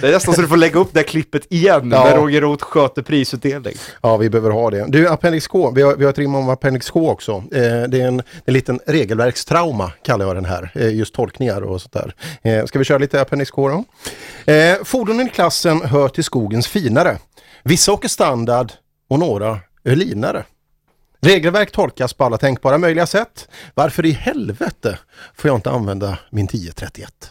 Det 0.00 0.06
är 0.08 0.12
nästan 0.12 0.34
så 0.34 0.40
du 0.40 0.48
får 0.48 0.56
lägga 0.56 0.80
upp 0.80 0.88
det 0.92 1.02
klippet 1.22 1.46
igen, 1.52 1.90
Ja. 1.90 2.04
där 2.04 2.16
Roger 2.16 2.40
Roth 2.40 2.64
sköter 2.64 3.02
prisutdelning. 3.02 3.74
Ja, 4.02 4.16
vi 4.16 4.30
behöver 4.30 4.50
ha 4.50 4.70
det. 4.70 4.84
Du, 4.88 5.08
Appendix 5.08 5.46
K, 5.46 5.70
vi 5.70 5.82
har, 5.82 5.96
vi 5.96 6.04
har 6.04 6.10
ett 6.12 6.18
rim 6.18 6.34
om 6.34 6.48
Appendix 6.48 6.90
K 6.90 7.10
också. 7.10 7.32
Eh, 7.32 7.42
det 7.88 8.00
är 8.00 8.06
en, 8.08 8.22
en 8.44 8.54
liten 8.54 8.80
regelverkstrauma, 8.86 9.92
kallar 10.02 10.26
jag 10.26 10.36
den 10.36 10.44
här. 10.44 10.70
Eh, 10.74 10.94
just 10.94 11.14
tolkningar 11.14 11.60
och 11.62 11.80
sånt 11.82 11.92
där. 11.92 12.14
Eh, 12.42 12.64
ska 12.64 12.78
vi 12.78 12.84
köra 12.84 12.98
lite 12.98 13.20
Appendix 13.20 13.50
K 13.50 13.68
då? 13.68 13.84
Eh, 14.52 14.76
fordonen 14.84 15.26
i 15.26 15.30
klassen 15.30 15.80
hör 15.82 16.08
till 16.08 16.24
skogens 16.24 16.66
finare. 16.68 17.18
Vissa 17.64 17.92
åker 17.92 18.08
standard 18.08 18.72
och 19.10 19.18
några 19.18 19.58
är 19.84 19.96
linare. 19.96 20.44
Regelverk 21.20 21.72
tolkas 21.72 22.12
på 22.12 22.24
alla 22.24 22.38
tänkbara 22.38 22.78
möjliga 22.78 23.06
sätt. 23.06 23.48
Varför 23.74 24.06
i 24.06 24.10
helvete 24.10 24.98
får 25.34 25.48
jag 25.48 25.58
inte 25.58 25.70
använda 25.70 26.18
min 26.30 26.44
1031? 26.46 27.30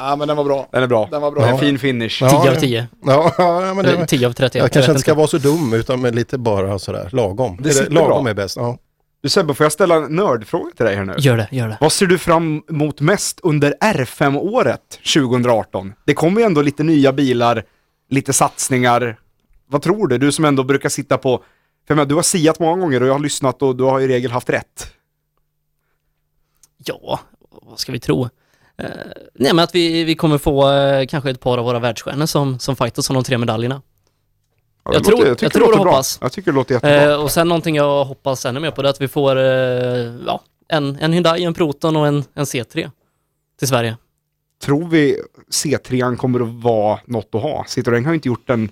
Ja, 0.00 0.16
men 0.16 0.28
den 0.28 0.36
var 0.36 0.44
bra. 0.44 0.68
Den 0.72 0.82
är 0.82 0.86
bra. 0.86 1.08
Den 1.10 1.22
var 1.22 1.30
bra. 1.30 1.42
Det 1.42 1.48
är 1.48 1.52
en 1.52 1.58
fin 1.58 1.78
finish. 1.78 2.18
10 2.18 2.26
av 2.50 2.54
10. 2.54 2.86
Ja, 3.04 3.32
ja 3.38 3.74
men 3.74 3.84
det, 3.84 4.06
10 4.06 4.26
av 4.26 4.32
31. 4.32 4.54
jag 4.54 4.64
jag 4.64 4.72
kanske 4.72 4.92
inte 4.92 5.00
ska 5.00 5.14
vara 5.14 5.26
så 5.26 5.38
dum 5.38 5.72
utan 5.72 6.00
med 6.00 6.14
lite 6.14 6.38
bara 6.38 6.78
sådär 6.78 7.08
lagom. 7.12 7.58
Det 7.60 7.68
Är 7.68 7.72
sitter 7.72 7.90
lagom 7.90 8.24
bra. 8.24 8.30
är 8.30 8.34
bäst. 8.34 8.56
Ja. 8.56 8.78
Du 9.20 9.28
Sebbe, 9.28 9.54
får 9.54 9.64
jag 9.64 9.72
ställa 9.72 9.94
en 9.94 10.16
nördfråga 10.16 10.70
till 10.76 10.86
dig 10.86 10.96
här 10.96 11.04
nu? 11.04 11.14
Gör 11.18 11.36
det, 11.36 11.48
gör 11.50 11.68
det. 11.68 11.78
Vad 11.80 11.92
ser 11.92 12.06
du 12.06 12.18
fram 12.18 12.62
emot 12.70 13.00
mest 13.00 13.40
under 13.42 13.74
R5-året 13.80 15.00
2018? 15.14 15.92
Det 16.04 16.14
kommer 16.14 16.40
ju 16.40 16.46
ändå 16.46 16.62
lite 16.62 16.82
nya 16.82 17.12
bilar, 17.12 17.64
lite 18.10 18.32
satsningar. 18.32 19.18
Vad 19.66 19.82
tror 19.82 20.08
du? 20.08 20.18
Du 20.18 20.32
som 20.32 20.44
ändå 20.44 20.64
brukar 20.64 20.88
sitta 20.88 21.18
på... 21.18 21.38
För 21.38 21.44
jag 21.86 21.96
menar, 21.96 22.08
du 22.08 22.14
har 22.14 22.22
siat 22.22 22.58
många 22.58 22.80
gånger 22.80 23.02
och 23.02 23.08
jag 23.08 23.12
har 23.14 23.20
lyssnat 23.20 23.62
och 23.62 23.76
du 23.76 23.84
har 23.84 24.00
i 24.00 24.08
regel 24.08 24.30
haft 24.30 24.50
rätt. 24.50 24.92
Ja, 26.84 27.20
vad 27.50 27.78
ska 27.78 27.92
vi 27.92 28.00
tro? 28.00 28.28
Eh, 28.78 28.88
nej 29.34 29.52
men 29.54 29.58
att 29.58 29.74
vi, 29.74 30.04
vi 30.04 30.14
kommer 30.14 30.38
få 30.38 30.70
eh, 30.72 31.06
kanske 31.06 31.30
ett 31.30 31.40
par 31.40 31.58
av 31.58 31.64
våra 31.64 31.78
världsstjärnor 31.78 32.26
som, 32.26 32.58
som 32.58 32.76
fightas 32.76 33.10
om 33.10 33.14
de 33.14 33.24
tre 33.24 33.38
medaljerna. 33.38 33.82
Ja, 34.84 34.92
jag, 34.92 35.02
det 35.02 35.04
tror, 35.06 35.16
låter- 35.16 35.28
jag, 35.28 35.38
tycker 35.38 35.50
tror 35.50 35.60
det 35.60 35.66
och 35.66 35.70
låter 35.72 35.84
bra. 35.84 35.92
hoppas. 35.92 36.18
Jag 36.22 36.32
tycker 36.32 36.50
det 36.52 36.54
låter 36.56 36.74
jättebra. 36.74 37.12
Eh, 37.12 37.22
och 37.22 37.30
sen 37.30 37.48
någonting 37.48 37.76
jag 37.76 38.04
hoppas 38.04 38.46
ännu 38.46 38.60
mer 38.60 38.70
på 38.70 38.82
det 38.82 38.88
är 38.88 38.90
att 38.90 39.00
vi 39.00 39.08
får 39.08 39.36
eh, 39.36 39.44
ja, 40.26 40.40
en, 40.68 40.96
en 41.00 41.12
Hyundai, 41.12 41.44
en 41.44 41.54
Proton 41.54 41.96
och 41.96 42.06
en, 42.06 42.24
en 42.34 42.44
C3 42.44 42.90
till 43.58 43.68
Sverige. 43.68 43.96
Tror 44.62 44.88
vi 44.88 45.22
C3 45.50 46.16
kommer 46.16 46.40
att 46.40 46.62
vara 46.62 47.00
något 47.06 47.34
att 47.34 47.42
ha? 47.42 47.64
Citroën 47.68 48.04
har 48.04 48.10
ju 48.10 48.14
inte 48.14 48.28
gjort 48.28 48.50
en 48.50 48.70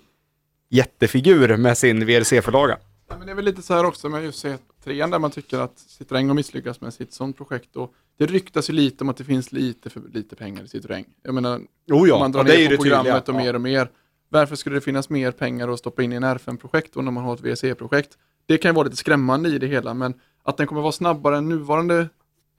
jättefigur 0.70 1.56
med 1.56 1.78
sin 1.78 2.06
VRC-förlaga. 2.06 2.78
Ja, 3.08 3.16
men 3.18 3.26
det 3.26 3.32
är 3.32 3.36
väl 3.36 3.44
lite 3.44 3.62
så 3.62 3.74
här 3.74 3.84
också 3.84 4.08
med 4.08 4.24
just 4.24 4.44
C3 4.44 5.10
där 5.10 5.18
man 5.18 5.30
tycker 5.30 5.58
att 5.58 5.74
Citroën 5.98 6.26
har 6.26 6.34
misslyckats 6.34 6.80
med 6.80 6.94
sitt 6.94 7.12
sånt 7.12 7.36
projekt. 7.36 7.76
Och 7.76 7.92
det 8.18 8.26
ryktas 8.26 8.70
ju 8.70 8.74
lite 8.74 9.04
om 9.04 9.08
att 9.10 9.16
det 9.16 9.24
finns 9.24 9.52
lite 9.52 9.90
för 9.90 10.02
lite 10.12 10.36
pengar 10.36 10.62
i 10.62 10.66
Citroën. 10.66 11.04
Jag 11.22 11.34
menar, 11.34 11.60
Oh 11.90 12.08
ja, 12.08 12.14
om 12.14 12.20
man 12.20 12.32
drar 12.32 12.44
ner 12.44 12.76
på 12.76 12.82
programmet 12.82 13.26
tydliga. 13.26 13.38
och 13.38 13.44
mer 13.44 13.54
och 13.54 13.60
mer. 13.60 13.90
Varför 14.28 14.56
skulle 14.56 14.76
det 14.76 14.80
finnas 14.80 15.08
mer 15.10 15.30
pengar 15.32 15.68
att 15.68 15.78
stoppa 15.78 16.02
in 16.02 16.12
i 16.12 16.16
en 16.16 16.24
R5-projekt 16.24 16.96
och 16.96 17.04
när 17.04 17.10
man 17.12 17.24
har 17.24 17.34
ett 17.34 17.40
VRC-projekt? 17.40 18.10
Det 18.46 18.58
kan 18.58 18.68
ju 18.70 18.74
vara 18.74 18.84
lite 18.84 18.96
skrämmande 18.96 19.48
i 19.48 19.58
det 19.58 19.66
hela, 19.66 19.94
men 19.94 20.14
att 20.42 20.56
den 20.56 20.66
kommer 20.66 20.80
vara 20.82 20.92
snabbare 20.92 21.36
än 21.36 21.48
nuvarande 21.48 22.08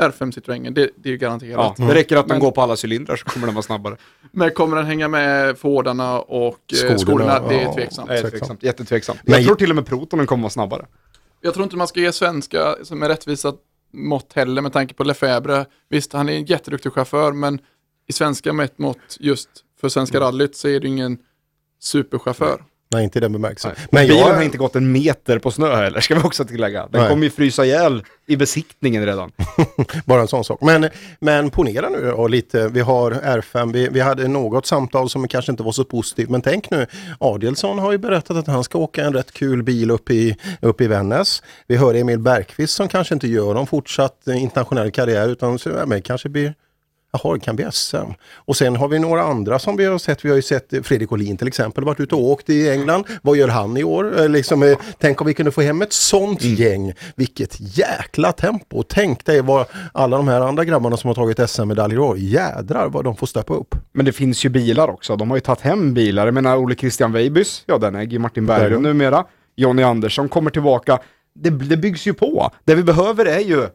R5 0.04 0.32
Citroën, 0.32 0.70
det, 0.74 0.90
det 0.96 1.10
är 1.10 1.12
ju 1.12 1.18
garanterat. 1.18 1.76
Ja, 1.80 1.88
det 1.88 1.94
räcker 1.96 2.18
att 2.18 2.28
den 2.28 2.36
Men- 2.36 2.40
går 2.40 2.52
på 2.52 2.62
alla 2.62 2.76
cylindrar 2.84 3.16
så 3.16 3.26
kommer 3.26 3.48
den 3.48 3.56
vara 3.56 3.64
snabbare. 3.64 3.98
Men 4.32 4.52
kommer 4.52 4.78
den 4.78 4.86
hänga 4.86 5.08
med 5.08 5.58
Fordarna 5.58 6.20
och 6.20 6.60
skolorna? 6.74 6.98
Skolorna, 7.00 7.32
skolorna? 7.36 7.50
Det 7.50 7.56
är 7.56 7.64
ja, 7.64 7.74
tveksamt. 7.74 8.10
tveksamt. 8.10 8.64
Jättetveksamt. 8.64 9.20
Men- 9.24 9.34
Jag 9.36 9.46
tror 9.46 9.56
till 9.56 9.70
och 9.70 9.76
med 9.76 9.86
Protonen 9.86 10.26
kommer 10.28 10.42
vara 10.44 10.50
snabbare. 10.50 10.86
Jag 11.42 11.54
tror 11.54 11.64
inte 11.64 11.76
man 11.76 11.88
ska 11.88 12.00
ge 12.00 12.12
svenska 12.12 12.76
som 12.84 13.04
är 13.04 13.08
rättvisa 13.10 13.54
mått 13.92 14.34
heller 14.34 14.62
med 14.62 14.74
tanke 14.74 14.94
på 14.94 15.04
Lefebvre. 15.04 15.66
Visst, 15.90 16.14
han 16.14 16.30
är 16.30 16.34
en 16.34 16.46
jätteduktig 16.46 16.92
chaufför, 16.92 17.32
men 17.32 17.60
i 18.08 18.14
svenska 18.14 18.54
mätt 18.54 18.78
mått 18.78 19.18
just 19.20 19.50
för 19.80 19.90
Svenska 19.90 20.20
rallyt 20.20 20.56
så 20.56 20.68
är 20.68 20.80
det 20.80 20.88
ingen 20.88 21.18
superchaufför. 21.80 22.64
Nej, 22.90 23.04
inte 23.04 23.20
i 23.20 23.22
den 23.22 23.32
bemärkelsen. 23.34 23.72
Men 23.92 24.08
bilen 24.08 24.18
jag- 24.18 24.36
har 24.36 24.42
inte 24.44 24.58
gått 24.58 24.76
en 24.76 24.92
meter 24.92 25.40
på 25.40 25.52
snö 25.52 25.76
heller, 25.76 26.00
ska 26.00 26.16
vi 26.16 26.22
också 26.22 26.46
tillägga. 26.46 26.88
Den 26.92 27.02
Nej. 27.02 27.10
kommer 27.10 27.24
ju 27.24 27.30
frysa 27.30 27.66
ihjäl 27.66 28.04
i 28.28 28.36
besiktningen 28.38 29.06
redan. 29.06 29.32
Bara 30.06 30.22
en 30.22 30.28
sån 30.28 30.44
sak. 30.44 30.62
Men, 30.62 30.90
men 31.20 31.50
ponera 31.50 31.90
nu 31.90 32.12
och 32.12 32.30
lite, 32.30 32.68
vi 32.68 32.80
har 32.80 33.12
R5, 33.12 33.74
vi, 33.74 33.90
vi 33.92 34.00
hade 34.00 34.28
något 34.28 34.66
samtal 34.66 35.10
som 35.10 35.28
kanske 35.28 35.52
inte 35.52 35.64
var 35.64 35.72
så 35.72 35.84
positivt, 35.84 36.30
men 36.30 36.42
tänk 36.42 36.70
nu, 36.72 36.86
Adelsson 37.20 37.80
har 37.80 37.92
ju 37.92 37.98
berättat 37.98 38.38
att 38.38 38.48
han 38.48 38.64
ska 38.64 38.78
åka 38.78 39.06
en 39.06 39.14
rätt 39.14 39.32
kul 39.32 39.64
bil 39.64 39.92
upp 39.92 40.10
i, 40.12 40.36
upp 40.62 40.82
i 40.82 40.88
Vännäs. 40.88 41.44
Vi 41.68 41.76
hör 41.78 41.94
Emil 41.96 42.20
Bergqvist 42.20 42.74
som 42.74 42.88
kanske 42.88 43.14
inte 43.14 43.28
gör 43.28 43.54
någon 43.54 43.68
fortsatt 43.68 44.28
internationell 44.28 44.92
karriär 44.92 45.28
utan 45.30 45.60
så, 45.60 45.70
ja, 45.70 45.86
men 45.86 46.02
kanske 46.02 46.30
blir 46.30 46.54
Jaha, 47.24 47.34
det 47.34 47.40
kan 47.40 47.56
bli 47.56 47.66
SM. 47.72 47.98
Och 48.36 48.58
sen 48.58 48.76
har 48.76 48.88
vi 48.88 49.00
några 49.00 49.24
andra 49.24 49.60
som 49.60 49.78
vi 49.78 49.86
har 49.86 49.98
sett. 49.98 50.26
Vi 50.26 50.30
har 50.30 50.36
ju 50.36 50.42
sett 50.42 50.74
Fredrik 50.84 51.12
Olin 51.12 51.38
till 51.38 51.48
exempel, 51.48 51.84
varit 51.84 52.00
ute 52.00 52.16
och 52.16 52.24
åkt 52.24 52.50
i 52.50 52.70
England. 52.70 53.04
Vad 53.22 53.38
gör 53.38 53.48
han 53.48 53.78
i 53.78 53.84
år? 53.84 54.20
Eh, 54.22 54.30
Liksom, 54.30 54.64
eh, 54.64 54.78
tänk 55.00 55.22
om 55.22 55.28
vi 55.28 55.34
kunde 55.34 55.52
få 55.52 55.62
hem 55.62 55.82
ett 55.82 55.94
sånt 55.94 56.42
gäng. 56.44 56.94
Vilket 57.16 57.78
jäkla 57.78 58.32
tempo. 58.32 58.84
Tänk 58.84 59.26
dig 59.26 59.42
vad 59.42 59.66
alla 59.94 60.18
de 60.18 60.28
här 60.28 60.42
andra 60.42 60.66
grabbarna 60.66 60.98
som 60.98 61.08
har 61.08 61.16
tagit 61.16 61.50
SM-medaljer 61.50 61.98
i 61.98 62.02
år, 62.02 62.18
jädrar 62.18 62.90
vad 62.90 63.04
de 63.04 63.16
får 63.16 63.28
steppa 63.28 63.54
upp. 63.54 63.76
Men 63.94 64.06
det 64.06 64.12
finns 64.12 64.46
ju 64.46 64.50
bilar 64.50 64.88
också. 64.88 65.16
De 65.16 65.30
har 65.30 65.38
ju 65.38 65.42
tagit 65.42 65.62
hem 65.62 65.94
bilar. 65.94 66.26
Jag 66.28 66.34
menar 66.34 66.58
Ole 66.58 66.76
Christian 66.76 67.12
Weibys, 67.12 67.64
ja 67.66 67.78
den 67.78 67.96
äger 67.96 68.20
Martin 68.20 68.46
Berglund. 68.46 68.84
numera. 68.84 69.26
Jonny 69.56 69.84
Andersson 69.84 70.30
kommer 70.30 70.52
tillbaka. 70.52 71.00
Det, 71.36 71.50
det 71.50 71.78
byggs 71.78 72.08
ju 72.08 72.14
på. 72.14 72.52
Det 72.66 72.76
vi 72.76 72.84
behöver 72.84 73.26
är 73.26 73.40
ju 73.40 73.68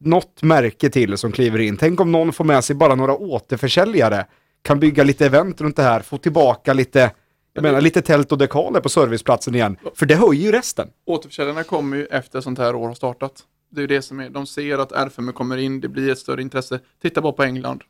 något 0.00 0.42
märke 0.42 0.90
till 0.90 1.18
som 1.18 1.32
kliver 1.32 1.58
in. 1.58 1.76
Tänk 1.76 2.00
om 2.00 2.12
någon 2.12 2.32
får 2.32 2.44
med 2.44 2.64
sig 2.64 2.76
bara 2.76 2.94
några 2.94 3.16
återförsäljare. 3.16 4.26
Kan 4.62 4.80
bygga 4.80 5.04
lite 5.04 5.26
event 5.26 5.60
runt 5.60 5.76
det 5.76 5.82
här, 5.82 6.00
få 6.00 6.18
tillbaka 6.18 6.72
lite, 6.72 7.10
jag 7.52 7.62
menar 7.62 7.80
lite 7.80 8.02
tält 8.02 8.32
och 8.32 8.38
dekaler 8.38 8.80
på 8.80 8.88
serviceplatsen 8.88 9.54
igen. 9.54 9.76
För 9.94 10.06
det 10.06 10.14
höjer 10.14 10.42
ju 10.42 10.52
resten. 10.52 10.88
Återförsäljarna 11.06 11.64
kommer 11.64 11.96
ju 11.96 12.06
efter 12.06 12.40
sånt 12.40 12.58
här 12.58 12.74
år 12.74 12.86
har 12.86 12.94
startat. 12.94 13.44
Det 13.70 13.78
är 13.78 13.82
ju 13.82 13.86
det 13.86 14.02
som 14.02 14.20
är, 14.20 14.30
de 14.30 14.46
ser 14.46 14.78
att 14.78 14.92
r 14.92 15.32
kommer 15.32 15.56
in, 15.56 15.80
det 15.80 15.88
blir 15.88 16.12
ett 16.12 16.18
större 16.18 16.42
intresse. 16.42 16.80
Titta 17.02 17.20
bara 17.20 17.32
på 17.32 17.42
England. 17.42 17.82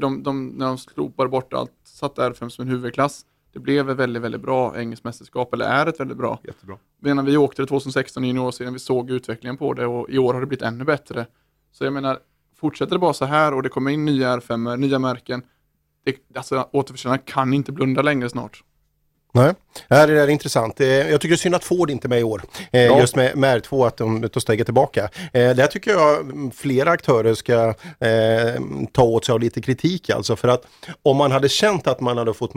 De, 0.00 0.22
de, 0.22 0.46
när 0.46 0.66
de 0.66 0.78
slopade 0.78 1.28
bort 1.28 1.52
allt, 1.52 1.72
satte 1.84 2.22
R5 2.22 2.48
som 2.48 2.62
en 2.62 2.68
huvudklass. 2.68 3.24
Det 3.56 3.60
blev 3.60 3.90
ett 3.90 3.96
väldigt, 3.96 4.22
väldigt 4.22 4.40
bra 4.40 4.80
engelskt 4.80 5.04
mästerskap, 5.04 5.54
eller 5.54 5.64
är 5.64 5.86
ett 5.86 6.00
väldigt 6.00 6.16
bra. 6.16 6.40
Jättebra. 6.44 6.78
Men 7.00 7.16
när 7.16 7.22
vi 7.22 7.36
åkte 7.36 7.62
det 7.62 7.66
2016 7.66 8.24
i 8.24 8.26
juniorserien, 8.26 8.72
vi 8.72 8.78
såg 8.78 9.10
utvecklingen 9.10 9.56
på 9.56 9.74
det 9.74 9.86
och 9.86 10.10
i 10.10 10.18
år 10.18 10.34
har 10.34 10.40
det 10.40 10.46
blivit 10.46 10.62
ännu 10.62 10.84
bättre. 10.84 11.26
Så 11.72 11.84
jag 11.84 11.92
menar, 11.92 12.18
fortsätter 12.56 12.92
det 12.92 12.98
bara 12.98 13.12
så 13.12 13.24
här 13.24 13.54
och 13.54 13.62
det 13.62 13.68
kommer 13.68 13.90
in 13.90 14.04
nya 14.04 14.36
R5, 14.36 14.76
nya 14.76 14.98
märken, 14.98 15.42
det, 16.04 16.36
alltså 16.36 16.68
återförsäljarna 16.72 17.18
kan 17.18 17.54
inte 17.54 17.72
blunda 17.72 18.02
längre 18.02 18.28
snart. 18.28 18.64
Nej, 19.36 19.54
det 19.88 19.94
här 19.94 20.08
är 20.08 20.28
intressant. 20.28 20.80
Eh, 20.80 20.86
Jag 20.88 21.20
tycker 21.20 21.28
det 21.28 21.34
är 21.34 21.36
synd 21.36 21.54
att 21.54 21.64
Ford 21.64 21.90
inte 21.90 22.06
är 22.06 22.08
med 22.08 22.20
i 22.20 22.22
år. 22.22 22.42
Eh, 22.72 22.82
Ja. 22.84 23.00
Just 23.00 23.16
med, 23.16 23.36
med 23.36 23.62
R2, 23.62 23.86
att 23.86 23.96
de 23.96 24.28
tar 24.28 24.40
steget 24.40 24.66
tillbaka. 24.66 25.08
Eh, 25.32 25.50
Där 25.50 25.66
tycker 25.66 25.90
jag 25.90 26.20
mm, 26.20 26.50
flera 26.50 26.90
aktörer 26.90 27.34
ska 27.34 27.54
eh, 28.06 28.60
ta 28.92 29.02
åt 29.02 29.24
sig 29.24 29.32
av 29.32 29.40
lite 29.40 29.60
kritik. 29.62 30.10
Alltså 30.10 30.36
för 30.36 30.48
att 30.48 30.62
om 31.02 31.16
man 31.16 31.32
hade 31.32 31.48
känt 31.48 31.86
att 31.86 32.00
man 32.00 32.18
hade 32.18 32.34
fått 32.34 32.52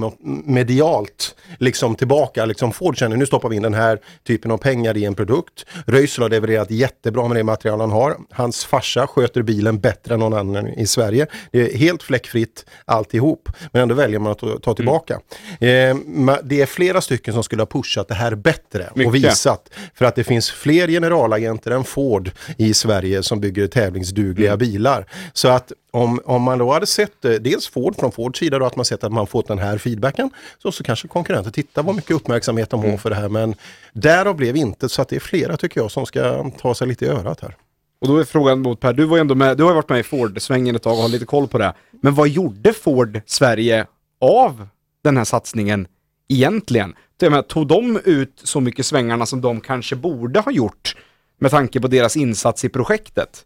medialt 0.45 1.35
liksom 1.59 1.95
tillbaka, 1.95 2.45
liksom 2.45 2.71
Ford 2.71 2.97
känner 2.97 3.17
nu 3.17 3.25
stoppar 3.25 3.49
vi 3.49 3.55
in 3.55 3.61
den 3.61 3.73
här 3.73 3.99
typen 4.27 4.51
av 4.51 4.57
pengar 4.57 4.97
i 4.97 5.05
en 5.05 5.15
produkt. 5.15 5.65
Röisel 5.87 6.21
har 6.21 6.29
levererat 6.29 6.71
jättebra 6.71 7.27
med 7.27 7.37
det 7.37 7.43
material 7.43 7.79
han 7.79 7.91
har. 7.91 8.17
Hans 8.31 8.65
farsa 8.65 9.07
sköter 9.07 9.41
bilen 9.41 9.79
bättre 9.79 10.13
än 10.13 10.19
någon 10.19 10.33
annan 10.33 10.67
i 10.67 10.87
Sverige. 10.87 11.27
Det 11.51 11.73
är 11.73 11.77
helt 11.77 12.03
fläckfritt 12.03 12.65
alltihop. 12.85 13.49
Men 13.71 13.81
ändå 13.81 13.95
väljer 13.95 14.19
man 14.19 14.31
att 14.31 14.63
ta- 14.63 14.73
tillbaka. 14.79 15.19
Eh, 15.59 15.65
ma- 15.95 16.39
det 16.43 16.61
är 16.61 16.65
flera 16.69 17.01
stycken 17.01 17.33
som 17.33 17.43
skulle 17.43 17.61
ha 17.61 17.67
pushat 17.67 18.07
det 18.07 18.13
här 18.13 18.35
bättre 18.35 18.87
och 18.91 18.97
Mycket. 18.97 19.13
visat. 19.13 19.69
För 19.93 20.05
att 20.05 20.15
det 20.15 20.23
finns 20.23 20.51
fler 20.51 20.87
generalagenter 20.87 21.71
än 21.71 21.83
Ford 21.83 22.31
i 22.57 22.73
Sverige 22.73 23.23
som 23.23 23.39
bygger 23.39 23.67
tävlingsdugliga 23.67 24.57
bilar. 24.57 25.05
Så 25.33 25.47
att 25.47 25.71
om, 25.91 26.21
om 26.25 26.41
man 26.41 26.57
då 26.57 26.73
hade 26.73 26.85
sett 26.85 27.25
eh, 27.25 27.31
dels 27.31 27.67
Ford 27.67 27.95
från 27.95 28.11
Fords 28.11 28.39
sida 28.39 28.59
då 28.59 28.65
att 28.65 28.75
man 28.75 28.85
sett 28.85 29.03
att 29.03 29.11
man 29.11 29.27
fått 29.27 29.47
den 29.47 29.59
här 29.59 29.77
feedbacken 29.77 30.29
så, 30.61 30.71
så 30.71 30.83
kanske 30.83 31.07
konkurrenter 31.07 31.51
tittar 31.51 31.83
vad 31.83 31.95
mycket 31.95 32.11
uppmärksamhet 32.11 32.69
de 32.69 32.91
har 32.91 32.97
för 32.97 33.09
det 33.09 33.15
här 33.15 33.29
men 33.29 33.55
därav 33.93 34.35
blev 34.35 34.55
inte 34.55 34.89
så 34.89 35.01
att 35.01 35.09
det 35.09 35.15
är 35.15 35.19
flera 35.19 35.57
tycker 35.57 35.81
jag 35.81 35.91
som 35.91 36.05
ska 36.05 36.51
ta 36.61 36.75
sig 36.75 36.87
lite 36.87 37.05
i 37.05 37.07
örat 37.07 37.41
här. 37.41 37.55
Och 38.01 38.07
då 38.07 38.17
är 38.17 38.23
frågan 38.23 38.61
mot 38.61 38.79
Per, 38.79 38.93
du 38.93 39.05
var 39.05 39.17
ändå 39.17 39.35
med, 39.35 39.57
du 39.57 39.63
har 39.63 39.71
ju 39.71 39.75
varit 39.75 39.89
med 39.89 39.99
i 39.99 40.03
Ford-svängen 40.03 40.75
ett 40.75 40.83
tag 40.83 40.93
och 40.93 41.01
har 41.01 41.09
lite 41.09 41.25
koll 41.25 41.47
på 41.47 41.57
det. 41.57 41.73
Men 42.01 42.15
vad 42.15 42.27
gjorde 42.27 42.73
Ford 42.73 43.21
Sverige 43.25 43.85
av 44.21 44.67
den 45.03 45.17
här 45.17 45.23
satsningen 45.23 45.87
egentligen? 46.29 46.95
Menar, 47.21 47.41
tog 47.41 47.67
de 47.67 47.99
ut 48.05 48.41
så 48.43 48.59
mycket 48.59 48.85
svängarna 48.85 49.25
som 49.25 49.41
de 49.41 49.61
kanske 49.61 49.95
borde 49.95 50.39
ha 50.39 50.51
gjort 50.51 50.95
med 51.39 51.51
tanke 51.51 51.79
på 51.79 51.87
deras 51.87 52.17
insats 52.17 52.65
i 52.65 52.69
projektet? 52.69 53.45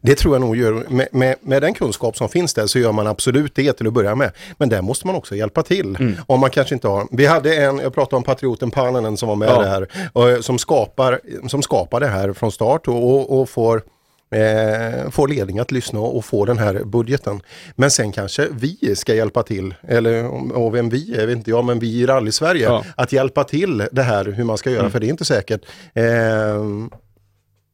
Det 0.00 0.14
tror 0.14 0.34
jag 0.34 0.40
nog 0.40 0.56
gör, 0.56 0.86
med, 0.88 1.08
med, 1.12 1.36
med 1.40 1.62
den 1.62 1.74
kunskap 1.74 2.16
som 2.16 2.28
finns 2.28 2.54
där 2.54 2.66
så 2.66 2.78
gör 2.78 2.92
man 2.92 3.06
absolut 3.06 3.54
det 3.54 3.72
till 3.72 3.86
att 3.86 3.92
börja 3.92 4.14
med. 4.14 4.32
Men 4.58 4.68
där 4.68 4.82
måste 4.82 5.06
man 5.06 5.16
också 5.16 5.36
hjälpa 5.36 5.62
till. 5.62 5.96
Mm. 5.96 6.14
Om 6.26 6.40
man 6.40 6.50
kanske 6.50 6.74
inte 6.74 6.88
har, 6.88 7.08
vi 7.10 7.26
hade 7.26 7.56
en, 7.56 7.78
jag 7.78 7.94
pratade 7.94 8.16
om 8.16 8.22
patrioten 8.22 8.70
Pannanen 8.70 9.16
som 9.16 9.28
var 9.28 9.36
med 9.36 9.48
Ja. 9.48 9.62
där, 9.62 9.88
och, 10.12 10.44
som, 10.44 10.58
skapar, 10.58 11.20
som 11.48 11.62
skapar 11.62 12.00
det 12.00 12.06
här 12.08 12.32
från 12.32 12.52
start 12.52 12.88
och, 12.88 13.10
och, 13.14 13.40
och 13.40 13.48
får 13.48 13.82
Eh, 14.34 15.10
får 15.10 15.28
ledning 15.28 15.58
att 15.58 15.70
lyssna 15.72 16.00
och 16.00 16.24
få 16.24 16.44
den 16.44 16.58
här 16.58 16.84
budgeten. 16.84 17.40
Men 17.76 17.90
sen 17.90 18.12
kanske 18.12 18.48
vi 18.50 18.96
ska 18.96 19.14
hjälpa 19.14 19.42
till, 19.42 19.74
eller 19.88 20.24
och 20.56 20.74
vem 20.74 20.88
vi 20.88 21.14
är 21.14 21.26
vet 21.26 21.36
inte 21.36 21.50
jag, 21.50 21.64
men 21.64 21.78
vi 21.78 21.86
i 22.00 22.06
Rally-Sverige, 22.06 22.64
Ja. 22.64 22.84
att 22.96 23.12
hjälpa 23.12 23.44
till 23.44 23.86
det 23.92 24.02
här 24.02 24.24
hur 24.24 24.44
man 24.44 24.58
ska 24.58 24.70
göra, 24.70 24.80
Mm. 24.80 24.92
för 24.92 25.00
det 25.00 25.06
är 25.06 25.10
inte 25.10 25.24
säkert. 25.24 25.60
Eh, 25.94 26.04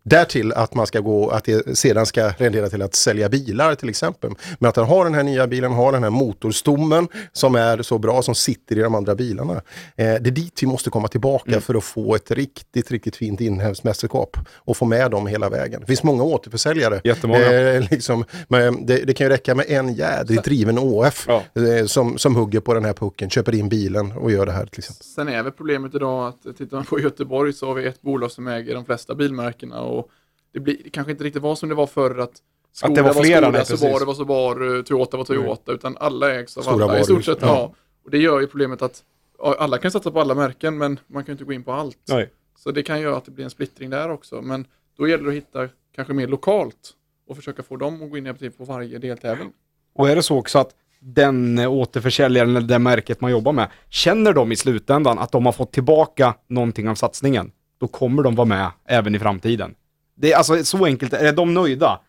Därtill 0.08 0.52
att 0.52 0.74
man 0.74 0.86
ska 0.86 1.00
gå, 1.00 1.30
att 1.30 1.44
det 1.44 1.78
sedan 1.78 2.06
ska 2.06 2.28
rendera 2.28 2.68
till 2.68 2.82
att 2.82 2.94
sälja 2.94 3.28
bilar 3.28 3.74
till 3.74 3.88
exempel. 3.88 4.30
Men 4.58 4.68
att 4.68 4.74
den 4.74 4.84
har 4.84 5.04
den 5.04 5.14
här 5.14 5.22
nya 5.22 5.46
bilen, 5.46 5.72
har 5.72 5.92
den 5.92 6.02
här 6.02 6.10
motorstommen 6.10 7.08
som 7.32 7.54
är 7.54 7.82
så 7.82 7.98
bra, 7.98 8.22
som 8.22 8.34
sitter 8.34 8.78
i 8.78 8.80
de 8.80 8.94
andra 8.94 9.14
bilarna. 9.14 9.52
Eh, 9.52 9.60
det 9.96 10.04
är 10.04 10.18
dit 10.18 10.62
vi 10.62 10.66
måste 10.66 10.90
komma 10.90 11.08
tillbaka 11.08 11.50
Mm. 11.50 11.60
för 11.60 11.74
att 11.74 11.84
få 11.84 12.14
ett 12.14 12.30
riktigt, 12.30 12.90
riktigt 12.90 13.16
fint 13.16 13.40
inhemskt 13.40 13.84
mästerskap 13.84 14.36
och 14.54 14.76
få 14.76 14.84
med 14.84 15.10
dem 15.10 15.26
hela 15.26 15.48
vägen. 15.48 15.80
Det 15.80 15.86
finns 15.86 16.02
många 16.02 16.22
återförsäljare. 16.22 17.00
Jättemånga. 17.04 17.52
Eh, 17.52 17.84
liksom, 17.90 18.24
men 18.48 18.86
det, 18.86 18.96
det 19.04 19.14
kan 19.14 19.24
ju 19.26 19.32
räcka 19.32 19.54
med 19.54 19.66
en 19.68 19.94
jädrigt 19.94 20.44
driven 20.44 20.78
ÅF 20.78 21.28
eh, 21.28 21.86
som, 21.86 22.18
som 22.18 22.36
hugger 22.36 22.60
på 22.60 22.74
den 22.74 22.84
här 22.84 22.92
pucken, 22.92 23.30
köper 23.30 23.54
in 23.54 23.68
bilen 23.68 24.12
och 24.12 24.30
gör 24.32 24.46
det 24.46 24.52
här 24.52 24.66
till 24.66 24.78
exempel. 24.78 25.04
Sen 25.06 25.28
är 25.28 25.42
väl 25.42 25.52
problemet 25.52 25.94
idag 25.94 26.28
att 26.28 26.56
tittar 26.58 26.76
man 26.76 26.84
på 26.86 27.00
Göteborg 27.00 27.52
så 27.52 27.66
har 27.66 27.74
vi 27.74 27.86
ett 27.86 28.02
bolag 28.02 28.30
som 28.30 28.46
äger 28.48 28.74
de 28.74 28.84
flesta 28.84 29.14
bilmärkena 29.14 29.80
och 29.98 30.10
det, 30.52 30.60
blir, 30.60 30.76
det 30.84 30.90
kanske 30.90 31.10
inte 31.10 31.24
riktigt 31.24 31.42
var 31.42 31.54
som 31.54 31.68
det 31.68 31.74
var 31.74 31.86
förr 31.86 32.18
att 32.18 32.42
Skoda 32.72 32.94
det 32.94 33.02
var 33.02 33.12
flera, 33.12 33.36
Skoda, 33.36 33.50
nej, 33.50 33.66
så 33.66 33.72
precis. 33.72 33.92
var 33.92 34.00
det 34.00 34.06
var 34.06 34.14
Subaru, 34.14 34.82
Toyota 34.82 35.16
var 35.16 35.24
Toyota, 35.24 35.72
utan 35.72 35.96
alla 36.00 36.34
ägs 36.34 36.56
av 36.56 36.62
Stora 36.62 36.84
alla 36.84 36.98
i 37.00 37.04
stort 37.04 37.24
sett. 37.24 37.38
ja. 37.40 37.46
Ja. 37.46 37.74
Och 38.04 38.10
det 38.10 38.18
gör 38.18 38.40
ju 38.40 38.46
problemet 38.46 38.82
att 38.82 39.02
alla 39.38 39.78
kan 39.78 39.90
satsa 39.90 40.10
på 40.10 40.20
alla 40.20 40.34
märken 40.34 40.78
men 40.78 41.00
man 41.06 41.24
kan 41.24 41.32
ju 41.32 41.34
inte 41.34 41.44
gå 41.44 41.52
in 41.52 41.64
på 41.64 41.72
allt. 41.72 41.98
Nej. 42.08 42.30
Så 42.58 42.70
det 42.70 42.82
kan 42.82 43.00
göra 43.00 43.16
att 43.16 43.24
det 43.24 43.30
blir 43.30 43.44
en 43.44 43.50
splittring 43.50 43.90
där 43.90 44.10
också. 44.10 44.42
Men 44.42 44.66
då 44.96 45.08
gäller 45.08 45.24
det 45.24 45.30
att 45.30 45.36
hitta 45.36 45.68
kanske 45.94 46.14
mer 46.14 46.26
lokalt 46.26 46.94
och 47.28 47.36
försöka 47.36 47.62
få 47.62 47.76
dem 47.76 48.02
att 48.02 48.10
gå 48.10 48.18
in 48.18 48.26
i 48.26 48.50
på 48.50 48.64
varje 48.64 48.98
deltävling. 48.98 49.52
Och 49.94 50.08
är 50.08 50.16
det 50.16 50.22
så 50.22 50.38
också 50.38 50.58
att 50.58 50.74
den 51.00 51.58
eh, 51.58 51.72
återförsäljaren 51.72 52.56
eller 52.56 52.68
det 52.68 52.78
märket 52.78 53.20
man 53.20 53.30
jobbar 53.30 53.52
med, 53.52 53.70
känner 53.88 54.32
de 54.32 54.52
i 54.52 54.56
slutändan 54.56 55.18
att 55.18 55.32
de 55.32 55.46
har 55.46 55.52
fått 55.52 55.72
tillbaka 55.72 56.34
någonting 56.46 56.88
av 56.88 56.94
satsningen, 56.94 57.52
då 57.78 57.88
kommer 57.88 58.22
de 58.22 58.34
vara 58.34 58.48
med 58.48 58.70
även 58.84 59.14
i 59.14 59.18
framtiden. 59.18 59.74
Det 60.16 60.32
är 60.32 60.36
alltså 60.36 60.64
så 60.64 60.84
enkelt, 60.84 61.12
är 61.12 61.32
de 61.32 61.54
nöjda, 61.54 62.00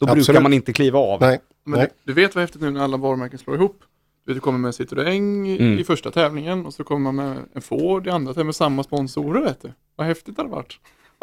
då 0.00 0.06
Absolut. 0.06 0.26
brukar 0.26 0.40
man 0.42 0.52
inte 0.52 0.72
kliva 0.72 0.98
av. 0.98 1.20
Nej. 1.20 1.40
Men 1.64 1.80
du, 1.80 1.86
du 2.04 2.12
vet 2.12 2.34
vad 2.34 2.42
häftigt 2.42 2.62
nu 2.62 2.70
när 2.70 2.80
alla 2.84 2.96
varumärken 2.96 3.38
slår 3.38 3.56
ihop? 3.56 3.80
Du, 4.26 4.40
kommer 4.40 4.58
med 4.58 4.70
Citroën 4.72 5.46
i, 5.46 5.58
Mm. 5.60 5.78
i 5.78 5.84
första 5.84 6.10
tävlingen 6.10 6.66
och 6.66 6.74
så 6.74 6.84
kommer 6.84 7.12
man 7.12 7.16
med 7.16 7.38
en 7.54 7.62
Ford 7.62 8.06
i 8.06 8.10
andra 8.10 8.32
tävlingen 8.32 8.46
med 8.46 8.54
samma 8.56 8.82
sponsorer 8.82 9.40
vet 9.40 9.62
du. 9.62 9.72
Vad 9.96 10.06
häftigt 10.06 10.36
det 10.36 10.42
hade 10.42 10.54
varit. 10.54 10.74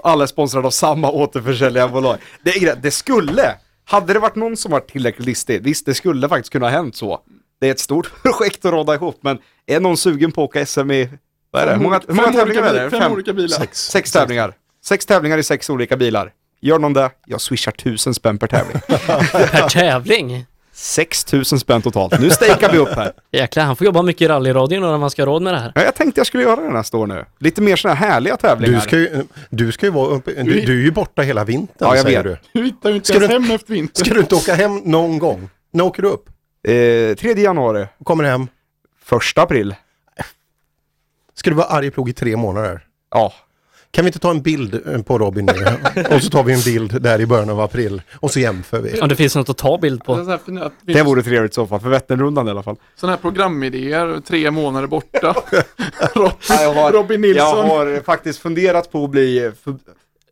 Alla 0.04 0.24
är 0.24 0.28
sponsrade 0.28 0.68
av 0.68 0.72
samma 0.72 1.12
återförsäljarbolag. 1.12 2.18
Det, 2.44 2.50
är, 2.50 2.76
det 2.76 2.92
skulle, 2.92 3.56
hade 3.86 4.14
det 4.14 4.20
varit 4.20 4.36
någon 4.36 4.58
som 4.58 4.72
var 4.72 4.80
tillräckligt 4.80 5.26
listig, 5.26 5.64
visst 5.64 5.86
det 5.86 5.94
skulle 5.94 6.30
faktiskt 6.30 6.52
kunna 6.52 6.66
ha 6.66 6.72
hänt 6.72 6.96
så. 6.96 7.20
Det 7.60 7.68
är 7.68 7.72
ett 7.72 7.80
stort 7.80 8.12
projekt 8.24 8.66
att 8.66 8.72
råda 8.72 8.96
ihop, 8.96 9.18
men 9.22 9.38
är 9.66 9.80
någon 9.80 9.98
sugen 9.98 10.32
på 10.32 10.44
att 10.44 10.50
åka 10.50 10.66
SM 10.66 10.92
i, 10.92 11.10
vad 11.52 11.62
är 11.62 11.66
det, 11.66 11.72
Fem 11.72 11.80
hur 11.80 11.84
många, 11.84 12.02
hur 12.08 12.14
många 12.14 12.26
fem 12.28 12.34
tävlingar 12.36 12.62
olika 12.62 12.80
är 12.80 12.84
det? 12.84 12.90
bil- 12.90 13.00
fem 13.00 13.12
olika 13.12 13.34
bilar. 13.34 13.48
Sex, 13.58 13.80
sex 13.90 14.12
tävlingar. 14.12 14.54
Sex 14.90 15.06
tävlingar 15.06 15.38
i 15.38 15.44
sex 15.44 15.70
olika 15.70 15.98
bilar. 15.98 16.32
Gör 16.62 16.80
någon 16.80 16.94
det? 16.94 17.10
Jag 17.26 17.42
swishar 17.42 17.72
tusen 17.72 18.14
spänn 18.14 18.38
per 18.38 18.48
tävling. 18.48 18.82
Per 18.88 19.70
tävling? 19.70 20.46
6000 20.72 21.60
spänn 21.60 21.82
totalt. 21.82 22.20
Nu 22.20 22.30
stakar 22.30 22.72
vi 22.72 22.78
upp 22.78 22.90
här. 22.96 23.12
Jäklar, 23.32 23.64
han 23.64 23.76
får 23.76 23.86
jobba 23.86 24.02
mycket 24.02 24.22
i 24.22 24.28
rallyradion 24.28 24.82
när 24.82 24.98
man 24.98 25.10
ska 25.10 25.22
ha 25.22 25.28
råd 25.28 25.42
med 25.42 25.54
det 25.54 25.60
här. 25.60 25.72
Ja, 25.76 25.84
jag 25.84 25.96
tänkte 25.96 26.20
jag 26.20 26.28
skulle 26.28 26.44
göra 26.44 26.62
det 26.62 26.70
nästa 26.70 26.98
år 26.98 27.08
nu. 27.08 27.26
Lite 27.40 27.62
mer 27.62 27.76
sådana 27.76 27.96
här 28.00 28.08
härliga 28.10 28.38
tävlingar. 28.38 28.76
Du 28.76 28.82
ska 28.82 28.98
ju, 28.98 29.24
du 29.50 29.72
ska 29.72 29.86
ju 29.86 29.92
vara 29.92 30.08
uppe, 30.10 30.44
du, 30.44 30.62
du 30.62 30.80
är 30.80 30.84
ju 30.84 30.92
borta 30.92 31.22
hela 31.22 31.44
vintern 31.44 31.76
Ja, 31.80 31.96
jag 31.96 32.06
säger 32.06 32.24
vet. 32.24 32.40
du. 32.54 32.60
Du 32.60 32.66
hittar 32.66 32.90
ju 32.90 32.96
inte 32.96 33.08
Ska 33.08 33.18
ens 33.18 33.28
du- 33.28 33.34
hem 33.34 33.52
efter 33.52 33.74
vintern. 33.74 34.06
Ska 34.06 34.14
du 34.14 34.20
inte 34.20 34.36
åka 34.36 34.56
hem 34.56 34.78
någon 34.78 35.20
gång? 35.20 35.50
När 35.72 35.84
åker 35.84 36.02
du 36.04 36.08
upp? 36.10 36.30
Eh, 36.68 37.16
3 37.34 37.42
januari. 37.42 37.88
Kommer 38.04 38.24
hem? 38.24 38.48
Första 39.04 39.42
april. 39.42 39.76
Ska 41.36 41.50
du 41.50 41.56
vara 41.56 41.68
Arjeplog 41.68 42.10
i 42.10 42.14
tre 42.14 42.36
månader? 42.38 42.86
Ja. 43.12 43.34
Kan 43.92 44.06
vi 44.06 44.10
inte 44.10 44.20
ta 44.20 44.30
en 44.32 44.42
bild 44.42 44.88
eh, 44.88 45.02
på 45.02 45.18
Robin 45.18 45.46
nu? 45.46 46.04
och 46.16 46.24
så 46.24 46.30
tar 46.30 46.44
vi 46.44 46.54
en 46.54 46.62
bild 46.62 47.02
där 47.02 47.22
i 47.22 47.26
början 47.26 47.50
av 47.50 47.60
april 47.60 48.02
och 48.16 48.32
så 48.32 48.40
jämför 48.40 48.82
vi. 48.82 49.02
Om 49.02 49.10
det 49.10 49.16
finns 49.16 49.36
något 49.36 49.50
att 49.50 49.58
ta 49.58 49.78
bild 49.78 50.04
på. 50.04 50.16
Här 50.16 50.72
Det 50.82 51.04
vore 51.04 51.24
trevligt 51.24 51.52
i 51.52 51.56
så 51.56 51.68
fall, 51.68 51.80
för 51.80 51.90
Vätternrundan 51.90 52.48
i 52.48 52.52
alla 52.52 52.64
fall. 52.64 52.76
Sådana 52.96 53.16
här 53.16 53.22
programidéer, 53.22 54.22
tre 54.28 54.52
månader 54.52 54.88
borta. 54.88 55.36
Robin, 56.16 56.32
Ja, 56.50 56.62
jag 56.62 56.74
har, 56.74 56.92
Robin 56.92 57.22
Nilsson. 57.22 57.58
Jag 57.58 57.64
har 57.64 58.04
faktiskt 58.04 58.40
funderat 58.40 58.92
på 58.92 59.04
att 59.04 59.10
bli... 59.10 59.52
För, 59.64 59.76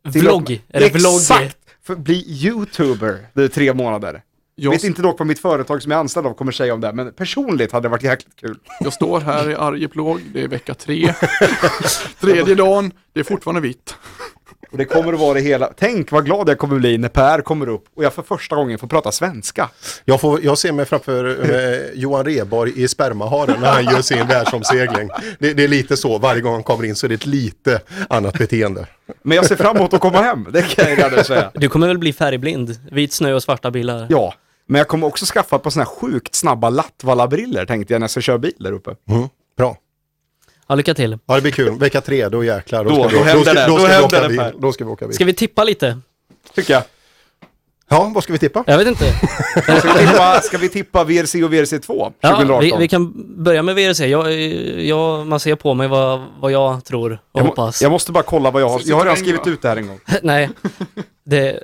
Vlogg? 0.04 0.62
Är 0.68 0.80
det 0.80 0.94
vlogg? 0.94 1.14
Exakt! 1.16 1.56
För 1.86 1.94
bli 1.94 2.46
YouTuber, 2.46 3.26
det 3.32 3.42
är 3.42 3.48
tre 3.48 3.74
månader. 3.74 4.22
Jag 4.60 4.70
vet 4.70 4.84
inte 4.84 5.02
dock 5.02 5.18
vad 5.18 5.28
mitt 5.28 5.38
företag 5.38 5.82
som 5.82 5.90
jag 5.90 5.98
är 5.98 6.00
anställd 6.00 6.26
av 6.26 6.34
kommer 6.34 6.52
säga 6.52 6.74
om 6.74 6.80
det, 6.80 6.92
men 6.92 7.12
personligt 7.12 7.72
hade 7.72 7.84
det 7.84 7.90
varit 7.90 8.02
jäkligt 8.02 8.36
kul. 8.36 8.58
Jag 8.80 8.92
står 8.92 9.20
här 9.20 9.50
i 9.50 9.54
Arjeplog, 9.54 10.20
det 10.32 10.42
är 10.42 10.48
vecka 10.48 10.74
tre. 10.74 11.14
Tredje 12.20 12.54
dagen, 12.54 12.92
det 13.12 13.20
är 13.20 13.24
fortfarande 13.24 13.60
vitt. 13.60 13.94
Och 14.70 14.78
det 14.78 14.84
kommer 14.84 15.12
att 15.12 15.20
vara 15.20 15.34
det 15.34 15.40
hela. 15.40 15.72
Tänk 15.76 16.12
vad 16.12 16.24
glad 16.24 16.48
jag 16.48 16.58
kommer 16.58 16.78
bli 16.78 16.98
när 16.98 17.08
Per 17.08 17.40
kommer 17.40 17.68
upp 17.68 17.84
och 17.96 18.04
jag 18.04 18.14
för 18.14 18.22
första 18.22 18.56
gången 18.56 18.78
får 18.78 18.86
prata 18.86 19.12
svenska. 19.12 19.70
Jag, 20.04 20.20
får, 20.20 20.44
jag 20.44 20.58
ser 20.58 20.72
mig 20.72 20.84
framför 20.84 21.50
eh, 21.54 22.00
Johan 22.00 22.24
Reborg 22.24 22.72
i 22.82 22.88
spermaharen 22.88 23.60
när 23.60 23.72
han 23.72 23.84
gör 23.84 24.02
sin 24.02 24.26
världsomsegling. 24.26 25.10
Det, 25.38 25.52
det 25.52 25.64
är 25.64 25.68
lite 25.68 25.96
så, 25.96 26.18
varje 26.18 26.40
gång 26.40 26.52
han 26.52 26.62
kommer 26.62 26.84
in 26.84 26.94
så 26.94 27.06
är 27.06 27.08
det 27.08 27.14
ett 27.14 27.26
lite 27.26 27.80
annat 28.08 28.38
beteende. 28.38 28.86
Men 29.22 29.36
jag 29.36 29.46
ser 29.46 29.56
fram 29.56 29.76
emot 29.76 29.94
att 29.94 30.00
komma 30.00 30.22
hem, 30.22 30.46
det 30.52 30.62
kan 30.62 30.90
jag 30.90 30.98
redan 30.98 31.24
säga. 31.24 31.50
Du 31.54 31.68
kommer 31.68 31.88
väl 31.88 31.98
bli 31.98 32.12
färgblind? 32.12 32.76
Vit 32.90 33.12
snö 33.12 33.32
och 33.32 33.42
svarta 33.42 33.70
bilar? 33.70 34.06
Ja, 34.10 34.34
men 34.68 34.78
jag 34.78 34.88
kommer 34.88 35.06
också 35.06 35.24
skaffa 35.24 35.58
par 35.58 35.70
sådana 35.70 35.90
här 35.90 35.96
sjukt 35.96 36.34
snabba 36.34 36.70
Lattvalla-briller 36.70 37.66
tänkte 37.66 37.94
jag 37.94 38.00
när 38.00 38.04
jag 38.04 38.10
ska 38.10 38.20
köra 38.20 38.38
bil 38.38 38.54
där 38.58 38.72
uppe. 38.72 38.94
Mm, 39.10 39.28
bra. 39.56 39.76
Ja, 40.66 40.74
lycka 40.74 40.94
till. 40.94 41.18
Ja, 41.26 41.34
det 41.34 41.40
blir 41.40 41.52
kul. 41.52 41.78
Vecka 41.78 42.00
tre, 42.00 42.28
då 42.28 42.44
jäklar. 42.44 42.84
Då- 42.84 42.90
ska 42.90 43.08
vi, 43.08 43.16
då 43.16 43.22
händer 43.24 43.44
ska, 43.44 43.54
det. 43.54 43.66
Då 43.66 43.72
Då 43.72 43.78
ska 43.78 43.86
vi 43.86 43.92
händer 43.92 44.06
åka 44.18 44.22
det, 44.22 44.28
bil. 44.28 44.60
Då 44.60 44.72
ska 44.72 44.84
vi 44.84 44.90
åka 44.90 45.06
bil. 45.06 45.14
Ska 45.14 45.24
vi 45.24 45.34
tippa 45.34 45.64
lite? 45.64 45.98
Tycker 46.54 46.74
jag. 46.74 46.82
Ja, 47.90 48.10
vad 48.14 48.22
ska 48.22 48.32
vi 48.32 48.38
tippa? 48.38 48.64
Jag 48.66 48.78
vet 48.78 48.88
inte. 48.88 49.04
Ska 49.80 49.92
vi 49.92 50.06
tippa, 50.06 50.40
ska 50.40 50.58
vi 50.58 50.68
tippa 50.68 51.04
VRC 51.04 51.44
och 51.44 51.52
VRC 51.52 51.70
2 51.70 52.12
2018? 52.22 52.48
Ja, 52.48 52.58
vi, 52.60 52.74
vi 52.78 52.88
kan 52.88 53.12
börja 53.44 53.62
med 53.62 53.74
VRC. 53.74 54.00
Jag, 54.06 54.32
jag, 54.80 55.26
man 55.26 55.40
ser 55.40 55.54
på 55.54 55.74
mig 55.74 55.88
vad, 55.88 56.20
vad 56.40 56.52
jag 56.52 56.84
tror 56.84 57.12
och 57.12 57.18
jag, 57.32 57.42
må, 57.42 57.48
hoppas. 57.48 57.82
jag 57.82 57.90
måste 57.92 58.12
bara 58.12 58.22
kolla 58.22 58.50
vad 58.50 58.62
jag 58.62 58.68
har. 58.68 58.80
Jag 58.84 58.96
har 58.96 59.04
redan 59.04 59.16
skrivit 59.16 59.46
ut 59.46 59.62
det 59.62 59.68
här 59.68 59.76
en 59.76 59.86
gång. 59.86 60.00
Nej, 60.22 60.50
det 61.24 61.62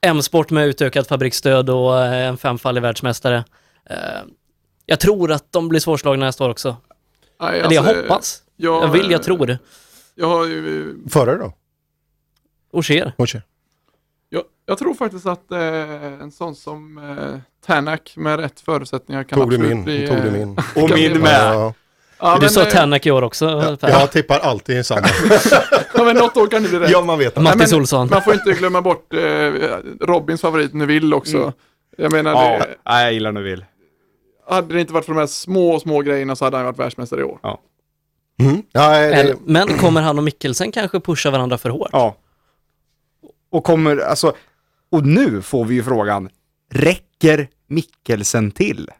M-sport 0.00 0.50
med 0.50 0.66
utökat 0.68 1.08
fabriksstöd 1.08 1.70
och 1.70 1.98
eh, 2.04 2.26
en 2.28 2.36
femfaldig 2.36 2.82
världsmästare. 2.82 3.44
Eh, 3.90 3.96
Jag 4.86 5.00
tror 5.00 5.32
att 5.32 5.52
de 5.52 5.68
blir 5.68 5.80
svårslagna 5.80 6.26
nästa 6.26 6.44
år 6.44 6.50
också. 6.50 6.76
Nej, 7.40 7.60
Eller 7.60 7.74
jag 7.74 7.86
alltså, 7.88 8.02
hoppas. 8.02 8.42
jag- 8.56 8.82
Jag 8.84 8.88
vill, 8.88 9.10
jag 9.10 9.22
tror. 9.22 9.58
Jag 10.14 10.26
har 10.28 10.44
ju... 10.46 10.94
Förare 11.08 11.38
då? 11.38 11.52
Ogier. 12.70 13.12
Ogier. 13.18 13.42
Jag, 14.28 14.42
jag 14.66 14.78
tror 14.78 14.94
faktiskt 14.94 15.26
att 15.26 15.50
eh, 15.52 15.58
en 16.22 16.30
sån 16.32 16.54
som 16.56 16.98
eh, 16.98 17.38
Tanak 17.66 18.12
med 18.16 18.40
rätt 18.40 18.60
förutsättningar 18.60 19.24
kan 19.24 19.38
Tog 19.38 19.50
du 19.50 19.54
absolut 19.56 19.76
min? 19.76 19.84
bli... 19.84 20.08
Tog 20.08 20.16
du 20.16 20.26
eh, 20.26 20.32
min? 20.32 20.50
Och 20.84 20.90
min 20.90 21.20
med. 21.20 21.54
Ja, 21.54 21.74
Ja, 22.24 22.34
du 22.34 22.40
men, 22.40 22.50
sa 22.50 22.62
eh, 22.62 22.68
Tänak 22.68 23.06
i 23.06 23.10
år 23.10 23.22
också. 23.22 23.76
Per. 23.80 23.88
jag 23.90 24.12
tippar 24.12 24.38
alltid 24.38 24.86
samma. 24.86 25.06
Ja, 25.96 26.04
men 26.04 26.16
något 26.16 26.36
år 26.36 26.46
kan 26.46 26.62
det 26.62 26.68
bli 26.68 26.78
rätt. 26.78 26.90
ja, 26.90 27.02
man 27.02 27.18
vet. 27.18 27.36
Mattis 27.36 27.72
men 27.72 27.80
Olsson. 27.80 28.08
Man 28.10 28.22
får 28.22 28.34
inte 28.34 28.52
glömma 28.52 28.82
bort 28.82 29.14
eh, 29.14 29.20
Robins 30.00 30.40
favorit 30.40 30.74
Neville 30.74 31.16
också. 31.16 31.36
Mm. 31.36 31.52
Jag 31.98 32.12
menar, 32.12 32.30
Ja, 32.32 32.58
det, 32.58 32.74
nej, 32.86 33.04
jag 33.04 33.12
gillar 33.12 33.32
nu 33.32 33.42
vill. 33.42 33.64
hade 34.48 34.74
det 34.74 34.80
inte 34.80 34.92
varit 34.92 35.04
för 35.04 35.12
de 35.12 35.18
här 35.20 35.26
små, 35.26 35.80
små 35.80 36.00
grejerna 36.00 36.36
så 36.36 36.44
hade 36.44 36.56
han 36.56 36.66
varit 36.66 36.78
världsmästare 36.78 37.20
i 37.20 37.24
år. 37.24 37.38
Ja. 37.42 37.60
Mm. 38.40 38.62
Ja, 38.72 38.90
det, 38.90 38.96
Eller- 39.14 39.36
Men 39.46 39.78
kommer 39.78 40.02
han 40.02 40.18
och 40.18 40.24
Mikkelsen 40.24 40.72
kanske 40.72 41.00
pusha 41.00 41.30
varandra 41.30 41.58
för 41.58 41.70
hårt? 41.70 41.88
Ja. 41.92 42.16
Och 43.50 43.64
kommer, 43.64 43.96
alltså, 43.96 44.32
och 44.90 45.06
nu 45.06 45.42
får 45.42 45.64
vi 45.64 45.74
ju 45.74 45.82
frågan, 45.82 46.28
räcker 46.72 47.48
Mikkelsen 47.68 48.50
till? 48.50 48.90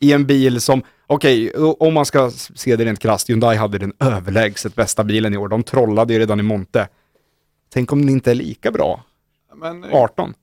I 0.00 0.12
en 0.12 0.26
bil 0.26 0.60
som, 0.60 0.82
okej, 1.14 1.52
o- 1.56 1.76
om 1.80 1.94
man 1.94 2.06
ska 2.06 2.30
se 2.30 2.76
det 2.76 2.84
rent 2.84 2.98
krasst, 2.98 3.30
Hyundai 3.30 3.56
hade 3.56 3.78
den 3.78 3.92
överlägset 4.00 4.74
bästa 4.74 5.04
bilen 5.04 5.34
i 5.34 5.36
år. 5.36 5.48
De 5.48 5.62
trollade 5.62 6.12
ju 6.12 6.18
redan 6.18 6.40
i 6.40 6.42
Monte. 6.42 6.88
Tänk 7.72 7.92
om 7.92 8.00
den 8.00 8.08
inte 8.08 8.30
är 8.30 8.34
lika 8.34 8.70
bra, 8.70 9.04
Men 9.54 9.84
eh, 9.84 9.94
18. 9.94 10.34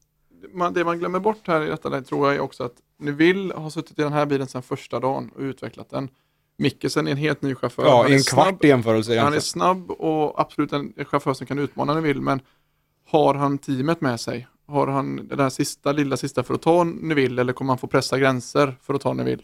man, 0.54 0.74
det 0.74 0.84
man 0.86 1.00
glömmer 1.00 1.20
bort 1.20 1.48
här 1.48 1.62
i 1.62 1.70
detta 1.70 1.90
läget 1.90 2.08
tror 2.08 2.28
jag 2.28 2.36
är 2.36 2.40
också 2.40 2.64
att 2.64 2.74
Neville 3.00 3.54
har 3.54 3.70
suttit 3.70 4.00
i 4.00 4.02
den 4.02 4.14
här 4.14 4.26
bilen 4.26 4.48
sedan 4.48 4.62
första 4.64 5.00
dagen 5.00 5.32
och 5.36 5.42
utvecklat 5.42 5.90
den. 5.90 6.10
Mikkelsen 6.58 7.08
är 7.08 7.12
en 7.12 7.18
helt 7.18 7.42
ny 7.42 7.56
chaufför. 7.56 7.84
Ja, 7.84 8.02
Han 8.04 8.12
en 8.14 8.24
kvart 8.24 8.64
i 8.64 8.68
jämförelse 8.68 9.20
Han 9.20 9.34
är 9.34 9.40
snabb 9.40 9.92
och 9.92 10.40
absolut 10.42 10.74
en 10.74 10.94
chaufför 11.06 11.34
som 11.34 11.48
kan 11.48 11.60
utmana 11.60 11.94
Neville, 11.94 12.22
men 12.22 12.40
har 13.10 13.34
han 13.34 13.58
teamet 13.58 14.02
med 14.02 14.20
sig? 14.20 14.48
Har 14.68 14.88
han 14.88 15.28
det 15.28 15.36
där 15.36 15.50
sista, 15.50 15.92
lilla 15.92 16.18
sista 16.18 16.44
för 16.44 16.54
att 16.54 16.62
ta 16.62 16.84
Neville 16.84 17.42
eller 17.42 17.54
kommer 17.54 17.72
han 17.72 17.78
få 17.78 17.88
pressa 17.88 18.20
gränser 18.20 18.76
för 18.82 18.94
att 18.94 19.02
ta 19.02 19.14
Neville? 19.14 19.44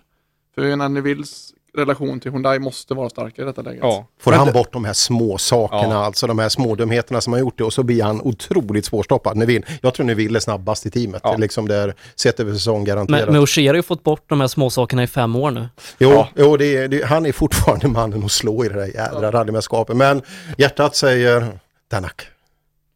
För 0.55 0.61
menar, 0.61 0.89
Nevilles 0.89 1.53
relation 1.77 2.19
till 2.19 2.31
Hyundai 2.31 2.59
måste 2.59 2.93
vara 2.93 3.09
starkare 3.09 3.45
i 3.45 3.47
detta 3.47 3.61
läget. 3.61 3.83
Får 4.19 4.31
han 4.31 4.53
bort 4.53 4.73
de 4.73 4.85
här 4.85 4.93
små 4.93 5.37
sakerna, 5.37 5.97
alltså 5.97 6.27
de 6.27 6.39
här 6.39 6.49
smådumheterna 6.49 7.21
som 7.21 7.33
han 7.33 7.39
gjort 7.39 7.57
det 7.57 7.63
och 7.63 7.73
så 7.73 7.83
blir 7.83 8.03
han 8.03 8.21
otroligt 8.21 8.85
svårstoppad. 8.85 9.37
Neville, 9.37 9.65
jag 9.81 9.93
tror 9.93 10.05
Neville 10.05 10.37
är 10.37 10.39
snabbast 10.39 10.85
i 10.85 10.91
teamet, 10.91 11.21
liksom 11.37 11.67
där 11.67 11.95
sett 12.15 12.39
över 12.39 12.53
säsong 12.53 12.83
garanterat. 12.83 13.29
Men, 13.29 13.41
Ogier 13.41 13.69
har 13.69 13.75
ju 13.75 13.83
fått 13.83 14.03
bort 14.03 14.23
de 14.29 14.41
här 14.41 14.47
småsakerna 14.47 15.03
i 15.03 15.07
fem 15.07 15.35
år 15.35 15.51
nu. 15.51 15.69
Jo, 15.99 16.25
jo 16.35 16.57
det 16.57 16.87
det, 16.87 17.05
han 17.05 17.25
är 17.25 17.31
fortfarande 17.31 17.87
mannen 17.87 18.23
att 18.23 18.31
slå 18.31 18.65
i 18.65 18.67
det 18.67 18.73
där 18.73 18.85
jädra 18.85 19.31
rallymästerskapet. 19.31 19.97
Men 19.97 20.21
hjärtat 20.57 20.95
säger 20.95 21.59
Tanak. 21.89 22.27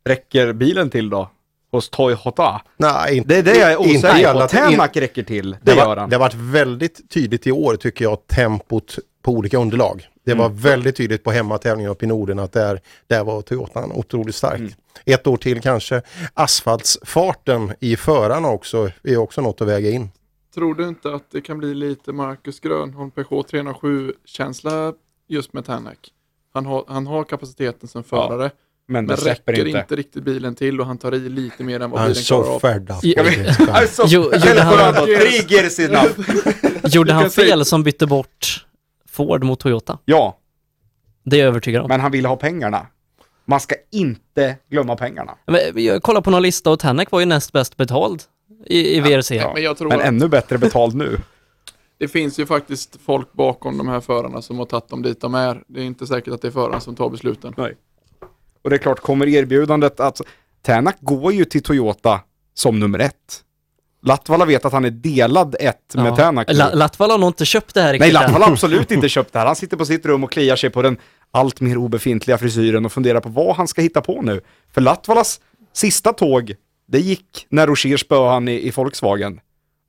Räcker 0.05 0.53
bilen 0.53 0.89
till 0.89 1.09
då? 1.09 1.29
Hos 1.71 1.89
Toyota? 1.89 2.61
Nej, 2.77 3.17
inte, 3.17 3.29
Det 3.29 3.35
är 3.37 3.43
det 3.43 3.59
jag 3.59 3.71
är 3.71 3.77
osäker 3.79 4.23
på. 4.23 4.29
alla- 4.29 4.47
Tänak 4.47 4.97
räcker 4.97 5.23
till. 5.23 5.51
Det, 5.51 5.57
Det, 5.61 5.75
gör 5.75 5.97
han. 5.97 6.09
det 6.09 6.15
har 6.15 6.19
varit 6.19 6.33
väldigt 6.33 7.09
tydligt 7.09 7.47
i 7.47 7.51
år 7.51 7.75
tycker 7.75 8.05
jag, 8.05 8.27
tempot 8.27 8.95
på 9.21 9.31
olika 9.31 9.57
underlag. 9.57 10.07
Det 10.25 10.33
var 10.33 10.45
Mm. 10.45 10.57
väldigt 10.57 10.95
tydligt 10.97 11.23
på 11.23 11.31
hemmatävlingen 11.31 11.91
uppe 11.91 12.05
i 12.05 12.07
Norden 12.07 12.39
att 12.39 12.51
där, 12.51 12.81
där 13.07 13.23
var 13.23 13.41
Toyotan 13.41 13.91
otroligt 13.91 14.35
stark. 14.35 14.59
Mm. 14.59 14.71
Ett 15.05 15.27
år 15.27 15.37
till 15.37 15.61
kanske. 15.61 16.01
Asfaltsfarten 16.33 17.73
i 17.79 17.95
förarna 17.95 18.47
också 18.49 18.91
är 19.03 19.17
också 19.17 19.41
något 19.41 19.61
att 19.61 19.67
väga 19.67 19.89
in. 19.89 20.09
Tror 20.55 20.75
du 20.75 20.87
inte 20.87 21.13
att 21.13 21.31
det 21.31 21.41
kan 21.41 21.57
bli 21.57 21.73
lite 21.73 22.11
Marcus 22.13 22.59
Grönholm 22.59 23.11
Peugeot 23.11 23.51
307-känsla 23.51 24.93
just 25.27 25.53
med 25.53 25.65
Tanak? 25.65 25.97
Han 26.53 26.65
har, 26.65 26.85
han 26.87 27.07
har 27.07 27.23
kapaciteten 27.23 27.89
som 27.89 28.03
förare. 28.03 28.51
Men 28.87 29.07
det 29.07 29.17
släpper 29.17 29.51
räcker 29.51 29.65
inte. 29.65 29.79
inte. 29.79 29.95
riktigt 29.95 30.23
bilen 30.23 30.55
till 30.55 30.81
och 30.81 30.87
han 30.87 30.97
tar 30.97 31.15
i 31.15 31.29
lite 31.29 31.63
mer 31.63 31.79
än 31.79 31.89
vad 31.89 31.99
Han 31.99 32.09
är 32.09 32.13
bilen 32.13 32.23
så 32.23 32.43
klarar 32.43 32.55
av. 32.55 32.59
fed 32.59 32.89
up. 32.91 32.97
Ja, 33.01 33.23
Alltså, 33.73 34.03
Jo, 34.07 34.21
gjorde 34.23 34.61
han, 34.61 34.93
Three 35.05 35.45
gears 35.47 35.79
enough. 35.79 36.19
gjorde 36.83 37.13
han 37.13 37.29
fel 37.29 37.65
som 37.65 37.83
bytte 37.83 38.07
bort 38.07 38.65
Ford 39.09 39.43
mot 39.43 39.59
Toyota? 39.59 39.97
Ja, 40.05 40.37
Det 41.25 41.35
är 41.35 41.39
jag 41.39 41.47
övertygad 41.47 41.81
om. 41.81 41.87
men 41.89 41.99
han 41.99 42.11
ville 42.11 42.27
ha 42.27 42.35
pengarna. 42.35 42.87
Man 43.45 43.59
ska 43.59 43.75
inte 43.91 44.57
glömma 44.69 44.95
pengarna. 44.95 45.35
Men 45.45 45.83
jag 45.83 46.03
kollar 46.03 46.21
på 46.21 46.31
någon 46.31 46.41
lista 46.41 46.71
och 46.71 46.79
Tanak 46.79 47.11
var 47.11 47.19
ju 47.19 47.25
näst 47.25 47.51
bäst 47.51 47.77
betald 47.77 48.23
i, 48.65 48.97
i 48.97 48.99
VRC. 48.99 49.31
Men 49.53 49.63
jag 49.63 49.77
tror 49.77 49.89
Men 49.89 49.99
att 49.99 50.05
ännu 50.05 50.27
bättre 50.27 50.57
betald 50.57 50.95
nu. 50.95 51.17
det 51.97 52.07
finns 52.07 52.39
ju 52.39 52.45
faktiskt 52.45 52.97
folk 53.05 53.33
bakom 53.33 53.77
de 53.77 53.87
här 53.87 53.99
förarna 54.01 54.41
som 54.41 54.59
har 54.59 54.65
tagit 54.65 54.89
dem 54.89 55.01
dit 55.01 55.21
de 55.21 55.35
är. 55.35 55.63
Det 55.67 55.79
är 55.81 55.83
inte 55.85 56.07
säkert 56.07 56.33
att 56.33 56.41
det 56.41 56.47
är 56.47 56.51
förarna 56.51 56.79
som 56.79 56.95
tar 56.95 57.09
besluten. 57.09 57.53
Nej. 57.57 57.75
Och 58.65 58.71
det 58.71 58.75
är 58.75 58.77
klart, 58.77 58.99
kommer 58.99 59.27
erbjudandet 59.27 59.99
att 59.99 60.21
Tänak 60.61 60.97
går 60.99 61.33
ju 61.33 61.45
till 61.45 61.63
Toyota 61.63 62.21
som 62.53 62.79
nummer 62.79 62.99
ett. 62.99 63.43
Latvala 64.03 64.45
vet 64.45 64.65
att 64.65 64.73
han 64.73 64.85
är 64.85 64.89
delad 64.89 65.55
ett 65.59 65.95
med 65.95 66.15
Tänak. 66.15 66.47
La, 66.51 66.73
Latvala 66.73 67.13
har 67.13 67.19
nog 67.19 67.29
inte 67.29 67.45
köpt 67.45 67.73
det 67.73 67.81
här 67.81 67.87
Nej, 67.87 67.93
riktigt 67.93 68.13
Latvala 68.13 68.35
än. 68.35 68.41
har 68.41 68.51
absolut 68.51 68.91
inte 68.91 69.09
köpt 69.17 69.33
det 69.33 69.39
här. 69.39 69.45
Han 69.45 69.55
sitter 69.55 69.77
på 69.77 69.85
sitt 69.85 70.05
rum 70.05 70.23
och 70.23 70.31
kliar 70.31 70.55
sig 70.55 70.69
på 70.69 70.81
den 70.81 70.97
allt 71.31 71.61
mer 71.61 71.77
obefintliga 71.77 72.37
frisyren 72.37 72.85
och 72.85 72.91
funderar 72.91 73.19
på 73.19 73.29
vad 73.29 73.55
han 73.55 73.67
ska 73.67 73.81
hitta 73.81 74.01
på 74.01 74.21
nu. 74.21 74.41
För 74.73 74.81
Latvalas 74.81 75.39
sista 75.73 76.13
tåg, 76.13 76.55
det 76.87 76.99
gick 76.99 77.47
när 77.49 77.67
Roger 77.67 77.97
spöade 77.97 78.29
han 78.29 78.47
i, 78.47 78.67
i 78.67 78.71
Volkswagen. 78.71 79.39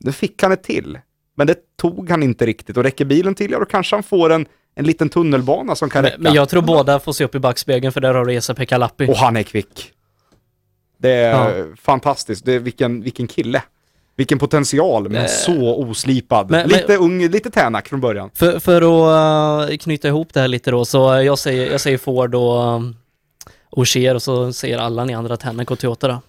Nu 0.05 0.13
fick 0.13 0.43
han 0.43 0.53
ett 0.53 0.63
till. 0.63 0.99
Men 1.37 1.47
det 1.47 1.57
tog 1.77 2.11
han 2.11 2.23
inte 2.23 2.47
riktigt 2.47 2.77
och 2.77 2.83
räcker 2.83 3.05
bilen 3.05 3.35
till, 3.35 3.51
ja 3.51 3.59
då 3.59 3.65
kanske 3.65 3.97
han 3.97 4.03
får 4.03 4.31
en, 4.31 4.47
en 4.79 4.85
liten 4.87 5.09
tunnelbana 5.09 5.75
som 5.75 5.91
kan 5.91 6.03
räcka. 6.05 6.17
Men, 6.17 6.23
men 6.23 6.35
jag 6.35 6.49
tror 6.49 6.63
båda 6.63 7.01
får 7.01 7.13
se 7.13 7.25
upp 7.25 7.35
i 7.35 7.39
backspegeln 7.39 7.93
för 7.93 8.01
där 8.01 8.15
har 8.15 8.25
du 8.25 8.35
Esa-Pekka 8.35 8.79
Lappi. 8.79 9.07
Och 9.11 9.17
han 9.17 9.37
är 9.37 9.43
kvick. 9.43 9.93
Det 10.99 11.11
är 11.13 11.59
Ja. 11.59 11.65
fantastiskt. 11.83 12.45
Det 12.45 12.53
är 12.53 12.59
vilken, 12.59 13.03
vilken 13.03 13.27
kille. 13.27 13.63
Vilken 14.17 14.39
potential, 14.39 15.09
men 15.09 15.23
Eh. 15.23 15.27
så 15.27 15.75
oslipad. 15.83 16.51
Men- 16.51 16.69
lite 16.69 16.97
ung, 16.97 17.29
lite 17.29 17.51
Tänak 17.51 17.89
från 17.89 18.01
början. 18.01 18.31
För, 18.35 18.59
för 18.59 18.83
att 18.83 19.71
uh, 19.71 19.77
knyta 19.77 20.09
ihop 20.09 20.35
det 20.35 20.41
här 20.41 20.49
lite 20.49 20.71
då, 20.71 20.85
så 20.85 20.99
jag 20.99 21.39
säger, 21.39 21.71
jag 21.71 21.81
säger 21.81 21.99
Ford 21.99 22.35
och 22.35 22.83
Ogier 23.71 24.15
och 24.15 24.23
så 24.23 24.53
säger 24.53 24.79
alla 24.79 25.05
ni 25.05 25.15
andra 25.15 25.37
Tanak 25.37 25.71
och 25.71 25.79
Toyota 25.79 26.09
då. 26.09 26.21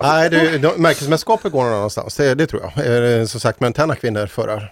Nej, 0.00 0.30
det, 0.30 0.58
de, 0.58 0.82
märkesmästerskapet 0.82 1.52
går 1.52 1.64
någon 1.64 1.72
annanstans, 1.72 2.16
det, 2.16 2.34
det 2.34 2.46
tror 2.46 2.62
jag. 2.76 3.18
Eh, 3.20 3.24
som 3.24 3.40
sagt, 3.40 3.60
men 3.60 3.72
Tanak 3.72 4.04
vinner 4.04 4.26
förra. 4.26 4.62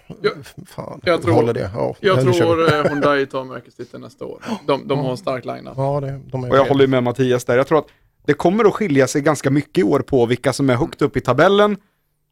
Fan, 0.67 1.01
Jag 1.03 1.21
tror, 1.21 1.33
håller 1.33 1.53
det. 1.53 1.71
Ja, 1.75 1.95
jag 1.99 2.21
tror 2.21 2.73
eh, 2.73 2.83
Hyundai 2.83 3.25
tar 3.25 3.43
märkestiteln 3.43 4.03
nästa 4.03 4.25
år. 4.25 4.41
De, 4.67 4.87
de 4.87 4.99
har 4.99 5.11
en 5.11 5.17
stark 5.17 5.45
line 5.45 5.69
Ja, 5.75 5.99
det, 6.01 6.21
de 6.31 6.43
är 6.43 6.49
Och 6.49 6.55
jag 6.55 6.61
okej. 6.61 6.71
håller 6.73 6.87
med 6.87 7.03
Mattias 7.03 7.45
där. 7.45 7.57
Jag 7.57 7.67
tror 7.67 7.77
att 7.79 7.87
det 8.25 8.33
kommer 8.33 8.65
att 8.65 8.73
skilja 8.73 9.07
sig 9.07 9.21
ganska 9.21 9.49
mycket 9.49 9.77
i 9.77 9.83
år 9.83 9.99
på 9.99 10.25
vilka 10.25 10.53
som 10.53 10.69
är 10.69 10.75
högt 10.75 11.01
upp 11.01 11.17
i 11.17 11.21
tabellen 11.21 11.77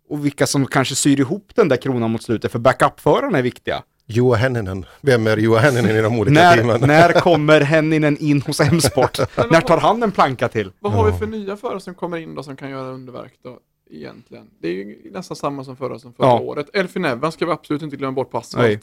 och 0.09 0.25
vilka 0.25 0.47
som 0.47 0.65
kanske 0.67 0.95
syr 0.95 1.19
ihop 1.19 1.51
den 1.55 1.69
där 1.69 1.77
kronan 1.77 2.11
mot 2.11 2.23
slutet. 2.23 2.51
För 2.51 2.59
backup-förarna 2.59 3.37
är 3.37 3.41
viktiga. 3.41 3.83
Juha 4.07 4.35
Henninen. 4.35 4.85
Vem 5.01 5.27
är 5.27 5.37
Juha 5.37 5.59
Henninen 5.59 5.95
i 5.95 6.01
de 6.01 6.19
olika 6.19 6.33
När, 6.41 6.55
teamen? 6.57 6.81
när 6.87 7.13
kommer 7.19 7.61
Henninen 7.61 8.17
in 8.17 8.41
hos 8.41 8.59
M-sport? 8.61 9.19
när 9.51 9.61
tar 9.61 9.77
han 9.77 10.03
en 10.03 10.11
planka 10.11 10.47
till? 10.47 10.71
Vad 10.79 10.91
har 10.93 11.11
vi 11.11 11.17
för 11.17 11.27
nya 11.27 11.57
förare 11.57 11.79
som 11.79 11.95
kommer 11.95 12.17
in 12.17 12.35
då 12.35 12.43
som 12.43 12.55
kan 12.55 12.69
göra 12.69 12.87
underverk 12.89 13.33
då? 13.43 13.57
Egentligen. 13.91 14.47
Det 14.61 14.67
är 14.67 14.73
ju 14.73 15.11
nästan 15.13 15.37
samma 15.37 15.63
som 15.63 15.75
förra 15.77 15.99
som 15.99 16.13
förra 16.13 16.27
Ja. 16.27 16.39
året. 16.39 16.69
Elfin 16.73 17.05
Evans 17.05 17.33
ska 17.35 17.45
vi 17.45 17.51
absolut 17.51 17.81
inte 17.81 17.95
glömma 17.95 18.11
bort 18.11 18.31
på 18.31 18.37
asfalt. 18.37 18.63
Nej. 18.63 18.79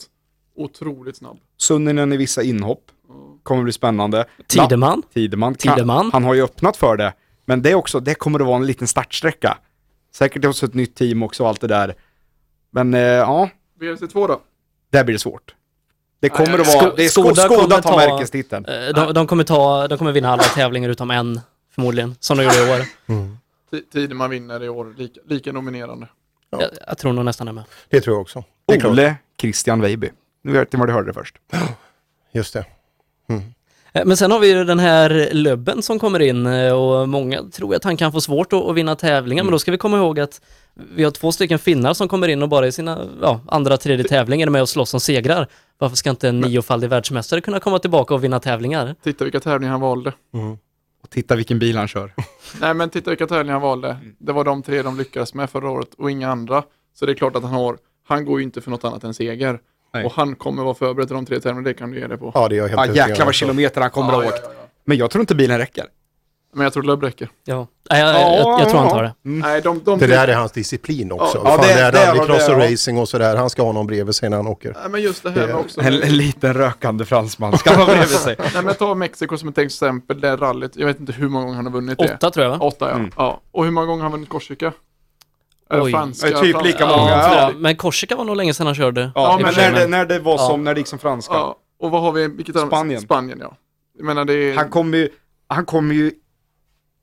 Otroligt 0.55 1.17
snabb. 1.17 1.37
Sunninen 1.57 2.13
i 2.13 2.17
vissa 2.17 2.43
inhopp. 2.43 2.83
Kommer 3.43 3.63
bli 3.63 3.73
spännande. 3.73 4.25
Tideman. 4.47 4.97
La- 4.97 5.07
Tideman. 5.13 5.55
Kan- 5.55 5.75
Tideman. 5.75 6.09
Han 6.13 6.23
har 6.23 6.33
ju 6.33 6.43
öppnat 6.43 6.77
för 6.77 6.97
det. 6.97 7.13
Men 7.45 7.61
det 7.61 7.71
är 7.71 7.75
också, 7.75 7.99
det 7.99 8.15
kommer 8.15 8.39
att 8.39 8.45
vara 8.45 8.55
en 8.57 8.65
liten 8.65 8.87
startsträcka. 8.87 9.57
Säkert 10.15 10.45
också 10.45 10.65
ett 10.65 10.73
nytt 10.73 10.95
team 10.95 11.23
också 11.23 11.43
och 11.43 11.49
allt 11.49 11.61
det 11.61 11.67
där. 11.67 11.95
Men 12.71 12.93
eh, 12.93 12.99
ja, 13.01 13.49
VRC2 13.79 14.27
då? 14.27 14.41
Där 14.93 15.03
blir 15.03 15.13
det 15.13 15.19
svårt. 15.19 15.55
Det 16.19 16.29
kommer 16.29 16.59
att 16.59 16.67
vara, 16.75 16.93
det 16.95 17.05
är 17.05 17.09
Skoda, 17.09 17.35
Skoda 17.35 17.81
tar 17.81 17.91
ta- 17.91 17.97
märkestiteln. 17.97 18.65
Eh, 18.65 18.73
De, 18.95 19.13
de, 19.13 19.27
kommer 19.27 19.43
ta, 19.43 19.87
de 19.87 19.97
kommer 19.97 20.11
vinna 20.11 20.29
alla 20.29 20.43
tävlingar 20.43 20.89
utom 20.89 21.11
en, 21.11 21.41
förmodligen, 21.75 22.15
som 22.19 22.37
de 22.37 22.43
gjorde 22.43 22.57
i 22.57 22.71
år. 22.71 22.85
Ti- 23.71 23.83
Tideman 23.93 24.29
vinner 24.29 24.63
i 24.63 24.69
år, 24.69 24.93
lika, 24.97 25.19
lika 25.27 25.51
nominerande. 25.51 26.07
Jag, 26.49 26.61
jag 26.87 26.97
tror 26.97 27.13
nog 27.13 27.25
nästan 27.25 27.47
det 27.47 27.53
med. 27.53 27.63
Det 27.89 28.01
tror 28.01 28.15
jag 28.15 28.21
också. 28.21 28.43
Är. 28.67 28.87
Ole 28.87 29.15
Christian 29.41 29.81
Weiby. 29.81 30.09
Nu 30.43 30.51
vet 30.51 30.73
ni 30.73 30.79
var 30.79 30.87
du 30.87 30.93
hörde 30.93 31.07
det 31.07 31.13
först. 31.13 31.35
Just 32.31 32.53
det. 32.53 32.65
Eh, 33.93 34.05
Men 34.05 34.17
sen 34.17 34.31
har 34.31 34.39
vi 34.39 34.47
ju 34.53 34.63
den 34.63 34.79
här 34.79 35.29
Löbben 35.31 35.81
som 35.81 35.99
kommer 35.99 36.19
in 36.19 36.45
eh, 36.45 36.73
och 36.73 37.09
många 37.09 37.43
tror 37.43 37.75
att 37.75 37.83
han 37.83 37.97
kan 37.97 38.11
få 38.11 38.21
svårt 38.21 38.53
att, 38.53 38.63
att 38.63 38.75
vinna 38.75 38.95
tävlingar, 38.95 39.43
men 39.43 39.51
då 39.51 39.59
ska 39.59 39.71
vi 39.71 39.77
komma 39.77 39.97
ihåg 39.97 40.19
att 40.19 40.41
vi 40.75 41.03
har 41.03 41.11
två 41.11 41.31
stycken 41.31 41.59
finnar 41.59 41.93
som 41.93 42.07
kommer 42.07 42.27
in 42.27 42.43
och 42.43 42.49
bara 42.49 42.67
i 42.67 42.71
sina 42.71 43.07
ja, 43.21 43.41
andra, 43.47 43.77
tredje 43.77 44.05
tävlingar 44.05 44.47
är 44.47 44.51
med 44.51 44.61
och 44.61 44.69
slåss 44.69 44.93
om 44.93 44.99
segrar. 44.99 45.47
Varför 45.77 45.95
ska 45.95 46.09
inte 46.09 46.29
en 46.29 46.39
niofaldig 46.39 46.89
världsmästare 46.89 47.41
kunna 47.41 47.59
komma 47.59 47.79
tillbaka 47.79 48.13
och 48.13 48.23
vinna 48.23 48.39
tävlingar? 48.39 48.95
Titta 49.03 49.23
vilka 49.23 49.39
tävlingar 49.39 49.71
han 49.71 49.81
valde. 49.81 50.13
Och 51.03 51.09
titta 51.09 51.35
vilken 51.35 51.59
bil 51.59 51.77
han 51.77 51.87
kör. 51.87 52.13
Nej 52.61 52.73
men 52.73 52.89
titta 52.89 53.09
vilka 53.09 53.27
tävlingar 53.27 53.53
han 53.53 53.61
valde. 53.61 53.97
Det 54.19 54.33
var 54.33 54.43
de 54.43 54.63
tre 54.63 54.81
de 54.81 54.97
lyckades 54.97 55.33
med 55.33 55.49
förra 55.49 55.69
året 55.69 55.89
och 55.97 56.11
inga 56.11 56.29
andra. 56.31 56.63
Så 56.93 57.05
det 57.05 57.11
är 57.11 57.15
klart 57.15 57.35
att 57.35 57.43
han 57.43 57.53
har, 57.53 57.77
han 58.07 58.25
går 58.25 58.39
ju 58.39 58.43
inte 58.43 58.61
för 58.61 58.71
något 58.71 58.83
annat 58.83 59.03
än 59.03 59.13
seger. 59.13 59.59
Nej. 59.93 60.05
Och 60.05 60.13
han 60.13 60.35
kommer 60.35 60.63
vara 60.63 60.73
förberedd 60.73 61.07
till 61.07 61.15
de 61.15 61.25
tre 61.25 61.39
tävlingarna, 61.39 61.67
det 61.67 61.73
kan 61.73 61.91
du 61.91 61.99
ge 61.99 62.07
dig 62.07 62.17
på. 62.17 62.31
Ja, 62.33 62.47
det 62.49 62.55
är 62.55 62.57
jag 62.57 62.67
helt 62.67 62.79
övertygad 62.79 63.09
jäklar 63.09 63.25
vad 63.25 63.35
kilometer 63.35 63.81
han 63.81 63.89
kommer 63.89 64.11
Ja, 64.13 64.17
att 64.19 64.23
ha 64.23 64.31
ja, 64.31 64.35
åkt. 64.37 64.41
ja, 64.45 64.51
ja. 64.57 64.69
Men 64.85 64.97
jag 64.97 65.11
tror 65.11 65.21
inte 65.21 65.35
bilen 65.35 65.57
räcker. 65.57 65.85
Men 66.55 66.63
jag 66.63 66.73
tror 66.73 66.83
Lubb 66.83 67.03
räcker. 67.03 67.29
Ja, 67.45 67.67
Nej, 67.91 67.99
jag, 68.01 68.09
jag, 68.09 68.21
jag, 68.39 68.61
jag 68.61 68.69
tror 68.69 68.79
han 68.79 68.89
tar 68.89 69.03
det. 69.03 69.13
Nej, 69.21 69.61
de, 69.61 69.81
de 69.83 69.99
Det 69.99 70.07
där 70.07 70.27
är 70.27 70.33
hans 70.35 70.51
disciplin 70.51 71.11
också. 71.11 71.37
Ja, 71.45 71.49
Fan, 71.49 71.61
det- 71.61 71.67
det, 71.73 71.79
är 71.81 71.91
det 71.91 72.05
rallycross 72.07 72.45
det 72.47 72.53
och 72.55 72.59
racing 72.61 72.99
och 73.01 73.09
sådär. 73.09 73.35
Han 73.35 73.49
ska 73.49 73.63
ha 73.63 73.71
någon 73.71 73.87
bredvid 73.87 74.15
sig 74.15 74.29
när 74.29 74.37
han 74.37 74.47
åker. 74.47 74.73
Nej, 74.81 74.89
men 74.89 75.01
just 75.01 75.23
det 75.23 75.31
här 75.31 75.47
med 75.47 75.55
också. 75.55 75.81
En, 75.81 75.87
en 76.03 76.17
liten 76.17 76.53
rökande 76.53 77.05
fransman 77.05 77.57
ska 77.57 77.77
man 77.77 77.85
bredvid 77.85 78.07
sig. 78.07 78.35
Nej 78.53 78.63
men 78.63 78.75
ta 78.75 78.95
Mexiko 78.95 79.37
som 79.37 79.49
ett 79.49 79.57
exempel, 79.57 80.21
det 80.21 80.35
rallyt. 80.35 80.75
Jag 80.75 80.87
vet 80.87 80.99
inte 80.99 81.11
hur 81.13 81.29
många 81.29 81.43
gånger 81.45 81.55
han 81.55 81.65
har 81.65 81.73
vunnit 81.73 81.97
det. 81.99 82.13
Åtta 82.15 82.31
tror 82.31 82.45
jag. 82.45 82.61
Åtta 82.61 82.89
ja. 82.89 82.95
Mm. 82.95 83.11
ja. 83.17 83.41
Och 83.51 83.63
hur 83.65 83.71
många 83.71 83.87
gånger 83.87 84.03
har 84.03 84.09
han 84.09 84.11
vunnit 84.11 84.29
Korsika? 84.29 84.71
Eller 85.71 85.83
Oj. 85.83 85.91
franska? 85.91 86.29
Ja, 86.29 86.41
typ 86.41 86.63
lika 86.63 86.87
många. 86.87 87.11
Ja. 87.11 87.51
Men 87.57 87.75
Korsika 87.75 88.15
var 88.15 88.23
nog 88.25 88.35
länge 88.35 88.53
sedan 88.53 88.65
han 88.65 88.75
körde. 88.75 89.01
Ja, 89.01 89.11
Ja, 89.15 89.39
men 89.45 89.53
när, 89.55 89.71
det- 89.71 89.79
det, 89.79 89.87
när 89.87 90.05
det 90.05 90.19
var 90.19 90.31
Ja. 90.33 90.47
som, 90.47 90.63
när 90.63 90.73
det 90.73 90.79
gick 90.79 90.87
som 90.87 90.99
franska. 90.99 91.33
Ja. 91.33 91.55
Och 91.79 91.91
vad 91.91 92.01
har 92.01 92.11
vi? 92.11 92.27
Vilket 92.27 92.59
Spanien. 92.59 93.01
Spanien 93.01 93.37
ja. 93.41 93.55
Jag 93.97 94.05
menar 94.05 94.25
det 94.25 94.33
är... 94.33 94.55
Han 94.55 94.69
kommer 94.69 94.97
ju, 94.97 95.09
han 95.47 95.65
kommer 95.65 95.95
ju 95.95 96.11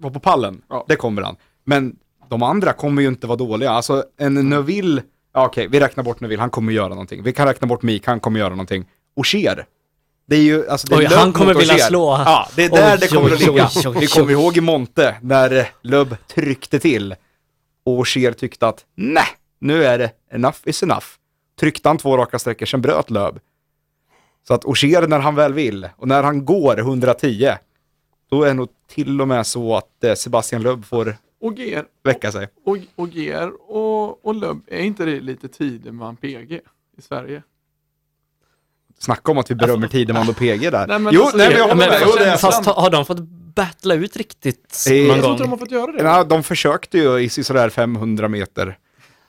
vara 0.00 0.12
på 0.12 0.20
pallen. 0.20 0.62
Ja. 0.68 0.84
Det 0.88 0.96
kommer 0.96 1.22
han. 1.22 1.36
Men 1.64 1.96
de 2.28 2.42
andra 2.42 2.72
kommer 2.72 3.02
ju 3.02 3.08
inte 3.08 3.26
vara 3.26 3.36
dåliga. 3.36 3.70
Alltså 3.70 4.04
en 4.18 4.34
Neuville, 4.48 5.02
ja, 5.34 5.46
okej, 5.46 5.68
vi 5.68 5.80
räknar 5.80 6.04
bort 6.04 6.20
Neuville, 6.20 6.40
han 6.40 6.50
kommer 6.50 6.72
göra 6.72 6.88
någonting. 6.88 7.22
Vi 7.22 7.32
kan 7.32 7.46
räkna 7.46 7.66
bort 7.66 7.82
Meek, 7.82 8.06
han 8.06 8.20
kommer 8.20 8.40
göra 8.40 8.50
någonting. 8.50 8.84
Ogier. 9.16 9.66
Det 10.26 10.36
är 10.36 10.42
ju, 10.42 10.68
alltså 10.68 10.86
det 10.86 10.94
är 10.94 10.98
Oj, 10.98 11.04
han 11.04 11.32
kommer 11.32 11.54
vilja 11.54 11.78
slå. 11.78 12.22
Ja, 12.24 12.48
det 12.56 12.64
är 12.64 12.70
där 12.70 12.94
Oj, 12.94 12.98
det 13.00 13.08
kommer 13.08 13.28
oj, 13.28 13.32
att 13.32 13.40
ligga. 13.40 13.68
oj, 13.86 13.96
Vi 14.00 14.06
kommer 14.06 14.32
ihåg 14.32 14.56
i 14.56 14.60
Monte, 14.60 15.16
när 15.22 15.68
Löb 15.82 16.16
tryckte 16.34 16.78
till. 16.78 17.14
Och 17.84 17.92
Ogier 17.92 18.32
tyckte 18.32 18.66
att, 18.68 18.84
nej, 18.94 19.26
nu 19.58 19.84
är 19.84 19.98
det 19.98 20.10
enough 20.30 20.58
is 20.64 20.82
enough. 20.82 21.04
Tryckte 21.60 21.88
han 21.88 21.98
två 21.98 22.16
raka 22.16 22.38
sträckor, 22.38 22.66
sen 22.66 22.82
bröt 22.82 23.10
Löb. 23.10 23.38
Så 24.48 24.54
att 24.54 24.64
Ogier 24.64 25.06
när 25.06 25.18
han 25.18 25.34
väl 25.34 25.54
vill, 25.54 25.88
och 25.96 26.08
när 26.08 26.22
han 26.22 26.44
går 26.44 26.78
110, 26.78 27.52
då 28.30 28.42
är 28.42 28.48
det 28.48 28.54
nog 28.54 28.68
till 28.88 29.20
och 29.20 29.28
med 29.28 29.46
så 29.46 29.76
att 29.76 30.04
eh, 30.04 30.14
Sebastian 30.14 30.62
Loeb 30.62 30.84
får 30.84 31.16
Och 31.40 31.56
GR 31.56 31.82
väcka 32.04 32.32
sig. 32.32 32.48
och, 32.64 32.76
och, 32.96 33.10
GR 33.10 33.50
och, 33.68 34.26
och 34.26 34.34
Lubb, 34.34 34.62
är 34.66 34.80
inte 34.82 35.04
det 35.04 35.20
lite 35.20 35.48
Tideman 35.48 36.16
PG 36.16 36.60
i 36.98 37.02
Sverige? 37.02 37.42
Snacka 38.98 39.30
om 39.32 39.38
att 39.38 39.50
vi 39.50 39.54
berömmer 39.54 39.88
Tideman 39.88 40.28
och 40.28 40.36
PG 40.36 40.72
där. 40.72 40.86
Nej, 40.88 40.98
men 40.98 41.14
jo, 41.14 41.22
alltså, 41.22 41.36
nej, 41.36 41.48
men 41.48 41.58
jag 41.58 41.64
håller 41.64 41.76
med. 41.76 41.88
men 41.90 41.98
Jo, 42.08 42.12
det 42.18 42.24
är 42.24 42.36
Fast 42.36 42.64
har 42.66 42.90
de 42.90 43.04
fått 43.06 43.18
battla 43.54 43.94
ut 43.94 44.16
riktigt 44.16 44.86
Eh, 44.90 44.92
någon 44.94 45.06
jag 45.06 45.16
tror 45.16 45.22
gång? 45.22 45.32
inte 45.32 45.44
de 45.44 45.50
har 45.50 45.56
fått 45.58 45.70
göra 45.70 45.92
det. 45.92 46.02
Ja, 46.02 46.24
de 46.24 46.42
försökte 46.42 46.98
ju 46.98 47.18
i 47.18 47.28
sådär 47.28 47.68
500 47.70 48.28
meter. 48.28 48.78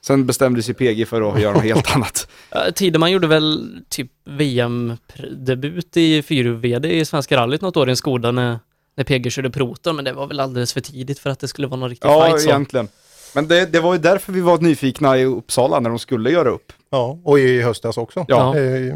Sen 0.01 0.25
bestämde 0.25 0.63
sig 0.63 0.73
PG 0.75 1.07
för 1.07 1.21
att 1.33 1.41
göra 1.41 1.53
något 1.53 1.63
helt 1.63 1.95
annat. 1.95 2.27
Tideman 2.75 3.11
gjorde 3.11 3.27
väl 3.27 3.81
typ 3.89 4.11
VM-debut 4.25 5.97
i 5.97 6.21
4VD 6.21 6.85
i 6.85 7.05
Svenska 7.05 7.37
rallyt 7.37 7.61
något 7.61 7.77
år 7.77 7.87
i 7.87 7.91
en 7.91 7.97
Skoda 7.97 8.31
när, 8.31 8.59
när 8.95 9.03
PG 9.03 9.31
körde 9.31 9.49
Proton, 9.49 9.95
men 9.95 10.05
det 10.05 10.13
var 10.13 10.27
väl 10.27 10.39
alldeles 10.39 10.73
för 10.73 10.81
tidigt 10.81 11.19
för 11.19 11.29
att 11.29 11.39
det 11.39 11.47
skulle 11.47 11.67
vara 11.67 11.79
någon 11.79 11.89
riktig 11.89 12.07
Ja, 12.09 12.25
fight 12.29 12.41
så. 12.41 12.49
egentligen. 12.49 12.87
Men 13.35 13.47
det, 13.47 13.65
det 13.65 13.79
var 13.79 13.93
ju 13.93 13.99
därför 13.99 14.33
vi 14.33 14.41
var 14.41 14.57
nyfikna 14.57 15.17
i 15.17 15.25
Uppsala 15.25 15.79
när 15.79 15.89
de 15.89 15.99
skulle 15.99 16.29
göra 16.31 16.49
upp. 16.49 16.73
Ja, 16.89 17.19
och 17.23 17.39
i 17.39 17.61
höstas 17.61 17.97
också. 17.97 18.25
Ja. 18.27 18.57
Eh, 18.57 18.95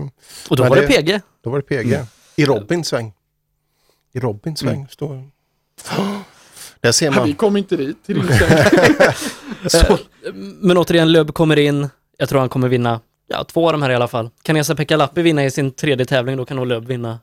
Och 0.49 0.57
då 0.57 0.63
men 0.63 0.69
var 0.69 0.75
det 0.75 0.87
PG. 0.87 1.21
Då 1.43 1.49
var 1.49 1.57
det 1.57 1.63
PG. 1.63 1.93
Mm. 1.93 2.05
I 2.35 2.45
Robins 2.45 2.87
sväng. 2.87 3.13
I 4.13 4.19
Robins 4.19 4.59
sväng 4.59 4.75
Mm. 4.75 4.87
står... 4.87 5.23
Där 6.81 6.91
ser 6.91 7.11
Vi 7.11 7.15
man. 7.19 7.33
kom 7.35 7.57
inte 7.57 7.75
dit 7.77 8.05
till 8.05 8.15
Ringström. 8.21 8.49
Eh, 10.25 10.33
Men 10.35 10.77
återigen, 10.77 11.11
Löb 11.11 11.33
kommer 11.33 11.59
in. 11.59 11.87
Jag 12.17 12.29
tror 12.29 12.39
han 12.39 12.49
kommer 12.49 12.67
vinna, 12.69 12.99
ja, 13.27 13.43
två 13.43 13.65
av 13.67 13.71
de 13.71 13.81
här 13.81 13.89
i 13.89 13.95
alla 13.95 14.07
fall. 14.07 14.29
Kan 14.43 14.55
Esa-Pekka 14.57 14.97
Lappi 14.97 15.21
vinna 15.21 15.45
i 15.45 15.51
sin 15.51 15.71
tredje 15.71 16.05
tävling, 16.05 16.37
då 16.37 16.45
kan 16.45 16.57
nog 16.57 16.67
Löb 16.67 16.87
vinna 16.87 17.19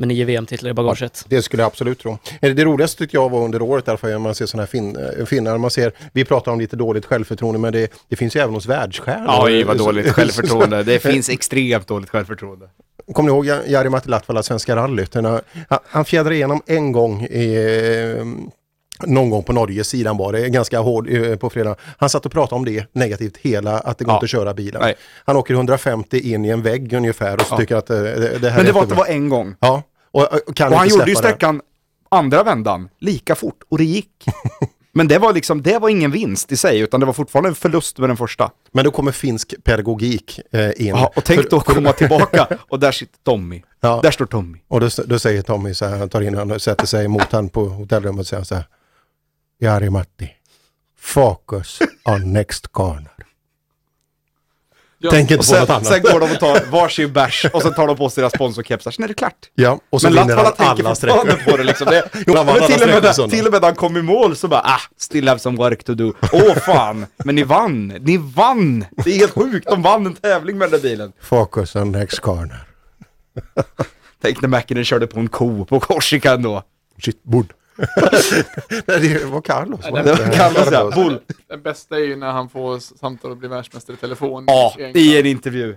med 0.00 0.08
nio 0.08 0.24
VM-titlar 0.24 0.70
i 0.70 0.74
bagaget. 0.74 1.24
Det 1.28 1.42
skulle 1.42 1.62
jag 1.62 1.66
absolut 1.66 1.98
tro. 1.98 2.18
Eh, 2.42 2.54
Det 2.54 2.64
roligaste 2.64 2.98
tyckte 2.98 3.16
jag 3.16 3.28
var 3.30 3.44
under 3.44 3.62
året 3.62 3.84
därför 3.86 4.08
när 4.08 4.18
man 4.18 4.34
ser 4.34 4.46
sådana 4.46 4.62
här 4.62 4.66
fin, 4.68 4.96
eh, 5.18 5.24
finnar. 5.24 5.58
Man 5.58 5.70
ser, 5.70 5.92
vi 6.12 6.24
pratar 6.24 6.52
om 6.52 6.60
lite 6.60 6.76
dåligt 6.76 7.06
självförtroende 7.06 7.58
men 7.60 7.72
det, 7.72 7.92
det 8.08 8.16
finns 8.16 8.36
ju 8.36 8.40
även 8.40 8.54
hos 8.54 8.66
världsstjärnor. 8.66 9.44
Oj, 9.44 9.62
vad 9.64 9.78
dåligt 9.78 10.08
självförtroende. 10.12 10.82
Det 10.82 10.98
finns 10.98 11.28
extremt 11.28 11.86
dåligt 11.86 12.10
självförtroende. 12.10 12.66
Kommer 13.12 13.30
ni 13.30 13.34
ihåg 13.36 13.46
Ja- 13.46 13.60
Jari 13.66 13.88
Matti 13.88 14.08
Latvala, 14.08 14.42
Svenska 14.42 14.76
rallyt? 14.76 15.14
Han, 15.14 15.40
han 15.86 16.04
fjädrade 16.04 16.34
igenom 16.36 16.62
en 16.66 16.92
gång 16.92 17.22
i, 17.24 17.54
eh, 18.18 18.24
någon 19.06 19.30
gång 19.30 19.42
på 19.42 19.52
Norges 19.52 19.88
sidan 19.88 20.16
var 20.16 20.32
det, 20.32 20.48
ganska 20.48 20.78
hård 20.78 21.08
eh, 21.10 21.36
på 21.36 21.50
fredag. 21.50 21.76
Han 21.98 22.10
satt 22.10 22.26
och 22.26 22.32
pratade 22.32 22.54
om 22.56 22.64
det 22.64 22.86
negativt 22.92 23.36
hela, 23.36 23.78
att 23.78 23.98
det 23.98 24.04
går 24.04 24.12
Ja. 24.12 24.16
inte 24.16 24.24
att 24.24 24.30
köra 24.30 24.54
bilen. 24.54 24.80
Nej. 24.82 24.94
Han 25.24 25.36
åker 25.36 25.54
150 25.54 26.32
in 26.32 26.44
i 26.44 26.48
en 26.48 26.62
vägg 26.62 26.92
ungefär 26.92 27.34
och 27.34 27.40
så 27.42 27.46
Ja. 27.54 27.56
tycker 27.58 27.76
att 27.76 27.90
eh, 27.90 27.96
det, 27.96 28.38
det 28.38 28.50
här 28.50 28.56
Men 28.56 28.60
är 28.60 28.64
det 28.64 28.72
var 28.72 28.82
att 28.82 28.88
det 28.88 28.94
var 28.94 29.06
en 29.06 29.28
gång. 29.28 29.54
Ja, 29.60 29.82
och, 30.12 30.22
och 30.22 30.40
Och 30.48 30.58
han 30.58 30.70
gjorde 30.70 30.84
ju 30.88 30.90
släppa 30.90 31.04
det. 31.06 31.16
sträckan 31.16 31.60
andra 32.08 32.42
vändan 32.42 32.88
lika 32.98 33.34
fort 33.34 33.62
och 33.68 33.78
det 33.78 33.84
gick. 33.84 34.24
Men 34.92 35.08
det 35.08 35.18
var 35.18 35.32
liksom, 35.32 35.62
det 35.62 35.78
var 35.78 35.88
ingen 35.88 36.10
vinst 36.10 36.52
i 36.52 36.56
sig 36.56 36.80
utan 36.80 37.00
det 37.00 37.06
var 37.06 37.12
fortfarande 37.12 37.48
en 37.48 37.54
förlust 37.54 37.98
med 37.98 38.08
den 38.10 38.16
första. 38.16 38.50
Men 38.72 38.84
då 38.84 38.90
kommer 38.90 39.12
finsk 39.12 39.54
pedagogik 39.64 40.40
eh, 40.52 40.70
in. 40.76 40.86
Ja, 40.86 41.12
och 41.16 41.24
tänk 41.24 41.42
För- 41.42 41.50
då 41.50 41.60
komma 41.60 41.92
tillbaka 41.92 42.48
och 42.68 42.80
där 42.80 42.92
sitter 42.92 43.18
Tommy. 43.24 43.62
Ja. 43.80 44.00
Där 44.02 44.10
står 44.10 44.26
Tommy. 44.26 44.58
Och 44.68 44.80
då, 44.80 44.88
då 45.06 45.18
säger 45.18 45.42
Tommy 45.42 45.74
så 45.74 45.86
här, 45.86 45.98
han 45.98 46.08
tar 46.08 46.20
in 46.20 46.34
honom 46.34 46.54
och 46.54 46.62
sätter 46.62 46.86
sig 46.86 47.08
mot 47.08 47.32
han 47.32 47.48
på 47.48 47.64
hotellrummet 47.68 48.20
och 48.20 48.26
säger 48.26 48.44
så 48.44 48.54
här. 48.54 48.64
Jari 49.60 49.90
Matti, 49.90 50.30
focus 51.00 51.78
on 52.04 52.32
next 52.32 52.66
corner. 52.66 53.09
Ja, 55.02 55.10
Tänk 55.10 55.30
inte 55.30 55.46
på 55.46 55.52
något 55.54 55.66
sen, 55.68 55.76
annat. 55.76 55.86
sen 55.86 56.02
går 56.02 56.20
de 56.20 56.30
och 56.32 56.40
tar 56.40 56.70
varsin 56.70 57.12
bärs 57.12 57.46
och 57.52 57.62
sen 57.62 57.74
tar 57.74 57.86
de 57.86 57.96
på 57.96 58.10
sig 58.10 58.20
deras 58.22 58.32
sponsorkepsar, 58.34 58.90
sen 58.90 59.04
är 59.04 59.08
det 59.08 59.14
klart. 59.14 59.50
Ja, 59.54 59.80
och 59.90 60.00
så 60.00 60.10
Men 60.10 60.14
vinner 60.28 60.36
han 60.36 60.52
alla 60.56 60.94
sträckor. 60.94 61.50
på 61.50 61.56
det 61.56 61.64
liksom. 61.64 61.86
Det, 61.86 62.08
Jo, 62.26 62.34
men 62.44 62.46
till, 62.66 62.82
och 62.82 62.88
med 62.88 63.02
där, 63.02 63.28
till 63.28 63.46
och 63.46 63.52
med 63.52 63.60
när 63.60 63.68
han 63.68 63.74
kom 63.76 63.96
i 63.96 64.02
mål 64.02 64.36
så 64.36 64.48
bara 64.48 64.60
ah, 64.60 64.80
still 64.98 65.28
have 65.28 65.40
some 65.40 65.56
work 65.58 65.84
to 65.84 65.94
do. 65.94 66.12
Åh 66.32 66.54
fan, 66.54 67.06
men 67.24 67.34
ni 67.34 67.42
vann, 67.42 67.86
ni 67.86 68.16
vann! 68.16 68.84
Det 69.04 69.10
är 69.10 69.18
helt 69.18 69.32
sjukt, 69.32 69.66
de 69.68 69.82
vann 69.82 70.06
en 70.06 70.14
tävling 70.14 70.58
med 70.58 70.70
den 70.70 70.80
där 70.80 70.88
bilen. 70.88 71.12
Focus 71.22 71.76
on 71.76 71.92
next 71.92 72.20
corner. 72.20 72.64
Tänk 74.22 74.40
när 74.40 74.48
Mäkinen 74.48 74.84
körde 74.84 75.06
på 75.06 75.20
en 75.20 75.28
ko 75.28 75.64
på 75.64 75.80
Korsika 75.80 76.32
ändå. 76.32 76.62
Shit, 77.04 77.22
bord. 77.22 77.52
Nej, 78.86 79.00
det 79.08 79.24
var 79.24 79.40
Carlos. 79.40 79.80
Nej, 79.82 79.92
var 79.92 80.02
Det 80.02 80.10
var 80.12 80.32
Carlos 80.32 80.68
ja, 80.72 80.90
bull. 80.94 81.20
Den 81.48 81.62
bästa 81.62 81.96
är 81.96 82.04
ju 82.04 82.16
när 82.16 82.30
han 82.32 82.48
får 82.48 82.78
samtal 82.78 83.30
och 83.30 83.36
blir 83.36 83.48
världsmästare 83.48 83.94
i 83.94 83.96
telefon. 83.96 84.44
Ja, 84.46 84.74
i 84.94 85.18
en 85.20 85.26
intervju. 85.26 85.76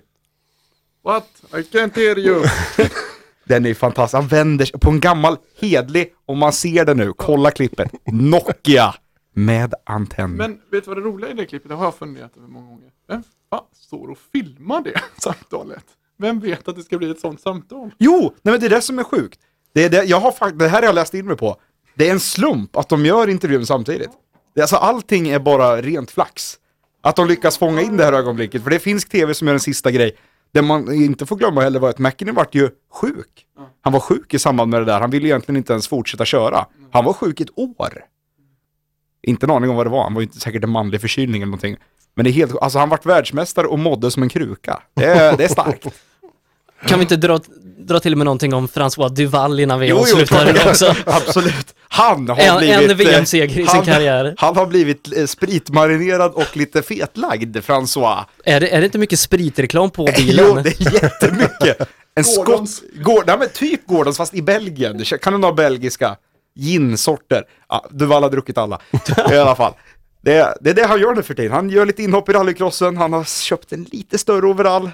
What? 1.04 1.28
I 1.52 1.56
can't 1.56 1.96
hear 1.96 2.20
you. 2.20 2.44
Den 3.46 3.66
är 3.66 3.74
fantastisk. 3.74 4.14
Han 4.22 4.28
vänder 4.28 4.66
sig 4.66 4.80
på 4.80 4.90
en 4.90 5.00
gammal 5.00 5.38
hedlig, 5.60 6.14
om 6.26 6.38
man 6.38 6.54
ser 6.54 6.86
det 6.86 6.94
nu, 6.94 7.14
kolla 7.18 7.52
klippet. 7.52 7.92
Nokia 8.06 8.96
med 9.34 9.74
antenn. 9.86 10.32
Men 10.32 10.60
vet 10.72 10.84
du 10.84 10.90
vad 10.90 10.98
det 10.98 11.02
roliga 11.02 11.30
i 11.32 11.34
det 11.34 11.46
klippet? 11.46 11.70
Det 11.70 11.76
har 11.76 11.84
jag 11.86 11.96
funderat 11.96 12.38
över 12.38 12.48
många 12.48 12.66
gånger. 12.68 12.90
Vem 13.08 13.24
fan 13.50 13.64
står 13.76 14.08
och 14.08 14.18
filmar 14.34 14.82
det 14.82 15.02
samtalet? 15.22 15.84
Vem 16.18 16.40
vet 16.40 16.68
att 16.68 16.76
det 16.76 16.84
ska 16.84 16.98
bli 16.98 17.10
ett 17.12 17.20
sånt 17.20 17.42
samtal? 17.42 17.92
Jo, 17.98 18.34
nej 18.42 18.52
men 18.52 18.60
det 18.60 18.66
är 18.66 18.70
det 18.70 18.82
som 18.82 19.00
är 19.00 19.04
sjukt. 19.04 19.40
Det, 19.74 19.84
är 19.84 19.90
det, 19.90 20.04
jag 20.04 20.20
har, 20.20 20.32
fakt- 20.32 20.60
det 20.60 20.68
här 20.68 20.80
har 20.82 20.88
jag 20.88 20.96
läst 20.96 21.14
in 21.14 21.26
mig 21.26 21.38
på. 21.38 21.58
Det 21.96 22.08
är 22.08 22.12
en 22.12 22.20
slump 22.20 22.76
att 22.76 22.90
de 22.90 23.06
gör 23.06 23.30
intervjun 23.30 23.66
samtidigt. 23.66 24.10
Det, 24.56 24.62
alltså 24.62 24.76
allting 24.76 25.30
är 25.30 25.40
bara 25.40 25.82
rent 25.82 26.12
flax. 26.12 26.58
Att 27.02 27.16
de 27.16 27.28
lyckas 27.28 27.58
fånga 27.58 27.82
in 27.82 27.98
det 27.98 28.06
här 28.06 28.14
ögonblicket. 28.14 28.64
För 28.64 28.70
det 28.70 28.76
är 28.76 28.80
finsk 28.80 29.10
tv 29.10 29.34
som 29.34 29.48
gör 29.48 29.54
en 29.54 29.60
sista 29.60 29.92
grej. 29.92 30.18
Det 30.52 30.62
man 30.62 30.94
inte 30.94 31.26
får 31.26 31.36
glömma 31.36 31.62
heller 31.62 31.80
var 31.80 31.90
att 31.90 32.00
McKinney 32.00 32.34
vart 32.34 32.56
ju 32.56 32.70
sjuk. 32.94 33.46
Han 33.82 33.94
var 33.94 34.00
sjuk 34.00 34.34
i 34.34 34.40
samband 34.40 34.72
med 34.72 34.82
det 34.82 34.86
där. 34.86 35.00
Han 35.00 35.10
ville 35.10 35.28
egentligen 35.28 35.58
inte 35.58 35.74
ens 35.74 35.88
fortsätta 35.88 36.26
köra. 36.26 36.66
Han 36.92 37.06
var 37.06 37.14
sjuk 37.14 37.40
i 37.40 37.44
ett 37.44 37.58
år. 37.58 38.06
Inte 39.22 39.46
en 39.46 39.52
aning 39.52 39.70
om 39.70 39.76
vad 39.76 39.86
det 39.86 39.90
var. 39.90 40.04
Han 40.04 40.14
var 40.14 40.22
ju 40.22 40.28
inte 40.28 40.40
säkert 40.40 40.64
en 40.64 40.70
manlig 40.70 41.02
förkylning 41.02 41.42
eller 41.42 41.46
någonting. 41.46 41.78
Men 42.16 42.24
det 42.24 42.30
är 42.30 42.34
helt, 42.34 42.58
alltså 42.62 42.80
han 42.80 42.90
vart 42.90 43.06
världsmästare 43.06 43.68
och 43.68 43.80
mådde 43.80 44.12
som 44.12 44.24
en 44.24 44.30
kruka. 44.30 44.84
Det 44.94 45.06
är, 45.06 45.38
det 45.38 45.44
är 45.44 45.48
starkt. 45.48 45.88
Kan 46.86 47.00
vi 47.00 47.04
inte 47.04 47.16
dra, 47.16 47.40
dra 47.78 48.00
till 48.00 48.16
med 48.16 48.26
någonting 48.26 48.54
om 48.54 48.68
François 48.68 49.10
Duval 49.10 49.60
innan 49.60 49.80
vi 49.80 49.88
Jo, 49.88 49.96
jo, 49.96 50.02
avslutar 50.02 50.54
klart. 50.54 50.68
också? 50.68 50.96
Absolut. 51.06 51.76
Han 51.90 52.30
har 52.30 52.38
En- 52.40 52.58
blivit... 52.58 52.92
en 52.92 52.98
VM-seger 52.98 53.50
i 53.50 53.54
sin 53.54 53.66
han, 53.68 53.86
karriär. 53.86 54.36
Han 54.38 54.56
har 54.58 54.66
blivit 54.66 55.18
eh, 55.18 55.26
spritmarinerad 55.26 56.32
och 56.32 56.58
lite 56.58 56.82
fetlagd, 56.82 57.58
François. 57.58 58.24
Är 58.46 58.60
det, 58.60 58.68
är 58.76 58.80
det 58.80 58.86
inte 58.86 58.98
mycket 58.98 59.20
spritreklam 59.20 59.90
på 59.90 60.06
bilen? 60.18 60.46
Jo, 60.50 60.62
det 60.64 60.82
är 60.82 61.04
jättemycket. 61.04 61.90
En 62.16 62.24
skott... 62.24 62.46
Gordons. 62.46 62.84
Gård, 62.96 63.24
nej, 63.28 63.36
men 63.40 63.50
typ 63.50 63.88
Gordons, 63.88 64.18
fast 64.18 64.34
i 64.34 64.42
Belgien. 64.42 65.04
Kan 65.22 65.42
du 65.42 65.48
ha 65.48 65.54
belgiska 65.54 66.16
ginsorter? 66.56 67.44
Ja, 67.70 67.86
Duval 67.90 68.24
har 68.24 68.30
druckit 68.30 68.58
alla. 68.58 68.82
I 69.32 69.36
alla 69.36 69.56
fall. 69.56 69.74
Det, 70.22 70.34
är- 70.34 70.54
det 70.62 70.70
är 70.70 70.74
det 70.74 70.86
han 70.88 71.00
gör 71.02 71.16
nu 71.16 71.24
för 71.24 71.34
tiden. 71.34 71.52
Han 71.52 71.70
gör 71.70 71.86
lite 71.86 72.04
inhopp 72.04 72.30
i 72.30 72.34
rallycrossen, 72.34 72.98
han 72.98 73.14
har 73.14 73.24
köpt 73.24 73.72
en 73.74 73.84
lite 73.92 74.18
större 74.18 74.46
overall. 74.48 74.92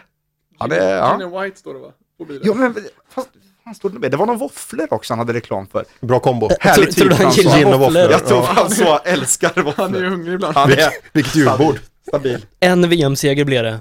Han 0.57 0.71
är, 0.71 0.95
ja. 0.95 1.41
White 1.43 1.59
står 1.59 1.73
det 1.73 1.79
va? 1.79 1.87
På 2.19 2.25
bilen. 2.25 2.41
Jo, 2.45 2.53
men 2.53 2.75
fast, 3.09 3.29
fan 3.63 3.75
stod 3.75 3.93
det 3.93 3.99
med? 3.99 4.11
Det 4.11 4.17
var 4.17 4.25
någon 4.25 4.37
våfflor 4.37 4.87
också 4.93 5.11
han 5.13 5.19
hade 5.19 5.33
reklam 5.33 5.67
för. 5.67 5.85
Bra 6.01 6.19
kombo. 6.19 6.49
Härlig 6.59 6.91
Tror- 6.95 7.09
tror 7.09 7.09
typ, 7.09 7.37
du 7.37 7.47
han 7.47 7.59
gillar 7.59 7.77
våfflor? 7.77 8.11
Jag 8.11 8.25
tror 8.27 8.39
Ja. 8.39 8.53
François 8.55 8.99
älskar 9.05 9.63
våfflor. 9.63 9.83
Han 9.85 9.95
är 9.95 10.03
hungrig 10.03 10.33
ibland. 10.33 10.55
Han 10.55 10.71
är 10.71 10.89
Vilket 11.13 11.35
julbord. 11.35 11.79
stabil. 12.07 12.45
En 12.59 12.89
VM-seger 12.89 13.45
blev 13.45 13.63
det. 13.63 13.79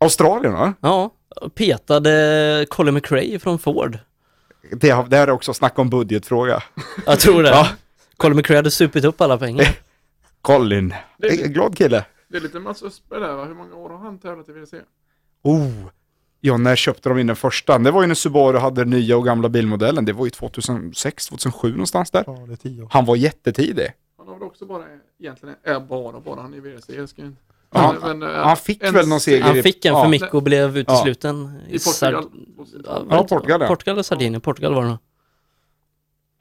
Australien 0.00 0.52
va? 0.52 0.74
Ja, 0.80 1.10
petade 1.54 2.66
Colin 2.70 2.94
McRae 2.94 3.38
från 3.38 3.58
Ford. 3.58 3.98
Det, 4.72 4.88
det 5.08 5.16
här 5.16 5.26
är 5.26 5.30
också 5.30 5.54
snack 5.54 5.78
om 5.78 5.90
budgetfråga. 5.90 6.62
Jag 7.06 7.20
tror 7.20 7.42
det. 7.42 7.48
Ja. 7.48 7.68
Colin 8.16 8.36
McRae 8.36 8.56
hade 8.58 8.70
supit 8.70 9.04
upp 9.04 9.20
alla 9.20 9.38
pengar. 9.38 9.78
Colin. 10.42 10.94
En 11.22 11.52
glad 11.52 11.78
kille. 11.78 12.04
Det 12.28 12.36
är 12.36 12.40
lite 12.40 12.58
Mats 12.60 12.82
Östberg 12.82 13.20
där 13.20 13.32
va? 13.34 13.44
Hur 13.44 13.54
många 13.54 13.74
år 13.74 13.90
har 13.90 13.98
han 13.98 14.18
tävlat 14.18 14.48
i 14.48 14.52
WRC? 14.52 14.74
Oh. 15.42 15.70
Ja, 16.40 16.56
när 16.56 16.76
köpte 16.76 17.08
de 17.08 17.18
in 17.18 17.26
den 17.26 17.36
första? 17.36 17.78
Det 17.78 17.90
var 17.90 18.00
ju 18.02 18.06
när 18.08 18.14
Subaru 18.14 18.58
hade 18.58 18.80
den 18.80 18.90
nya 18.90 19.16
och 19.16 19.24
gamla 19.24 19.48
bilmodellen. 19.48 20.04
Det 20.04 20.12
var 20.12 20.24
ju 20.24 20.30
2006, 20.30 21.26
2007 21.28 21.70
någonstans 21.70 22.10
där. 22.10 22.24
Ja, 22.26 22.32
det 22.46 22.52
är 22.52 22.56
tio 22.56 22.82
år. 22.82 22.88
Han 22.92 23.04
var 23.04 23.16
jättetidig. 23.16 23.86
Han 24.18 24.28
har 24.28 24.34
väl 24.34 24.42
också 24.42 24.66
bara, 24.66 24.84
egentligen 25.20 25.54
är 25.64 25.80
bara, 25.80 26.20
bara 26.20 26.40
han 26.40 26.54
i 26.54 26.60
WRC. 26.60 26.94
Jag 26.96 27.08
ska 27.08 27.22
inte... 27.22 27.42
Ja, 27.74 27.94
han, 28.02 28.18
Men, 28.18 28.30
eh, 28.30 28.36
han 28.36 28.56
fick 28.56 28.82
en 28.82 28.94
väl 28.94 29.08
någon 29.08 29.20
seger 29.20 29.42
Han 29.44 29.62
fick 29.62 29.84
en 29.84 29.94
för 29.94 30.00
ja. 30.02 30.08
mycket 30.08 30.34
och 30.34 30.42
blev 30.42 30.76
utesluten 30.78 31.60
I 31.68 31.78
Portugal. 31.78 32.24
Sard- 32.24 33.06
Ja, 33.10 33.26
Portugal, 33.28 33.60
ja. 33.60 33.66
Portugal 33.68 33.92
eller 33.94 34.02
Sardinien. 34.02 34.40
Portugal 34.40 34.74
var 34.74 34.82
det 34.82 34.88
nog. 34.88 34.98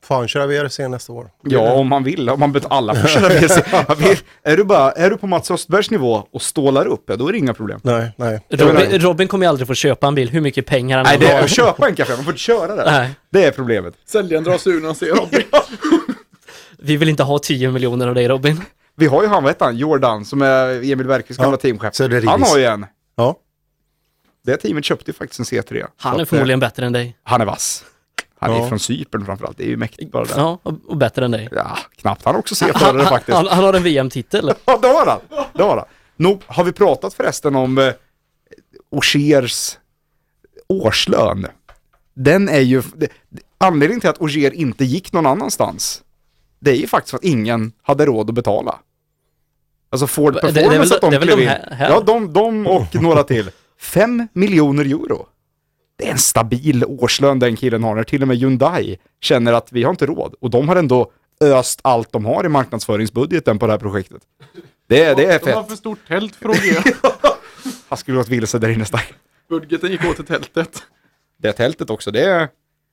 Fan, 0.03 0.27
köra 0.27 0.47
VRC 0.47 0.87
nästa 0.87 1.13
år. 1.13 1.29
Ja, 1.43 1.73
om 1.73 1.87
man 1.87 2.03
vill. 2.03 2.29
Om 2.29 2.39
man 2.39 2.51
bet 2.51 2.65
alla 2.69 2.95
får 2.95 3.07
köra 3.07 3.29
WRC. 3.29 4.23
Är 4.43 4.57
du, 4.57 4.63
bara, 4.63 4.91
är 4.91 5.09
du 5.09 5.17
på 5.17 5.27
Mats 5.27 5.51
Östbergs 5.51 5.91
nivå 5.91 6.27
och 6.31 6.41
stålar 6.41 6.85
upp, 6.85 7.03
ja, 7.07 7.15
då 7.15 7.27
är 7.27 7.31
det 7.31 7.37
inga 7.37 7.53
problem. 7.53 7.79
Nej, 7.83 8.11
nej. 8.15 8.41
Robin, 8.49 8.99
Robin 9.01 9.27
kommer 9.27 9.45
ju 9.45 9.49
aldrig 9.49 9.67
få 9.67 9.73
köpa 9.73 10.07
en 10.07 10.15
bil 10.15 10.29
hur 10.29 10.41
mycket 10.41 10.65
pengar 10.65 10.97
han 10.97 11.05
Nej, 11.05 11.15
än 11.15 11.19
det 11.19 11.27
har. 11.27 11.41
är, 11.41 11.47
köpa 11.47 11.87
en 11.87 11.95
café, 11.95 12.13
man 12.15 12.23
får 12.23 12.31
inte 12.31 12.41
köra 12.41 12.75
det. 12.75 12.91
Nej. 12.91 13.09
Det 13.29 13.45
är 13.45 13.51
problemet. 13.51 13.93
Säljaren 14.05 14.43
drar 14.43 14.57
sig 14.57 14.73
ur 14.73 14.79
när 14.79 14.85
han 14.85 14.95
ser 14.95 15.15
Robin. 15.15 15.41
Vi 16.79 16.97
vill 16.97 17.09
inte 17.09 17.23
ha 17.23 17.39
10 17.39 17.71
miljoner 17.71 18.07
av 18.07 18.15
dig 18.15 18.27
Robin. 18.27 18.61
Vi 18.95 19.05
har 19.05 19.23
ju 19.23 19.27
han, 19.27 19.43
vad 19.43 19.51
heter 19.51 19.65
han, 19.65 19.77
Jordan, 19.77 20.25
som 20.25 20.41
är 20.41 20.91
Emil 20.91 21.07
Bergqvists 21.07 21.43
gamla 21.43 21.57
teamchef. 21.57 21.99
Han 22.25 22.43
har 22.43 22.57
ju 22.57 22.65
en. 22.65 22.85
Ja. 23.15 23.35
Det 24.45 24.57
teamet 24.57 24.85
köpte 24.85 25.11
ju 25.11 25.13
faktiskt 25.13 25.39
en 25.39 25.45
C3. 25.45 25.85
Han 25.97 26.17
är 26.17 26.21
att, 26.21 26.29
förmodligen 26.29 26.61
eh, 26.63 26.67
bättre 26.67 26.85
än 26.85 26.93
dig. 26.93 27.17
Han 27.23 27.41
är 27.41 27.45
vass. 27.45 27.85
Han 28.39 28.51
är 28.51 28.57
Ja. 28.59 28.67
från 28.69 28.79
Cypern 28.79 29.25
framförallt, 29.25 29.57
det 29.57 29.63
är 29.63 29.67
ju 29.67 29.77
mäktigt 29.77 30.11
bara 30.11 30.23
det. 30.25 30.33
Ja, 30.35 30.59
och, 30.63 30.97
bättre 30.97 31.25
än 31.25 31.31
dig. 31.31 31.49
Ja, 31.51 31.77
knappt. 31.95 32.25
Han 32.25 32.35
är 32.35 32.39
också 32.39 32.55
C-förare 32.55 33.05
faktiskt. 33.05 33.35
han, 33.37 33.47
han 33.47 33.63
har 33.63 33.73
en 33.73 33.83
VM-titel. 33.83 34.51
Ja, 34.65 34.77
det 34.81 34.87
har 34.87 35.05
han. 35.05 35.45
Det 35.53 35.63
har 35.63 35.77
han. 35.77 35.85
Nå, 36.15 36.39
har 36.47 36.63
vi 36.63 36.71
pratat 36.71 37.13
förresten 37.13 37.55
om 37.55 37.77
eh, 37.77 37.93
Augiers 38.91 39.77
årslön? 40.69 41.47
Den 42.13 42.49
är 42.49 42.59
ju... 42.59 42.83
Det, 42.95 43.07
anledningen 43.57 44.01
till 44.01 44.09
att 44.09 44.21
Augier 44.21 44.51
inte 44.53 44.85
gick 44.85 45.13
någon 45.13 45.25
annanstans, 45.25 46.01
det 46.59 46.71
är 46.71 46.75
ju 46.75 46.87
faktiskt 46.87 47.13
att 47.13 47.23
ingen 47.23 47.71
hade 47.81 48.05
råd 48.05 48.29
att 48.29 48.35
betala. 48.35 48.79
Alltså 49.89 50.07
Ford 50.07 50.33
Det- 50.33 50.39
det 50.41 50.47
är 50.47 50.53
Performance 50.53 50.89
väl- 50.89 50.95
att 50.95 51.01
de 51.01 51.09
det 51.11 51.15
är 51.15 51.19
väl 51.19 51.27
klev 51.27 51.39
in. 51.41 51.47
här- 51.47 51.71
här? 51.71 51.89
Ja, 51.89 51.99
de, 52.05 52.33
de 52.33 52.67
och 52.67 52.95
några 52.95 53.23
till. 53.23 53.49
Fem 53.79 54.27
miljoner 54.33 54.85
euro. 54.85 55.27
Det 55.97 56.07
är 56.07 56.11
en 56.11 56.17
stabil 56.17 56.83
årslön 56.87 57.39
den 57.39 57.55
killen 57.55 57.83
har, 57.83 57.95
när 57.95 58.03
till 58.03 58.21
och 58.21 58.27
med 58.27 58.37
Hyundai 58.37 58.97
känner 59.21 59.53
att 59.53 59.71
vi 59.71 59.83
har 59.83 59.89
inte 59.91 60.05
råd. 60.05 60.35
Och 60.39 60.49
de 60.49 60.69
har 60.69 60.75
ändå 60.75 61.11
öst 61.41 61.79
allt 61.83 62.11
de 62.11 62.25
har 62.25 62.45
i 62.45 62.49
marknadsföringsbudgeten 62.49 63.59
på 63.59 63.65
det 63.67 63.73
här 63.73 63.79
projektet. 63.79 64.21
Det, 64.87 65.03
är- 65.03 65.15
det 65.15 65.25
är 65.25 65.39
De 65.39 65.51
har 65.51 65.61
fett. 65.61 65.69
för 65.69 65.75
stort 65.75 65.99
tält 66.07 66.35
för 66.35 66.49
att. 66.49 66.83
Han 67.89 67.97
skulle 67.97 68.17
gått 68.17 68.27
vilse 68.29 68.59
där 68.59 68.69
inne 68.69 68.85
starkt. 68.85 69.13
Budgeten 69.49 69.91
gick 69.91 70.05
åt 70.05 70.15
till 70.15 70.25
tältet. 70.25 70.83
Det 71.41 71.53
tältet 71.53 71.89
också, 71.89 72.11
det 72.11 72.21
är, 72.23 72.47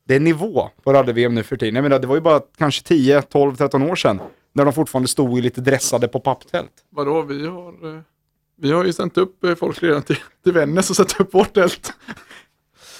det 0.09 0.15
är 0.15 0.21
nivå 0.21 0.71
på 0.83 0.93
rally-VM 0.93 1.35
nu 1.35 1.43
för 1.43 1.57
tiden. 1.57 1.75
Jag 1.75 1.83
menar, 1.83 1.99
det 1.99 2.07
var 2.07 2.15
ju 2.15 2.21
bara 2.21 2.41
kanske 2.59 2.83
10, 2.85 3.23
12, 3.23 3.57
13 3.57 3.83
år 3.83 3.97
sedan 3.97 4.21
när 4.53 4.65
de 4.65 4.73
fortfarande 4.73 5.09
stod 5.09 5.39
i 5.39 5.43
lite 5.43 5.61
dressade 5.61 6.09
på 6.09 6.21
papptält. 6.21 6.71
Vadå, 6.91 7.23
vi 7.23 7.47
har, 7.47 7.69
eh, 7.97 8.01
vi 8.61 8.73
har 8.73 8.85
ju 8.85 8.93
sänt 8.93 9.19
upp 9.19 9.45
eh, 9.45 9.55
folk 9.55 9.83
redan 9.83 10.03
till, 10.03 10.19
till 10.45 10.53
Vännäs 10.53 10.91
och 10.91 10.97
satt 10.97 11.21
upp 11.21 11.35
vårt 11.35 11.55
tält. 11.55 11.93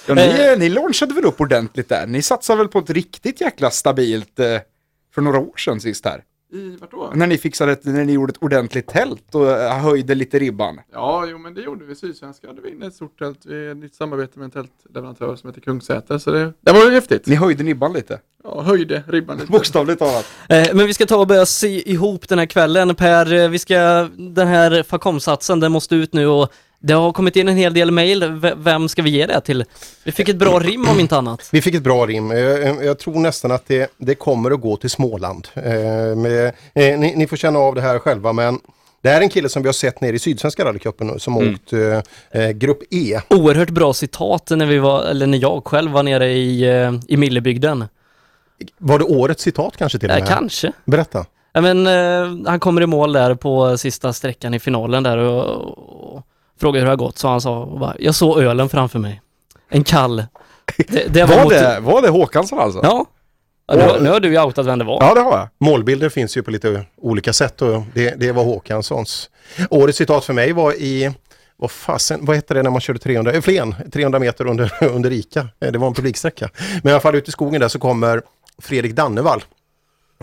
Ja, 0.07 0.13
ni, 0.15 0.55
ni 0.57 0.69
launchade 0.69 1.13
väl 1.13 1.25
upp 1.25 1.41
ordentligt 1.41 1.89
där? 1.89 2.07
Ni 2.07 2.21
satsade 2.21 2.57
väl 2.57 2.67
på 2.67 2.79
ett 2.79 2.89
riktigt 2.89 3.41
jäkla 3.41 3.71
stabilt 3.71 4.39
eh, 4.39 4.57
för 5.15 5.21
några 5.21 5.39
år 5.39 5.57
sedan 5.57 5.81
sist 5.81 6.05
här? 6.05 6.23
I, 6.53 6.77
vart 6.81 6.91
då? 6.91 7.11
När 7.15 7.27
ni 7.27 7.37
fixade 7.37 7.71
ett, 7.71 7.85
när 7.85 8.05
ni 8.05 8.13
gjorde 8.13 8.31
ett 8.31 8.43
ordentligt 8.43 8.87
tält 8.87 9.35
och 9.35 9.51
eh, 9.51 9.77
höjde 9.77 10.15
lite 10.15 10.39
ribban. 10.39 10.79
Ja, 10.93 11.25
jo 11.25 11.37
men 11.37 11.53
det 11.53 11.61
gjorde 11.61 11.85
vi. 11.85 11.95
Sydsvenska 11.95 12.47
hade 12.47 12.61
vi 12.61 12.69
inne 12.71 12.87
ett 12.87 12.93
stort 12.93 13.19
tält. 13.19 13.45
Vi 13.45 13.85
ett 13.85 13.95
samarbete 13.95 14.39
med 14.39 14.45
en 14.45 14.51
tältleverantör 14.51 15.35
som 15.35 15.49
heter 15.49 15.61
Kungsäter. 15.61 16.17
Så 16.17 16.31
det, 16.31 16.53
det 16.61 16.71
var 16.71 16.85
ju 16.85 16.91
häftigt. 16.91 17.27
Ni 17.27 17.35
höjde 17.35 17.63
nibban 17.63 17.93
lite. 17.93 18.19
Ja, 18.43 18.61
höjde 18.61 19.03
ribban 19.07 19.37
lite. 19.37 19.47
Bokstavligt 19.51 19.99
talat. 19.99 20.25
Eh, 20.49 20.67
Men 20.73 20.87
vi 20.87 20.93
ska 20.93 21.05
ta 21.05 21.17
och 21.17 21.27
börja 21.27 21.45
sy 21.45 21.81
ihop 21.85 22.27
den 22.27 22.39
här 22.39 22.45
kvällen. 22.45 22.95
Per, 22.95 23.33
eh, 23.33 23.49
vi 23.49 23.59
ska, 23.59 24.09
den 24.17 24.47
här 24.47 24.83
Facom-satsen, 24.83 25.59
den 25.59 25.71
måste 25.71 25.95
ut 25.95 26.13
nu 26.13 26.27
och 26.27 26.53
det 26.85 26.93
har 26.93 27.11
kommit 27.11 27.35
in 27.35 27.47
en 27.47 27.57
hel 27.57 27.73
del 27.73 27.91
mejl. 27.91 28.31
V- 28.31 28.53
Vem 28.57 28.89
ska 28.89 29.01
vi 29.01 29.09
ge 29.09 29.25
det 29.25 29.41
till? 29.41 29.65
Vi 30.03 30.11
fick 30.11 30.29
ett 30.29 30.35
bra 30.35 30.59
rim 30.59 30.87
om 30.89 30.99
inte 30.99 31.17
annat. 31.17 31.49
Vi 31.51 31.61
fick 31.61 31.75
ett 31.75 31.83
bra 31.83 32.05
rim. 32.05 32.31
Jag, 32.31 32.85
jag 32.85 32.99
tror 32.99 33.13
nästan 33.19 33.51
att 33.51 33.67
det, 33.67 33.91
det 33.97 34.15
kommer 34.15 34.51
att 34.51 34.61
gå 34.61 34.77
till 34.77 34.89
Småland. 34.89 35.47
Eh, 35.53 35.63
med, 36.15 36.45
eh, 36.73 36.99
ni, 36.99 37.13
ni 37.15 37.27
får 37.27 37.37
känna 37.37 37.59
av 37.59 37.75
det 37.75 37.81
här 37.81 37.99
själva 37.99 38.33
men 38.33 38.59
det 39.01 39.09
här 39.09 39.17
är 39.17 39.21
en 39.21 39.29
kille 39.29 39.49
som 39.49 39.61
vi 39.61 39.67
har 39.67 39.73
sett 39.73 40.01
nere 40.01 40.15
i 40.15 40.19
Sydsvenska 40.19 40.65
rallycupen 40.65 41.19
som 41.19 41.37
Mm. 41.37 41.53
åkt 41.53 41.73
eh, 41.73 42.41
eh, 42.41 42.49
Grupp 42.51 42.79
E. 42.91 43.19
Oerhört 43.29 43.69
bra 43.69 43.93
citat 43.93 44.49
när 44.55 44.65
vi 44.65 44.77
var, 44.77 45.03
eller 45.03 45.27
när 45.27 45.37
jag 45.37 45.65
själv 45.65 45.91
var 45.91 46.03
nere 46.03 46.27
i, 46.31 46.61
eh, 46.63 46.93
i 47.07 47.17
Millebygden. 47.17 47.85
Var 48.77 48.99
det 48.99 49.05
årets 49.05 49.43
citat 49.43 49.77
kanske 49.77 49.99
till 49.99 50.09
och 50.09 50.15
Ja, 50.15 50.19
med? 50.19 50.27
kanske. 50.27 50.71
Berätta. 50.85 51.25
Ja, 51.53 51.61
men, 51.61 51.87
eh, 51.87 52.49
han 52.49 52.59
kommer 52.59 52.81
i 52.81 52.85
mål 52.85 53.13
där 53.13 53.35
på 53.35 53.77
sista 53.77 54.13
sträckan 54.13 54.53
i 54.53 54.59
finalen 54.59 55.03
där 55.03 55.17
och, 55.17 55.45
och 56.15 56.21
frågar 56.59 56.79
hur 56.79 56.85
det 56.85 56.91
har 56.91 56.97
gått. 56.97 57.17
Så 57.17 57.27
han 57.27 57.41
sa, 57.41 57.59
och 57.59 57.79
bara, 57.79 57.95
jag 57.99 58.15
såg 58.15 58.39
ölen 58.39 58.69
framför 58.69 58.99
mig. 58.99 59.21
En 59.69 59.83
kall. 59.83 60.23
Det, 60.87 61.13
det 61.13 61.25
Var 61.25 61.43
mot- 61.43 61.49
det, 61.53 61.79
var 61.81 62.01
det 62.01 62.09
Håkansson 62.09 62.59
alltså? 62.59 62.79
Ja. 62.83 63.05
ja 63.67 63.75
nu, 63.75 64.03
nu 64.03 64.09
har 64.09 64.19
du 64.19 64.31
ju 64.31 64.39
outat 64.41 64.65
vem 64.65 64.79
det 64.79 64.85
var. 64.85 64.97
Ja, 65.03 65.13
det 65.13 65.21
har 65.21 65.37
jag. 65.37 65.47
Målbilder 65.59 66.09
finns 66.09 66.37
ju 66.37 66.43
på 66.43 66.51
lite 66.51 66.85
olika 66.97 67.33
sätt 67.33 67.61
och 67.61 67.83
det, 67.93 68.15
det 68.19 68.31
var 68.31 68.43
Håkanssons. 68.43 69.29
Årets 69.69 69.97
citat 69.97 70.25
för 70.25 70.33
mig 70.33 70.51
var 70.53 70.73
i 70.73 71.13
vad 71.57 71.71
fasen, 71.71 72.25
vad 72.25 72.35
heter 72.35 72.55
det 72.55 72.63
när 72.63 72.69
man 72.69 72.81
körde 72.81 72.99
300, 72.99 73.31
eh, 73.31 73.41
Flen, 73.41 73.75
300 73.93 74.19
meter 74.19 74.47
under, 74.47 74.73
under 74.83 75.11
Ica. 75.11 75.39
Eh, 75.59 75.71
Det 75.71 75.77
var 75.77 75.87
en 75.87 75.93
publiksträcka. 75.93 76.49
Men 76.83 76.89
i 76.89 76.93
alla 76.93 77.01
fall 77.01 77.15
ute 77.15 77.29
i 77.29 77.31
skogen 77.31 77.61
där 77.61 77.67
så 77.67 77.79
kommer 77.79 78.21
Fredrik 78.61 78.95
Dannevall. 78.95 79.43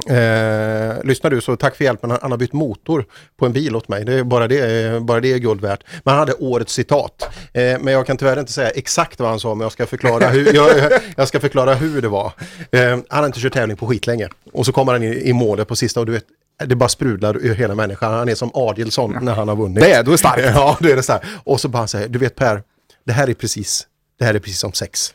Eh, 0.06 1.04
lyssnar 1.04 1.30
du 1.30 1.40
så 1.40 1.56
tack 1.56 1.76
för 1.76 1.84
hjälpen, 1.84 2.10
han, 2.10 2.18
han 2.22 2.30
har 2.30 2.38
bytt 2.38 2.52
motor 2.52 3.04
på 3.36 3.46
en 3.46 3.52
bil 3.52 3.76
åt 3.76 3.88
mig. 3.88 4.04
Det 4.04 4.12
är 4.14 4.24
bara 4.24 4.48
det, 4.48 4.86
eh, 4.86 5.00
bara 5.00 5.20
det 5.20 5.32
är 5.32 5.38
guld 5.38 5.60
värt. 5.60 5.84
Men 6.04 6.12
han 6.12 6.18
hade 6.18 6.32
årets 6.32 6.72
citat. 6.72 7.28
Eh, 7.52 7.78
men 7.80 7.86
jag 7.86 8.06
kan 8.06 8.16
tyvärr 8.16 8.40
inte 8.40 8.52
säga 8.52 8.70
exakt 8.70 9.20
vad 9.20 9.28
han 9.28 9.40
sa, 9.40 9.54
men 9.54 9.64
jag 9.64 9.72
ska 9.72 9.86
förklara 9.86 10.26
hur, 10.26 10.54
jag, 10.54 10.92
jag 11.16 11.28
ska 11.28 11.40
förklara 11.40 11.74
hur 11.74 12.02
det 12.02 12.08
var. 12.08 12.32
Eh, 12.70 12.90
han 12.90 13.04
har 13.08 13.26
inte 13.26 13.40
kört 13.40 13.52
tävling 13.52 13.76
på 13.76 13.86
skitlänge. 13.88 14.28
Och 14.52 14.66
så 14.66 14.72
kommer 14.72 14.92
han 14.92 15.02
i, 15.02 15.28
i 15.28 15.32
målet 15.32 15.68
på 15.68 15.76
sista 15.76 16.00
och 16.00 16.06
du 16.06 16.12
vet, 16.12 16.24
det 16.64 16.76
bara 16.76 16.88
sprudlar 16.88 17.36
ur 17.36 17.54
hela 17.54 17.74
människan. 17.74 18.14
Han 18.14 18.28
är 18.28 18.34
som 18.34 18.50
Adielsson 18.54 19.18
när 19.22 19.34
han 19.34 19.48
har 19.48 19.56
vunnit. 19.56 19.82
Det 19.82 19.92
är, 19.92 20.02
då 20.02 20.12
är 20.12 20.16
starkt. 20.16 20.42
Ja, 20.54 20.76
då 20.80 20.88
är 20.88 20.96
det 20.96 21.08
här. 21.08 21.24
Och 21.44 21.60
så 21.60 21.68
bara 21.68 21.86
säger, 21.86 22.08
du 22.08 22.18
vet 22.18 22.36
Per, 22.36 22.62
det 23.04 23.12
här 23.12 23.30
är 23.30 23.34
precis, 23.34 23.86
det 24.18 24.24
här 24.24 24.34
är 24.34 24.38
precis 24.38 24.58
som 24.58 24.72
sex. 24.72 25.14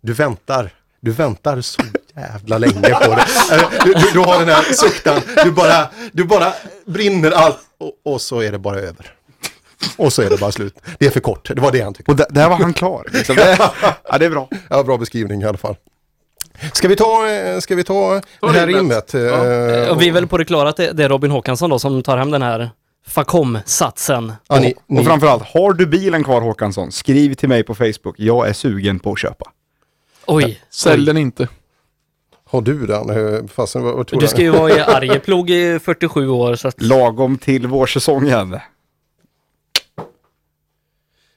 Du 0.00 0.12
väntar, 0.12 0.70
du 1.02 1.10
väntar 1.10 1.60
så 1.60 1.82
jävla 2.16 2.58
länge 2.58 2.72
på 2.94 3.14
det. 3.14 3.26
Du, 3.84 3.92
du, 3.94 4.04
du 4.12 4.18
har 4.18 4.38
den 4.38 4.48
här 4.48 4.62
suktan, 4.62 5.20
du 5.44 5.50
bara, 5.50 5.88
du 6.12 6.24
bara 6.24 6.52
brinner 6.86 7.30
allt 7.30 7.58
och, 7.78 8.12
och 8.12 8.20
så 8.20 8.40
är 8.40 8.52
det 8.52 8.58
bara 8.58 8.76
över. 8.78 9.12
Och 9.96 10.12
så 10.12 10.22
är 10.22 10.30
det 10.30 10.40
bara 10.40 10.52
slut. 10.52 10.74
Det 10.98 11.06
är 11.06 11.10
för 11.10 11.20
kort, 11.20 11.48
det 11.54 11.60
var 11.60 11.72
det 11.72 11.80
han 11.80 11.94
tyckte. 11.94 12.10
Och 12.12 12.16
där, 12.16 12.26
där 12.30 12.48
var 12.48 12.56
han 12.56 12.72
klar. 12.72 13.06
Liksom. 13.12 13.36
Det, 13.36 13.58
ja, 14.08 14.18
det 14.18 14.26
är 14.26 14.30
bra. 14.30 14.48
Ja, 14.70 14.82
bra 14.82 14.96
beskrivning 14.98 15.42
i 15.42 15.44
alla 15.44 15.58
fall. 15.58 15.76
Ska 16.72 16.88
vi 16.88 16.96
ta, 16.96 17.28
eh, 17.30 17.58
ska 17.60 17.74
vi 17.74 17.84
ta 17.84 18.20
det 18.40 18.48
här 18.48 18.66
rimmet? 18.66 19.14
eh, 19.14 19.88
Och 19.90 20.02
vi 20.02 20.08
är 20.08 20.12
väl 20.12 20.26
på 20.26 20.38
det 20.38 20.44
klara 20.44 20.68
att 20.68 20.76
det, 20.76 21.04
är 21.04 21.08
Robin 21.08 21.30
Håkansson 21.30 21.70
då 21.70 21.78
som 21.78 22.02
tar 22.02 22.16
hem 22.18 22.30
den 22.30 22.42
här 22.42 22.70
Facom-satsen. 23.08 24.32
Ja, 24.48 24.62
Och, 24.88 24.98
och 24.98 25.04
framförallt, 25.04 25.42
har 25.42 25.72
du 25.72 25.86
bilen 25.86 26.24
kvar 26.24 26.40
Håkansson, 26.40 26.92
skriv 26.92 27.34
till 27.34 27.48
mig 27.48 27.62
på 27.62 27.74
Facebook. 27.74 28.14
Jag 28.16 28.48
är 28.48 28.52
sugen 28.52 28.98
på 28.98 29.12
att 29.12 29.18
köpa. 29.18 29.50
Oj. 30.26 30.60
Sälj 30.70 31.06
den 31.06 31.16
inte. 31.16 31.48
Har 32.44 32.60
du 32.62 32.86
den? 32.86 33.48
Fasen, 33.48 33.82
vad, 33.82 33.94
vad 33.94 34.06
tror 34.06 34.20
Du 34.20 34.28
ska 34.28 34.40
ju 34.42 34.50
vara 34.50 34.70
i 34.70 34.80
Arjeplog 34.80 35.50
i 35.50 35.78
47 35.78 36.28
år 36.28 36.54
så 36.54 36.68
att... 36.68 36.82
Lagom 36.82 37.38
till 37.38 37.66
vårsäsongen. 37.66 38.58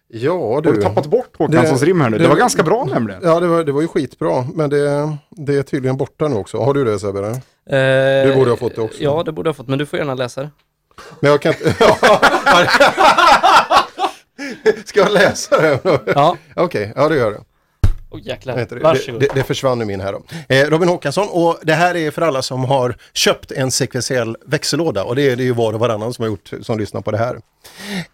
Ja 0.07 0.59
du. 0.63 0.69
Har 0.69 0.75
du 0.75 0.81
tappat 0.81 1.05
bort 1.05 1.37
Håkanssons 1.37 1.83
rim 1.83 2.01
här 2.01 2.09
nu? 2.09 2.17
Det 2.17 2.27
var 2.27 2.35
ganska 2.35 2.63
bra 2.63 2.85
nämligen. 2.85 3.21
Ja 3.23 3.39
det 3.39 3.47
var, 3.47 3.63
det 3.63 3.71
var 3.71 3.81
ju 3.81 3.87
skitbra 3.87 4.47
men 4.53 4.69
det, 4.69 5.17
det 5.29 5.55
är 5.55 5.63
tydligen 5.63 5.97
borta 5.97 6.27
nu 6.27 6.35
också. 6.35 6.57
Har 6.57 6.73
du 6.73 6.83
det 6.83 6.99
Sebbe? 6.99 7.27
Eh, 7.69 8.27
Du 8.27 8.33
borde 8.35 8.49
ha 8.49 8.57
fått 8.57 8.75
det 8.75 8.81
också. 8.81 9.03
Ja, 9.03 9.23
det 9.23 9.31
borde 9.31 9.47
jag 9.47 9.53
ha 9.53 9.57
fått, 9.57 9.67
men 9.67 9.79
du 9.79 9.85
får 9.85 9.99
gärna 9.99 10.15
läsa 10.15 10.41
det. 10.41 10.49
Men 11.19 11.31
jag 11.31 11.41
kan 11.41 11.53
inte... 11.53 11.73
Ska 14.85 14.99
jag 14.99 15.11
läsa 15.11 15.61
det? 15.61 15.79
Ja. 16.15 16.37
Okej, 16.55 16.93
ja 16.95 17.09
det 17.09 17.15
gör 17.15 17.31
det. 17.31 17.39
Åh 18.15 18.21
jäklar, 18.23 18.55
det. 18.55 19.19
Det, 19.19 19.27
det, 19.33 19.43
försvann 19.43 19.81
ur 19.81 19.85
min 19.85 20.01
här 20.01 20.11
då. 20.11 20.23
Eh, 20.49 20.69
Robin 20.69 20.89
Håkansson 20.89 21.27
och 21.31 21.59
det 21.63 21.73
här 21.73 21.95
är 21.95 22.11
för 22.11 22.21
alla 22.21 22.41
som 22.41 22.65
har 22.65 22.97
köpt 23.13 23.51
en 23.51 23.71
sekventiell 23.71 24.37
växellåda 24.45 25.03
och 25.03 25.15
det 25.15 25.29
är 25.29 25.35
det 25.35 25.43
ju 25.43 25.51
var 25.51 25.73
och 25.73 25.79
varannan 25.79 26.13
som 26.13 26.23
har 26.23 26.29
gjort 26.29 26.51
som 26.61 26.79
lyssnar 26.79 27.01
på 27.01 27.11
det 27.11 27.17
här. 27.17 27.39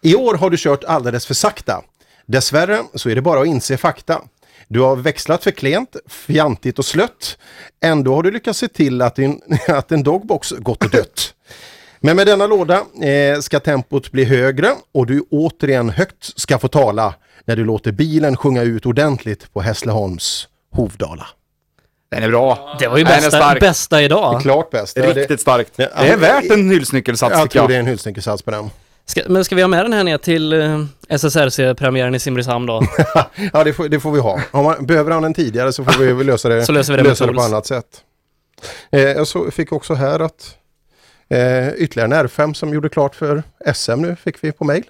I 0.00 0.14
år 0.14 0.34
har 0.34 0.50
du 0.50 0.56
kört 0.58 0.84
alldeles 0.84 1.26
för 1.26 1.34
sakta. 1.34 1.82
Dessvärre 2.26 2.82
så 2.94 3.08
är 3.08 3.14
det 3.14 3.22
bara 3.22 3.40
att 3.40 3.46
inse 3.46 3.76
fakta. 3.76 4.22
Du 4.68 4.80
har 4.80 4.96
växlat 4.96 5.44
för 5.44 5.50
klent, 5.50 5.96
fjantigt 6.08 6.78
och 6.78 6.84
slött. 6.84 7.38
Ändå 7.80 8.14
har 8.14 8.22
du 8.22 8.30
lyckats 8.30 8.58
se 8.58 8.68
till 8.68 9.02
att, 9.02 9.16
din, 9.16 9.40
att 9.68 9.92
en 9.92 10.02
dogbox 10.02 10.50
gått 10.50 10.84
och 10.84 10.90
dött. 10.90 11.34
Men 12.00 12.16
med 12.16 12.26
denna 12.26 12.46
låda 12.46 12.84
eh, 13.02 13.40
ska 13.40 13.60
tempot 13.60 14.12
bli 14.12 14.24
högre 14.24 14.70
och 14.92 15.06
du 15.06 15.24
återigen 15.30 15.90
högt 15.90 16.40
ska 16.40 16.58
få 16.58 16.68
tala 16.68 17.14
när 17.44 17.56
du 17.56 17.64
låter 17.64 17.92
bilen 17.92 18.36
sjunga 18.36 18.62
ut 18.62 18.86
ordentligt 18.86 19.52
på 19.52 19.60
Hässleholms 19.60 20.48
Hovdala. 20.72 21.26
Den 22.10 22.22
är 22.22 22.28
bra. 22.28 22.76
Det 22.78 22.88
var 22.88 22.98
ju 22.98 23.04
bästa, 23.04 23.54
bästa 23.60 24.02
idag. 24.02 24.42
Klart 24.42 24.70
bäst. 24.70 24.96
Ja, 24.96 25.06
Riktigt 25.06 25.28
det, 25.28 25.38
starkt. 25.38 25.72
Ja, 25.76 25.88
Det 26.00 26.08
är 26.08 26.16
värt 26.16 26.50
en 26.50 26.70
hyllsnyckelsats 26.70 27.34
jag 27.38 27.50
tror 27.50 27.62
jag. 27.62 27.70
det 27.70 27.74
är 27.74 27.80
en 27.80 27.86
hyllsnyckelsats 27.86 28.42
på 28.42 28.50
den. 28.50 28.70
Ska, 29.06 29.22
men 29.28 29.44
ska 29.44 29.56
vi 29.56 29.62
ha 29.62 29.68
med 29.68 29.84
den 29.84 29.92
här 29.92 30.04
ner 30.04 30.18
till 30.18 30.52
eh, 30.52 30.84
SSRC-premiären 31.08 32.14
i 32.14 32.18
Simrishamn 32.18 32.66
då? 32.66 32.82
ja, 33.52 33.64
det 33.64 33.72
får, 33.72 33.88
det 33.88 34.00
får 34.00 34.12
vi 34.12 34.20
ha. 34.20 34.40
Om 34.50 34.64
man, 34.64 34.86
behöver 34.86 35.10
han 35.10 35.22
den 35.22 35.34
tidigare 35.34 35.72
så 35.72 35.84
får 35.84 36.02
vi 36.02 36.24
lösa 36.24 36.48
det, 36.48 36.64
Så 36.66 36.72
löser 36.72 36.92
vi 36.92 36.96
det 37.02 37.08
lösa 37.08 37.26
det 37.26 37.32
på 37.32 37.40
annat 37.42 37.66
sätt. 37.66 37.86
Eh, 38.92 39.00
jag 39.00 39.26
så, 39.26 39.50
fick 39.50 39.72
också 39.72 39.94
här 39.94 40.20
att 40.20 40.56
eh, 41.28 41.68
ytterligare 41.68 42.16
en 42.16 42.26
R5 42.26 42.52
som 42.54 42.74
gjorde 42.74 42.88
klart 42.88 43.14
för 43.14 43.42
SM 43.74 43.92
nu 43.96 44.16
fick 44.16 44.44
vi 44.44 44.52
på 44.52 44.64
mail. 44.64 44.84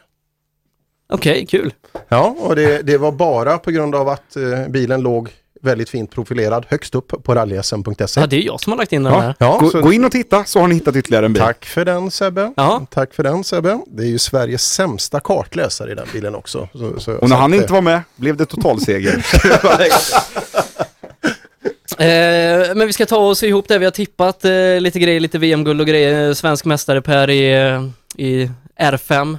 Okej, 1.12 1.46
kul. 1.46 1.72
Ja, 2.08 2.36
och 2.38 2.56
det, 2.56 2.82
det 2.82 2.98
var 2.98 3.12
bara 3.12 3.58
på 3.58 3.70
grund 3.70 3.94
av 3.94 4.08
att 4.08 4.36
eh, 4.36 4.68
bilen 4.68 5.00
låg 5.02 5.28
väldigt 5.64 5.90
fint 5.90 6.10
profilerad 6.10 6.66
högst 6.68 6.94
upp 6.94 7.24
på 7.24 7.34
rallysm.se. 7.34 8.20
Ja, 8.20 8.26
det 8.26 8.36
är 8.36 8.42
jag 8.42 8.60
som 8.60 8.72
har 8.72 8.78
lagt 8.78 8.92
in 8.92 9.02
den 9.02 9.12
här. 9.12 9.34
Ja, 9.38 9.58
gå, 9.60 9.70
så- 9.70 9.80
gå 9.80 9.92
in 9.92 10.04
och 10.04 10.12
titta 10.12 10.44
så 10.44 10.60
har 10.60 10.68
ni 10.68 10.74
hittat 10.74 10.96
ytterligare 10.96 11.26
en 11.26 11.32
bil. 11.32 11.42
Tack 11.42 11.64
för 11.64 11.84
den 11.84 12.10
Sebbe. 12.10 12.52
Ja. 12.56 12.86
Tack 12.90 13.14
för 13.14 13.22
den 13.22 13.44
Sebbe. 13.44 13.80
Det 13.86 14.02
är 14.02 14.06
ju 14.06 14.18
Sveriges 14.18 14.62
sämsta 14.62 15.20
kartläsare 15.20 15.92
i 15.92 15.94
den 15.94 16.06
bilen 16.12 16.34
också. 16.34 16.68
Så, 16.74 17.00
så, 17.00 17.12
Och 17.16 17.28
när 17.28 17.36
han 17.36 17.54
inte 17.54 17.72
var 17.72 17.80
med 17.82 18.00
blev 18.16 18.36
det 18.36 18.46
totalseger. 18.46 19.26
Eh, 21.98 22.74
men 22.74 22.86
vi 22.86 22.92
ska 22.92 23.06
ta 23.06 23.16
oss 23.16 23.42
ihop 23.42 23.68
det. 23.68 23.78
Vi 23.78 23.84
har 23.84 23.92
tippat 23.92 24.44
eh, 24.44 24.80
lite 24.80 24.98
grejer, 24.98 25.20
lite 25.20 25.38
VM-guld 25.38 25.80
och 25.80 25.86
grejer. 25.86 26.34
Svensk 26.34 26.64
mästare 26.64 27.02
Per 27.02 27.30
i, 27.30 27.52
eh, 27.52 27.82
i 28.26 28.50
R5. 28.80 29.38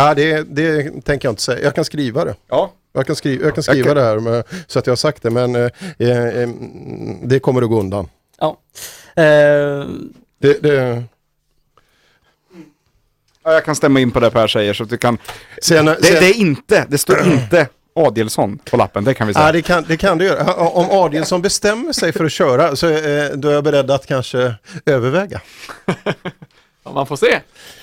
Ja, 0.00 0.14
det, 0.14 0.42
det 0.42 0.82
tänker 1.04 1.26
jag 1.28 1.32
inte 1.32 1.42
säga. 1.42 1.62
Jag 1.64 1.74
kan 1.74 1.84
skriva 1.84 2.24
det. 2.24 2.34
Ja. 2.48 2.72
Jag 2.92 3.06
kan 3.06 3.16
skriva, 3.16 3.44
jag 3.44 3.54
kan 3.54 3.62
skriva 3.62 3.86
kan- 3.86 3.96
det 3.96 4.02
här 4.02 4.18
med, 4.18 4.44
så 4.66 4.78
att 4.78 4.86
jag 4.86 4.90
har 4.92 4.96
sagt 4.96 5.22
det, 5.22 5.30
men 5.30 5.54
eh, 5.54 5.62
eh, 5.98 6.48
det 7.22 7.40
kommer 7.40 7.62
att 7.62 7.68
gå 7.68 7.80
undan. 7.80 8.08
Ja. 8.38 8.56
Eh, 9.16 9.86
Det, 10.38 10.62
det, 10.62 11.02
Ja, 13.44 13.52
jag 13.52 13.64
kan 13.64 13.74
stämma 13.76 14.00
in 14.00 14.10
på 14.10 14.20
det 14.20 14.30
Per 14.30 14.46
säger 14.48 14.74
så 14.74 14.82
att 14.82 14.90
du 14.90 14.98
kan... 14.98 15.18
Sen- 15.62 15.86
det, 15.86 16.02
sen- 16.02 16.14
det 16.20 16.26
är 16.30 16.34
inte, 16.36 16.86
det 16.88 16.98
står 16.98 17.22
inte 17.26 17.68
Adielsson 17.94 18.58
på 18.58 18.76
lappen, 18.76 19.04
det 19.04 19.14
kan 19.14 19.26
vi 19.26 19.34
säga. 19.34 19.46
ja, 19.46 19.52
det, 19.52 19.62
kan, 19.62 19.84
det 19.88 19.96
kan 19.96 20.18
det 20.18 20.24
göra. 20.24 20.54
Om 20.54 20.86
Adielsson 20.90 21.42
bestämmer 21.42 21.92
sig 21.92 22.12
för 22.12 22.24
att 22.24 22.32
köra 22.32 22.76
så 22.76 22.88
eh, 22.88 23.30
då 23.34 23.48
är 23.48 23.52
jag 23.52 23.64
beredd 23.64 23.90
att 23.90 24.06
kanske 24.06 24.54
överväga. 24.86 25.40
Ja, 26.84 26.92
man 26.92 27.06
får 27.06 27.16
se. 27.16 27.40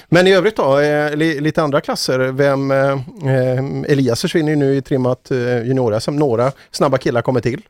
Men 0.09 0.27
i 0.27 0.33
övrigt 0.33 0.55
då, 0.55 0.79
eh, 0.79 1.15
li, 1.15 1.39
lite 1.41 1.61
andra 1.63 1.81
klasser. 1.81 2.19
Vem, 2.19 2.71
eh, 2.71 2.77
eh, 2.77 3.59
Elias 3.87 4.21
försvinner 4.21 4.49
ju 4.49 4.55
nu 4.55 4.75
i 4.75 4.81
trimmat 4.81 5.31
eh, 5.31 5.37
junior 5.37 6.11
Några 6.11 6.51
snabba 6.71 6.97
killar 6.97 7.21
kommer 7.21 7.39
till. 7.41 7.61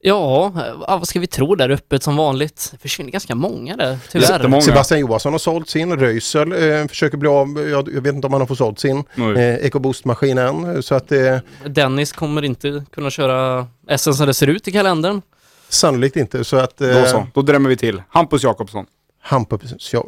ja, 0.00 0.52
vad 0.88 1.08
ska 1.08 1.20
vi 1.20 1.26
tro 1.26 1.54
där 1.54 1.70
uppe 1.70 2.00
som 2.00 2.16
vanligt? 2.16 2.68
Det 2.72 2.78
försvinner 2.78 3.10
ganska 3.10 3.34
många 3.34 3.76
där, 3.76 3.98
tyvärr. 4.10 4.60
Sebastian 4.60 5.00
Johansson 5.00 5.32
har 5.32 5.38
sålt 5.38 5.68
sin, 5.68 5.96
Röisel 5.96 6.52
eh, 6.52 6.86
försöker 6.86 7.16
bli 7.18 7.28
av, 7.28 7.68
jag, 7.70 7.88
jag 7.94 8.00
vet 8.00 8.14
inte 8.14 8.26
om 8.26 8.32
han 8.32 8.42
har 8.42 8.46
fått 8.46 8.58
sålt 8.58 8.78
sin 8.78 9.04
eh, 9.36 9.54
EcoBoost-maskin 9.66 10.38
än. 10.38 10.82
Så 10.82 10.94
att 10.94 11.12
eh, 11.12 11.38
Dennis 11.66 12.12
kommer 12.12 12.44
inte 12.44 12.84
kunna 12.92 13.10
köra 13.10 13.66
SM 13.98 14.12
som 14.12 14.26
det 14.26 14.34
ser 14.34 14.46
ut 14.46 14.68
i 14.68 14.72
kalendern. 14.72 15.22
sannolikt 15.68 16.16
inte. 16.16 16.44
Så 16.44 16.56
att, 16.56 16.80
eh, 16.80 16.88
Då 16.88 17.04
så, 17.06 17.26
då 17.34 17.42
drämmer 17.42 17.68
vi 17.68 17.76
till. 17.76 18.02
Hampus 18.08 18.42
Jakobsson. 18.42 18.86
Hampus, 19.20 19.92
ja, 19.92 20.04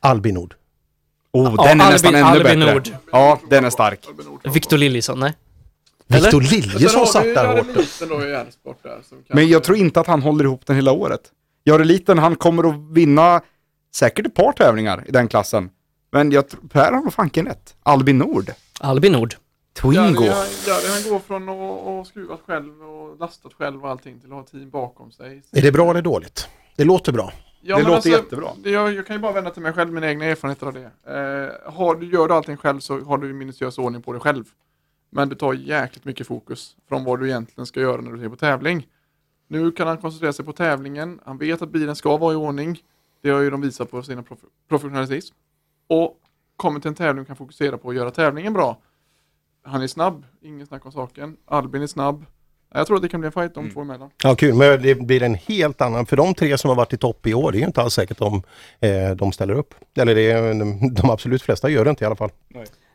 Albinord. 0.00 0.54
Oh, 1.34 1.54
Ja, 1.56 1.64
den 1.64 1.80
är 1.80 1.84
Albin- 1.84 1.92
nästan 1.92 2.14
ännu 2.14 2.24
Albin 2.24 2.60
bättre. 2.60 2.72
Nord. 2.74 2.88
Ja, 3.12 3.40
den 3.50 3.64
är 3.64 3.70
stark. 3.70 4.06
Victor 4.54 4.76
Liljesson, 4.78 5.20
nej? 5.20 5.34
Victor? 6.06 6.40
Liljesson 6.40 7.06
satt 7.06 7.24
där 7.24 7.56
hårt. 7.56 7.66
Men 9.28 9.48
jag 9.48 9.64
tror 9.64 9.78
inte 9.78 10.00
att 10.00 10.06
han 10.06 10.22
håller 10.22 10.44
ihop 10.44 10.66
den 10.66 10.76
hela 10.76 10.92
året. 10.92 11.20
Jareliten, 11.64 12.18
han 12.18 12.36
kommer 12.36 12.68
att 12.68 12.74
vinna 12.96 13.40
säkert 13.94 14.26
ett 14.26 14.34
par 14.34 14.52
tävlingar 14.52 15.04
i 15.08 15.10
den 15.10 15.28
klassen. 15.28 15.70
Men 16.12 16.32
jag 16.32 16.48
tror, 16.48 16.60
Per 16.68 16.92
har 16.92 17.00
nog 17.00 17.12
fanken 17.12 17.46
rätt. 17.46 17.74
Albin 17.82 18.18
Nord. 18.18 18.50
Albin 18.80 19.12
Nord. 19.12 19.34
Twingo. 19.82 20.24
Ja, 20.24 20.44
han 20.94 21.10
går 21.12 21.18
från 21.18 21.48
att 21.48 21.86
att 22.00 22.06
skruvat 22.06 22.40
själv 22.46 22.82
och 22.82 23.18
lastat 23.20 23.52
själv 23.58 23.84
och 23.84 23.90
allting 23.90 24.20
till 24.20 24.28
att 24.32 24.36
ha 24.36 24.42
team 24.44 24.70
bakom 24.70 25.12
sig. 25.12 25.42
Är 25.52 25.62
det 25.62 25.72
bra 25.72 25.90
eller 25.90 26.02
dåligt? 26.02 26.48
Det 26.76 26.84
låter 26.84 27.12
bra. 27.12 27.32
Ja, 27.66 27.76
Det 27.76 27.82
låter 27.82 27.94
alltså, 27.94 28.08
jättebra. 28.08 28.48
Jag, 28.64 28.92
jag 28.92 29.06
kan 29.06 29.16
ju 29.16 29.20
bara 29.20 29.32
vända 29.32 29.50
till 29.50 29.62
mig 29.62 29.72
själv, 29.72 29.92
mina 29.92 30.08
egna 30.08 30.24
erfarenheter 30.24 30.66
av 30.66 30.72
det. 30.72 30.90
Eh, 31.04 31.72
har 31.72 31.94
du, 31.94 32.06
gör 32.06 32.28
du 32.28 32.34
allting 32.34 32.56
själv 32.56 32.80
så 32.80 33.00
har 33.00 33.18
du 33.18 33.32
minutiös 33.32 33.78
ordning 33.78 34.02
på 34.02 34.12
dig 34.12 34.20
själv. 34.20 34.44
Men 35.10 35.28
det 35.28 35.36
tar 35.36 35.52
jäkligt 35.54 36.04
mycket 36.04 36.26
fokus 36.26 36.76
från 36.88 37.04
vad 37.04 37.20
du 37.20 37.28
egentligen 37.28 37.66
ska 37.66 37.80
göra 37.80 38.00
när 38.00 38.12
du 38.12 38.24
är 38.24 38.28
på 38.28 38.36
tävling. 38.36 38.86
Nu 39.48 39.70
kan 39.70 39.86
han 39.86 39.98
koncentrera 39.98 40.32
sig 40.32 40.44
på 40.44 40.52
tävlingen. 40.52 41.20
Han 41.24 41.38
vet 41.38 41.62
att 41.62 41.70
bilen 41.70 41.96
ska 41.96 42.16
vara 42.16 42.32
i 42.32 42.36
ordning. 42.36 42.82
Det 43.20 43.30
har 43.30 43.40
ju 43.40 43.50
de 43.50 43.60
visat 43.60 43.90
på 43.90 44.02
sina 44.02 44.22
prof 44.22 44.38
professionalism. 44.68 45.34
Och 45.86 46.20
kommer 46.56 46.80
till 46.80 46.88
en 46.88 46.94
tävling 46.94 47.24
kan 47.24 47.36
fokusera 47.36 47.78
på 47.78 47.90
att 47.90 47.96
göra 47.96 48.10
tävlingen 48.10 48.52
bra. 48.52 48.78
Han 49.62 49.82
är 49.82 49.86
snabb, 49.86 50.24
ingen 50.40 50.66
snack 50.66 50.86
om 50.86 50.92
saken. 50.92 51.36
Albin 51.44 51.82
är 51.82 51.86
snabb. 51.86 52.24
Jag 52.74 52.86
tror 52.86 52.96
att 52.96 53.02
det 53.02 53.08
kan 53.08 53.20
bli 53.20 53.26
en 53.26 53.32
fight 53.32 53.54
de 53.54 53.70
två 53.70 53.80
emellan. 53.80 54.10
Ja, 54.22 54.34
kul. 54.34 54.54
Men 54.54 54.82
det 54.82 54.94
blir 54.94 55.22
en 55.22 55.34
helt 55.34 55.80
annan, 55.80 56.06
för 56.06 56.16
de 56.16 56.34
tre 56.34 56.58
som 56.58 56.68
har 56.68 56.74
varit 56.76 56.92
i 56.92 56.96
topp 56.96 57.26
i 57.26 57.34
år, 57.34 57.52
det 57.52 57.58
är 57.58 57.60
ju 57.60 57.66
inte 57.66 57.80
alls 57.82 57.94
säkert 57.94 58.20
om 58.20 58.42
eh, 58.80 59.10
de 59.16 59.32
ställer 59.32 59.54
upp. 59.54 59.74
Eller 59.98 60.14
det 60.14 60.30
är, 60.30 60.42
de, 60.54 60.94
de 60.94 61.10
absolut 61.10 61.42
flesta 61.42 61.68
gör 61.68 61.84
det 61.84 61.90
inte 61.90 62.04
i 62.04 62.06
alla 62.06 62.16
fall. 62.16 62.30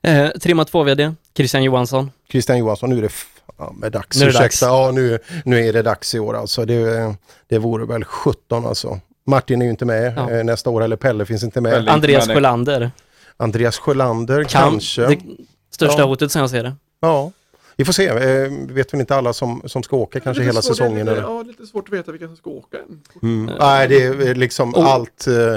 Eh, 0.01 0.30
trimma 0.30 0.64
2-VD, 0.64 1.14
Christian 1.38 1.64
Johansson. 1.64 2.11
Christian 2.32 2.58
Johansson, 2.58 2.90
nu 2.90 2.98
är 2.98 3.01
det 3.01 3.11
ja, 3.58 3.74
med 3.77 3.91
dags. 3.91 4.17
Nu 4.17 4.22
är 4.22 4.25
det 4.25 4.30
Ursäkta. 4.30 4.43
dags. 4.45 4.61
Ja, 4.61 4.91
nu, 4.91 5.19
nu 5.45 5.67
är 5.67 5.74
det 5.74 5.82
dags 5.82 6.16
i 6.16 6.19
år 6.19 6.33
alltså. 6.38 6.66
Det, 6.66 7.16
det 7.48 7.58
vore 7.58 7.85
väl 7.85 8.03
17 8.03 8.66
alltså. 8.66 8.99
Martin 9.25 9.61
är 9.61 9.66
ju 9.66 9.72
inte 9.72 9.85
med 9.85 10.14
Ja. 10.17 10.32
eh, 10.32 10.43
nästa 10.43 10.69
år, 10.69 10.83
eller 10.83 10.95
Pelle 10.95 11.25
finns 11.25 11.43
inte 11.43 11.61
med. 11.61 11.72
Pelle. 11.74 11.91
Andreas 11.91 12.27
men- 12.27 12.35
Sjölander. 12.35 12.91
Andreas 13.38 13.77
Sjölander 13.77 14.43
Kan- 14.43 14.69
kanske. 14.72 15.01
Det 15.08 15.19
största 15.72 16.01
Ja. 16.01 16.06
hotet 16.08 16.32
som 16.32 16.40
jag 16.41 16.49
ser 16.49 16.64
det. 16.64 16.75
Ja, 17.01 17.32
vi 17.80 17.85
får 17.85 17.93
se. 17.93 18.08
Eh, 18.08 18.17
vi 18.67 18.74
vet 18.74 18.93
väl 18.93 18.99
inte 18.99 19.16
alla 19.16 19.33
som, 19.33 19.61
som 19.66 19.83
ska 19.83 19.95
åka 19.98 20.19
kanske 20.19 20.43
hela 20.43 20.61
svårt- 20.61 20.64
säsongen. 20.75 21.06
Lite, 21.06 21.11
Eller? 21.11 21.22
ja, 21.22 21.41
lite 21.41 21.66
svårt 21.66 21.88
att 21.88 21.93
veta 21.93 22.11
vilka 22.11 22.27
som 22.27 22.35
ska 22.35 22.49
åka 22.49 22.77
än. 22.77 23.01
Mm. 23.24 23.56
Nej, 23.59 23.88
det 23.88 24.03
är 24.03 24.35
liksom 24.35 24.75
Oh. 24.75 24.85
allt. 24.85 25.27
Eh, 25.27 25.56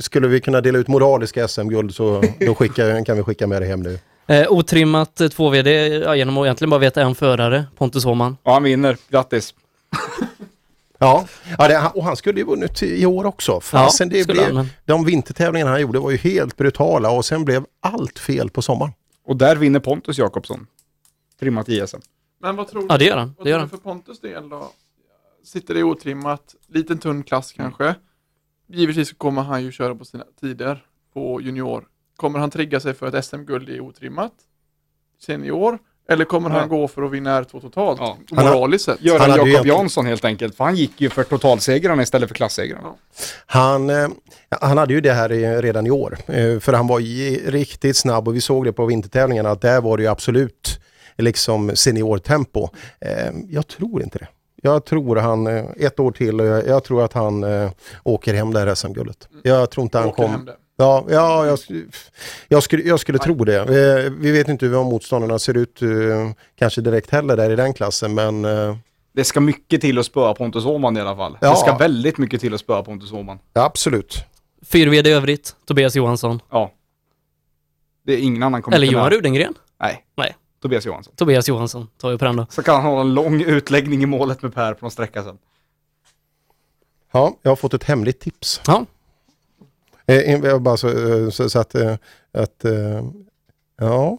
skulle 0.00 0.28
vi 0.28 0.40
kunna 0.40 0.60
dela 0.60 0.78
ut 0.78 0.88
moraliska 0.88 1.48
SM-guld 1.48 1.94
så 1.94 2.22
då 2.46 2.54
skicka, 2.54 3.04
kan 3.04 3.16
vi 3.16 3.22
skicka 3.22 3.46
med 3.46 3.62
det 3.62 3.66
hem 3.66 3.82
nu. 3.82 3.98
Eh, 4.26 4.52
otrimmat 4.52 5.20
eh, 5.20 5.24
2VD 5.28 6.02
ja, 6.04 6.16
genom 6.16 6.38
att 6.38 6.44
egentligen 6.46 6.70
bara 6.70 6.80
veta 6.80 7.02
en 7.02 7.14
förare, 7.14 7.64
Pontus 7.78 8.04
Åhman. 8.06 8.36
Ja, 8.42 8.52
han 8.52 8.62
vinner. 8.62 8.96
Grattis. 9.10 9.54
Ja, 10.98 11.26
ja 11.58 11.68
det, 11.68 11.90
och 11.94 12.04
han 12.04 12.16
skulle 12.16 12.38
ju 12.40 12.46
vunnit 12.46 12.82
i 12.82 13.06
år 13.06 13.24
också. 13.26 13.60
Fasen, 13.60 14.08
det 14.08 14.22
skulle 14.22 14.34
blev, 14.34 14.46
han, 14.46 14.54
men- 14.54 14.66
De 14.84 15.04
vintertävlingarna 15.04 15.70
han 15.70 15.80
gjorde 15.80 15.98
var 15.98 16.10
ju 16.10 16.16
helt 16.16 16.56
brutala 16.56 17.10
och 17.10 17.24
sen 17.24 17.44
blev 17.44 17.64
allt 17.80 18.18
fel 18.18 18.50
på 18.50 18.62
sommaren. 18.62 18.92
Och 19.26 19.36
där 19.36 19.56
vinner 19.56 19.80
Pontus 19.80 20.18
Jakobsson. 20.18 20.66
Trimmat 21.42 21.68
ISM. 21.68 21.96
Men 22.40 22.56
vad 22.56 22.68
tror 22.68 22.86
Ja, 22.88 22.94
du? 22.94 22.98
det 22.98 23.04
gör 23.10 23.16
han. 23.16 23.34
Vad 23.38 23.46
Det 23.46 23.50
gör 23.50 23.58
han. 23.58 23.68
för 23.68 23.76
Pontus 23.76 24.20
del 24.20 24.48
då? 24.48 24.70
Sitter 25.44 25.74
det 25.74 25.82
otrimmat, 25.82 26.54
liten 26.68 26.98
tunn 26.98 27.22
klass 27.22 27.52
kanske. 27.52 27.94
Givetvis 28.68 29.12
kommer 29.12 29.42
han 29.42 29.64
ju 29.64 29.72
köra 29.72 29.94
på 29.94 30.04
sina 30.04 30.24
tider 30.40 30.84
på 31.14 31.40
junior. 31.40 31.84
Kommer 32.16 32.38
han 32.38 32.50
trigga 32.50 32.80
sig 32.80 32.94
för 32.94 33.06
ett 33.16 33.24
SM-guld 33.24 33.68
i 33.68 33.80
otrimmat? 33.80 34.32
Senior? 35.26 35.78
Eller 36.08 36.24
kommer 36.24 36.50
Ja. 36.50 36.58
han 36.58 36.68
gå 36.68 36.88
för 36.88 37.02
att 37.02 37.10
vinna 37.12 37.40
R2 37.42 37.60
totalt? 37.60 38.00
Ja. 38.00 38.16
Moraliskt 38.30 38.84
sett. 38.84 38.98
Ju 39.00 39.10
Jakob 39.10 39.66
Jansson 39.66 40.06
helt 40.06 40.24
enkelt. 40.24 40.56
För 40.56 40.64
han 40.64 40.76
gick 40.76 41.00
ju 41.00 41.10
för 41.10 41.22
totalsegrarna 41.24 42.02
istället 42.02 42.28
för 42.28 42.34
klassegrarna. 42.34 42.94
Han, 43.46 43.90
eh, 43.90 44.08
han 44.60 44.78
hade 44.78 44.94
ju 44.94 45.00
det 45.00 45.12
här 45.12 45.62
redan 45.62 45.86
i 45.86 45.90
år. 45.90 46.18
Eh, 46.26 46.58
för 46.58 46.72
han 46.72 46.86
var 46.86 46.98
ju 46.98 47.50
riktigt 47.50 47.96
snabb 47.96 48.28
och 48.28 48.34
vi 48.36 48.40
såg 48.40 48.64
det 48.64 48.72
på 48.72 48.86
vintertävlingarna 48.86 49.50
att 49.50 49.60
där 49.60 49.80
var 49.80 49.96
det 49.96 50.02
ju 50.02 50.08
absolut 50.08 50.78
liksom 51.18 51.76
seniortempo. 51.76 52.68
Eh, 53.00 53.32
jag 53.48 53.66
tror 53.66 54.02
inte 54.02 54.18
det. 54.18 54.28
Jag 54.62 54.84
tror 54.84 55.16
han, 55.16 55.46
eh, 55.46 55.64
ett 55.76 56.00
år 56.00 56.12
till, 56.12 56.40
och 56.40 56.46
jag, 56.46 56.66
jag 56.66 56.84
tror 56.84 57.04
att 57.04 57.12
han 57.12 57.44
eh, 57.44 57.70
åker 58.04 58.34
hem 58.34 58.52
det 58.52 58.60
här 58.60 58.74
SM-guldet. 58.74 59.28
Jag 59.42 59.70
tror 59.70 59.84
inte 59.84 59.98
han 59.98 60.08
Åker 60.08 60.22
hem 60.22 60.32
kommer... 60.32 60.46
det. 60.46 60.56
Ja, 60.76 61.04
ja 61.10 61.46
jag, 61.46 61.58
jag 62.48 62.62
skulle, 62.62 62.82
jag 62.82 63.00
skulle 63.00 63.18
tro 63.18 63.44
det. 63.44 63.64
Vi 64.18 64.32
vet 64.32 64.48
inte 64.48 64.66
hur 64.66 64.84
motståndarna 64.84 65.38
ser 65.38 65.56
ut 65.56 65.80
kanske 66.58 66.80
direkt 66.80 67.10
heller 67.10 67.36
där 67.36 67.50
i 67.50 67.56
den 67.56 67.74
klassen 67.74 68.14
men 68.14 68.42
Det 69.12 69.24
ska 69.24 69.40
mycket 69.40 69.80
till 69.80 69.98
att 69.98 70.06
spöa 70.06 70.34
Pontus 70.34 70.64
Åhman 70.64 70.96
i 70.96 71.00
alla 71.00 71.16
fall. 71.16 71.38
Ja. 71.40 71.50
Det 71.50 71.56
ska 71.56 71.76
väldigt 71.78 72.18
mycket 72.18 72.40
till 72.40 72.54
att 72.54 72.60
spöa 72.60 72.82
Pontus 72.82 73.12
Åhman. 73.12 73.38
ja, 73.52 73.64
absolut. 73.64 74.24
4VD 74.66 75.08
i 75.08 75.12
övrigt, 75.12 75.56
Tobias 75.66 75.96
Johansson. 75.96 76.40
Ja. 76.50 76.72
Det 78.06 78.12
är 78.12 78.18
ingen 78.18 78.42
annan 78.42 78.62
kommer 78.62 78.76
Eller 78.76 78.86
Johan. 78.86 79.10
Rudengren. 79.10 79.54
Nej, 79.80 80.04
Nej, 80.16 80.34
Tobias 80.62 80.86
Johansson. 80.86 81.14
Tobias 81.16 81.48
Johansson 81.48 81.88
tar 81.98 82.10
vi 82.10 82.18
på 82.18 82.24
den 82.24 82.36
då. 82.36 82.46
Så 82.50 82.62
kan 82.62 82.74
han 82.74 82.84
ha 82.84 83.00
en 83.00 83.14
lång 83.14 83.42
utläggning 83.42 84.02
i 84.02 84.06
målet 84.06 84.42
med 84.42 84.54
Per 84.54 84.74
på 84.74 84.84
någon 84.84 84.90
sträcka 84.90 85.24
sen. 85.24 85.38
Ja, 87.12 87.36
jag 87.42 87.50
har 87.50 87.56
fått 87.56 87.74
ett 87.74 87.84
hemligt 87.84 88.20
tips. 88.20 88.60
Ja. 88.66 88.86
Eh, 90.06 90.58
bara 90.58 90.76
så, 90.76 90.88
eh, 90.88 91.30
så, 91.30 91.50
så 91.50 91.58
att, 91.58 91.74
eh, 91.74 91.96
att 92.32 92.64
eh, 92.64 93.04
ja, 93.76 94.18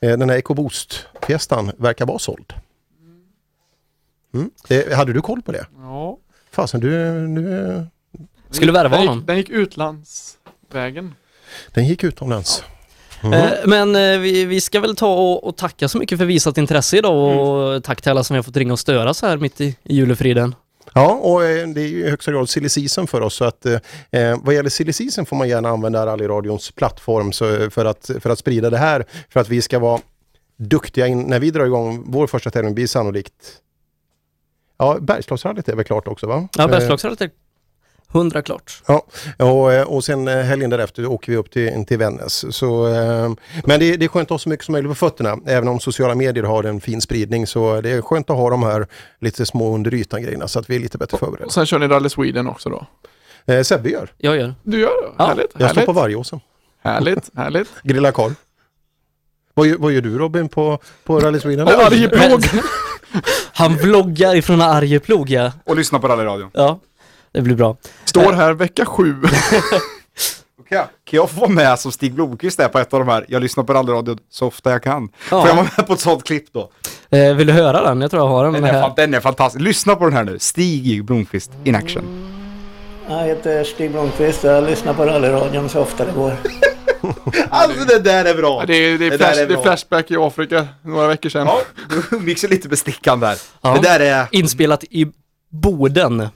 den 0.00 0.30
här 0.30 0.38
EcoBoost-fiestan 0.38 1.72
verkar 1.78 2.06
vara 2.06 2.18
såld. 2.18 2.52
Mm. 4.34 4.50
Eh, 4.68 4.96
hade 4.96 5.12
du 5.12 5.20
koll 5.22 5.42
på 5.42 5.52
det? 5.52 5.66
Ja. 5.78 6.18
Fasen, 6.50 6.80
du, 6.80 6.88
du, 7.28 7.86
Skulle 8.50 8.72
värva 8.72 8.88
den 8.88 9.00
gick, 9.00 9.08
honom. 9.08 9.26
den 9.26 9.36
gick 9.36 9.50
utlandsvägen. 9.50 11.14
den 11.74 11.86
gick 11.86 12.04
utomlands. 12.04 12.64
Mm. 13.26 13.48
Eh, 13.52 13.52
men 13.66 13.96
eh, 13.96 14.18
vi, 14.18 14.44
vi 14.44 14.60
ska 14.60 14.80
väl 14.80 14.96
ta 14.96 15.14
och, 15.14 15.44
och 15.44 15.56
tacka 15.56 15.88
så 15.88 15.98
mycket 15.98 16.18
för 16.18 16.24
visat 16.24 16.58
intresse 16.58 16.96
idag 16.96 17.38
och 17.48 17.68
Mm. 17.68 17.82
tack 17.82 18.02
till 18.02 18.10
alla 18.10 18.24
som 18.24 18.36
har 18.36 18.42
fått 18.42 18.56
ringa 18.56 18.72
och 18.72 18.78
störa 18.78 19.14
så 19.14 19.26
här 19.26 19.36
mitt 19.36 19.60
i, 19.60 19.76
i 19.84 19.94
julefriden. 19.96 20.54
Ja, 20.94 21.10
och 21.22 21.44
eh, 21.44 21.68
det 21.68 21.80
är 21.80 21.86
ju 21.86 22.06
i 22.06 22.10
högsta 22.10 22.32
grad 22.32 22.48
silly 22.48 22.68
season 22.68 23.06
för 23.06 23.20
oss. 23.20 23.34
Så 23.34 23.44
att, 23.44 23.66
eh, 23.66 23.78
vad 24.42 24.54
gäller 24.54 24.70
silly 24.70 24.92
season 24.92 25.26
får 25.26 25.36
man 25.36 25.48
gärna 25.48 25.68
använda 25.68 26.06
rallyradions 26.06 26.70
plattform 26.70 27.32
så, 27.32 27.70
för, 27.70 27.84
att, 27.84 28.10
för 28.20 28.30
att 28.30 28.38
sprida 28.38 28.70
det 28.70 28.78
här. 28.78 29.04
För 29.30 29.40
att 29.40 29.48
vi 29.48 29.62
ska 29.62 29.78
vara 29.78 30.00
duktiga 30.58 31.06
in, 31.06 31.20
när 31.22 31.38
vi 31.40 31.50
drar 31.50 31.66
igång 31.66 32.04
vår 32.06 32.26
första 32.26 32.50
tävling 32.50 32.74
blir 32.74 32.86
sannolikt 32.86 33.32
Ja, 34.78 34.98
Bergslagsrallyt 35.00 35.68
är 35.68 35.76
väl 35.76 35.84
klart 35.84 36.08
också 36.08 36.26
va? 36.26 36.48
Ja, 36.58 36.68
Bergslagsrallyt 36.68 37.20
är 37.20 37.30
100 38.12 38.42
klart. 38.42 38.82
Ja, 38.86 39.06
och, 39.38 39.72
eh, 39.72 39.86
och 39.86 40.04
sen 40.04 40.28
eh, 40.28 40.36
helgen 40.36 40.70
därefter 40.70 41.06
åker 41.06 41.32
vi 41.32 41.38
upp 41.38 41.50
till, 41.50 41.84
till 41.86 41.98
Vännäs. 41.98 42.56
Så, 42.56 42.86
eh, 42.86 43.32
men 43.64 43.80
det, 43.80 43.96
det 43.96 44.04
är 44.04 44.08
skönt 44.08 44.26
att 44.26 44.30
ha 44.30 44.38
så 44.38 44.48
mycket 44.48 44.66
som 44.66 44.72
möjligt 44.72 44.90
på 44.90 44.94
fötterna. 44.94 45.38
Även 45.46 45.68
om 45.68 45.80
sociala 45.80 46.14
medier 46.14 46.44
har 46.44 46.64
en 46.64 46.80
fin 46.80 47.00
spridning 47.00 47.46
så 47.46 47.80
det 47.80 47.90
är 47.90 48.02
skönt 48.02 48.30
att 48.30 48.36
ha 48.36 48.50
de 48.50 48.62
här 48.62 48.86
lite 49.20 49.46
små 49.46 49.74
under 49.74 49.94
ytan 49.94 50.22
grejerna 50.22 50.48
så 50.48 50.58
att 50.58 50.70
vi 50.70 50.76
är 50.76 50.80
lite 50.80 50.98
bättre 50.98 51.18
förberedda. 51.18 51.46
Och 51.46 51.52
sen 51.52 51.66
kör 51.66 51.78
ni 51.78 51.88
Rally 51.88 52.08
Sweden 52.08 52.46
också 52.46 52.68
då? 52.68 52.86
Eh, 53.46 53.62
Sebbe 53.62 53.90
gör. 53.90 54.12
Jag 54.18 54.36
gör. 54.36 54.54
Du 54.62 54.80
gör 54.80 55.02
det? 55.02 55.14
Ja, 55.18 55.26
härligt. 55.26 55.50
Jag 55.58 55.70
står 55.70 55.82
på 55.82 55.92
Vargåsen. 55.92 56.40
Härligt, 56.82 57.30
härligt. 57.36 57.68
Grilla 57.82 58.12
korv. 58.12 58.34
Vad, 59.54 59.68
vad 59.68 59.92
gör 59.92 60.00
du 60.00 60.18
Robin 60.18 60.48
på, 60.48 60.78
på 61.04 61.20
Rally 61.20 61.40
Sweden? 61.40 61.68
Arjeplog! 61.68 62.44
Han 63.52 63.76
vloggar 63.76 64.34
ifrån 64.34 64.60
Arjeplog 64.60 65.30
ja. 65.30 65.52
Och 65.64 65.76
lyssna 65.76 65.98
på 65.98 66.08
rallyradion. 66.08 66.50
Ja, 66.52 66.80
det 67.36 67.42
blir 67.42 67.54
bra. 67.54 67.76
Står 68.04 68.32
här 68.32 68.52
vecka 68.52 68.84
sju. 68.84 69.14
Jag, 70.68 70.82
kan 70.82 71.16
jag 71.16 71.30
få 71.30 71.40
vara 71.40 71.50
med 71.50 71.78
som 71.78 71.92
Stig 71.92 72.14
Blomqvist 72.14 72.60
är 72.60 72.68
på 72.68 72.78
ett 72.78 72.94
av 72.94 73.00
de 73.00 73.08
här? 73.08 73.24
Jag 73.28 73.42
lyssnar 73.42 73.64
på 73.64 73.74
rallyradion 73.74 74.18
så 74.30 74.46
ofta 74.46 74.70
jag 74.70 74.82
kan. 74.82 75.08
Ja. 75.30 75.40
Får 75.40 75.48
jag 75.48 75.56
vara 75.56 75.68
med 75.76 75.86
på 75.86 75.92
ett 75.92 76.00
sånt 76.00 76.24
klipp 76.24 76.52
då? 76.52 76.70
Eh, 77.10 77.34
vill 77.34 77.46
du 77.46 77.52
höra 77.52 77.82
den? 77.82 78.00
Jag 78.00 78.10
tror 78.10 78.22
jag 78.22 78.28
har 78.28 78.44
den 78.44 78.52
Den 78.52 78.64
är, 78.64 78.72
här. 78.72 78.82
fan, 78.82 78.92
den 78.96 79.14
är 79.14 79.20
fantastisk. 79.20 79.64
Lyssna 79.64 79.96
på 79.96 80.04
den 80.04 80.12
här 80.12 80.24
nu. 80.24 80.38
Stig 80.38 81.04
Blomqvist 81.04 81.50
in 81.64 81.74
action. 81.74 82.04
Jag 83.08 83.24
heter 83.24 83.64
Stig 83.64 83.90
Blomqvist 83.90 84.44
och 84.44 84.50
jag 84.50 84.64
lyssnar 84.64 84.94
på 84.94 85.04
rallyradion 85.04 85.68
så 85.68 85.80
ofta 85.80 86.04
det 86.04 86.12
går. 86.12 86.32
Alltså 87.50 87.84
det 87.84 87.98
där 87.98 88.24
är 88.24 88.34
bra! 88.34 88.60
Ja, 88.60 88.66
det, 88.66 88.74
är, 88.74 88.98
det, 88.98 89.06
är 89.06 89.10
där 89.10 89.18
flash, 89.18 89.36
det 89.36 89.42
är 89.42 89.46
bra. 89.46 89.62
flashback 89.62 90.10
i 90.10 90.16
Afrika 90.16 90.68
några 90.82 91.08
veckor 91.08 91.28
sedan. 91.28 91.46
Ja, 91.46 91.60
du 92.10 92.32
ju 92.32 92.48
lite 92.48 92.68
med 92.68 92.78
stickan 92.78 93.20
där. 93.20 93.36
Ja. 93.60 93.74
Det 93.74 93.80
där 93.80 94.00
är 94.00 94.26
Inspelat 94.30 94.84
i 94.84 95.06
Boden. 95.50 96.28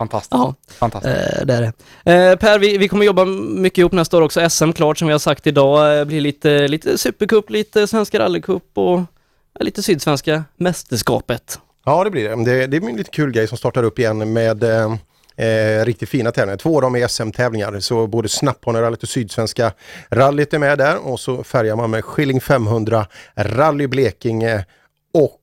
Fantastiskt. 0.00 0.32
Ja. 0.32 0.54
fantastiskt. 0.78 1.16
Eh, 1.16 1.46
det 1.46 1.54
är 1.54 1.72
det. 2.04 2.12
Eh, 2.12 2.36
per, 2.36 2.58
vi, 2.58 2.78
vi 2.78 2.88
kommer 2.88 3.04
jobba 3.04 3.24
mycket 3.24 3.78
ihop 3.78 3.92
nästa 3.92 4.16
år 4.16 4.22
också. 4.22 4.50
SM 4.50 4.72
klart 4.72 4.98
som 4.98 5.08
vi 5.08 5.12
har 5.12 5.18
sagt 5.18 5.46
idag. 5.46 5.98
Eh, 5.98 6.04
blir 6.04 6.20
lite, 6.20 6.68
lite 6.68 6.98
Supercup, 6.98 7.50
lite 7.50 7.86
Svenska 7.86 8.18
rallycup 8.18 8.62
och 8.74 8.98
eh, 8.98 9.04
lite 9.60 9.82
Sydsvenska 9.82 10.44
mästerskapet. 10.56 11.60
Ja 11.84 12.04
det 12.04 12.10
blir 12.10 12.28
det. 12.28 12.44
Det, 12.44 12.66
det 12.66 12.76
är 12.76 12.88
en 12.88 12.96
lite 12.96 13.10
kul 13.10 13.32
grej 13.32 13.48
som 13.48 13.58
startar 13.58 13.82
upp 13.82 13.98
igen 13.98 14.32
med 14.32 14.62
eh, 14.62 14.94
eh, 15.46 15.84
riktigt 15.84 16.08
fina 16.08 16.32
tävlingar. 16.32 16.56
Två 16.56 16.76
av 16.76 16.82
dem 16.82 16.96
är 16.96 17.08
SM-tävlingar 17.08 17.80
så 17.80 18.06
både 18.06 18.28
Snapphanerallyt 18.28 19.02
och 19.02 19.08
Sydsvenska 19.08 19.72
rallyt 20.10 20.54
är 20.54 20.58
med 20.58 20.78
där 20.78 20.96
och 21.06 21.20
så 21.20 21.44
färgar 21.44 21.76
man 21.76 21.90
med 21.90 22.04
Skilling 22.04 22.40
500 22.40 23.06
Rally 23.34 23.86
Blekinge 23.86 24.64
och 25.14 25.40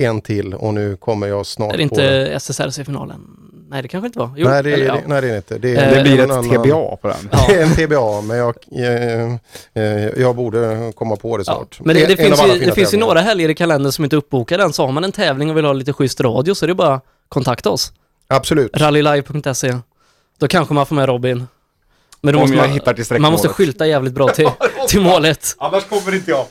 en 0.00 0.20
till 0.20 0.54
och 0.54 0.74
nu 0.74 0.96
kommer 0.96 1.26
jag 1.26 1.46
snart 1.46 1.74
Är 1.74 1.78
det 1.78 1.88
på 1.88 1.94
inte 1.94 2.26
SSRC-finalen? 2.26 3.20
Nej, 3.68 3.82
det 3.82 3.88
kanske 3.88 4.06
inte 4.06 4.18
var. 4.18 4.30
Jo, 4.36 4.48
nej, 4.48 4.62
det, 4.62 4.72
eller 4.72 4.86
ja. 4.86 4.94
det, 4.94 5.02
nej 5.06 5.20
det 5.20 5.26
är 5.28 5.30
det 5.32 5.36
inte. 5.36 5.58
Det, 5.58 5.76
Eh, 5.76 5.94
Det 5.94 6.02
blir 6.02 6.20
ett 6.20 6.30
annan- 6.30 6.44
TBA 6.44 6.96
på 6.96 7.08
den. 7.08 7.28
Det 7.48 7.54
är 7.54 7.62
en 7.62 7.70
TBA 7.74 8.20
men 8.20 8.36
jag, 8.36 8.54
eh, 8.72 9.34
eh, 9.84 10.08
jag 10.20 10.36
borde 10.36 10.92
komma 10.96 11.16
på 11.16 11.36
det 11.36 11.44
Ja. 11.46 11.54
snart. 11.54 11.78
Men 11.84 11.96
det, 11.96 12.06
det 12.06 12.16
finns, 12.16 12.42
ju, 12.46 12.58
det 12.58 12.72
finns 12.72 12.94
ju 12.94 12.98
några 12.98 13.20
helger 13.20 13.48
i 13.48 13.54
kalendern 13.54 13.92
som 13.92 14.04
inte 14.04 14.16
är 14.16 14.18
uppbokade 14.18 14.62
än. 14.64 14.72
Så 14.72 14.86
har 14.86 14.92
man 14.92 15.04
en 15.04 15.12
tävling 15.12 15.50
och 15.50 15.56
vill 15.56 15.64
ha 15.64 15.72
lite 15.72 15.92
schysst 15.92 16.20
radio 16.20 16.54
så 16.54 16.64
är 16.64 16.68
det 16.68 16.74
bara 16.74 16.94
att 16.94 17.04
kontakta 17.28 17.70
oss. 17.70 17.92
Absolut. 18.28 18.76
Rallylive.se. 18.76 19.74
Då 20.38 20.48
kanske 20.48 20.74
man 20.74 20.86
får 20.86 20.96
med 20.96 21.06
Robin. 21.08 21.46
Men 22.20 22.32
då 22.34 22.38
Om 22.38 22.42
måste 22.42 22.56
jag 22.56 22.62
man, 22.66 22.70
hittar 22.72 22.94
till 22.94 23.20
man 23.20 23.32
måste 23.32 23.48
skylta 23.48 23.86
jävligt 23.86 24.12
bra 24.14 24.28
till, 24.28 24.48
till 24.88 25.00
målet. 25.00 25.54
Annars 25.58 25.84
kommer 25.88 26.14
inte 26.14 26.30
jag. 26.30 26.44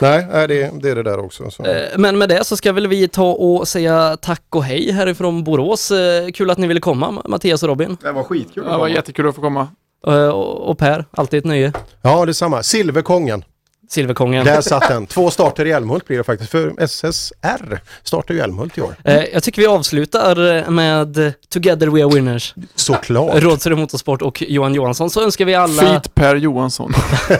Nej, 0.00 0.26
nej 0.32 0.48
det, 0.48 0.70
det 0.82 0.90
är 0.90 0.94
det 0.94 1.02
där 1.02 1.18
också. 1.18 1.50
Så. 1.50 1.64
Eh, 1.64 1.88
Men 1.98 2.18
med 2.18 2.28
det 2.28 2.44
så 2.44 2.56
ska 2.56 2.72
väl 2.72 2.86
vi 2.86 3.08
ta 3.08 3.32
och 3.32 3.68
säga 3.68 4.16
tack 4.16 4.42
och 4.50 4.64
hej 4.64 4.92
härifrån 4.92 5.44
Borås. 5.44 5.90
Eh, 5.90 6.28
Kul 6.34 6.50
att 6.50 6.58
ni 6.58 6.66
ville 6.66 6.80
komma, 6.80 7.22
Mattias 7.24 7.62
och 7.62 7.68
Robin. 7.68 7.96
Det 8.02 8.12
var 8.12 8.22
skitkul. 8.22 8.62
Ja, 8.66 8.72
det 8.72 8.78
var 8.78 8.88
jättekul 8.88 9.28
att 9.28 9.34
få 9.34 9.40
komma. 9.40 9.68
Eh, 10.06 10.28
Och 10.28 10.70
och 10.70 10.78
Per, 10.78 11.04
alltid 11.10 11.38
ett 11.38 11.44
nöje. 11.44 11.72
Ja, 12.02 12.24
detsamma. 12.26 12.62
Silverkongen. 12.62 13.44
Silverkongen. 13.88 14.44
Där 14.44 14.60
satt 14.60 14.88
den. 14.88 15.06
Två 15.06 15.30
starter 15.30 15.64
i 15.66 15.70
Älmhult 15.72 16.06
blir 16.06 16.18
det 16.18 16.24
faktiskt. 16.24 16.50
För 16.50 16.74
SSR 16.86 17.80
startar 18.02 18.34
ju 18.34 18.40
Älmhult 18.40 18.78
i 18.78 18.80
år. 18.80 18.94
Eh, 19.04 19.24
Jag 19.24 19.42
tycker 19.42 19.62
vi 19.62 19.68
avslutar 19.68 20.70
med 20.70 21.32
Together 21.48 21.86
We 21.86 22.04
Are 22.04 22.14
Winners. 22.14 22.54
Såklart. 22.74 23.42
Rådshöjd 23.42 23.78
Motorsport 23.78 24.22
och 24.22 24.42
Johan 24.48 24.74
Johansson. 24.74 25.10
Så 25.10 25.22
önskar 25.24 25.44
vi 25.44 25.54
alla... 25.54 25.82
Feet 25.82 26.14
Per 26.14 26.36
Johansson. 26.36 26.92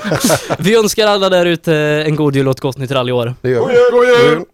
Vi 0.58 0.76
önskar 0.76 1.06
alla 1.06 1.28
där 1.28 1.46
ute 1.46 1.74
en 2.06 2.16
god 2.16 2.36
jul 2.36 2.48
och 2.48 2.54
ett 2.54 2.60
gott 2.60 2.78
nytt 2.78 2.90
rally 2.90 3.10
i 3.10 3.12
år. 3.12 3.34
Det 3.42 3.48
gör 3.50 3.66
vi. 3.66 3.74
God 3.92 4.06
jul! 4.06 4.44